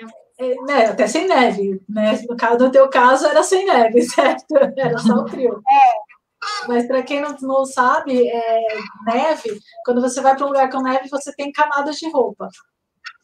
né? 0.02 0.21
É, 0.42 0.54
né, 0.62 0.86
até 0.86 1.06
sem 1.06 1.28
neve, 1.28 1.80
né? 1.88 2.20
No, 2.28 2.36
caso, 2.36 2.58
no 2.58 2.70
teu 2.70 2.88
caso 2.88 3.26
era 3.26 3.42
sem 3.42 3.64
neve, 3.64 4.02
certo? 4.10 4.56
Era 4.76 4.98
só 4.98 5.22
o 5.22 5.28
frio. 5.28 5.62
É. 5.70 6.12
Mas 6.66 6.86
para 6.86 7.02
quem 7.02 7.20
não, 7.20 7.36
não 7.40 7.64
sabe, 7.64 8.28
é, 8.28 8.66
neve, 9.06 9.60
quando 9.84 10.00
você 10.00 10.20
vai 10.20 10.34
para 10.34 10.44
um 10.44 10.48
lugar 10.48 10.70
com 10.70 10.82
neve, 10.82 11.08
você 11.08 11.32
tem 11.34 11.52
camadas 11.52 11.96
de 11.96 12.10
roupa. 12.10 12.48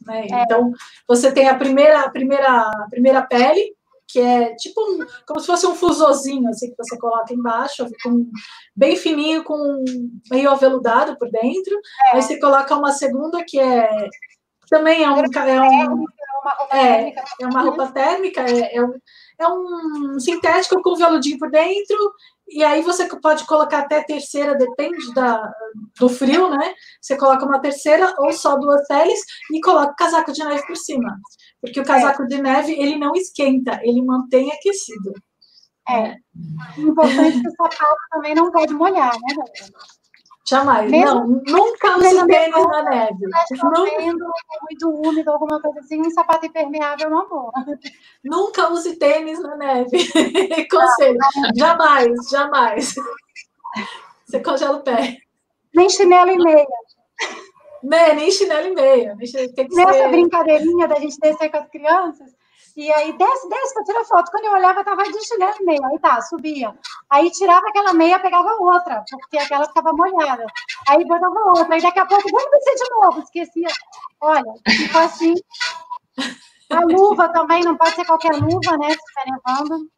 Né? 0.06 0.26
É. 0.30 0.42
Então, 0.42 0.70
você 1.06 1.32
tem 1.32 1.48
a 1.48 1.54
primeira, 1.56 2.02
a 2.02 2.10
primeira, 2.10 2.60
a 2.60 2.86
primeira 2.88 3.22
pele, 3.22 3.74
que 4.06 4.20
é 4.20 4.54
tipo 4.54 4.80
um, 4.80 5.06
como 5.26 5.40
se 5.40 5.46
fosse 5.46 5.66
um 5.66 5.74
fusozinho, 5.74 6.48
assim, 6.48 6.70
que 6.70 6.76
você 6.78 6.96
coloca 6.96 7.34
embaixo, 7.34 7.86
com, 8.02 8.30
bem 8.74 8.96
fininho, 8.96 9.44
com 9.44 9.84
meio 10.30 10.50
aveludado 10.50 11.18
por 11.18 11.30
dentro. 11.30 11.78
É. 12.06 12.16
Aí 12.16 12.22
você 12.22 12.38
coloca 12.38 12.74
uma 12.76 12.92
segunda, 12.92 13.44
que 13.44 13.58
é 13.58 14.08
também 14.70 15.02
é 15.02 15.10
um, 15.10 15.20
é 15.20 15.90
um, 15.90 16.04
é, 16.72 17.14
é 17.40 17.46
uma 17.46 17.62
roupa 17.62 17.90
térmica, 17.92 18.40
é, 18.42 18.76
é, 18.76 18.84
um, 18.84 18.92
é 19.38 19.48
um 19.48 20.20
sintético 20.20 20.82
com 20.82 20.96
veludinho 20.96 21.38
por 21.38 21.50
dentro, 21.50 22.12
e 22.48 22.64
aí 22.64 22.80
você 22.82 23.06
pode 23.20 23.44
colocar 23.46 23.80
até 23.80 24.02
terceira, 24.02 24.56
depende 24.56 25.12
da, 25.12 25.52
do 25.98 26.08
frio, 26.08 26.48
né? 26.48 26.74
Você 27.00 27.16
coloca 27.16 27.44
uma 27.44 27.60
terceira 27.60 28.14
ou 28.18 28.32
só 28.32 28.56
duas 28.56 28.86
peles 28.86 29.20
e 29.52 29.60
coloca 29.60 29.92
o 29.92 29.96
casaco 29.96 30.32
de 30.32 30.42
neve 30.44 30.66
por 30.66 30.76
cima. 30.76 31.18
Porque 31.60 31.80
o 31.80 31.84
casaco 31.84 32.22
é. 32.22 32.26
de 32.26 32.40
neve, 32.40 32.72
ele 32.72 32.96
não 32.96 33.12
esquenta, 33.14 33.78
ele 33.82 34.02
mantém 34.02 34.50
aquecido. 34.50 35.12
É. 35.90 36.14
Importante 36.78 37.40
que 37.40 37.48
o 37.48 37.52
sapato 37.52 37.96
também 38.10 38.34
não 38.34 38.50
pode 38.50 38.72
molhar, 38.72 39.12
né, 39.12 39.34
galera? 39.34 39.72
Jamais. 40.48 40.90
Mesmo, 40.90 41.14
não, 41.14 41.26
nunca 41.26 41.98
use 41.98 42.26
tênis 42.26 42.66
na 42.66 42.82
neve. 42.82 43.26
Chovendo, 43.54 44.24
muito 44.62 44.88
úmido, 44.88 45.30
alguma 45.30 45.60
coisa 45.60 45.80
assim, 45.80 46.00
um 46.00 46.10
sapato 46.10 46.46
impermeável 46.46 47.06
é 47.06 47.10
uma 47.10 47.28
boa. 47.28 47.52
Nunca 48.24 48.68
use 48.70 48.96
tênis 48.96 49.38
na 49.40 49.56
neve. 49.56 49.90
Conselho. 50.70 51.18
Jamais, 51.54 52.30
jamais. 52.30 52.94
Você 54.24 54.40
congela 54.40 54.78
o 54.78 54.82
pé. 54.82 55.18
Nem 55.74 55.90
chinelo 55.90 56.30
e 56.30 56.38
meia. 56.38 56.66
Nem, 57.82 58.16
nem 58.16 58.30
chinelo 58.30 58.68
e 58.68 58.74
meia. 58.74 59.16
Tem 59.54 59.68
que 59.68 59.74
Nessa 59.74 59.92
ser... 59.92 60.08
brincadeirinha 60.08 60.88
da 60.88 60.98
gente 60.98 61.18
descer 61.20 61.50
com 61.50 61.58
as 61.58 61.68
crianças, 61.68 62.30
e 62.78 62.92
aí, 62.92 63.12
desce, 63.18 63.48
desce 63.48 63.74
para 63.74 63.82
tirar 63.82 64.04
foto. 64.04 64.30
Quando 64.30 64.44
eu 64.44 64.52
olhava, 64.52 64.84
tava 64.84 65.02
de 65.02 65.26
chinelo 65.26 65.52
e 65.58 65.64
meia. 65.64 65.80
Aí 65.90 65.98
tá, 65.98 66.20
subia. 66.20 66.72
Aí 67.10 67.28
tirava 67.32 67.66
aquela 67.68 67.92
meia, 67.92 68.20
pegava 68.20 68.54
outra, 68.60 69.02
porque 69.10 69.36
aquela 69.36 69.66
ficava 69.66 69.92
molhada. 69.92 70.46
Aí 70.86 71.04
botava 71.04 71.40
outra. 71.56 71.74
Aí 71.74 71.82
daqui 71.82 71.98
a 71.98 72.06
pouco, 72.06 72.30
vamos 72.30 72.50
descer 72.52 72.74
de 72.76 72.90
novo. 72.90 73.18
Esquecia. 73.18 73.66
Olha, 74.20 74.54
ficou 74.68 75.00
assim. 75.00 75.34
A 76.70 76.84
luva 76.84 77.28
também, 77.30 77.64
não 77.64 77.76
pode 77.76 77.96
ser 77.96 78.04
qualquer 78.04 78.36
luva, 78.36 78.76
né? 78.78 78.90
Se 78.90 78.96
estiver 78.96 79.24
nevando. 79.26 79.90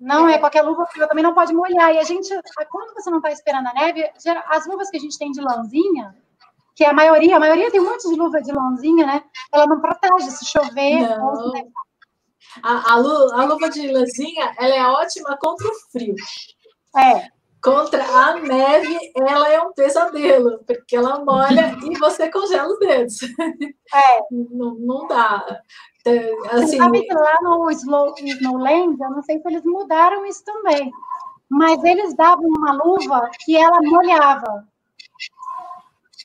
Não 0.00 0.26
é 0.30 0.38
qualquer 0.38 0.62
luva, 0.62 0.86
porque 0.86 1.06
também 1.06 1.22
não 1.22 1.34
pode 1.34 1.52
molhar. 1.52 1.92
E 1.92 1.98
a 1.98 2.04
gente, 2.04 2.30
quando 2.70 2.94
você 2.94 3.10
não 3.10 3.18
está 3.18 3.32
esperando 3.32 3.66
a 3.66 3.74
neve, 3.74 4.10
as 4.46 4.66
luvas 4.66 4.88
que 4.88 4.96
a 4.96 5.00
gente 5.00 5.18
tem 5.18 5.30
de 5.30 5.42
lãzinha, 5.42 6.16
que 6.74 6.84
a 6.84 6.92
maioria, 6.92 7.36
a 7.36 7.40
maioria 7.40 7.70
tem 7.70 7.80
um 7.80 7.90
monte 7.90 8.08
de 8.08 8.16
luva 8.16 8.40
de 8.40 8.52
lãzinha, 8.52 9.06
né? 9.06 9.24
Ela 9.52 9.66
não 9.66 9.80
protege 9.80 10.30
se 10.30 10.46
chover. 10.46 11.20
Ou 11.22 11.52
se... 11.52 11.66
A, 12.62 12.72
a, 12.72 12.92
a, 12.94 13.44
luva 13.44 13.70
de 13.70 13.90
lãzinha, 13.90 14.54
ela 14.58 14.74
é 14.74 14.86
ótima 14.86 15.36
contra 15.40 15.68
o 15.68 15.74
frio. 15.92 16.14
É. 16.96 17.28
Contra 17.62 18.02
a 18.02 18.36
neve, 18.36 18.98
ela 19.14 19.52
é 19.52 19.60
um 19.60 19.72
pesadelo, 19.72 20.64
porque 20.66 20.96
ela 20.96 21.22
molha 21.22 21.76
e 21.84 21.98
você 21.98 22.30
congela 22.30 22.68
os 22.68 22.78
dedos. 22.78 23.22
É. 23.22 24.20
Não, 24.32 24.74
não 24.76 25.06
dá. 25.06 25.60
Assim, 26.50 26.66
Você 26.66 26.76
sabe 26.78 27.02
que 27.02 27.14
lá 27.14 27.36
no 27.42 27.70
Slow, 27.70 28.14
Snowland, 28.18 28.96
eu 28.98 29.10
não 29.10 29.22
sei 29.22 29.38
se 29.38 29.46
eles 29.48 29.62
mudaram 29.64 30.24
isso 30.24 30.42
também, 30.44 30.90
mas 31.50 31.84
eles 31.84 32.14
davam 32.14 32.46
uma 32.46 32.72
luva 32.72 33.28
que 33.44 33.54
ela 33.54 33.82
molhava. 33.82 34.66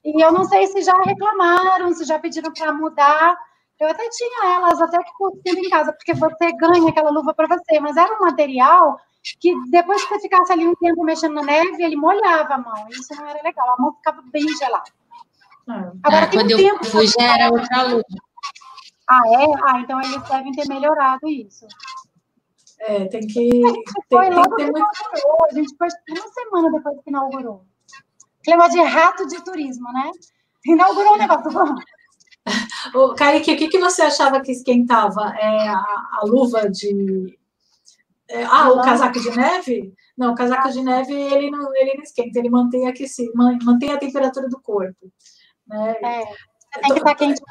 E 0.06 0.24
eu 0.24 0.32
não 0.32 0.44
sei 0.44 0.68
se 0.68 0.84
já 0.84 0.96
reclamaram, 1.02 1.92
se 1.94 2.06
já 2.06 2.20
pediram 2.20 2.54
para 2.54 2.72
mudar. 2.72 3.36
Eu 3.80 3.90
até 3.90 4.08
tinha 4.10 4.56
elas 4.56 4.80
até 4.80 5.00
que 5.00 5.12
por 5.18 5.34
em 5.46 5.70
casa, 5.70 5.92
porque 5.92 6.14
você 6.14 6.54
ganha 6.54 6.90
aquela 6.90 7.10
luva 7.10 7.34
para 7.34 7.48
você, 7.48 7.80
mas 7.80 7.98
era 7.98 8.16
um 8.16 8.20
material 8.20 8.98
que 9.40 9.52
depois 9.70 10.04
que 10.04 10.14
você 10.14 10.22
ficasse 10.22 10.54
ali 10.54 10.68
um 10.68 10.76
tempo 10.76 11.04
mexendo 11.04 11.34
na 11.34 11.42
neve, 11.42 11.84
ele 11.84 11.96
molhava 11.96 12.54
a 12.54 12.58
mão. 12.60 12.88
Isso 12.90 13.16
não 13.16 13.28
era 13.28 13.42
legal, 13.42 13.74
a 13.74 13.82
mão 13.82 13.94
ficava 13.96 14.22
bem 14.32 14.48
gelada. 14.56 14.92
Ah, 15.68 15.92
Agora, 16.04 16.30
quando 16.30 16.56
um 16.56 16.60
eu 16.60 16.84
fui, 16.84 17.08
já 17.08 17.34
era 17.34 17.52
outra 17.52 17.84
luva. 17.84 18.04
Ah, 19.10 19.22
é? 19.28 19.46
Ah, 19.66 19.80
então 19.80 20.00
eles 20.00 20.22
devem 20.30 20.52
ter 20.52 20.68
melhorado 20.68 21.28
isso. 21.28 21.68
É, 22.80 23.06
tem 23.06 23.26
que. 23.26 23.66
A 23.66 23.70
gente 23.70 23.92
foi 24.10 24.28
tem, 24.28 24.36
logo 24.36 24.56
tem 24.56 24.72
que 24.72 24.80
inaugurou, 24.80 25.46
a 25.50 25.54
gente 25.54 25.76
foi 25.78 25.88
uma 26.10 26.28
semana 26.28 26.72
depois 26.72 27.02
que 27.04 27.10
inaugurou. 27.10 27.66
Clima 28.46 28.70
de 28.70 28.82
rato 28.82 29.28
de 29.28 29.44
turismo, 29.44 29.92
né? 29.92 30.12
Inaugurou 30.66 31.16
o 31.16 31.18
negócio. 31.18 31.52
Ô, 32.94 33.16
Kaique, 33.16 33.54
o 33.54 33.58
que, 33.58 33.68
que 33.68 33.80
você 33.80 34.04
achava 34.04 34.40
que 34.40 34.52
esquentava? 34.52 35.36
É 35.36 35.68
a, 35.68 35.78
a 35.78 36.22
luva 36.26 36.70
de. 36.70 37.38
É, 38.30 38.44
ah, 38.44 38.70
o 38.70 38.82
casaco 38.82 39.20
de 39.20 39.36
neve? 39.36 39.94
Não, 40.16 40.34
o 40.34 40.36
casaco 40.36 40.72
de 40.72 40.82
neve 40.82 41.14
ele 41.14 41.50
não, 41.50 41.76
ele 41.76 41.96
não 41.96 42.04
esquenta, 42.04 42.40
ele 42.40 42.50
mantém 42.50 42.88
aquecido, 42.88 43.32
mantém 43.36 43.92
a 43.92 43.98
temperatura 43.98 44.48
do 44.48 44.62
corpo. 44.62 45.12
Né? 45.68 45.96
É, 46.02 46.24
tem 46.82 46.94
que 46.94 47.00
estar 47.00 47.16
quente 47.16 47.42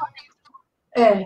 é, 0.95 1.25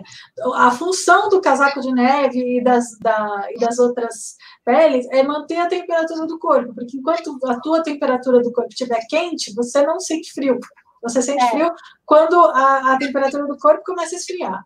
a 0.54 0.70
função 0.72 1.28
do 1.28 1.40
casaco 1.40 1.80
de 1.80 1.92
neve 1.92 2.58
e 2.58 2.64
das, 2.64 2.98
da, 3.00 3.46
e 3.50 3.58
das 3.58 3.78
outras 3.78 4.36
peles 4.64 5.06
é 5.10 5.22
manter 5.22 5.58
a 5.58 5.68
temperatura 5.68 6.26
do 6.26 6.38
corpo, 6.38 6.74
porque 6.74 6.96
enquanto 6.96 7.38
a 7.46 7.60
tua 7.60 7.82
temperatura 7.82 8.40
do 8.40 8.52
corpo 8.52 8.70
estiver 8.70 9.00
quente, 9.08 9.54
você 9.54 9.86
não 9.86 10.00
sente 10.00 10.32
frio. 10.32 10.58
Você 11.02 11.22
sente 11.22 11.42
é. 11.42 11.50
frio 11.50 11.72
quando 12.04 12.34
a, 12.34 12.94
a 12.94 12.98
temperatura 12.98 13.46
do 13.46 13.56
corpo 13.56 13.82
começa 13.84 14.14
a 14.14 14.18
esfriar. 14.18 14.64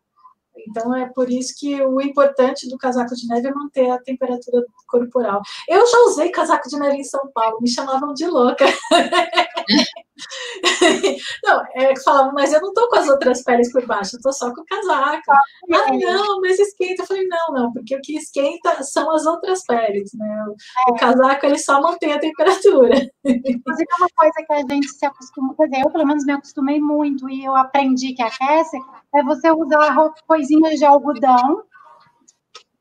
Então, 0.69 0.95
é 0.95 1.07
por 1.09 1.31
isso 1.31 1.53
que 1.59 1.83
o 1.83 2.01
importante 2.01 2.69
do 2.69 2.79
casaco 2.79 3.15
de 3.15 3.27
neve 3.27 3.49
é 3.49 3.53
manter 3.55 3.91
a 3.91 3.99
temperatura 3.99 4.65
corporal. 4.87 5.43
Eu 5.69 5.87
já 5.87 5.99
usei 6.07 6.31
casaco 6.31 6.69
de 6.69 6.79
neve 6.79 6.97
em 6.97 7.05
São 7.05 7.29
Paulo, 7.35 7.59
me 7.61 7.69
chamavam 7.69 8.15
de 8.15 8.27
louca. 8.27 8.65
não, 11.45 11.63
é 11.75 11.93
que 11.93 12.03
falavam, 12.03 12.33
mas 12.33 12.53
eu 12.53 12.61
não 12.61 12.73
tô 12.73 12.89
com 12.89 12.97
as 12.97 13.09
outras 13.09 13.43
peles 13.43 13.73
por 13.73 13.85
baixo, 13.87 14.17
eu 14.17 14.21
tô 14.23 14.33
só 14.33 14.53
com 14.55 14.61
o 14.61 14.65
casaco. 14.65 15.33
Ah, 15.33 15.93
não, 15.93 16.41
mas 16.41 16.59
esquenta. 16.59 17.03
Eu 17.03 17.07
falei, 17.07 17.27
não, 17.27 17.55
não, 17.55 17.73
porque 17.73 17.97
o 17.97 18.01
que 18.01 18.17
esquenta 18.17 18.83
são 18.83 19.11
as 19.11 19.27
outras 19.27 19.65
peles, 19.65 20.13
né? 20.15 20.45
O, 20.49 20.53
é. 20.53 20.93
o 20.93 20.95
casaco, 20.95 21.47
ele 21.47 21.59
só 21.59 21.81
mantém 21.81 22.13
a 22.13 22.21
temperatura. 22.21 22.95
Inclusive, 23.25 23.89
é 23.91 23.97
uma 23.99 24.09
coisa 24.15 24.47
que 24.47 24.53
a 24.53 24.75
gente 24.75 24.89
se 24.89 25.05
acostuma, 25.05 25.55
quer 25.57 25.67
dizer, 25.67 25.85
eu 25.85 25.91
pelo 25.91 26.07
menos 26.07 26.25
me 26.25 26.33
acostumei 26.33 26.81
muito 26.81 27.29
e 27.29 27.45
eu 27.45 27.57
aprendi 27.57 28.15
que 28.15 28.23
aquece, 28.23 28.77
é 29.15 29.23
você 29.23 29.51
usar 29.51 29.95
coisinhas 30.27 30.79
de 30.79 30.85
algodão, 30.85 31.63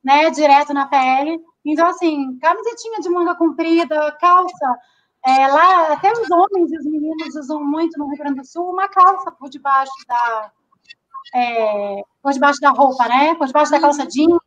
né, 0.04 0.30
direto 0.30 0.74
na 0.74 0.88
pele. 0.88 1.40
Então, 1.66 1.88
assim, 1.88 2.38
camisetinha 2.40 3.00
de 3.00 3.10
manga 3.10 3.36
comprida, 3.36 4.12
calça, 4.20 4.78
é, 5.26 5.48
lá 5.48 5.94
até 5.94 6.12
os 6.12 6.30
homens 6.30 6.72
e 6.72 6.78
os 6.78 6.86
meninos 6.86 7.36
usam 7.36 7.64
muito 7.64 7.98
no 7.98 8.08
Rio 8.08 8.18
Grande 8.18 8.42
do 8.42 8.46
Sul 8.46 8.70
uma 8.70 8.88
calça 8.90 9.32
por 9.32 9.50
debaixo 9.50 9.92
da 10.08 10.52
é, 11.34 12.04
por 12.22 12.32
debaixo 12.32 12.60
da 12.60 12.70
roupa, 12.70 13.08
né? 13.08 13.34
Por 13.36 13.48
debaixo 13.48 13.72
da 13.72 13.80
calça 13.80 14.06
jeans. 14.06 14.38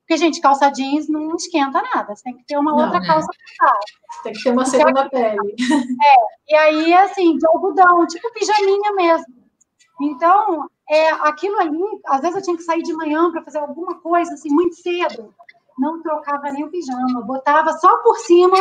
Porque, 0.00 0.16
gente, 0.16 0.40
calça 0.40 0.70
jeans 0.70 1.08
não 1.08 1.34
esquenta 1.34 1.82
nada. 1.94 2.14
Você 2.14 2.22
tem 2.24 2.36
que 2.36 2.44
ter 2.44 2.58
uma 2.58 2.72
não, 2.72 2.84
outra 2.84 3.00
né? 3.00 3.06
calça 3.06 3.28
pra 3.58 3.72
Tem 4.22 4.32
que 4.32 4.42
ter 4.42 4.50
uma 4.50 4.64
segunda 4.64 5.08
pele. 5.08 5.54
É, 6.48 6.52
e 6.52 6.54
aí, 6.54 6.94
assim, 6.94 7.38
de 7.38 7.46
algodão, 7.46 8.06
tipo 8.06 8.32
pijaminha 8.32 8.92
mesmo. 8.92 9.26
Então, 10.00 10.68
é, 10.88 11.10
aquilo 11.10 11.58
ali, 11.58 11.80
às 12.06 12.20
vezes 12.20 12.36
eu 12.36 12.42
tinha 12.42 12.56
que 12.56 12.62
sair 12.62 12.82
de 12.82 12.92
manhã 12.92 13.30
para 13.30 13.42
fazer 13.42 13.58
alguma 13.58 14.00
coisa, 14.00 14.34
assim, 14.34 14.50
muito 14.50 14.74
cedo. 14.74 15.32
Não 15.78 16.02
trocava 16.02 16.50
nem 16.50 16.64
o 16.64 16.70
pijama, 16.70 17.22
botava 17.22 17.72
só 17.74 17.98
por 17.98 18.18
cima. 18.18 18.58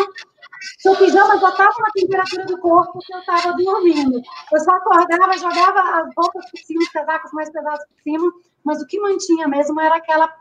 Seu 0.80 0.96
pijama 0.96 1.40
já 1.40 1.50
estava 1.50 1.74
na 1.80 1.90
temperatura 1.94 2.46
do 2.46 2.60
corpo 2.60 3.00
que 3.00 3.14
eu 3.14 3.20
estava 3.20 3.54
dormindo. 3.54 4.22
Eu 4.52 4.60
só 4.60 4.72
acordava, 4.72 5.38
jogava 5.38 6.02
as 6.02 6.10
roupas 6.16 6.50
por 6.50 6.60
cima, 6.60 6.82
os 6.82 6.90
casacos 6.90 7.32
mais 7.34 7.52
pesados 7.52 7.86
por 7.86 8.02
cima, 8.04 8.32
mas 8.64 8.82
o 8.82 8.86
que 8.86 9.00
mantinha 9.00 9.48
mesmo 9.48 9.80
era 9.82 9.96
aquela, 9.96 10.32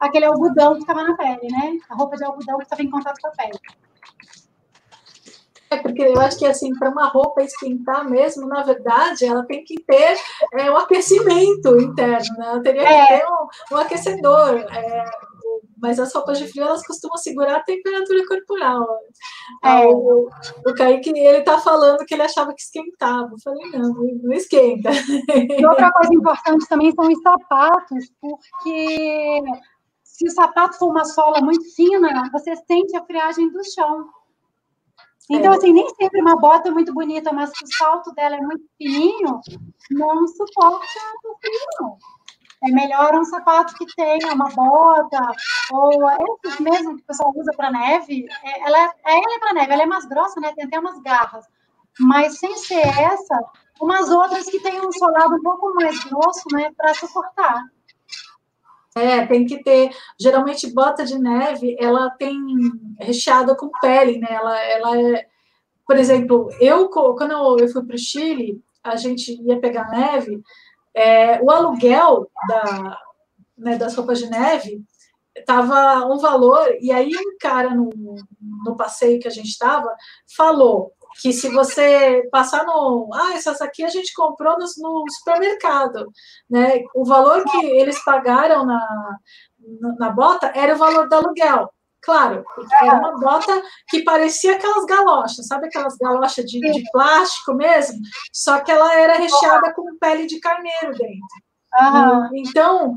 aquele 0.00 0.26
algodão 0.26 0.74
que 0.74 0.80
estava 0.80 1.02
na 1.02 1.16
pele, 1.16 1.48
né? 1.50 1.78
A 1.88 1.94
roupa 1.94 2.16
de 2.16 2.24
algodão 2.24 2.58
que 2.58 2.64
estava 2.64 2.82
em 2.82 2.90
contato 2.90 3.20
com 3.20 3.28
a 3.28 3.30
pele. 3.30 3.58
É 5.70 5.76
porque 5.76 6.02
eu 6.02 6.18
acho 6.20 6.38
que 6.38 6.46
assim, 6.46 6.74
para 6.78 6.90
uma 6.90 7.08
roupa 7.08 7.42
esquentar 7.42 8.08
mesmo, 8.08 8.46
na 8.46 8.62
verdade, 8.62 9.26
ela 9.26 9.44
tem 9.44 9.62
que 9.64 9.78
ter 9.80 10.16
é, 10.54 10.70
um 10.70 10.76
aquecimento 10.76 11.78
interno, 11.78 12.36
né? 12.38 12.46
Ela 12.46 12.62
teria 12.62 12.82
é. 12.82 13.06
que 13.06 13.06
ter 13.06 13.26
um, 13.26 13.76
um 13.76 13.78
aquecedor. 13.78 14.58
É, 14.72 15.04
mas 15.80 15.98
as 15.98 16.12
roupas 16.14 16.38
de 16.38 16.48
frio 16.48 16.64
elas 16.64 16.86
costumam 16.86 17.16
segurar 17.16 17.56
a 17.56 17.62
temperatura 17.62 18.26
corporal. 18.26 18.86
É. 19.62 19.86
O, 19.86 20.28
o 20.66 20.74
Kaique, 20.74 21.10
ele 21.10 21.42
tá 21.42 21.58
falando 21.58 22.04
que 22.04 22.14
ele 22.14 22.22
achava 22.22 22.54
que 22.54 22.62
esquentava. 22.62 23.30
Eu 23.32 23.38
falei, 23.42 23.70
não, 23.70 23.94
não 23.94 24.32
esquenta. 24.32 24.90
E 25.58 25.66
outra 25.66 25.90
coisa 25.92 26.14
importante 26.14 26.66
também 26.68 26.92
são 26.92 27.06
os 27.06 27.20
sapatos, 27.22 28.12
porque 28.20 29.42
se 30.02 30.26
o 30.26 30.30
sapato 30.30 30.78
for 30.78 30.90
uma 30.90 31.04
sola 31.04 31.40
muito 31.40 31.64
fina, 31.74 32.28
você 32.32 32.56
sente 32.56 32.96
a 32.96 33.04
friagem 33.04 33.50
do 33.50 33.62
chão. 33.72 34.08
Então, 35.30 35.52
é. 35.52 35.56
assim, 35.56 35.72
nem 35.72 35.88
sempre 35.94 36.20
uma 36.20 36.36
bota 36.36 36.70
muito 36.70 36.92
bonita, 36.92 37.32
mas 37.32 37.50
se 37.50 37.64
o 37.64 37.76
salto 37.76 38.12
dela 38.14 38.36
é 38.36 38.40
muito 38.40 38.64
fininho, 38.78 39.40
não 39.90 40.26
suporta 40.26 40.86
o 41.24 41.38
frio. 41.38 41.98
É 42.62 42.70
melhor 42.70 43.14
um 43.14 43.24
sapato 43.24 43.74
que 43.74 43.86
tenha 43.94 44.34
uma 44.34 44.48
bota, 44.50 45.20
ou 45.72 45.92
esses 46.44 46.58
mesmo 46.58 46.96
que 46.96 47.02
o 47.02 47.06
pessoal 47.06 47.32
usa 47.36 47.52
para 47.56 47.70
neve. 47.70 48.26
É, 48.42 48.66
ela, 48.66 48.78
é, 48.78 49.12
ela 49.12 49.36
é 49.36 49.38
para 49.38 49.54
neve, 49.54 49.72
ela 49.72 49.82
é 49.84 49.86
mais 49.86 50.04
grossa, 50.06 50.40
né? 50.40 50.52
Tem 50.54 50.64
até 50.64 50.78
umas 50.78 51.00
garras. 51.00 51.46
Mas 52.00 52.38
sem 52.38 52.56
ser 52.56 52.86
essa, 52.86 53.44
umas 53.80 54.10
outras 54.10 54.46
que 54.46 54.60
têm 54.60 54.84
um 54.84 54.92
solado 54.92 55.36
um 55.36 55.42
pouco 55.42 55.72
mais 55.74 56.02
grosso, 56.04 56.44
né? 56.52 56.70
Para 56.76 56.94
suportar. 56.94 57.64
É, 58.96 59.24
tem 59.26 59.46
que 59.46 59.62
ter. 59.62 59.90
Geralmente, 60.20 60.72
bota 60.72 61.04
de 61.04 61.18
neve, 61.18 61.76
ela 61.78 62.10
tem 62.10 62.36
recheada 62.98 63.54
com 63.54 63.70
pele, 63.80 64.18
né? 64.18 64.28
Ela, 64.30 64.60
ela 64.64 65.00
é. 65.00 65.28
Por 65.86 65.96
exemplo, 65.96 66.50
eu, 66.60 66.88
quando 66.88 67.60
eu 67.60 67.68
fui 67.68 67.84
para 67.84 67.94
o 67.94 67.98
Chile, 67.98 68.60
a 68.82 68.96
gente 68.96 69.40
ia 69.42 69.60
pegar 69.60 69.88
neve, 69.88 70.42
é, 70.94 71.40
o 71.42 71.50
aluguel 71.50 72.28
da, 72.48 72.98
né, 73.56 73.76
das 73.76 73.94
roupas 73.94 74.18
de 74.18 74.28
neve 74.28 74.82
estava 75.36 76.04
um 76.06 76.18
valor, 76.18 76.76
e 76.80 76.90
aí 76.90 77.10
um 77.14 77.38
cara 77.38 77.74
no, 77.74 77.90
no 78.64 78.76
passeio 78.76 79.20
que 79.20 79.28
a 79.28 79.30
gente 79.30 79.48
estava 79.48 79.88
falou 80.36 80.92
que 81.20 81.32
se 81.32 81.48
você 81.48 82.28
passar 82.30 82.64
no. 82.64 83.10
Ah, 83.12 83.34
essas 83.34 83.60
aqui 83.60 83.82
a 83.84 83.88
gente 83.88 84.12
comprou 84.14 84.56
no, 84.58 84.66
no 84.78 85.04
supermercado. 85.10 86.06
Né? 86.48 86.82
O 86.94 87.04
valor 87.04 87.42
que 87.44 87.66
eles 87.66 88.02
pagaram 88.04 88.64
na, 88.64 89.16
na 89.98 90.10
bota 90.10 90.52
era 90.54 90.74
o 90.74 90.78
valor 90.78 91.08
do 91.08 91.14
aluguel. 91.14 91.70
Claro, 92.02 92.44
era 92.80 92.94
uma 92.94 93.18
bota 93.18 93.62
que 93.88 94.02
parecia 94.02 94.54
aquelas 94.54 94.84
galochas, 94.86 95.46
sabe 95.46 95.66
aquelas 95.66 95.96
galochas 95.96 96.44
de, 96.44 96.60
de 96.60 96.82
plástico 96.92 97.54
mesmo? 97.54 97.98
Só 98.32 98.60
que 98.60 98.70
ela 98.70 98.94
era 98.94 99.14
recheada 99.14 99.74
com 99.74 99.98
pele 99.98 100.26
de 100.26 100.38
carneiro 100.40 100.92
dentro. 100.92 102.28
Então, 102.34 102.96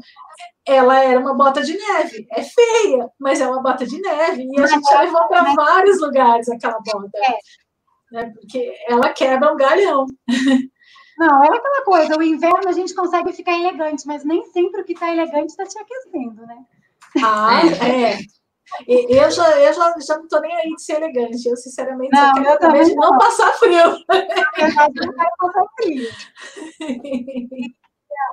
ela 0.66 1.00
era 1.00 1.20
uma 1.20 1.34
bota 1.34 1.62
de 1.62 1.78
neve. 1.78 2.28
É 2.32 2.44
feia, 2.44 3.10
mas 3.20 3.42
é 3.42 3.48
uma 3.48 3.62
bota 3.62 3.86
de 3.86 4.00
neve. 4.00 4.48
E 4.50 4.60
a 4.62 4.68
gente 4.68 4.98
levou 4.98 5.28
para 5.28 5.54
vários 5.56 6.00
lugares 6.00 6.48
aquela 6.50 6.80
bota. 6.80 7.18
É. 7.18 7.38
Né? 8.12 8.34
Porque 8.34 8.74
ela 8.88 9.10
quebra 9.10 9.52
um 9.52 9.58
galhão. 9.58 10.06
Não, 11.18 11.44
é 11.44 11.48
aquela 11.48 11.84
coisa, 11.84 12.18
o 12.18 12.24
inverno 12.24 12.68
a 12.68 12.72
gente 12.72 12.96
consegue 12.96 13.32
ficar 13.34 13.54
elegante, 13.54 14.08
mas 14.08 14.24
nem 14.24 14.44
sempre 14.46 14.82
o 14.82 14.84
que 14.84 14.94
está 14.94 15.12
elegante 15.12 15.50
está 15.50 15.66
te 15.66 15.78
aquecendo, 15.78 16.46
né? 16.48 16.66
Ah, 17.24 17.62
é. 17.86 18.18
Eu 18.88 19.30
já, 19.30 19.59
eu 19.59 19.74
já, 19.74 19.95
já 20.00 20.17
não 20.17 20.24
estou 20.24 20.41
nem 20.41 20.56
aí 20.56 20.75
de 20.75 20.82
ser 20.82 20.93
elegante. 20.93 21.48
Eu, 21.48 21.58
sinceramente, 21.58 22.11
não, 22.11 22.35
só 22.35 22.58
quero 22.58 22.77
eu 22.77 22.83
de 22.83 22.95
não 22.95 23.17
passar 23.17 23.51
frio. 23.53 23.77
Eu 24.58 25.08
não 25.08 25.14
quero 25.14 25.32
passar 25.38 25.66
frio. 25.75 26.09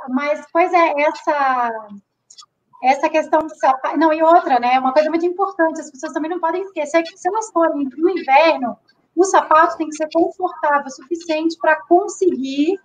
Mas, 0.09 0.45
pois 0.53 0.73
é, 0.73 1.01
essa, 1.01 1.71
essa 2.83 3.09
questão 3.09 3.41
do 3.41 3.55
sapato. 3.57 3.99
Não, 3.99 4.13
e 4.13 4.23
outra, 4.23 4.59
né? 4.59 4.79
Uma 4.79 4.93
coisa 4.93 5.11
muito 5.11 5.27
importante, 5.27 5.81
as 5.81 5.91
pessoas 5.91 6.13
também 6.13 6.31
não 6.31 6.41
podem 6.41 6.63
esquecer 6.63 7.03
que 7.03 7.17
se 7.17 7.29
elas 7.29 7.51
forem 7.51 7.89
no 7.97 8.11
inverno, 8.11 8.77
o 9.15 9.25
sapato 9.25 9.77
tem 9.77 9.89
que 9.89 9.97
ser 9.97 10.09
confortável 10.13 10.87
o 10.87 10.91
suficiente 10.91 11.57
para 11.61 11.83
conseguir 11.87 12.79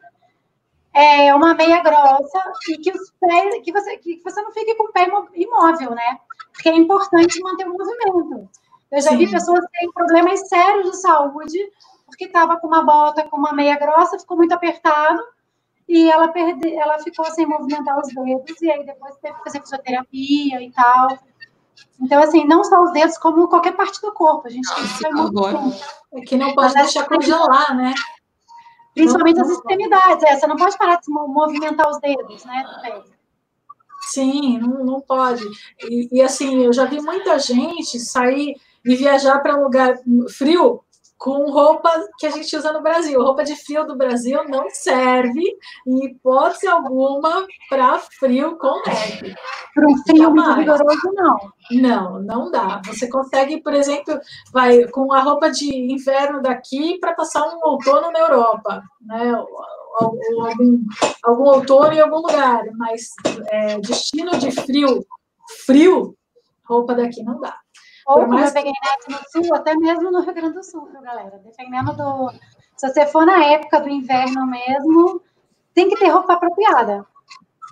é, 0.93 1.33
uma 1.33 1.53
meia 1.53 1.81
grossa 1.81 2.39
e 2.69 2.77
que 2.77 2.91
os 2.91 3.11
pés, 3.19 3.61
que 3.63 3.72
você, 3.72 3.97
que 3.97 4.22
você 4.23 4.41
não 4.41 4.51
fique 4.51 4.75
com 4.75 4.85
o 4.85 4.91
pé 4.91 5.07
imóvel, 5.35 5.91
né? 5.91 6.19
Porque 6.53 6.69
é 6.69 6.75
importante 6.75 7.41
manter 7.41 7.67
o 7.67 7.73
movimento. 7.73 8.49
Eu 8.91 9.01
já 9.01 9.09
Sim. 9.09 9.17
vi 9.17 9.31
pessoas 9.31 9.59
que 9.65 9.80
têm 9.80 9.91
problemas 9.91 10.47
sérios 10.47 10.91
de 10.91 10.97
saúde 10.97 11.57
porque 12.05 12.25
estava 12.25 12.57
com 12.57 12.67
uma 12.67 12.83
bota 12.83 13.23
com 13.23 13.38
uma 13.38 13.53
meia 13.53 13.75
grossa, 13.75 14.19
ficou 14.19 14.38
muito 14.38 14.53
apertado 14.53 15.19
e 15.89 16.09
ela 16.09 16.27
perde, 16.27 16.73
ela 16.75 16.99
ficou 16.99 17.25
sem 17.25 17.45
movimentar 17.45 17.99
os 17.99 18.07
dedos 18.07 18.61
e 18.61 18.72
aí 18.72 18.85
depois 18.85 19.15
teve 19.17 19.35
que 19.35 19.43
fazer 19.43 19.61
fisioterapia 19.61 20.61
e 20.61 20.72
tal. 20.72 21.07
Então, 21.99 22.22
assim, 22.22 22.45
não 22.45 22.63
só 22.63 22.81
os 22.83 22.91
dedos, 22.91 23.17
como 23.17 23.47
qualquer 23.47 23.75
parte 23.75 23.99
do 24.01 24.11
corpo. 24.11 24.47
A 24.47 24.49
gente 24.49 24.67
tem 24.73 24.83
que 24.83 24.99
É 26.13 26.22
que 26.22 26.38
não 26.38 26.53
pode 26.53 26.73
Mas 26.73 26.83
deixar 26.83 27.07
congelar, 27.07 27.75
né? 27.75 27.93
Principalmente 28.93 29.41
as 29.41 29.49
extremidades. 29.49 30.23
É, 30.23 30.35
você 30.39 30.47
não 30.47 30.55
pode 30.55 30.77
parar 30.77 30.97
de 30.97 31.11
movimentar 31.11 31.89
os 31.89 31.99
dedos, 31.99 32.45
né? 32.45 32.63
Sim, 34.11 34.59
não, 34.59 34.83
não 34.83 35.01
pode. 35.01 35.43
E, 35.89 36.09
e, 36.11 36.22
assim, 36.22 36.63
eu 36.63 36.73
já 36.73 36.85
vi 36.85 37.01
muita 37.01 37.39
gente 37.39 37.99
sair 37.99 38.55
e 38.85 38.95
viajar 38.95 39.39
para 39.39 39.57
um 39.57 39.63
lugar 39.63 39.97
frio 40.30 40.83
com 41.24 41.50
roupa 41.50 41.90
que 42.19 42.26
a 42.27 42.32
gente 42.32 42.53
usa 42.53 42.74
no 42.74 42.84
Brasil. 42.84 43.24
Roupa 43.24 43.45
de 43.45 43.56
frio 43.56 43.88
do 43.88 43.95
Brasil 43.95 44.43
não 44.50 44.69
serve, 44.69 45.42
em 45.88 46.06
hipótese 46.06 46.68
alguma, 46.68 47.48
para 47.69 47.98
frio 47.98 48.58
com 48.58 48.82
neve. 48.85 49.34
Para 49.74 49.88
um 49.88 49.98
frio 50.03 50.32
muito 50.32 50.56
vigoroso, 50.58 51.14
não. 51.14 51.38
Não, 51.72 52.22
não 52.22 52.52
dá. 52.52 52.82
Você 52.85 53.08
consegue, 53.08 53.61
por 53.61 53.74
exemplo, 53.74 54.19
vai 54.52 54.85
com 54.90 55.14
a 55.14 55.22
roupa 55.22 55.50
de 55.50 55.74
inverno 55.74 56.42
daqui 56.42 57.00
para 57.00 57.14
passar 57.14 57.42
um 57.43 57.69
outono 57.69 58.11
na 58.11 58.19
Europa, 58.19 58.84
né? 59.00 59.34
Algum, 60.02 60.84
algum 61.24 61.43
outono 61.43 61.93
em 61.93 62.02
algum 62.02 62.18
lugar, 62.18 62.66
mas 62.76 63.14
é, 63.48 63.80
destino 63.80 64.38
de 64.38 64.52
frio, 64.52 65.06
frio, 65.66 66.18
roupa 66.68 66.93
daqui 66.93 67.24
não 67.24 67.40
dá. 67.40 67.62
Ou 68.07 68.25
como 68.25 68.40
eu 68.40 68.51
peguei 68.51 68.72
net 68.72 69.09
no 69.09 69.19
sul, 69.30 69.56
até 69.56 69.75
mesmo 69.75 70.11
no 70.11 70.22
Rio 70.22 70.33
Grande 70.33 70.56
do 70.56 70.64
Sul, 70.64 70.85
viu, 70.91 71.01
galera? 71.01 71.40
Dependendo 71.43 71.93
do. 71.95 72.32
Se 72.75 72.90
você 72.90 73.06
for 73.06 73.25
na 73.25 73.43
época 73.45 73.80
do 73.80 73.90
inverno 73.90 74.45
mesmo, 74.45 75.22
tem 75.73 75.90
que 75.90 75.98
ter 75.98 76.09
roupa 76.09 76.33
apropriada. 76.33 77.06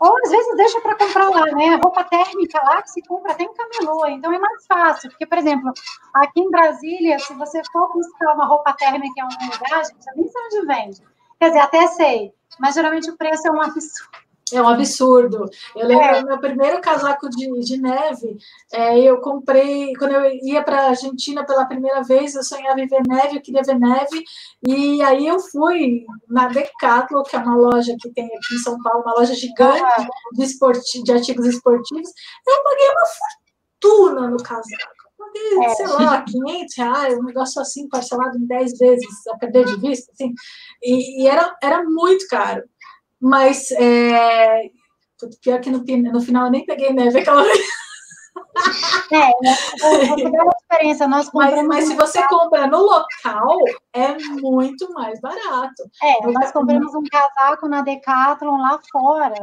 Ou 0.02 0.18
às 0.24 0.32
vezes 0.32 0.56
deixa 0.56 0.82
para 0.82 0.96
comprar 0.96 1.30
lá, 1.30 1.46
né? 1.52 1.76
Roupa 1.76 2.04
térmica 2.06 2.60
lá 2.64 2.82
que 2.82 2.90
se 2.90 3.02
compra 3.04 3.34
até 3.34 3.44
em 3.44 3.54
camelô, 3.54 4.08
então 4.08 4.34
é 4.34 4.40
mais 4.40 4.66
fácil. 4.66 5.10
Porque, 5.12 5.28
por 5.28 5.38
exemplo, 5.38 5.72
aqui 6.14 6.42
em 6.42 6.50
Brasília, 6.50 7.20
se 7.20 7.34
você 7.36 7.62
for 7.72 7.92
buscar 7.94 8.34
uma 8.34 8.46
roupa 8.46 8.74
térmica 8.74 9.14
em 9.18 9.22
algum 9.22 9.46
lugar, 9.46 9.86
gente, 9.86 10.08
eu 10.08 10.16
nem 10.16 10.28
sei 10.28 10.42
onde 10.46 10.66
vende. 10.66 11.02
Quer 11.40 11.50
dizer, 11.50 11.60
até 11.60 11.88
sei, 11.88 12.34
mas 12.60 12.74
geralmente 12.74 13.12
o 13.12 13.18
preço 13.18 13.48
é 13.48 13.52
um 13.52 13.62
absurdo. 13.62 14.31
É 14.54 14.62
um 14.62 14.68
absurdo. 14.68 15.50
Eu 15.76 15.88
lembro 15.88 16.06
é. 16.06 16.24
meu 16.24 16.40
primeiro 16.40 16.82
casaco 16.82 17.30
de, 17.30 17.48
de 17.62 17.78
neve, 17.80 18.38
é, 18.72 19.00
eu 19.00 19.20
comprei, 19.22 19.94
quando 19.96 20.12
eu 20.12 20.32
ia 20.44 20.64
para 20.64 20.82
a 20.82 20.90
Argentina 20.90 21.46
pela 21.46 21.66
primeira 21.66 22.04
vez, 22.04 22.36
eu 22.36 22.44
sonhava 22.44 22.80
em 22.80 22.88
ver 22.88 23.02
neve, 23.08 23.38
eu 23.38 23.42
queria 23.42 23.64
ver 23.64 23.80
neve, 23.80 24.24
e 24.66 25.02
aí 25.02 25.26
eu 25.26 25.40
fui 25.40 26.06
na 26.28 26.48
Decathlon, 26.48 27.24
que 27.24 27.36
é 27.36 27.40
uma 27.40 27.56
loja 27.56 27.96
que 28.00 28.10
tem 28.12 28.26
aqui 28.26 28.56
em 28.56 28.60
São 28.60 28.82
Paulo, 28.82 29.04
uma 29.04 29.14
loja 29.14 29.34
gigante 29.34 29.82
de, 30.34 30.44
esporti 30.44 31.04
de 31.04 31.12
artigos 31.12 31.46
esportivos, 31.46 32.10
eu 32.48 32.64
paguei 32.64 32.90
uma 32.90 33.08
fortuna 33.80 34.30
no 34.30 34.38
casaco. 34.38 35.02
Paguei, 35.18 35.66
é. 35.66 35.76
sei 35.76 35.88
lá, 35.88 36.24
500 36.24 36.78
reais, 36.78 37.18
um 37.20 37.24
negócio 37.24 37.62
assim, 37.62 37.88
parcelado 37.88 38.38
em 38.38 38.46
10 38.46 38.78
vezes, 38.78 39.28
a 39.28 39.38
perder 39.38 39.66
de 39.66 39.80
vista, 39.80 40.12
assim, 40.12 40.34
e, 40.82 41.24
e 41.24 41.28
era, 41.28 41.56
era 41.62 41.84
muito 41.84 42.28
caro. 42.28 42.64
Mas 43.22 43.72
é, 43.72 44.72
pior 45.42 45.62
que 45.62 45.70
no, 45.70 45.84
no 46.12 46.22
final 46.22 46.46
eu 46.46 46.52
nem 46.52 46.66
peguei 46.66 46.92
neve 46.92 47.20
aquela 47.20 47.44
vez. 47.44 47.60
É, 49.12 49.30
é 49.30 50.12
a 50.12 50.16
diferença. 50.16 51.08
Nós 51.08 51.30
mas, 51.34 51.68
mas 51.68 51.86
se 51.86 51.96
você 51.96 52.26
compra 52.28 52.68
no 52.68 52.80
local, 52.80 53.58
é 53.94 54.18
muito 54.40 54.92
mais 54.94 55.20
barato. 55.20 55.84
É, 56.02 56.32
nós 56.32 56.52
compramos 56.52 56.94
um 56.94 57.04
casaco 57.04 57.68
na 57.68 57.82
Decathlon 57.82 58.58
lá 58.58 58.80
fora. 58.92 59.36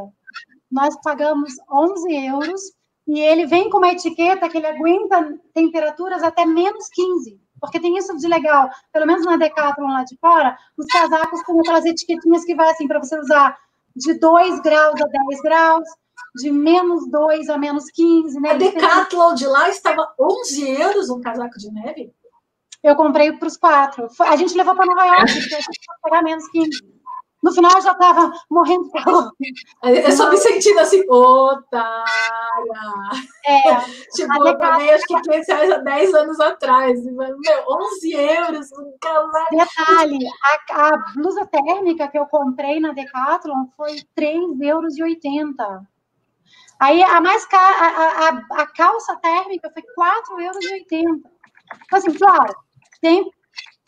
Nós 0.70 0.94
pagamos 1.02 1.52
11 1.70 2.26
euros 2.26 2.60
e 3.06 3.20
ele 3.20 3.46
vem 3.46 3.68
com 3.70 3.78
uma 3.78 3.92
etiqueta 3.92 4.48
que 4.48 4.58
ele 4.58 4.66
aguenta 4.66 5.38
temperaturas 5.54 6.22
até 6.22 6.44
menos 6.46 6.88
15. 6.92 7.38
Porque 7.60 7.80
tem 7.80 7.96
isso 7.96 8.16
de 8.16 8.28
legal, 8.28 8.70
pelo 8.92 9.06
menos 9.06 9.24
na 9.24 9.36
Decathlon 9.36 9.88
lá 9.88 10.04
de 10.04 10.16
fora, 10.18 10.56
os 10.76 10.86
casacos 10.86 11.42
têm 11.42 11.58
aquelas 11.60 11.84
etiquetinhas 11.84 12.44
que 12.44 12.54
vai 12.54 12.70
assim 12.70 12.86
para 12.86 13.00
você 13.00 13.18
usar 13.18 13.56
de 13.98 14.14
2 14.14 14.60
graus 14.60 15.00
a 15.00 15.06
10 15.06 15.42
graus, 15.42 15.84
de 16.36 16.50
menos 16.50 17.10
2 17.10 17.48
a 17.48 17.58
menos 17.58 17.90
15. 17.90 18.40
Né? 18.40 18.50
A 18.50 18.54
Decathlon 18.54 19.34
de 19.34 19.46
lá 19.46 19.68
estava 19.68 20.14
11 20.18 20.70
euros 20.80 21.10
um 21.10 21.20
casaco 21.20 21.58
de 21.58 21.70
neve? 21.72 22.12
Eu 22.82 22.94
comprei 22.94 23.32
para 23.32 23.48
os 23.48 23.56
quatro. 23.56 24.06
A 24.20 24.36
gente 24.36 24.56
levou 24.56 24.74
para 24.74 24.86
Nova 24.86 25.04
York, 25.04 25.32
porque 25.40 25.54
a 25.54 25.60
gente 25.60 25.80
pagar 26.00 26.22
menos 26.22 26.48
15. 26.48 26.97
No 27.42 27.52
final 27.52 27.70
eu 27.72 27.80
já 27.80 27.92
estava 27.92 28.32
morrendo 28.50 28.84
de 28.84 28.90
calor. 28.90 29.32
Eu 29.82 30.12
só 30.12 30.28
me 30.28 30.36
sentindo 30.36 30.80
assim, 30.80 31.04
otária. 31.08 32.04
É, 33.46 33.62
tipo, 34.14 34.46
eu 34.46 34.58
paguei 34.58 34.90
acho 34.90 35.04
que 35.06 35.20
500 35.20 35.48
reais 35.48 35.70
há 35.70 35.76
10 35.78 36.14
anos 36.14 36.40
atrás. 36.40 37.04
Meu, 37.04 37.36
11 37.68 38.12
euros, 38.12 38.72
um 38.72 38.92
casaco. 39.00 39.56
Detalhe, 39.56 40.18
a, 40.72 40.88
a, 40.88 41.12
blusa 41.14 41.46
térmica 41.46 42.08
que 42.08 42.18
eu 42.18 42.26
comprei 42.26 42.80
na 42.80 42.92
Decathlon 42.92 43.66
foi 43.76 44.02
3,80 44.16 44.62
euros. 44.62 44.94
Aí 46.80 47.02
a 47.02 47.20
mais 47.20 47.44
cara, 47.46 47.74
a, 47.74 48.28
a, 48.28 48.62
a 48.62 48.66
calça 48.66 49.16
térmica 49.16 49.70
foi 49.72 49.82
4,80 49.82 50.44
euros. 50.44 50.64
Então, 50.90 51.98
assim, 51.98 52.14
claro, 52.14 52.54
tem 53.00 53.30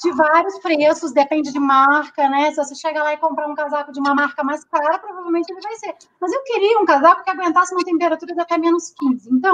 de 0.03 0.11
vários 0.13 0.59
preços, 0.61 1.13
depende 1.13 1.53
de 1.53 1.61
marca, 1.61 2.29
né? 2.29 2.51
Se 2.51 2.57
você 2.57 2.75
chegar 2.75 3.03
lá 3.03 3.13
e 3.13 3.19
comprar 3.19 3.47
um 3.47 3.55
casaco 3.55 3.93
de 3.93 4.01
uma 4.01 4.15
marca 4.15 4.43
mais 4.43 4.65
cara, 4.65 4.99
provavelmente 4.99 5.51
ele 5.53 5.61
vai 5.61 5.75
ser. 5.77 5.95
Mas 6.21 6.33
eu 6.33 6.43
queria 6.45 6.79
um 6.79 6.87
casaco 6.87 7.23
que 7.23 7.31
aguentasse 7.31 7.75
uma 7.75 7.85
temperatura 7.85 8.35
de 8.35 8.41
até 8.41 8.57
menos 8.57 8.95
15. 8.99 9.29
Então, 9.31 9.53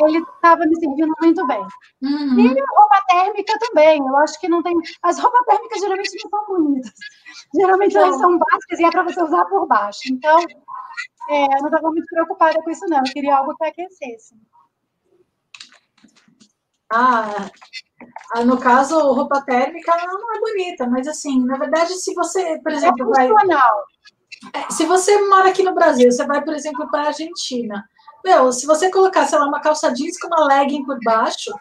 ele 0.00 0.18
estava 0.18 0.64
me 0.64 0.74
servindo 0.76 1.12
muito 1.20 1.46
bem. 1.46 1.66
Uhum. 2.02 2.38
E 2.38 2.48
roupa 2.48 3.02
térmica 3.08 3.58
também. 3.58 3.98
Eu 3.98 4.16
acho 4.16 4.40
que 4.40 4.48
não 4.48 4.62
tem. 4.62 4.74
As 5.02 5.18
roupas 5.18 5.44
térmicas 5.46 5.80
geralmente 5.80 6.10
não 6.24 6.30
são 6.30 6.46
bonitas. 6.46 6.92
Geralmente 7.54 7.96
elas 7.96 8.18
são 8.18 8.38
básicas 8.38 8.80
e 8.80 8.84
é 8.84 8.90
para 8.90 9.02
você 9.02 9.22
usar 9.22 9.44
por 9.46 9.66
baixo. 9.66 10.00
Então, 10.10 10.38
é, 11.28 11.44
eu 11.44 11.60
não 11.60 11.66
estava 11.66 11.90
muito 11.90 12.06
preocupada 12.06 12.62
com 12.62 12.70
isso, 12.70 12.86
não. 12.88 12.98
Eu 12.98 13.12
queria 13.12 13.36
algo 13.36 13.54
que 13.54 13.64
aquecesse. 13.64 14.34
Ah, 16.90 17.50
ah, 18.34 18.44
no 18.44 18.58
caso, 18.58 18.98
roupa 18.98 19.42
térmica 19.42 19.92
não 20.06 20.34
é 20.34 20.40
bonita, 20.40 20.86
mas 20.86 21.06
assim, 21.06 21.44
na 21.44 21.56
verdade, 21.56 21.94
se 21.94 22.14
você, 22.14 22.58
por 22.62 22.72
exemplo, 22.72 23.10
é 23.16 23.28
vai. 23.28 23.48
Se 24.70 24.84
você 24.86 25.20
mora 25.28 25.50
aqui 25.50 25.62
no 25.62 25.74
Brasil, 25.74 26.10
você 26.10 26.26
vai, 26.26 26.42
por 26.42 26.54
exemplo, 26.54 26.90
para 26.90 27.04
a 27.04 27.06
Argentina. 27.08 27.84
Meu, 28.24 28.52
se 28.52 28.66
você 28.66 28.90
colocar, 28.90 29.26
sei 29.26 29.38
lá, 29.38 29.46
uma 29.46 29.60
calça 29.60 29.92
jeans 29.92 30.18
com 30.18 30.28
uma 30.28 30.46
legging 30.46 30.84
por 30.84 30.98
baixo, 31.04 31.52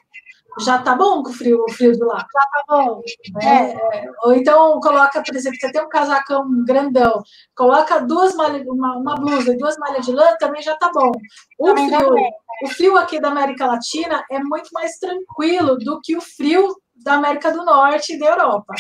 já 0.60 0.80
tá 0.80 0.96
bom 0.96 1.24
com 1.24 1.30
o 1.30 1.34
frio, 1.34 1.64
o 1.68 1.72
frio 1.72 1.98
do 1.98 2.06
lá. 2.06 2.18
Já 2.18 2.42
tá 2.42 2.64
bom. 2.68 3.02
Né? 3.36 3.74
É. 3.74 4.12
Ou 4.24 4.34
então 4.34 4.80
coloca, 4.80 5.24
por 5.24 5.36
exemplo, 5.36 5.58
você 5.60 5.72
tem 5.72 5.82
um 5.82 5.90
casacão 5.90 6.46
grandão, 6.66 7.22
coloca 7.56 8.00
duas 8.02 8.36
malhas, 8.36 8.66
uma, 8.68 8.98
uma 8.98 9.16
blusa 9.16 9.54
e 9.54 9.58
duas 9.58 9.78
malhas 9.78 10.06
de 10.06 10.12
lã, 10.12 10.36
também 10.40 10.62
já 10.62 10.76
tá 10.76 10.92
bom. 10.94 11.12
O 11.58 11.68
também 11.68 11.88
frio, 11.88 12.16
o 12.64 12.68
frio 12.68 12.98
aqui 12.98 13.20
da 13.20 13.30
América 13.30 13.66
Latina 13.66 14.24
é 14.30 14.40
muito 14.40 14.70
mais 14.74 14.98
tranquilo 14.98 15.78
do 15.78 16.00
que 16.02 16.16
o 16.16 16.22
frio 16.22 16.68
da 16.96 17.14
América 17.14 17.52
do 17.52 17.64
Norte 17.64 18.14
e 18.14 18.20
da 18.20 18.28
Europa. 18.28 18.74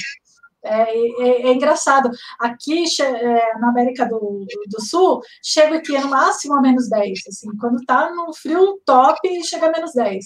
É, 0.64 0.84
é, 0.84 1.48
é, 1.48 1.54
engraçado. 1.54 2.10
Aqui 2.40 2.84
é, 3.02 3.58
na 3.58 3.70
América 3.70 4.06
do, 4.06 4.46
do, 4.68 4.82
Sul, 4.82 5.22
chega 5.44 5.78
aqui 5.78 5.98
no 5.98 6.10
máximo 6.10 6.56
a 6.56 6.62
menos 6.62 6.90
10. 6.90 7.20
Assim, 7.28 7.50
quando 7.58 7.84
tá 7.86 8.12
no 8.12 8.34
frio 8.34 8.80
top, 8.86 9.44
chega 9.44 9.68
a 9.68 9.72
menos 9.72 9.94
10. 9.94 10.24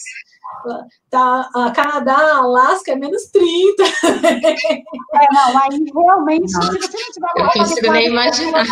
Tá, 1.10 1.50
a 1.56 1.72
Canadá, 1.72 2.38
Alasca 2.38 2.92
é 2.92 2.96
menos 2.96 3.28
30. 3.28 3.84
É, 3.84 5.28
não, 5.32 5.62
aí 5.62 5.86
realmente, 5.94 6.52
não, 6.54 6.62
se 6.62 6.80
você 6.80 6.98
não 6.98 7.12
tiver 7.12 7.28
uma 7.36 7.46
roupa 7.46 7.62
adequada. 7.62 7.92
nem 7.94 8.08
imaginar. 8.08 8.66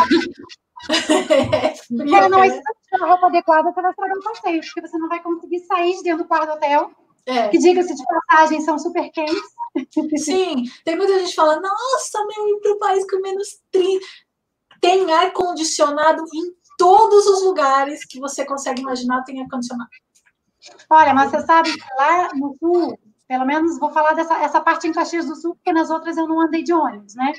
É, 0.90 1.74
frio, 1.90 2.16
é, 2.16 2.30
não, 2.30 2.40
né? 2.40 2.50
se 2.50 2.58
você 2.58 2.74
tiver 2.92 3.06
roupa 3.08 3.28
adequada, 3.28 3.72
você 3.72 3.82
vai 3.82 3.92
estragar 3.92 4.18
o 4.18 4.24
passeio, 4.24 4.62
porque 4.62 4.82
você 4.82 4.98
não 4.98 5.08
vai 5.08 5.22
conseguir 5.22 5.60
sair 5.60 5.96
de 5.96 6.04
dentro 6.04 6.24
do 6.24 6.28
quarto 6.28 6.48
do 6.48 6.54
hotel. 6.54 6.92
É. 7.26 7.48
Que, 7.50 7.58
diga-se 7.58 7.96
de 7.96 8.04
passagem, 8.06 8.62
são 8.62 8.78
super 8.78 9.10
quentes. 9.12 9.42
Sim, 10.24 10.64
tem 10.86 10.96
muita 10.96 11.20
gente 11.20 11.30
que 11.30 11.36
fala, 11.36 11.60
nossa, 11.60 12.26
meu, 12.26 12.48
ir 12.50 12.60
para 12.62 12.72
o 12.74 12.80
país 12.80 13.10
com 13.10 13.22
menos 13.22 13.60
30. 13.72 14.06
Tem 14.82 15.12
ar-condicionado 15.12 16.24
em 16.34 16.54
todos 16.78 17.26
os 17.26 17.44
lugares 17.44 18.06
que 18.06 18.20
você 18.20 18.46
consegue 18.46 18.82
imaginar, 18.82 19.24
tem 19.24 19.42
ar-condicionado. 19.42 19.90
Olha, 20.90 21.14
mas 21.14 21.32
você 21.32 21.42
sabe 21.46 21.74
que 21.74 21.94
lá 21.98 22.30
no 22.36 22.56
sul, 22.60 22.98
pelo 23.28 23.46
menos 23.46 23.80
vou 23.80 23.90
falar 23.92 24.14
dessa 24.14 24.36
essa 24.42 24.62
parte 24.62 24.88
em 24.88 24.94
Caxias 24.94 25.26
do 25.26 25.36
Sul, 25.36 25.56
porque 25.56 25.74
nas 25.74 25.90
outras 25.90 26.18
eu 26.18 26.28
não 26.28 26.42
andei 26.42 26.64
de 26.64 26.74
ônibus, 26.74 27.16
né? 27.16 27.34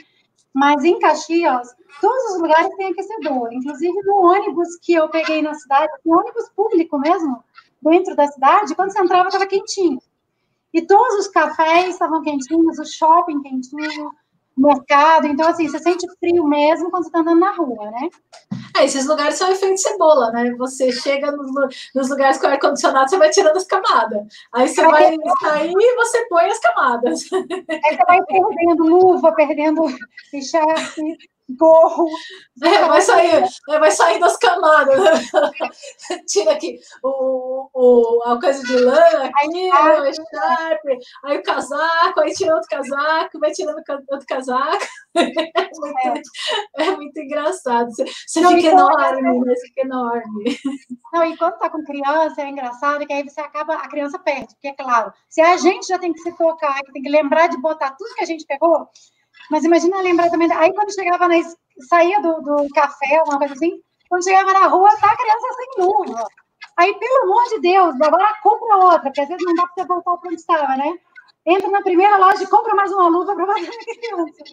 Mas 0.53 0.85
em 0.85 0.99
Caxias, 0.99 1.75
todos 2.01 2.35
os 2.35 2.41
lugares 2.41 2.69
têm 2.77 2.93
aquecedor. 2.93 3.53
Inclusive 3.53 4.03
no 4.05 4.17
ônibus 4.27 4.77
que 4.81 4.95
eu 4.95 5.09
peguei 5.09 5.43
na 5.43 5.55
cidade, 5.55 5.93
no 6.05 6.19
ônibus 6.19 6.49
público 6.55 6.99
mesmo, 6.99 7.43
dentro 7.85 8.17
da 8.17 8.27
cidade, 8.27 8.75
quando 8.75 8.93
você 8.93 9.01
entrava 9.01 9.29
estava 9.29 9.47
quentinho. 9.47 10.01
E 10.73 10.83
todos 10.83 11.21
os 11.21 11.29
cafés 11.29 11.91
estavam 11.91 12.23
quentinhos, 12.23 12.79
o 12.79 12.85
shopping 12.85 13.41
quentinho, 13.43 14.11
o 14.57 14.61
mercado. 14.61 15.27
Então, 15.27 15.49
assim, 15.49 15.69
você 15.69 15.79
sente 15.79 16.07
frio 16.19 16.45
mesmo 16.47 16.91
quando 16.91 17.05
você 17.05 17.11
está 17.11 17.21
andando 17.21 17.41
na 17.41 17.53
rua, 17.53 17.91
né? 17.91 18.09
É, 18.77 18.85
esses 18.85 19.07
lugares 19.07 19.37
são 19.37 19.53
efeito 19.53 19.81
cebola, 19.81 20.33
né? 20.33 20.53
Você 20.57 20.91
chega 20.91 21.31
nos, 21.31 21.49
nos 21.95 22.09
lugares 22.09 22.39
com 22.39 22.49
ar-condicionado, 22.49 23.09
você 23.09 23.19
vai 23.19 23.31
tirando 23.31 23.57
as 23.57 23.67
camadas. 23.67 24.27
Aí 24.53 24.67
você 24.67 24.83
vai 24.83 25.17
sair 25.41 25.73
e 25.73 25.95
você 25.95 26.27
põe 26.27 26.47
as 26.47 26.59
camadas. 26.59 27.33
Aí 27.33 27.97
você 27.97 28.05
vai 28.05 28.25
perdendo 28.25 28.85
luva, 28.85 29.33
perdendo 29.33 29.83
t-shirt, 30.33 30.97
gorro. 31.49 32.09
É, 32.63 32.85
vai 32.87 33.01
sair, 33.01 33.45
é, 33.69 33.79
vai 33.79 33.91
sair 33.91 34.19
das 34.19 34.37
camadas. 34.37 34.99
Tira 36.27 36.53
aqui 36.53 36.79
o, 37.03 37.69
o, 37.73 38.23
a 38.25 38.41
coisa 38.41 38.63
de 38.65 38.77
lã, 38.77 38.95
aqui, 38.95 39.71
aí, 39.71 40.11
o 40.11 40.15
sharp, 40.15 40.81
aí 41.25 41.39
o 41.39 41.43
casaco, 41.43 42.21
aí 42.21 42.33
tira 42.33 42.55
outro 42.55 42.69
casaco, 42.69 43.39
vai 43.39 43.51
tirando 43.53 43.83
outro 44.11 44.27
casaco. 44.27 44.85
É 45.17 45.71
muito, 45.79 46.31
é. 46.77 46.83
é 46.83 46.91
muito 46.97 47.21
engraçado. 47.21 47.89
Você, 47.91 48.05
você 48.27 48.41
Não, 48.41 48.51
fica 48.51 48.69
enorme, 48.69 49.23
né? 49.23 49.55
Você 49.55 49.67
fica 49.69 49.83
enorme. 49.83 50.59
Não, 51.13 51.25
e 51.25 51.37
quando 51.37 51.59
tá 51.59 51.71
com 51.71 51.85
criança, 51.85 52.43
é 52.43 52.49
engraçado 52.49 53.07
que 53.07 53.13
aí 53.13 53.23
você 53.23 53.41
acaba, 53.41 53.75
a 53.75 53.89
criança 53.89 54.19
perde, 54.19 54.55
porque 54.55 54.69
é 54.69 54.73
claro, 54.73 55.13
se 55.29 55.41
a 55.41 55.57
gente 55.57 55.87
já 55.87 55.99
tem 55.99 56.13
que 56.13 56.19
se 56.21 56.37
tocar, 56.37 56.81
tem 56.93 57.03
que 57.03 57.09
lembrar 57.09 57.47
de 57.49 57.61
botar 57.61 57.93
tudo 57.93 58.15
que 58.17 58.25
a 58.25 58.27
gente 58.27 58.45
pegou, 58.45 58.89
mas 59.51 59.65
imagina 59.65 60.01
lembrar 60.01 60.31
também. 60.31 60.51
Aí 60.53 60.73
quando 60.73 60.95
chegava 60.95 61.29
na. 61.29 61.35
saía 61.89 62.21
do, 62.21 62.41
do 62.41 62.69
café, 62.75 63.17
alguma 63.17 63.39
coisa 63.39 63.55
assim, 63.55 63.81
quando 64.09 64.25
chegava 64.25 64.53
na 64.53 64.67
rua, 64.67 64.91
tá 65.01 65.11
a 65.11 65.17
criança 65.17 65.47
sem 65.57 65.85
luva. 65.85 66.27
Aí, 66.77 66.93
pelo 66.99 67.23
amor 67.25 67.45
de 67.51 67.61
Deus, 67.61 68.01
agora 68.01 68.39
compra 68.43 68.77
outra, 68.77 69.01
porque 69.01 69.21
às 69.21 69.29
vezes 69.29 69.45
não 69.45 69.55
dá 69.55 69.63
para 69.63 69.75
você 69.75 69.85
voltar 69.87 70.17
para 70.17 70.29
onde 70.29 70.41
estava, 70.41 70.77
né? 70.77 70.99
Entra 71.47 71.71
na 71.71 71.83
primeira 71.83 72.17
loja 72.17 72.43
e 72.43 72.49
compra 72.49 72.75
mais 72.75 72.91
uma 72.93 73.09
luva 73.09 73.35
para 73.35 73.47
fazer 73.47 73.71
criança. 73.71 74.45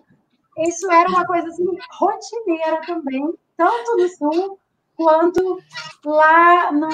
Isso 0.60 0.92
era 0.92 1.10
uma 1.10 1.26
coisa 1.26 1.48
assim, 1.48 1.66
rotineira 1.98 2.82
também, 2.86 3.34
tanto 3.58 3.98
no 3.98 4.10
sul 4.10 4.60
quanto 5.02 5.60
lá 6.06 6.72
no. 6.72 6.88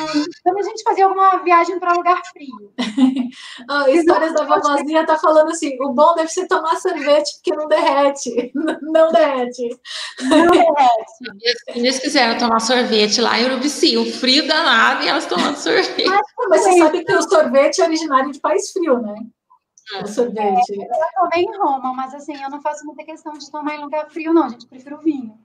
Quando 0.44 0.60
a 0.60 0.64
gente 0.64 0.84
fazia 0.84 1.06
alguma 1.06 1.38
viagem 1.44 1.80
para 1.80 1.94
lugar 1.94 2.22
frio. 2.32 2.74
ah, 3.70 3.90
histórias 3.90 4.34
da 4.34 4.46
vovozinha 4.46 5.06
tá 5.06 5.18
falando 5.18 5.50
assim: 5.50 5.78
o 5.82 5.94
bom 5.94 6.16
deve 6.16 6.30
ser 6.30 6.48
tomar 6.48 6.76
sorvete, 6.78 7.34
porque 7.36 7.56
não 7.56 7.68
derrete. 7.68 8.52
Não 8.82 9.12
derrete. 9.12 9.70
Não 10.22 10.48
derrete. 10.48 11.68
Eles 11.76 12.00
quiseram 12.00 12.38
tomar 12.38 12.60
sorvete 12.60 13.22
lá 13.22 13.40
em 13.40 13.46
Urubici, 13.46 13.98
um 13.98 14.06
frio 14.06 14.48
danado 14.48 15.04
e 15.04 15.08
elas 15.08 15.26
tomando 15.26 15.56
sorvete. 15.56 16.06
Mas, 16.06 16.22
Mas 16.50 16.62
você 16.62 16.78
sabe 16.78 17.04
que 17.04 17.14
o 17.14 17.22
sorvete 17.22 17.82
é 17.82 17.86
originário 17.86 18.32
de 18.32 18.40
país 18.40 18.72
frio, 18.72 19.00
né? 19.00 19.16
O 19.96 20.00
ah. 20.00 20.08
sorvete. 20.08 20.74
É, 20.74 20.84
eu 20.84 21.30
tomei 21.30 21.44
em 21.44 21.58
Roma, 21.58 21.94
mas 21.94 22.14
assim, 22.14 22.42
eu 22.42 22.50
não 22.50 22.62
faço 22.62 22.86
muita 22.86 23.04
questão 23.04 23.34
de 23.34 23.50
tomar 23.52 23.76
em 23.76 23.82
lugar 23.82 24.10
frio, 24.10 24.34
não, 24.34 24.50
gente. 24.50 24.68
Prefiro 24.68 24.98
vinho. 25.00 25.38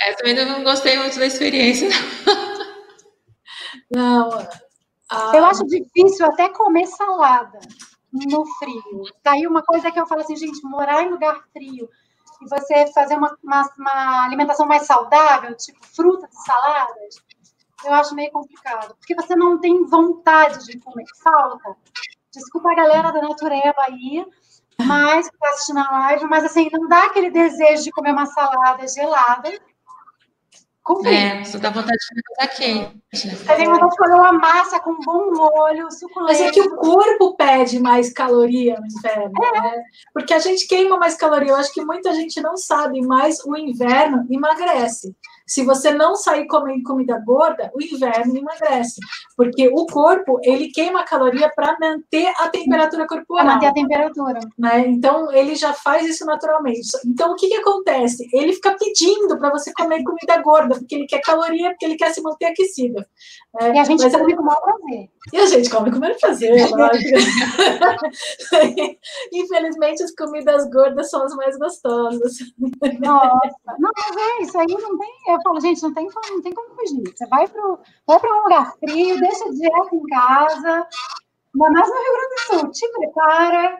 É, 0.00 0.12
também 0.14 0.34
não 0.34 0.64
gostei 0.64 0.98
muito 0.98 1.18
da 1.18 1.26
experiência. 1.26 1.88
Não. 3.90 4.28
Eu 5.32 5.44
acho 5.44 5.64
difícil 5.66 6.26
até 6.26 6.48
comer 6.48 6.86
salada 6.86 7.60
no 8.12 8.46
frio. 8.58 9.04
Daí 9.22 9.46
uma 9.46 9.62
coisa 9.62 9.90
que 9.92 10.00
eu 10.00 10.06
falo 10.06 10.22
assim, 10.22 10.34
gente, 10.34 10.64
morar 10.64 11.02
em 11.02 11.10
lugar 11.10 11.40
frio 11.52 11.88
e 12.40 12.48
você 12.48 12.90
fazer 12.92 13.16
uma, 13.16 13.36
uma, 13.42 13.70
uma 13.78 14.24
alimentação 14.24 14.66
mais 14.66 14.86
saudável, 14.86 15.54
tipo 15.56 15.78
frutas 15.94 16.30
e 16.32 16.44
saladas, 16.44 17.16
eu 17.84 17.92
acho 17.92 18.14
meio 18.14 18.30
complicado. 18.30 18.94
Porque 18.96 19.14
você 19.14 19.36
não 19.36 19.60
tem 19.60 19.84
vontade 19.84 20.64
de 20.64 20.78
comer. 20.78 21.04
Falta. 21.22 21.76
Desculpa 22.32 22.72
a 22.72 22.76
galera 22.76 23.12
da 23.12 23.22
Natureba 23.22 23.82
aí, 23.82 24.26
mas 24.84 25.28
que 25.28 25.34
está 25.34 25.48
assistindo 25.50 25.78
a 25.78 25.90
live, 25.90 26.24
mas 26.24 26.44
assim, 26.44 26.68
não 26.72 26.88
dá 26.88 27.04
aquele 27.04 27.30
desejo 27.30 27.84
de 27.84 27.92
comer 27.92 28.12
uma 28.12 28.26
salada 28.26 28.86
gelada 28.88 29.52
com 30.84 31.06
É, 31.08 31.42
você 31.42 31.58
dá 31.58 31.70
vontade 31.70 31.96
de 31.96 32.22
comer 32.22 32.48
quente. 32.54 33.00
Você 33.14 33.56
tem 33.56 33.66
vontade 33.66 33.90
de 33.90 33.96
comer 33.96 34.14
uma 34.16 34.32
massa 34.32 34.78
com 34.78 34.94
bom 35.00 35.32
molho, 35.32 35.90
suculento. 35.90 36.32
Mas 36.32 36.40
é 36.42 36.50
que 36.50 36.60
o 36.60 36.76
corpo 36.76 37.34
pede 37.36 37.80
mais 37.80 38.12
caloria 38.12 38.78
no 38.78 38.86
inverno, 38.86 39.32
é. 39.42 39.60
né? 39.60 39.82
Porque 40.12 40.34
a 40.34 40.38
gente 40.38 40.68
queima 40.68 40.98
mais 40.98 41.16
caloria. 41.16 41.52
Eu 41.52 41.56
acho 41.56 41.72
que 41.72 41.82
muita 41.82 42.12
gente 42.12 42.38
não 42.42 42.56
sabe, 42.58 43.00
mas 43.00 43.42
o 43.46 43.56
inverno 43.56 44.26
emagrece. 44.30 45.16
Se 45.46 45.62
você 45.62 45.92
não 45.92 46.14
sair 46.16 46.46
comendo 46.46 46.82
comida 46.82 47.20
gorda, 47.24 47.70
o 47.74 47.82
inverno 47.82 48.36
emagrece, 48.36 49.00
porque 49.36 49.68
o 49.68 49.86
corpo 49.86 50.38
ele 50.42 50.70
queima 50.70 51.04
caloria 51.04 51.50
para 51.54 51.76
manter 51.78 52.32
a 52.38 52.48
temperatura 52.48 53.06
corporal. 53.06 53.44
Para 53.44 53.54
manter 53.54 53.66
a 53.66 53.72
temperatura. 53.72 54.40
Né? 54.58 54.88
Então 54.88 55.32
ele 55.32 55.54
já 55.54 55.72
faz 55.72 56.08
isso 56.08 56.24
naturalmente. 56.24 56.88
Então 57.06 57.32
o 57.32 57.36
que, 57.36 57.48
que 57.48 57.56
acontece? 57.56 58.28
Ele 58.32 58.52
fica 58.52 58.76
pedindo 58.78 59.38
para 59.38 59.50
você 59.50 59.72
comer 59.72 60.02
comida 60.02 60.40
gorda, 60.42 60.76
porque 60.76 60.94
ele 60.94 61.06
quer 61.06 61.20
caloria, 61.20 61.70
porque 61.70 61.84
ele 61.84 61.96
quer 61.96 62.12
se 62.12 62.22
manter 62.22 62.46
aquecido. 62.46 63.04
É, 63.60 63.72
e 63.72 63.78
a 63.78 63.84
gente 63.84 64.02
Mas, 64.02 64.16
come 64.16 64.34
com 64.34 64.42
maior 64.42 64.60
prazer. 64.60 65.10
E 65.32 65.38
a 65.38 65.46
gente 65.46 65.70
come 65.70 65.90
com 65.90 65.96
o 65.96 66.00
maior 66.00 66.18
prazer, 66.18 66.52
Infelizmente, 69.32 70.02
as 70.02 70.14
comidas 70.14 70.68
gordas 70.70 71.08
são 71.08 71.24
as 71.24 71.34
mais 71.34 71.56
gostosas. 71.56 72.36
Nossa, 73.00 73.56
não, 73.78 73.90
mas 73.96 74.16
é 74.16 74.42
isso 74.42 74.58
aí, 74.58 74.66
não 74.68 74.98
tem. 74.98 75.10
Eu 75.28 75.40
falo, 75.42 75.60
gente, 75.60 75.82
não 75.82 75.94
tem 75.94 76.10
como, 76.10 76.34
não 76.34 76.42
tem 76.42 76.52
como 76.52 76.74
fugir. 76.74 77.02
Você 77.16 77.26
vai 77.28 77.48
para 77.48 77.62
vai 78.06 78.18
um 78.22 78.42
lugar 78.42 78.74
frio, 78.78 79.18
deixa 79.18 79.50
direto 79.50 79.94
em 79.94 80.02
casa, 80.02 80.86
ainda 81.54 81.70
mais 81.70 81.88
no 81.88 81.94
Rio 81.94 82.12
Grande 82.12 82.34
do 82.34 82.40
Sul, 82.40 82.70
te 82.70 82.88
prepara. 82.92 83.78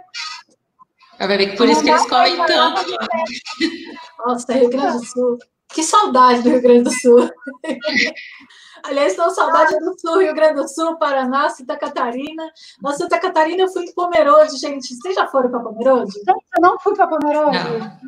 Vai 1.18 1.28
ver 1.28 1.50
que 1.50 1.56
por 1.56 1.68
isso 1.68 1.82
que 1.82 1.90
eles 1.90 2.06
comem 2.06 2.36
tanto. 2.46 2.82
Nossa, 4.26 4.52
Rio 4.54 4.70
Grande 4.70 4.98
do 4.98 5.04
Sul. 5.04 5.38
Que 5.68 5.82
saudade 5.82 6.42
do 6.42 6.48
Rio 6.50 6.62
Grande 6.62 6.84
do 6.84 6.90
Sul. 6.90 7.30
Aliás, 8.84 9.12
estou 9.12 9.30
saudade 9.30 9.78
do 9.78 9.98
Sul, 9.98 10.18
Rio 10.18 10.34
Grande 10.34 10.60
do 10.60 10.68
Sul, 10.68 10.96
Paraná, 10.96 11.48
Santa 11.48 11.74
Catarina. 11.74 12.52
Na 12.82 12.92
Santa 12.92 13.18
Catarina 13.18 13.62
eu 13.62 13.68
fui 13.72 13.84
em 13.84 13.94
Pomerode, 13.94 14.58
gente. 14.58 14.94
Vocês 14.94 15.14
já 15.14 15.26
foram 15.26 15.50
para 15.50 15.60
Pomerode? 15.60 16.12
Não, 16.26 16.34
eu 16.34 16.60
não 16.60 16.78
fui 16.78 16.94
para 16.94 17.06
Pomerode. 17.06 17.56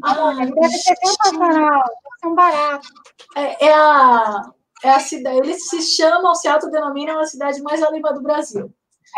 Ah, 0.05 0.35
deve 0.35 0.69
ser 0.69 0.95
sensacional, 0.97 1.83
deve 1.83 2.21
ser 2.21 2.27
um 2.27 2.35
barato. 2.35 2.89
É, 3.35 3.67
é, 3.67 3.73
a, 3.73 4.51
é 4.85 4.91
a 4.91 5.01
cidade, 5.01 5.39
eles 5.39 5.67
se 5.67 5.81
chamam, 5.81 6.35
se 6.35 6.47
autodenominam 6.47 7.19
a 7.21 7.25
cidade 7.25 7.63
mais 7.63 7.83
alemã 7.83 8.13
do 8.13 8.21
Brasil. 8.21 8.71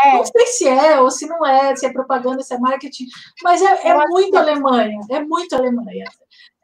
É. 0.05 0.13
Não 0.13 0.25
sei 0.25 0.47
se 0.47 0.69
é 0.69 1.01
ou 1.01 1.11
se 1.11 1.27
não 1.27 1.45
é, 1.45 1.75
se 1.75 1.87
é 1.87 1.93
propaganda, 1.93 2.41
se 2.41 2.55
é 2.55 2.59
marketing, 2.59 3.07
mas 3.43 3.61
é, 3.63 3.89
é 3.89 4.07
muito 4.07 4.37
Alemanha, 4.37 5.01
é 5.11 5.21
muito 5.25 5.57
Alemanha. 5.57 6.05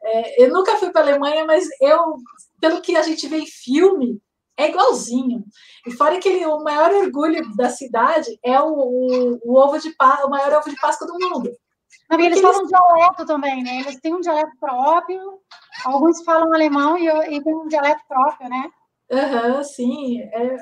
É, 0.01 0.45
eu 0.45 0.53
nunca 0.53 0.77
fui 0.77 0.89
para 0.89 1.01
a 1.01 1.03
Alemanha, 1.03 1.43
mas 1.43 1.67
eu, 1.81 2.15
pelo 2.61 2.81
que 2.81 2.95
a 2.95 3.01
gente 3.01 3.27
vê 3.27 3.39
em 3.39 3.45
filme, 3.45 4.21
é 4.57 4.69
igualzinho. 4.69 5.43
E 5.85 5.91
fora 5.91 6.19
que 6.19 6.29
ele, 6.29 6.45
o 6.45 6.63
maior 6.63 6.91
orgulho 6.93 7.55
da 7.55 7.69
cidade 7.69 8.39
é 8.43 8.59
o, 8.59 8.67
o, 8.67 9.39
o 9.43 9.57
ovo 9.57 9.77
de 9.79 9.91
Páscoa, 9.91 10.27
o 10.27 10.29
maior 10.29 10.53
ovo 10.53 10.69
de 10.69 10.79
Páscoa 10.79 11.07
do 11.07 11.13
mundo. 11.13 11.51
Não, 12.09 12.19
eles 12.19 12.41
falam 12.41 12.59
eles... 12.59 12.69
dialeto 12.69 13.25
também, 13.25 13.63
né? 13.63 13.79
Eles 13.81 13.99
têm 13.99 14.13
um 14.13 14.21
dialeto 14.21 14.55
próprio, 14.59 15.39
alguns 15.83 16.23
falam 16.23 16.53
alemão 16.53 16.97
e, 16.97 17.07
e 17.07 17.43
tem 17.43 17.55
um 17.55 17.67
dialeto 17.67 18.01
próprio, 18.07 18.49
né? 18.49 18.71
Uhum, 19.11 19.63
sim, 19.63 20.19
é, 20.19 20.55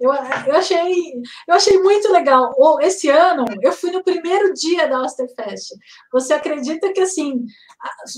eu, 0.00 0.10
eu, 0.46 0.56
achei, 0.56 1.12
eu 1.46 1.54
achei 1.54 1.78
muito 1.80 2.10
legal. 2.10 2.52
Esse 2.80 3.08
ano 3.08 3.44
eu 3.62 3.72
fui 3.72 3.92
no 3.92 4.02
primeiro 4.02 4.52
dia 4.52 4.88
da 4.88 5.00
Osterfest. 5.00 5.74
Você 6.12 6.34
acredita 6.34 6.92
que 6.92 7.00
assim 7.00 7.46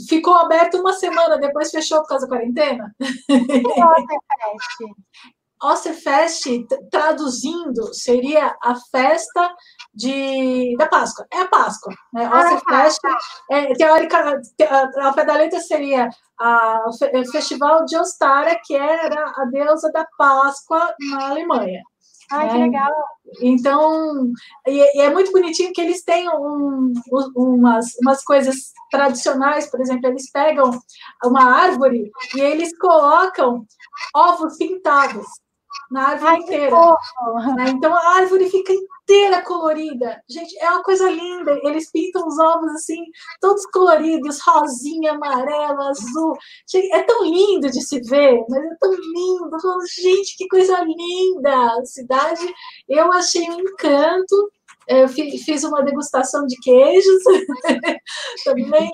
ficou 0.08 0.34
aberto 0.34 0.78
uma 0.78 0.94
semana, 0.94 1.38
depois 1.38 1.70
fechou 1.70 2.00
por 2.00 2.08
causa 2.08 2.26
da 2.26 2.36
quarentena? 2.36 2.94
Que 3.26 3.82
Osterfest? 3.82 4.96
Osterfest, 5.62 6.66
traduzindo, 6.90 7.92
seria 7.94 8.56
a 8.62 8.74
festa 8.90 9.54
de, 9.96 10.76
da 10.76 10.86
Páscoa. 10.86 11.26
É 11.32 11.40
a 11.40 11.48
Páscoa. 11.48 11.92
Né? 12.12 12.28
Ah, 12.30 12.38
Osterfest, 12.38 13.00
tá. 13.00 13.18
é, 13.50 13.74
teórica, 13.74 14.40
ao 15.00 15.14
pé 15.14 15.24
da 15.24 15.34
letra 15.34 15.58
seria 15.60 16.08
a, 16.38 16.84
o 16.88 17.30
Festival 17.32 17.84
de 17.86 17.96
Ostara, 17.96 18.60
que 18.62 18.76
era 18.76 19.32
a 19.36 19.44
deusa 19.46 19.90
da 19.90 20.06
Páscoa 20.18 20.94
na 21.10 21.30
Alemanha. 21.30 21.82
Ai, 22.30 22.48
que 22.48 22.58
né? 22.58 22.64
legal. 22.66 22.92
Então, 23.40 24.32
e, 24.66 24.98
e, 24.98 25.00
é 25.00 25.10
muito 25.10 25.32
bonitinho 25.32 25.72
que 25.72 25.80
eles 25.80 26.02
têm 26.02 26.28
um, 26.28 26.92
umas, 27.36 27.86
umas 28.02 28.22
coisas 28.22 28.72
tradicionais, 28.90 29.70
por 29.70 29.80
exemplo, 29.80 30.08
eles 30.08 30.30
pegam 30.30 30.70
uma 31.24 31.44
árvore 31.44 32.10
e 32.34 32.40
eles 32.40 32.76
colocam 32.78 33.64
ovos 34.14 34.58
pintados 34.58 35.26
na 35.90 36.08
árvore 36.08 36.30
Ai, 36.30 36.38
inteira. 36.38 36.76
Né? 37.56 37.68
Então 37.68 37.94
a 37.94 38.16
árvore 38.16 38.50
fica 38.50 38.72
inteira 38.72 39.42
colorida. 39.42 40.20
Gente, 40.28 40.58
é 40.58 40.70
uma 40.70 40.82
coisa 40.82 41.08
linda. 41.10 41.58
Eles 41.62 41.90
pintam 41.90 42.26
os 42.26 42.38
ovos 42.38 42.70
assim, 42.72 43.04
todos 43.40 43.64
coloridos, 43.66 44.40
rosinha, 44.40 45.12
amarelo, 45.12 45.80
azul. 45.82 46.36
Gente, 46.68 46.92
é 46.92 47.02
tão 47.02 47.24
lindo 47.24 47.70
de 47.70 47.80
se 47.82 48.00
ver, 48.00 48.44
mas 48.48 48.64
é 48.64 48.76
tão 48.80 48.92
lindo. 48.92 49.56
Gente, 49.94 50.36
que 50.36 50.48
coisa 50.48 50.82
linda! 50.82 51.76
A 51.78 51.84
cidade, 51.84 52.54
eu 52.88 53.12
achei 53.12 53.48
um 53.48 53.60
encanto. 53.60 54.50
Eu 54.88 55.08
fiz 55.08 55.64
uma 55.64 55.82
degustação 55.82 56.46
de 56.46 56.56
queijos 56.60 57.22
também. 58.44 58.90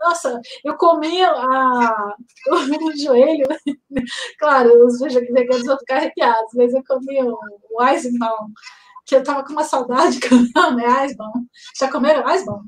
Nossa, 0.00 0.40
eu 0.64 0.76
comi 0.76 1.22
a, 1.22 2.14
o 2.50 2.96
joelho. 2.96 3.46
Claro, 4.40 4.86
os 4.86 4.98
veganos 4.98 5.64
vão 5.64 5.78
ficar 5.78 5.96
arrepiados, 5.96 6.50
mas 6.54 6.74
eu 6.74 6.82
comi 6.84 7.22
o, 7.22 7.38
o 7.70 7.84
Eisenbaum, 7.84 8.48
que 9.06 9.14
eu 9.14 9.22
tava 9.22 9.44
com 9.44 9.52
uma 9.52 9.62
saudade 9.62 10.18
que 10.18 10.34
eu 10.34 10.38
é 10.80 11.02
Eisenbaum. 11.04 11.46
Já 11.78 11.90
comeram 11.90 12.28
Eisenbaum? 12.28 12.62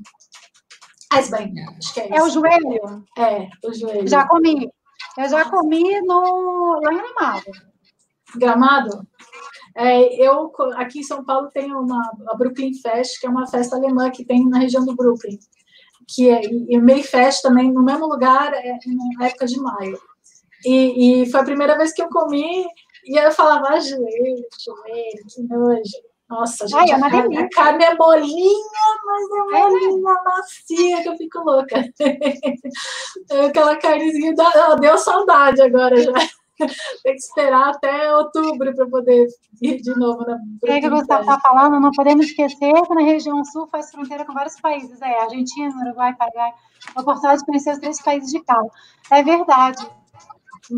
Eisbein, 1.13 1.53
acho 1.77 1.93
que 1.93 2.01
é 2.01 2.05
isso. 2.05 2.15
É 2.15 2.23
o 2.23 2.29
joelho? 2.29 3.05
É, 3.17 3.47
o 3.65 3.73
joelho. 3.73 4.07
Já 4.07 4.27
comi. 4.27 4.69
Eu 5.17 5.29
já 5.29 5.49
comi 5.49 6.01
no, 6.01 6.79
lá 6.83 6.93
em 6.93 6.97
Gramado. 6.97 7.51
Gramado? 8.35 9.07
É, 9.77 10.15
eu, 10.15 10.51
aqui 10.75 10.99
em 10.99 11.03
São 11.03 11.23
Paulo, 11.23 11.51
tenho 11.53 11.79
uma, 11.79 12.01
a 12.29 12.35
Brooklyn 12.35 12.73
Fest, 12.73 13.19
que 13.19 13.27
é 13.27 13.29
uma 13.29 13.45
festa 13.45 13.75
alemã 13.75 14.09
que 14.09 14.25
tem 14.25 14.43
na 14.49 14.57
região 14.57 14.83
do 14.83 14.95
Brooklyn. 14.95 15.37
Que 16.07 16.31
é, 16.31 16.41
e 16.43 16.79
o 16.79 16.83
May 16.83 17.03
Fest 17.03 17.43
também, 17.43 17.71
no 17.71 17.83
mesmo 17.83 18.07
lugar, 18.07 18.51
é, 18.55 18.75
na 19.19 19.27
época 19.27 19.45
de 19.45 19.59
maio. 19.59 19.99
E, 20.65 21.21
e, 21.21 21.29
foi 21.29 21.39
a 21.41 21.43
primeira 21.43 21.77
vez 21.77 21.93
que 21.93 22.01
eu 22.01 22.09
comi, 22.09 22.65
e 23.05 23.17
eu 23.17 23.31
falava, 23.31 23.67
ah, 23.69 23.79
joelho, 23.79 24.47
joelho, 24.59 25.25
que 25.29 25.43
nojo. 25.43 26.07
Nossa, 26.27 26.67
gente, 26.67 26.79
Ai, 26.79 26.89
é 26.89 26.93
a, 26.93 27.09
carne, 27.09 27.37
a, 27.37 27.49
carne, 27.49 27.83
é 27.85 27.95
molinha, 27.95 28.63
mas 29.05 29.31
é 29.31 29.59
molinha 29.61 30.11
é. 30.11 30.23
macia, 30.23 31.03
que 31.03 31.09
eu 31.09 31.17
fico 31.17 31.39
louca. 31.39 31.85
Aquela 33.47 33.77
carnezinha, 33.77 34.33
deu 34.81 34.97
saudade 34.97 35.61
agora 35.61 35.95
já. 36.01 36.11
Tem 37.03 37.13
que 37.13 37.19
esperar 37.19 37.69
até 37.69 38.15
outubro 38.15 38.75
para 38.75 38.87
poder 38.87 39.27
ir 39.61 39.81
de 39.81 39.97
novo 39.97 40.25
na. 40.25 40.37
É 40.65 40.81
que 40.81 40.89
você 40.89 41.13
está 41.13 41.39
falando, 41.39 41.79
não 41.79 41.91
podemos 41.91 42.25
esquecer 42.25 42.73
que 42.73 42.95
na 42.95 43.01
região 43.01 43.43
sul 43.45 43.67
faz 43.67 43.91
fronteira 43.91 44.25
com 44.25 44.33
vários 44.33 44.59
países, 44.59 45.01
é 45.01 45.21
Argentina, 45.21 45.73
Uruguai, 45.85 46.15
Paraguai. 46.15 46.51
A 46.95 47.01
oportunidade 47.01 47.39
de 47.39 47.45
conhecer 47.45 47.73
os 47.73 47.79
três 47.79 48.01
países 48.01 48.31
de 48.31 48.43
carro. 48.43 48.71
É 49.11 49.23
verdade. 49.23 49.87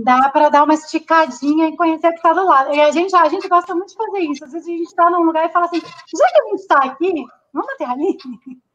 Dá 0.03 0.29
para 0.29 0.49
dar 0.49 0.63
uma 0.63 0.73
esticadinha 0.73 1.67
e 1.67 1.75
conhecer 1.75 2.07
o 2.07 2.11
que 2.11 2.17
está 2.17 2.33
do 2.33 2.45
lado. 2.45 2.73
E 2.73 2.79
a 2.79 2.91
gente, 2.91 3.15
a 3.15 3.27
gente 3.27 3.47
gosta 3.47 3.73
muito 3.73 3.89
de 3.89 3.95
fazer 3.95 4.19
isso. 4.19 4.45
Às 4.45 4.51
vezes 4.51 4.67
a 4.67 4.71
gente 4.71 4.83
está 4.83 5.09
num 5.09 5.23
lugar 5.23 5.45
e 5.45 5.51
fala 5.51 5.65
assim: 5.65 5.79
já 5.79 6.31
que 6.31 6.41
a 6.41 6.45
gente 6.49 6.59
está 6.59 6.77
aqui, 6.77 7.25
vamos 7.53 7.67
bater 7.67 7.89
ali? 7.89 8.17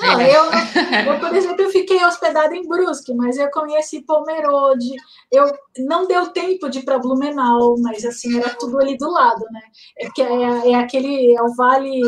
Não, 0.00 0.20
é. 0.20 0.30
eu, 0.30 0.44
eu, 1.14 1.20
por 1.20 1.34
exemplo, 1.34 1.62
eu 1.62 1.70
fiquei 1.70 2.04
hospedada 2.04 2.54
em 2.54 2.66
Brusque, 2.66 3.14
mas 3.14 3.36
eu 3.36 3.50
conheci 3.50 4.02
Pomerode. 4.02 4.90
Eu 5.30 5.52
não 5.78 6.06
deu 6.06 6.30
tempo 6.30 6.68
de 6.68 6.80
ir 6.80 6.84
para 6.84 6.98
Blumenau, 6.98 7.76
mas 7.80 8.04
assim, 8.04 8.36
era 8.36 8.50
tudo 8.50 8.80
ali 8.80 8.96
do 8.96 9.10
lado, 9.10 9.44
né? 9.50 9.60
É 9.98 10.10
que 10.10 10.22
é, 10.22 10.70
é, 10.70 10.74
aquele, 10.74 11.34
é 11.34 11.42
o 11.42 11.54
Vale, 11.54 12.00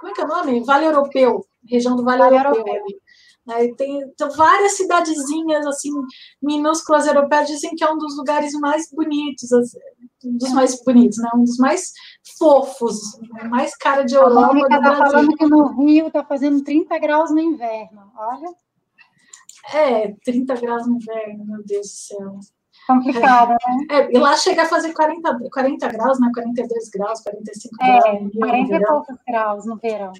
como 0.00 0.12
é 0.12 0.14
que 0.14 0.20
é 0.20 0.24
o 0.24 0.28
nome? 0.28 0.64
Vale 0.64 0.86
Europeu, 0.86 1.46
região 1.66 1.96
do 1.96 2.04
Vale, 2.04 2.22
vale 2.22 2.36
Europeu. 2.36 2.66
Europeu. 2.66 3.01
Né? 3.46 3.68
Tem 3.76 4.00
então, 4.02 4.30
várias 4.30 4.72
cidadezinhas 4.76 5.66
assim 5.66 5.90
minúsculas 6.40 7.06
europeias 7.06 7.48
dizem 7.48 7.74
que 7.74 7.82
é 7.82 7.90
um 7.90 7.98
dos 7.98 8.16
lugares 8.16 8.52
mais 8.54 8.88
bonitos, 8.90 9.50
um 10.24 10.36
dos 10.36 10.52
mais 10.52 10.82
bonitos, 10.84 11.18
né? 11.18 11.30
Um 11.34 11.42
dos 11.42 11.56
mais 11.56 11.92
fofos, 12.38 13.00
mais 13.50 13.76
cara 13.76 14.04
de 14.04 14.14
Europa. 14.14 14.40
A 14.40 14.46
Mônica 14.46 14.76
está 14.76 14.96
falando 14.96 15.36
que 15.36 15.46
no 15.46 15.66
Rio 15.76 16.06
está 16.06 16.24
fazendo 16.24 16.62
30 16.62 16.98
graus 16.98 17.30
no 17.30 17.40
inverno. 17.40 18.12
Olha. 18.16 18.54
É, 19.74 20.14
30 20.24 20.54
graus 20.56 20.86
no 20.86 20.96
inverno, 20.96 21.44
meu 21.44 21.64
Deus 21.64 21.86
do 21.86 21.92
céu. 21.92 22.38
Complicado, 22.86 23.52
é, 23.52 23.54
né? 23.54 23.86
É, 23.90 24.16
e 24.16 24.18
lá 24.18 24.36
chega 24.36 24.62
a 24.62 24.66
fazer 24.68 24.92
40, 24.92 25.50
40 25.52 25.88
graus, 25.88 26.20
né? 26.20 26.30
42 26.34 26.88
graus, 26.90 27.20
45 27.20 27.76
é, 27.80 28.00
graus. 28.00 28.32
40 28.38 28.74
e 28.74 28.86
poucos 28.86 29.16
graus 29.26 29.66
no 29.66 29.76
verão. 29.76 30.12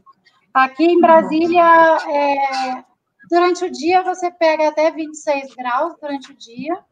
Aqui 0.55 0.85
em 0.85 1.01
Brasília, 1.01 1.65
é, 2.09 2.85
Durante 3.33 3.65
o 3.65 3.71
dia 3.71 4.03
você 4.03 4.31
pega 4.31 4.69
até 4.69 4.91
26 4.91 5.55
graus 5.55 5.95
durante 5.99 6.33
o 6.33 6.37
dia, 6.37 6.85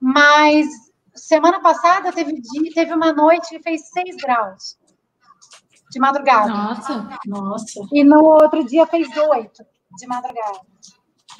mas 0.00 0.68
semana 1.16 1.60
passada 1.60 2.12
teve, 2.12 2.40
dia, 2.40 2.70
teve 2.72 2.94
uma 2.94 3.12
noite 3.12 3.48
que 3.48 3.60
fez 3.60 3.88
6 3.88 4.18
graus 4.18 4.78
de 5.90 5.98
madrugada. 5.98 6.48
Nossa, 6.48 7.08
nossa. 7.26 7.80
E 7.92 8.04
no 8.04 8.24
outro 8.24 8.62
dia 8.64 8.86
fez 8.86 9.08
8 9.16 9.66
de 9.98 10.06
madrugada. 10.06 10.60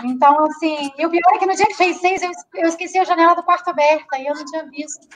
Então, 0.03 0.47
assim, 0.47 0.91
e 0.99 1.07
o 1.07 1.11
pior 1.11 1.35
é 1.35 1.39
que 1.39 1.47
no 1.47 1.55
dia 1.55 1.67
que 1.67 1.75
fez 1.75 1.99
6, 1.99 2.23
eu, 2.23 2.31
eu 2.55 2.69
esqueci 2.71 2.99
a 2.99 3.05
janela 3.05 3.37
do 3.37 3.45
quarto 3.45 3.69
aberta 3.69 4.19
e 4.19 4.27
eu 4.27 4.35
não 4.35 4.45
tinha 4.45 4.69
visto. 4.69 5.07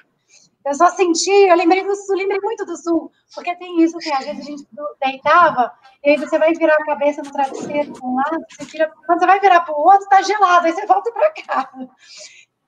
Eu 0.66 0.74
só 0.74 0.90
senti, 0.90 1.30
eu 1.30 1.56
lembrei 1.56 1.84
do 1.84 1.94
sul, 1.94 2.16
lembrei 2.16 2.40
muito 2.40 2.66
do 2.66 2.76
sul, 2.76 3.12
porque 3.32 3.54
tem 3.54 3.80
isso 3.84 3.96
que 3.98 4.10
às 4.10 4.24
vezes 4.24 4.40
a 4.40 4.50
gente 4.50 4.66
deitava, 5.00 5.72
e 6.02 6.10
aí 6.10 6.16
você 6.16 6.36
vai 6.40 6.52
virar 6.54 6.74
a 6.74 6.84
cabeça 6.84 7.22
no 7.22 7.30
travesseiro 7.30 7.92
para 7.92 8.04
um 8.04 8.16
lado, 8.16 8.44
você 8.50 8.66
tira, 8.66 8.92
quando 9.06 9.20
você 9.20 9.26
vai 9.26 9.38
virar 9.38 9.60
para 9.60 9.72
o 9.72 9.80
outro, 9.80 10.00
está 10.00 10.20
gelado, 10.22 10.66
aí 10.66 10.72
você 10.72 10.84
volta 10.84 11.12
para 11.12 11.30
cá. 11.30 11.70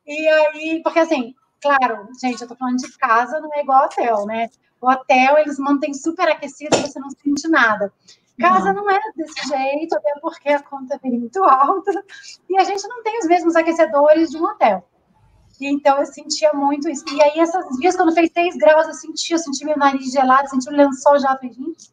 E 0.06 0.28
aí, 0.28 0.80
porque 0.84 1.00
assim, 1.00 1.34
claro, 1.60 2.08
gente, 2.22 2.40
eu 2.40 2.46
tô 2.46 2.54
falando 2.54 2.76
de 2.76 2.96
casa, 2.98 3.40
não 3.40 3.52
é 3.52 3.62
igual 3.62 3.86
hotel, 3.86 4.26
né? 4.26 4.48
O 4.80 4.88
hotel, 4.88 5.38
eles 5.38 5.58
mantêm 5.58 5.92
super 5.92 6.28
aquecido, 6.28 6.76
você 6.76 7.00
não 7.00 7.10
sente 7.10 7.48
nada. 7.48 7.92
Casa 8.38 8.72
não. 8.72 8.84
não 8.84 8.90
é 8.90 9.00
desse 9.16 9.48
jeito, 9.48 9.96
até 9.96 10.20
porque 10.20 10.50
a 10.50 10.62
conta 10.62 11.00
é 11.02 11.08
muito 11.08 11.42
alta, 11.42 11.90
e 12.48 12.56
a 12.56 12.62
gente 12.62 12.86
não 12.86 13.02
tem 13.02 13.18
os 13.18 13.26
mesmos 13.26 13.56
aquecedores 13.56 14.30
de 14.30 14.38
um 14.38 14.44
hotel. 14.44 14.88
E 15.60 15.66
então 15.66 15.98
eu 15.98 16.06
sentia 16.06 16.52
muito 16.52 16.88
isso. 16.88 17.04
E 17.12 17.22
aí, 17.22 17.40
esses 17.40 17.78
dias, 17.78 17.96
quando 17.96 18.14
fez 18.14 18.30
6 18.32 18.56
graus, 18.56 18.86
eu 18.86 18.94
senti, 18.94 19.32
eu 19.32 19.38
senti 19.38 19.64
meu 19.64 19.76
nariz 19.76 20.12
gelado, 20.12 20.48
senti 20.48 20.68
o 20.68 20.72
lençol 20.72 21.18
já. 21.18 21.36
Falei, 21.36 21.52
gente, 21.52 21.90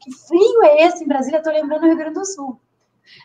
que 0.00 0.12
frio 0.26 0.62
é 0.64 0.86
esse 0.86 1.04
em 1.04 1.08
Brasília? 1.08 1.38
Estou 1.38 1.52
lembrando 1.52 1.80
do 1.80 1.86
Rio 1.88 1.96
Grande 1.96 2.14
do 2.14 2.24
Sul. 2.24 2.60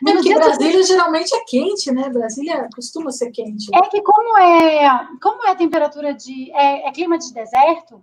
É 0.06 0.12
porque 0.12 0.34
Brasília 0.34 0.82
geralmente 0.82 1.34
é 1.34 1.44
quente, 1.44 1.90
né? 1.92 2.08
Brasília 2.10 2.68
costuma 2.74 3.10
ser 3.10 3.30
quente. 3.30 3.66
É 3.74 3.80
que 3.82 4.02
como 4.02 4.36
é, 4.36 5.08
como 5.22 5.46
é 5.46 5.50
a 5.50 5.56
temperatura 5.56 6.14
de. 6.14 6.50
É, 6.52 6.88
é 6.88 6.92
clima 6.92 7.16
de 7.18 7.32
deserto, 7.32 8.02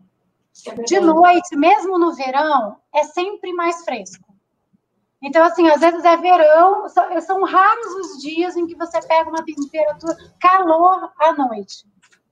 é 0.67 0.73
de 0.83 0.99
noite, 0.99 1.55
mesmo 1.55 1.99
no 1.99 2.13
verão, 2.13 2.77
é 2.93 3.03
sempre 3.03 3.53
mais 3.53 3.83
fresco. 3.83 4.24
Então, 5.25 5.43
assim, 5.43 5.67
às 5.67 5.81
vezes 5.81 6.05
é 6.05 6.15
verão, 6.17 6.85
são 6.87 7.43
raros 7.43 7.93
os 7.95 8.21
dias 8.21 8.55
em 8.55 8.67
que 8.67 8.75
você 8.75 9.01
pega 9.01 9.27
uma 9.27 9.43
temperatura 9.43 10.15
calor 10.39 11.11
à 11.19 11.33
noite. 11.33 11.83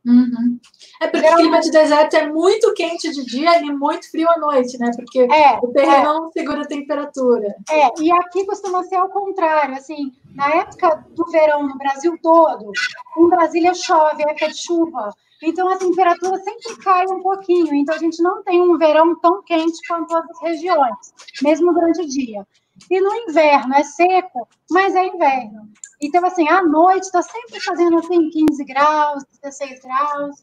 Uhum. 0.06 0.60
É 1.02 1.08
porque 1.08 1.28
o 1.28 1.36
clima 1.38 1.60
de 1.60 1.72
deserto 1.72 2.14
é 2.16 2.28
muito 2.28 2.72
quente 2.74 3.10
de 3.10 3.26
dia 3.26 3.60
e 3.64 3.72
muito 3.72 4.12
frio 4.12 4.30
à 4.30 4.38
noite, 4.38 4.78
né? 4.78 4.92
Porque 4.96 5.22
é, 5.22 5.58
o 5.64 5.72
terreno 5.72 5.96
é. 5.96 6.04
não 6.04 6.32
segura 6.32 6.62
a 6.62 6.68
temperatura. 6.68 7.56
É, 7.68 7.90
e 8.00 8.12
aqui 8.12 8.46
costuma 8.46 8.84
ser 8.84 8.98
ao 8.98 9.10
contrário, 9.10 9.76
assim, 9.76 10.12
na 10.36 10.50
época 10.50 11.04
do 11.16 11.26
verão 11.32 11.64
no 11.66 11.78
Brasil 11.78 12.16
todo, 12.22 12.72
em 13.18 13.30
Brasília 13.30 13.74
chove, 13.74 14.22
é 14.24 14.30
época 14.30 14.50
de 14.50 14.62
chuva, 14.62 15.10
Então 15.42 15.68
a 15.68 15.78
temperatura 15.78 16.38
sempre 16.38 16.76
cai 16.84 17.06
um 17.08 17.24
pouquinho. 17.24 17.74
Então 17.74 17.96
a 17.96 18.00
gente 18.00 18.22
não 18.22 18.44
tem 18.44 18.62
um 18.62 18.78
verão 18.78 19.20
tão 19.20 19.42
quente 19.42 19.80
quanto 19.88 20.14
outras 20.14 20.42
regiões, 20.42 21.14
mesmo 21.42 21.74
durante 21.74 22.02
o 22.02 22.08
dia. 22.08 22.46
E 22.90 23.00
no 23.00 23.14
inverno 23.16 23.76
é 23.76 23.84
seco, 23.84 24.48
mas 24.70 24.96
é 24.96 25.06
inverno. 25.06 25.70
Então, 26.02 26.26
assim, 26.26 26.48
à 26.50 26.62
noite 26.64 27.04
está 27.04 27.22
sempre 27.22 27.60
fazendo 27.62 28.00
assim 28.00 28.30
15 28.30 28.66
graus, 28.66 29.24
16 29.42 29.80
graus. 29.82 30.36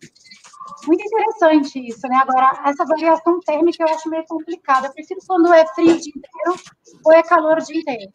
Muito 0.87 1.05
interessante 1.05 1.89
isso, 1.89 2.07
né? 2.09 2.17
Agora, 2.17 2.63
essa 2.67 2.85
variação 2.85 3.41
térmica 3.41 3.85
eu 3.85 3.95
acho 3.95 4.09
meio 4.09 4.25
complicada. 4.27 4.89
Eu 4.89 4.93
prefiro 4.93 5.21
quando 5.27 5.53
é 5.53 5.67
frio 5.75 5.95
o 5.95 6.01
dia 6.01 6.13
inteiro 6.15 6.61
ou 7.05 7.13
é 7.13 7.23
calor 7.23 7.59
o 7.59 7.65
dia 7.65 7.81
inteiro. 7.81 8.11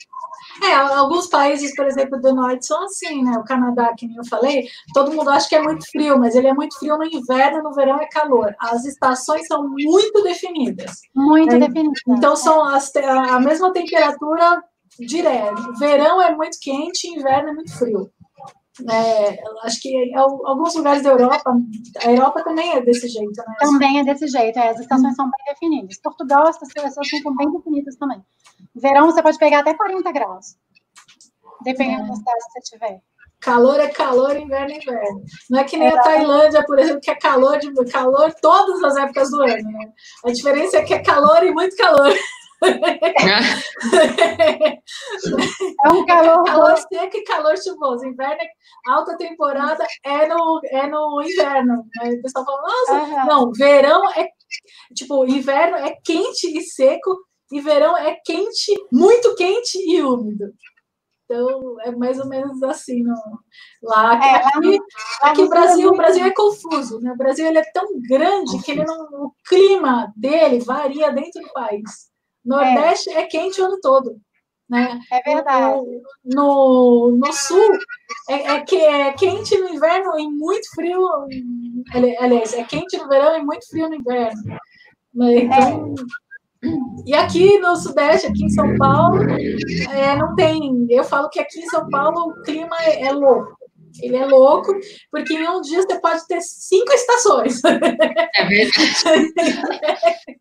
É, 0.64 0.74
alguns 0.74 1.28
países, 1.28 1.76
por 1.76 1.86
exemplo, 1.86 2.20
do 2.20 2.34
norte 2.34 2.66
são 2.66 2.84
assim, 2.84 3.24
né? 3.24 3.38
O 3.38 3.44
Canadá, 3.44 3.94
que 3.98 4.08
nem 4.08 4.18
eu 4.18 4.26
falei, 4.26 4.68
todo 4.94 5.12
mundo 5.12 5.30
acha 5.30 5.50
que 5.50 5.56
é 5.56 5.62
muito 5.62 5.90
frio, 5.90 6.18
mas 6.20 6.36
ele 6.36 6.48
é 6.48 6.54
muito 6.54 6.78
frio 6.78 6.98
no 6.98 7.06
inverno, 7.06 7.64
no 7.64 7.74
verão 7.74 8.00
é 8.00 8.08
calor. 8.08 8.56
As 8.60 8.86
estações 8.86 9.48
são 9.48 9.68
muito 9.68 10.24
definidas. 10.24 11.02
Muito 11.14 11.56
é, 11.56 11.60
definidas. 11.60 12.02
Então, 12.08 12.36
são 12.36 12.64
as, 12.64 12.96
a 12.96 13.40
mesma 13.40 13.72
temperatura 13.74 14.64
direto. 15.00 15.74
Verão 15.78 16.22
é 16.22 16.36
muito 16.36 16.58
quente, 16.62 17.08
inverno 17.08 17.50
é 17.50 17.54
muito 17.54 17.78
frio. 17.78 18.10
É, 18.92 19.42
acho 19.64 19.82
que 19.82 20.14
alguns 20.16 20.76
lugares 20.76 21.02
da 21.02 21.12
Europa, 21.12 21.56
a 22.04 22.12
Europa 22.12 22.44
também 22.44 22.74
é 22.74 22.82
desse 22.82 23.08
jeito, 23.08 23.38
né? 23.38 23.56
Também 23.60 24.00
é 24.00 24.04
desse 24.04 24.28
jeito, 24.28 24.60
é, 24.60 24.70
as 24.70 24.80
estações 24.80 25.16
são 25.16 25.26
bem 25.26 25.54
definidas. 25.54 25.98
Portugal, 26.02 26.48
as 26.48 26.62
estações 26.62 27.22
são 27.24 27.36
bem 27.36 27.50
definidas 27.52 27.96
também. 27.96 28.22
Verão 28.76 29.06
você 29.06 29.24
pode 29.24 29.38
pegar 29.38 29.60
até 29.60 29.74
40 29.74 30.12
graus, 30.12 30.58
dependendo 31.64 32.04
é. 32.04 32.08
da 32.08 32.16
cidade 32.16 32.38
que 32.38 32.52
você 32.52 32.78
tiver. 32.78 33.02
Calor 33.40 33.80
é 33.80 33.88
calor, 33.88 34.36
inverno 34.36 34.74
é 34.74 34.78
inverno. 34.78 35.24
Não 35.50 35.60
é 35.60 35.64
que 35.64 35.78
nem 35.78 35.88
a 35.88 36.02
Tailândia, 36.02 36.66
por 36.66 36.80
exemplo, 36.80 37.00
que 37.00 37.12
é 37.12 37.16
calor 37.16 37.58
de 37.60 37.72
calor 37.92 38.34
todas 38.42 38.84
as 38.84 38.98
épocas 38.98 39.30
do 39.30 39.42
ano, 39.42 39.72
né? 39.72 39.94
A 40.26 40.32
diferença 40.32 40.78
é 40.78 40.84
que 40.84 40.94
é 40.94 41.00
calor 41.00 41.44
e 41.44 41.52
muito 41.52 41.76
calor. 41.78 42.14
É 45.84 45.92
um 45.92 46.06
calor, 46.06 46.44
calor 46.44 46.78
seco 46.78 47.18
e 47.18 47.24
calor 47.24 47.58
chuvoso. 47.58 48.06
Inverno, 48.06 48.42
é, 48.42 48.48
alta 48.88 49.18
temporada 49.18 49.86
é 50.04 50.28
no, 50.28 50.62
é 50.66 50.88
no 50.88 51.22
inverno. 51.22 51.86
Aí 52.02 52.16
o 52.16 52.22
pessoal 52.22 52.46
fala, 52.46 52.62
nossa, 52.62 52.94
uhum. 52.94 53.26
não, 53.26 53.52
verão 53.52 54.10
é 54.12 54.30
tipo, 54.94 55.26
inverno 55.26 55.78
é 55.78 55.96
quente 56.04 56.48
e 56.48 56.62
seco, 56.62 57.18
e 57.52 57.60
verão 57.60 57.98
é 57.98 58.16
quente, 58.26 58.74
muito 58.92 59.36
quente 59.36 59.78
e 59.78 60.02
úmido. 60.02 60.54
Então, 61.26 61.82
é 61.82 61.92
mais 61.92 62.20
ou 62.20 62.28
menos 62.28 62.62
assim 62.62 63.02
no, 63.02 63.16
lá. 63.82 64.14
É, 64.24 64.36
aqui, 64.36 64.80
aqui 65.22 65.42
o 65.42 65.50
Brasil, 65.50 65.90
o 65.90 65.98
Brasil 65.98 66.24
é 66.24 66.32
confuso, 66.32 67.00
né? 67.00 67.12
O 67.14 67.18
Brasil 67.18 67.48
ele 67.48 67.58
é 67.58 67.72
tão 67.74 67.88
grande 68.08 68.62
que 68.62 68.72
ele 68.72 68.84
não, 68.84 69.26
o 69.26 69.32
clima 69.48 70.14
dele 70.16 70.60
varia 70.60 71.12
dentro 71.12 71.42
do 71.42 71.52
país. 71.52 72.14
Nordeste 72.46 73.10
é, 73.10 73.22
é 73.22 73.26
quente 73.26 73.60
o 73.62 73.66
ano 73.66 73.80
todo. 73.82 74.18
Né? 74.70 75.00
É 75.12 75.22
verdade. 75.22 75.82
No, 76.24 77.12
no, 77.12 77.18
no 77.18 77.34
sul 77.34 77.72
é, 78.30 78.56
é, 78.56 78.62
que 78.62 78.76
é 78.76 79.14
quente 79.14 79.58
no 79.58 79.70
inverno 79.70 80.20
e 80.20 80.28
muito 80.28 80.70
frio. 80.74 81.02
Aliás, 82.20 82.54
é 82.54 82.64
quente 82.64 82.98
no 82.98 83.08
verão 83.08 83.38
e 83.38 83.44
muito 83.44 83.68
frio 83.70 83.90
no 83.90 83.96
inverno. 83.96 84.42
Né? 85.14 85.36
Então, 85.38 85.96
é. 86.00 86.26
E 87.06 87.14
aqui 87.14 87.60
no 87.60 87.76
Sudeste, 87.76 88.28
aqui 88.28 88.44
em 88.44 88.50
São 88.50 88.76
Paulo, 88.78 89.20
é, 89.92 90.16
não 90.16 90.34
tem. 90.36 90.88
Eu 90.90 91.04
falo 91.04 91.30
que 91.30 91.40
aqui 91.40 91.60
em 91.60 91.70
São 91.70 91.88
Paulo 91.90 92.32
o 92.32 92.42
clima 92.42 92.76
é, 92.82 93.04
é 93.04 93.12
louco. 93.12 93.56
Ele 94.02 94.18
é 94.18 94.26
louco, 94.26 94.74
porque 95.12 95.34
em 95.34 95.48
um 95.48 95.62
dia 95.62 95.82
você 95.82 96.00
pode 96.00 96.26
ter 96.28 96.42
cinco 96.42 96.92
estações. 96.94 97.62
É 97.64 98.46
verdade. 98.46 99.34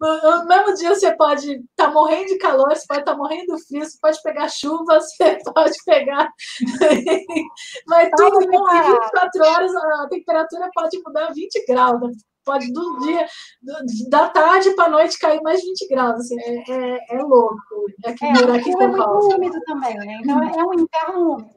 no 0.00 0.46
mesmo 0.46 0.74
dia 0.74 0.94
você 0.94 1.14
pode 1.16 1.52
estar 1.52 1.86
tá 1.86 1.90
morrendo 1.90 2.26
de 2.26 2.38
calor, 2.38 2.68
você 2.68 2.84
pode 2.86 3.00
estar 3.00 3.12
tá 3.12 3.18
morrendo 3.18 3.54
de 3.54 3.66
frio, 3.66 3.84
você 3.84 3.98
pode 4.00 4.22
pegar 4.22 4.48
chuva, 4.48 4.98
você 5.00 5.38
pode 5.54 5.76
pegar. 5.84 6.28
Mas 7.86 8.10
tudo 8.16 8.42
em 8.42 8.48
24 8.48 9.44
horas 9.44 9.74
a 9.74 10.08
temperatura 10.08 10.70
pode 10.74 10.98
mudar 11.04 11.32
20 11.32 11.66
graus. 11.66 12.00
Né? 12.00 12.10
Pode 12.44 12.72
do 12.72 12.98
dia, 12.98 13.24
do, 13.62 14.10
da 14.10 14.28
tarde 14.28 14.74
para 14.74 14.86
a 14.86 14.90
noite 14.90 15.16
cair 15.18 15.40
mais 15.42 15.62
20 15.62 15.88
graus. 15.88 16.16
Assim, 16.16 16.36
é, 16.40 16.72
é, 16.72 17.16
é 17.16 17.22
louco. 17.22 17.56
É, 18.04 18.10
aqui, 18.10 18.24
é, 18.24 18.30
aqui 18.30 18.70
é 18.70 18.88
muito 18.88 19.36
úmido 19.36 19.60
também, 19.64 19.94
né? 19.96 20.18
Então 20.20 20.42
é 20.42 20.64
um 20.64 20.74
inverno 20.74 21.34
úmido 21.34 21.54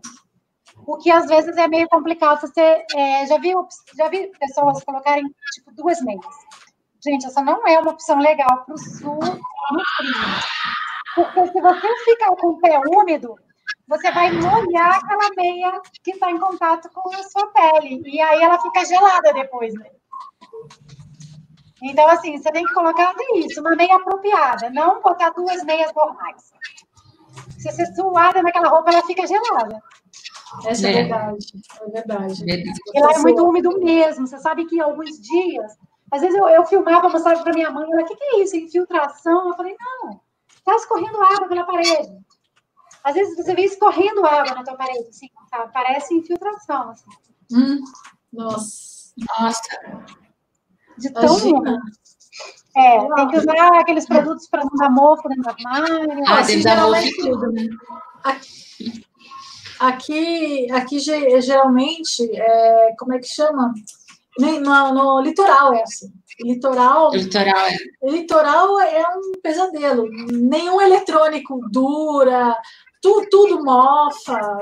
o 0.85 0.97
que 0.97 1.11
às 1.11 1.25
vezes 1.27 1.57
é 1.57 1.67
meio 1.67 1.87
complicado. 1.89 2.41
Você 2.41 2.85
é, 2.95 3.25
já 3.27 3.37
viu 3.37 3.67
já 3.97 4.07
vi 4.07 4.31
pessoas 4.39 4.83
colocarem 4.83 5.25
tipo 5.53 5.73
duas 5.73 6.01
meias. 6.01 6.25
Gente, 7.03 7.25
essa 7.25 7.41
não 7.41 7.67
é 7.67 7.79
uma 7.79 7.91
opção 7.91 8.19
legal 8.19 8.65
para 8.65 8.73
o 8.73 8.77
sul 8.77 9.19
no 9.19 9.83
frio. 9.97 10.13
Porque 11.15 11.47
se 11.47 11.61
você 11.61 11.95
ficar 12.03 12.35
com 12.35 12.47
o 12.47 12.59
pé 12.59 12.79
úmido, 12.87 13.35
você 13.87 14.11
vai 14.11 14.31
molhar 14.31 14.95
aquela 14.95 15.29
meia 15.37 15.81
que 16.03 16.11
está 16.11 16.31
em 16.31 16.39
contato 16.39 16.89
com 16.89 17.15
a 17.15 17.23
sua 17.23 17.47
pele. 17.47 18.01
E 18.05 18.19
aí 18.21 18.41
ela 18.41 18.59
fica 18.59 18.85
gelada 18.85 19.33
depois, 19.33 19.73
né? 19.75 19.89
Então, 21.83 22.07
assim, 22.07 22.37
você 22.37 22.51
tem 22.51 22.65
que 22.65 22.73
colocar 22.73 23.13
isso, 23.35 23.61
uma 23.61 23.75
meia 23.75 23.95
apropriada, 23.95 24.69
não 24.71 25.01
botar 25.01 25.29
duas 25.31 25.63
meias 25.63 25.93
normais. 25.93 26.51
Se 27.59 27.71
você 27.71 27.85
suada 27.93 28.41
naquela 28.41 28.69
roupa, 28.69 28.91
ela 28.91 29.05
fica 29.05 29.27
gelada. 29.27 29.81
Essa 30.65 30.87
é, 30.87 30.91
é 30.91 30.93
verdade, 31.03 31.45
é 31.81 31.89
verdade. 31.91 32.45
verdade. 32.45 32.79
E 32.93 33.01
lá 33.01 33.13
é 33.13 33.19
muito 33.19 33.43
úmido 33.43 33.79
mesmo. 33.79 34.27
Você 34.27 34.37
sabe 34.39 34.65
que 34.65 34.79
alguns 34.79 35.19
dias, 35.19 35.77
às 36.11 36.21
vezes 36.21 36.37
eu, 36.37 36.47
eu 36.49 36.65
filmava, 36.65 37.09
mostrava 37.09 37.43
para 37.43 37.53
minha 37.53 37.71
mãe, 37.71 37.91
ela, 37.91 38.01
o 38.01 38.05
que, 38.05 38.15
que 38.15 38.23
é 38.23 38.43
isso? 38.43 38.55
Infiltração? 38.55 39.49
Eu 39.49 39.55
falei, 39.55 39.75
não, 39.79 40.19
está 40.49 40.75
escorrendo 40.75 41.21
água 41.21 41.47
pela 41.47 41.63
parede. 41.63 42.25
Às 43.03 43.13
vezes 43.13 43.35
você 43.35 43.53
vê 43.53 43.63
escorrendo 43.63 44.25
água 44.25 44.55
na 44.55 44.63
tua 44.63 44.75
parede, 44.75 45.09
assim, 45.09 45.27
tá? 45.51 45.67
parece 45.73 46.13
infiltração. 46.15 46.89
Assim. 46.89 47.05
Hum, 47.51 47.79
nossa. 48.33 49.13
Nossa. 49.39 49.61
De 50.97 51.11
tão 51.11 51.35
úmido. 51.37 51.77
É, 52.75 53.15
tem 53.15 53.27
que 53.29 53.37
usar 53.37 53.79
aqueles 53.79 54.05
produtos 54.05 54.47
para 54.49 54.63
não 54.65 54.75
dar 54.75 54.89
mofo 54.89 55.29
dentro 55.29 55.43
do 55.43 55.49
armário. 55.49 56.23
Ah, 56.27 56.39
assim, 56.39 56.61
dentro 56.61 56.75
da 56.75 56.87
mofo 56.87 57.15
tudo, 57.21 57.51
né? 57.53 57.67
Aqui, 58.23 59.05
Aqui, 59.79 60.71
aqui 60.71 60.99
geralmente, 60.99 62.29
é, 62.33 62.95
como 62.97 63.13
é 63.13 63.19
que 63.19 63.27
chama? 63.27 63.73
No, 64.37 64.93
no 64.93 65.21
litoral 65.21 65.73
é 65.73 65.83
assim. 65.83 66.11
Litoral, 66.41 67.11
litoral 67.13 67.65
é. 67.67 67.77
litoral 68.03 68.79
é 68.81 69.03
um 69.17 69.31
pesadelo. 69.41 70.09
Nenhum 70.31 70.81
eletrônico 70.81 71.61
dura, 71.71 72.53
tu, 73.01 73.27
tudo 73.29 73.63
mofa. 73.63 74.59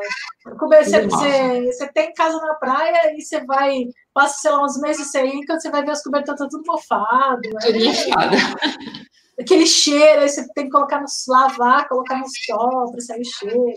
Você, 0.60 1.08
você, 1.08 1.66
você 1.66 1.88
tem 1.94 2.14
casa 2.14 2.38
na 2.40 2.54
praia 2.56 3.16
e 3.18 3.22
você 3.22 3.44
vai, 3.46 3.86
passa, 4.14 4.42
sei 4.42 4.52
lá, 4.52 4.64
uns 4.64 4.80
meses 4.80 5.10
sem 5.10 5.44
quando 5.46 5.62
você 5.62 5.72
vai 5.72 5.84
ver 5.84 5.92
as 5.92 6.04
cobertas 6.04 6.38
tá 6.38 6.48
tudo 6.48 6.64
mofado. 6.68 7.42
Tudo 7.42 7.78
é, 7.78 7.86
mofado. 7.86 8.36
Aquele 9.40 9.66
cheiro, 9.66 10.22
aí 10.22 10.30
você 10.30 10.48
tem 10.54 10.66
que 10.66 10.72
colocar 10.72 11.00
no 11.00 11.08
lavar, 11.28 11.88
colocar 11.88 12.20
no 12.20 12.26
sol 12.28 12.92
para 12.92 13.02
sair 13.02 13.26
cheiro. 13.26 13.74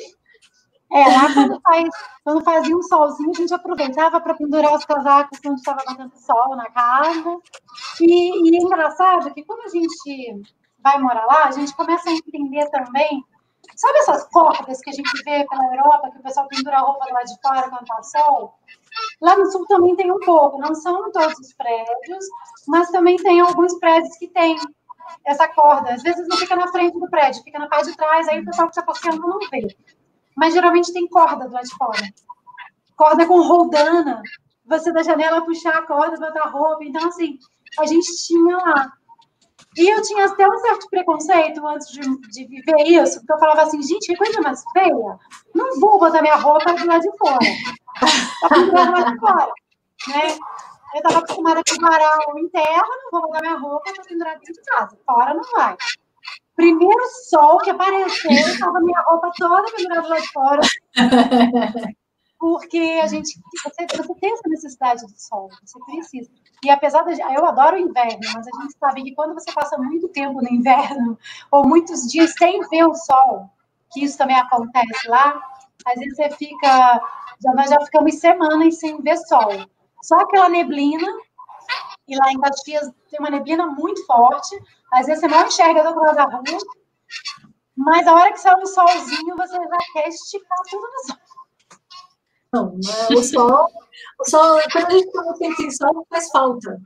É, 0.93 1.09
lá 1.09 1.35
quando, 1.35 1.61
faz, 1.61 1.89
quando 2.23 2.45
fazia 2.45 2.77
um 2.77 2.83
solzinho, 2.83 3.31
a 3.31 3.35
gente 3.35 3.55
aproveitava 3.55 4.21
para 4.21 4.35
pendurar 4.35 4.75
os 4.75 4.85
casacos 4.85 5.39
quando 5.41 5.57
estava 5.57 5.83
batendo 5.85 6.17
sol 6.17 6.57
na 6.57 6.71
casa. 6.71 7.39
E, 8.01 8.51
e 8.51 8.57
é 8.57 8.63
engraçado 8.63 9.33
que 9.35 9.45
quando 9.45 9.63
a 9.63 9.69
gente 9.69 10.43
vai 10.83 10.99
morar 10.99 11.27
lá, 11.27 11.45
a 11.47 11.51
gente 11.51 11.75
começa 11.75 12.09
a 12.09 12.13
entender 12.13 12.71
também. 12.71 13.25
Sabe 13.75 13.99
essas 13.99 14.25
cordas 14.31 14.81
que 14.81 14.91
a 14.91 14.93
gente 14.93 15.11
vê 15.25 15.45
pela 15.51 15.67
Europa, 15.75 16.11
que 16.13 16.19
o 16.19 16.23
pessoal 16.23 16.47
pendura 16.47 16.77
a 16.77 16.81
roupa 16.81 17.05
lá 17.13 17.23
de 17.25 17.35
fora 17.43 17.69
quando 17.69 17.83
está 17.83 18.03
sol? 18.05 18.55
Lá 19.21 19.37
no 19.37 19.51
sul 19.51 19.67
também 19.67 19.97
tem 19.97 20.11
um 20.11 20.21
pouco, 20.21 20.59
não 20.59 20.73
são 20.75 21.11
todos 21.11 21.37
os 21.39 21.53
prédios, 21.55 22.25
mas 22.69 22.89
também 22.91 23.17
tem 23.17 23.41
alguns 23.41 23.77
prédios 23.81 24.17
que 24.19 24.29
tem 24.29 24.57
essa 25.25 25.49
corda. 25.49 25.95
Às 25.95 26.03
vezes 26.05 26.27
não 26.29 26.37
fica 26.37 26.55
na 26.55 26.69
frente 26.69 26.99
do 26.99 27.11
prédio, 27.11 27.43
fica 27.43 27.59
na 27.59 27.69
parte 27.69 27.91
de 27.91 27.97
trás, 27.97 28.29
aí 28.29 28.41
o 28.41 28.45
pessoal 28.45 28.69
que 28.69 28.79
está 28.79 28.83
passeando 28.83 29.27
não 29.27 29.41
vê 29.51 29.77
mas 30.37 30.53
geralmente 30.53 30.93
tem 30.93 31.09
corda 31.09 31.49
do 31.49 31.55
lado 31.55 31.65
de 31.65 31.75
fora. 31.75 32.03
Corda 32.97 33.27
com 33.27 33.41
roldana. 33.41 34.23
Você 34.67 34.93
da 34.93 35.03
janela 35.03 35.45
puxar 35.45 35.79
a 35.79 35.87
corda, 35.87 36.19
botar 36.19 36.49
roupa. 36.49 36.85
Então, 36.85 37.09
assim, 37.09 37.39
a 37.79 37.87
gente 37.87 38.07
tinha 38.27 38.57
lá. 38.57 38.93
E 39.77 39.89
eu 39.89 40.03
tinha 40.03 40.27
até 40.27 40.47
um 40.49 40.59
certo 40.59 40.89
preconceito 40.89 41.67
antes 41.67 41.89
de, 41.89 42.01
de 42.01 42.47
viver 42.47 42.83
isso, 42.85 43.19
porque 43.21 43.33
eu 43.33 43.39
falava 43.39 43.63
assim, 43.63 43.83
gente, 43.83 44.07
que 44.07 44.17
coisa 44.17 44.41
mais 44.41 44.63
feia. 44.73 45.19
Não 45.55 45.81
vou 45.81 45.99
botar 45.99 46.23
minha 46.23 46.37
roupa 46.37 46.73
do 46.73 46.87
lado 46.87 47.03
de 47.03 47.19
fora. 47.19 47.39
Tá 48.41 48.49
do 48.57 48.73
lado 48.73 49.13
de 49.13 49.21
fora. 49.21 49.53
Né? 50.09 50.39
Eu 50.95 50.99
estava 50.99 51.19
acostumada 51.19 51.61
com 51.69 51.81
varal 51.81 52.39
interno, 52.39 52.89
não 53.05 53.11
vou 53.11 53.23
botar 53.23 53.41
minha 53.41 53.59
roupa 53.59 53.93
para 53.93 54.05
pendurar 54.05 54.35
dentro 54.39 54.55
de 54.55 54.63
casa. 54.63 54.99
Fora 55.05 55.35
não 55.35 55.43
vai. 55.55 55.77
Primeiro 56.57 57.05
sol 57.29 57.59
que 57.59 57.71
apareceu, 57.71 58.31
estava 58.33 58.81
minha 58.81 59.01
roupa 59.03 59.31
toda 59.37 59.71
pendurada 59.73 60.09
lá 60.09 60.19
de 60.19 60.33
fora. 60.33 60.61
porque 62.39 63.01
a 63.03 63.07
gente 63.07 63.41
você, 63.65 63.87
você 63.87 64.15
tem 64.21 64.33
essa 64.33 64.49
necessidade 64.49 65.03
do 65.03 65.19
sol, 65.19 65.49
você 65.63 65.79
precisa. 65.85 66.31
E 66.65 66.71
apesar 66.71 67.03
de 67.03 67.21
eu 67.21 67.47
adoro 67.47 67.77
o 67.77 67.79
inverno, 67.79 68.21
mas 68.35 68.47
a 68.47 68.63
gente 68.63 68.79
sabe 68.79 69.03
que 69.03 69.15
quando 69.15 69.35
você 69.35 69.53
passa 69.53 69.77
muito 69.79 70.09
tempo 70.09 70.41
no 70.41 70.49
inverno 70.49 71.19
ou 71.51 71.67
muitos 71.67 72.07
dias 72.11 72.33
sem 72.39 72.61
ver 72.69 72.85
o 72.85 72.95
sol, 72.95 73.51
que 73.93 74.05
isso 74.05 74.19
também 74.19 74.37
acontece 74.37 75.09
lá, 75.09 75.41
às 75.85 75.95
vezes 75.95 76.17
você 76.17 76.31
fica 76.31 77.01
já 77.43 77.53
nós 77.53 77.69
já 77.69 77.81
ficamos 77.81 78.15
semanas 78.17 78.79
sem 78.79 79.01
ver 79.03 79.17
sol. 79.19 79.51
Só 80.03 80.21
aquela 80.21 80.49
neblina 80.49 81.07
e 82.09 82.17
lá 82.17 82.33
em 82.33 82.41
Caxias 82.41 82.91
tem 83.11 83.21
uma 83.21 83.31
neblina 83.31 83.67
muito 83.67 84.05
forte, 84.07 84.57
às 84.93 85.07
vezes 85.07 85.21
você 85.21 85.29
não 85.29 85.47
enxerga 85.47 85.83
do 85.83 85.89
outro 85.89 86.03
lado 86.03 86.17
da 86.17 86.25
rua, 86.25 86.59
mas 87.77 88.07
a 88.07 88.15
hora 88.15 88.33
que 88.33 88.41
sai 88.41 88.55
um 88.55 88.67
solzinho, 88.67 89.37
você 89.37 89.55
já 89.55 89.79
quer 89.93 90.09
esticar 90.09 90.59
tudo 90.71 90.83
no 90.83 91.07
sol. 91.07 91.27
Não, 92.53 92.79
o 93.11 93.23
sol, 93.23 93.69
o 94.21 94.31
sol, 94.31 94.61
quando 94.73 94.87
a 94.87 94.91
gente 94.91 95.39
tempo 95.39 95.57
sem 95.57 95.71
sol, 95.71 96.07
faz 96.09 96.31
falta. 96.31 96.81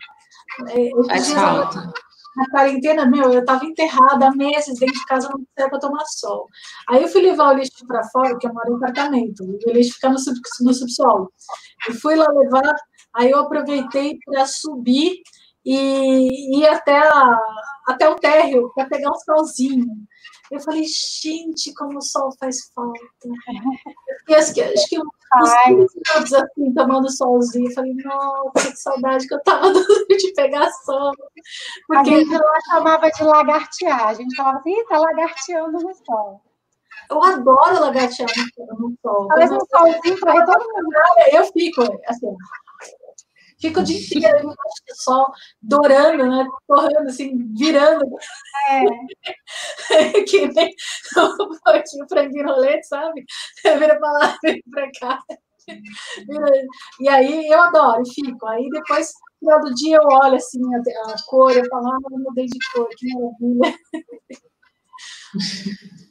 É, 0.68 0.90
faz 1.07 1.32
falta. 1.32 1.92
Na 2.36 2.49
quarentena, 2.49 3.07
meu, 3.07 3.32
eu 3.32 3.40
estava 3.40 3.65
enterrada 3.65 4.28
há 4.28 4.31
meses 4.31 4.78
dentro 4.78 4.94
de 4.94 5.05
casa, 5.07 5.28
não 5.28 5.44
tinha 5.57 5.68
para 5.68 5.81
tomar 5.81 6.05
sol. 6.07 6.47
Aí 6.89 7.02
eu 7.02 7.08
fui 7.08 7.23
levar 7.23 7.52
o 7.52 7.58
lixo 7.58 7.86
para 7.86 8.05
fora, 8.05 8.31
porque 8.31 8.47
eu 8.47 8.55
moro 8.55 8.73
em 8.73 8.76
apartamento, 8.76 9.44
o 9.44 9.70
lixo 9.70 9.94
fica 9.94 10.08
no, 10.08 10.18
sub, 10.18 10.39
no 10.60 10.73
subsolo. 10.73 11.32
E 11.89 11.92
fui 11.94 12.15
lá 12.15 12.26
levar, 12.28 12.74
aí 13.14 13.30
eu 13.30 13.40
aproveitei 13.40 14.18
para 14.24 14.47
subir 14.47 15.22
e 15.64 16.58
ir 16.58 16.66
até, 16.68 16.98
a, 16.98 17.39
até 17.86 18.08
o 18.08 18.16
térreo 18.16 18.72
para 18.74 18.86
pegar 18.86 19.10
um 19.10 19.14
solzinho. 19.14 19.86
Eu 20.50 20.58
falei, 20.60 20.84
gente, 20.84 21.72
como 21.74 21.98
o 21.98 22.02
sol 22.02 22.32
faz 22.40 22.72
falta. 22.74 23.00
Acho 24.36 24.52
que, 24.52 24.62
acho 24.62 24.89
que 24.89 24.98
uns 24.98 25.66
minutos 25.68 26.32
assim, 26.32 26.74
tomando 26.74 27.10
solzinho. 27.10 27.68
Eu 27.68 27.74
falei, 27.74 27.94
nossa, 27.94 28.70
que 28.70 28.76
saudade 28.76 29.28
que 29.28 29.34
eu 29.34 29.42
tava 29.44 29.72
de 30.08 30.32
pegar 30.34 30.68
sol. 30.84 31.12
Porque... 31.86 32.14
A 32.14 32.18
gente 32.18 32.32
lá 32.32 32.60
chamava 32.68 33.10
de 33.10 33.22
lagartear. 33.22 34.08
A 34.08 34.14
gente 34.14 34.34
falava 34.34 34.58
assim, 34.58 34.84
tá 34.86 34.98
lagarteando 34.98 35.78
no 35.78 35.94
sol. 35.94 36.42
Eu 37.08 37.22
adoro 37.22 37.80
lagartear 37.80 38.28
no 38.76 38.92
sol. 39.00 39.28
Faz 39.28 39.52
um 39.52 39.60
solzinho 39.60 40.18
para 40.18 40.44
todo 40.47 40.58
mundo. 40.58 40.97
Eu 41.32 41.44
fico, 41.44 41.82
assim, 42.08 42.34
Fica 43.60 43.80
o 43.80 43.84
dia 43.84 43.98
inteiro 43.98 44.48
do 44.48 44.55
sol, 44.94 45.26
dourando, 45.60 46.26
né? 46.26 46.47
Torrando, 46.66 47.08
assim, 47.08 47.36
virando. 47.55 48.06
É. 48.68 48.84
que 50.24 50.47
nem 50.48 50.74
o 52.02 52.08
franguinho 52.08 52.47
rolete, 52.47 52.86
sabe? 52.86 53.24
Vira 53.64 53.98
pra 53.98 54.12
lá, 54.12 54.39
vira 54.42 54.60
pra 54.70 54.90
cá. 54.98 55.18
E 57.00 57.08
aí 57.08 57.47
eu 57.48 57.60
adoro, 57.60 58.02
fico. 58.06 58.47
Aí 58.47 58.68
depois, 58.70 59.12
no 59.42 59.50
final 59.50 59.60
do 59.60 59.74
dia, 59.74 59.97
eu 59.97 60.05
olho 60.05 60.36
assim 60.36 60.60
a, 60.74 60.78
a 61.12 61.16
cor, 61.26 61.52
eu 61.52 61.64
falo, 61.68 61.89
ah, 61.89 61.98
eu 62.10 62.18
mudei 62.18 62.47
de 62.47 62.58
cor, 62.72 62.89
que 62.97 63.06
maravilha. 63.14 63.78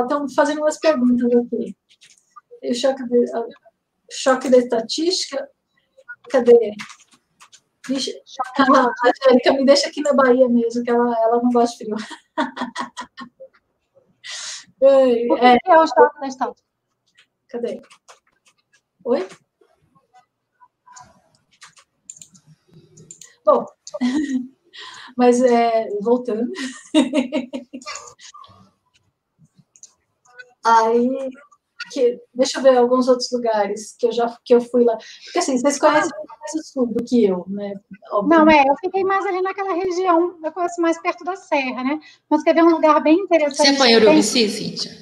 Estão 0.00 0.28
fazendo 0.34 0.60
umas 0.60 0.78
perguntas 0.78 1.30
aqui. 1.32 1.76
Deixa 2.62 2.88
eu 2.88 2.96
choque 4.10 4.50
da 4.50 4.58
estatística. 4.58 5.48
Cadê? 6.30 6.74
A 7.88 8.62
Angélica 8.62 9.52
me 9.52 9.64
deixa 9.64 9.88
aqui 9.88 10.02
na 10.02 10.12
Bahia 10.12 10.48
mesmo, 10.48 10.84
que 10.84 10.90
ela, 10.90 11.16
ela 11.22 11.42
não 11.42 11.50
gosta 11.50 11.78
de 11.78 11.84
frio. 11.84 11.96
o 14.80 15.36
que 15.36 15.44
é, 15.44 15.56
é 15.66 15.78
o 15.78 15.86
choque 15.86 16.20
da 16.20 16.26
estática? 16.26 16.66
Cadê? 17.48 17.82
Oi? 19.04 19.28
Bom, 23.44 23.66
mas 25.16 25.42
é, 25.42 25.88
voltando. 26.02 26.50
Aí 30.62 31.30
que, 31.90 32.18
deixa 32.32 32.58
eu 32.58 32.62
ver 32.62 32.76
alguns 32.76 33.08
outros 33.08 33.30
lugares 33.32 33.94
que 33.98 34.06
eu 34.06 34.12
já 34.12 34.36
que 34.44 34.54
eu 34.54 34.60
fui 34.60 34.84
lá. 34.84 34.96
Porque 35.24 35.38
assim, 35.38 35.58
vocês 35.58 35.78
conhecem 35.78 36.10
mais 36.10 36.54
o 36.54 36.72
sul 36.72 36.86
do 36.86 37.04
que 37.04 37.24
eu, 37.24 37.44
né? 37.48 37.74
Óbvio. 38.12 38.38
Não, 38.38 38.50
é, 38.50 38.62
eu 38.62 38.74
fiquei 38.80 39.02
mais 39.04 39.24
ali 39.26 39.42
naquela 39.42 39.74
região, 39.74 40.38
eu 40.42 40.52
conheço 40.52 40.80
mais 40.80 41.00
perto 41.00 41.24
da 41.24 41.36
serra, 41.36 41.84
né? 41.84 41.98
Mas 42.28 42.42
quer 42.42 42.54
ver 42.54 42.64
um 42.64 42.70
lugar 42.70 43.02
bem 43.02 43.18
interessante. 43.18 43.68
Você 43.68 43.76
foi 43.76 43.88
em 43.88 43.96
Urubici, 43.96 44.48
Cíntia? 44.48 44.92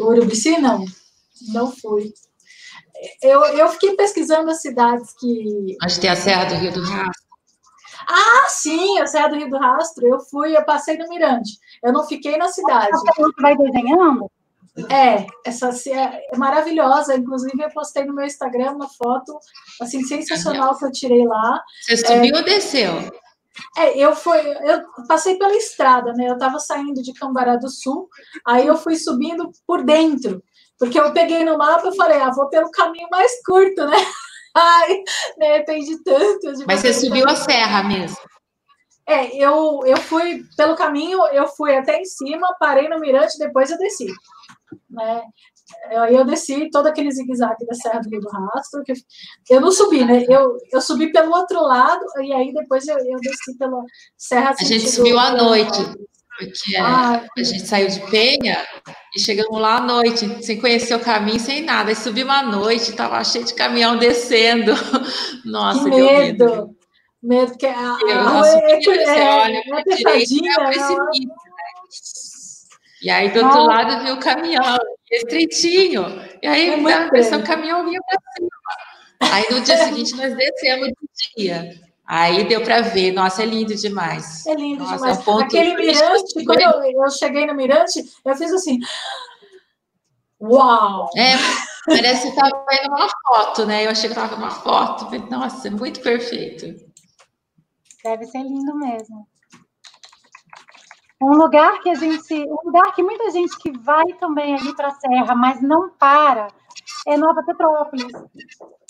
Urubici, 0.00 0.58
não. 0.58 0.84
Não 1.52 1.70
fui. 1.70 2.12
Eu, 3.22 3.44
eu 3.44 3.68
fiquei 3.70 3.94
pesquisando 3.96 4.50
as 4.50 4.60
cidades 4.60 5.12
que. 5.18 5.76
Onde 5.82 6.00
tem 6.00 6.10
a 6.10 6.16
Serra 6.16 6.44
do 6.44 6.54
Rio 6.54 6.72
do 6.72 6.82
Rastro. 6.82 7.24
Ah, 8.06 8.46
sim, 8.48 8.98
a 8.98 9.06
Serra 9.06 9.28
do 9.28 9.36
Rio 9.36 9.48
do 9.48 9.58
Rastro. 9.58 10.06
Eu 10.06 10.20
fui, 10.20 10.56
eu 10.56 10.64
passei 10.64 10.96
no 10.96 11.08
Mirante. 11.08 11.58
Eu 11.82 11.92
não 11.92 12.06
fiquei 12.06 12.36
na 12.36 12.48
cidade. 12.48 12.90
Você 12.90 13.42
vai 13.42 13.56
desenhando? 13.56 14.30
É, 14.90 15.24
essa 15.46 15.70
é 15.90 16.36
maravilhosa. 16.36 17.14
Inclusive, 17.14 17.62
eu 17.62 17.70
postei 17.70 18.04
no 18.04 18.14
meu 18.14 18.24
Instagram 18.24 18.72
uma 18.72 18.88
foto 18.88 19.38
assim 19.80 20.02
sensacional 20.02 20.76
que 20.76 20.84
eu 20.84 20.90
tirei 20.90 21.24
lá. 21.26 21.62
Você 21.82 21.96
subiu 21.96 22.34
é, 22.34 22.38
ou 22.38 22.44
desceu? 22.44 22.92
É, 23.76 23.96
eu 23.96 24.16
fui, 24.16 24.38
eu 24.38 24.82
passei 25.06 25.36
pela 25.36 25.54
estrada, 25.54 26.12
né? 26.14 26.28
Eu 26.28 26.34
estava 26.34 26.58
saindo 26.58 27.02
de 27.02 27.12
Cambará 27.12 27.54
do 27.54 27.68
Sul, 27.68 28.08
aí 28.44 28.66
eu 28.66 28.76
fui 28.76 28.96
subindo 28.96 29.48
por 29.64 29.84
dentro, 29.84 30.42
porque 30.76 30.98
eu 30.98 31.12
peguei 31.12 31.44
no 31.44 31.56
mapa 31.56 31.88
e 31.88 31.96
falei, 31.96 32.20
ah, 32.20 32.30
vou 32.30 32.48
pelo 32.48 32.70
caminho 32.72 33.06
mais 33.10 33.30
curto, 33.44 33.86
né? 33.86 33.96
Ai, 34.56 35.02
de 35.38 35.46
repente 35.46 36.02
tanto. 36.02 36.64
Mas 36.66 36.80
você 36.80 36.92
subiu 36.92 37.28
a 37.28 37.36
serra 37.36 37.84
mesmo? 37.84 38.16
É, 39.06 39.36
eu, 39.36 39.82
eu 39.84 39.98
fui 39.98 40.42
pelo 40.56 40.74
caminho, 40.74 41.24
eu 41.28 41.46
fui 41.46 41.76
até 41.76 42.00
em 42.00 42.04
cima, 42.04 42.56
parei 42.58 42.88
no 42.88 42.98
mirante, 42.98 43.38
depois 43.38 43.70
eu 43.70 43.78
desci 43.78 44.06
né? 44.88 45.22
Aí 45.90 46.14
eu 46.14 46.24
desci 46.24 46.68
todo 46.70 46.86
aquele 46.86 47.10
zigue-zague 47.10 47.66
da 47.66 47.74
Serra 47.74 48.00
do 48.00 48.10
Rio 48.10 48.20
do 48.20 48.28
Rastro, 48.28 48.82
que 48.84 48.94
eu 49.50 49.60
não 49.60 49.70
subi, 49.70 50.04
né? 50.04 50.24
Eu, 50.28 50.56
eu 50.72 50.80
subi 50.80 51.10
pelo 51.10 51.34
outro 51.34 51.62
lado, 51.62 52.04
e 52.20 52.32
aí 52.32 52.52
depois 52.52 52.86
eu, 52.86 52.98
eu 52.98 53.18
desci 53.20 53.56
pela 53.58 53.82
Serra 54.16 54.54
A 54.58 54.64
gente 54.64 54.88
subiu 54.88 55.18
à 55.18 55.30
noite, 55.30 55.78
porque 56.38 56.76
ah, 56.76 57.24
a 57.36 57.42
gente 57.42 57.66
saiu 57.66 57.88
de 57.88 58.00
Penha 58.10 58.58
e 59.16 59.20
chegamos 59.20 59.60
lá 59.60 59.76
à 59.76 59.80
noite, 59.80 60.44
sem 60.44 60.60
conhecer 60.60 60.94
o 60.94 61.00
caminho, 61.00 61.40
sem 61.40 61.62
nada. 61.62 61.90
Aí 61.90 61.96
subimos 61.96 62.34
à 62.34 62.42
noite, 62.42 62.90
estava 62.90 63.22
cheio 63.24 63.44
de 63.44 63.54
caminhão 63.54 63.96
descendo. 63.96 64.72
Nossa, 65.44 65.84
que 65.84 65.90
medo! 65.90 66.44
medo. 66.44 66.76
Medo 67.22 67.56
que 67.56 67.64
a, 67.64 67.72
a, 67.72 68.42
a, 68.42 68.46
é, 68.46 68.52
é, 68.58 68.74
é, 68.74 68.76
é, 68.76 69.52
é 69.52 69.60
é 69.60 69.72
o 69.72 70.66
precipício. 70.66 71.43
E 73.04 73.10
aí, 73.10 73.30
do 73.30 73.44
outro 73.44 73.66
lado, 73.66 74.02
viu 74.02 74.14
o 74.14 74.18
caminhão, 74.18 74.78
estreitinho. 75.12 76.06
E 76.42 76.46
aí, 76.46 76.70
é 76.70 76.94
a 76.94 77.04
impressão 77.04 77.42
que 77.42 77.44
o 77.44 77.54
caminhão 77.54 77.84
vinha 77.84 78.00
para 78.00 78.18
cima. 78.32 78.50
Aí, 79.30 79.44
no 79.50 79.60
dia 79.60 79.76
seguinte, 79.76 80.16
nós 80.16 80.34
descemos 80.34 80.88
do 80.88 81.08
dia. 81.36 81.70
Aí 82.06 82.48
deu 82.48 82.62
para 82.62 82.80
ver, 82.80 83.12
nossa, 83.12 83.42
é 83.42 83.46
lindo 83.46 83.74
demais. 83.74 84.46
É 84.46 84.54
lindo 84.54 84.84
nossa, 84.84 84.96
demais. 84.96 85.18
É 85.18 85.20
um 85.20 85.22
ponto 85.22 85.44
Aquele 85.44 85.74
mirante, 85.76 86.44
quando 86.46 86.60
eu, 86.60 87.02
eu, 87.02 87.10
cheguei 87.10 87.46
no 87.46 87.54
mirante, 87.54 88.02
eu 88.24 88.36
fiz 88.36 88.50
assim. 88.50 88.78
Uau! 90.40 91.10
É, 91.14 91.34
parece 91.86 92.22
que 92.22 92.28
estava 92.28 92.64
vendo 92.70 92.88
uma 92.88 93.08
foto, 93.28 93.66
né? 93.66 93.84
Eu 93.84 93.90
achei 93.90 94.08
que 94.08 94.18
estava 94.18 94.34
uma 94.34 94.50
foto. 94.50 95.10
Nossa, 95.30 95.70
muito 95.70 96.00
perfeito. 96.00 96.74
Deve 98.02 98.24
ser 98.24 98.42
lindo 98.42 98.74
mesmo. 98.78 99.26
Um 101.20 101.32
lugar 101.32 101.80
que 101.80 101.88
a 101.88 101.94
gente, 101.94 102.34
um 102.34 102.66
lugar 102.66 102.94
que 102.94 103.02
muita 103.02 103.30
gente 103.30 103.56
que 103.58 103.70
vai 103.78 104.04
também 104.14 104.54
ali 104.54 104.74
para 104.74 104.88
a 104.88 104.94
Serra, 104.94 105.34
mas 105.34 105.62
não 105.62 105.90
para, 105.90 106.48
é 107.06 107.16
Nova 107.16 107.42
Petrópolis. 107.44 108.12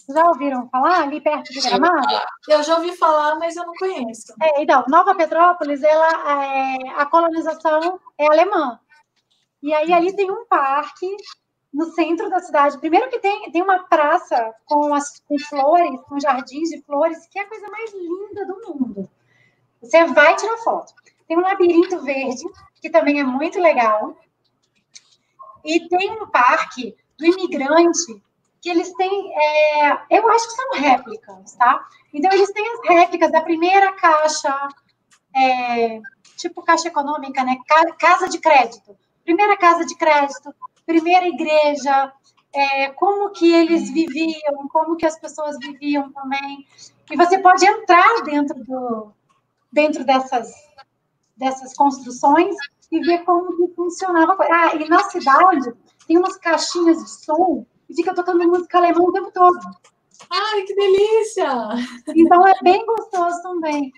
Já 0.09 0.27
ouviram 0.29 0.69
falar 0.69 1.03
ali 1.03 1.21
perto 1.21 1.53
de 1.53 1.61
Gramado? 1.61 2.07
Eu 2.49 2.63
já 2.63 2.77
ouvi 2.77 2.95
falar, 2.97 3.37
mas 3.37 3.57
eu 3.57 3.65
não 3.65 3.73
conheço. 3.75 4.35
É, 4.43 4.63
então, 4.63 4.85
Nova 4.89 5.15
Petrópolis, 5.15 5.83
ela 5.83 6.09
é, 6.43 6.89
a 6.97 7.07
colonização 7.07 7.99
é 8.19 8.27
alemã. 8.27 8.79
E 9.63 9.73
aí 9.73 9.93
ali 9.93 10.15
tem 10.15 10.31
um 10.31 10.45
parque 10.47 11.09
no 11.73 11.87
centro 11.87 12.29
da 12.29 12.39
cidade. 12.39 12.79
Primeiro 12.79 13.09
que 13.09 13.19
tem, 13.19 13.51
tem 13.51 13.63
uma 13.63 13.83
praça 13.85 14.55
com, 14.67 14.95
as, 14.95 15.21
com 15.21 15.39
flores, 15.39 16.01
com 16.03 16.21
jardins 16.21 16.69
de 16.69 16.83
flores, 16.83 17.27
que 17.27 17.39
é 17.39 17.43
a 17.43 17.49
coisa 17.49 17.69
mais 17.69 17.93
linda 17.93 18.47
do 18.47 18.61
mundo. 18.69 19.11
Você 19.83 20.05
vai 20.05 20.37
tirar 20.37 20.59
foto. 20.59 20.93
Tem 21.27 21.37
um 21.37 21.43
labirinto 21.43 22.01
verde, 22.03 22.45
que 22.81 22.91
também 22.91 23.21
é 23.21 23.25
muito 23.25 23.61
legal. 23.61 24.17
E 25.65 25.89
tem 25.89 26.11
um 26.11 26.27
parque 26.29 26.95
do 27.19 27.25
imigrante, 27.25 28.23
que 28.61 28.69
eles 28.71 28.93
têm, 28.95 29.33
é, 29.37 29.93
eu 30.11 30.29
acho 30.31 30.49
que 30.49 30.55
são 30.55 30.73
réplicas, 30.73 31.55
tá? 31.55 31.87
Então, 32.13 32.33
eles 32.33 32.51
têm 32.53 32.67
as 32.73 32.89
réplicas 32.89 33.31
da 33.31 33.43
primeira 33.43 33.93
caixa, 33.93 34.69
é, 35.35 36.01
tipo 36.37 36.63
caixa 36.63 36.89
econômica, 36.89 37.45
né? 37.45 37.57
Casa 37.99 38.29
de 38.29 38.39
crédito. 38.39 38.97
Primeira 39.25 39.57
casa 39.57 39.85
de 39.85 39.97
crédito, 39.97 40.55
primeira 40.87 41.27
igreja, 41.27 42.13
é, 42.55 42.89
como 42.91 43.31
que 43.31 43.53
eles 43.53 43.91
viviam, 43.91 44.69
como 44.71 44.97
que 44.97 45.05
as 45.05 45.19
pessoas 45.19 45.59
viviam 45.59 46.13
também. 46.13 46.67
E 47.11 47.17
você 47.17 47.39
pode 47.39 47.67
entrar 47.67 48.23
dentro, 48.23 48.65
do, 48.65 49.13
dentro 49.73 50.05
dessas, 50.05 50.53
dessas 51.37 51.75
construções 51.75 52.55
e 52.91 53.01
ver 53.01 53.25
como 53.25 53.57
que 53.57 53.75
funcionava. 53.75 54.37
Ah, 54.41 54.75
e 54.77 54.89
na 54.89 55.03
cidade 55.11 55.73
tem 56.07 56.19
umas 56.19 56.37
caixinhas 56.37 56.99
de 57.03 57.25
som 57.25 57.67
e 57.89 57.95
fica 57.95 58.15
tocando 58.15 58.47
música 58.49 58.79
alemã 58.79 59.01
o 59.01 59.13
tempo 59.13 59.31
todo. 59.33 59.59
Ai, 60.31 60.63
que 60.63 60.75
delícia! 60.75 61.49
Então 62.15 62.47
é 62.47 62.55
bem 62.63 62.85
gostoso 62.87 63.43
também. 63.43 63.93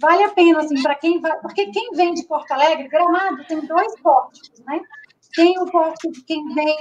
Vale 0.00 0.24
a 0.24 0.30
pena, 0.30 0.60
assim, 0.60 0.80
para 0.82 0.94
quem 0.94 1.20
vai. 1.20 1.38
Porque 1.40 1.70
quem 1.70 1.90
vem 1.92 2.14
de 2.14 2.24
Porto 2.24 2.50
Alegre, 2.52 2.88
Gramado 2.88 3.44
tem 3.46 3.60
dois 3.66 4.00
pórticos, 4.00 4.60
né? 4.66 4.80
Tem 5.34 5.58
o 5.58 5.66
pórtico 5.66 6.12
de 6.12 6.22
quem 6.24 6.52
vem 6.54 6.76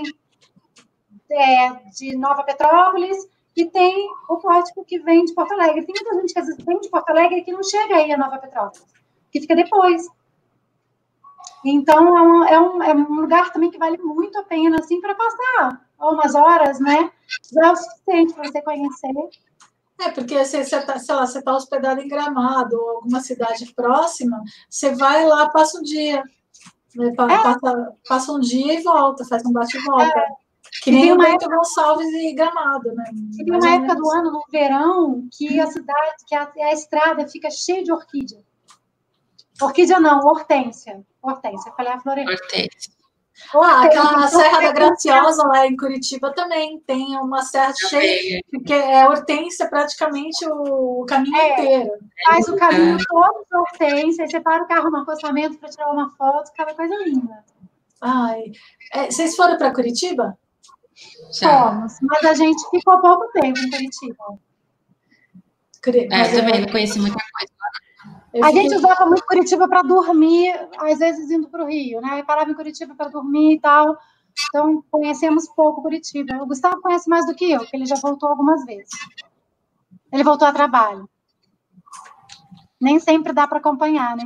é, 1.31 1.69
de 1.95 2.15
Nova 2.17 2.43
Petrópolis 2.43 3.17
e 3.55 3.65
tem 3.65 4.07
o 4.29 4.37
pórtico 4.37 4.83
que 4.85 4.99
vem 4.99 5.23
de 5.25 5.33
Porto 5.33 5.53
Alegre. 5.53 5.85
Tem 5.85 5.95
muita 5.95 6.21
gente 6.21 6.33
que 6.33 6.39
às 6.39 6.47
vezes 6.47 6.65
vem 6.65 6.79
de 6.79 6.89
Porto 6.89 7.09
Alegre 7.09 7.43
que 7.43 7.51
não 7.51 7.63
chega 7.63 7.95
aí 7.95 8.11
a 8.11 8.17
Nova 8.17 8.37
Petrópolis, 8.37 8.85
que 9.31 9.41
fica 9.41 9.55
depois. 9.55 10.05
Então, 11.63 12.17
é 12.17 12.21
um, 12.21 12.43
é 12.43 12.59
um, 12.59 12.83
é 12.83 12.93
um 12.93 13.21
lugar 13.21 13.51
também 13.51 13.69
que 13.69 13.77
vale 13.77 13.97
muito 13.97 14.37
a 14.39 14.43
pena, 14.43 14.77
assim, 14.79 14.99
para 14.99 15.15
passar 15.15 15.81
umas 15.99 16.33
horas, 16.33 16.79
né? 16.79 17.11
Já 17.53 17.67
é 17.67 17.71
o 17.71 17.75
suficiente 17.75 18.33
para 18.33 18.47
você 18.49 18.61
conhecer. 18.61 19.29
É, 19.99 20.09
porque 20.09 20.43
você, 20.43 20.63
você 20.63 20.81
tá, 20.81 20.97
sei 20.97 21.13
lá, 21.13 21.27
você 21.27 21.39
está 21.39 21.55
hospedado 21.55 22.01
em 22.01 22.07
Gramado 22.07 22.75
ou 22.75 22.89
alguma 22.97 23.19
cidade 23.19 23.71
próxima, 23.75 24.41
você 24.67 24.95
vai 24.95 25.25
lá, 25.25 25.49
passa 25.49 25.77
um 25.77 25.83
dia. 25.83 26.23
Né? 26.95 27.07
É. 27.09 27.15
Passa, 27.15 27.93
passa 28.07 28.31
um 28.31 28.39
dia 28.39 28.79
e 28.79 28.83
volta, 28.83 29.23
faz 29.25 29.45
um 29.45 29.53
bate 29.53 29.77
e 29.77 29.81
volta. 29.83 30.19
É. 30.19 30.27
Que 30.83 30.89
nem 30.89 31.11
o 31.11 31.17
Bento 31.17 31.43
época... 31.43 31.55
Gonçalves 31.55 32.07
e 32.07 32.33
Gramado, 32.33 32.91
né? 32.93 33.03
Tem 33.37 33.53
uma 33.53 33.75
época 33.75 33.95
do 33.95 34.09
ano, 34.11 34.31
no 34.31 34.43
verão, 34.51 35.27
que 35.31 35.59
a 35.59 35.67
cidade, 35.67 36.15
que 36.27 36.33
a, 36.33 36.51
a 36.55 36.73
estrada 36.73 37.27
fica 37.27 37.51
cheia 37.51 37.83
de 37.83 37.91
orquídea. 37.91 38.39
Orquídea 39.61 39.99
não, 39.99 40.19
hortência. 40.25 41.01
Hortência, 41.21 41.71
falei 41.73 41.93
a 41.93 41.99
floresta. 41.99 42.31
Hortência. 42.31 43.01
Lá, 43.53 43.85
aquela 43.85 44.27
Serra 44.27 44.61
da 44.61 44.71
Graciosa 44.71 45.43
lá 45.47 45.65
em 45.65 45.75
Curitiba 45.75 46.31
também 46.33 46.79
tem 46.81 47.17
uma 47.17 47.41
serra 47.41 47.73
cheia, 47.75 48.41
porque 48.51 48.73
é 48.73 49.07
hortência 49.07 49.67
praticamente 49.67 50.45
o 50.47 51.05
caminho 51.07 51.35
é, 51.35 51.53
inteiro. 51.53 51.91
Faz 52.25 52.47
o 52.47 52.55
caminho 52.55 52.97
todo 53.07 53.45
de 53.49 53.57
hortência, 53.57 54.27
você 54.27 54.39
para 54.39 54.63
o 54.63 54.67
carro 54.67 54.91
no 54.91 54.97
acostamento 54.97 55.57
para 55.57 55.69
tirar 55.69 55.91
uma 55.91 56.13
foto, 56.15 56.49
aquela 56.49 56.73
coisa 56.75 56.95
linda. 57.03 57.43
Ai, 57.99 58.51
é, 58.93 59.09
vocês 59.09 59.35
foram 59.35 59.57
para 59.57 59.73
Curitiba? 59.73 60.37
Fomos, 61.39 61.93
mas 62.01 62.25
a 62.25 62.33
gente 62.33 62.69
ficou 62.69 62.99
pouco 63.01 63.27
tempo 63.31 63.59
em 63.59 63.69
Curitiba. 63.69 64.25
É, 66.11 66.27
eu 66.27 66.39
também 66.39 66.61
não 66.61 66.71
conheci 66.71 66.99
muita 66.99 67.15
coisa 67.15 67.53
eu 68.33 68.45
a 68.45 68.51
gente 68.51 68.75
usava 68.75 69.05
muito 69.05 69.25
Curitiba 69.25 69.67
para 69.67 69.81
dormir, 69.81 70.53
às 70.77 70.99
vezes 70.99 71.29
indo 71.29 71.49
para 71.49 71.63
o 71.63 71.67
Rio, 71.67 71.99
né? 72.01 72.23
parava 72.23 72.49
em 72.49 72.53
Curitiba 72.55 72.95
para 72.95 73.09
dormir 73.09 73.55
e 73.55 73.59
tal. 73.59 73.97
Então, 74.47 74.83
conhecemos 74.89 75.47
pouco 75.49 75.81
Curitiba. 75.81 76.41
O 76.41 76.47
Gustavo 76.47 76.81
conhece 76.81 77.09
mais 77.09 77.25
do 77.25 77.35
que 77.35 77.51
eu, 77.51 77.59
porque 77.59 77.75
ele 77.75 77.85
já 77.85 77.95
voltou 77.95 78.29
algumas 78.29 78.63
vezes. 78.65 78.89
Ele 80.11 80.23
voltou 80.23 80.47
a 80.47 80.53
trabalho. 80.53 81.09
Nem 82.79 82.99
sempre 82.99 83.33
dá 83.33 83.47
para 83.47 83.59
acompanhar, 83.59 84.15
né? 84.15 84.23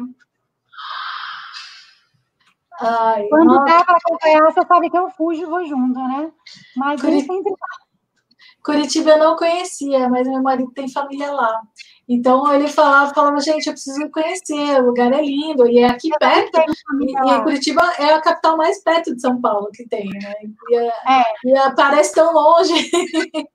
Ai, 2.79 3.27
Quando 3.29 3.53
nossa. 3.53 3.65
dá 3.65 3.85
para 3.85 3.97
acompanhar, 3.97 4.51
você 4.51 4.65
sabe 4.65 4.89
que 4.89 4.97
eu 4.97 5.09
fujo 5.09 5.41
e 5.41 5.45
vou 5.45 5.65
junto, 5.65 5.99
né? 5.99 6.31
Mas 6.75 7.01
Curit... 7.01 7.15
nem 7.15 7.25
sempre 7.25 7.51
dá. 7.51 7.85
Curitiba 8.63 9.11
eu 9.11 9.19
não 9.19 9.35
conhecia, 9.35 10.09
mas 10.09 10.27
meu 10.27 10.41
marido 10.41 10.71
tem 10.71 10.91
família 10.91 11.31
lá. 11.31 11.61
Então 12.07 12.53
ele 12.53 12.67
falava, 12.67 13.13
falava, 13.13 13.39
gente, 13.39 13.65
eu 13.65 13.73
preciso 13.73 14.09
conhecer, 14.11 14.79
o 14.79 14.85
lugar 14.85 15.11
é 15.11 15.21
lindo, 15.21 15.67
e 15.67 15.79
é 15.79 15.87
aqui 15.87 16.09
eu 16.11 16.19
perto. 16.19 16.61
E, 17.01 17.11
e, 17.11 17.43
Curitiba 17.43 17.81
é 17.97 18.13
a 18.13 18.21
capital 18.21 18.55
mais 18.57 18.81
perto 18.83 19.15
de 19.15 19.21
São 19.21 19.41
Paulo 19.41 19.69
que 19.73 19.87
tem, 19.87 20.07
né? 20.09 20.33
E, 20.69 20.75
é, 20.75 20.87
é. 20.87 21.23
e 21.45 21.75
parece 21.75 22.13
tão 22.13 22.31
longe. 22.31 22.73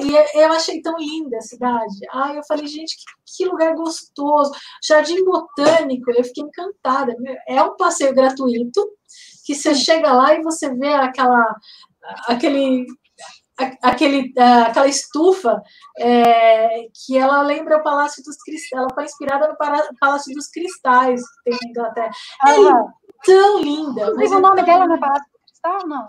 e 0.00 0.40
eu 0.40 0.52
achei 0.52 0.80
tão 0.80 0.96
linda 0.98 1.36
a 1.36 1.42
cidade. 1.42 1.98
Ai, 2.10 2.38
eu 2.38 2.42
falei, 2.44 2.66
gente, 2.66 2.96
que, 2.96 3.04
que, 3.36 3.44
lugar 3.44 3.74
gostoso. 3.74 4.50
Jardim 4.82 5.22
Botânico, 5.24 6.10
eu 6.10 6.24
fiquei 6.24 6.44
encantada. 6.44 7.14
É 7.46 7.62
um 7.62 7.76
passeio 7.76 8.14
gratuito, 8.14 8.88
que 9.44 9.54
você 9.54 9.74
chega 9.74 10.12
lá 10.12 10.34
e 10.34 10.42
você 10.42 10.74
vê 10.74 10.94
aquela, 10.94 11.54
aquele 12.26 12.86
aquele, 13.82 14.32
aquela 14.38 14.86
estufa 14.86 15.62
é, 15.98 16.86
que 16.94 17.16
ela 17.16 17.42
lembra 17.42 17.78
o 17.78 17.82
Palácio 17.82 18.22
dos 18.22 18.36
Cristais, 18.36 18.80
ela 18.80 18.94
foi 18.94 19.04
inspirada 19.04 19.48
no 19.48 19.56
Palácio 19.98 20.34
dos 20.34 20.48
Cristais 20.48 21.20
que 21.20 21.50
tem 21.50 21.58
na 21.62 21.70
Inglaterra. 21.70 22.10
É 22.46 22.54
tão 23.24 23.60
linda. 23.60 24.14
Mas 24.14 24.30
o 24.30 24.40
nome 24.40 24.62
dela 24.62 24.86
não 24.86 24.96
é 24.96 25.00
Palácio 25.00 25.26
dos 25.32 25.42
Cristais, 25.42 25.84
não? 25.86 26.08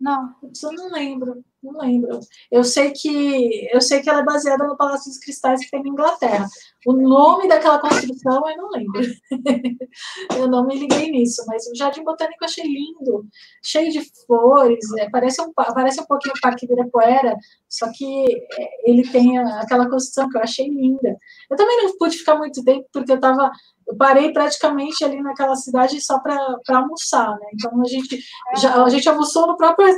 Não. 0.00 0.34
Eu 0.62 0.72
não 0.72 0.92
lembro, 0.92 1.44
não 1.62 1.80
lembro. 1.80 2.20
Eu 2.50 2.62
sei 2.62 2.92
que 2.92 3.68
eu 3.72 3.80
sei 3.80 4.00
que 4.00 4.08
ela 4.08 4.20
é 4.20 4.24
baseada 4.24 4.64
no 4.64 4.76
Palácio 4.76 5.10
dos 5.10 5.18
Cristais 5.18 5.64
que 5.64 5.70
tem 5.70 5.82
na 5.82 5.88
Inglaterra. 5.88 6.46
O 6.88 6.92
nome 6.94 7.46
daquela 7.46 7.78
construção 7.78 8.48
eu 8.48 8.56
não 8.56 8.70
lembro. 8.70 9.02
eu 10.38 10.48
não 10.48 10.66
me 10.66 10.78
liguei 10.78 11.10
nisso, 11.10 11.44
mas 11.46 11.66
o 11.66 11.76
Jardim 11.76 12.02
Botânico 12.02 12.42
eu 12.42 12.46
achei 12.46 12.64
lindo, 12.64 13.26
cheio 13.62 13.92
de 13.92 14.00
flores, 14.24 14.78
é, 14.96 15.06
parece, 15.10 15.42
um, 15.42 15.52
parece 15.52 16.00
um 16.00 16.06
pouquinho 16.06 16.34
o 16.34 16.40
Parque 16.40 16.64
Ibirapuera, 16.64 17.36
só 17.68 17.92
que 17.92 18.24
é, 18.58 18.90
ele 18.90 19.06
tem 19.06 19.36
aquela 19.36 19.86
construção 19.90 20.30
que 20.30 20.38
eu 20.38 20.42
achei 20.42 20.66
linda. 20.66 21.14
Eu 21.50 21.58
também 21.58 21.76
não 21.82 21.98
pude 21.98 22.16
ficar 22.16 22.36
muito 22.36 22.64
tempo, 22.64 22.88
porque 22.90 23.12
eu 23.12 23.16
estava 23.16 23.52
eu 23.86 23.94
parei 23.94 24.32
praticamente 24.32 25.04
ali 25.04 25.22
naquela 25.22 25.56
cidade 25.56 26.00
só 26.00 26.18
para 26.20 26.58
almoçar, 26.70 27.38
né? 27.38 27.46
Então 27.52 27.82
a 27.82 27.88
gente 27.88 28.18
já, 28.56 28.82
a 28.82 28.88
gente 28.88 29.06
almoçou 29.08 29.46
no 29.46 29.58
próprio 29.58 29.88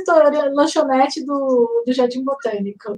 lanchonete 0.53 1.25
do, 1.25 1.83
do 1.85 1.93
Jardim 1.93 2.21
Botânico. 2.23 2.97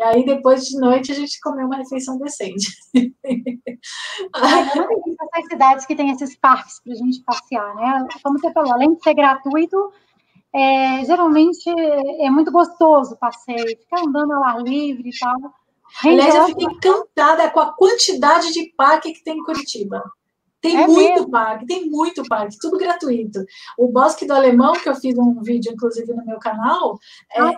E 0.00 0.02
aí 0.02 0.24
depois 0.24 0.64
de 0.64 0.80
noite 0.80 1.12
a 1.12 1.14
gente 1.14 1.38
comeu 1.40 1.66
uma 1.66 1.76
refeição 1.76 2.16
decente. 2.16 2.72
Não 2.94 4.88
essas 5.34 5.46
cidades 5.50 5.84
que 5.84 5.94
tem 5.94 6.10
esses 6.10 6.34
parques 6.38 6.82
para 6.82 6.94
a 6.94 6.96
gente 6.96 7.22
passear, 7.22 7.74
né? 7.74 8.06
Como 8.22 8.38
você 8.38 8.50
falou, 8.50 8.72
além 8.72 8.94
de 8.94 9.02
ser 9.02 9.12
gratuito, 9.12 9.92
é, 10.54 11.04
geralmente 11.04 11.68
é 11.68 12.30
muito 12.30 12.50
gostoso 12.50 13.12
o 13.12 13.18
passeio, 13.18 13.78
ficar 13.78 14.00
andando 14.00 14.32
ao 14.32 14.42
ar 14.42 14.62
livre 14.62 15.10
e 15.10 15.18
tal. 15.18 15.36
Aliás, 16.02 16.34
eu 16.34 16.46
fiquei 16.46 16.66
encantada 16.66 17.50
com 17.50 17.60
a 17.60 17.74
quantidade 17.74 18.54
de 18.54 18.72
parque 18.74 19.12
que 19.12 19.22
tem 19.22 19.36
em 19.36 19.44
Curitiba. 19.44 20.02
Tem 20.60 20.76
é 20.76 20.86
muito 20.86 21.14
mesmo? 21.14 21.30
parque, 21.30 21.66
tem 21.66 21.88
muito 21.88 22.22
parque, 22.28 22.58
tudo 22.60 22.76
gratuito. 22.76 23.44
O 23.78 23.88
Bosque 23.88 24.26
do 24.26 24.34
Alemão, 24.34 24.72
que 24.74 24.88
eu 24.88 24.94
fiz 24.94 25.16
um 25.16 25.40
vídeo, 25.42 25.72
inclusive, 25.72 26.12
no 26.12 26.24
meu 26.24 26.38
canal, 26.38 26.98
é, 27.32 27.40
ah, 27.40 27.54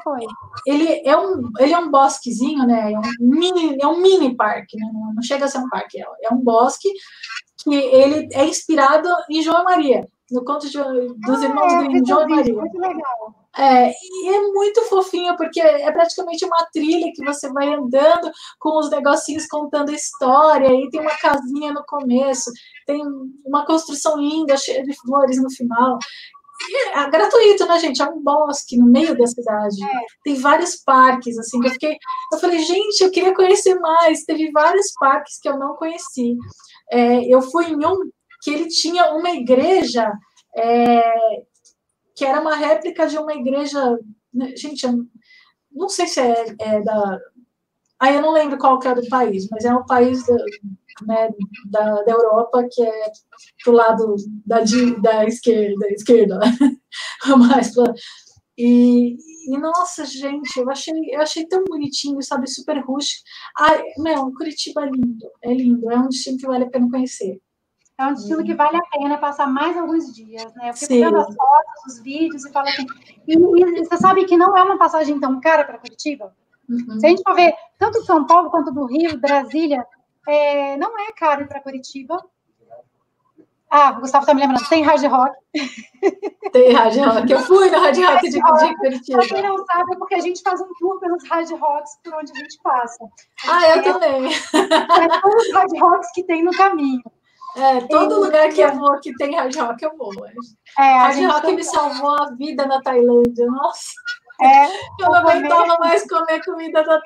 ele, 0.67 1.03
é 1.05 1.17
um, 1.17 1.51
ele 1.59 1.73
é 1.73 1.79
um 1.79 1.91
bosquezinho, 1.91 2.65
né? 2.65 2.93
É 2.93 2.99
um 2.99 3.03
mini, 3.19 3.79
é 3.81 3.87
um 3.87 4.01
mini 4.01 4.37
parque, 4.37 4.77
né? 4.77 4.89
não, 4.93 5.15
não 5.15 5.23
chega 5.23 5.47
a 5.47 5.49
ser 5.49 5.59
um 5.59 5.69
parque, 5.69 6.01
é, 6.01 6.05
é 6.23 6.33
um 6.33 6.39
bosque 6.39 6.89
que 7.65 7.75
ele 7.75 8.29
é 8.33 8.45
inspirado 8.47 9.09
em 9.29 9.43
João 9.43 9.65
Maria, 9.65 10.09
no 10.31 10.45
conto 10.45 10.69
de, 10.69 10.79
dos 10.79 11.43
ah, 11.43 11.45
irmãos 11.45 11.73
é, 11.73 11.79
Grimm, 11.79 12.07
João 12.07 12.29
Maria. 12.29 12.55
Muito 12.55 12.79
legal. 12.79 13.42
É, 13.57 13.91
e 13.91 14.29
é 14.29 14.41
muito 14.53 14.83
fofinho, 14.87 15.37
porque 15.37 15.61
é 15.61 15.91
praticamente 15.93 16.45
uma 16.45 16.67
trilha 16.73 17.13
que 17.15 17.25
você 17.25 17.53
vai 17.53 17.73
andando 17.73 18.31
com 18.59 18.79
os 18.79 18.89
negocinhos 18.91 19.47
contando 19.47 19.91
a 19.91 19.95
história, 19.95 20.69
e 20.69 20.89
tem 20.89 21.01
uma 21.01 21.17
casinha 21.17 21.73
no 21.73 21.85
começo, 21.87 22.51
tem 22.87 23.03
uma 23.45 23.67
construção 23.67 24.19
linda, 24.19 24.57
cheia 24.57 24.83
de 24.83 24.95
flores 25.01 25.41
no 25.43 25.51
final. 25.51 25.99
É, 26.95 27.01
é 27.01 27.11
gratuito, 27.11 27.67
né, 27.67 27.79
gente? 27.79 28.01
É 28.01 28.07
um 28.07 28.23
bosque 28.23 28.79
no 28.79 28.87
meio 28.87 29.17
da 29.17 29.27
cidade. 29.27 29.85
É. 29.85 30.01
Tem 30.25 30.35
vários 30.37 30.77
parques, 30.77 31.37
assim, 31.39 31.59
eu 31.63 31.71
fiquei. 31.71 31.97
Eu 32.33 32.39
falei, 32.39 32.61
gente, 32.61 33.03
eu 33.03 33.11
queria 33.11 33.35
conhecer 33.35 33.75
mais. 33.77 34.25
Teve 34.25 34.51
vários 34.53 34.93
parques 34.99 35.39
que 35.41 35.49
eu 35.49 35.59
não 35.59 35.75
conheci. 35.77 36.37
É, 36.91 37.25
eu 37.25 37.43
fui 37.43 37.67
em 37.67 37.85
um 37.85 37.99
que 38.43 38.51
ele 38.51 38.69
tinha 38.69 39.13
uma 39.13 39.31
igreja 39.31 40.11
é, 40.57 41.03
que 42.15 42.24
era 42.24 42.41
uma 42.41 42.57
réplica 42.57 43.07
de 43.07 43.18
uma 43.18 43.34
igreja. 43.34 43.99
Né, 44.32 44.55
gente, 44.57 44.86
não 45.70 45.89
sei 45.89 46.07
se 46.07 46.20
é, 46.20 46.55
é 46.60 46.81
da. 46.82 47.18
Aí 48.00 48.16
eu 48.16 48.23
não 48.23 48.32
lembro 48.32 48.58
qual 48.58 48.78
que 48.78 48.89
é 48.89 48.94
do 48.94 49.08
país, 49.08 49.49
mas 49.50 49.65
é 49.65 49.74
um 49.74 49.86
país 49.86 50.26
da, 50.26 50.36
né, 51.07 51.31
da, 51.70 52.02
da 52.02 52.12
Europa 52.12 52.66
que 52.70 52.82
é 52.82 53.12
pro 53.62 53.73
lado 53.73 54.16
da, 54.44 54.60
da 55.00 55.24
esquerda, 55.24 55.86
esquerda, 55.89 56.41
mais 57.39 57.73
e, 58.57 59.16
e, 59.49 59.58
nossa, 59.58 60.05
gente, 60.05 60.58
eu 60.58 60.70
achei, 60.70 60.94
eu 61.10 61.20
achei 61.20 61.47
tão 61.47 61.65
bonitinho, 61.65 62.23
sabe, 62.23 62.47
super 62.49 62.78
rústico. 62.84 63.24
Ai, 63.58 63.82
meu, 63.99 64.31
Curitiba 64.34 64.82
é 64.82 64.91
lindo, 64.91 65.31
é 65.42 65.55
lindo, 65.55 65.91
é 65.91 65.97
um 65.99 66.08
destino 66.08 66.39
que 66.39 66.47
vale 66.47 66.65
a 66.65 66.70
pena 66.70 66.91
conhecer. 66.91 67.41
É 68.03 68.07
um 68.07 68.15
destino 68.15 68.45
que 68.45 68.55
vale 68.55 68.77
a 68.77 68.83
pena 68.83 69.17
passar 69.17 69.47
mais 69.47 69.77
alguns 69.77 70.13
dias, 70.13 70.53
né? 70.55 70.71
Eu 70.71 70.75
fico 70.75 70.93
vendo 70.93 71.19
as 71.19 71.27
fotos, 71.27 71.87
os 71.87 72.01
vídeos 72.01 72.45
e 72.45 72.53
falo 72.53 72.69
assim. 72.69 72.85
E, 73.29 73.35
e, 73.35 73.85
você 73.85 73.97
sabe 73.97 74.25
que 74.25 74.37
não 74.37 74.57
é 74.57 74.63
uma 74.65 74.77
passagem 74.77 75.21
tão 75.21 75.41
cara 75.41 75.65
para 75.65 75.79
Curitiba? 75.79 76.35
Uhum. 76.69 76.99
Se 76.99 77.07
a 77.07 77.09
gente 77.11 77.23
for 77.23 77.35
ver 77.35 77.55
tanto 77.79 78.01
de 78.01 78.07
São 78.07 78.27
Paulo 78.27 78.51
quanto 78.51 78.73
do 78.73 78.87
Rio, 78.87 79.21
Brasília, 79.21 79.87
é, 80.27 80.77
não 80.79 80.99
é 80.99 81.13
caro 81.13 81.43
ir 81.43 81.49
para 81.49 81.61
Curitiba. 81.61 82.17
Ah, 83.71 83.95
o 83.97 84.01
Gustavo 84.01 84.25
está 84.25 84.35
me 84.35 84.41
lembrando, 84.41 84.69
tem 84.69 84.83
hard 84.83 85.05
rock. 85.05 85.37
Tem 86.53 86.73
hard 86.73 86.97
rock. 86.97 87.33
Eu 87.33 87.41
fui 87.41 87.71
no 87.71 87.79
hard 87.79 87.97
rock 87.97 88.29
de, 88.29 88.33
de 88.33 88.77
Curitiba. 88.77 89.19
Para 89.19 89.29
quem 89.29 89.43
não 89.43 89.65
sabe, 89.65 89.95
é 89.95 89.97
porque 89.97 90.15
a 90.17 90.21
gente 90.21 90.43
faz 90.43 90.61
um 90.61 90.69
tour 90.79 90.99
pelos 90.99 91.27
hard 91.29 91.51
rocks 91.53 91.99
por 92.05 92.15
onde 92.15 92.33
a 92.33 92.35
gente 92.35 92.61
passa. 92.63 93.05
Ah, 93.49 93.69
eu 93.69 93.77
é, 93.77 93.83
também. 93.83 94.27
É 94.27 95.21
todos 95.21 95.47
os 95.47 95.55
hard 95.55 95.81
rocks 95.81 96.13
que 96.13 96.25
tem 96.25 96.43
no 96.43 96.51
caminho. 96.51 97.03
É, 97.57 97.81
todo 97.87 98.21
lugar 98.21 98.49
que 98.51 98.61
eu 98.61 98.75
vou 98.75 98.99
que 99.01 99.15
tem 99.17 99.37
hard 99.37 99.55
rock, 99.55 99.83
eu 99.83 99.97
vou. 99.97 100.13
É, 100.79 100.83
hard 100.83 101.25
rock 101.25 101.53
me 101.53 101.63
salvou 101.63 102.11
a 102.11 102.31
vida 102.31 102.67
na 102.67 102.81
Tailândia. 102.81 103.47
Nossa. 103.47 103.93
É, 104.41 104.67
eu 105.01 105.07
não 105.07 105.15
aguentava 105.15 105.79
mais 105.79 106.09
comer 106.09 106.45
comida 106.45 106.83
da 106.83 107.01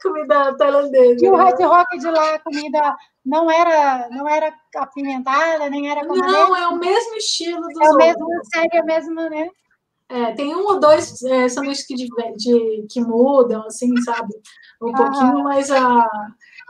comida 0.00 0.56
tailandesa. 0.56 1.24
E 1.24 1.28
o 1.28 1.34
hard 1.34 1.60
rock 1.60 1.98
de 1.98 2.10
lá, 2.10 2.34
a 2.34 2.38
comida 2.38 2.96
não 3.26 3.50
era, 3.50 4.08
não 4.10 4.28
era 4.28 4.54
apimentada, 4.76 5.68
nem 5.68 5.90
era 5.90 6.06
como 6.06 6.16
Não, 6.16 6.56
é 6.56 6.68
o 6.68 6.76
mesmo 6.78 7.16
estilo 7.16 7.60
dos 7.60 7.80
É 7.80 7.90
o 7.90 7.96
mesmo, 7.96 8.26
segue 8.54 8.78
a 8.78 8.84
mesma, 8.84 9.28
né? 9.28 9.50
É, 10.08 10.32
tem 10.32 10.56
um 10.56 10.64
ou 10.64 10.80
dois 10.80 11.22
é, 11.22 11.48
sanduíches 11.50 11.86
que, 11.86 11.94
de, 11.94 12.08
de, 12.36 12.86
que 12.90 13.00
mudam, 13.00 13.66
assim, 13.66 13.94
sabe? 14.00 14.34
Um 14.80 14.94
ah. 14.94 14.96
pouquinho, 14.96 15.44
mas 15.44 15.70
a, 15.70 16.08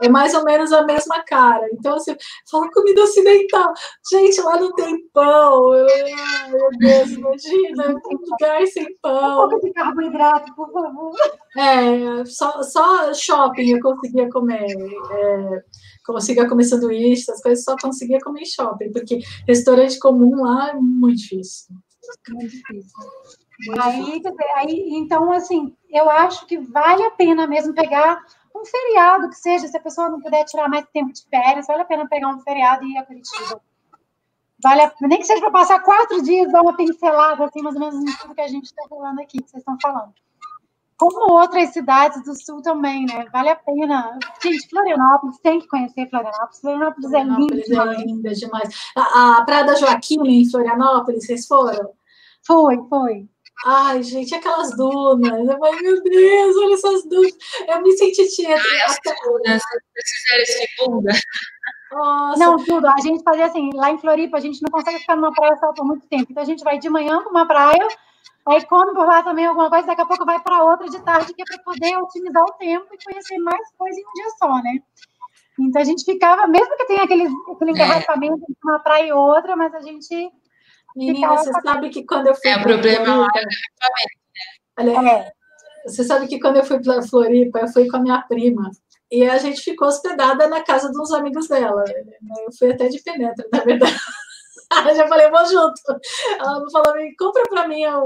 é 0.01 0.09
mais 0.09 0.33
ou 0.33 0.43
menos 0.43 0.71
a 0.71 0.83
mesma 0.83 1.23
cara. 1.23 1.67
Então, 1.73 1.95
assim, 1.95 2.15
fala 2.49 2.71
comida 2.71 3.03
ocidental. 3.03 3.73
Gente, 4.11 4.41
lá 4.41 4.59
não 4.59 4.73
tem 4.73 4.97
pão. 5.13 5.71
Ai, 5.73 6.51
meu 6.51 6.69
Deus, 6.79 7.11
imagina, 7.11 7.89
um 7.89 8.31
lugar 8.31 8.65
sem 8.67 8.87
pão. 9.01 9.45
Um 9.45 9.49
pouco 9.49 9.65
de 9.65 9.73
carboidrato, 9.73 10.55
por 10.55 10.71
favor. 10.71 11.11
É, 11.57 12.25
só, 12.25 12.63
só 12.63 13.13
shopping 13.13 13.71
eu 13.71 13.81
conseguia 13.81 14.29
comer. 14.29 14.65
É, 15.11 15.63
conseguia 16.05 16.47
comer 16.47 16.63
sanduíche, 16.63 17.23
essas 17.23 17.41
coisas, 17.41 17.63
só 17.63 17.75
conseguia 17.79 18.19
comer 18.19 18.41
em 18.41 18.45
shopping, 18.45 18.91
porque 18.91 19.19
restaurante 19.47 19.99
comum 19.99 20.43
lá 20.43 20.69
é 20.69 20.73
muito 20.73 21.17
difícil. 21.17 21.75
Muito 22.29 22.51
difícil. 22.51 22.91
aí, 23.79 24.21
aí, 24.55 24.89
então, 24.93 25.31
assim, 25.31 25.75
eu 25.89 26.09
acho 26.09 26.45
que 26.47 26.57
vale 26.57 27.03
a 27.03 27.11
pena 27.11 27.45
mesmo 27.45 27.73
pegar 27.73 28.19
um 28.55 28.65
feriado 28.65 29.29
que 29.29 29.35
seja, 29.35 29.67
se 29.67 29.77
a 29.77 29.81
pessoa 29.81 30.09
não 30.09 30.21
puder 30.21 30.43
tirar 30.45 30.67
mais 30.67 30.85
tempo 30.93 31.13
de 31.13 31.23
férias, 31.29 31.67
vale 31.67 31.81
a 31.81 31.85
pena 31.85 32.07
pegar 32.07 32.27
um 32.29 32.39
feriado 32.41 32.83
e 32.83 32.93
ir 32.93 32.97
a 32.97 33.05
Curitiba. 33.05 33.61
Vale 34.61 34.81
a, 34.81 34.93
nem 35.01 35.19
que 35.19 35.25
seja 35.25 35.39
para 35.39 35.51
passar 35.51 35.79
quatro 35.81 36.21
dias, 36.21 36.51
dar 36.51 36.61
uma 36.61 36.75
pincelada, 36.75 37.45
assim, 37.45 37.61
mais 37.61 37.75
ou 37.75 37.81
menos 37.81 37.95
em 37.95 38.17
tudo 38.17 38.35
que 38.35 38.41
a 38.41 38.47
gente 38.47 38.65
está 38.65 38.83
falando 38.89 39.19
aqui, 39.19 39.41
que 39.41 39.49
vocês 39.49 39.61
estão 39.61 39.77
falando. 39.81 40.13
Como 40.97 41.31
outras 41.31 41.69
cidades 41.69 42.21
do 42.25 42.35
sul 42.35 42.61
também, 42.61 43.05
né? 43.05 43.25
Vale 43.31 43.49
a 43.49 43.55
pena. 43.55 44.19
Gente, 44.43 44.67
Florianópolis, 44.69 45.39
tem 45.39 45.61
que 45.61 45.67
conhecer 45.67 46.09
Florianópolis. 46.09 46.59
Florianópolis, 46.59 47.09
Florianópolis 47.09 47.69
é 47.69 47.73
linda. 47.73 47.93
É 47.93 48.05
linda 48.05 48.33
demais. 48.33 48.91
A, 48.97 49.37
a 49.37 49.45
Praia 49.45 49.63
da 49.63 49.75
Joaquina, 49.75 50.27
em 50.27 50.49
Florianópolis, 50.51 51.25
vocês 51.25 51.47
foram? 51.47 51.93
Foi, 52.45 52.77
foi. 52.89 53.29
Ai, 53.65 54.01
gente, 54.03 54.33
aquelas 54.33 54.75
dunas. 54.75 55.47
Eu 55.47 55.57
falei, 55.57 55.81
meu 55.81 56.01
Deus, 56.01 56.57
olha 56.57 56.73
essas 56.73 57.03
dunas. 57.03 57.31
Eu 57.67 57.81
me 57.81 57.91
senti 57.97 58.27
tia. 58.29 58.55
Ai, 58.55 58.81
as 58.85 58.97
dunas, 59.03 59.61
vocês 59.93 60.09
fizeram 60.21 60.43
esse. 60.43 61.29
Nossa. 61.91 62.39
Não, 62.39 62.57
tudo. 62.63 62.87
A 62.87 63.01
gente 63.01 63.23
fazia 63.23 63.45
assim, 63.45 63.71
lá 63.73 63.91
em 63.91 63.97
Floripa, 63.97 64.37
a 64.37 64.39
gente 64.39 64.61
não 64.61 64.69
consegue 64.69 64.99
ficar 64.99 65.15
numa 65.15 65.33
praia 65.33 65.57
só 65.57 65.73
por 65.73 65.85
muito 65.85 66.07
tempo. 66.07 66.27
Então 66.29 66.43
a 66.43 66.45
gente 66.45 66.63
vai 66.63 66.77
de 66.77 66.89
manhã 66.89 67.21
para 67.21 67.31
uma 67.31 67.47
praia, 67.47 67.87
aí 68.45 68.63
come 68.65 68.93
por 68.93 69.05
lá 69.05 69.23
também 69.23 69.45
alguma 69.45 69.69
coisa, 69.69 69.87
daqui 69.87 70.01
a 70.01 70.05
pouco 70.05 70.25
vai 70.25 70.39
para 70.39 70.63
outra 70.63 70.87
de 70.87 70.99
tarde, 71.03 71.33
que 71.33 71.41
é 71.41 71.45
para 71.45 71.63
poder 71.63 71.97
otimizar 71.97 72.43
o 72.43 72.53
tempo 72.53 72.87
e 72.93 73.03
conhecer 73.03 73.37
mais 73.39 73.71
coisas 73.77 73.97
em 73.97 74.07
um 74.07 74.13
dia 74.13 74.29
só, 74.37 74.53
né? 74.61 74.79
Então 75.59 75.81
a 75.81 75.85
gente 75.85 76.05
ficava, 76.05 76.47
mesmo 76.47 76.77
que 76.77 76.85
tenha 76.85 77.03
aquele, 77.03 77.27
aquele 77.51 77.71
é. 77.71 77.73
engarrafamento 77.73 78.33
é. 78.33 78.51
entre 78.51 78.57
uma 78.63 78.79
praia 78.79 79.07
e 79.07 79.11
outra, 79.11 79.55
mas 79.55 79.73
a 79.73 79.81
gente 79.81 80.31
Menina, 80.99 81.37
você 81.37 81.51
sabe 81.61 81.89
que 81.89 82.05
quando 82.05 82.27
eu 82.27 82.35
fui. 82.35 82.49
É, 82.51 82.57
o 82.57 82.61
problema 82.61 83.27
é 83.33 84.81
Olha, 84.81 85.09
é. 85.09 85.31
Você 85.85 86.03
sabe 86.03 86.27
que 86.27 86.39
quando 86.39 86.57
eu 86.57 86.65
fui 86.65 86.79
para 86.81 87.01
Floripa, 87.01 87.59
eu 87.59 87.67
fui 87.69 87.87
com 87.87 87.97
a 87.97 88.01
minha 88.01 88.21
prima. 88.23 88.69
E 89.09 89.27
a 89.27 89.37
gente 89.37 89.61
ficou 89.61 89.87
hospedada 89.87 90.47
na 90.47 90.61
casa 90.61 90.91
de 90.91 90.99
uns 90.99 91.11
amigos 91.13 91.47
dela. 91.47 91.83
Eu 91.87 92.51
fui 92.57 92.71
até 92.71 92.89
de 92.89 93.01
penetra, 93.01 93.47
na 93.51 93.59
verdade. 93.61 93.95
já 94.95 95.07
falei, 95.07 95.29
vou 95.31 95.45
junto. 95.45 95.81
Ela 96.37 96.69
falou, 96.69 96.93
compra 97.17 97.43
para 97.49 97.67
mim 97.67 97.85
a, 97.85 97.99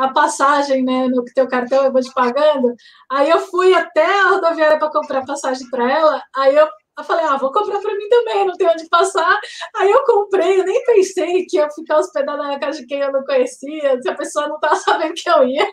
a, 0.00 0.08
passagem, 0.12 0.82
né, 0.82 1.06
no 1.06 1.22
teu 1.26 1.46
cartão, 1.46 1.84
eu 1.84 1.92
vou 1.92 2.00
te 2.00 2.12
pagando. 2.12 2.74
Aí 3.10 3.28
eu 3.30 3.40
fui 3.40 3.74
até 3.74 4.04
a 4.04 4.30
rodoviária 4.30 4.78
para 4.78 4.90
comprar 4.90 5.24
passagem 5.24 5.68
para 5.70 5.90
ela. 5.90 6.22
Aí 6.34 6.56
eu 6.56 6.66
eu 6.98 7.04
falei, 7.04 7.24
ah, 7.24 7.36
vou 7.36 7.50
comprar 7.50 7.80
para 7.80 7.96
mim 7.96 8.08
também, 8.08 8.46
não 8.46 8.54
tenho 8.54 8.70
onde 8.70 8.88
passar. 8.88 9.40
Aí 9.76 9.90
eu 9.90 10.04
comprei, 10.04 10.60
eu 10.60 10.64
nem 10.64 10.84
pensei 10.84 11.46
que 11.46 11.56
ia 11.56 11.70
ficar 11.70 11.98
hospedada 11.98 12.42
na 12.42 12.58
casa 12.58 12.80
de 12.80 12.86
quem 12.86 13.00
eu 13.00 13.12
não 13.12 13.24
conhecia, 13.24 14.00
se 14.00 14.08
a 14.08 14.14
pessoa 14.14 14.48
não 14.48 14.56
estava 14.56 14.76
sabendo 14.80 15.14
que 15.14 15.28
eu 15.28 15.46
ia. 15.48 15.66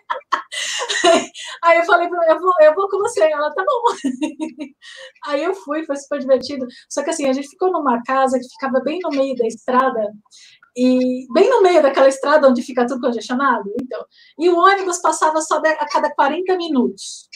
Aí 1.64 1.77
eu 1.77 1.85
falei 1.85 2.07
para 2.07 2.25
ela, 2.25 2.35
eu 2.35 2.41
vou, 2.41 2.53
eu 2.61 2.75
vou 2.75 2.89
com 2.89 2.99
você. 2.99 3.22
Ela, 3.22 3.53
tá 3.53 3.64
bom. 3.65 3.95
Aí 5.27 5.43
eu 5.43 5.53
fui, 5.53 5.85
foi 5.85 5.98
super 5.98 6.19
divertido. 6.19 6.65
Só 6.89 7.03
que 7.03 7.09
assim, 7.09 7.27
a 7.27 7.33
gente 7.33 7.49
ficou 7.49 7.72
numa 7.72 8.01
casa 8.03 8.39
que 8.39 8.48
ficava 8.48 8.80
bem 8.81 8.99
no 9.03 9.09
meio 9.09 9.35
da 9.35 9.45
estrada, 9.45 10.14
e 10.75 11.27
bem 11.33 11.49
no 11.49 11.61
meio 11.61 11.81
daquela 11.81 12.07
estrada 12.07 12.48
onde 12.48 12.61
fica 12.61 12.88
tudo 12.88 13.01
congestionado, 13.01 13.69
então. 13.81 14.06
E 14.38 14.49
o 14.49 14.57
ônibus 14.57 14.99
passava 14.99 15.41
só 15.41 15.57
a 15.57 15.89
cada 15.89 16.14
40 16.14 16.56
minutos. 16.56 17.28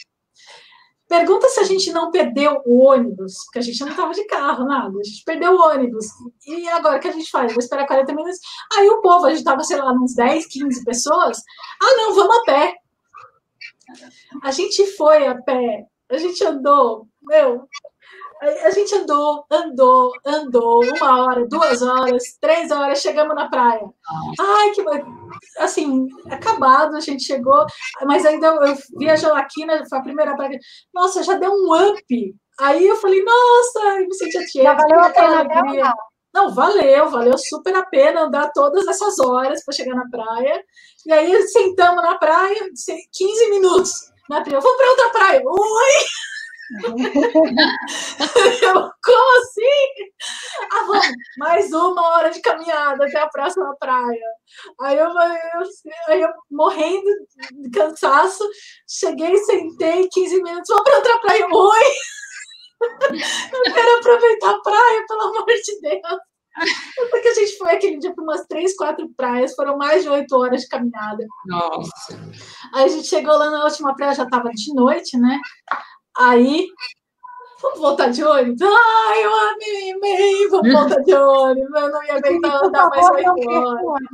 Pergunta 1.16 1.48
se 1.48 1.60
a 1.60 1.64
gente 1.64 1.92
não 1.92 2.10
perdeu 2.10 2.60
o 2.66 2.82
ônibus, 2.82 3.44
porque 3.44 3.60
a 3.60 3.62
gente 3.62 3.80
não 3.82 3.90
estava 3.90 4.12
de 4.12 4.24
carro, 4.26 4.66
nada. 4.66 4.98
A 4.98 5.04
gente 5.04 5.22
perdeu 5.24 5.52
o 5.52 5.60
ônibus. 5.60 6.06
E 6.44 6.68
agora 6.68 6.96
o 6.96 7.00
que 7.00 7.06
a 7.06 7.12
gente 7.12 7.30
faz? 7.30 7.52
Vou 7.52 7.62
esperar 7.62 7.86
40 7.86 8.12
minutos. 8.12 8.40
Aí 8.76 8.88
o 8.88 9.00
povo, 9.00 9.24
a 9.24 9.28
gente 9.28 9.38
estava, 9.38 9.62
sei 9.62 9.76
lá, 9.76 9.92
uns 9.92 10.16
10, 10.16 10.44
15 10.46 10.84
pessoas. 10.84 11.38
Ah, 11.80 11.96
não, 11.96 12.14
vamos 12.16 12.36
a 12.36 12.42
pé. 12.42 12.74
A 14.42 14.50
gente 14.50 14.84
foi 14.96 15.28
a 15.28 15.40
pé. 15.40 15.86
A 16.10 16.18
gente 16.18 16.44
andou, 16.44 17.06
meu, 17.22 17.68
a 18.44 18.70
gente 18.70 18.94
andou, 18.94 19.44
andou, 19.50 20.12
andou, 20.24 20.84
uma 20.84 21.24
hora, 21.24 21.46
duas 21.48 21.80
horas, 21.82 22.22
três 22.40 22.70
horas, 22.70 23.00
chegamos 23.00 23.34
na 23.34 23.48
praia. 23.48 23.82
Ai, 24.38 24.70
que 24.70 24.82
assim, 25.58 26.06
acabado, 26.30 26.96
a 26.96 27.00
gente 27.00 27.24
chegou, 27.24 27.64
mas 28.04 28.24
ainda 28.26 28.48
eu 28.48 28.74
vi 28.98 29.08
a 29.08 29.16
Joaquina, 29.16 29.84
foi 29.88 29.98
a 29.98 30.02
primeira 30.02 30.36
praia. 30.36 30.58
Nossa, 30.92 31.22
já 31.22 31.34
deu 31.34 31.50
um 31.52 31.74
up. 31.74 32.34
Aí 32.60 32.86
eu 32.86 32.96
falei, 32.96 33.22
nossa, 33.24 33.98
me 34.00 34.14
senti 34.14 34.38
a 34.38 34.46
tia. 34.46 34.62
Já 34.62 34.74
valeu 34.74 35.00
a 35.00 35.10
pena 35.10 35.94
Não, 36.32 36.54
valeu, 36.54 37.08
valeu 37.08 37.38
super 37.38 37.74
a 37.74 37.86
pena 37.86 38.22
andar 38.22 38.52
todas 38.52 38.86
essas 38.86 39.18
horas 39.18 39.64
para 39.64 39.74
chegar 39.74 39.94
na 39.94 40.08
praia. 40.08 40.62
E 41.06 41.12
aí 41.12 41.42
sentamos 41.48 42.02
na 42.02 42.16
praia, 42.18 42.68
15 43.12 43.50
minutos 43.50 43.92
na 44.28 44.42
praia. 44.42 44.56
Eu 44.56 44.62
vou 44.62 44.76
para 44.76 44.90
outra 44.90 45.10
praia. 45.10 45.42
Oi! 45.44 46.33
Eu, 48.62 48.90
como 49.04 49.38
assim? 49.38 50.10
Ah, 50.72 50.84
vamos, 50.86 51.06
mais 51.38 51.72
uma 51.72 52.08
hora 52.10 52.30
de 52.30 52.40
caminhada 52.40 53.04
até 53.04 53.18
a 53.18 53.28
próxima 53.28 53.76
praia. 53.78 54.28
Aí 54.80 54.98
eu, 54.98 55.06
eu, 55.06 55.62
aí 56.08 56.22
eu 56.22 56.30
morrendo 56.50 57.10
de 57.52 57.70
cansaço, 57.70 58.44
cheguei, 58.88 59.36
sentei, 59.38 60.08
15 60.08 60.42
minutos, 60.42 60.68
vamos 60.68 60.84
para 60.84 60.96
outra 60.96 61.18
praia. 61.20 61.46
Oi! 61.52 61.84
Eu 63.00 63.72
quero 63.72 63.98
aproveitar 63.98 64.50
a 64.50 64.60
praia, 64.60 65.04
pelo 65.08 65.22
amor 65.22 65.46
de 65.46 65.80
Deus. 65.80 66.20
Porque 67.10 67.28
a 67.28 67.34
gente 67.34 67.58
foi 67.58 67.72
aquele 67.72 67.98
dia 67.98 68.14
para 68.14 68.22
umas 68.22 68.46
três, 68.46 68.76
quatro 68.76 69.08
praias, 69.16 69.54
foram 69.54 69.76
mais 69.76 70.04
de 70.04 70.08
oito 70.08 70.36
horas 70.36 70.62
de 70.62 70.68
caminhada. 70.68 71.26
Nossa. 71.46 72.20
Aí 72.72 72.84
a 72.84 72.88
gente 72.88 73.08
chegou 73.08 73.36
lá 73.36 73.50
na 73.50 73.64
última 73.64 73.94
praia, 73.96 74.14
já 74.14 74.24
estava 74.24 74.50
de 74.50 74.72
noite, 74.74 75.16
né? 75.18 75.40
Aí, 76.16 76.68
vamos 77.60 77.80
voltar 77.80 78.08
de 78.08 78.22
ônibus? 78.22 78.62
Ai, 78.62 79.24
eu 79.24 79.34
amei, 79.34 80.48
vamos 80.48 80.72
voltar 80.72 81.02
de 81.02 81.14
ônibus. 81.14 81.80
Eu 81.80 81.90
não 81.90 82.04
ia 82.04 82.14
aguentar 82.14 82.64
andar 82.64 82.88
mais 82.88 83.10
oito 83.10 83.50
horas. 83.50 84.08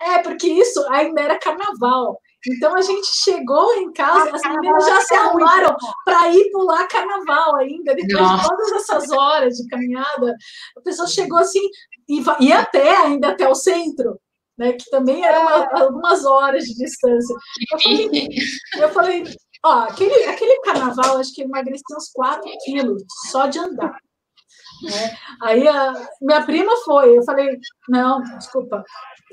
É, 0.00 0.18
porque 0.18 0.48
isso 0.48 0.84
ainda 0.90 1.20
era 1.20 1.38
carnaval. 1.38 2.18
Então 2.46 2.74
a 2.74 2.80
gente 2.80 3.06
chegou 3.06 3.74
em 3.74 3.92
casa, 3.92 4.34
as 4.34 4.42
meninas 4.42 4.86
já 4.86 5.00
se 5.02 5.14
arrumaram 5.14 5.76
para 6.06 6.32
ir 6.32 6.50
pular 6.50 6.88
carnaval 6.88 7.56
ainda, 7.56 7.94
depois 7.94 8.22
Nossa. 8.22 8.42
de 8.42 8.48
todas 8.48 8.72
essas 8.72 9.10
horas 9.10 9.56
de 9.56 9.68
caminhada. 9.68 10.34
A 10.76 10.80
pessoa 10.80 11.06
chegou 11.06 11.38
assim, 11.38 11.60
e 12.08 12.22
ia 12.40 12.60
até 12.60 12.96
ainda 12.96 13.28
até 13.28 13.46
o 13.48 13.54
centro. 13.54 14.18
Né, 14.58 14.74
que 14.74 14.90
também 14.90 15.24
eram 15.24 15.48
algumas 15.48 16.22
horas 16.26 16.64
de 16.64 16.74
distância. 16.74 17.34
Eu 17.72 17.78
falei, 17.80 18.28
eu 18.76 18.88
falei 18.90 19.24
Ó, 19.64 19.72
aquele, 19.80 20.24
aquele 20.24 20.60
carnaval, 20.62 21.18
acho 21.18 21.34
que 21.34 21.42
emagreci 21.42 21.82
uns 21.96 22.10
4 22.12 22.50
quilos 22.64 23.02
só 23.30 23.46
de 23.46 23.58
andar. 23.58 23.96
Né? 24.82 25.16
Aí 25.42 25.68
a 25.68 25.92
minha 26.20 26.42
prima 26.44 26.72
foi, 26.84 27.18
eu 27.18 27.22
falei, 27.22 27.58
não, 27.88 28.22
desculpa, 28.38 28.82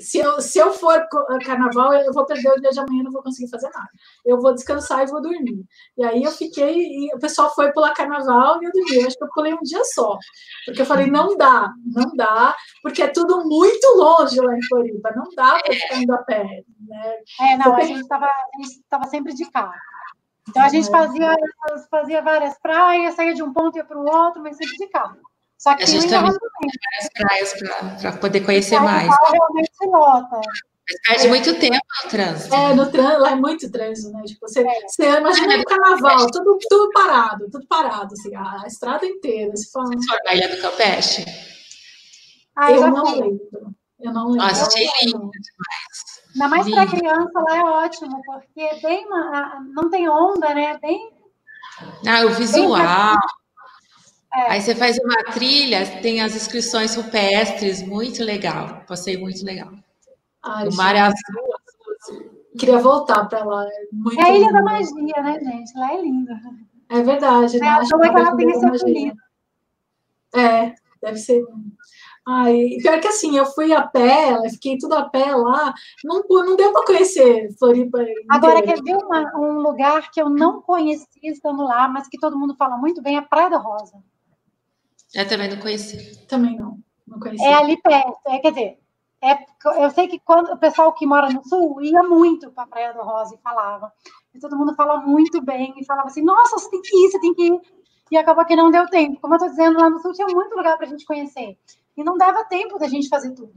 se 0.00 0.18
eu, 0.18 0.40
se 0.40 0.58
eu 0.58 0.72
for 0.72 1.06
carnaval, 1.44 1.92
eu 1.94 2.12
vou 2.12 2.24
perder 2.24 2.50
o 2.50 2.60
dia 2.60 2.70
de 2.70 2.78
amanhã, 2.78 3.02
não 3.02 3.10
vou 3.10 3.22
conseguir 3.22 3.50
fazer 3.50 3.68
nada. 3.70 3.88
Eu 4.24 4.40
vou 4.40 4.54
descansar 4.54 5.02
e 5.02 5.10
vou 5.10 5.20
dormir. 5.20 5.64
E 5.96 6.04
aí 6.04 6.22
eu 6.22 6.30
fiquei, 6.30 6.76
e 6.76 7.14
o 7.14 7.18
pessoal 7.18 7.52
foi 7.54 7.72
pular 7.72 7.94
carnaval 7.94 8.62
e 8.62 8.66
eu 8.66 8.72
dormi. 8.72 8.96
Eu 8.96 9.06
acho 9.06 9.16
que 9.16 9.24
eu 9.24 9.28
pulei 9.34 9.54
um 9.54 9.62
dia 9.62 9.82
só. 9.86 10.16
Porque 10.64 10.82
eu 10.82 10.86
falei, 10.86 11.10
não 11.10 11.36
dá, 11.36 11.72
não 11.84 12.14
dá, 12.14 12.54
porque 12.82 13.02
é 13.02 13.08
tudo 13.08 13.42
muito 13.44 13.86
longe 13.96 14.40
lá 14.40 14.56
em 14.56 14.66
Floripa, 14.68 15.10
não 15.16 15.24
dá 15.34 15.58
para 15.58 15.74
ficar 15.74 15.96
indo 15.96 16.12
a 16.12 16.18
pé. 16.18 16.44
Né? 16.44 17.14
É, 17.40 17.56
não, 17.56 17.74
a 17.74 17.80
gente 17.80 18.00
estava 18.00 19.06
sempre 19.08 19.34
de 19.34 19.50
carro. 19.50 19.72
Então 20.48 20.62
a 20.62 20.68
gente 20.68 20.90
fazia, 20.90 21.36
fazia 21.90 22.22
várias 22.22 22.58
praias, 22.58 23.14
saía 23.14 23.34
de 23.34 23.42
um 23.42 23.52
ponto 23.52 23.76
e 23.76 23.78
ia 23.78 23.84
para 23.84 23.98
o 23.98 24.04
outro, 24.04 24.42
mas 24.42 24.56
sempre 24.56 24.76
de 24.76 24.88
carro. 24.88 25.16
Só 25.58 25.74
que 25.74 25.82
a 25.82 25.86
gente 25.86 26.08
também 26.08 26.32
várias 26.32 27.12
praias 27.12 28.00
para 28.00 28.12
poder 28.12 28.40
conhecer 28.42 28.78
mais. 28.80 29.12
Realmente 29.30 29.70
lota. 29.86 30.40
Mas 30.88 31.00
perde 31.06 31.26
é. 31.26 31.28
muito 31.28 31.60
tempo 31.60 31.86
no 32.04 32.10
trânsito. 32.10 32.54
É, 32.54 32.74
no 32.74 32.90
trânsito, 32.90 33.20
lá 33.20 33.30
é 33.32 33.34
muito 33.34 33.70
trânsito, 33.70 34.10
né? 34.10 34.22
Tipo, 34.24 34.48
você, 34.48 34.60
é. 34.60 34.80
você 34.86 35.04
imagina 35.04 35.58
o 35.58 35.64
carnaval, 35.64 36.30
tudo, 36.30 36.58
tudo 36.68 36.90
parado, 36.92 37.50
tudo 37.50 37.66
parado, 37.66 38.14
assim, 38.14 38.34
a, 38.34 38.62
a 38.62 38.66
estrada 38.66 39.04
inteira. 39.04 39.54
Você 39.54 39.70
fala. 39.70 39.88
Você 39.88 40.06
foi 40.06 40.36
Ilha 40.36 40.48
do 40.48 40.62
Campeche? 40.62 41.24
Ah, 42.56 42.72
eu, 42.72 42.90
não 42.90 43.04
lembro. 43.04 43.74
Eu 44.00 44.12
não 44.12 44.30
lembro. 44.30 44.46
Nossa, 44.46 44.66
achei 44.66 44.88
lindo 45.02 45.18
demais. 45.18 46.17
Ainda 46.34 46.48
mais 46.48 46.70
para 46.70 46.86
criança, 46.86 47.30
lá 47.34 47.56
é 47.56 47.62
ótimo, 47.62 48.20
porque 48.24 48.60
é 48.60 48.80
bem 48.80 49.06
uma, 49.06 49.60
não 49.74 49.90
tem 49.90 50.08
onda, 50.08 50.54
né? 50.54 50.78
Bem. 50.78 51.10
Ah, 52.06 52.24
o 52.26 52.30
visual. 52.30 53.18
É. 54.34 54.52
Aí 54.52 54.60
você 54.60 54.74
faz 54.74 54.98
uma 54.98 55.32
trilha, 55.32 56.00
tem 56.02 56.20
as 56.20 56.36
inscrições 56.36 56.94
rupestres, 56.94 57.82
muito 57.82 58.22
legal. 58.22 58.84
Passei 58.86 59.16
muito 59.16 59.44
legal. 59.44 59.72
Ai, 60.42 60.68
o 60.68 60.74
mar 60.74 60.94
é 60.94 61.00
azul. 61.00 61.16
Queria 62.58 62.78
voltar 62.78 63.24
para 63.26 63.44
lá. 63.44 63.64
É, 63.64 63.86
muito 63.92 64.20
é 64.20 64.24
a 64.24 64.36
Ilha 64.36 64.52
da 64.52 64.62
Magia, 64.62 65.22
né, 65.22 65.40
gente? 65.40 65.78
Lá 65.78 65.94
é 65.94 66.02
linda. 66.02 66.40
É 66.90 67.02
verdade. 67.02 67.56
É, 67.56 67.60
né? 67.60 67.78
É 67.80 67.84
que 67.84 68.18
ela 68.18 68.36
tem 68.36 68.50
esse 68.50 68.66
apelido. 68.66 69.16
É, 70.34 70.74
deve 71.02 71.18
ser. 71.18 71.42
Ai, 72.30 72.76
pior 72.82 73.00
que 73.00 73.08
assim, 73.08 73.38
eu 73.38 73.46
fui 73.46 73.72
a 73.72 73.86
pé, 73.86 74.36
fiquei 74.50 74.76
tudo 74.76 74.94
a 74.94 75.08
pé 75.08 75.34
lá, 75.34 75.72
não, 76.04 76.22
não 76.28 76.56
deu 76.56 76.70
para 76.74 76.84
conhecer 76.84 77.48
Floripa. 77.58 78.02
Inteira. 78.02 78.22
Agora, 78.28 78.62
quer 78.62 78.82
ver 78.82 78.96
uma, 78.96 79.32
um 79.38 79.60
lugar 79.62 80.10
que 80.10 80.20
eu 80.20 80.28
não 80.28 80.60
conheci 80.60 81.06
estando 81.22 81.62
lá, 81.62 81.88
mas 81.88 82.06
que 82.06 82.18
todo 82.18 82.38
mundo 82.38 82.54
fala 82.54 82.76
muito 82.76 83.00
bem, 83.00 83.16
é 83.16 83.22
Praia 83.22 83.48
da 83.48 83.56
Rosa. 83.56 83.96
Eu 85.14 85.26
também 85.26 85.48
não 85.48 85.56
conheci. 85.56 86.18
Também 86.26 86.54
não, 86.58 86.78
não 87.06 87.18
conheci. 87.18 87.42
É 87.42 87.54
ali 87.54 87.80
perto, 87.80 88.18
é, 88.26 88.38
quer 88.40 88.50
dizer, 88.50 88.78
é, 89.22 89.82
eu 89.82 89.90
sei 89.90 90.06
que 90.06 90.20
quando 90.20 90.52
o 90.52 90.58
pessoal 90.58 90.92
que 90.92 91.06
mora 91.06 91.30
no 91.30 91.42
sul 91.42 91.80
ia 91.80 92.02
muito 92.02 92.52
para 92.52 92.64
a 92.64 92.66
Praia 92.66 92.92
do 92.92 93.00
Rosa 93.00 93.36
e 93.36 93.42
falava. 93.42 93.90
E 94.34 94.38
todo 94.38 94.54
mundo 94.54 94.74
fala 94.74 95.00
muito 95.00 95.40
bem 95.40 95.72
e 95.78 95.84
falava 95.86 96.08
assim: 96.08 96.22
nossa, 96.22 96.58
você 96.58 96.68
tem 96.70 96.82
que 96.82 96.94
ir, 96.94 97.10
você 97.10 97.20
tem 97.20 97.34
que 97.34 97.46
ir. 97.46 97.60
E 98.10 98.18
acabou 98.18 98.44
que 98.44 98.54
não 98.54 98.70
deu 98.70 98.86
tempo. 98.86 99.18
Como 99.18 99.32
eu 99.32 99.38
estou 99.38 99.50
dizendo, 99.50 99.80
lá 99.80 99.88
no 99.88 99.98
sul 99.98 100.12
tinha 100.12 100.26
muito 100.28 100.54
lugar 100.54 100.76
para 100.76 100.86
a 100.86 100.88
gente 100.90 101.06
conhecer. 101.06 101.58
E 101.98 102.04
não 102.04 102.16
dava 102.16 102.44
tempo 102.44 102.78
da 102.78 102.86
gente 102.86 103.08
fazer 103.08 103.32
tudo. 103.32 103.52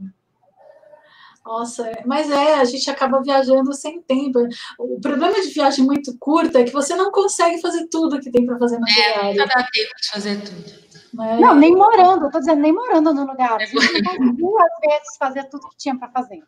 Nossa, 1.46 1.92
mas 2.04 2.28
é, 2.28 2.54
a 2.54 2.64
gente 2.64 2.90
acaba 2.90 3.22
viajando 3.22 3.72
sem 3.72 4.02
tempo. 4.02 4.40
O 4.76 5.00
problema 5.00 5.40
de 5.40 5.48
viagem 5.48 5.84
muito 5.84 6.16
curta 6.18 6.60
é 6.60 6.64
que 6.64 6.72
você 6.72 6.96
não 6.96 7.12
consegue 7.12 7.60
fazer 7.60 7.86
tudo 7.86 8.20
que 8.20 8.32
tem 8.32 8.44
para 8.44 8.58
fazer 8.58 8.80
na 8.80 8.86
é, 8.88 9.34
Não 9.34 9.46
dá 9.46 9.54
tempo 9.54 9.94
de 10.00 10.10
fazer 10.10 10.40
tudo. 10.42 10.82
Né? 11.14 11.38
Não, 11.38 11.54
nem 11.54 11.72
morando, 11.74 12.26
eu 12.26 12.30
tô 12.30 12.40
dizendo, 12.40 12.60
nem 12.60 12.72
morando 12.72 13.14
no 13.14 13.26
lugar. 13.26 13.60
A 13.60 13.64
gente 13.64 14.02
não 14.02 14.16
conseguiu, 14.16 14.58
às 14.58 14.80
vezes, 14.80 15.16
fazer 15.18 15.44
tudo 15.44 15.68
que 15.68 15.76
tinha 15.76 15.96
para 15.96 16.10
fazer. 16.10 16.42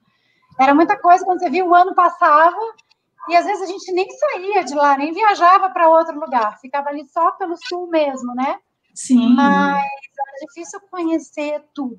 Era 0.61 0.75
muita 0.75 0.97
coisa, 0.97 1.25
quando 1.25 1.39
você 1.39 1.51
viu, 1.51 1.69
o 1.69 1.75
ano 1.75 1.95
passava, 1.95 2.57
e 3.29 3.37
às 3.37 3.45
vezes 3.45 3.63
a 3.63 3.67
gente 3.67 3.93
nem 3.93 4.07
saía 4.11 4.65
de 4.65 4.75
lá, 4.75 4.97
nem 4.97 5.13
viajava 5.13 5.71
para 5.71 5.89
outro 5.89 6.19
lugar, 6.19 6.59
ficava 6.61 6.89
ali 6.89 7.05
só 7.09 7.33
pelo 7.33 7.57
sul 7.69 7.89
mesmo, 7.89 8.35
né? 8.35 8.59
Sim. 8.95 9.35
Mas 9.35 9.83
era 9.83 10.47
difícil 10.47 10.81
conhecer 10.91 11.63
tudo 11.75 11.99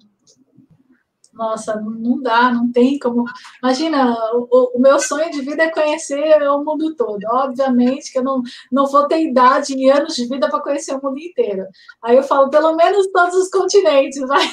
nossa, 1.35 1.79
não 1.81 2.21
dá, 2.21 2.51
não 2.51 2.71
tem 2.71 2.97
como. 2.97 3.25
Imagina, 3.61 4.15
o, 4.33 4.77
o, 4.77 4.79
meu 4.79 4.97
sonho 4.99 5.29
de 5.29 5.41
vida 5.41 5.63
é 5.63 5.69
conhecer 5.69 6.41
o 6.49 6.63
mundo 6.63 6.95
todo. 6.95 7.19
Obviamente 7.29 8.11
que 8.11 8.19
eu 8.19 8.23
não, 8.23 8.41
não 8.71 8.85
vou 8.85 9.05
ter 9.07 9.21
idade 9.21 9.75
e 9.75 9.89
anos 9.89 10.15
de 10.15 10.27
vida 10.27 10.49
para 10.49 10.61
conhecer 10.61 10.95
o 10.95 11.01
mundo 11.03 11.19
inteiro. 11.19 11.65
Aí 12.01 12.15
eu 12.15 12.23
falo, 12.23 12.49
pelo 12.49 12.75
menos 12.75 13.07
todos 13.11 13.35
os 13.35 13.49
continentes, 13.49 14.19
vai. 14.25 14.47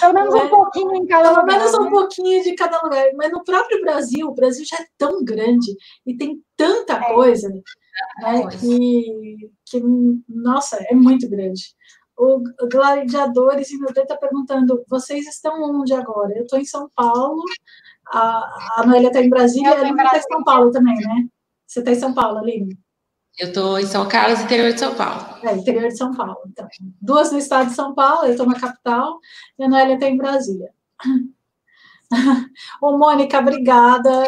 Pelo 0.00 0.14
menos 0.14 0.34
é, 0.34 0.38
um 0.38 0.48
pouquinho 0.48 0.94
em 0.94 1.06
cada 1.06 1.30
pelo 1.30 1.40
lugar. 1.40 1.58
Pelo 1.58 1.58
menos 1.58 1.74
um 1.74 1.84
né? 1.84 1.90
pouquinho 1.90 2.44
de 2.44 2.54
cada 2.54 2.80
lugar. 2.80 3.04
Mas 3.16 3.32
no 3.32 3.42
próprio 3.42 3.80
Brasil, 3.80 4.28
o 4.28 4.34
Brasil 4.34 4.64
já 4.64 4.76
é 4.76 4.86
tão 4.96 5.24
grande 5.24 5.74
e 6.06 6.16
tem 6.16 6.40
tanta 6.56 6.94
é. 6.94 7.12
coisa. 7.12 7.48
Né, 8.20 8.46
que, 8.48 9.50
que, 9.66 9.82
nossa, 10.28 10.76
é 10.88 10.94
muito 10.94 11.28
grande. 11.28 11.74
O 12.16 12.42
Gladiadores 12.70 13.70
em 13.70 13.78
Mildred 13.78 14.02
está 14.02 14.16
perguntando: 14.16 14.84
vocês 14.88 15.26
estão 15.26 15.62
onde 15.62 15.92
agora? 15.92 16.32
Eu 16.36 16.44
estou 16.44 16.58
em 16.58 16.64
São 16.64 16.88
Paulo, 16.94 17.42
a, 18.08 18.80
a 18.80 18.86
Noelia 18.86 19.08
está 19.08 19.20
em 19.20 19.28
Brasília, 19.28 19.70
a 19.70 19.80
Aline 19.80 20.00
está 20.00 20.18
em 20.18 20.22
São 20.22 20.44
Paulo 20.44 20.70
também, 20.70 20.94
né? 20.94 21.26
Você 21.66 21.80
está 21.80 21.90
em 21.90 21.96
São 21.96 22.14
Paulo, 22.14 22.38
Aline? 22.38 22.78
Eu 23.38 23.48
estou 23.48 23.80
em 23.80 23.86
São 23.86 24.06
Carlos, 24.08 24.40
interior 24.40 24.72
de 24.72 24.78
São 24.78 24.94
Paulo. 24.94 25.26
É, 25.42 25.56
interior 25.56 25.88
de 25.88 25.96
São 25.96 26.14
Paulo. 26.14 26.36
Então, 26.46 26.68
duas 27.02 27.32
no 27.32 27.38
estado 27.38 27.70
de 27.70 27.74
São 27.74 27.92
Paulo, 27.92 28.26
eu 28.26 28.30
estou 28.30 28.46
na 28.46 28.60
capital, 28.60 29.18
e 29.58 29.64
a 29.64 29.68
Noelia 29.68 29.94
está 29.94 30.06
em 30.06 30.16
Brasília. 30.16 30.70
Ô, 32.80 32.96
Mônica, 32.96 33.40
obrigada. 33.40 34.24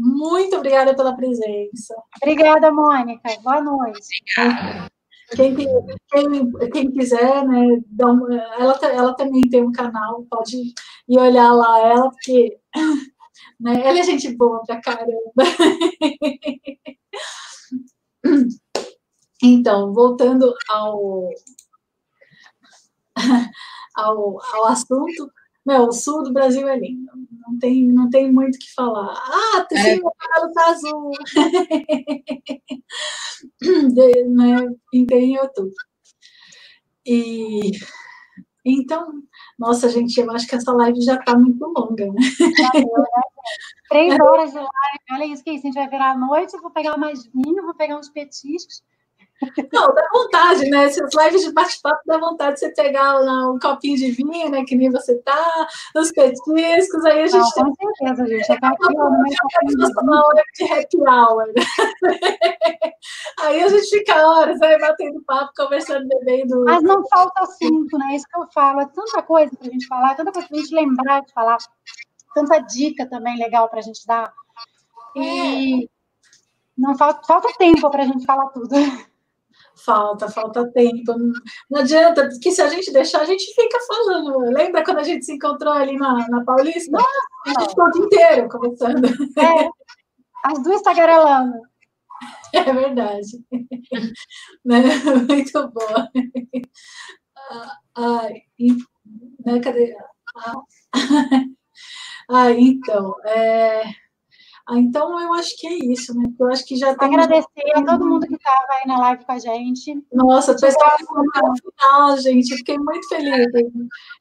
Muito 0.00 0.56
obrigada 0.56 0.96
pela 0.96 1.14
presença. 1.14 1.94
Obrigada, 2.22 2.72
Mônica. 2.72 3.28
Boa 3.42 3.60
noite. 3.60 4.00
Obrigada. 4.38 4.90
Quem, 5.36 5.54
quem, 5.54 6.70
quem 6.72 6.90
quiser, 6.90 7.46
né, 7.46 7.66
uma, 8.02 8.34
ela, 8.58 8.78
ela 8.82 9.14
também 9.14 9.42
tem 9.48 9.62
um 9.62 9.70
canal, 9.70 10.26
pode 10.28 10.56
ir 11.08 11.18
olhar 11.18 11.52
lá 11.52 11.78
ela, 11.86 12.10
porque 12.10 12.58
né, 13.60 13.80
ela 13.84 13.98
é 13.98 14.02
gente 14.02 14.34
boa 14.36 14.64
pra 14.64 14.80
caramba. 14.80 15.12
Então, 19.42 19.94
voltando 19.94 20.54
ao, 20.68 21.30
ao, 23.96 24.38
ao 24.54 24.66
assunto, 24.66 25.30
meu, 25.70 25.84
o 25.84 25.92
sul 25.92 26.24
do 26.24 26.32
Brasil 26.32 26.66
é 26.66 26.76
lindo. 26.76 27.10
Não 27.46 27.58
tem, 27.58 27.86
não 27.86 28.10
tem 28.10 28.32
muito 28.32 28.56
o 28.56 28.58
que 28.58 28.74
falar. 28.74 29.14
Ah, 29.14 29.64
tem 29.68 29.78
é. 29.78 30.00
o 30.02 30.10
amarelo 30.10 30.52
tá 30.52 30.70
azul. 30.70 31.10
de, 33.62 34.24
né, 34.24 34.66
em 34.92 35.34
YouTube. 35.34 35.72
E 37.06 37.70
então, 38.64 39.22
nossa, 39.58 39.88
gente, 39.88 40.20
eu 40.20 40.30
acho 40.32 40.46
que 40.46 40.54
essa 40.54 40.72
live 40.72 41.00
já 41.00 41.14
está 41.14 41.36
muito 41.36 41.64
longa, 41.64 42.06
né? 42.06 42.20
Três 43.88 44.20
horas 44.20 44.50
de 44.50 44.58
live, 44.58 44.68
olha 45.12 45.24
isso 45.24 45.42
que 45.42 45.50
a 45.50 45.52
gente 45.54 45.72
vai 45.72 45.88
virar 45.88 46.10
à 46.12 46.18
noite, 46.18 46.54
eu 46.54 46.60
vou 46.60 46.70
pegar 46.70 46.96
mais 46.98 47.26
vinho, 47.26 47.64
vou 47.64 47.74
pegar 47.74 47.98
uns 47.98 48.10
petiscos, 48.10 48.82
não, 49.72 49.94
dá 49.94 50.02
vontade, 50.12 50.68
né? 50.68 50.84
Essas 50.84 51.10
lives 51.14 51.42
de 51.42 51.52
bate-papo 51.52 52.00
dá 52.06 52.18
vontade 52.18 52.54
de 52.54 52.60
você 52.60 52.74
pegar 52.74 53.14
lá 53.14 53.50
um 53.50 53.58
copinho 53.58 53.96
de 53.96 54.10
vinho, 54.10 54.50
né? 54.50 54.64
Que 54.66 54.76
nem 54.76 54.90
você 54.90 55.16
tá, 55.18 55.68
nos 55.94 56.12
petiscos, 56.12 57.04
aí 57.04 57.22
a 57.22 57.26
gente. 57.26 57.56
Não, 57.56 57.74
com 57.74 57.94
certeza, 57.96 58.26
gente. 58.26 58.52
É 58.52 58.58
no 59.76 60.02
uma 60.02 60.26
hora 60.26 60.42
de 60.54 60.64
happy 60.64 60.98
hour. 61.08 61.46
Né? 61.46 61.62
Aí 63.40 63.62
a 63.62 63.68
gente 63.68 63.88
fica 63.88 64.14
horas 64.26 64.58
né, 64.60 64.78
batendo 64.78 65.22
papo, 65.22 65.52
conversando, 65.56 66.06
bebendo. 66.06 66.64
Mas 66.64 66.82
não 66.82 67.06
falta 67.08 67.40
assunto, 67.42 67.96
né? 67.98 68.14
Isso 68.14 68.26
que 68.28 68.38
eu 68.38 68.46
falo. 68.52 68.80
É 68.80 68.86
tanta 68.86 69.22
coisa 69.22 69.56
para 69.56 69.68
a 69.68 69.70
gente 69.70 69.86
falar, 69.86 70.14
tanta 70.14 70.32
coisa 70.32 70.48
para 70.48 70.56
a 70.58 70.60
gente 70.60 70.74
lembrar 70.74 71.20
de 71.20 71.32
falar, 71.32 71.56
tanta 72.34 72.58
dica 72.58 73.08
também 73.08 73.38
legal 73.38 73.68
para 73.68 73.78
a 73.78 73.82
gente 73.82 74.06
dar. 74.06 74.32
E 75.16 75.84
é. 75.84 75.88
não 76.76 76.96
falta, 76.96 77.26
falta 77.26 77.48
tempo 77.58 77.88
para 77.90 78.02
a 78.02 78.06
gente 78.06 78.26
falar 78.26 78.46
tudo. 78.48 78.68
Falta, 79.84 80.28
falta 80.28 80.70
tempo. 80.72 81.14
Não 81.70 81.80
adianta, 81.80 82.28
porque 82.28 82.50
se 82.50 82.60
a 82.60 82.68
gente 82.68 82.92
deixar, 82.92 83.20
a 83.20 83.24
gente 83.24 83.54
fica 83.54 83.78
falando. 83.86 84.38
Lembra 84.52 84.84
quando 84.84 84.98
a 84.98 85.02
gente 85.02 85.24
se 85.24 85.32
encontrou 85.32 85.72
ali 85.72 85.96
na, 85.96 86.28
na 86.28 86.44
Paulista? 86.44 86.90
Não, 86.90 87.00
a 87.46 87.60
gente 87.60 87.70
ficou 87.70 87.84
o 87.86 87.90
dia 87.90 88.04
inteiro 88.04 88.48
conversando. 88.48 89.06
É, 89.38 89.68
as 90.44 90.62
duas 90.62 90.82
tagarelando. 90.82 91.54
É 92.52 92.72
verdade. 92.72 93.44
né? 94.64 94.80
Muito 95.28 95.68
boa. 95.70 96.10
Ah, 97.96 98.28
né? 99.44 99.60
Cadê? 99.60 99.96
Ah, 100.36 100.54
ah 102.28 102.50
então. 102.52 103.14
É... 103.24 103.84
Ah, 104.70 104.78
então, 104.78 105.20
eu 105.20 105.34
acho 105.34 105.56
que 105.58 105.66
é 105.66 105.74
isso, 105.92 106.14
né? 106.14 106.24
Eu 106.38 106.46
acho 106.48 106.64
que 106.64 106.76
já 106.76 106.94
tem. 106.94 107.08
Agradecer 107.08 107.48
a 107.74 107.84
todo 107.84 108.06
mundo 108.06 108.24
que 108.24 108.34
estava 108.34 108.72
aí 108.72 108.86
na 108.86 108.98
live 109.00 109.24
com 109.24 109.32
a 109.32 109.38
gente. 109.38 110.06
Nossa, 110.12 110.52
o 110.52 110.60
pessoal 110.60 110.96
ficou 110.96 111.24
no 111.24 111.54
final, 111.56 112.16
gente. 112.18 112.56
Fiquei 112.56 112.78
muito 112.78 113.08
feliz. 113.08 113.46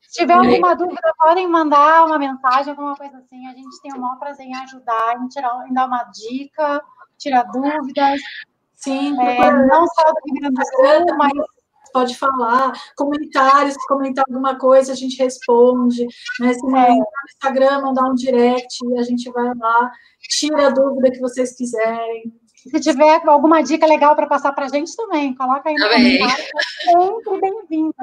Se 0.01 0.21
tiver 0.21 0.33
alguma 0.33 0.75
dúvida, 0.75 1.13
podem 1.19 1.47
mandar 1.47 2.07
uma 2.07 2.17
mensagem, 2.17 2.71
alguma 2.71 2.95
coisa 2.95 3.17
assim. 3.19 3.45
A 3.45 3.51
gente 3.51 3.79
tem 3.81 3.93
o 3.93 4.01
maior 4.01 4.17
prazer 4.17 4.47
em 4.47 4.55
ajudar, 4.55 5.17
em, 5.21 5.27
tirar, 5.27 5.67
em 5.69 5.73
dar 5.73 5.85
uma 5.85 6.03
dica, 6.05 6.83
tirar 7.17 7.43
dúvidas. 7.43 8.19
Sim, 8.73 9.21
é, 9.21 9.51
não 9.67 9.85
só 9.85 10.03
do 10.03 10.19
Rio 10.25 10.41
Grande 10.41 10.55
do 10.55 10.65
Sul, 10.65 11.17
mas 11.17 11.31
pode 11.91 12.17
falar, 12.17 12.73
comentários, 12.95 13.73
se 13.73 13.87
comentar 13.87 14.25
alguma 14.27 14.57
coisa, 14.57 14.91
a 14.91 14.95
gente 14.95 15.17
responde, 15.17 16.05
né? 16.39 16.53
Se 16.53 16.65
é. 16.65 16.89
no 16.89 17.05
Instagram, 17.33 17.81
mandar 17.81 18.09
um 18.09 18.15
direct, 18.15 18.77
a 18.97 19.03
gente 19.03 19.29
vai 19.31 19.53
lá, 19.55 19.91
tira 20.21 20.67
a 20.67 20.69
dúvida 20.69 21.11
que 21.11 21.19
vocês 21.19 21.55
quiserem. 21.55 22.33
Se 22.67 22.79
tiver 22.79 23.21
alguma 23.25 23.61
dica 23.61 23.85
legal 23.85 24.15
para 24.15 24.27
passar 24.27 24.51
para 24.51 24.65
a 24.65 24.69
gente 24.69 24.93
também, 24.95 25.33
coloca 25.33 25.69
aí 25.69 25.75
no 25.75 25.87
também. 25.87 26.19
comentário, 26.19 26.45
sempre 26.83 27.39
bem-vinda. 27.39 27.93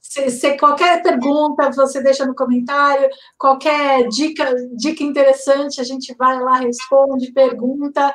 Se, 0.00 0.30
se, 0.30 0.58
qualquer 0.58 1.00
pergunta 1.02 1.70
você 1.70 2.02
deixa 2.02 2.26
no 2.26 2.34
comentário, 2.34 3.08
qualquer 3.38 4.08
dica, 4.08 4.52
dica 4.76 5.04
interessante, 5.04 5.80
a 5.80 5.84
gente 5.84 6.12
vai 6.16 6.38
lá, 6.40 6.56
responde, 6.56 7.32
pergunta, 7.32 8.12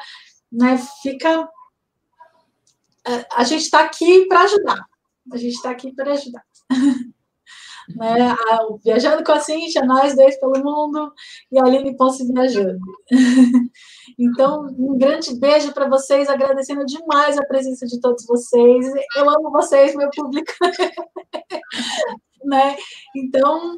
né? 0.51 0.77
Fica. 1.01 1.47
A 3.33 3.43
gente 3.43 3.61
está 3.61 3.81
aqui 3.81 4.25
para 4.25 4.41
ajudar. 4.41 4.85
A 5.31 5.37
gente 5.37 5.55
está 5.55 5.71
aqui 5.71 5.93
para 5.93 6.13
ajudar. 6.13 6.43
né? 7.95 8.31
A, 8.31 8.59
viajando 8.83 9.23
com 9.23 9.31
a 9.31 9.39
Cintia, 9.39 9.83
nós 9.83 10.15
dois 10.15 10.39
pelo 10.39 10.63
mundo 10.63 11.11
e 11.51 11.59
a 11.59 11.63
Aline 11.63 11.95
Ponce 11.95 12.25
viajando. 12.31 12.79
então, 14.17 14.67
um 14.77 14.97
grande 14.97 15.37
beijo 15.39 15.73
para 15.73 15.87
vocês, 15.87 16.29
agradecendo 16.29 16.85
demais 16.85 17.37
a 17.37 17.45
presença 17.45 17.85
de 17.85 17.99
todos 17.99 18.25
vocês. 18.25 18.85
Eu 19.15 19.29
amo 19.29 19.51
vocês, 19.51 19.95
meu 19.95 20.09
público. 20.09 20.51
né? 22.45 22.75
Então, 23.15 23.75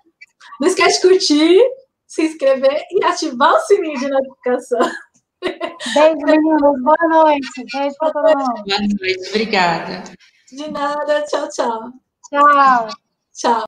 não 0.60 0.68
esquece 0.68 1.02
de 1.02 1.08
curtir, 1.08 1.60
se 2.06 2.24
inscrever 2.24 2.84
e 2.92 3.04
ativar 3.04 3.56
o 3.56 3.60
sininho 3.62 4.00
de 4.00 4.10
notificação. 4.10 4.92
Beijo, 5.42 6.26
meninos. 6.26 6.82
Boa 6.82 7.08
noite. 7.10 7.66
Beijo 7.74 7.96
para 8.00 8.12
todo 8.12 8.38
mundo. 8.38 8.64
Boa 8.66 8.80
noite. 8.80 9.30
Obrigada. 9.30 10.04
De 10.52 10.68
nada. 10.72 11.24
Tchau, 11.26 11.48
tchau. 11.50 11.92
Tchau. 12.30 12.90
Tchau. 13.34 13.66